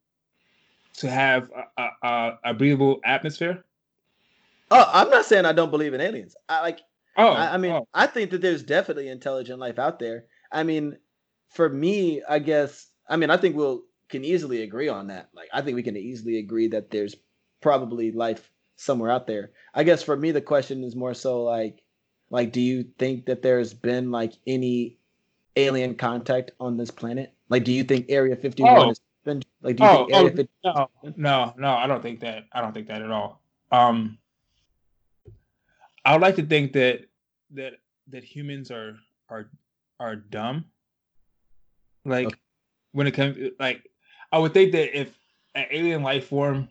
to 0.95 1.11
have 1.11 1.51
a, 1.79 1.89
a, 2.03 2.39
a, 2.45 2.55
breathable 2.55 3.01
atmosphere. 3.05 3.65
Oh, 4.71 4.91
I'm 4.93 5.09
not 5.09 5.25
saying 5.25 5.47
I 5.47 5.53
don't 5.53 5.71
believe 5.71 5.95
in 5.95 6.03
aliens. 6.03 6.37
I 6.49 6.61
like 6.61 6.81
Oh, 7.17 7.29
I, 7.29 7.55
I 7.55 7.57
mean, 7.59 7.73
oh. 7.73 7.89
I 7.93 8.07
think 8.07 8.31
that 8.31 8.41
there's 8.41 8.63
definitely 8.63 9.09
intelligent 9.09 9.59
life 9.59 9.79
out 9.79 9.99
there. 9.99 10.25
I 10.51 10.63
mean, 10.63 10.97
for 11.51 11.69
me, 11.69 12.23
I 12.29 12.39
guess, 12.39 12.89
I 13.09 13.17
mean, 13.17 13.31
I 13.31 13.37
think 13.37 13.57
we'll 13.57 13.83
can 14.09 14.25
easily 14.25 14.63
agree 14.63 14.89
on 14.89 15.07
that. 15.09 15.29
Like, 15.35 15.49
I 15.53 15.63
think 15.63 15.75
we 15.75 15.83
can 15.83 15.97
easily 15.97 16.39
agree 16.39 16.69
that 16.69 16.91
there's 16.91 17.17
probably 17.61 18.13
life 18.13 18.51
somewhere 18.77 19.11
out 19.11 19.27
there. 19.27 19.51
I 19.75 19.85
guess 19.85 20.03
for 20.03 20.17
me, 20.17 20.33
the 20.33 20.41
question 20.41 20.85
is 20.85 20.97
more 20.97 21.15
so 21.15 21.43
like, 21.43 21.83
like, 22.31 22.53
do 22.53 22.61
you 22.61 22.85
think 22.99 23.27
that 23.27 23.43
there's 23.43 23.75
been 23.75 24.11
like 24.11 24.33
any 24.47 24.99
alien 25.57 25.95
contact 25.95 26.53
on 26.61 26.77
this 26.77 26.91
planet? 26.91 27.33
Like, 27.49 27.65
do 27.65 27.73
you 27.73 27.85
think 27.85 28.07
Area 28.09 28.37
51 28.37 28.77
Oh. 28.77 28.89
has 28.89 29.01
been 29.25 29.43
Like, 29.63 29.77
do 29.77 29.83
you 29.85 29.89
Oh, 29.89 29.97
think 29.99 30.11
oh 30.13 30.19
Area 30.19 30.31
50 30.37 30.53
no, 30.65 30.89
no, 31.17 31.55
no, 31.57 31.69
I 31.75 31.87
don't 31.87 32.03
think 32.03 32.21
that. 32.21 32.45
I 32.53 32.61
don't 32.61 32.73
think 32.73 32.89
that 32.89 33.03
at 33.03 33.11
all. 33.11 33.41
Um, 33.71 34.19
I 36.05 36.13
would 36.13 36.23
like 36.23 36.37
to 36.37 36.43
think 36.47 36.73
that 36.73 37.07
that 37.53 37.75
that 38.09 38.25
humans 38.25 38.71
are 38.71 38.97
are 39.29 39.51
are 40.01 40.17
dumb. 40.17 40.65
Like 42.05 42.27
Okay. 42.27 42.37
when 42.93 43.07
it 43.07 43.13
comes, 43.13 43.37
like 43.61 43.89
I 44.33 44.39
would 44.39 44.53
think 44.55 44.73
that 44.73 44.99
if 44.99 45.17
an 45.55 45.67
alien 45.71 46.03
life 46.03 46.27
form, 46.29 46.69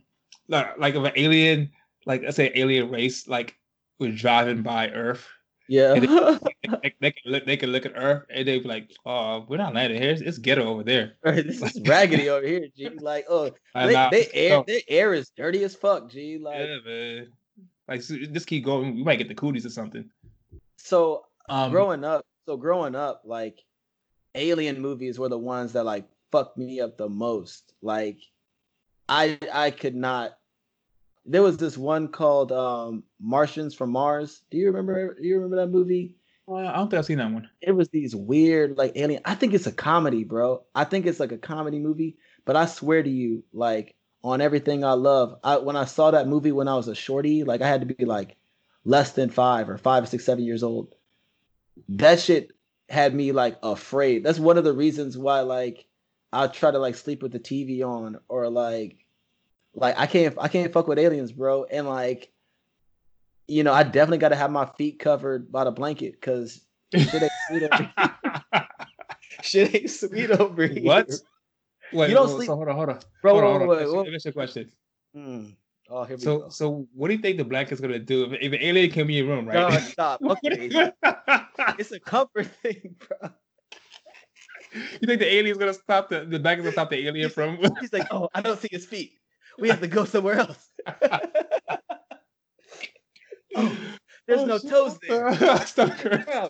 like, 0.47 0.77
like 0.77 0.95
if 0.95 1.03
an 1.03 1.13
alien, 1.15 1.71
like 2.05 2.23
let's 2.23 2.35
say 2.35 2.51
alien 2.55 2.89
race, 2.89 3.27
like 3.27 3.55
was 3.99 4.15
driving 4.19 4.63
by 4.63 4.89
Earth, 4.89 5.27
Yeah. 5.67 5.93
they, 6.83 6.93
they 6.99 7.11
can 7.11 7.31
look, 7.31 7.45
they 7.45 7.57
can 7.57 7.69
look 7.71 7.85
at 7.85 7.93
Earth 7.95 8.23
and 8.29 8.47
they'd 8.47 8.63
be 8.63 8.67
like, 8.69 8.91
"Oh, 9.05 9.45
we're 9.47 9.57
not 9.57 9.73
landing 9.73 10.01
here. 10.01 10.11
It's, 10.11 10.21
it's 10.21 10.37
ghetto 10.37 10.63
over 10.65 10.83
there." 10.83 11.13
This 11.23 11.61
is 11.61 11.81
raggedy 11.87 12.29
over 12.29 12.45
here, 12.45 12.67
G. 12.75 12.89
Like, 12.89 13.25
oh, 13.29 13.51
they, 13.75 13.95
I- 13.95 14.09
they 14.09 14.27
air, 14.33 14.49
so- 14.59 14.63
their 14.67 14.81
air 14.87 15.13
is 15.13 15.29
dirty 15.35 15.63
as 15.63 15.75
fuck, 15.75 16.09
G. 16.09 16.37
Like, 16.37 16.59
yeah, 16.59 16.77
man. 16.85 17.27
Like 17.87 18.01
so 18.01 18.15
just 18.17 18.47
keep 18.47 18.63
going. 18.63 18.95
We 18.95 19.03
might 19.03 19.17
get 19.17 19.27
the 19.27 19.35
cooties 19.35 19.65
or 19.65 19.69
something. 19.69 20.09
so 20.77 21.25
Um, 21.49 21.71
growing 21.71 22.03
up, 22.03 22.25
so 22.45 22.55
growing 22.57 22.95
up, 22.95 23.23
like, 23.25 23.59
alien 24.35 24.79
movies 24.81 25.19
were 25.19 25.29
the 25.29 25.37
ones 25.37 25.73
that 25.73 25.83
like 25.85 26.05
fucked 26.31 26.57
me 26.57 26.79
up 26.79 26.97
the 26.97 27.09
most. 27.09 27.73
Like, 27.81 28.17
I 29.09 29.37
I 29.51 29.71
could 29.71 29.95
not. 29.95 30.37
There 31.25 31.43
was 31.43 31.57
this 31.57 31.77
one 31.77 32.07
called 32.07 32.51
um 32.51 33.03
Martians 33.19 33.75
from 33.75 33.91
Mars. 33.91 34.41
Do 34.49 34.57
you 34.57 34.67
remember? 34.67 35.15
Do 35.19 35.27
you 35.27 35.35
remember 35.35 35.57
that 35.57 35.67
movie? 35.67 36.15
Uh, 36.47 36.53
I 36.55 36.75
don't 36.75 36.89
think 36.89 36.99
I've 36.99 37.05
seen 37.05 37.17
that 37.19 37.31
one. 37.31 37.49
it 37.61 37.71
was 37.71 37.89
these 37.89 38.15
weird 38.15 38.77
like 38.77 38.93
alien 38.95 39.21
i 39.25 39.35
think 39.35 39.53
it's 39.53 39.67
a 39.67 39.71
comedy 39.71 40.23
bro. 40.23 40.63
I 40.75 40.83
think 40.83 41.05
it's 41.05 41.19
like 41.19 41.31
a 41.31 41.37
comedy 41.37 41.79
movie 41.79 42.17
but 42.45 42.55
i 42.55 42.65
swear 42.65 43.01
to 43.03 43.09
you 43.09 43.43
like 43.53 43.95
on 44.23 44.41
everything 44.41 44.83
i 44.83 44.93
love 44.93 45.39
i 45.43 45.57
when 45.57 45.75
i 45.75 45.85
saw 45.85 46.11
that 46.11 46.27
movie 46.27 46.51
when 46.51 46.67
i 46.67 46.75
was 46.75 46.87
a 46.87 46.95
shorty 46.95 47.43
like 47.43 47.61
i 47.61 47.67
had 47.67 47.81
to 47.81 47.87
be 47.93 48.05
like 48.05 48.35
less 48.85 49.11
than 49.13 49.29
five 49.29 49.69
or 49.69 49.77
five 49.77 50.07
six 50.09 50.25
seven 50.25 50.43
years 50.43 50.63
old. 50.63 50.95
That 51.89 52.19
shit 52.19 52.51
had 52.89 53.13
me 53.13 53.31
like 53.31 53.57
afraid. 53.63 54.23
That's 54.23 54.39
one 54.39 54.57
of 54.57 54.63
the 54.63 54.73
reasons 54.73 55.17
why 55.17 55.41
like 55.41 55.85
i 56.33 56.47
try 56.47 56.71
to 56.71 56.79
like 56.79 56.95
sleep 56.95 57.21
with 57.21 57.31
the 57.31 57.39
tv 57.39 57.83
on 57.85 58.17
or 58.27 58.49
like 58.49 58.97
like 59.75 59.95
i 59.97 60.05
can't 60.07 60.35
i 60.39 60.47
can't 60.47 60.73
fuck 60.73 60.87
with 60.87 60.99
aliens 60.99 61.31
bro. 61.31 61.65
And 61.65 61.87
like 61.87 62.31
you 63.47 63.63
know 63.63 63.73
i 63.73 63.83
definitely 63.83 64.17
got 64.17 64.29
to 64.29 64.35
have 64.35 64.51
my 64.51 64.65
feet 64.77 64.99
covered 64.99 65.51
by 65.51 65.63
the 65.63 65.71
blanket 65.71 66.13
because 66.13 66.61
shit 66.95 67.23
ain't 67.23 67.31
sweet 67.47 67.63
over 67.63 67.93
Shit 69.41 69.73
ain't 69.75 69.89
sweet 69.89 70.29
over 70.31 70.67
here. 70.67 70.83
what? 70.83 71.09
Wait, 71.93 72.09
You 72.09 72.15
don't 72.15 72.27
so- 72.29 72.35
sleep- 72.37 72.47
So 72.47 72.55
hold 72.55 72.67
on, 72.69 72.75
hold 72.75 72.89
on, 72.89 72.99
Bro, 73.21 73.33
hold 73.33 73.43
on, 73.43 73.49
wait, 73.51 73.59
hold 73.59 73.61
on. 73.61 73.67
wait, 73.69 73.77
Let 73.77 73.87
wait. 73.87 73.97
Let 73.97 74.07
me 74.09 74.15
ask 74.15 74.25
a 74.27 74.31
question. 74.31 74.71
Mm. 75.17 75.55
Oh, 75.89 76.03
here 76.03 76.15
we 76.17 76.21
So, 76.23 76.39
go. 76.39 76.49
so 76.49 76.87
what 76.93 77.07
do 77.07 77.15
you 77.15 77.19
think 77.21 77.37
the 77.37 77.43
blanket's 77.43 77.81
gonna 77.81 77.97
do 77.99 78.25
if, 78.25 78.33
if 78.41 78.53
an 78.53 78.59
alien 78.61 78.91
came 78.91 79.09
in 79.09 79.15
your 79.15 79.27
room, 79.27 79.45
No, 79.45 79.67
right? 79.69 79.81
stop. 79.91 80.21
Okay. 80.21 80.69
it's 81.79 81.91
a 81.91 81.99
comfort 81.99 82.45
thing, 82.61 82.95
bro. 82.99 83.29
you 84.73 85.07
think 85.07 85.19
the 85.19 85.33
alien's 85.33 85.57
gonna 85.57 85.73
stop 85.73 86.09
the 86.09 86.25
the 86.25 86.39
blanket's 86.39 86.63
gonna 86.65 86.71
stop 86.73 86.89
the 86.91 87.07
alien 87.07 87.29
from? 87.29 87.57
He's 87.79 87.91
like, 87.91 88.07
oh, 88.11 88.29
I 88.35 88.41
don't 88.41 88.59
see 88.59 88.69
his 88.71 88.85
feet. 88.85 89.13
We 89.59 89.69
have 89.69 89.81
to 89.81 89.87
go 89.87 90.05
somewhere 90.05 90.35
else. 90.39 90.69
Oh, 93.55 93.77
There's 94.27 94.45
no 94.45 94.57
toes 94.59 94.97
there. 94.99 95.33
there. 95.75 96.49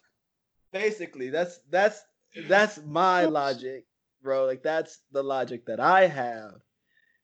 Basically, 0.73 1.29
that's 1.29 1.59
that's 1.69 2.03
that's 2.47 2.79
my 2.85 3.25
logic, 3.25 3.85
bro. 4.21 4.45
Like 4.45 4.63
that's 4.63 4.99
the 5.11 5.23
logic 5.23 5.65
that 5.65 5.79
I 5.79 6.07
have 6.07 6.55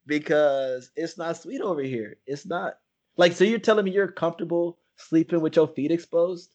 because 0.06 0.92
it's 0.96 1.18
not 1.18 1.38
sweet 1.38 1.62
over 1.62 1.82
here. 1.82 2.18
It's 2.26 2.46
not 2.46 2.78
like 3.18 3.34
so. 3.34 3.44
You're 3.44 3.60
telling 3.60 3.86
me 3.86 3.92
you're 3.92 4.12
comfortable 4.12 4.80
sleeping 4.98 5.42
with 5.42 5.56
your 5.56 5.68
feet 5.68 5.92
exposed? 5.92 6.50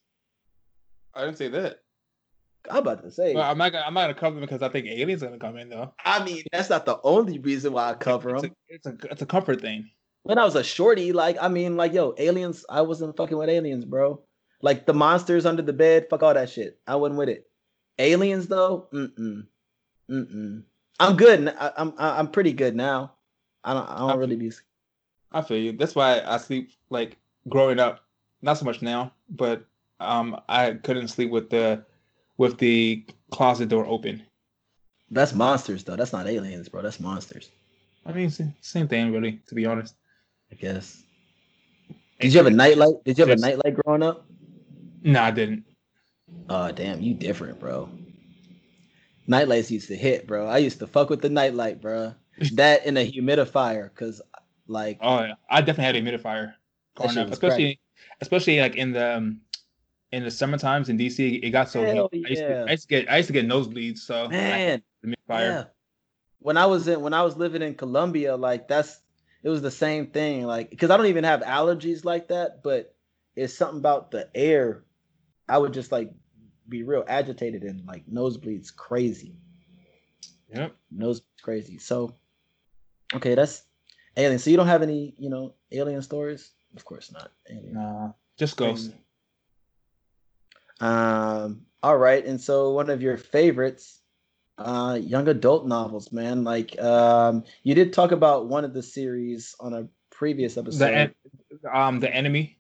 I 1.14 1.24
didn't 1.24 1.38
say 1.38 1.48
that. 1.48 1.80
I'm 2.70 2.78
about 2.78 3.02
to 3.02 3.10
say. 3.10 3.34
Well, 3.34 3.50
I'm 3.50 3.58
not. 3.58 3.72
Gonna, 3.72 3.84
I'm 3.86 3.94
not 3.94 4.02
gonna 4.02 4.14
cover 4.14 4.34
them 4.36 4.42
because 4.42 4.62
I 4.62 4.68
think 4.68 4.86
aliens 4.86 5.22
are 5.22 5.26
gonna 5.26 5.38
come 5.38 5.56
in 5.56 5.68
though. 5.68 5.94
I 6.04 6.24
mean, 6.24 6.44
that's 6.52 6.70
not 6.70 6.86
the 6.86 7.00
only 7.02 7.38
reason 7.38 7.72
why 7.72 7.90
I 7.90 7.94
cover 7.94 8.30
it's 8.30 8.42
them. 8.42 8.52
A, 8.52 8.74
it's 8.74 8.86
a 8.86 8.96
it's 9.10 9.22
a 9.22 9.26
comfort 9.26 9.60
thing. 9.60 9.90
When 10.24 10.38
I 10.38 10.44
was 10.44 10.54
a 10.54 10.62
shorty, 10.62 11.12
like 11.12 11.36
I 11.40 11.48
mean, 11.48 11.76
like 11.76 11.92
yo, 11.92 12.14
aliens. 12.18 12.64
I 12.68 12.82
wasn't 12.82 13.16
fucking 13.16 13.36
with 13.36 13.48
aliens, 13.48 13.84
bro. 13.84 14.20
Like 14.60 14.86
the 14.86 14.94
monsters 14.94 15.44
under 15.44 15.62
the 15.62 15.72
bed, 15.72 16.06
fuck 16.08 16.22
all 16.22 16.34
that 16.34 16.48
shit. 16.50 16.78
I 16.86 16.96
wasn't 16.96 17.18
with 17.18 17.28
it. 17.28 17.48
Aliens 17.98 18.46
though, 18.46 18.88
mm 18.92 19.46
mm. 20.08 20.62
I'm 21.00 21.16
good. 21.16 21.48
I, 21.48 21.72
am 21.76 21.94
I'm 21.98 22.28
pretty 22.28 22.52
good 22.52 22.76
now. 22.76 23.12
I 23.64 23.74
don't 23.74 23.88
I 23.88 23.98
don't 23.98 24.18
really 24.18 24.36
be. 24.36 24.52
I 25.32 25.42
feel 25.42 25.58
you. 25.58 25.72
That's 25.72 25.94
why 25.94 26.22
I 26.24 26.36
sleep 26.36 26.70
like 26.90 27.16
growing 27.48 27.80
up. 27.80 28.04
Not 28.42 28.58
so 28.58 28.64
much 28.64 28.82
now, 28.82 29.12
but 29.30 29.64
um, 30.00 30.40
I 30.48 30.72
couldn't 30.72 31.08
sleep 31.08 31.30
with 31.30 31.50
the 31.50 31.84
with 32.36 32.58
the 32.58 33.04
closet 33.30 33.68
door 33.68 33.86
open. 33.86 34.22
That's 35.10 35.32
monsters 35.32 35.84
though. 35.84 35.96
That's 35.96 36.12
not 36.12 36.28
aliens, 36.28 36.68
bro. 36.68 36.82
That's 36.82 37.00
monsters. 37.00 37.50
I 38.04 38.12
mean, 38.12 38.30
same 38.60 38.88
thing, 38.88 39.12
really. 39.12 39.40
To 39.46 39.54
be 39.54 39.66
honest. 39.66 39.94
I 40.52 40.54
guess. 40.54 41.02
Did 42.20 42.32
you 42.32 42.38
have 42.38 42.46
a 42.46 42.50
nightlight? 42.50 43.02
Did 43.04 43.18
you 43.18 43.26
have 43.26 43.36
a 43.36 43.40
nightlight 43.40 43.74
growing 43.82 44.02
up? 44.02 44.26
No, 45.02 45.20
I 45.22 45.30
didn't. 45.30 45.64
Oh 46.48 46.70
damn, 46.70 47.00
you 47.00 47.14
different, 47.14 47.58
bro. 47.58 47.88
Nightlights 49.28 49.70
used 49.70 49.88
to 49.88 49.96
hit, 49.96 50.26
bro. 50.26 50.46
I 50.46 50.58
used 50.58 50.78
to 50.80 50.86
fuck 50.86 51.10
with 51.10 51.22
the 51.22 51.30
nightlight, 51.30 51.80
bro. 51.80 52.14
That 52.54 52.86
and 52.86 52.96
a 52.98 53.10
humidifier, 53.10 53.94
cause 53.94 54.22
like 54.66 54.98
Oh, 55.00 55.20
yeah. 55.20 55.34
I 55.50 55.60
definitely 55.60 55.84
had 55.84 55.96
a 55.96 56.02
humidifier 56.02 56.54
growing 56.96 57.18
up, 57.18 57.30
especially 57.30 57.80
especially 58.20 58.60
like 58.60 58.76
in 58.76 58.92
the 58.92 59.16
um, 59.16 59.40
in 60.12 60.24
the 60.24 60.30
summer 60.30 60.58
times 60.58 60.88
in 60.88 60.98
DC. 60.98 61.42
It 61.42 61.50
got 61.50 61.70
so 61.70 61.84
Hell 61.84 62.08
heat. 62.12 62.24
I, 62.26 62.30
used 62.30 62.42
yeah. 62.42 62.48
to, 62.48 62.64
I 62.68 62.70
used 62.70 62.82
to 62.82 62.88
get 62.88 63.10
I 63.10 63.16
used 63.18 63.26
to 63.28 63.32
get 63.32 63.46
nosebleeds. 63.46 63.98
So 63.98 64.28
man, 64.28 64.82
humidifier. 65.04 65.14
yeah. 65.28 65.64
When 66.38 66.56
I 66.56 66.66
was 66.66 66.88
in 66.88 67.00
when 67.00 67.14
I 67.14 67.22
was 67.22 67.36
living 67.36 67.62
in 67.62 67.74
Colombia, 67.74 68.36
like 68.36 68.66
that's 68.66 69.00
it 69.42 69.48
was 69.48 69.62
the 69.62 69.70
same 69.70 70.08
thing. 70.08 70.44
Like 70.46 70.70
because 70.70 70.90
I 70.90 70.96
don't 70.96 71.06
even 71.06 71.24
have 71.24 71.40
allergies 71.42 72.04
like 72.04 72.28
that, 72.28 72.62
but 72.62 72.94
it's 73.36 73.54
something 73.54 73.78
about 73.78 74.10
the 74.10 74.28
air. 74.34 74.84
I 75.48 75.58
would 75.58 75.72
just 75.72 75.92
like 75.92 76.12
be 76.68 76.82
real 76.82 77.04
agitated 77.06 77.62
and 77.62 77.86
like 77.86 78.06
nosebleeds 78.06 78.74
crazy. 78.74 79.36
Yep. 80.54 80.76
Nose 80.90 81.22
crazy. 81.42 81.78
So 81.78 82.14
okay, 83.14 83.34
that's 83.34 83.64
alien. 84.16 84.38
So 84.38 84.50
you 84.50 84.56
don't 84.56 84.66
have 84.66 84.82
any, 84.82 85.14
you 85.18 85.30
know, 85.30 85.54
alien 85.70 86.02
stories? 86.02 86.52
Of 86.76 86.84
course 86.84 87.12
not. 87.12 87.32
Alien. 87.50 87.74
Nah, 87.74 88.12
just 88.36 88.56
ghosts. 88.56 88.90
Um, 90.80 91.62
all 91.82 91.96
right, 91.96 92.24
and 92.24 92.40
so 92.40 92.72
one 92.72 92.90
of 92.90 93.02
your 93.02 93.16
favorites, 93.16 94.00
uh, 94.66 94.94
young 94.94 95.28
adult 95.28 95.66
novels, 95.66 96.12
man. 96.12 96.44
Like, 96.44 96.78
um, 96.80 97.44
you 97.62 97.74
did 97.74 97.92
talk 97.92 98.12
about 98.12 98.48
one 98.48 98.64
of 98.64 98.74
the 98.74 98.82
series 98.82 99.54
on 99.60 99.74
a 99.74 99.88
previous 100.10 100.56
episode. 100.56 100.78
The 100.78 100.94
en- 100.94 101.14
um 101.72 102.00
the 102.00 102.12
enemy. 102.14 102.56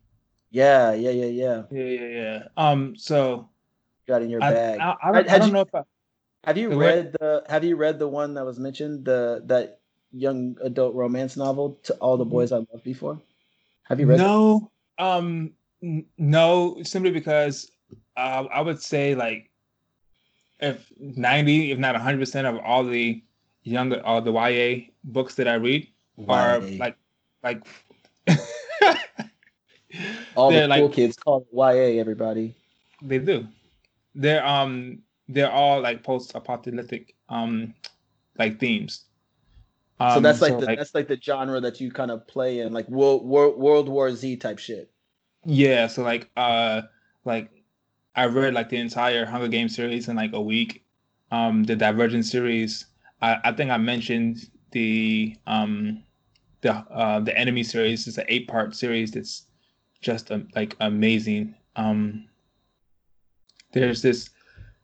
yeah, 0.50 0.92
yeah, 0.92 1.10
yeah, 1.10 1.26
yeah. 1.26 1.62
Yeah, 1.70 1.84
yeah, 1.84 2.08
yeah. 2.08 2.42
Um, 2.56 2.96
so 2.96 3.48
Got 4.08 4.22
in 4.22 4.30
your 4.30 4.42
I, 4.42 4.50
bag. 4.50 4.80
I, 4.80 4.96
I, 5.02 5.18
I 5.18 5.22
don't 5.22 5.46
you- 5.48 5.52
know 5.52 5.60
if 5.62 5.74
I, 5.74 5.82
have 6.44 6.58
you 6.58 6.70
the 6.70 6.76
way- 6.76 6.86
read 6.86 7.12
the 7.12 7.44
Have 7.48 7.62
you 7.64 7.76
read 7.76 7.98
the 8.00 8.08
one 8.08 8.34
that 8.34 8.44
was 8.44 8.58
mentioned 8.58 9.04
the 9.04 9.42
that 9.46 9.78
young 10.12 10.56
adult 10.60 10.94
romance 10.94 11.36
novel 11.36 11.78
to 11.84 11.94
all 12.02 12.16
the 12.16 12.24
boys 12.26 12.50
I 12.50 12.56
loved 12.56 12.82
before? 12.82 13.20
Have 13.84 14.00
you 14.00 14.06
read? 14.06 14.18
no, 14.18 14.70
um, 14.98 15.52
n- 15.82 16.06
no, 16.18 16.82
simply 16.82 17.12
because 17.12 17.70
uh, 18.16 18.44
I 18.52 18.60
would 18.60 18.82
say 18.82 19.14
like 19.14 19.50
if 20.62 20.90
ninety, 20.98 21.72
if 21.72 21.78
not 21.78 21.96
hundred 21.96 22.20
percent 22.20 22.46
of 22.46 22.56
all 22.58 22.84
the 22.84 23.22
younger, 23.64 24.00
all 24.06 24.22
the 24.22 24.32
YA 24.32 24.86
books 25.04 25.34
that 25.34 25.48
I 25.48 25.54
read 25.54 25.86
are 26.28 26.60
YA. 26.60 26.76
like, 26.78 26.96
like 27.42 27.66
all 30.36 30.50
the 30.50 30.60
cool 30.60 30.68
like 30.68 30.92
kids 30.92 31.16
call 31.16 31.40
it 31.40 31.48
YA. 31.52 32.00
Everybody. 32.00 32.54
they 33.02 33.18
do. 33.18 33.46
They're 34.14 34.46
um 34.46 35.00
they're 35.28 35.50
all 35.50 35.80
like 35.80 36.02
post-apocalyptic 36.02 37.14
um 37.28 37.74
like 38.38 38.60
themes. 38.60 39.04
so 39.98 40.06
Um, 40.06 40.22
that's 40.22 40.40
like 40.40 40.58
the 40.58 40.66
that's 40.66 40.94
like 40.94 41.08
the 41.08 41.18
genre 41.20 41.60
that 41.60 41.80
you 41.80 41.90
kind 41.90 42.10
of 42.10 42.26
play 42.26 42.60
in, 42.60 42.72
like 42.72 42.88
World 42.88 43.24
World, 43.26 43.58
World 43.58 43.88
War 43.88 44.12
Z 44.14 44.36
type 44.36 44.58
shit. 44.58 44.90
Yeah, 45.44 45.88
so 45.88 46.02
like 46.02 46.30
uh 46.36 46.82
like 47.24 47.50
I 48.14 48.26
read 48.26 48.54
like 48.54 48.68
the 48.68 48.76
entire 48.76 49.24
Hunger 49.24 49.48
Games 49.48 49.74
series 49.74 50.08
in 50.08 50.16
like 50.16 50.32
a 50.32 50.40
week. 50.40 50.84
Um 51.30 51.64
the 51.64 51.76
Divergent 51.76 52.26
series. 52.26 52.86
I, 53.20 53.38
I 53.44 53.52
think 53.52 53.70
I 53.70 53.78
mentioned 53.78 54.50
the 54.72 55.36
um 55.46 56.02
the 56.60 56.72
uh 56.74 57.20
the 57.20 57.36
enemy 57.36 57.62
series 57.62 58.06
It's 58.06 58.18
an 58.18 58.24
eight 58.28 58.48
part 58.48 58.74
series 58.74 59.12
that's 59.12 59.46
just 60.00 60.30
um, 60.30 60.48
like 60.54 60.76
amazing. 60.80 61.54
Um 61.76 62.28
there's 63.72 64.02
this 64.02 64.30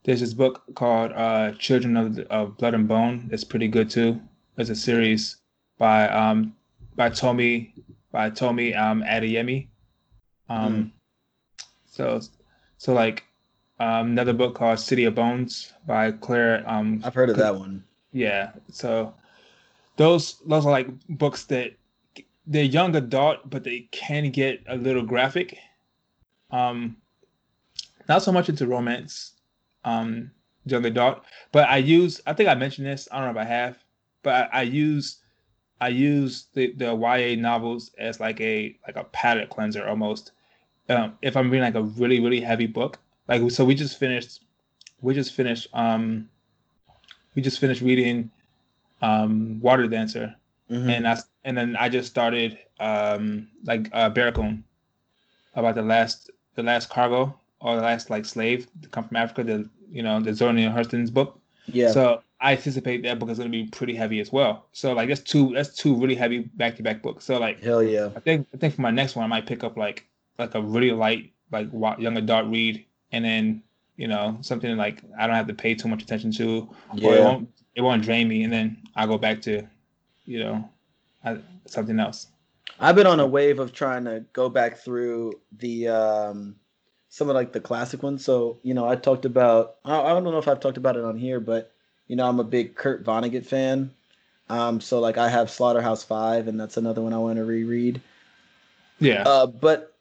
there's 0.05 0.21
this 0.21 0.33
book 0.33 0.63
called 0.75 1.13
uh 1.13 1.53
Children 1.59 1.97
of, 1.97 2.19
of 2.31 2.57
Blood 2.57 2.75
and 2.75 2.89
Bone 2.89 3.29
that's 3.31 3.45
pretty 3.45 3.69
good 3.69 3.91
too. 3.91 4.21
is 4.57 4.71
a 4.71 4.77
series 4.77 5.37
by 5.79 6.09
um 6.09 6.55
by 6.97 7.11
Tomi 7.11 7.75
by 8.11 8.31
Tomi 8.31 8.75
um 8.75 9.03
Adeyemi. 9.03 9.69
Um 10.49 10.93
so 11.91 12.21
so 12.79 12.93
like 12.95 13.25
um 13.81 14.09
another 14.09 14.33
book 14.33 14.55
called 14.55 14.81
City 14.81 15.05
of 15.05 15.15
Bones 15.15 15.73
by 15.87 16.13
Clare 16.13 16.65
um 16.67 17.03
I've 17.05 17.15
heard 17.15 17.31
of 17.31 17.37
that 17.37 17.57
one. 17.57 17.85
yeah. 18.13 18.53
So 18.71 19.15
those 19.97 20.37
those 20.47 20.65
are 20.65 20.73
like 20.73 20.89
books 21.09 21.45
that 21.45 21.73
they're 22.47 22.65
young 22.65 22.97
adult, 22.97 23.51
but 23.51 23.63
they 23.63 23.89
can 23.93 24.31
get 24.31 24.63
a 24.67 24.77
little 24.77 25.03
graphic. 25.03 25.59
Um, 26.51 26.97
not 28.09 28.23
so 28.23 28.33
much 28.33 28.49
into 28.49 28.67
romance, 28.67 29.33
um, 29.85 30.31
young 30.65 30.87
adult, 30.87 31.23
but 31.53 31.69
I 31.69 31.77
use. 31.77 32.23
I 32.27 32.33
think 32.33 32.49
I 32.49 32.55
mentioned 32.55 32.87
this. 32.87 33.07
I 33.13 33.17
don't 33.17 33.35
know 33.35 33.41
if 33.41 33.47
I 33.47 33.51
have, 33.51 33.77
but 34.23 34.49
I, 34.53 34.61
I 34.61 34.63
use 34.63 35.19
I 35.81 35.89
use 35.89 36.47
the 36.55 36.73
the 36.73 36.95
YA 36.95 37.41
novels 37.41 37.91
as 37.99 38.19
like 38.19 38.41
a 38.41 38.77
like 38.87 38.97
a 38.97 39.05
palate 39.05 39.51
cleanser 39.51 39.87
almost. 39.87 40.33
Um, 40.89 41.19
if 41.23 41.37
I'm 41.37 41.51
reading 41.51 41.65
like 41.65 41.75
a 41.75 41.83
really 41.83 42.21
really 42.21 42.41
heavy 42.41 42.67
book, 42.67 42.99
like 43.29 43.51
so 43.51 43.65
we 43.65 43.75
just 43.75 43.99
finished, 43.99 44.41
we 45.03 45.15
just 45.15 45.35
finished 45.35 45.69
um, 45.75 46.29
we 47.35 47.43
just 47.43 47.59
finished 47.61 47.83
reading 47.83 48.31
um 49.03 49.61
Water 49.61 49.87
Dancer 49.87 50.35
Mhm. 50.71 50.91
and 50.91 51.09
I 51.09 51.19
and 51.45 51.57
then 51.57 51.77
I 51.77 51.89
just 51.89 52.11
started 52.11 52.59
um 52.81 53.49
like 53.65 53.89
uh 53.93 54.09
Barracoon 54.11 54.65
about 55.55 55.75
the 55.77 55.83
last 55.83 56.31
the 56.57 56.63
last 56.63 56.91
cargo 56.91 57.35
or 57.61 57.77
the 57.77 57.83
last 57.83 58.11
like 58.11 58.25
slave 58.25 58.67
to 58.83 58.89
come 58.89 59.05
from 59.09 59.17
Africa, 59.17 59.45
the 59.45 59.69
you 59.91 60.03
know, 60.03 60.21
the 60.21 60.35
Zora 60.35 60.53
Neale 60.53 60.71
Hurston's 60.71 61.11
book. 61.11 61.41
yeah. 61.67 61.91
So 61.91 62.23
I 62.41 62.53
anticipate 62.53 63.03
that 63.05 63.19
book 63.19 63.31
is 63.31 63.39
gonna 63.39 63.51
be 63.51 63.67
pretty 63.67 63.95
heavy 63.95 64.21
as 64.21 64.31
well. 64.33 64.67
So 64.73 64.93
like 64.93 65.09
that's 65.09 65.23
two 65.23 65.53
that's 65.55 65.75
two 65.77 65.95
really 65.95 66.15
heavy 66.15 66.41
back 66.41 66.77
to 66.77 66.83
back 66.83 67.03
books. 67.03 67.25
So 67.25 67.39
like 67.39 67.61
Hell 67.63 67.83
yeah. 67.83 68.11
I 68.17 68.21
think 68.21 68.47
I 68.55 68.57
think 68.59 68.75
for 68.75 68.83
my 68.83 68.91
next 68.91 69.17
one 69.17 69.25
I 69.25 69.29
might 69.29 69.47
pick 69.47 69.65
up 69.65 69.77
like 69.77 70.07
like 70.39 70.55
a 70.55 70.63
really 70.63 70.93
light 70.93 71.33
like 71.51 71.69
young 71.99 72.17
adult 72.17 72.47
read 72.49 72.85
and 73.13 73.25
then 73.25 73.63
you 73.97 74.07
know 74.07 74.39
something 74.41 74.77
like 74.77 75.03
I 75.19 75.27
don't 75.27 75.37
have 75.37 75.49
to 75.49 75.55
pay 75.55 75.75
too 75.75 75.89
much 75.89 76.03
attention 76.03 76.31
to 76.33 76.69
or 77.03 77.15
it 77.15 77.19
Yeah. 77.19 77.25
won't 77.25 77.49
it 77.75 77.81
won't 77.83 78.03
drain 78.03 78.29
me 78.29 78.45
and 78.45 78.53
then 78.53 78.79
I'll 78.95 79.09
go 79.09 79.19
back 79.19 79.43
to 79.43 79.67
you 80.25 80.41
know 80.41 80.69
I, 81.25 81.39
something 81.67 81.99
else. 81.99 82.29
I've 82.79 82.95
been 82.95 83.07
on 83.09 83.19
a 83.19 83.27
wave 83.27 83.59
of 83.59 83.73
trying 83.73 84.05
to 84.05 84.25
go 84.33 84.49
back 84.49 84.79
through 84.79 85.41
the 85.59 85.89
um 85.89 86.57
some 87.09 87.29
of 87.29 87.35
like 87.35 87.53
the 87.53 87.61
classic 87.61 88.03
ones. 88.03 88.23
So, 88.25 88.59
you 88.63 88.75
know, 88.75 88.87
I 88.87 88.95
talked 88.95 89.25
about 89.25 89.77
I, 89.85 89.99
I 89.99 90.09
don't 90.11 90.25
know 90.25 90.39
if 90.39 90.47
I've 90.47 90.61
talked 90.61 90.77
about 90.77 90.97
it 90.97 91.05
on 91.05 91.17
here, 91.17 91.41
but 91.41 91.73
you 92.07 92.17
know, 92.17 92.29
I'm 92.29 92.39
a 92.41 92.45
big 92.45 92.75
Kurt 92.77 93.05
Vonnegut 93.05 93.47
fan. 93.47 93.91
Um, 94.49 94.81
so 94.81 95.01
like 95.01 95.19
I 95.19 95.29
have 95.29 95.51
Slaughterhouse 95.51 96.05
Five, 96.05 96.49
and 96.49 96.59
that's 96.61 96.77
another 96.77 97.03
one 97.03 97.13
I 97.13 97.19
want 97.19 97.37
to 97.37 97.45
reread. 97.45 98.01
Yeah. 98.99 99.23
Uh, 99.27 99.47
but 99.47 99.95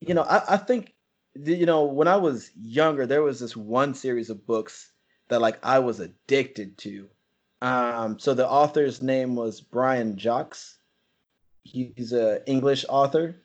you 0.00 0.14
know, 0.14 0.22
I, 0.22 0.54
I 0.54 0.56
think 0.56 0.94
you 1.34 1.66
know 1.66 1.84
when 1.84 2.08
I 2.08 2.16
was 2.16 2.50
younger, 2.60 3.06
there 3.06 3.22
was 3.22 3.40
this 3.40 3.56
one 3.56 3.94
series 3.94 4.30
of 4.30 4.46
books 4.46 4.92
that 5.28 5.40
like 5.40 5.58
I 5.62 5.78
was 5.78 6.00
addicted 6.00 6.76
to. 6.78 7.08
Um, 7.62 8.18
so 8.18 8.34
the 8.34 8.48
author's 8.48 9.02
name 9.02 9.36
was 9.36 9.60
Brian 9.60 10.18
Jacques. 10.18 10.56
He's 11.62 12.12
a 12.12 12.42
English 12.48 12.84
author, 12.88 13.36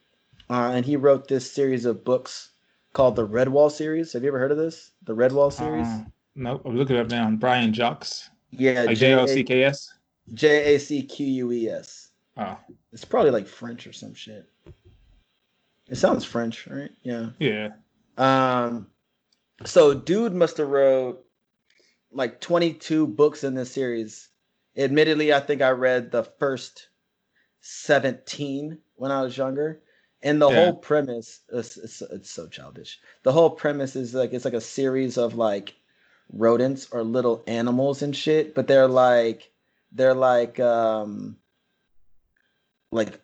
uh, 0.49 0.71
and 0.73 0.85
he 0.85 0.95
wrote 0.95 1.27
this 1.27 1.51
series 1.51 1.85
of 1.85 2.05
books 2.05 2.51
called 2.93 3.17
the 3.17 3.27
Redwall 3.27 3.69
series. 3.71 4.13
Have 4.13 4.23
you 4.23 4.29
ever 4.29 4.39
heard 4.39 4.51
of 4.51 4.57
this? 4.57 4.91
The 5.03 5.15
Redwall 5.15 5.51
series? 5.51 5.85
Uh, 5.85 6.05
nope. 6.35 6.61
I'm 6.65 6.77
looking 6.77 6.95
it 6.95 6.99
up 7.01 7.09
now. 7.09 7.29
Brian 7.31 7.73
Jocks. 7.73 8.29
yeah, 8.51 8.83
Like 8.83 8.97
J 8.97 9.13
O 9.15 9.25
C 9.25 9.43
K 9.43 9.63
S. 9.63 9.93
J 10.33 10.75
A 10.75 10.79
C 10.79 11.03
Q 11.03 11.25
U 11.27 11.51
E 11.51 11.69
S. 11.69 12.09
Oh, 12.37 12.57
It's 12.93 13.05
probably 13.05 13.31
like 13.31 13.47
French 13.47 13.85
or 13.85 13.93
some 13.93 14.13
shit. 14.13 14.49
It 15.89 15.95
sounds 15.97 16.25
French, 16.25 16.67
right? 16.67 16.91
Yeah. 17.03 17.29
yeah. 17.39 17.69
Um, 18.17 18.87
so 19.65 19.93
dude 19.93 20.33
must 20.33 20.57
have 20.57 20.69
wrote 20.69 21.25
like 22.11 22.41
22 22.41 23.07
books 23.07 23.43
in 23.43 23.53
this 23.55 23.71
series. 23.71 24.29
Admittedly, 24.77 25.33
I 25.33 25.39
think 25.39 25.61
I 25.61 25.69
read 25.69 26.11
the 26.11 26.23
first 26.23 26.89
17 27.61 28.79
when 28.95 29.11
I 29.11 29.21
was 29.21 29.37
younger. 29.37 29.81
And 30.21 30.41
the 30.41 30.49
Yeah. 30.49 30.55
whole 30.55 30.73
premise 30.77 31.41
is 31.49 31.77
it's, 31.77 32.01
it's 32.01 32.31
so 32.31 32.47
childish. 32.47 32.99
The 33.23 33.31
whole 33.31 33.51
premise 33.51 33.95
is 33.95 34.13
like 34.13 34.33
it's 34.33 34.45
like 34.45 34.55
a 34.55 34.61
series 34.61 35.17
of 35.17 35.35
like 35.35 35.75
rodents 36.31 36.87
or 36.91 37.03
little 37.03 37.43
animals 37.45 38.01
and 38.01 38.15
shit, 38.15 38.55
but 38.55 38.67
they're 38.67 38.87
like 38.87 39.51
they're 39.91 40.15
like 40.15 40.59
um 40.59 41.37
like 42.91 43.19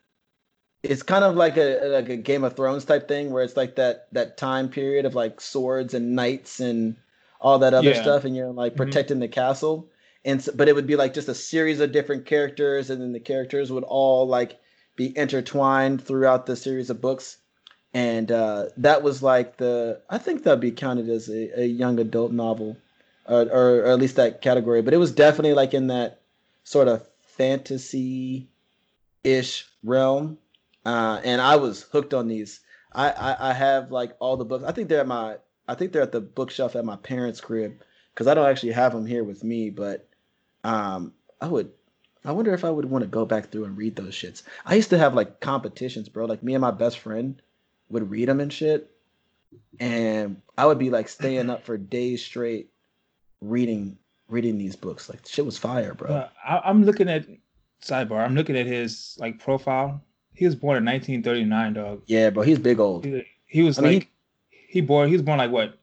it's 0.84 1.04
kind 1.04 1.24
of 1.24 1.36
like 1.36 1.58
a 1.58 1.80
like 1.88 2.10
a 2.10 2.18
Game 2.18 2.44
of 2.44 2.56
Thrones 2.56 2.86
type 2.86 3.08
thing 3.08 3.32
where 3.32 3.44
it's 3.44 3.58
like 3.58 3.76
that 3.76 4.08
that 4.14 4.38
time 4.38 4.70
period 4.70 5.06
of 5.06 5.16
like 5.16 5.40
swords 5.40 5.94
and 5.94 6.16
knights 6.16 6.60
and 6.60 6.96
all 7.40 7.60
that 7.60 7.74
other 7.74 7.92
Yeah. 7.92 8.02
stuff, 8.02 8.26
and 8.26 8.36
you're 8.36 8.52
like 8.52 8.74
Mhm. 8.74 8.78
protecting 8.78 9.20
the 9.20 9.28
castle. 9.28 9.88
And 10.26 10.40
s 10.40 10.50
but 10.54 10.68
it 10.70 10.76
would 10.76 10.88
be 10.88 10.96
like 10.96 11.14
just 11.14 11.28
a 11.30 11.36
series 11.36 11.80
of 11.80 11.92
different 11.92 12.26
characters, 12.26 12.90
and 12.90 13.02
then 13.02 13.12
the 13.14 13.20
characters 13.20 13.72
would 13.72 13.84
all 13.84 14.28
like 14.28 14.60
be 14.96 15.16
intertwined 15.18 16.04
throughout 16.04 16.46
the 16.46 16.56
series 16.56 16.90
of 16.90 17.02
books. 17.02 17.38
And 17.94 18.32
uh, 18.32 18.68
that 18.78 19.04
was 19.04 19.22
like 19.22 19.58
the 19.58 20.02
I 20.10 20.18
think 20.18 20.44
that'd 20.44 20.60
be 20.60 20.72
counted 20.72 21.10
as 21.10 21.30
a, 21.30 21.62
a 21.62 21.66
young 21.66 22.00
adult 22.00 22.32
novel, 22.32 22.78
or, 23.26 23.42
or 23.44 23.82
or 23.82 23.86
at 23.88 24.00
least 24.00 24.16
that 24.16 24.42
category. 24.42 24.82
But 24.82 24.94
it 24.94 24.98
was 24.98 25.12
definitely 25.12 25.54
like 25.54 25.74
in 25.74 25.88
that 25.88 26.22
sort 26.64 26.88
of 26.88 27.06
fantasy 27.22 28.48
ish 29.24 29.68
realm 29.84 30.38
uh, 30.86 31.22
and 31.24 31.42
I 31.42 31.56
was 31.58 31.84
hooked 31.84 32.14
on 32.14 32.28
these. 32.28 32.60
I, 32.94 33.10
I 33.12 33.50
I 33.50 33.54
have 33.54 33.92
like 33.92 34.16
all 34.20 34.38
the 34.38 34.46
books. 34.46 34.64
I 34.64 34.72
think 34.72 34.90
they're 34.90 35.02
at 35.02 35.08
my 35.08 35.38
I 35.68 35.76
think 35.76 35.92
they're 35.92 36.02
at 36.02 36.12
the 36.12 36.22
bookshelf 36.22 36.76
at 36.76 36.86
my 36.86 36.98
parents' 36.98 37.42
crib 37.42 37.82
because 38.14 38.28
I 38.28 38.34
don't 38.34 38.50
actually 38.50 38.74
have 38.74 38.94
them 38.94 39.06
here 39.06 39.24
with 39.24 39.44
me. 39.44 39.70
But 39.70 40.08
um, 40.64 41.14
I 41.40 41.48
would. 41.48 41.72
I 42.24 42.34
wonder 42.34 42.54
if 42.54 42.64
I 42.64 42.70
would 42.70 42.86
want 42.86 43.04
to 43.04 43.08
go 43.08 43.26
back 43.26 43.50
through 43.50 43.66
and 43.66 43.76
read 43.76 43.96
those 43.96 44.14
shits. 44.14 44.44
I 44.64 44.76
used 44.76 44.92
to 44.92 44.98
have 44.98 45.16
like 45.16 45.40
competitions, 45.40 46.08
bro. 46.08 46.26
Like 46.26 46.44
me 46.44 46.54
and 46.54 46.62
my 46.62 46.72
best 46.72 47.00
friend 47.00 47.42
would 47.90 48.12
read 48.12 48.30
them 48.30 48.40
and 48.40 48.54
shit, 48.54 48.92
and 49.80 50.42
I 50.58 50.66
would 50.68 50.78
be 50.78 50.90
like 50.90 51.10
staying 51.10 51.50
up 51.50 51.64
for 51.64 51.78
days 51.78 52.24
straight 52.24 52.70
reading 53.42 53.98
reading 54.30 54.58
these 54.58 54.76
books. 54.76 55.10
Like 55.10 55.28
shit 55.28 55.46
was 55.46 55.58
fire, 55.58 55.94
bro. 55.94 56.10
Uh, 56.10 56.30
I, 56.46 56.62
I'm 56.66 56.84
looking 56.84 57.10
at 57.10 57.26
sidebar. 57.84 58.24
I'm 58.24 58.36
looking 58.36 58.58
at 58.58 58.66
his 58.66 59.18
like 59.20 59.40
profile. 59.40 60.04
He 60.42 60.46
was 60.48 60.56
born 60.56 60.76
in 60.78 60.86
1939, 60.86 61.74
dog. 61.74 62.02
yeah, 62.08 62.32
bro. 62.32 62.42
He's 62.42 62.58
big 62.58 62.80
old. 62.80 63.06
He, 63.06 63.24
he 63.46 63.62
was 63.62 63.78
I 63.78 63.84
mean, 63.84 63.94
like 64.00 64.10
he, 64.50 64.82
born. 64.82 65.08
He 65.08 65.14
was 65.14 65.22
born 65.22 65.38
like 65.38 65.52
what? 65.52 65.78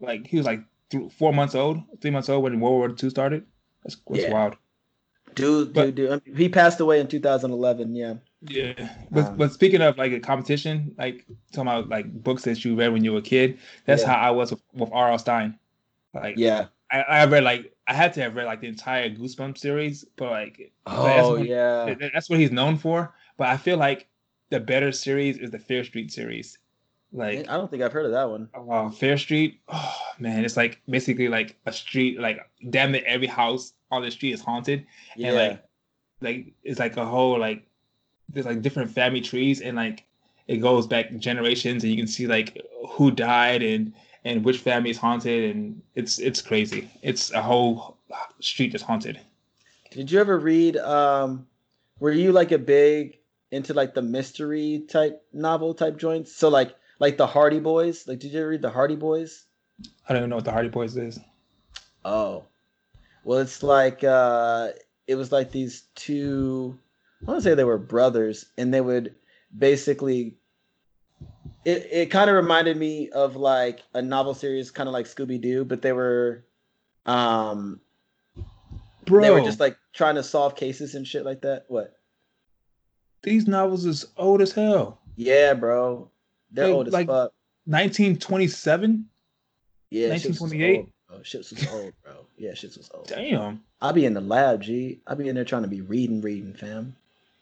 Like 0.00 0.26
he 0.26 0.36
was 0.38 0.44
like 0.44 0.58
th- 0.90 1.12
four 1.12 1.32
months 1.32 1.54
old, 1.54 1.78
three 2.00 2.10
months 2.10 2.28
old 2.28 2.42
when 2.42 2.58
World 2.58 2.74
War 2.78 2.96
II 3.00 3.10
started. 3.10 3.44
That's, 3.84 3.96
that's 4.08 4.24
Yeah. 4.24 4.32
wild. 4.32 4.56
Dude, 5.36 5.72
But- 5.72 5.94
dude, 5.94 5.94
dude. 5.94 6.10
I 6.10 6.20
mean, 6.26 6.36
he 6.36 6.48
passed 6.48 6.80
away 6.80 6.98
in 6.98 7.06
2011. 7.06 7.94
Yeah. 7.94 8.14
Yeah, 8.48 8.72
but 9.12 9.24
Um, 9.26 9.36
but 9.36 9.52
speaking 9.52 9.82
of 9.82 9.96
like 9.98 10.10
a 10.12 10.18
competition, 10.20 10.96
like 10.98 11.24
talking 11.52 11.68
about 11.68 11.88
like 11.88 12.12
books 12.24 12.42
that 12.42 12.64
you 12.64 12.74
read 12.74 12.92
when 12.92 13.04
you 13.04 13.12
were 13.12 13.18
a 13.20 13.22
kid, 13.22 13.58
that's 13.84 14.02
Yeah. 14.02 14.08
how 14.14 14.16
I 14.16 14.30
was 14.32 14.50
with, 14.50 14.62
with 14.74 14.90
R.L. 14.92 15.18
Stine. 15.18 15.58
Like, 16.12 16.36
Yeah. 16.38 16.66
I, 16.90 17.02
I 17.02 17.24
read 17.26 17.44
like 17.44 17.72
I 17.86 17.94
had 17.94 18.14
to 18.14 18.22
have 18.22 18.34
read 18.34 18.46
like 18.46 18.60
the 18.60 18.66
entire 18.68 19.08
Goosebumps 19.10 19.58
series, 19.58 20.04
but 20.16 20.30
like 20.30 20.72
that's 20.86 21.24
Oh 21.24 21.36
what- 21.38 21.46
yeah. 21.46 21.94
that's 22.12 22.28
what 22.28 22.40
he's 22.40 22.50
known 22.50 22.76
for. 22.78 23.14
But 23.36 23.48
I 23.48 23.56
feel 23.56 23.76
like 23.76 24.08
the 24.50 24.60
better 24.60 24.92
series 24.92 25.38
is 25.38 25.50
the 25.50 25.58
Fear 25.58 25.84
Street 25.84 26.12
series. 26.12 26.58
Like, 27.12 27.48
I 27.48 27.56
don't 27.56 27.70
think 27.70 27.82
I've 27.82 27.92
heard 27.92 28.04
of 28.06 28.12
that 28.12 28.28
one. 28.28 28.48
oh, 28.54 28.90
Fear 28.90 29.16
Street, 29.18 29.60
oh 29.68 29.96
man, 30.18 30.44
it's 30.44 30.56
like 30.56 30.80
basically 30.88 31.28
like 31.28 31.56
a 31.66 31.72
street, 31.72 32.18
like 32.20 32.38
damn 32.70 32.94
it, 32.94 33.04
every 33.06 33.26
house 33.28 33.72
on 33.90 34.02
the 34.02 34.10
street 34.10 34.32
is 34.32 34.40
haunted 34.42 34.84
Yeah. 35.16 35.28
and 35.28 35.36
like 35.36 35.62
like 36.20 36.52
it's 36.64 36.78
like 36.80 36.96
a 36.96 37.04
whole 37.04 37.38
like 37.38 37.62
there's 38.28 38.46
like 38.46 38.60
different 38.62 38.90
family 38.90 39.20
trees 39.20 39.60
and 39.60 39.76
like 39.76 40.04
it 40.48 40.56
goes 40.56 40.86
back 40.86 41.14
generations 41.18 41.84
and 41.84 41.92
you 41.92 41.96
can 41.98 42.08
see 42.08 42.26
like 42.26 42.60
who 42.88 43.10
died 43.12 43.62
and 43.62 43.92
and 44.24 44.44
which 44.44 44.58
family 44.58 44.90
is 44.90 44.98
haunted 44.98 45.54
and 45.54 45.80
it's 45.94 46.18
it's 46.18 46.42
crazy 46.42 46.90
it's 47.02 47.30
a 47.32 47.40
whole 47.40 47.96
street 48.40 48.72
that's 48.72 48.82
haunted 48.82 49.20
Did 49.92 50.10
you 50.10 50.18
ever 50.20 50.38
read? 50.38 50.76
Um, 50.78 51.46
were 52.00 52.10
you 52.12 52.32
like 52.32 52.50
a 52.50 52.58
big 52.58 53.15
into 53.50 53.74
like 53.74 53.94
the 53.94 54.02
mystery 54.02 54.84
type 54.88 55.22
novel 55.32 55.74
type 55.74 55.98
joints? 55.98 56.34
So 56.34 56.48
like 56.48 56.74
like 56.98 57.16
the 57.16 57.26
Hardy 57.26 57.60
Boys. 57.60 58.06
Like, 58.08 58.18
did 58.18 58.32
you 58.32 58.40
ever 58.40 58.48
read 58.48 58.62
the 58.62 58.70
Hardy 58.70 58.96
Boys? 58.96 59.44
i 60.08 60.14
don't 60.14 60.22
even 60.22 60.30
know 60.30 60.36
what 60.36 60.44
the 60.46 60.50
hardy 60.50 60.70
boys 60.70 60.96
is 60.96 61.20
Oh, 62.06 62.44
well, 63.24 63.40
it's 63.40 63.64
like 63.64 64.04
uh, 64.04 64.68
it 65.08 65.16
was 65.16 65.32
like 65.32 65.50
these 65.50 65.82
two. 65.96 66.78
I 67.26 67.32
want 67.32 67.42
to 67.42 67.50
say 67.50 67.54
they 67.56 67.64
were 67.64 67.78
brothers, 67.78 68.46
and 68.56 68.72
they 68.72 68.80
would 68.80 69.16
basically. 69.56 70.36
It 71.64 71.88
it 71.90 72.06
kind 72.12 72.30
of 72.30 72.36
reminded 72.36 72.76
me 72.76 73.10
of 73.10 73.34
like 73.34 73.82
a 73.92 74.00
novel 74.00 74.34
series, 74.34 74.70
kind 74.70 74.88
of 74.88 74.92
like 74.92 75.06
Scooby 75.06 75.40
Doo, 75.40 75.64
but 75.64 75.82
they 75.82 75.90
were, 75.90 76.44
um, 77.06 77.80
bro. 79.04 79.22
They 79.22 79.30
were 79.32 79.40
just 79.40 79.58
like 79.58 79.76
trying 79.92 80.14
to 80.14 80.22
solve 80.22 80.54
cases 80.54 80.94
and 80.94 81.04
shit 81.04 81.24
like 81.24 81.42
that. 81.42 81.64
What? 81.66 81.95
These 83.26 83.46
novels 83.48 83.84
is 83.84 84.06
old 84.16 84.40
as 84.40 84.52
hell. 84.52 84.98
Yeah, 85.16 85.52
bro. 85.54 86.08
They're 86.52 86.66
Like- 86.68 86.74
old 86.74 86.86
as 86.86 86.92
like- 86.94 87.06
fuck. 87.08 87.32
1927. 87.66 89.04
Yeah, 89.90 90.08
shits 90.10 90.38
1928? 90.40 90.78
old, 90.78 90.88
bro. 91.08 91.18
Shits 91.18 91.50
was 91.52 91.68
old, 91.72 91.92
bro. 92.04 92.12
Yeah, 92.38 92.52
shits 92.52 92.78
was 92.78 92.88
old. 92.94 93.08
Damn. 93.08 93.62
I 93.82 93.90
be 93.92 94.04
in 94.06 94.14
the 94.14 94.20
lab, 94.20 94.62
G. 94.62 95.00
I 95.06 95.14
be 95.14 95.28
in 95.28 95.34
there 95.34 95.44
trying 95.44 95.62
to 95.62 95.68
be 95.68 95.80
reading, 95.80 96.20
reading, 96.22 96.54
fam. 96.54 96.94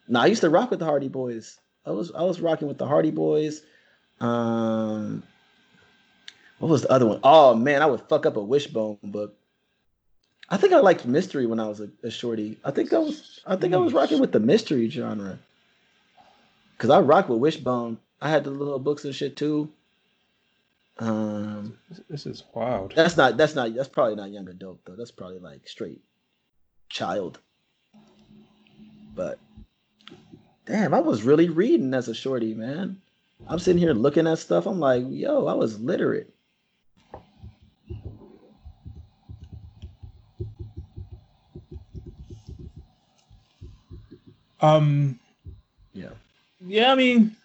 Nah, 0.09 0.23
I 0.23 0.27
used 0.27 0.41
to 0.41 0.51
rock 0.51 0.71
with 0.71 0.79
the 0.81 0.85
Hardy 0.87 1.09
Boys. 1.09 1.59
I 1.87 1.91
was 1.91 2.11
I 2.13 2.23
was 2.23 2.41
rocking 2.41 2.67
with 2.69 2.79
the 2.79 2.87
Hardy 2.87 3.11
Boys. 3.11 3.61
Um, 4.21 5.23
what 6.59 6.69
was 6.69 6.83
the 6.83 6.91
other 6.91 7.07
one? 7.07 7.21
Oh 7.23 7.55
man, 7.55 7.83
I 7.83 7.87
would 7.87 8.01
fuck 8.09 8.25
up 8.27 8.37
a 8.37 8.43
Wishbone 8.43 8.99
book. 9.03 9.35
I 10.49 10.57
think 10.57 10.73
I 10.73 10.81
liked 10.81 11.05
mystery 11.07 11.47
when 11.47 11.61
I 11.61 11.67
was 11.69 11.81
a, 11.81 11.89
a 12.03 12.11
shorty. 12.11 12.59
I 12.65 12.71
think 12.71 12.93
I 12.93 12.99
was 12.99 13.41
I 13.47 13.57
think 13.57 13.75
I 13.75 13.79
was 13.79 13.93
rocking 13.93 14.21
with 14.21 14.33
the 14.33 14.41
mystery 14.41 14.89
genre. 14.89 15.39
Cause 16.79 16.91
I 16.91 17.01
rock 17.01 17.29
with 17.29 17.39
Wishbone. 17.39 17.99
I 18.21 18.29
had 18.31 18.45
the 18.45 18.51
little 18.51 18.79
books 18.79 19.05
and 19.05 19.15
shit 19.15 19.37
too. 19.37 19.71
Um, 20.99 21.79
This- 21.89 22.01
This 22.09 22.27
is 22.27 22.45
wild. 22.55 22.93
that's 22.95 23.17
not 23.17 23.37
that's 23.37 23.55
not 23.55 23.75
that's 23.75 23.89
probably 23.89 24.15
not 24.17 24.31
young 24.31 24.49
adult 24.49 24.85
though. 24.85 24.97
That's 24.97 25.11
probably 25.11 25.39
like 25.39 25.67
straight 25.69 26.01
child. 26.89 27.39
But 29.15 29.39
damn, 30.67 30.95
I 30.95 31.01
was 31.01 31.23
really 31.23 31.49
reading 31.49 31.95
as 31.95 32.09
a 32.09 32.15
shorty, 32.15 32.55
man. 32.55 33.01
I'm 33.47 33.59
sitting 33.59 33.81
here 33.81 33.93
looking 33.93 34.27
at 34.27 34.39
stuff. 34.39 34.67
I'm 34.67 34.81
like, 34.81 35.05
yo, 35.09 35.47
I 35.47 35.55
was 35.55 35.81
literate. 35.81 36.33
Um. 44.61 45.19
Yeah. 46.67 46.83
Yeah, 46.83 46.93
I 46.93 46.95
mean, 46.95 47.37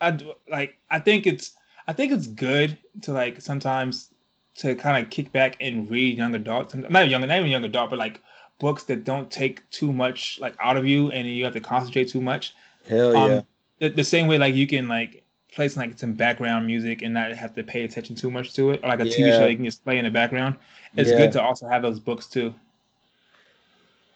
I 0.00 0.18
like. 0.50 0.78
I 0.90 0.98
think 0.98 1.26
it's. 1.26 1.52
I 1.86 1.92
think 1.92 2.12
it's 2.12 2.26
good 2.26 2.78
to 3.02 3.12
like 3.12 3.40
sometimes 3.40 4.10
to 4.56 4.74
kind 4.74 5.02
of 5.02 5.10
kick 5.10 5.32
back 5.32 5.56
and 5.60 5.90
read 5.90 6.18
young 6.18 6.34
adult, 6.34 6.74
not 6.74 7.08
young, 7.08 7.22
not 7.22 7.30
even 7.38 7.50
young 7.50 7.64
adult, 7.64 7.90
but 7.90 7.98
like 7.98 8.20
books 8.58 8.84
that 8.84 9.04
don't 9.04 9.30
take 9.30 9.68
too 9.70 9.92
much 9.92 10.38
like 10.40 10.54
out 10.60 10.76
of 10.76 10.86
you, 10.86 11.10
and 11.10 11.26
you 11.26 11.44
have 11.44 11.54
to 11.54 11.60
concentrate 11.60 12.08
too 12.08 12.20
much. 12.20 12.54
Hell 12.88 13.14
yeah. 13.14 13.38
Um, 13.38 13.42
the, 13.78 13.88
the 13.88 14.04
same 14.04 14.26
way 14.26 14.38
like 14.38 14.54
you 14.54 14.66
can 14.66 14.86
like 14.88 15.24
play 15.52 15.68
some 15.68 15.80
like 15.82 15.98
some 15.98 16.12
background 16.12 16.66
music 16.66 17.02
and 17.02 17.14
not 17.14 17.32
have 17.32 17.54
to 17.54 17.64
pay 17.64 17.84
attention 17.84 18.14
too 18.14 18.30
much 18.30 18.52
to 18.54 18.70
it, 18.70 18.80
or 18.84 18.88
like 18.88 19.00
a 19.00 19.04
TV 19.04 19.32
show 19.32 19.46
you 19.46 19.56
can 19.56 19.64
just 19.64 19.82
play 19.84 19.98
in 19.98 20.04
the 20.04 20.10
background. 20.10 20.56
It's 20.96 21.10
Yeah. 21.10 21.16
good 21.16 21.32
to 21.32 21.42
also 21.42 21.68
have 21.68 21.82
those 21.82 21.98
books 21.98 22.26
too. 22.26 22.54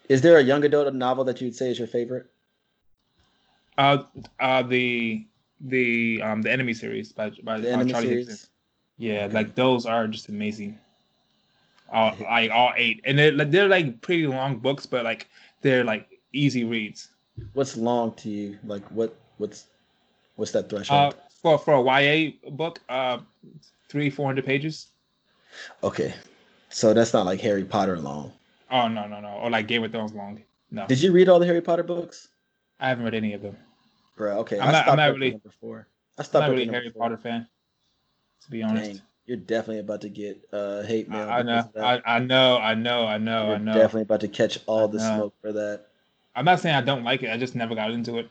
Is 0.07 0.21
there 0.21 0.37
a 0.37 0.43
young 0.43 0.63
adult 0.63 0.93
novel 0.93 1.23
that 1.25 1.41
you'd 1.41 1.55
say 1.55 1.71
is 1.71 1.79
your 1.79 1.87
favorite? 1.87 2.27
Uh, 3.77 4.03
uh, 4.39 4.61
the 4.63 5.25
the 5.61 6.21
um 6.21 6.41
the 6.41 6.51
enemy 6.51 6.73
series 6.73 7.11
by 7.11 7.29
by 7.43 7.59
The 7.59 7.73
uh, 7.73 7.83
Charlie 7.85 8.07
series? 8.07 8.27
Higson. 8.27 8.47
Yeah, 8.97 9.27
like 9.31 9.55
those 9.55 9.85
are 9.85 10.07
just 10.07 10.29
amazing. 10.29 10.79
All 11.91 12.15
like 12.21 12.51
all 12.51 12.71
eight, 12.75 13.01
and 13.05 13.17
they're 13.19 13.31
like 13.31 13.51
they're 13.51 13.67
like 13.67 14.01
pretty 14.01 14.27
long 14.27 14.57
books, 14.57 14.85
but 14.85 15.03
like 15.03 15.27
they're 15.61 15.83
like 15.83 16.07
easy 16.33 16.63
reads. 16.63 17.09
What's 17.53 17.75
long 17.77 18.13
to 18.15 18.29
you? 18.29 18.57
Like 18.65 18.83
what 18.91 19.15
what's 19.37 19.67
what's 20.37 20.51
that 20.51 20.65
Uh, 20.65 20.69
threshold? 20.69 21.15
for 21.41 21.57
for 21.59 21.73
a 21.75 22.01
YA 22.01 22.31
book, 22.51 22.79
uh, 22.89 23.19
three 23.89 24.09
four 24.09 24.25
hundred 24.25 24.45
pages. 24.45 24.87
okay. 25.83 26.13
So 26.69 26.93
that's 26.93 27.13
not 27.13 27.25
like 27.25 27.39
Harry 27.41 27.63
Potter 27.63 27.97
long. 27.99 28.33
Oh 28.71 28.87
no 28.87 29.07
no 29.07 29.19
no, 29.21 29.29
or 29.29 29.49
like 29.49 29.67
Game 29.67 29.83
of 29.83 29.91
Thrones 29.91 30.13
long. 30.13 30.41
No, 30.71 30.87
Did 30.87 31.01
you 31.01 31.11
read 31.11 31.29
all 31.29 31.39
the 31.39 31.45
Harry 31.45 31.61
Potter 31.61 31.83
books? 31.83 32.29
I 32.79 32.89
haven't 32.89 33.03
read 33.05 33.13
any 33.15 33.33
of 33.33 33.41
them. 33.41 33.57
Bro, 34.17 34.39
okay. 34.39 34.59
I'm 34.59 34.71
not- 34.71 34.87
I'm 34.87 34.97
not 34.97 35.13
really- 35.13 35.31
number 35.31 35.51
four. 35.61 35.87
I 36.17 36.21
I'm 36.21 36.25
stopped 36.25 36.43
not 36.43 36.51
really 36.51 36.67
a 36.67 36.71
Harry 36.71 36.89
four. 36.91 37.01
Potter 37.03 37.17
fan, 37.17 37.47
to 38.43 38.51
be 38.51 38.63
honest. 38.63 38.91
Dang, 38.91 39.01
you're 39.25 39.37
definitely 39.37 39.79
about 39.79 40.01
to 40.01 40.09
get 40.09 40.41
uh, 40.53 40.81
hate 40.83 41.09
mail. 41.09 41.27
I, 41.29 41.39
I 41.39 41.41
know. 41.43 41.69
I, 41.77 42.01
I 42.05 42.19
know, 42.19 42.57
I 42.57 42.73
know, 42.75 43.05
I 43.05 43.17
know, 43.17 43.47
You're 43.47 43.55
I 43.55 43.57
know. 43.57 43.73
definitely 43.73 44.03
about 44.03 44.21
to 44.21 44.27
catch 44.29 44.59
all 44.65 44.87
the 44.87 44.99
smoke 44.99 45.33
for 45.41 45.51
that. 45.51 45.87
I'm 46.35 46.45
not 46.45 46.59
saying 46.59 46.75
I 46.75 46.81
don't 46.81 47.03
like 47.03 47.23
it. 47.23 47.29
I 47.29 47.37
just 47.37 47.55
never 47.55 47.75
got 47.75 47.91
into 47.91 48.17
it. 48.19 48.29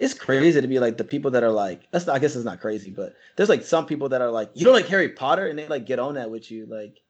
It's 0.00 0.14
crazy 0.14 0.60
to 0.60 0.66
be 0.66 0.80
like 0.80 0.96
the 0.96 1.04
people 1.04 1.30
that 1.32 1.44
are 1.44 1.50
like 1.52 1.88
that's 1.92 2.06
not, 2.06 2.16
I 2.16 2.18
guess 2.18 2.34
it's 2.34 2.44
not 2.44 2.60
crazy, 2.60 2.90
but 2.90 3.14
there's 3.36 3.48
like 3.48 3.62
some 3.64 3.86
people 3.86 4.08
that 4.08 4.20
are 4.20 4.30
like 4.30 4.50
you 4.54 4.64
don't 4.64 4.74
like 4.74 4.88
Harry 4.88 5.10
Potter 5.10 5.46
and 5.46 5.56
they 5.58 5.68
like 5.68 5.86
get 5.86 6.00
on 6.00 6.14
that 6.14 6.30
with 6.30 6.50
you 6.50 6.66
like 6.66 7.00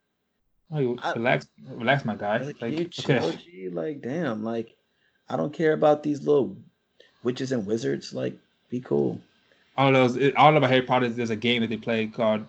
Like, 0.70 0.98
I- 1.02 1.12
relax, 1.14 1.46
relax, 1.66 2.04
my 2.04 2.14
guy. 2.16 2.38
like, 2.38 2.60
Like, 2.60 2.72
you 2.78 2.88
okay. 3.00 3.70
Like 3.70 4.02
damn 4.02 4.44
like 4.44 4.76
I 5.28 5.36
don't 5.36 5.52
care 5.52 5.72
about 5.72 6.02
these 6.02 6.26
little 6.26 6.56
witches 7.22 7.52
and 7.52 7.66
wizards 7.66 8.12
like 8.12 8.36
be 8.70 8.80
cool 8.80 9.20
all 9.76 9.90
those, 9.92 10.16
all 10.36 10.56
about 10.56 10.70
Harry 10.70 10.82
Potter. 10.82 11.08
There's 11.08 11.30
a 11.30 11.36
game 11.36 11.62
that 11.62 11.68
they 11.68 11.76
play 11.76 12.06
called 12.06 12.46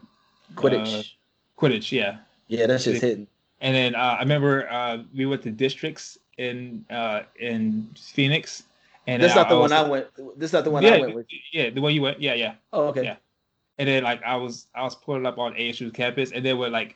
Quidditch 0.54 1.00
Uh, 1.00 1.04
Quidditch. 1.60 1.92
Yeah, 1.92 2.18
yeah 2.48 2.68
that's 2.68 2.84
just 2.84 3.02
hitting 3.02 3.28
and 3.62 3.76
then 3.76 3.96
uh, 3.96 4.16
I 4.18 4.20
remember 4.20 4.70
uh, 4.70 5.00
we 5.16 5.26
went 5.26 5.42
to 5.44 5.52
districts 5.52 6.18
in 6.38 6.86
uh, 6.90 7.24
in 7.40 7.90
Phoenix, 7.98 8.64
and 9.08 9.22
that's 9.22 9.34
then 9.34 9.44
not 9.44 9.50
the 9.50 9.56
one 9.56 9.64
was- 9.64 9.72
I 9.72 9.90
went 9.90 10.16
this 10.38 10.50
is 10.50 10.54
not 10.54 10.64
the 10.64 10.72
one 10.72 10.84
yeah, 10.84 10.92
I 10.96 11.00
went 11.00 11.16
with 11.16 11.28
yeah, 11.52 11.70
the 11.70 11.82
one 11.82 11.94
you 11.94 12.02
went. 12.02 12.22
Yeah, 12.22 12.34
yeah. 12.34 12.56
oh 12.74 12.88
okay 12.88 13.04
Yeah. 13.04 13.16
And 13.78 13.90
then 13.90 14.04
like 14.04 14.24
I 14.24 14.36
was 14.36 14.68
I 14.76 14.84
was 14.84 14.96
pulling 14.96 15.26
up 15.26 15.38
on 15.38 15.54
ASU's 15.54 15.92
campus, 15.92 16.32
and 16.32 16.46
there 16.46 16.56
were 16.56 16.70
like 16.70 16.96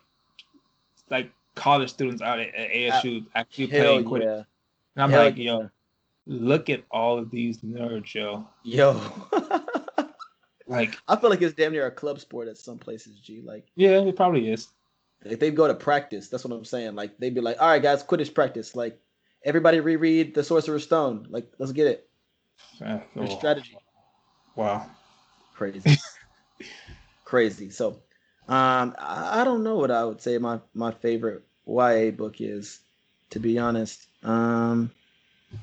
like 1.10 1.32
college 1.56 1.90
students 1.90 2.22
out 2.22 2.40
at, 2.40 2.54
at 2.54 2.70
ASU 2.70 3.26
actually 3.36 3.68
playing 3.68 4.06
Quidditch. 4.06 4.24
yeah 4.24 4.44
And 4.96 5.04
I'm 5.04 5.10
Hell 5.12 5.24
like, 5.26 5.38
yo, 5.38 5.70
look 6.26 6.70
at 6.70 6.84
all 6.92 7.18
of 7.18 7.32
these 7.32 7.60
nerds, 7.60 8.14
yo. 8.14 8.48
yo 8.64 9.00
Like, 10.70 10.96
I 11.08 11.16
feel 11.16 11.32
like 11.32 11.42
it's 11.42 11.56
damn 11.56 11.72
near 11.72 11.88
a 11.88 11.92
club 11.92 12.20
sport 12.20 12.48
at 12.48 12.60
some 12.60 12.78
places 12.78 13.20
G 13.20 13.42
like 13.44 13.66
yeah, 13.76 14.02
it 14.02 14.16
probably 14.16 14.50
is. 14.52 14.68
Like 15.26 15.40
they 15.40 15.50
go 15.50 15.68
to 15.68 15.74
practice. 15.74 16.30
That's 16.30 16.46
what 16.46 16.56
I'm 16.56 16.64
saying. 16.64 16.96
Like 16.96 17.18
they'd 17.18 17.34
be 17.34 17.42
like, 17.42 17.60
"All 17.60 17.68
right, 17.68 17.82
guys, 17.82 18.04
Quidditch 18.04 18.36
practice. 18.36 18.76
Like 18.76 19.00
everybody 19.44 19.80
reread 19.80 20.36
the 20.36 20.44
Sorcerer's 20.44 20.84
Stone. 20.84 21.28
Like 21.30 21.52
let's 21.58 21.72
get 21.72 21.88
it. 21.88 22.10
Uh, 22.80 23.00
Your 23.16 23.26
oh, 23.26 23.38
strategy. 23.38 23.78
wow. 24.56 24.86
Crazy, 25.56 25.98
crazy. 27.26 27.70
So, 27.70 28.02
um, 28.48 28.96
I, 28.98 29.42
I 29.42 29.44
don't 29.44 29.64
know 29.64 29.76
what 29.76 29.92
I 29.92 30.06
would 30.06 30.22
say 30.22 30.38
my 30.38 30.60
my 30.76 30.92
favorite 30.92 31.44
YA 31.66 32.12
book 32.12 32.36
is. 32.40 32.80
To 33.32 33.40
be 33.40 33.60
honest, 33.60 34.08
um, 34.24 34.92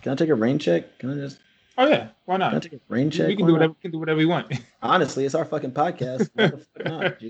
can 0.02 0.12
I 0.12 0.14
take 0.14 0.30
a 0.30 0.34
rain 0.34 0.58
check? 0.58 0.98
Can 0.98 1.10
I 1.10 1.14
just 1.14 1.38
Oh 1.78 1.86
yeah, 1.86 2.08
why 2.24 2.36
can 2.36 2.42
I 2.42 2.50
not? 2.52 2.62
take 2.62 2.72
a 2.72 2.80
rain 2.88 3.10
check? 3.10 3.28
We 3.28 3.36
can 3.36 3.44
Why 3.44 3.48
do 3.48 3.52
not? 3.52 3.58
whatever 3.58 3.72
we 3.74 3.82
can 3.82 3.90
do 3.90 3.98
whatever 3.98 4.18
we 4.18 4.26
want. 4.26 4.52
Honestly, 4.82 5.24
it's 5.24 5.34
our 5.34 5.44
fucking 5.44 5.72
podcast. 5.72 6.30
The 6.34 6.58
fuck 6.58 6.86
not, 6.86 7.22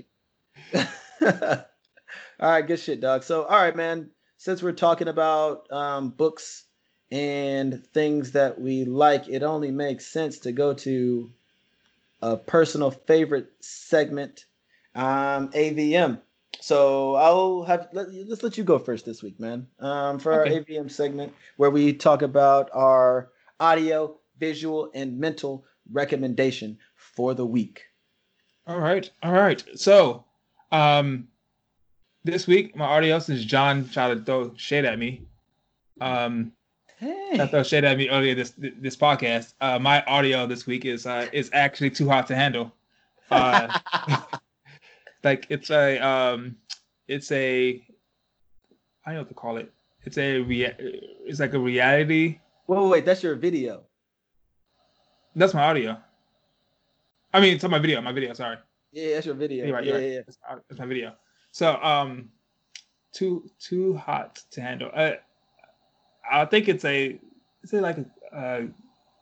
all 2.39 2.49
right, 2.51 2.65
good 2.65 2.79
shit, 2.79 3.01
dog. 3.01 3.23
So, 3.23 3.43
all 3.43 3.57
right, 3.57 3.75
man. 3.75 4.11
Since 4.37 4.61
we're 4.61 4.71
talking 4.73 5.07
about 5.07 5.71
um, 5.71 6.09
books 6.09 6.65
and 7.11 7.83
things 7.93 8.33
that 8.33 8.61
we 8.61 8.85
like, 8.85 9.27
it 9.27 9.41
only 9.41 9.71
makes 9.71 10.05
sense 10.05 10.39
to 10.39 10.51
go 10.51 10.75
to 10.75 11.31
a 12.21 12.37
personal 12.37 12.91
favorite 12.91 13.51
segment, 13.61 14.45
um, 14.93 15.49
AVM. 15.49 16.21
So 16.59 17.15
I'll 17.15 17.63
have 17.63 17.89
let, 17.93 18.07
let's 18.13 18.43
let 18.43 18.57
you 18.57 18.63
go 18.63 18.79
first 18.79 19.05
this 19.05 19.21
week, 19.23 19.39
man. 19.39 19.67
Um, 19.79 20.19
for 20.19 20.33
Okay. 20.33 20.55
our 20.55 20.61
AVM 20.61 20.89
segment 20.91 21.33
where 21.57 21.69
we 21.69 21.93
talk 21.93 22.21
about 22.21 22.69
our 22.73 23.29
audio, 23.59 24.17
visual, 24.39 24.89
and 24.93 25.19
mental 25.19 25.65
recommendation 25.91 26.77
for 26.95 27.33
the 27.33 27.45
week. 27.45 27.83
all 28.65 28.79
right, 28.79 29.09
all 29.23 29.31
right. 29.33 29.63
So, 29.75 30.25
um, 30.71 31.27
this 32.23 32.47
week 32.47 32.75
my 32.75 32.85
audio 32.85 33.15
is 33.17 33.45
John 33.45 33.87
trying 33.89 34.17
to 34.17 34.23
throw 34.23 34.53
shade 34.57 34.85
at 34.85 34.99
me. 34.99 35.23
Um, 36.01 36.51
Hey, 36.99 37.37
I 37.39 37.45
throw 37.45 37.61
shade 37.61 37.83
at 37.85 37.95
me 37.95 38.09
earlier 38.09 38.33
this 38.33 38.53
this 38.57 38.95
podcast. 38.97 39.53
Uh, 39.61 39.77
my 39.77 40.03
audio 40.05 40.47
this 40.47 40.65
week 40.65 40.83
is 40.83 41.05
uh 41.05 41.27
is 41.31 41.49
actually 41.53 41.91
too 41.91 42.09
hot 42.09 42.25
to 42.27 42.35
handle. 42.35 42.73
Uh, 43.29 43.69
like 45.23 45.47
it's 45.49 45.69
a 45.69 45.97
um 45.99 46.55
it's 47.07 47.31
a 47.31 47.81
I 49.05 49.11
don't 49.11 49.15
know 49.15 49.21
what 49.21 49.29
to 49.29 49.33
call 49.33 49.57
it. 49.57 49.71
It's 50.03 50.17
a 50.17 50.39
rea- 50.39 50.75
it's 51.25 51.39
like 51.39 51.53
a 51.53 51.59
reality. 51.59 52.39
wait, 52.67 52.87
wait, 52.87 53.05
that's 53.05 53.23
your 53.23 53.35
video. 53.35 53.83
That's 55.35 55.53
my 55.53 55.63
audio. 55.63 55.97
I 57.33 57.39
mean, 57.39 57.55
it's 57.55 57.63
on 57.63 57.71
my 57.71 57.79
video. 57.79 58.01
My 58.01 58.11
video. 58.11 58.33
Sorry. 58.33 58.57
Yeah, 58.91 59.15
that's 59.15 59.25
your 59.25 59.35
video. 59.35 59.65
You're 59.65 59.75
right, 59.75 59.83
yeah, 59.83 59.91
you're 59.91 60.01
right. 60.01 60.07
yeah, 60.07 60.13
yeah. 60.15 60.21
It's, 60.27 60.37
it's 60.69 60.79
my 60.79 60.85
video. 60.85 61.13
So 61.51 61.75
um, 61.81 62.29
too 63.13 63.49
too 63.59 63.97
hot 63.97 64.41
to 64.51 64.61
handle. 64.61 64.89
Uh, 64.93 65.11
I 66.29 66.45
think 66.45 66.67
it's 66.67 66.85
a 66.85 67.19
is 67.63 67.73
it 67.73 67.81
like 67.81 67.97
a 67.97 68.35
uh, 68.35 68.61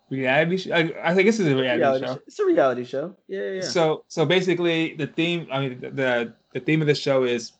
reality? 0.09 0.57
Sh- 0.57 0.71
I, 0.71 0.93
I 1.03 1.13
think 1.13 1.27
this 1.27 1.39
is 1.39 1.47
a 1.47 1.55
reality, 1.55 1.79
Reality 1.79 2.05
show. 2.05 2.13
show. 2.13 2.21
It's 2.27 2.39
a 2.39 2.45
reality 2.45 2.85
show. 2.85 3.15
Yeah, 3.27 3.39
yeah. 3.41 3.51
yeah. 3.51 3.61
So 3.61 4.03
so 4.07 4.25
basically 4.25 4.95
the 4.95 5.07
theme 5.07 5.47
I 5.51 5.59
mean 5.59 5.79
the, 5.79 5.89
the 5.89 6.33
the 6.53 6.59
theme 6.59 6.81
of 6.81 6.87
the 6.87 6.95
show 6.95 7.23
is 7.23 7.53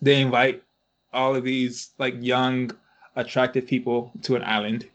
they 0.00 0.20
invite 0.20 0.62
all 1.12 1.34
of 1.34 1.44
these 1.44 1.90
like 1.98 2.14
young 2.20 2.70
attractive 3.16 3.66
people 3.66 4.12
to 4.22 4.36
an 4.36 4.42
island, 4.44 4.88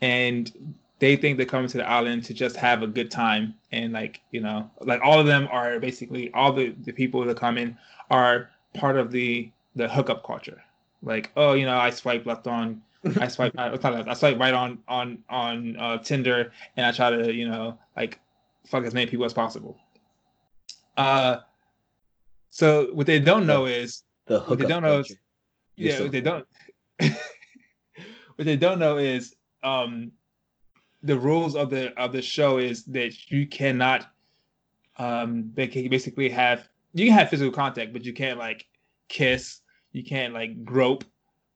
and 0.00 0.74
they 0.98 1.16
think 1.16 1.36
they're 1.36 1.46
coming 1.46 1.68
to 1.68 1.78
the 1.78 1.88
island 1.88 2.24
to 2.24 2.34
just 2.34 2.56
have 2.56 2.82
a 2.82 2.86
good 2.86 3.10
time 3.10 3.54
and 3.72 3.92
like 3.92 4.20
you 4.30 4.40
know 4.40 4.70
like 4.80 5.00
all 5.02 5.18
of 5.18 5.26
them 5.26 5.48
are 5.50 5.78
basically 5.80 6.32
all 6.32 6.52
the 6.52 6.74
the 6.84 6.92
people 6.92 7.24
that 7.24 7.36
come 7.36 7.58
in 7.58 7.76
are 8.10 8.50
part 8.74 8.96
of 8.96 9.10
the 9.10 9.50
the 9.76 9.88
hookup 9.88 10.24
culture 10.24 10.62
like 11.02 11.30
oh 11.36 11.52
you 11.54 11.66
know 11.66 11.76
i 11.76 11.90
swipe 11.90 12.24
left 12.24 12.46
on 12.46 12.80
i 13.20 13.28
swipe 13.28 13.52
I, 13.58 13.70
I 13.72 14.14
swipe 14.14 14.38
right 14.38 14.54
on 14.54 14.78
on 14.88 15.18
on 15.28 15.76
uh, 15.76 15.98
tinder 15.98 16.52
and 16.76 16.86
i 16.86 16.92
try 16.92 17.10
to 17.10 17.32
you 17.32 17.48
know 17.48 17.78
like 17.96 18.20
fuck 18.66 18.84
as 18.84 18.94
many 18.94 19.06
people 19.10 19.26
as 19.26 19.34
possible. 19.34 19.76
Uh 20.96 21.38
so 22.50 22.88
what 22.94 23.06
they 23.06 23.18
don't 23.20 23.46
know 23.46 23.66
is 23.66 24.04
The 24.26 24.40
what 24.40 24.58
they 24.58 24.66
don't 24.66 24.82
know 24.82 25.00
is 25.00 25.14
yeah 25.76 25.96
so- 25.98 26.04
what 26.04 26.12
they 26.12 26.20
don't 26.20 26.46
what 28.36 28.44
they 28.46 28.56
don't 28.56 28.78
know 28.78 28.96
is 28.96 29.34
um 29.62 30.12
the 31.02 31.18
rules 31.18 31.56
of 31.56 31.68
the 31.70 31.92
of 32.00 32.12
the 32.12 32.22
show 32.22 32.58
is 32.58 32.84
that 32.84 33.30
you 33.30 33.46
cannot 33.46 34.10
um 34.96 35.50
they 35.54 35.66
can 35.66 35.88
basically 35.88 36.28
have 36.30 36.68
you 36.94 37.06
can 37.06 37.14
have 37.18 37.28
physical 37.28 37.52
contact 37.52 37.92
but 37.92 38.04
you 38.04 38.12
can't 38.12 38.38
like 38.38 38.64
kiss 39.08 39.60
you 39.92 40.02
can't 40.04 40.32
like 40.32 40.64
grope 40.64 41.04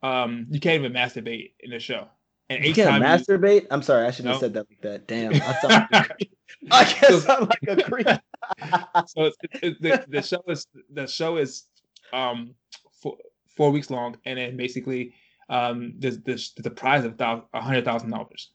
um 0.02 0.46
you 0.50 0.60
can't 0.60 0.80
even 0.80 0.92
masturbate 0.92 1.52
in 1.60 1.70
the 1.70 1.78
show 1.80 2.06
and 2.50 2.62
You 2.64 2.70
each 2.70 2.76
can't 2.76 2.88
time 2.90 3.02
you- 3.02 3.08
masturbate. 3.08 3.66
I'm 3.70 3.82
sorry, 3.82 4.06
I 4.06 4.10
shouldn't 4.10 4.32
have 4.32 4.40
said 4.40 4.54
that 4.54 4.66
like 4.70 4.80
that. 4.82 5.06
Damn, 5.06 5.34
I 5.42 5.52
sound 5.60 5.72
like 5.72 5.88
a 5.92 6.04
creep. 6.14 6.32
I 6.70 6.84
guess 6.84 7.28
I'm 7.28 7.40
like 7.48 7.62
a 7.68 7.82
creep. 7.82 8.06
so 9.06 9.24
it's, 9.24 9.36
it, 9.62 9.82
the, 9.82 10.04
the 10.08 10.22
show 10.22 10.42
is 10.48 10.66
the 10.92 11.06
show 11.06 11.36
is 11.36 11.64
um 12.12 12.54
four, 13.02 13.16
four 13.56 13.70
weeks 13.70 13.90
long 13.90 14.16
and 14.24 14.38
then 14.38 14.56
basically 14.56 15.12
um 15.50 15.92
there's 15.98 16.18
there's 16.20 16.54
a 16.64 16.70
prize 16.70 17.04
of 17.04 17.20
a 17.20 17.60
hundred 17.60 17.84
thousand 17.84 18.10
dollars 18.10 18.50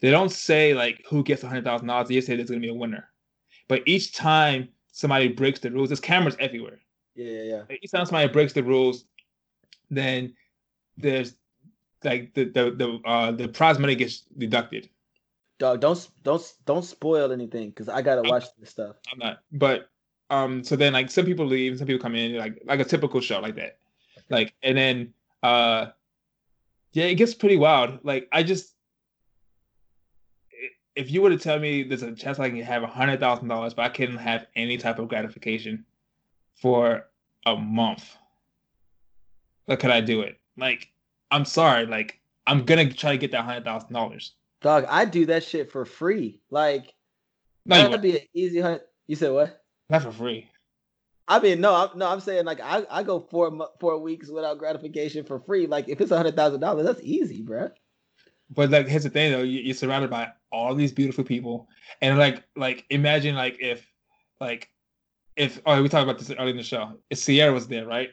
they 0.00 0.10
don't 0.10 0.30
say 0.30 0.74
like 0.74 1.02
who 1.08 1.22
gets 1.24 1.42
a 1.42 1.48
hundred 1.48 1.64
thousand 1.64 1.86
dollars 1.88 2.08
they 2.08 2.14
just 2.14 2.26
say 2.26 2.36
there's 2.36 2.50
gonna 2.50 2.60
be 2.60 2.68
a 2.68 2.74
winner 2.74 3.08
but 3.68 3.82
each 3.86 4.12
time 4.14 4.68
somebody 4.92 5.28
breaks 5.28 5.58
the 5.60 5.70
rules 5.70 5.88
there's 5.88 6.00
cameras 6.00 6.36
everywhere 6.38 6.78
Yeah, 7.16 7.30
yeah, 7.30 7.42
yeah. 7.42 7.62
Like, 7.68 7.80
each 7.82 7.90
time 7.90 8.04
somebody 8.04 8.32
breaks 8.32 8.52
the 8.52 8.62
rules 8.62 9.06
then 9.90 10.34
there's 10.96 11.34
like 12.02 12.34
the 12.34 12.44
the 12.44 12.70
the 12.70 13.00
uh 13.08 13.32
the 13.32 13.48
prize 13.48 13.78
money 13.78 13.94
gets 13.94 14.20
deducted 14.38 14.88
Dog, 15.58 15.80
don't 15.80 16.08
don't 16.24 16.54
don't 16.66 16.84
spoil 16.84 17.30
anything 17.30 17.70
because 17.70 17.88
I 17.88 18.02
gotta 18.02 18.28
watch 18.28 18.44
this 18.58 18.70
stuff. 18.70 18.96
I'm 19.12 19.18
not. 19.18 19.38
But 19.52 19.88
um, 20.30 20.64
so 20.64 20.74
then 20.74 20.92
like 20.92 21.10
some 21.10 21.24
people 21.24 21.46
leave, 21.46 21.78
some 21.78 21.86
people 21.86 22.02
come 22.02 22.16
in, 22.16 22.36
like 22.36 22.60
like 22.64 22.80
a 22.80 22.84
typical 22.84 23.20
show 23.20 23.38
like 23.38 23.54
that. 23.56 23.78
Like 24.30 24.52
and 24.62 24.76
then 24.76 25.14
uh 25.42 25.86
yeah, 26.92 27.04
it 27.04 27.14
gets 27.14 27.34
pretty 27.34 27.56
wild. 27.56 28.00
Like 28.02 28.28
I 28.32 28.42
just 28.42 28.74
if 30.96 31.10
you 31.10 31.22
were 31.22 31.30
to 31.30 31.38
tell 31.38 31.58
me 31.58 31.84
there's 31.84 32.02
a 32.02 32.12
chance 32.12 32.38
I 32.38 32.50
can 32.50 32.60
have 32.60 32.82
a 32.82 32.88
hundred 32.88 33.20
thousand 33.20 33.46
dollars, 33.46 33.74
but 33.74 33.82
I 33.82 33.88
couldn't 33.90 34.18
have 34.18 34.46
any 34.56 34.76
type 34.76 34.98
of 34.98 35.08
gratification 35.08 35.84
for 36.56 37.06
a 37.46 37.54
month, 37.54 38.16
like 39.68 39.78
could 39.78 39.90
I 39.90 40.00
do 40.00 40.22
it? 40.22 40.40
Like, 40.56 40.88
I'm 41.30 41.44
sorry, 41.44 41.86
like 41.86 42.20
I'm 42.46 42.64
gonna 42.64 42.92
try 42.92 43.12
to 43.12 43.18
get 43.18 43.32
that 43.32 43.44
hundred 43.44 43.64
thousand 43.64 43.92
dollars. 43.92 44.34
Dog, 44.60 44.86
I 44.88 45.04
do 45.04 45.26
that 45.26 45.44
shit 45.44 45.70
for 45.70 45.84
free. 45.84 46.40
Like 46.50 46.94
No, 47.66 47.76
that'd 47.76 48.02
be 48.02 48.18
an 48.18 48.26
easy 48.34 48.60
hunt. 48.60 48.82
You 49.06 49.16
said 49.16 49.32
what? 49.32 49.60
not 49.90 50.02
for 50.02 50.12
free. 50.12 50.48
I 51.26 51.38
mean, 51.40 51.60
no, 51.60 51.74
I'm, 51.74 51.98
no, 51.98 52.08
I'm 52.08 52.20
saying 52.20 52.44
like 52.44 52.60
I, 52.60 52.84
I 52.90 53.02
go 53.02 53.20
four 53.20 53.68
four 53.80 53.98
weeks 53.98 54.28
without 54.28 54.58
gratification 54.58 55.24
for 55.24 55.38
free. 55.40 55.66
Like 55.66 55.88
if 55.88 56.00
it's 56.00 56.10
a 56.10 56.16
hundred 56.16 56.36
thousand 56.36 56.60
dollars, 56.60 56.86
that's 56.86 57.00
easy, 57.02 57.42
bruh. 57.42 57.72
But 58.50 58.70
like, 58.70 58.86
here's 58.86 59.04
the 59.04 59.10
thing 59.10 59.32
though: 59.32 59.42
you, 59.42 59.60
you're 59.60 59.74
surrounded 59.74 60.10
by 60.10 60.32
all 60.52 60.74
these 60.74 60.92
beautiful 60.92 61.24
people, 61.24 61.68
and 62.02 62.18
like, 62.18 62.44
like 62.56 62.84
imagine 62.90 63.34
like 63.34 63.56
if, 63.58 63.86
like, 64.40 64.68
if 65.36 65.60
oh, 65.64 65.82
we 65.82 65.88
talked 65.88 66.04
about 66.04 66.18
this 66.18 66.30
earlier 66.30 66.50
in 66.50 66.56
the 66.58 66.62
show. 66.62 66.92
If 67.08 67.24
Ciara 67.24 67.52
was 67.52 67.68
there, 67.68 67.86
right? 67.86 68.10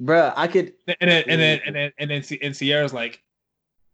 Bruh, 0.00 0.32
I 0.36 0.46
could. 0.48 0.72
And 1.00 1.10
then 1.10 1.24
and 1.28 1.40
then 1.40 1.60
and 1.66 1.74
then 1.76 1.92
and 1.98 2.10
then 2.10 2.22
Si- 2.22 2.38
and 2.42 2.54
Ciara's 2.54 2.92
like, 2.92 3.22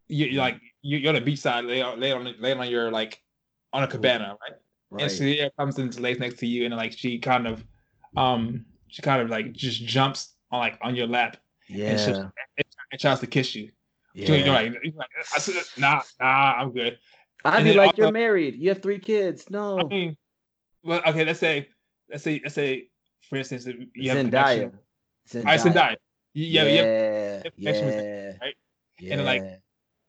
you 0.09 0.27
you're 0.27 0.41
like 0.43 0.61
you- 0.83 0.99
you're 0.99 1.09
on 1.09 1.15
the 1.17 1.21
beach 1.21 1.41
side, 1.41 1.65
lay 1.65 1.83
on 1.83 1.99
lay 1.99 2.13
on 2.13 2.33
lay 2.39 2.53
on 2.53 2.69
your 2.71 2.91
like 2.91 3.21
on 3.73 3.83
a 3.83 3.89
cabana, 3.89 4.37
right? 4.41 4.53
And 4.93 5.01
Right. 5.03 5.11
Ciara 5.11 5.51
comes 5.59 5.79
and 5.79 5.99
lays 6.01 6.19
next 6.21 6.39
to 6.39 6.47
you, 6.47 6.65
and 6.65 6.75
like 6.77 6.93
she 6.93 7.19
kind 7.19 7.49
of, 7.49 7.65
um, 8.17 8.65
she 8.87 9.03
kind 9.03 9.21
of 9.21 9.29
like 9.31 9.53
just 9.53 9.85
jumps 9.85 10.35
on 10.53 10.61
like 10.61 10.79
on 10.81 10.95
your 10.95 11.09
lap 11.09 11.39
and, 11.69 11.77
she, 12.01 12.11
Yeah. 12.13 12.29
and 12.93 13.01
tries 13.01 13.19
to 13.21 13.27
kiss 13.27 13.55
you. 13.57 13.73
yeah. 14.15 14.33
You're 14.33 14.55
like, 14.55 14.73
you're 14.85 14.93
like 14.95 15.09
I 15.35 15.41
said, 15.41 15.57
nah, 15.77 16.03
nah, 16.21 16.27
I'm 16.61 16.71
good. 16.71 16.99
I'd 17.45 17.57
and 17.57 17.65
be 17.65 17.75
like, 17.75 17.89
also- 17.89 18.03
you're 18.03 18.13
married. 18.13 18.55
You 18.57 18.69
have 18.69 18.81
three 18.81 19.01
kids. 19.01 19.51
No. 19.51 19.81
I 19.81 19.85
mean, 19.85 20.17
well, 20.85 21.03
okay. 21.09 21.25
Let's 21.25 21.41
say, 21.41 21.69
let's 22.09 22.23
say, 22.23 22.41
let's 22.45 22.55
say, 22.55 22.89
for 23.29 23.37
instance, 23.37 23.67
you 23.95 24.11
have 24.11 24.19
a 24.19 24.23
Zendaya. 24.25 24.31
connection. 24.31 24.79
Zendaya. 25.29 25.47
I 25.47 25.57
said 25.57 25.75
die. 25.75 25.97
Yeah, 26.35 26.65
yeah, 26.65 26.83
Yeah. 26.83 27.43
Yeah. 27.57 27.93
right? 28.41 28.55
Yeah. 28.99 29.15
And, 29.15 29.25
like, 29.25 29.61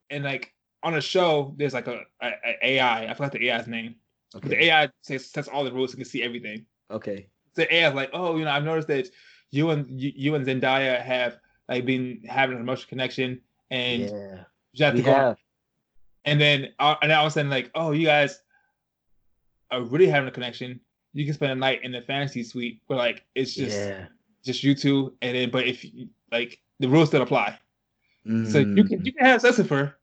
and 0.10 0.24
like 0.24 0.54
on 0.84 0.96
a 0.96 1.02
show, 1.02 1.54
there's 1.58 1.74
like 1.74 1.88
a, 1.88 2.02
a, 2.22 2.28
a 2.46 2.68
AI. 2.76 3.08
I 3.10 3.14
forgot 3.14 3.32
the 3.32 3.50
AI's 3.50 3.68
name. 3.68 3.96
But 4.34 4.44
the. 4.44 4.64
AI 4.66 4.90
says 5.02 5.26
sets 5.26 5.48
all 5.48 5.64
the 5.64 5.72
rules 5.72 5.92
and 5.92 6.00
can 6.02 6.10
see 6.10 6.24
everything. 6.24 6.66
okay. 6.92 7.30
The 7.56 7.74
AI 7.74 7.90
is 7.90 7.96
like, 7.96 8.12
oh, 8.14 8.38
you 8.38 8.46
know, 8.46 8.52
I've 8.52 8.64
noticed 8.64 8.88
that 8.90 9.10
you 9.50 9.72
and 9.72 10.00
you, 10.00 10.12
you 10.16 10.36
and 10.36 10.46
Zendaya 10.46 11.02
have 11.02 11.40
like 11.68 11.86
been 11.86 12.22
having 12.28 12.56
an 12.56 12.62
emotional 12.62 12.90
connection, 12.90 13.42
and 13.72 14.02
Yeah. 14.04 14.44
you 14.74 14.86
have 14.86 14.94
to 14.94 15.00
We 15.00 15.04
go. 15.04 15.14
have. 15.14 15.38
And 16.26 16.40
then, 16.40 16.74
uh, 16.78 16.96
and 17.02 17.10
then 17.10 17.18
all 17.18 17.26
of 17.26 17.32
a 17.32 17.34
sudden, 17.34 17.50
like, 17.50 17.72
oh, 17.74 17.92
you 17.94 18.06
guys 18.06 18.42
are 19.72 19.82
really 19.82 20.08
having 20.08 20.28
a 20.28 20.32
connection. 20.32 20.80
You 21.14 21.26
can 21.26 21.34
spend 21.34 21.52
a 21.52 21.56
night 21.56 21.84
in 21.84 21.92
the 21.92 22.02
fantasy 22.02 22.44
suite 22.44 22.82
where 22.88 23.00
like 23.00 23.26
it's 23.34 23.56
just 23.56 23.76
yeah. 23.76 24.08
Just 24.44 24.64
you 24.64 24.76
two, 24.76 25.14
and 25.22 25.36
then 25.36 25.50
but 25.52 25.68
if 25.68 25.84
you- 25.84 26.10
like 26.32 26.60
the 26.80 26.88
rules 26.88 27.10
still 27.10 27.22
apply, 27.22 27.58
so 28.26 28.32
you 28.60 28.66
Mm. 28.84 28.90
can 28.90 29.06
you 29.06 29.14
can 29.14 29.26
have 29.26 29.42
sex 29.42 29.58
with 29.58 29.70
her, 29.70 29.96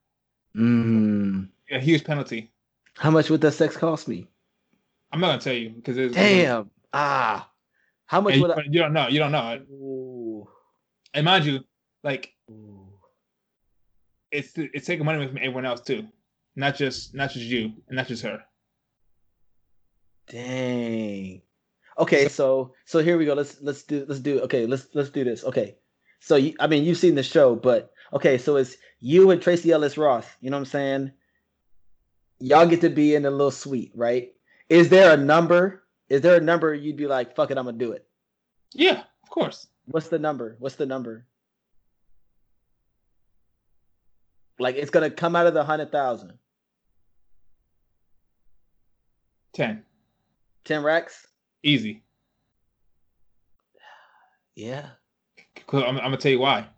Mm. 0.56 1.48
a 1.70 1.78
huge 1.80 2.04
penalty. 2.04 2.50
How 2.96 3.10
much 3.10 3.28
would 3.30 3.40
that 3.42 3.52
sex 3.52 3.76
cost 3.76 4.08
me? 4.08 4.26
I'm 5.12 5.20
not 5.20 5.28
gonna 5.28 5.40
tell 5.42 5.52
you 5.54 5.70
because 5.70 5.96
it's 5.98 6.14
Damn. 6.14 6.70
Ah. 6.92 7.50
How 8.06 8.20
much 8.20 8.34
and 8.34 8.42
you, 8.42 8.48
would 8.48 8.58
I? 8.58 8.62
you 8.64 8.78
don't 8.80 8.92
know, 8.92 9.08
you 9.08 9.18
don't 9.18 9.32
know. 9.32 9.62
Ooh. 9.70 10.48
And 11.14 11.24
mind 11.24 11.44
you, 11.44 11.60
like 12.02 12.34
Ooh. 12.50 12.88
it's 14.30 14.52
it's 14.56 14.86
taking 14.86 15.04
money 15.04 15.26
from 15.26 15.36
everyone 15.38 15.64
else 15.66 15.80
too, 15.80 16.06
not 16.56 16.76
just 16.76 17.14
not 17.14 17.30
just 17.30 17.44
you 17.46 17.72
and 17.88 17.96
not 17.96 18.06
just 18.08 18.22
her. 18.22 18.44
Dang. 20.28 21.42
Okay, 21.98 22.28
so 22.28 22.74
so 22.84 22.98
here 22.98 23.16
we 23.16 23.24
go. 23.24 23.34
Let's 23.34 23.60
let's 23.60 23.82
do 23.84 24.04
let's 24.08 24.20
do 24.20 24.40
okay. 24.40 24.66
Let's 24.66 24.88
let's 24.94 25.10
do 25.10 25.24
this. 25.24 25.44
Okay, 25.44 25.76
so 26.20 26.36
you, 26.36 26.54
I 26.58 26.66
mean 26.66 26.84
you've 26.84 26.98
seen 26.98 27.14
the 27.14 27.22
show, 27.22 27.54
but 27.54 27.92
okay, 28.12 28.38
so 28.38 28.56
it's 28.56 28.76
you 29.00 29.30
and 29.30 29.40
Tracee 29.40 29.70
Ellis 29.70 29.96
Ross. 29.96 30.26
You 30.40 30.50
know 30.50 30.56
what 30.56 30.62
I'm 30.62 30.66
saying? 30.66 31.12
Y'all 32.40 32.66
get 32.66 32.80
to 32.80 32.90
be 32.90 33.14
in 33.14 33.24
a 33.24 33.30
little 33.30 33.50
suite, 33.50 33.92
right? 33.94 34.32
Is 34.68 34.88
there 34.88 35.14
a 35.14 35.16
number? 35.16 35.84
Is 36.08 36.20
there 36.20 36.36
a 36.36 36.40
number 36.40 36.74
you'd 36.74 36.96
be 36.96 37.06
like, 37.06 37.36
fuck 37.36 37.50
it, 37.50 37.58
I'm 37.58 37.64
gonna 37.64 37.78
do 37.78 37.92
it? 37.92 38.06
Yeah, 38.72 39.02
of 39.22 39.30
course. 39.30 39.68
What's 39.86 40.08
the 40.08 40.18
number? 40.18 40.56
What's 40.58 40.76
the 40.76 40.86
number? 40.86 41.26
Like 44.58 44.76
it's 44.76 44.90
gonna 44.90 45.10
come 45.10 45.36
out 45.36 45.46
of 45.46 45.54
the 45.54 45.64
hundred 45.64 45.92
thousand. 45.92 46.32
Ten, 49.52 49.84
Ten 50.64 50.82
racks? 50.82 51.28
Easy. 51.64 52.02
Yeah. 54.54 54.90
'Cause 55.66 55.82
I'm, 55.82 55.96
I'm 55.96 56.04
gonna 56.04 56.16
tell 56.18 56.30
you 56.30 56.38
why. 56.38 56.68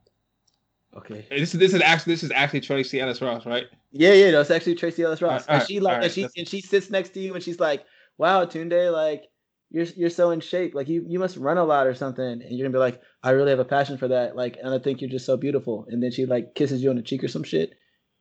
Okay. 0.97 1.27
This 1.29 1.53
is 1.53 1.61
this 1.61 1.75
is 1.75 1.83
actually 1.83 2.15
this 2.15 2.23
is 2.23 2.31
actually 2.31 2.61
Tracee 2.61 3.01
Ellis 3.01 3.21
Ross, 3.21 3.45
right? 3.45 3.65
Yeah, 3.93 4.13
yeah, 4.13 4.31
no, 4.31 4.41
it's 4.41 4.51
actually 4.51 4.77
Tracee 4.77 5.03
Ellis 5.03 5.21
Ross. 5.21 5.47
Alright, 5.47 5.61
and 5.63 5.69
she 5.69 5.81
like 5.81 5.95
alright, 5.95 6.05
and 6.05 6.13
she 6.13 6.23
that's- 6.23 6.39
and 6.39 6.49
she 6.49 6.61
sits 6.61 6.89
next 6.89 7.11
to 7.11 7.21
you 7.21 7.35
and 7.35 7.43
she's 7.43 7.61
like, 7.61 7.85
Wow, 8.17 8.45
Tunde, 8.47 8.93
like 8.93 9.25
you're 9.71 9.85
you're 9.97 10.09
so 10.11 10.31
in 10.31 10.41
shape. 10.41 10.75
Like 10.75 10.89
you 10.89 11.05
you 11.07 11.19
must 11.19 11.37
run 11.37 11.59
a 11.59 11.65
lot 11.65 11.87
or 11.89 11.95
something. 11.95 12.25
And 12.25 12.43
you're 12.51 12.67
gonna 12.67 12.73
be 12.73 12.79
like, 12.79 13.03
I 13.25 13.31
really 13.31 13.51
have 13.51 13.59
a 13.59 13.65
passion 13.65 13.99
for 13.99 14.09
that. 14.09 14.37
Like, 14.37 14.57
and 14.63 14.73
I 14.73 14.79
think 14.79 15.01
you're 15.01 15.11
just 15.11 15.27
so 15.27 15.37
beautiful. 15.37 15.87
And 15.91 16.01
then 16.03 16.13
she 16.13 16.25
like 16.27 16.55
kisses 16.55 16.83
you 16.83 16.91
on 16.91 16.97
the 16.97 17.03
cheek 17.03 17.25
or 17.25 17.29
some 17.29 17.43
shit. 17.43 17.75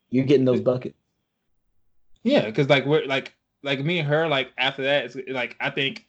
You're 0.10 0.26
getting 0.26 0.46
those 0.46 0.62
buckets. 0.62 0.98
Yeah, 2.24 2.46
because 2.46 2.68
like 2.70 2.86
we're 2.86 3.06
like 3.06 3.34
like 3.64 3.80
me 3.86 4.00
and 4.00 4.08
her 4.08 4.28
like 4.28 4.52
after 4.58 4.84
that 4.84 5.06
it's 5.06 5.16
like 5.30 5.56
I 5.62 5.70
think 5.70 6.08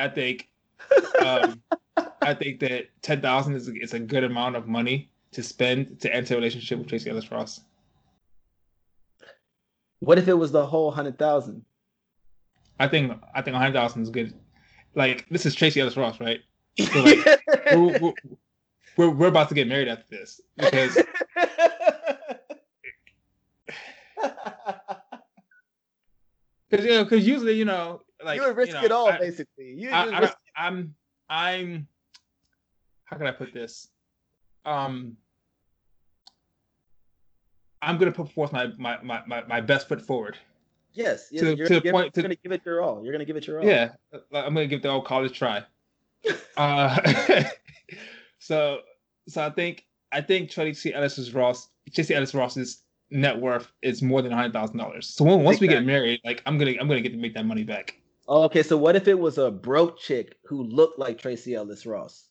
I 0.00 0.08
think 0.08 0.48
um 1.24 1.62
I 2.22 2.34
think 2.34 2.60
that 2.60 2.86
ten 3.02 3.20
thousand 3.20 3.54
is 3.56 3.68
is 3.68 3.94
a 3.94 3.98
good 4.00 4.24
amount 4.24 4.56
of 4.56 4.66
money 4.66 5.10
to 5.32 5.42
spend 5.42 6.00
to 6.00 6.14
enter 6.14 6.34
a 6.34 6.36
relationship 6.36 6.78
with 6.78 6.88
Tracee 6.88 7.10
Ellis 7.10 7.30
Ross. 7.30 7.60
What 10.00 10.18
if 10.18 10.28
it 10.28 10.34
was 10.34 10.50
the 10.52 10.64
whole 10.66 10.90
hundred 10.90 11.18
thousand? 11.18 11.64
I 12.78 12.88
think 12.88 13.12
I 13.34 13.42
think 13.42 13.56
hundred 13.56 13.74
thousand 13.74 14.02
is 14.02 14.10
good. 14.10 14.34
Like 14.94 15.26
this 15.30 15.44
is 15.46 15.54
Tracee 15.54 15.80
Ellis 15.80 15.96
Ross, 15.96 16.20
right? 16.20 16.40
So, 16.80 17.00
like, 17.02 17.18
we're, 17.72 17.98
we're- 17.98 18.14
we're 18.96 19.10
we're 19.10 19.28
about 19.28 19.48
to 19.50 19.54
get 19.54 19.68
married 19.68 19.88
after 19.88 20.04
this 20.10 20.40
because 20.56 20.96
because 26.70 26.84
you 26.84 26.90
know 26.92 27.04
because 27.04 27.26
usually 27.26 27.54
you 27.54 27.64
know 27.64 28.02
like 28.24 28.36
you 28.40 28.46
would 28.46 28.56
risk 28.56 28.72
know, 28.74 28.84
it 28.84 28.92
all, 28.92 29.08
I- 29.08 29.18
basically. 29.18 29.74
You 29.76 29.90
I, 29.90 30.18
risk- 30.20 30.36
I'm 30.56 30.94
I'm 31.28 31.86
how 33.04 33.16
can 33.16 33.26
I 33.26 33.32
put 33.32 33.52
this? 33.52 33.88
Um 34.64 35.16
I'm 37.82 37.98
gonna 37.98 38.12
put 38.12 38.30
forth 38.30 38.52
my 38.52 38.68
my 38.78 38.98
my, 39.02 39.22
my, 39.26 39.42
my 39.46 39.60
best 39.60 39.88
foot 39.88 40.02
forward. 40.02 40.36
yes, 40.92 41.28
yes, 41.30 41.42
to- 41.42 41.56
you're, 41.56 41.66
to 41.66 41.68
gonna 41.68 41.74
the 41.74 41.80
give, 41.80 41.92
point- 41.92 42.16
you're 42.16 42.22
gonna 42.22 42.34
give 42.36 42.52
it 42.52 42.62
your 42.64 42.82
all. 42.82 43.02
You're 43.02 43.12
gonna 43.12 43.24
give 43.24 43.36
it 43.36 43.46
your 43.46 43.60
all. 43.60 43.66
Yeah, 43.66 43.92
uh, 44.12 44.18
I'm 44.32 44.54
gonna 44.54 44.66
give 44.66 44.82
the 44.82 44.88
old 44.90 45.06
college 45.06 45.36
try. 45.36 45.62
uh, 46.56 47.42
so 48.38 48.80
so 49.28 49.42
I 49.46 49.50
think 49.50 49.86
I 50.12 50.20
think 50.20 50.50
Tracee 50.50 50.92
Ellis 50.92 51.30
Ross 51.32 51.68
Tracee 51.94 52.14
Ellis 52.14 52.34
Ross's 52.34 52.82
net 53.10 53.38
worth 53.38 53.72
is 53.82 54.02
more 54.02 54.20
than 54.22 54.30
hundred 54.32 54.52
thousand 54.52 54.76
dollars. 54.76 55.06
So 55.08 55.24
once 55.24 55.58
Big 55.58 55.68
we 55.70 55.74
get 55.74 55.84
married, 55.84 56.20
like 56.24 56.42
I'm 56.46 56.58
gonna 56.58 56.72
I'm 56.78 56.86
gonna 56.88 57.00
get 57.00 57.12
to 57.12 57.18
make 57.18 57.34
that 57.34 57.46
money 57.46 57.64
back. 57.64 57.96
Oh, 58.32 58.44
okay, 58.44 58.62
so 58.62 58.76
what 58.76 58.94
if 58.94 59.08
it 59.08 59.18
was 59.18 59.38
a 59.38 59.50
broke 59.50 59.98
chick 59.98 60.36
who 60.44 60.62
looked 60.62 61.00
like 61.00 61.18
Tracee 61.18 61.54
Ellis 61.56 61.84
Ross? 61.84 62.28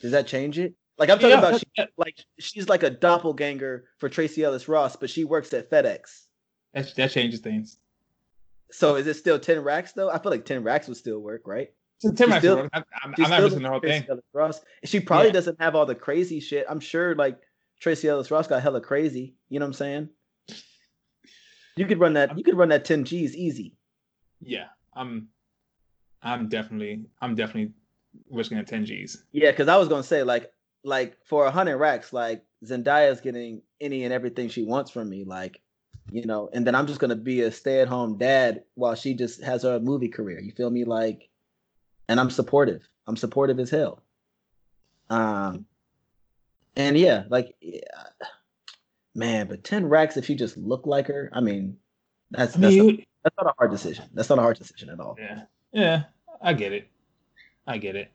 Does 0.00 0.12
that 0.12 0.26
change 0.26 0.58
it? 0.58 0.74
Like 0.98 1.08
I'm 1.08 1.16
talking 1.18 1.30
Yeah, 1.30 1.38
about, 1.38 1.60
she, 1.60 1.84
like 1.96 2.16
she's 2.38 2.68
like 2.68 2.82
a 2.82 2.90
doppelganger 2.90 3.86
for 3.98 4.08
Tracee 4.10 4.44
Ellis 4.44 4.68
Ross, 4.68 4.94
but 4.94 5.08
she 5.08 5.24
works 5.24 5.52
at 5.54 5.70
FedEx. 5.70 6.26
that, 6.74 6.94
that 6.96 7.10
changes 7.12 7.40
things. 7.40 7.78
So 8.70 8.96
is 8.96 9.06
it 9.06 9.14
still 9.14 9.38
ten 9.38 9.60
racks 9.64 9.92
though? 9.92 10.10
I 10.10 10.18
feel 10.18 10.30
like 10.30 10.44
ten 10.44 10.62
racks 10.62 10.86
would 10.88 10.96
still 10.98 11.18
work, 11.20 11.42
right? 11.46 11.72
So 11.98 12.12
She 12.14 12.24
Racks 12.26 12.38
still- 12.40 12.56
work. 12.56 12.70
I, 12.74 12.82
I'm, 13.02 13.14
I'm 13.16 13.30
not 13.30 13.42
missing 13.42 13.62
the 13.62 13.68
whole 13.68 13.78
like 13.78 13.88
thing. 13.88 14.04
Ellis 14.10 14.24
Ross. 14.34 14.60
She 14.84 15.00
probably 15.00 15.28
Yeah. 15.28 15.32
doesn't 15.34 15.60
have 15.62 15.74
all 15.74 15.86
the 15.86 15.94
crazy 15.94 16.40
shit. 16.40 16.66
I'm 16.68 16.80
sure 16.80 17.14
like 17.14 17.38
Tracee 17.80 18.08
Ellis 18.08 18.30
Ross 18.30 18.46
got 18.48 18.62
hella 18.62 18.80
crazy. 18.82 19.34
You 19.48 19.60
know 19.60 19.64
what 19.66 19.68
I'm 19.68 19.74
saying? 19.74 20.08
You 21.76 21.86
could 21.86 22.00
run 22.00 22.12
that. 22.14 22.36
You 22.36 22.44
could 22.44 22.56
run 22.56 22.68
that 22.68 22.84
10 22.84 23.04
G's 23.04 23.34
easy. 23.34 23.76
Yeah, 24.40 24.66
I'm 24.94 25.28
I'm 26.22 26.48
definitely 26.48 27.06
I'm 27.20 27.34
definitely 27.34 27.72
risking 28.30 28.58
at 28.58 28.66
10 28.66 28.84
G's. 28.84 29.24
Yeah, 29.32 29.50
because 29.50 29.68
I 29.68 29.76
was 29.76 29.88
gonna 29.88 30.02
say 30.02 30.22
like 30.22 30.52
like 30.84 31.16
for 31.24 31.46
a 31.46 31.50
hundred 31.50 31.78
racks, 31.78 32.12
like 32.12 32.44
Zendaya's 32.64 33.20
getting 33.20 33.62
any 33.80 34.04
and 34.04 34.12
everything 34.12 34.48
she 34.48 34.64
wants 34.64 34.90
from 34.90 35.08
me, 35.08 35.24
like 35.24 35.60
you 36.10 36.26
know, 36.26 36.50
and 36.52 36.66
then 36.66 36.74
I'm 36.74 36.86
just 36.86 37.00
gonna 37.00 37.16
be 37.16 37.42
a 37.42 37.52
stay-at-home 37.52 38.18
dad 38.18 38.64
while 38.74 38.94
she 38.94 39.14
just 39.14 39.42
has 39.42 39.62
her 39.62 39.78
movie 39.80 40.08
career. 40.08 40.40
You 40.40 40.52
feel 40.52 40.68
me? 40.70 40.84
Like, 40.84 41.28
and 42.08 42.18
I'm 42.18 42.30
supportive. 42.30 42.88
I'm 43.06 43.16
supportive 43.16 43.58
as 43.60 43.70
hell. 43.70 44.02
Um, 45.10 45.64
and 46.76 46.98
yeah, 46.98 47.24
like, 47.28 47.54
yeah, 47.60 47.80
man, 49.14 49.46
but 49.46 49.62
ten 49.64 49.86
racks 49.88 50.16
if 50.16 50.28
you 50.28 50.36
just 50.36 50.56
look 50.56 50.86
like 50.86 51.06
her, 51.06 51.30
I 51.32 51.40
mean, 51.40 51.76
that's 52.30 52.56
I 52.56 52.60
that's, 52.60 52.74
mean, 52.74 52.86
not, 52.86 52.98
you- 52.98 53.04
that's 53.22 53.36
not 53.36 53.46
a 53.46 53.54
hard 53.58 53.70
decision. 53.70 54.04
That's 54.14 54.28
not 54.28 54.38
a 54.38 54.42
hard 54.42 54.58
decision 54.58 54.90
at 54.90 55.00
all. 55.00 55.16
yeah, 55.18 55.42
yeah, 55.72 56.02
I 56.40 56.52
get 56.52 56.72
it. 56.72 56.88
I 57.66 57.78
get 57.78 57.96
it. 57.96 58.10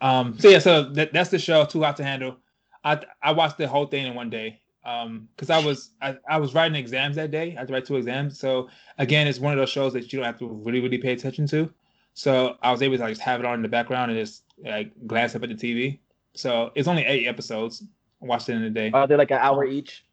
Um, 0.00 0.38
so 0.38 0.48
yeah, 0.48 0.58
so 0.58 0.90
that, 0.90 1.12
that's 1.12 1.30
the 1.30 1.38
show. 1.38 1.64
Too 1.64 1.82
hot 1.82 1.96
to 1.98 2.04
handle. 2.04 2.36
I 2.84 3.00
I 3.22 3.32
watched 3.32 3.58
the 3.58 3.68
whole 3.68 3.86
thing 3.86 4.06
in 4.06 4.14
one 4.14 4.30
day. 4.30 4.60
Um, 4.84 5.28
because 5.34 5.50
I 5.50 5.58
was 5.58 5.90
I, 6.00 6.16
I 6.30 6.38
was 6.38 6.54
writing 6.54 6.76
exams 6.76 7.16
that 7.16 7.32
day. 7.32 7.54
I 7.56 7.60
had 7.60 7.68
to 7.68 7.74
write 7.74 7.86
two 7.86 7.96
exams. 7.96 8.38
So 8.38 8.68
again, 8.98 9.26
it's 9.26 9.40
one 9.40 9.52
of 9.52 9.58
those 9.58 9.68
shows 9.68 9.92
that 9.94 10.12
you 10.12 10.18
don't 10.18 10.26
have 10.26 10.38
to 10.38 10.46
really 10.46 10.80
really 10.80 10.98
pay 10.98 11.12
attention 11.12 11.46
to. 11.48 11.72
So 12.14 12.56
I 12.62 12.70
was 12.70 12.82
able 12.82 12.96
to 12.96 13.02
like, 13.02 13.10
just 13.10 13.20
have 13.22 13.40
it 13.40 13.46
on 13.46 13.54
in 13.54 13.62
the 13.62 13.68
background 13.68 14.12
and 14.12 14.18
just 14.18 14.44
like 14.64 14.92
glance 15.06 15.34
up 15.34 15.42
at 15.42 15.48
the 15.48 15.54
TV. 15.56 15.98
So 16.34 16.70
it's 16.76 16.86
only 16.86 17.04
eight 17.04 17.26
episodes. 17.26 17.82
I 18.22 18.26
watched 18.26 18.48
it 18.48 18.54
in 18.54 18.62
a 18.62 18.70
day. 18.70 18.90
Are 18.92 19.08
they 19.08 19.16
like 19.16 19.32
an 19.32 19.38
hour 19.38 19.64
each? 19.64 20.04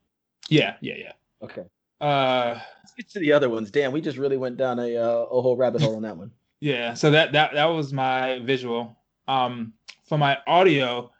yeah, 0.50 0.76
yeah, 0.82 0.96
yeah. 0.98 1.12
Okay. 1.44 1.64
Uh, 2.04 2.60
Let's 2.82 2.94
get 2.96 3.10
to 3.12 3.20
the 3.20 3.32
other 3.32 3.50
ones. 3.50 3.72
Damn, 3.72 3.94
we 3.94 4.02
just 4.02 4.18
really 4.18 4.36
went 4.36 4.58
down 4.58 4.78
a 4.78 4.98
uh, 4.98 5.26
a 5.32 5.42
whole 5.42 5.56
rabbit 5.56 5.82
hole 5.82 5.96
on 5.96 6.02
that 6.02 6.18
one. 6.18 6.32
Yeah, 6.60 6.94
so 6.96 7.12
that 7.12 7.32
that 7.32 7.54
that 7.54 7.66
was 7.66 7.94
my 7.94 8.40
visual. 8.40 8.98
Um, 9.28 9.74
for 10.04 10.18
my 10.18 10.38
audio, 10.46 11.12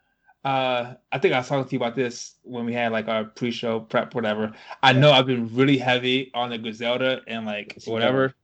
uh, 0.44 0.96
I 1.12 1.20
think 1.20 1.34
I 1.34 1.38
was 1.38 1.48
talking 1.48 1.64
to 1.64 1.72
you 1.72 1.78
about 1.78 1.96
this 1.96 2.36
when 2.44 2.66
we 2.66 2.74
had 2.74 2.92
like 2.92 3.08
our 3.08 3.24
pre-show 3.24 3.80
prep, 3.80 4.14
whatever. 4.14 4.52
I 4.82 4.92
know 4.92 5.12
I've 5.12 5.26
been 5.26 5.54
really 5.56 5.78
heavy 5.78 6.32
on 6.34 6.50
the 6.50 6.58
Griselda 6.58 7.22
and 7.28 7.46
like 7.46 7.82
whatever, 7.86 8.36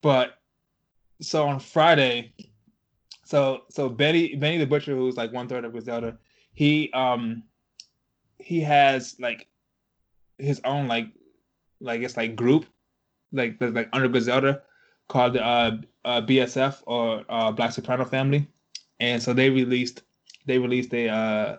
but 0.00 0.38
so 1.20 1.46
on 1.46 1.60
Friday, 1.60 2.32
so 3.24 3.64
so 3.68 3.90
Benny 3.90 4.36
Benny 4.36 4.56
the 4.56 4.66
Butcher, 4.66 4.96
who's 4.96 5.18
like 5.18 5.34
one 5.34 5.48
third 5.48 5.66
of 5.66 5.72
Griselda, 5.72 6.16
he 6.54 6.90
um 6.92 7.42
he 8.38 8.60
has 8.60 9.16
like 9.20 9.48
his 10.38 10.62
own 10.64 10.88
like 10.88 11.08
like 11.80 12.00
it's 12.02 12.16
like 12.16 12.36
group 12.36 12.66
like 13.32 13.58
that's 13.58 13.74
like 13.74 13.88
under 13.92 14.08
Griselda 14.08 14.62
called 15.08 15.36
uh, 15.36 15.72
uh 16.04 16.20
BSF 16.22 16.82
or 16.86 17.24
uh 17.28 17.50
Black 17.52 17.72
Soprano 17.72 18.04
Family, 18.04 18.46
and 19.00 19.22
so 19.22 19.32
they 19.32 19.50
released 19.50 20.02
they 20.46 20.58
released 20.58 20.92
a 20.94 21.08
uh, 21.08 21.56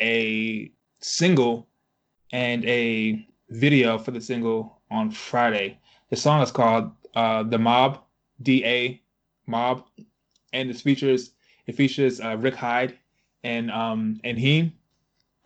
a 0.00 0.70
single 1.00 1.68
and 2.32 2.64
a 2.66 3.26
video 3.50 3.98
for 3.98 4.10
the 4.10 4.20
single 4.20 4.80
on 4.90 5.10
Friday. 5.10 5.78
The 6.10 6.16
song 6.16 6.42
is 6.42 6.50
called 6.50 6.90
uh 7.14 7.42
The 7.42 7.58
Mob 7.58 8.02
D 8.42 8.64
A 8.64 9.00
Mob, 9.46 9.84
and 10.52 10.70
it 10.70 10.76
features 10.76 11.32
it 11.66 11.74
features 11.74 12.20
uh, 12.20 12.36
Rick 12.36 12.54
Hyde 12.54 12.98
and 13.44 13.70
um 13.70 14.20
and 14.24 14.38
Heem. 14.38 14.72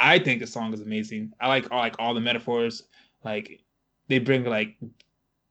I 0.01 0.18
think 0.18 0.40
the 0.40 0.47
song 0.47 0.74
is 0.74 0.80
amazing. 0.80 1.32
I 1.40 1.47
like 1.48 1.70
all 1.70 1.78
like 1.78 1.97
all 1.98 2.14
the 2.14 2.20
metaphors. 2.20 2.84
Like 3.24 3.60
they 4.09 4.19
bring 4.19 4.45
like 4.45 4.77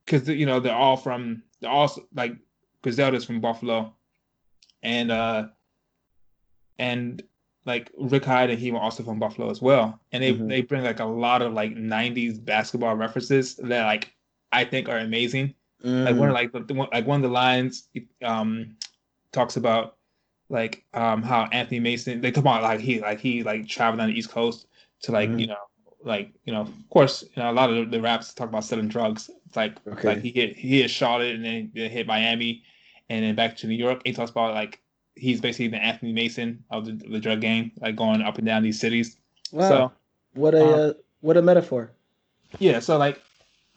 because 0.06 0.28
you 0.28 0.45
know 0.45 0.60
they're 0.60 0.76
all 0.76 0.98
from 0.98 1.44
they're 1.60 1.72
all 1.72 1.91
like 2.14 2.36
Griselda's 2.82 3.26
from 3.26 3.41
Buffalo, 3.41 3.94
and 4.84 5.11
uh 5.11 5.48
and 6.80 7.22
like 7.65 7.91
Rick 7.98 8.26
Hyde 8.26 8.49
and 8.49 8.60
Heem 8.60 8.73
were 8.73 8.80
also 8.80 9.03
from 9.03 9.19
Buffalo 9.19 9.49
as 9.49 9.61
well, 9.61 9.99
and 10.11 10.23
they 10.23 10.34
Mhm. 10.34 10.48
they 10.49 10.61
bring 10.61 10.84
like 10.84 10.99
a 10.99 11.06
lot 11.06 11.41
of 11.41 11.53
like 11.53 11.76
'90s 11.76 12.40
basketball 12.40 12.95
references 12.95 13.56
that 13.57 13.86
like 13.86 14.14
I 14.52 14.65
think 14.65 14.90
are 14.90 14.98
amazing. 14.98 15.53
Like 15.84 16.15
one 16.15 16.30
of 16.30 16.34
like 16.34 16.52
the, 16.68 16.73
one, 16.73 16.90
like 16.91 17.07
one 17.07 17.23
of 17.23 17.30
the 17.30 17.34
lines 17.34 17.88
um 18.23 18.76
talks 19.32 19.57
about 19.57 19.98
like 20.49 20.84
um 20.94 21.22
how 21.22 21.44
Anthony 21.52 21.80
Mason 21.80 22.22
they 22.22 22.32
talk 22.32 22.44
about 22.44 22.64
like 22.64 22.80
he 22.80 22.99
like 22.99 23.19
he 23.19 23.44
like 23.44 23.68
traveled 23.68 24.02
on 24.02 24.10
the 24.10 24.18
East 24.18 24.30
Coast 24.32 24.68
to 25.03 25.11
like 25.11 25.30
Mhm. 25.30 25.40
you 25.40 25.48
know 25.48 25.56
like 26.03 26.32
you 26.45 26.53
know 26.53 26.61
of 26.61 26.72
course 26.90 27.23
you 27.36 27.41
know 27.44 27.52
a 27.52 27.53
lot 27.53 27.69
of 27.72 27.91
the, 27.91 28.02
raps 28.02 28.34
talk 28.34 28.49
about 28.49 28.64
selling 28.64 28.88
drugs 28.88 29.30
It's 29.48 29.56
like 29.56 29.76
Okay. 29.88 30.07
like 30.10 30.22
he 30.22 30.32
hit 30.32 30.56
he 30.57 30.82
hit 30.82 30.90
Charlotte 30.90 31.36
and 31.36 31.45
then 31.45 31.72
he 31.73 31.88
hit 31.88 32.07
Miami 32.07 32.64
and 33.10 33.23
then 33.23 33.36
back 33.36 33.56
to 33.57 33.68
New 33.68 33.76
York 33.76 34.02
he 34.06 34.14
talks 34.14 34.32
about 34.32 34.53
like 34.53 34.82
he's 35.15 35.41
basically 35.41 35.68
the 35.68 35.78
Anthony 35.78 36.14
Mason 36.14 36.64
of 36.72 36.86
the, 36.86 36.94
the 36.94 37.19
drug 37.19 37.41
game 37.41 37.72
like 37.82 37.95
going 37.95 38.22
up 38.22 38.38
and 38.38 38.45
down 38.48 38.64
these 38.64 38.80
cities 38.80 39.18
wow. 39.52 39.69
so 39.69 39.91
what 40.34 40.56
a 40.56 40.64
um, 40.65 40.90
uh, 40.90 40.94
what 41.22 41.38
a 41.38 41.41
metaphor. 41.41 41.91
yeah 42.60 42.80
so 42.80 42.98
like 42.98 43.22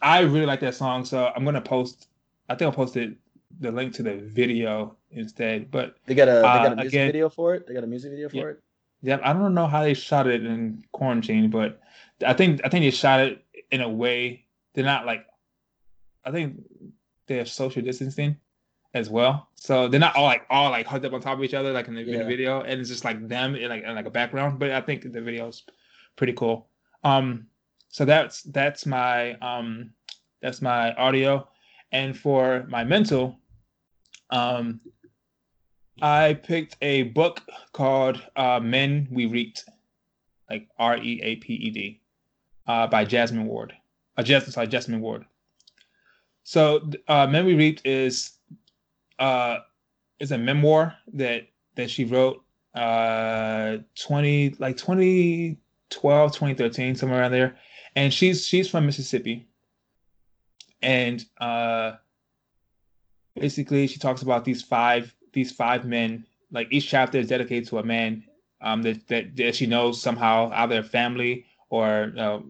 I 0.00 0.20
really 0.20 0.46
like 0.46 0.60
that 0.60 0.74
song 0.74 1.04
so 1.04 1.30
I'm 1.36 1.44
gonna 1.44 1.60
post 1.60 2.08
I 2.48 2.54
think 2.54 2.66
I'll 2.68 2.72
post 2.76 2.96
it 2.96 3.14
the 3.60 3.70
link 3.70 3.92
to 3.94 4.02
the 4.02 4.14
video 4.16 4.96
instead 5.10 5.70
but 5.70 5.96
They 6.06 6.14
got 6.14 6.28
a 6.28 6.34
they 6.36 6.40
got 6.42 6.66
a 6.68 6.72
uh, 6.72 6.74
music 6.76 6.88
again- 6.92 7.08
video 7.08 7.28
for 7.28 7.54
it. 7.54 7.66
They 7.66 7.74
got 7.74 7.84
a 7.84 7.86
music 7.86 8.10
video 8.12 8.28
for 8.28 8.36
Yeah. 8.36 8.44
it. 8.46 8.60
Yeah, 9.02 9.18
I 9.22 9.34
don't 9.34 9.52
know 9.54 9.66
how 9.66 9.82
they 9.82 9.92
shot 9.92 10.26
it 10.26 10.46
in 10.46 10.82
quarantine, 10.92 11.50
but 11.50 11.78
I 12.24 12.32
think 12.34 12.60
I 12.64 12.68
think 12.68 12.84
they 12.84 12.90
shot 12.90 13.20
it 13.20 13.44
in 13.70 13.80
a 13.80 13.88
way 13.88 14.44
they're 14.74 14.84
not 14.84 15.06
like 15.06 15.26
I 16.24 16.30
think 16.30 16.62
they 17.26 17.36
have 17.36 17.48
social 17.48 17.82
distancing 17.82 18.36
as 18.94 19.10
well. 19.10 19.48
So 19.56 19.88
they're 19.88 19.98
not 20.00 20.14
all 20.16 20.24
like 20.24 20.46
all 20.50 20.70
like 20.70 20.86
hugged 20.86 21.04
up 21.04 21.12
on 21.12 21.20
top 21.20 21.38
of 21.38 21.44
each 21.44 21.54
other 21.54 21.72
like 21.72 21.88
in 21.88 21.94
the, 21.94 22.02
Yeah. 22.02 22.24
video, 22.24 22.60
and 22.62 22.80
it's 22.80 22.88
just 22.90 23.04
like 23.04 23.26
them 23.28 23.56
in 23.56 23.68
like 23.68 23.82
in 23.82 23.94
like 23.94 24.06
a 24.06 24.10
background. 24.10 24.58
But 24.58 24.70
I 24.70 24.80
think 24.80 25.10
the 25.12 25.20
video's 25.20 25.64
pretty 26.16 26.32
cool. 26.34 26.68
Um, 27.02 27.46
so 27.88 28.04
that's 28.04 28.42
that's 28.44 28.86
my 28.86 29.32
um 29.34 29.90
that's 30.40 30.60
my 30.62 30.92
audio, 30.94 31.48
and 31.92 32.16
for 32.16 32.64
my 32.68 32.84
mental, 32.84 33.38
um, 34.30 34.80
I 36.02 36.34
picked 36.34 36.76
a 36.82 37.04
book 37.04 37.40
called 37.72 38.22
uh, 38.36 38.60
Men 38.60 39.08
We 39.10 39.26
Reaped, 39.26 39.64
like 40.50 40.68
R 40.78 40.98
E 40.98 41.20
A 41.22 41.36
P 41.36 41.54
E 41.54 41.70
D, 41.70 42.00
uh, 42.66 42.86
by 42.86 43.04
Jesmyn 43.04 43.44
Ward. 43.44 43.74
Uh, 44.16 44.22
Jesmyn, 44.22 44.52
sorry, 44.52 44.66
Jesmyn 44.66 45.00
Ward. 45.00 45.24
So, 46.44 46.90
uh, 47.08 47.26
We 47.32 47.54
Reaped 47.54 47.86
is 47.86 48.32
uh, 49.18 49.58
is 50.20 50.32
a 50.32 50.38
memoir 50.38 50.94
that 51.14 51.48
that 51.76 51.90
she 51.90 52.04
wrote 52.04 52.42
uh 52.74 53.76
20 53.94 54.56
like 54.58 54.76
2012 54.76 56.32
2013 56.32 56.96
somewhere 56.96 57.20
around 57.20 57.30
there 57.30 57.56
and 57.94 58.12
she's 58.12 58.44
she's 58.44 58.68
from 58.68 58.84
mississippi 58.84 59.46
and 60.82 61.24
uh 61.38 61.92
basically 63.36 63.86
she 63.86 63.98
talks 64.00 64.22
about 64.22 64.44
these 64.44 64.60
five 64.60 65.14
these 65.32 65.52
five 65.52 65.84
men 65.84 66.26
like 66.50 66.66
each 66.72 66.88
chapter 66.88 67.18
is 67.18 67.28
dedicated 67.28 67.68
to 67.68 67.78
a 67.78 67.84
man 67.84 68.24
um, 68.60 68.82
that, 68.82 69.06
that 69.06 69.36
that 69.36 69.54
she 69.54 69.66
knows 69.66 70.00
somehow 70.00 70.50
either 70.54 70.82
family 70.82 71.46
or 71.74 72.12
uh, 72.24 72.40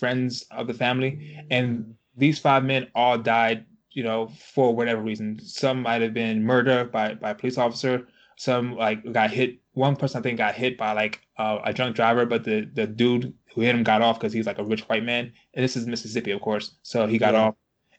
friends 0.00 0.44
of 0.50 0.66
the 0.66 0.74
family, 0.84 1.12
and 1.50 1.94
these 2.16 2.38
five 2.46 2.62
men 2.64 2.82
all 2.94 3.18
died, 3.18 3.64
you 3.90 4.02
know, 4.08 4.20
for 4.54 4.74
whatever 4.74 5.02
reason. 5.02 5.38
Some 5.40 5.82
might 5.82 6.02
have 6.02 6.14
been 6.14 6.42
murder 6.52 6.84
by 6.96 7.14
by 7.14 7.30
a 7.30 7.34
police 7.34 7.58
officer. 7.58 8.06
Some 8.36 8.76
like 8.76 8.98
got 9.12 9.30
hit. 9.30 9.50
One 9.74 9.96
person 9.96 10.18
I 10.18 10.22
think 10.22 10.38
got 10.38 10.54
hit 10.54 10.78
by 10.78 10.92
like 10.92 11.20
uh, 11.36 11.58
a 11.64 11.72
drunk 11.72 11.96
driver, 11.96 12.24
but 12.26 12.44
the 12.44 12.58
the 12.74 12.86
dude 12.86 13.32
who 13.54 13.60
hit 13.60 13.74
him 13.74 13.84
got 13.84 14.02
off 14.02 14.18
because 14.18 14.32
he's 14.32 14.46
like 14.46 14.58
a 14.58 14.64
rich 14.72 14.82
white 14.88 15.04
man. 15.04 15.32
And 15.54 15.64
this 15.64 15.76
is 15.76 15.86
Mississippi, 15.86 16.30
of 16.32 16.40
course, 16.40 16.66
so 16.82 17.06
he 17.06 17.18
got 17.18 17.34
Yeah. 17.34 17.40
off. 17.40 17.54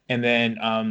And 0.10 0.24
then 0.24 0.58
um, 0.62 0.88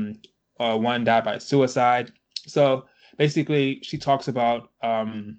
uh, 0.61 0.77
one 0.79 1.05
died 1.05 1.25
by 1.25 1.39
suicide. 1.39 2.13
So 2.47 2.87
basically, 3.19 3.81
she 3.83 3.97
talks 3.99 4.29
about 4.29 4.71
um, 4.83 5.39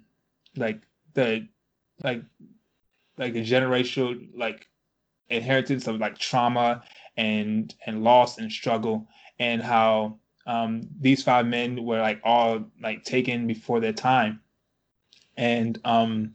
like 0.56 0.80
the 1.14 1.48
like 2.04 2.22
like 3.18 3.32
the 3.34 3.44
generational 3.44 4.28
like 4.36 4.66
inheritance 5.28 5.86
of 5.86 5.98
like 5.98 6.18
trauma 6.18 6.82
and 7.16 7.74
and 7.86 8.02
loss 8.04 8.38
and 8.38 8.50
struggle 8.52 9.08
and 9.38 9.62
how 9.62 10.18
um 10.46 10.82
these 11.00 11.22
five 11.22 11.46
men 11.46 11.84
were 11.84 12.00
like 12.00 12.20
all 12.24 12.64
like 12.82 13.04
taken 13.04 13.46
before 13.46 13.80
their 13.80 13.92
time. 13.92 14.40
And 15.36 15.78
um 15.84 16.34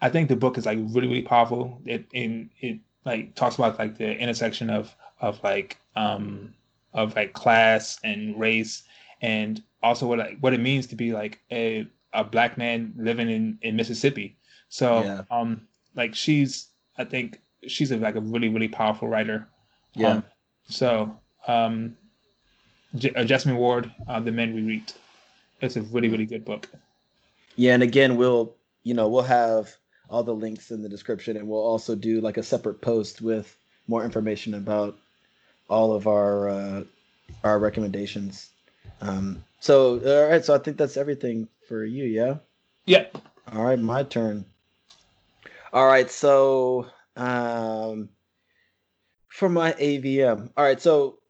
i 0.00 0.08
think 0.08 0.28
the 0.28 0.36
book 0.36 0.58
is 0.58 0.66
like 0.66 0.78
really 0.80 1.08
really 1.08 1.22
powerful. 1.22 1.80
It 1.86 2.06
in 2.12 2.50
it 2.60 2.80
like 3.04 3.34
talks 3.34 3.56
about 3.56 3.78
like 3.78 3.98
the 3.98 4.16
intersection 4.18 4.70
of 4.70 4.94
of 5.20 5.42
like 5.42 5.78
um 5.96 6.54
of 6.92 7.14
like 7.16 7.32
class 7.32 7.98
and 8.04 8.38
race 8.38 8.82
and 9.20 9.62
also 9.82 10.06
what 10.06 10.18
like 10.18 10.38
what 10.40 10.54
it 10.54 10.60
means 10.60 10.86
to 10.88 10.96
be 10.96 11.12
like 11.12 11.40
a 11.50 11.86
a 12.12 12.24
black 12.24 12.58
man 12.58 12.94
living 12.96 13.30
in 13.30 13.58
in 13.62 13.76
mississippi. 13.76 14.36
So 14.68 15.12
Yeah. 15.12 15.22
um 15.30 15.66
like 15.94 16.14
she's 16.14 16.68
i 16.98 17.04
think 17.04 17.40
she's 17.66 17.90
a, 17.92 17.96
like 17.96 18.14
a 18.16 18.20
really 18.20 18.48
really 18.48 18.68
powerful 18.68 19.08
writer 19.08 19.46
Yeah. 19.94 20.08
um, 20.08 20.24
so, 20.68 21.18
um, 21.46 21.96
J- 22.94 23.14
uh, 23.14 23.24
Jesmyn 23.24 23.56
Ward, 23.56 23.90
uh, 24.08 24.20
The 24.20 24.30
Men 24.32 24.54
We 24.54 24.62
Read. 24.62 24.92
It's 25.60 25.76
a 25.76 25.82
really, 25.82 26.08
really 26.08 26.26
good 26.26 26.44
book. 26.44 26.68
Yeah, 27.56 27.74
and 27.74 27.82
again, 27.82 28.16
we'll 28.16 28.54
you 28.84 28.94
know 28.94 29.08
we'll 29.08 29.22
have 29.22 29.74
all 30.10 30.22
the 30.22 30.34
links 30.34 30.70
in 30.70 30.82
the 30.82 30.88
description, 30.88 31.36
and 31.36 31.48
we'll 31.48 31.64
also 31.64 31.94
do 31.94 32.20
like 32.20 32.36
a 32.36 32.42
separate 32.42 32.80
post 32.80 33.20
with 33.22 33.56
more 33.88 34.04
information 34.04 34.54
about 34.54 34.96
all 35.68 35.92
of 35.94 36.06
our 36.06 36.48
uh, 36.48 36.84
our 37.44 37.58
recommendations. 37.58 38.50
Um, 39.00 39.42
so 39.60 39.98
all 40.00 40.30
right, 40.30 40.44
so 40.44 40.54
I 40.54 40.58
think 40.58 40.76
that's 40.76 40.96
everything 40.96 41.48
for 41.68 41.84
you. 41.84 42.04
Yeah. 42.04 42.36
Yeah. 42.86 43.06
All 43.52 43.64
right, 43.64 43.78
my 43.78 44.02
turn. 44.04 44.44
All 45.72 45.86
right, 45.86 46.10
so 46.10 46.86
um, 47.16 48.10
for 49.28 49.48
my 49.48 49.72
AVM. 49.72 50.50
All 50.54 50.64
right, 50.64 50.80
so 50.80 51.20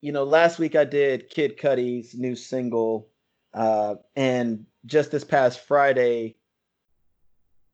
you 0.00 0.12
know, 0.12 0.24
last 0.24 0.58
week 0.58 0.74
I 0.74 0.84
did 0.84 1.28
Kid 1.28 1.58
Cudi's 1.58 2.14
new 2.14 2.34
single, 2.34 3.08
uh, 3.52 3.96
and 4.16 4.64
just 4.86 5.10
this 5.10 5.24
past 5.24 5.60
Friday, 5.60 6.36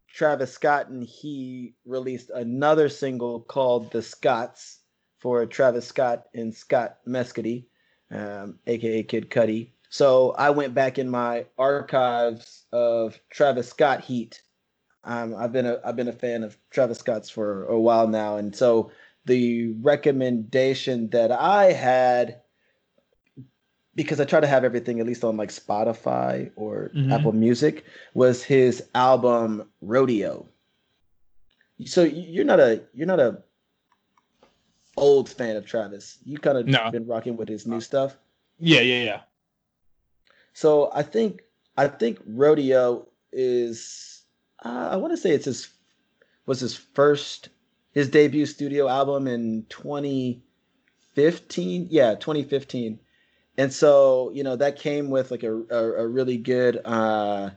Travis 0.08 0.52
Scott 0.52 0.88
and 0.88 1.04
he 1.04 1.74
released 1.84 2.30
another 2.30 2.88
single 2.88 3.40
called 3.40 3.92
"The 3.92 4.02
Scotts" 4.02 4.80
for 5.18 5.46
Travis 5.46 5.86
Scott 5.86 6.24
and 6.34 6.52
Scott 6.52 6.98
Mescudi, 7.06 7.66
um, 8.10 8.58
aka 8.66 9.04
Kid 9.04 9.30
Cudi. 9.30 9.70
So 9.90 10.32
I 10.32 10.50
went 10.50 10.74
back 10.74 10.98
in 10.98 11.08
my 11.08 11.46
archives 11.56 12.64
of 12.72 13.16
Travis 13.30 13.68
Scott 13.68 14.00
heat. 14.00 14.42
Um, 15.06 15.36
I've 15.36 15.52
been 15.52 15.66
a 15.66 15.78
I've 15.84 15.94
been 15.96 16.08
a 16.08 16.12
fan 16.12 16.42
of 16.42 16.58
Travis 16.70 16.98
Scott's 16.98 17.30
for 17.30 17.64
a 17.66 17.78
while 17.78 18.08
now, 18.08 18.36
and 18.36 18.54
so 18.54 18.90
the 19.24 19.72
recommendation 19.80 21.08
that 21.10 21.30
I 21.32 21.72
had 21.72 22.40
because 23.94 24.20
I 24.20 24.24
try 24.24 24.40
to 24.40 24.46
have 24.46 24.64
everything 24.64 25.00
at 25.00 25.06
least 25.06 25.24
on 25.24 25.36
like 25.36 25.48
Spotify 25.50 26.50
or 26.56 26.90
Mhm. 26.94 27.12
Apple 27.12 27.32
Music 27.32 27.84
was 28.14 28.42
his 28.42 28.84
album 28.94 29.70
Rodeo. 29.80 30.48
So 31.86 32.02
you're 32.02 32.44
not 32.44 32.60
a 32.60 32.82
you're 32.92 33.06
not 33.06 33.20
a 33.20 33.42
old 34.96 35.28
fan 35.28 35.56
of 35.56 35.66
Travis. 35.66 36.18
You 36.24 36.38
kind 36.38 36.58
of 36.58 36.66
No. 36.66 36.90
been 36.90 37.06
rocking 37.06 37.36
with 37.36 37.48
his 37.48 37.66
new 37.66 37.80
stuff. 37.80 38.16
Yeah, 38.58 38.80
yeah, 38.80 39.02
yeah. 39.04 39.20
So 40.52 40.90
I 40.92 41.02
think 41.02 41.42
I 41.76 41.86
think 41.88 42.18
Rodeo 42.26 43.06
is 43.32 44.15
uh, 44.66 44.88
I 44.90 44.96
want 44.96 45.12
to 45.12 45.16
say 45.16 45.30
it's 45.30 45.44
his 45.44 45.68
was 46.46 46.58
his 46.60 46.76
first 46.76 47.50
his 47.92 48.08
debut 48.08 48.46
studio 48.46 48.88
album 48.88 49.28
in 49.28 49.66
2015. 49.68 51.88
Yeah, 51.90 52.14
2015. 52.14 52.98
And 53.58 53.72
so, 53.72 54.30
you 54.34 54.44
know, 54.44 54.54
that 54.56 54.78
came 54.78 55.08
with 55.10 55.30
like 55.30 55.44
a 55.44 55.54
a, 55.70 56.02
a 56.02 56.06
really 56.06 56.36
good 56.36 56.78
uh 56.84 57.50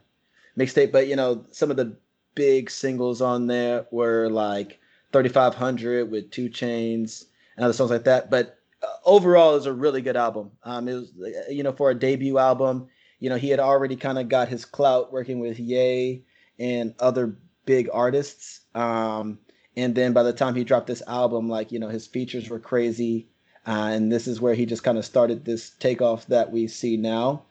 mixtape, 0.57 0.91
but 0.91 1.07
you 1.07 1.15
know, 1.15 1.45
some 1.51 1.69
of 1.71 1.77
the 1.77 1.95
big 2.35 2.69
singles 2.69 3.21
on 3.21 3.47
there 3.47 3.88
were 3.91 4.29
like 4.29 4.79
3500 5.11 6.11
with 6.11 6.29
2 6.31 6.49
Chainz 6.49 7.25
and 7.57 7.65
other 7.65 7.73
songs 7.73 7.89
like 7.89 8.03
that, 8.03 8.29
but 8.29 8.59
uh, 8.83 8.88
overall 9.03 9.55
it's 9.55 9.65
a 9.65 9.73
really 9.73 10.01
good 10.01 10.15
album. 10.15 10.51
Um 10.63 10.88
it 10.88 10.93
was 10.93 11.11
uh, 11.21 11.49
you 11.49 11.63
know, 11.63 11.73
for 11.73 11.89
a 11.89 11.95
debut 11.95 12.38
album, 12.38 12.88
you 13.19 13.29
know, 13.29 13.38
he 13.38 13.49
had 13.49 13.59
already 13.59 13.95
kind 13.95 14.19
of 14.19 14.29
got 14.29 14.47
his 14.47 14.63
clout 14.63 15.11
working 15.11 15.39
with 15.39 15.59
Ye 15.59 16.23
and 16.59 16.93
other 16.99 17.35
big 17.65 17.89
artists. 17.93 18.61
Um, 18.75 19.39
and 19.75 19.95
then 19.95 20.13
by 20.13 20.23
the 20.23 20.33
time 20.33 20.55
he 20.55 20.63
dropped 20.63 20.88
this 20.88 21.03
album, 21.07 21.49
like, 21.49 21.71
you 21.71 21.79
know, 21.79 21.88
his 21.88 22.07
features 22.07 22.49
were 22.49 22.59
crazy. 22.59 23.27
Uh, 23.65 23.91
and 23.93 24.11
this 24.11 24.27
is 24.27 24.41
where 24.41 24.55
he 24.55 24.65
just 24.65 24.83
kind 24.83 24.97
of 24.97 25.05
started 25.05 25.45
this 25.45 25.71
takeoff 25.79 26.25
that 26.27 26.51
we 26.51 26.67
see 26.67 26.97
now. 26.97 27.43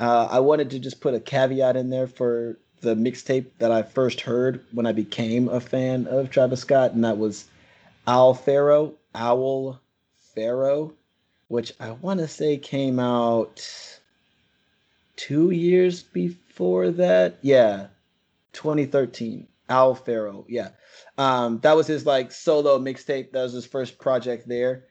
Uh, 0.00 0.28
I 0.30 0.40
wanted 0.40 0.70
to 0.70 0.78
just 0.78 1.00
put 1.00 1.14
a 1.14 1.20
caveat 1.20 1.76
in 1.76 1.90
there 1.90 2.06
for 2.06 2.58
the 2.80 2.94
mixtape 2.94 3.46
that 3.58 3.70
I 3.70 3.82
first 3.82 4.20
heard 4.20 4.64
when 4.72 4.86
I 4.86 4.92
became 4.92 5.48
a 5.48 5.60
fan 5.60 6.06
of 6.06 6.30
Travis 6.30 6.60
Scott, 6.60 6.92
and 6.92 7.04
that 7.04 7.18
was 7.18 7.46
Owl 8.06 8.34
Pharaoh, 8.34 8.94
Owl 9.14 9.80
Pharaoh, 10.34 10.92
which 11.48 11.72
I 11.80 11.92
want 11.92 12.20
to 12.20 12.28
say 12.28 12.58
came 12.58 12.98
out 12.98 13.62
two 15.16 15.50
years 15.50 16.02
before 16.02 16.90
that. 16.90 17.38
Yeah, 17.40 17.86
2013. 18.56 19.46
Owl 19.68 19.94
Pharaoh, 19.96 20.44
Yeah. 20.48 20.70
Um, 21.18 21.58
that 21.60 21.76
was 21.76 21.86
his 21.86 22.06
like 22.06 22.30
solo 22.30 22.78
mixtape. 22.78 23.32
That 23.32 23.42
was 23.42 23.52
his 23.52 23.66
first 23.66 23.98
project 23.98 24.48
there. 24.48 24.84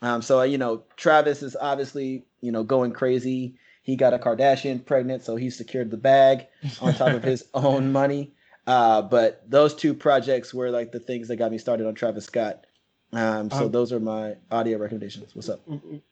Um, 0.00 0.22
so 0.22 0.42
you 0.42 0.58
know, 0.58 0.84
Travis 0.96 1.42
is 1.42 1.56
obviously, 1.60 2.24
you 2.40 2.50
know, 2.50 2.62
going 2.64 2.92
crazy. 2.92 3.56
He 3.82 3.96
got 3.96 4.14
a 4.14 4.18
Kardashian 4.18 4.84
pregnant, 4.86 5.24
so 5.24 5.36
he 5.36 5.50
secured 5.50 5.90
the 5.90 5.96
bag 5.96 6.46
on 6.80 6.94
top 6.94 7.12
of 7.12 7.22
his 7.24 7.44
own 7.54 7.92
money. 7.92 8.32
Uh, 8.66 9.02
but 9.02 9.42
those 9.50 9.74
two 9.74 9.92
projects 9.92 10.54
were 10.54 10.70
like 10.70 10.92
the 10.92 11.00
things 11.00 11.28
that 11.28 11.36
got 11.36 11.50
me 11.50 11.58
started 11.58 11.86
on 11.86 11.94
Travis 11.94 12.24
Scott. 12.26 12.64
Um, 13.12 13.50
so 13.50 13.66
Um, 13.66 13.72
those 13.72 13.92
are 13.92 14.00
my 14.00 14.36
audio 14.50 14.78
recommendations. 14.78 15.34
What's 15.34 15.48
up? 15.48 15.60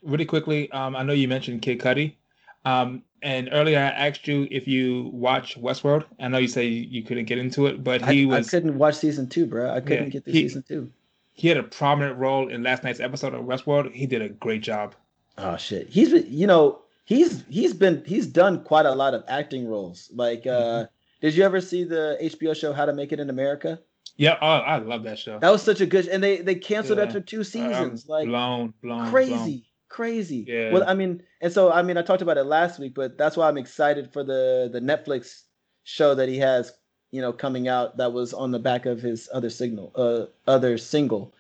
Really 0.03 0.27
quickly, 0.27 0.71
um, 0.73 0.95
I 0.95 1.03
know 1.03 1.13
you 1.15 1.29
mentioned 1.29 1.63
Kid 1.63 1.79
Cudi. 1.81 2.17
Um, 2.65 3.03
and 3.23 3.49
earlier 3.53 3.79
I 3.79 3.89
asked 4.09 4.27
you 4.29 4.47
if 4.51 4.67
you 4.69 5.11
watch 5.13 5.59
Westworld. 5.61 6.05
I 6.19 6.29
know 6.29 6.39
you 6.39 6.49
say 6.49 6.67
you 6.67 7.03
couldn't 7.03 7.27
get 7.27 7.39
into 7.39 7.67
it, 7.67 7.83
but 7.85 8.05
he 8.09 8.25
I 8.25 8.27
was 8.37 8.49
I 8.49 8.51
couldn't 8.51 8.79
watch 8.79 8.97
season 8.97 9.29
two, 9.29 9.47
bro. 9.47 9.71
I 9.71 9.81
couldn't 9.81 10.05
Yeah, 10.05 10.11
get 10.11 10.25
to 10.27 10.33
he- 10.33 10.43
season 10.49 10.65
two. 10.67 10.91
he 11.33 11.49
had 11.49 11.57
a 11.57 11.63
prominent 11.63 12.19
role 12.19 12.49
in 12.49 12.63
last 12.63 12.83
night's 12.85 13.01
episode 13.01 13.35
of 13.35 13.45
Westworld. 13.45 13.93
He 13.93 14.07
did 14.07 14.23
a 14.23 14.29
great 14.29 14.63
job. 14.63 14.95
Oh 15.39 15.57
shit. 15.57 15.89
He's 15.89 16.11
been 16.11 16.27
you 16.29 16.47
know, 16.47 16.81
he's 17.05 17.45
he's 17.49 17.73
been 17.75 18.03
he's 18.07 18.27
done 18.27 18.63
quite 18.65 18.87
a 18.87 18.95
lot 18.95 19.15
of 19.15 19.25
acting 19.29 19.67
roles. 19.69 20.11
Like 20.15 20.47
uh 20.47 20.87
did 21.23 21.35
you 21.35 21.45
ever 21.45 21.61
see 21.61 21.85
the 21.85 22.17
HBO 22.23 22.57
show 22.57 22.73
How 22.73 22.87
to 22.87 22.93
Make 22.95 23.13
It 23.13 23.21
in 23.21 23.29
America? 23.31 23.79
Yeah, 24.17 24.37
oh, 24.43 24.47
I 24.47 24.79
love 24.79 25.03
that 25.05 25.19
show. 25.19 25.39
That 25.39 25.51
was 25.51 25.63
such 25.63 25.81
a 25.81 25.87
good 25.87 26.09
and 26.09 26.23
they 26.23 26.39
they 26.39 26.55
canceled 26.55 26.99
Yeah. 26.99 27.05
after 27.05 27.21
two 27.21 27.39
I'm 27.39 27.45
seasons. 27.45 28.09
like 28.09 28.27
blown, 28.27 28.75
blown, 28.83 29.11
crazy. 29.11 29.33
blown. 29.35 29.63
Crazy. 29.91 30.45
Yeah. 30.47 30.73
Well, 30.73 30.85
I 30.87 30.95
mean, 30.95 31.23
and 31.41 31.53
so 31.53 31.71
I 31.71 31.83
mean 31.83 31.99
I 31.99 32.03
talked 32.03 32.23
about 32.23 32.39
it 32.39 32.45
last 32.45 32.79
week, 32.79 32.95
but 32.95 33.19
that's 33.19 33.37
why 33.37 33.49
I'm 33.49 33.59
excited 33.59 34.13
for 34.13 34.23
the 34.23 34.71
the 34.73 34.81
Netflix 34.81 35.43
show 35.83 36.15
that 36.15 36.29
he 36.29 36.39
has, 36.39 36.73
you 37.11 37.21
know, 37.21 37.33
coming 37.33 37.67
out 37.67 37.97
that 37.97 38.13
was 38.13 38.33
on 38.33 38.53
the 38.53 38.61
back 38.61 38.87
of 38.87 39.03
his 39.03 39.29
other 39.35 39.51
signal 39.51 39.93
uh 39.97 40.27
other 40.51 40.79
single. 40.79 41.35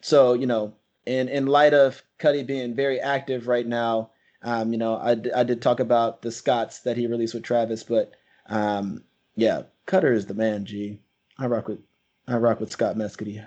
So, 0.00 0.32
you 0.32 0.46
know, 0.46 0.74
in 1.04 1.28
in 1.28 1.46
light 1.46 1.74
of 1.74 2.02
Cudi 2.18 2.46
being 2.46 2.74
very 2.74 2.98
active 2.98 3.46
right 3.46 3.66
now, 3.66 4.10
um, 4.42 4.72
you 4.72 4.78
know, 4.78 4.96
I, 4.96 5.14
d- 5.14 5.32
I 5.32 5.42
did 5.42 5.60
talk 5.60 5.78
about 5.78 6.22
the 6.22 6.32
Scotts 6.32 6.80
that 6.80 6.96
he 6.96 7.06
released 7.06 7.34
with 7.34 7.42
Travis, 7.44 7.82
but 7.82 8.12
um, 8.46 9.04
yeah, 9.36 9.64
Cudi 9.86 10.14
is 10.16 10.24
the 10.26 10.34
man. 10.34 10.64
G, 10.64 10.98
I 11.38 11.46
rock 11.46 11.68
with 11.68 11.80
I 12.26 12.36
rock 12.38 12.58
with 12.58 12.72
Scott 12.72 12.96
Mescudi, 12.96 13.46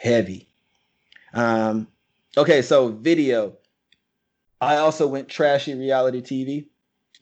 heavy. 0.00 0.46
Um, 1.32 1.88
okay, 2.36 2.62
so 2.62 2.88
video. 2.88 3.58
I 4.64 4.78
also 4.78 5.06
went 5.06 5.28
trashy 5.28 5.74
reality 5.74 6.22
TV. 6.22 6.66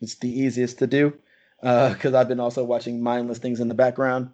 It's 0.01 0.15
the 0.15 0.29
easiest 0.29 0.79
to 0.79 0.87
do 0.87 1.13
uh, 1.61 1.93
because 1.93 2.13
I've 2.13 2.27
been 2.27 2.39
also 2.39 2.63
watching 2.63 3.01
mindless 3.01 3.39
things 3.39 3.59
in 3.59 3.67
the 3.67 3.73
background. 3.73 4.29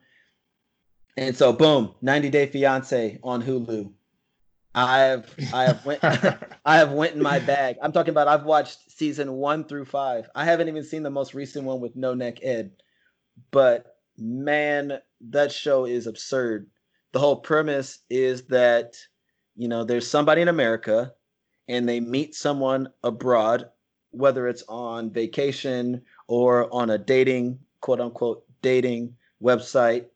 And 1.17 1.35
so, 1.35 1.51
boom, 1.51 1.93
90 2.01 2.29
Day 2.29 2.45
Fiance 2.45 3.19
on 3.23 3.43
Hulu. 3.43 3.91
I 4.75 4.99
have 4.99 5.33
I 5.53 5.63
have 5.63 5.85
went 5.85 6.03
I 6.65 6.77
have 6.77 6.91
went 6.91 7.15
in 7.15 7.21
my 7.21 7.39
bag. 7.39 7.77
I'm 7.81 7.91
talking 7.91 8.11
about 8.11 8.27
I've 8.27 8.45
watched 8.45 8.91
season 8.91 9.33
one 9.33 9.63
through 9.63 9.85
five. 9.85 10.29
I 10.35 10.45
haven't 10.45 10.67
even 10.67 10.83
seen 10.83 11.03
the 11.03 11.09
most 11.09 11.33
recent 11.33 11.65
one 11.65 11.81
with 11.81 11.95
No 11.95 12.13
Neck 12.13 12.39
Ed, 12.43 12.71
but 13.51 13.97
man, 14.17 14.99
that 15.29 15.51
show 15.51 15.85
is 15.85 16.05
absurd. 16.05 16.69
The 17.11 17.19
whole 17.19 17.37
premise 17.37 17.99
is 18.09 18.43
that 18.47 18.95
you 19.55 19.67
know 19.67 19.83
there's 19.83 20.07
somebody 20.07 20.41
in 20.41 20.47
America, 20.47 21.13
and 21.69 21.87
they 21.87 22.01
meet 22.01 22.35
someone 22.35 22.89
abroad, 23.03 23.69
whether 24.11 24.49
it's 24.49 24.63
on 24.67 25.11
vacation 25.11 26.01
or 26.27 26.67
on 26.73 26.89
a 26.89 26.97
dating 26.97 27.59
quote 27.79 28.01
unquote 28.01 28.43
dating 28.61 29.15
website, 29.41 30.07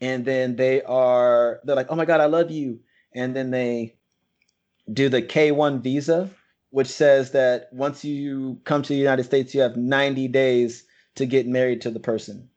and 0.00 0.24
then 0.24 0.54
they 0.54 0.82
are 0.82 1.58
they're 1.64 1.74
like, 1.74 1.88
oh 1.90 1.96
my 1.96 2.04
god, 2.04 2.20
I 2.20 2.26
love 2.26 2.52
you 2.52 2.78
and 3.14 3.34
then 3.34 3.50
they 3.50 3.94
do 4.92 5.08
the 5.08 5.22
K1 5.22 5.82
visa, 5.82 6.30
which 6.70 6.88
says 6.88 7.32
that 7.32 7.68
once 7.72 8.04
you 8.04 8.60
come 8.64 8.82
to 8.82 8.88
the 8.88 8.98
United 8.98 9.24
States, 9.24 9.54
you 9.54 9.60
have 9.60 9.76
90 9.76 10.28
days 10.28 10.84
to 11.16 11.26
get 11.26 11.46
married 11.46 11.80
to 11.82 11.90
the 11.90 12.00
person. 12.00 12.48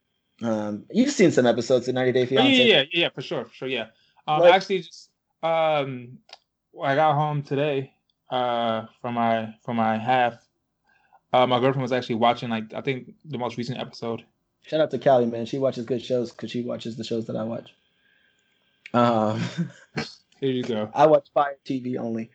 Um, 0.42 0.86
you've 0.92 1.12
seen 1.12 1.32
some 1.32 1.46
episodes 1.46 1.88
of 1.88 1.96
90 1.96 2.12
Day 2.12 2.26
Fiance. 2.26 2.52
Yeah, 2.52 2.64
yeah, 2.64 2.78
yeah, 2.78 2.84
yeah, 2.92 3.10
for 3.10 3.22
sure, 3.22 3.46
for 3.46 3.54
sure, 3.54 3.68
yeah. 3.68 3.88
Um, 4.28 4.42
like, 4.42 4.54
actually, 4.54 4.80
just 4.82 5.10
um, 5.44 6.18
I 6.82 6.96
got 6.96 7.16
home 7.16 7.44
today 7.44 7.95
uh 8.36 8.86
from 9.02 9.16
my 9.16 9.54
from 9.64 9.78
my 9.78 9.98
half. 9.98 10.36
Uh, 11.34 11.46
my 11.46 11.60
girlfriend 11.60 11.82
was 11.82 11.92
actually 11.92 12.16
watching 12.16 12.50
like 12.50 12.74
I 12.74 12.82
think 12.82 13.14
the 13.26 13.38
most 13.38 13.58
recent 13.58 13.80
episode. 13.80 14.24
Shout 14.66 14.82
out 14.82 14.92
to 14.92 15.00
Callie, 15.00 15.28
man. 15.28 15.46
She 15.46 15.60
watches 15.60 15.86
good 15.86 16.02
shows 16.02 16.32
because 16.32 16.50
she 16.50 16.62
watches 16.64 16.98
the 16.98 17.04
shows 17.04 17.28
that 17.28 17.36
I 17.36 17.44
watch. 17.44 17.74
Um, 18.94 19.44
There 20.42 20.50
you 20.50 20.64
go. 20.64 20.90
I 20.94 21.08
watch 21.08 21.30
Fire 21.34 21.58
TV 21.66 21.98
only. 21.98 22.30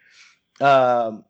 Um, 0.61 1.25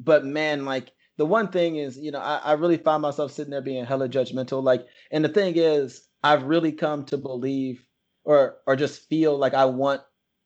but 0.00 0.24
man, 0.24 0.64
like 0.64 0.92
the 1.16 1.26
one 1.26 1.48
thing 1.48 1.76
is, 1.76 1.98
you 1.98 2.10
know, 2.10 2.20
I, 2.20 2.38
I 2.38 2.52
really 2.54 2.78
find 2.78 3.02
myself 3.02 3.32
sitting 3.32 3.50
there 3.50 3.60
being 3.60 3.84
hella 3.84 4.08
judgmental. 4.08 4.62
Like, 4.62 4.86
and 5.10 5.24
the 5.24 5.28
thing 5.28 5.54
is, 5.56 6.06
I've 6.22 6.44
really 6.44 6.72
come 6.72 7.04
to 7.06 7.16
believe 7.16 7.86
or 8.24 8.56
or 8.66 8.76
just 8.76 9.08
feel 9.08 9.36
like 9.36 9.54
I 9.54 9.66
want 9.66 10.00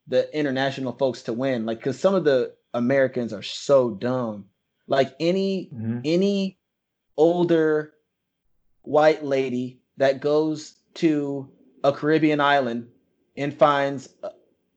the 0.06 0.28
international 0.36 0.92
folks 0.92 1.22
to 1.22 1.32
win. 1.32 1.66
Like, 1.66 1.78
because 1.78 1.98
some 1.98 2.14
of 2.14 2.24
the 2.24 2.54
Americans 2.74 3.32
are 3.32 3.42
so 3.42 3.90
dumb. 3.90 4.46
Like 4.86 5.14
any 5.20 5.70
mm-hmm. 5.72 6.00
any 6.04 6.58
older 7.16 7.92
white 8.82 9.24
lady 9.24 9.80
that 9.96 10.20
goes 10.20 10.74
to 10.94 11.48
a 11.84 11.92
Caribbean 11.92 12.40
island 12.40 12.88
and 13.36 13.56
finds 13.56 14.08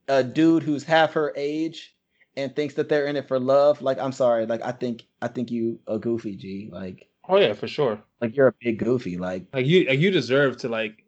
a 0.07 0.23
dude 0.23 0.63
who's 0.63 0.83
half 0.83 1.13
her 1.13 1.33
age 1.35 1.95
and 2.35 2.55
thinks 2.55 2.75
that 2.75 2.89
they're 2.89 3.07
in 3.07 3.15
it 3.15 3.27
for 3.27 3.39
love, 3.39 3.81
like 3.81 3.99
I'm 3.99 4.11
sorry, 4.11 4.45
like 4.45 4.61
I 4.63 4.71
think 4.71 5.03
I 5.21 5.27
think 5.27 5.51
you 5.51 5.79
a 5.87 5.97
goofy 5.97 6.35
G, 6.35 6.69
like 6.71 7.07
oh 7.27 7.37
yeah, 7.37 7.53
for 7.53 7.67
sure, 7.67 8.01
like 8.21 8.35
you're 8.35 8.47
a 8.47 8.53
big 8.59 8.79
goofy, 8.79 9.17
like 9.17 9.45
like 9.53 9.65
you 9.65 9.85
like 9.87 9.99
you 9.99 10.11
deserve 10.11 10.57
to 10.57 10.69
like 10.69 11.03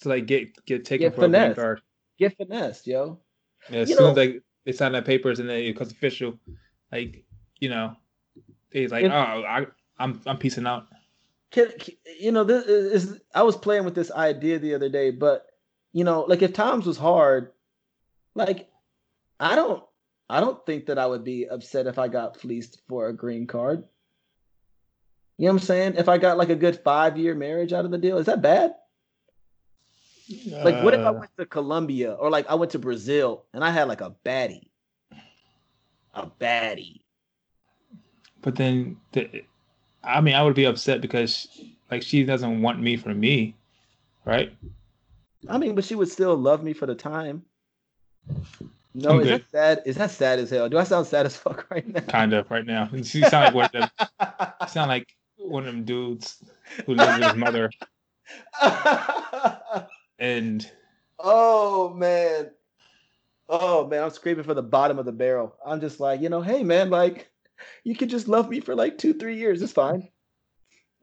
to 0.00 0.08
like 0.08 0.26
get 0.26 0.64
get 0.66 0.84
taken 0.84 1.08
get 1.08 1.14
for 1.14 1.22
finesse. 1.22 1.52
a 1.52 1.54
green 1.54 1.64
card, 1.64 1.82
get 2.18 2.36
finessed, 2.36 2.86
yo. 2.86 3.18
Yeah, 3.68 3.80
as 3.80 3.90
you 3.90 3.96
soon 3.96 4.04
know, 4.04 4.10
as 4.10 4.16
they 4.16 4.40
they 4.64 4.72
sign 4.72 4.92
that 4.92 5.04
papers 5.04 5.40
and 5.40 5.48
then 5.48 5.58
it 5.58 5.72
becomes 5.72 5.92
official, 5.92 6.38
like 6.92 7.24
you 7.60 7.68
know, 7.68 7.96
he's 8.70 8.90
like, 8.90 9.04
if, 9.04 9.12
oh, 9.12 9.14
I 9.14 9.66
I'm 9.98 10.20
I'm 10.26 10.38
piecing 10.38 10.66
out. 10.66 10.86
Can, 11.50 11.68
you 12.18 12.32
know 12.32 12.44
this 12.44 12.64
is 12.66 13.20
I 13.34 13.42
was 13.42 13.56
playing 13.56 13.84
with 13.84 13.94
this 13.94 14.10
idea 14.10 14.58
the 14.58 14.74
other 14.74 14.88
day, 14.88 15.10
but 15.10 15.46
you 15.92 16.04
know, 16.04 16.22
like 16.22 16.42
if 16.42 16.52
times 16.52 16.86
was 16.86 16.96
hard 16.96 17.52
like, 18.34 18.68
I 19.38 19.56
don't 19.56 19.82
I 20.28 20.40
don't 20.40 20.64
think 20.64 20.86
that 20.86 20.98
I 20.98 21.06
would 21.06 21.24
be 21.24 21.48
upset 21.48 21.86
if 21.86 21.98
I 21.98 22.08
got 22.08 22.36
fleeced 22.36 22.80
for 22.88 23.08
a 23.08 23.12
green 23.12 23.46
card. 23.46 23.84
You 25.36 25.46
know 25.46 25.54
what 25.54 25.62
I'm 25.62 25.66
saying? 25.66 25.94
If 25.96 26.08
I 26.08 26.18
got 26.18 26.38
like 26.38 26.50
a 26.50 26.56
good 26.56 26.80
five 26.84 27.18
year 27.18 27.34
marriage 27.34 27.72
out 27.72 27.84
of 27.84 27.90
the 27.90 27.98
deal, 27.98 28.18
is 28.18 28.26
that 28.26 28.42
bad? 28.42 28.74
Like, 30.30 30.84
what 30.84 30.94
if 30.94 31.00
I 31.00 31.04
uh. 31.04 31.12
went 31.12 31.30
to 31.38 31.46
Colombia 31.46 32.12
or 32.14 32.30
like 32.30 32.48
I 32.48 32.54
went 32.54 32.72
to 32.72 32.78
Brazil 32.78 33.44
and 33.52 33.64
I 33.64 33.70
had 33.70 33.88
like 33.88 34.00
a 34.00 34.14
baddie? 34.24 34.70
A 36.14 36.26
baddie. 36.26 37.00
But 38.42 38.56
then, 38.56 38.96
the, 39.12 39.44
I 40.02 40.20
mean, 40.20 40.34
I 40.34 40.42
would 40.42 40.54
be 40.54 40.64
upset 40.64 41.00
because 41.00 41.48
like 41.90 42.02
she 42.02 42.24
doesn't 42.24 42.62
want 42.62 42.80
me 42.80 42.96
for 42.96 43.14
me, 43.14 43.54
right? 44.24 44.52
I 45.48 45.58
mean, 45.58 45.74
but 45.74 45.84
she 45.84 45.94
would 45.94 46.08
still 46.08 46.36
love 46.36 46.62
me 46.62 46.72
for 46.72 46.86
the 46.86 46.94
time. 46.94 47.44
No, 48.94 49.10
I'm 49.10 49.20
is 49.20 49.26
good. 49.26 49.40
that 49.40 49.50
sad? 49.50 49.82
Is 49.86 49.96
that 49.96 50.10
sad 50.10 50.38
as 50.38 50.50
hell? 50.50 50.68
Do 50.68 50.78
I 50.78 50.84
sound 50.84 51.06
sad 51.06 51.26
as 51.26 51.36
fuck 51.44 51.66
right 51.70 51.86
now? 51.86 52.00
Kind 52.00 52.32
of 52.32 52.50
right 52.50 52.66
now. 52.66 52.88
You 52.92 53.02
sound 53.02 53.32
like 53.32 53.54
one 53.54 53.64
of 53.66 53.72
them. 53.72 53.88
sound 54.68 54.88
like 54.88 55.08
one 55.36 55.66
of 55.66 55.74
them 55.74 55.84
dudes 55.84 56.42
who 56.86 56.94
lives 56.94 57.18
with 57.18 57.28
his 57.28 57.36
mother. 57.36 57.70
and 60.20 60.70
oh 61.18 61.92
man, 61.94 62.50
oh 63.48 63.86
man, 63.88 64.04
I'm 64.04 64.10
screaming 64.10 64.44
for 64.44 64.54
the 64.54 64.62
bottom 64.62 64.98
of 64.98 65.06
the 65.06 65.12
barrel. 65.12 65.56
I'm 65.66 65.80
just 65.80 65.98
like, 65.98 66.20
you 66.20 66.28
know, 66.28 66.42
hey 66.42 66.62
man, 66.62 66.90
like 66.90 67.28
you 67.82 67.96
could 67.96 68.10
just 68.10 68.28
love 68.28 68.48
me 68.48 68.60
for 68.60 68.76
like 68.76 68.98
two, 68.98 69.14
three 69.14 69.38
years. 69.38 69.60
It's 69.62 69.72
fine. 69.72 70.08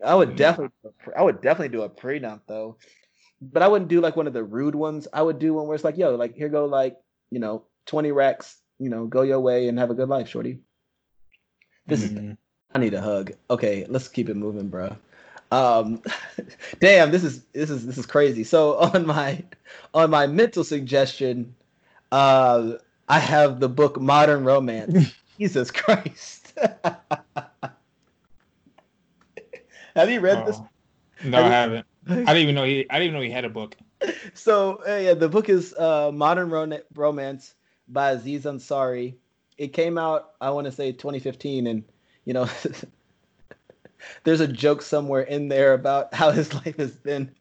I 0.04 0.16
would 0.16 0.36
definitely, 0.36 0.92
I 1.18 1.24
would 1.24 1.42
definitely 1.42 1.76
do 1.76 1.82
a 1.82 1.90
prenup 1.90 2.42
though 2.48 2.78
but 3.42 3.62
I 3.62 3.68
wouldn't 3.68 3.90
do 3.90 4.02
like 4.02 4.16
one 4.16 4.28
of 4.28 4.34
the 4.34 4.44
rude 4.44 4.76
ones. 4.76 5.08
I 5.14 5.22
would 5.22 5.40
do 5.40 5.54
one 5.54 5.68
where 5.68 5.76
it's 5.76 5.84
like, 5.84 5.98
yo, 5.98 6.16
like 6.16 6.36
here 6.36 6.50
go 6.50 6.66
like, 6.66 6.98
you 7.30 7.40
know, 7.40 7.66
20 7.86 8.12
racks, 8.12 8.58
you 8.80 8.90
know, 8.90 9.06
go 9.06 9.22
your 9.22 9.40
way 9.40 9.68
and 9.68 9.78
have 9.80 9.92
a 9.92 9.96
good 9.96 10.10
life, 10.10 10.28
shorty. 10.28 10.60
This 11.86 12.04
mm-hmm. 12.04 12.32
is 12.32 12.38
I 12.74 12.80
need 12.80 12.94
a 12.94 13.02
hug. 13.02 13.32
Okay, 13.50 13.86
let's 13.88 14.08
keep 14.08 14.30
it 14.30 14.36
moving, 14.36 14.68
bro. 14.68 14.96
Um 15.52 16.02
damn, 16.80 17.12
this 17.12 17.24
is 17.24 17.44
this 17.54 17.70
is 17.70 17.86
this 17.86 17.98
is 17.98 18.06
crazy. 18.06 18.44
So 18.44 18.78
on 18.94 19.06
my 19.06 19.44
on 19.94 20.10
my 20.10 20.28
mental 20.28 20.64
suggestion, 20.64 21.56
uh 22.12 22.74
I 23.10 23.20
have 23.20 23.60
the 23.60 23.70
book 23.70 24.00
Modern 24.00 24.44
Romance. 24.44 25.16
Jesus 25.38 25.72
Christ. 25.72 26.54
have 29.96 30.10
you 30.10 30.20
read 30.20 30.40
oh. 30.40 30.46
this? 30.46 30.60
No, 31.24 31.44
have 31.44 31.46
I 31.46 31.50
haven't. 31.50 31.86
I 32.10 32.34
didn't 32.34 32.38
even 32.38 32.56
know 32.56 32.64
he. 32.64 32.90
I 32.90 33.00
didn't 33.00 33.10
even 33.10 33.14
know 33.16 33.22
he 33.22 33.30
had 33.32 33.46
a 33.46 33.50
book. 33.50 33.76
So 34.34 34.82
uh, 34.88 34.96
yeah, 34.96 35.14
the 35.14 35.30
book 35.30 35.50
is 35.50 35.74
uh, 35.74 36.12
Modern 36.12 36.50
Ro- 36.50 36.80
Romance 36.96 37.56
by 37.88 38.12
Aziz 38.12 38.46
Ansari. 38.46 39.16
It 39.58 39.74
came 39.74 39.98
out, 39.98 40.34
I 40.40 40.52
want 40.52 40.66
to 40.66 40.72
say, 40.72 40.92
2015, 40.92 41.68
and 41.68 41.84
you 42.26 42.34
know, 42.34 42.48
there's 44.24 44.42
a 44.42 44.48
joke 44.48 44.82
somewhere 44.82 45.22
in 45.22 45.48
there 45.48 45.74
about 45.74 46.14
how 46.14 46.32
his 46.32 46.54
life 46.54 46.78
has 46.78 46.92
been 46.92 47.32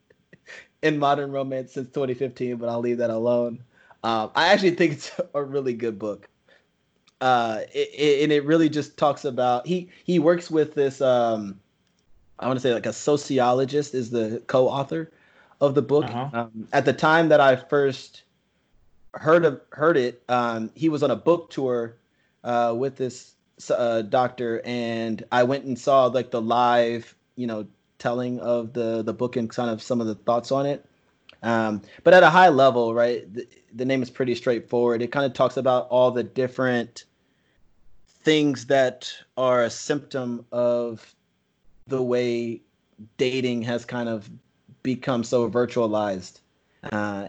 in 0.82 0.98
modern 0.98 1.32
romance 1.32 1.72
since 1.72 1.88
2015, 1.88 2.56
but 2.56 2.68
I'll 2.68 2.80
leave 2.80 2.98
that 2.98 3.10
alone. 3.10 3.62
Um, 4.02 4.30
I 4.34 4.48
actually 4.48 4.72
think 4.72 4.92
it's 4.94 5.10
a 5.34 5.42
really 5.42 5.74
good 5.74 5.98
book. 5.98 6.28
Uh, 7.20 7.60
it, 7.72 7.88
it, 7.94 8.22
and 8.24 8.32
it 8.32 8.44
really 8.44 8.68
just 8.68 8.98
talks 8.98 9.24
about 9.24 9.66
he 9.66 9.88
he 10.04 10.18
works 10.18 10.50
with 10.50 10.74
this 10.74 11.00
um, 11.00 11.58
I 12.38 12.46
want 12.46 12.58
to 12.58 12.60
say 12.60 12.74
like 12.74 12.86
a 12.86 12.92
sociologist 12.92 13.94
is 13.94 14.10
the 14.10 14.42
co-author 14.46 15.10
of 15.60 15.74
the 15.74 15.82
book. 15.82 16.04
Uh-huh. 16.04 16.28
Um, 16.32 16.68
at 16.72 16.84
the 16.84 16.92
time 16.92 17.28
that 17.30 17.40
I 17.40 17.56
first 17.56 18.24
heard 19.14 19.44
of 19.44 19.60
heard 19.70 19.96
it, 19.96 20.22
um, 20.28 20.70
he 20.74 20.88
was 20.88 21.02
on 21.02 21.10
a 21.10 21.16
book 21.16 21.50
tour 21.50 21.96
uh, 22.44 22.74
with 22.76 22.96
this 22.96 23.35
uh, 23.70 24.02
doctor, 24.02 24.62
and 24.64 25.24
I 25.32 25.44
went 25.44 25.64
and 25.64 25.78
saw 25.78 26.06
like 26.06 26.30
the 26.30 26.42
live, 26.42 27.14
you 27.36 27.46
know, 27.46 27.66
telling 27.98 28.38
of 28.40 28.72
the 28.72 29.02
the 29.02 29.14
book 29.14 29.36
and 29.36 29.48
kind 29.48 29.70
of 29.70 29.82
some 29.82 30.00
of 30.00 30.06
the 30.06 30.14
thoughts 30.14 30.52
on 30.52 30.66
it. 30.66 30.84
Um, 31.42 31.82
but 32.02 32.14
at 32.14 32.22
a 32.22 32.30
high 32.30 32.48
level, 32.48 32.94
right, 32.94 33.32
the, 33.32 33.46
the 33.74 33.84
name 33.84 34.02
is 34.02 34.10
pretty 34.10 34.34
straightforward. 34.34 35.02
It 35.02 35.12
kind 35.12 35.26
of 35.26 35.32
talks 35.32 35.56
about 35.56 35.88
all 35.88 36.10
the 36.10 36.22
different 36.22 37.04
things 38.06 38.66
that 38.66 39.12
are 39.36 39.62
a 39.62 39.70
symptom 39.70 40.44
of 40.50 41.14
the 41.86 42.02
way 42.02 42.60
dating 43.16 43.62
has 43.62 43.84
kind 43.84 44.08
of 44.08 44.28
become 44.82 45.22
so 45.22 45.48
virtualized. 45.48 46.40
Uh, 46.92 47.28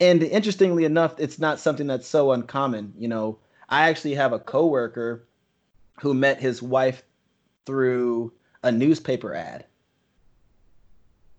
and 0.00 0.22
interestingly 0.22 0.84
enough, 0.84 1.14
it's 1.18 1.38
not 1.38 1.58
something 1.58 1.86
that's 1.86 2.06
so 2.06 2.32
uncommon. 2.32 2.92
You 2.98 3.08
know, 3.08 3.38
I 3.68 3.88
actually 3.88 4.14
have 4.14 4.32
a 4.32 4.38
coworker 4.38 5.26
who 6.00 6.14
met 6.14 6.40
his 6.40 6.62
wife 6.62 7.02
through 7.64 8.32
a 8.62 8.70
newspaper 8.70 9.34
ad. 9.34 9.64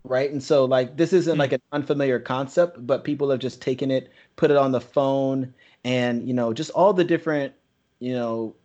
Right. 0.04 0.32
And 0.32 0.42
so, 0.42 0.66
like, 0.66 0.96
this 0.96 1.12
isn't 1.14 1.36
hmm. 1.36 1.40
like 1.40 1.52
an 1.52 1.62
unfamiliar 1.72 2.20
concept, 2.20 2.86
but 2.86 3.04
people 3.04 3.30
have 3.30 3.40
just 3.40 3.62
taken 3.62 3.92
it, 3.92 4.12
put 4.36 4.52
it 4.52 4.58
on 4.58 4.72
the 4.72 4.82
phone, 4.82 5.54
and, 5.84 6.28
you 6.28 6.34
know, 6.34 6.54
just 6.54 6.72
all 6.72 6.94
the 6.94 7.04
different, 7.04 7.54
you 8.00 8.14
know, 8.14 8.56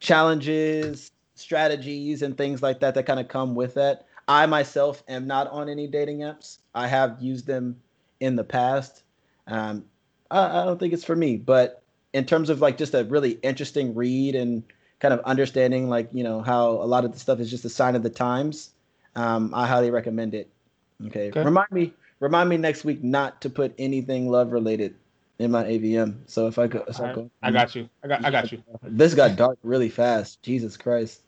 challenges, 0.00 1.10
strategies 1.34 2.22
and 2.22 2.36
things 2.36 2.62
like 2.62 2.80
that 2.80 2.94
that 2.94 3.06
kind 3.06 3.20
of 3.20 3.28
come 3.28 3.54
with 3.54 3.74
that. 3.74 4.06
I 4.26 4.46
myself 4.46 5.02
am 5.08 5.26
not 5.26 5.48
on 5.48 5.68
any 5.68 5.86
dating 5.86 6.20
apps. 6.20 6.58
I 6.74 6.86
have 6.86 7.20
used 7.20 7.46
them 7.46 7.76
in 8.20 8.36
the 8.36 8.44
past. 8.44 9.02
Um, 9.46 9.84
I, 10.30 10.62
I 10.62 10.64
don't 10.64 10.78
think 10.78 10.94
it's 10.94 11.04
for 11.04 11.16
me, 11.16 11.36
but 11.36 11.82
in 12.14 12.24
terms 12.24 12.48
of 12.48 12.62
like 12.62 12.78
just 12.78 12.94
a 12.94 13.04
really 13.04 13.32
interesting 13.42 13.94
read 13.94 14.34
and 14.34 14.62
kind 15.00 15.12
of 15.12 15.20
understanding 15.20 15.90
like 15.90 16.08
you 16.12 16.24
know 16.24 16.40
how 16.40 16.70
a 16.70 16.86
lot 16.86 17.04
of 17.04 17.12
the 17.12 17.18
stuff 17.18 17.40
is 17.40 17.50
just 17.50 17.64
a 17.66 17.68
sign 17.68 17.94
of 17.94 18.02
the 18.02 18.08
times, 18.08 18.70
um, 19.16 19.52
I 19.52 19.66
highly 19.66 19.90
recommend 19.90 20.32
it. 20.34 20.48
Okay. 21.06 21.28
Okay. 21.28 21.42
remind 21.42 21.70
me 21.72 21.92
remind 22.20 22.48
me 22.48 22.56
next 22.56 22.84
week 22.84 23.02
not 23.02 23.42
to 23.42 23.50
put 23.50 23.74
anything 23.78 24.30
love 24.30 24.52
related 24.52 24.94
in 25.40 25.50
my 25.50 25.64
AVM. 25.64 26.14
So 26.26 26.46
if 26.46 26.58
I 26.58 26.68
go, 26.68 26.84
so 26.92 27.04
right. 27.04 27.14
go 27.14 27.30
I 27.42 27.50
got 27.50 27.74
you. 27.74 27.90
I 28.02 28.08
got 28.08 28.24
I 28.24 28.30
got 28.30 28.52
you. 28.52 28.62
this 28.82 29.14
got 29.14 29.36
dark 29.36 29.58
really 29.62 29.90
fast. 29.90 30.40
Jesus 30.42 30.76
Christ. 30.76 31.20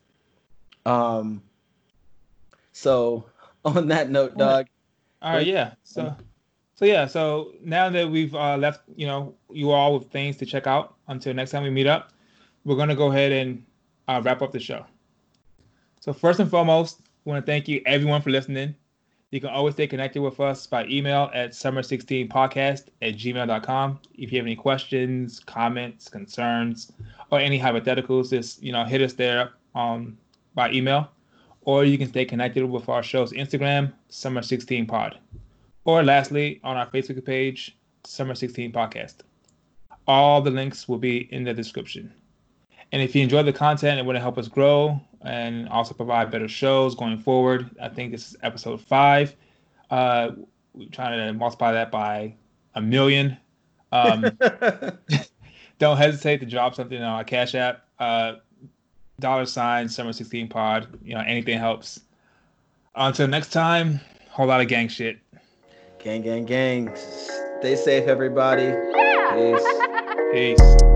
Um. 0.85 1.43
So 2.71 3.25
on 3.65 3.89
that 3.89 4.09
note, 4.09 4.37
dog. 4.37 4.67
All 5.21 5.33
Right. 5.33 5.47
yeah. 5.47 5.73
So, 5.83 6.15
so 6.77 6.85
yeah. 6.85 7.07
So 7.07 7.53
now 7.63 7.89
that 7.89 8.09
we've 8.09 8.33
uh, 8.35 8.55
left, 8.55 8.81
you 8.95 9.07
know, 9.07 9.33
you 9.51 9.71
all 9.71 9.97
with 9.97 10.09
things 10.11 10.37
to 10.37 10.45
check 10.45 10.67
out 10.67 10.95
until 11.07 11.33
next 11.33 11.51
time 11.51 11.63
we 11.63 11.71
meet 11.71 11.87
up, 11.87 12.11
we're 12.65 12.77
gonna 12.77 12.95
go 12.95 13.11
ahead 13.11 13.31
and 13.31 13.63
uh, 14.07 14.21
wrap 14.23 14.41
up 14.41 14.51
the 14.51 14.59
show. 14.59 14.85
So 15.99 16.13
first 16.13 16.39
and 16.39 16.49
foremost, 16.49 17.01
we 17.25 17.31
want 17.31 17.45
to 17.45 17.51
thank 17.51 17.67
you 17.67 17.81
everyone 17.85 18.21
for 18.21 18.29
listening. 18.29 18.75
You 19.31 19.41
can 19.41 19.49
always 19.49 19.73
stay 19.73 19.87
connected 19.87 20.21
with 20.21 20.39
us 20.39 20.67
by 20.67 20.85
email 20.85 21.29
at 21.33 21.51
summer16podcast 21.51 22.85
at 23.01 23.15
gmail.com. 23.15 23.99
If 24.13 24.31
you 24.31 24.37
have 24.37 24.45
any 24.45 24.55
questions, 24.55 25.41
comments, 25.41 26.07
concerns, 26.07 26.93
or 27.31 27.39
any 27.39 27.59
hypotheticals, 27.59 28.29
just 28.29 28.63
you 28.63 28.71
know, 28.71 28.85
hit 28.85 29.01
us 29.01 29.13
there 29.13 29.51
um, 29.75 30.17
by 30.55 30.71
email. 30.71 31.09
Or 31.61 31.83
you 31.83 31.97
can 31.97 32.07
stay 32.07 32.23
connected 32.23 32.63
with 32.63 32.87
our 32.87 33.03
show's 33.03 33.33
Instagram, 33.33 33.91
Summer16Pod. 34.09 35.17
Or 35.87 36.03
lastly, 36.03 36.59
on 36.65 36.75
our 36.75 36.85
Facebook 36.87 37.23
page, 37.23 37.77
Summer16 38.03 38.73
Podcast. 38.73 39.19
All 40.05 40.41
the 40.41 40.51
links 40.51 40.89
will 40.89 40.97
be 40.97 41.33
in 41.33 41.45
the 41.45 41.53
description. 41.53 42.13
And 42.91 43.01
if 43.01 43.15
you 43.15 43.23
enjoy 43.23 43.43
the 43.43 43.53
content 43.53 43.97
and 43.97 44.05
want 44.05 44.17
to 44.17 44.21
help 44.21 44.37
us 44.37 44.49
grow 44.49 44.99
and 45.21 45.69
also 45.69 45.93
provide 45.93 46.29
better 46.29 46.49
shows 46.49 46.93
going 46.93 47.17
forward, 47.17 47.73
I 47.81 47.87
think 47.87 48.11
this 48.11 48.31
is 48.31 48.35
episode 48.43 48.81
five. 48.81 49.33
Uh, 49.89 50.31
we're 50.73 50.89
trying 50.89 51.17
to 51.25 51.31
multiply 51.31 51.71
that 51.71 51.89
by 51.89 52.35
a 52.75 52.81
million. 52.81 53.37
Um, 53.93 54.25
don't 55.79 55.95
hesitate 55.95 56.41
to 56.41 56.45
drop 56.45 56.75
something 56.75 56.97
on 56.97 57.03
our 57.05 57.23
Cash 57.23 57.55
App. 57.55 57.85
Uh, 57.97 58.33
dollar 59.21 59.45
sign 59.45 59.87
Summer 59.87 60.11
16 60.11 60.49
Pod. 60.49 60.87
You 61.01 61.15
know, 61.15 61.21
anything 61.21 61.57
helps. 61.57 62.01
Until 62.93 63.29
next 63.29 63.51
time, 63.51 64.01
whole 64.31 64.47
lot 64.47 64.59
of 64.59 64.67
gang 64.67 64.89
shit. 64.89 65.19
Gang, 65.99 66.21
gang, 66.21 66.45
gang. 66.45 66.95
Stay 67.59 67.75
safe, 67.75 68.07
everybody. 68.07 68.71
Peace. 69.33 69.67
Peace. 70.31 70.86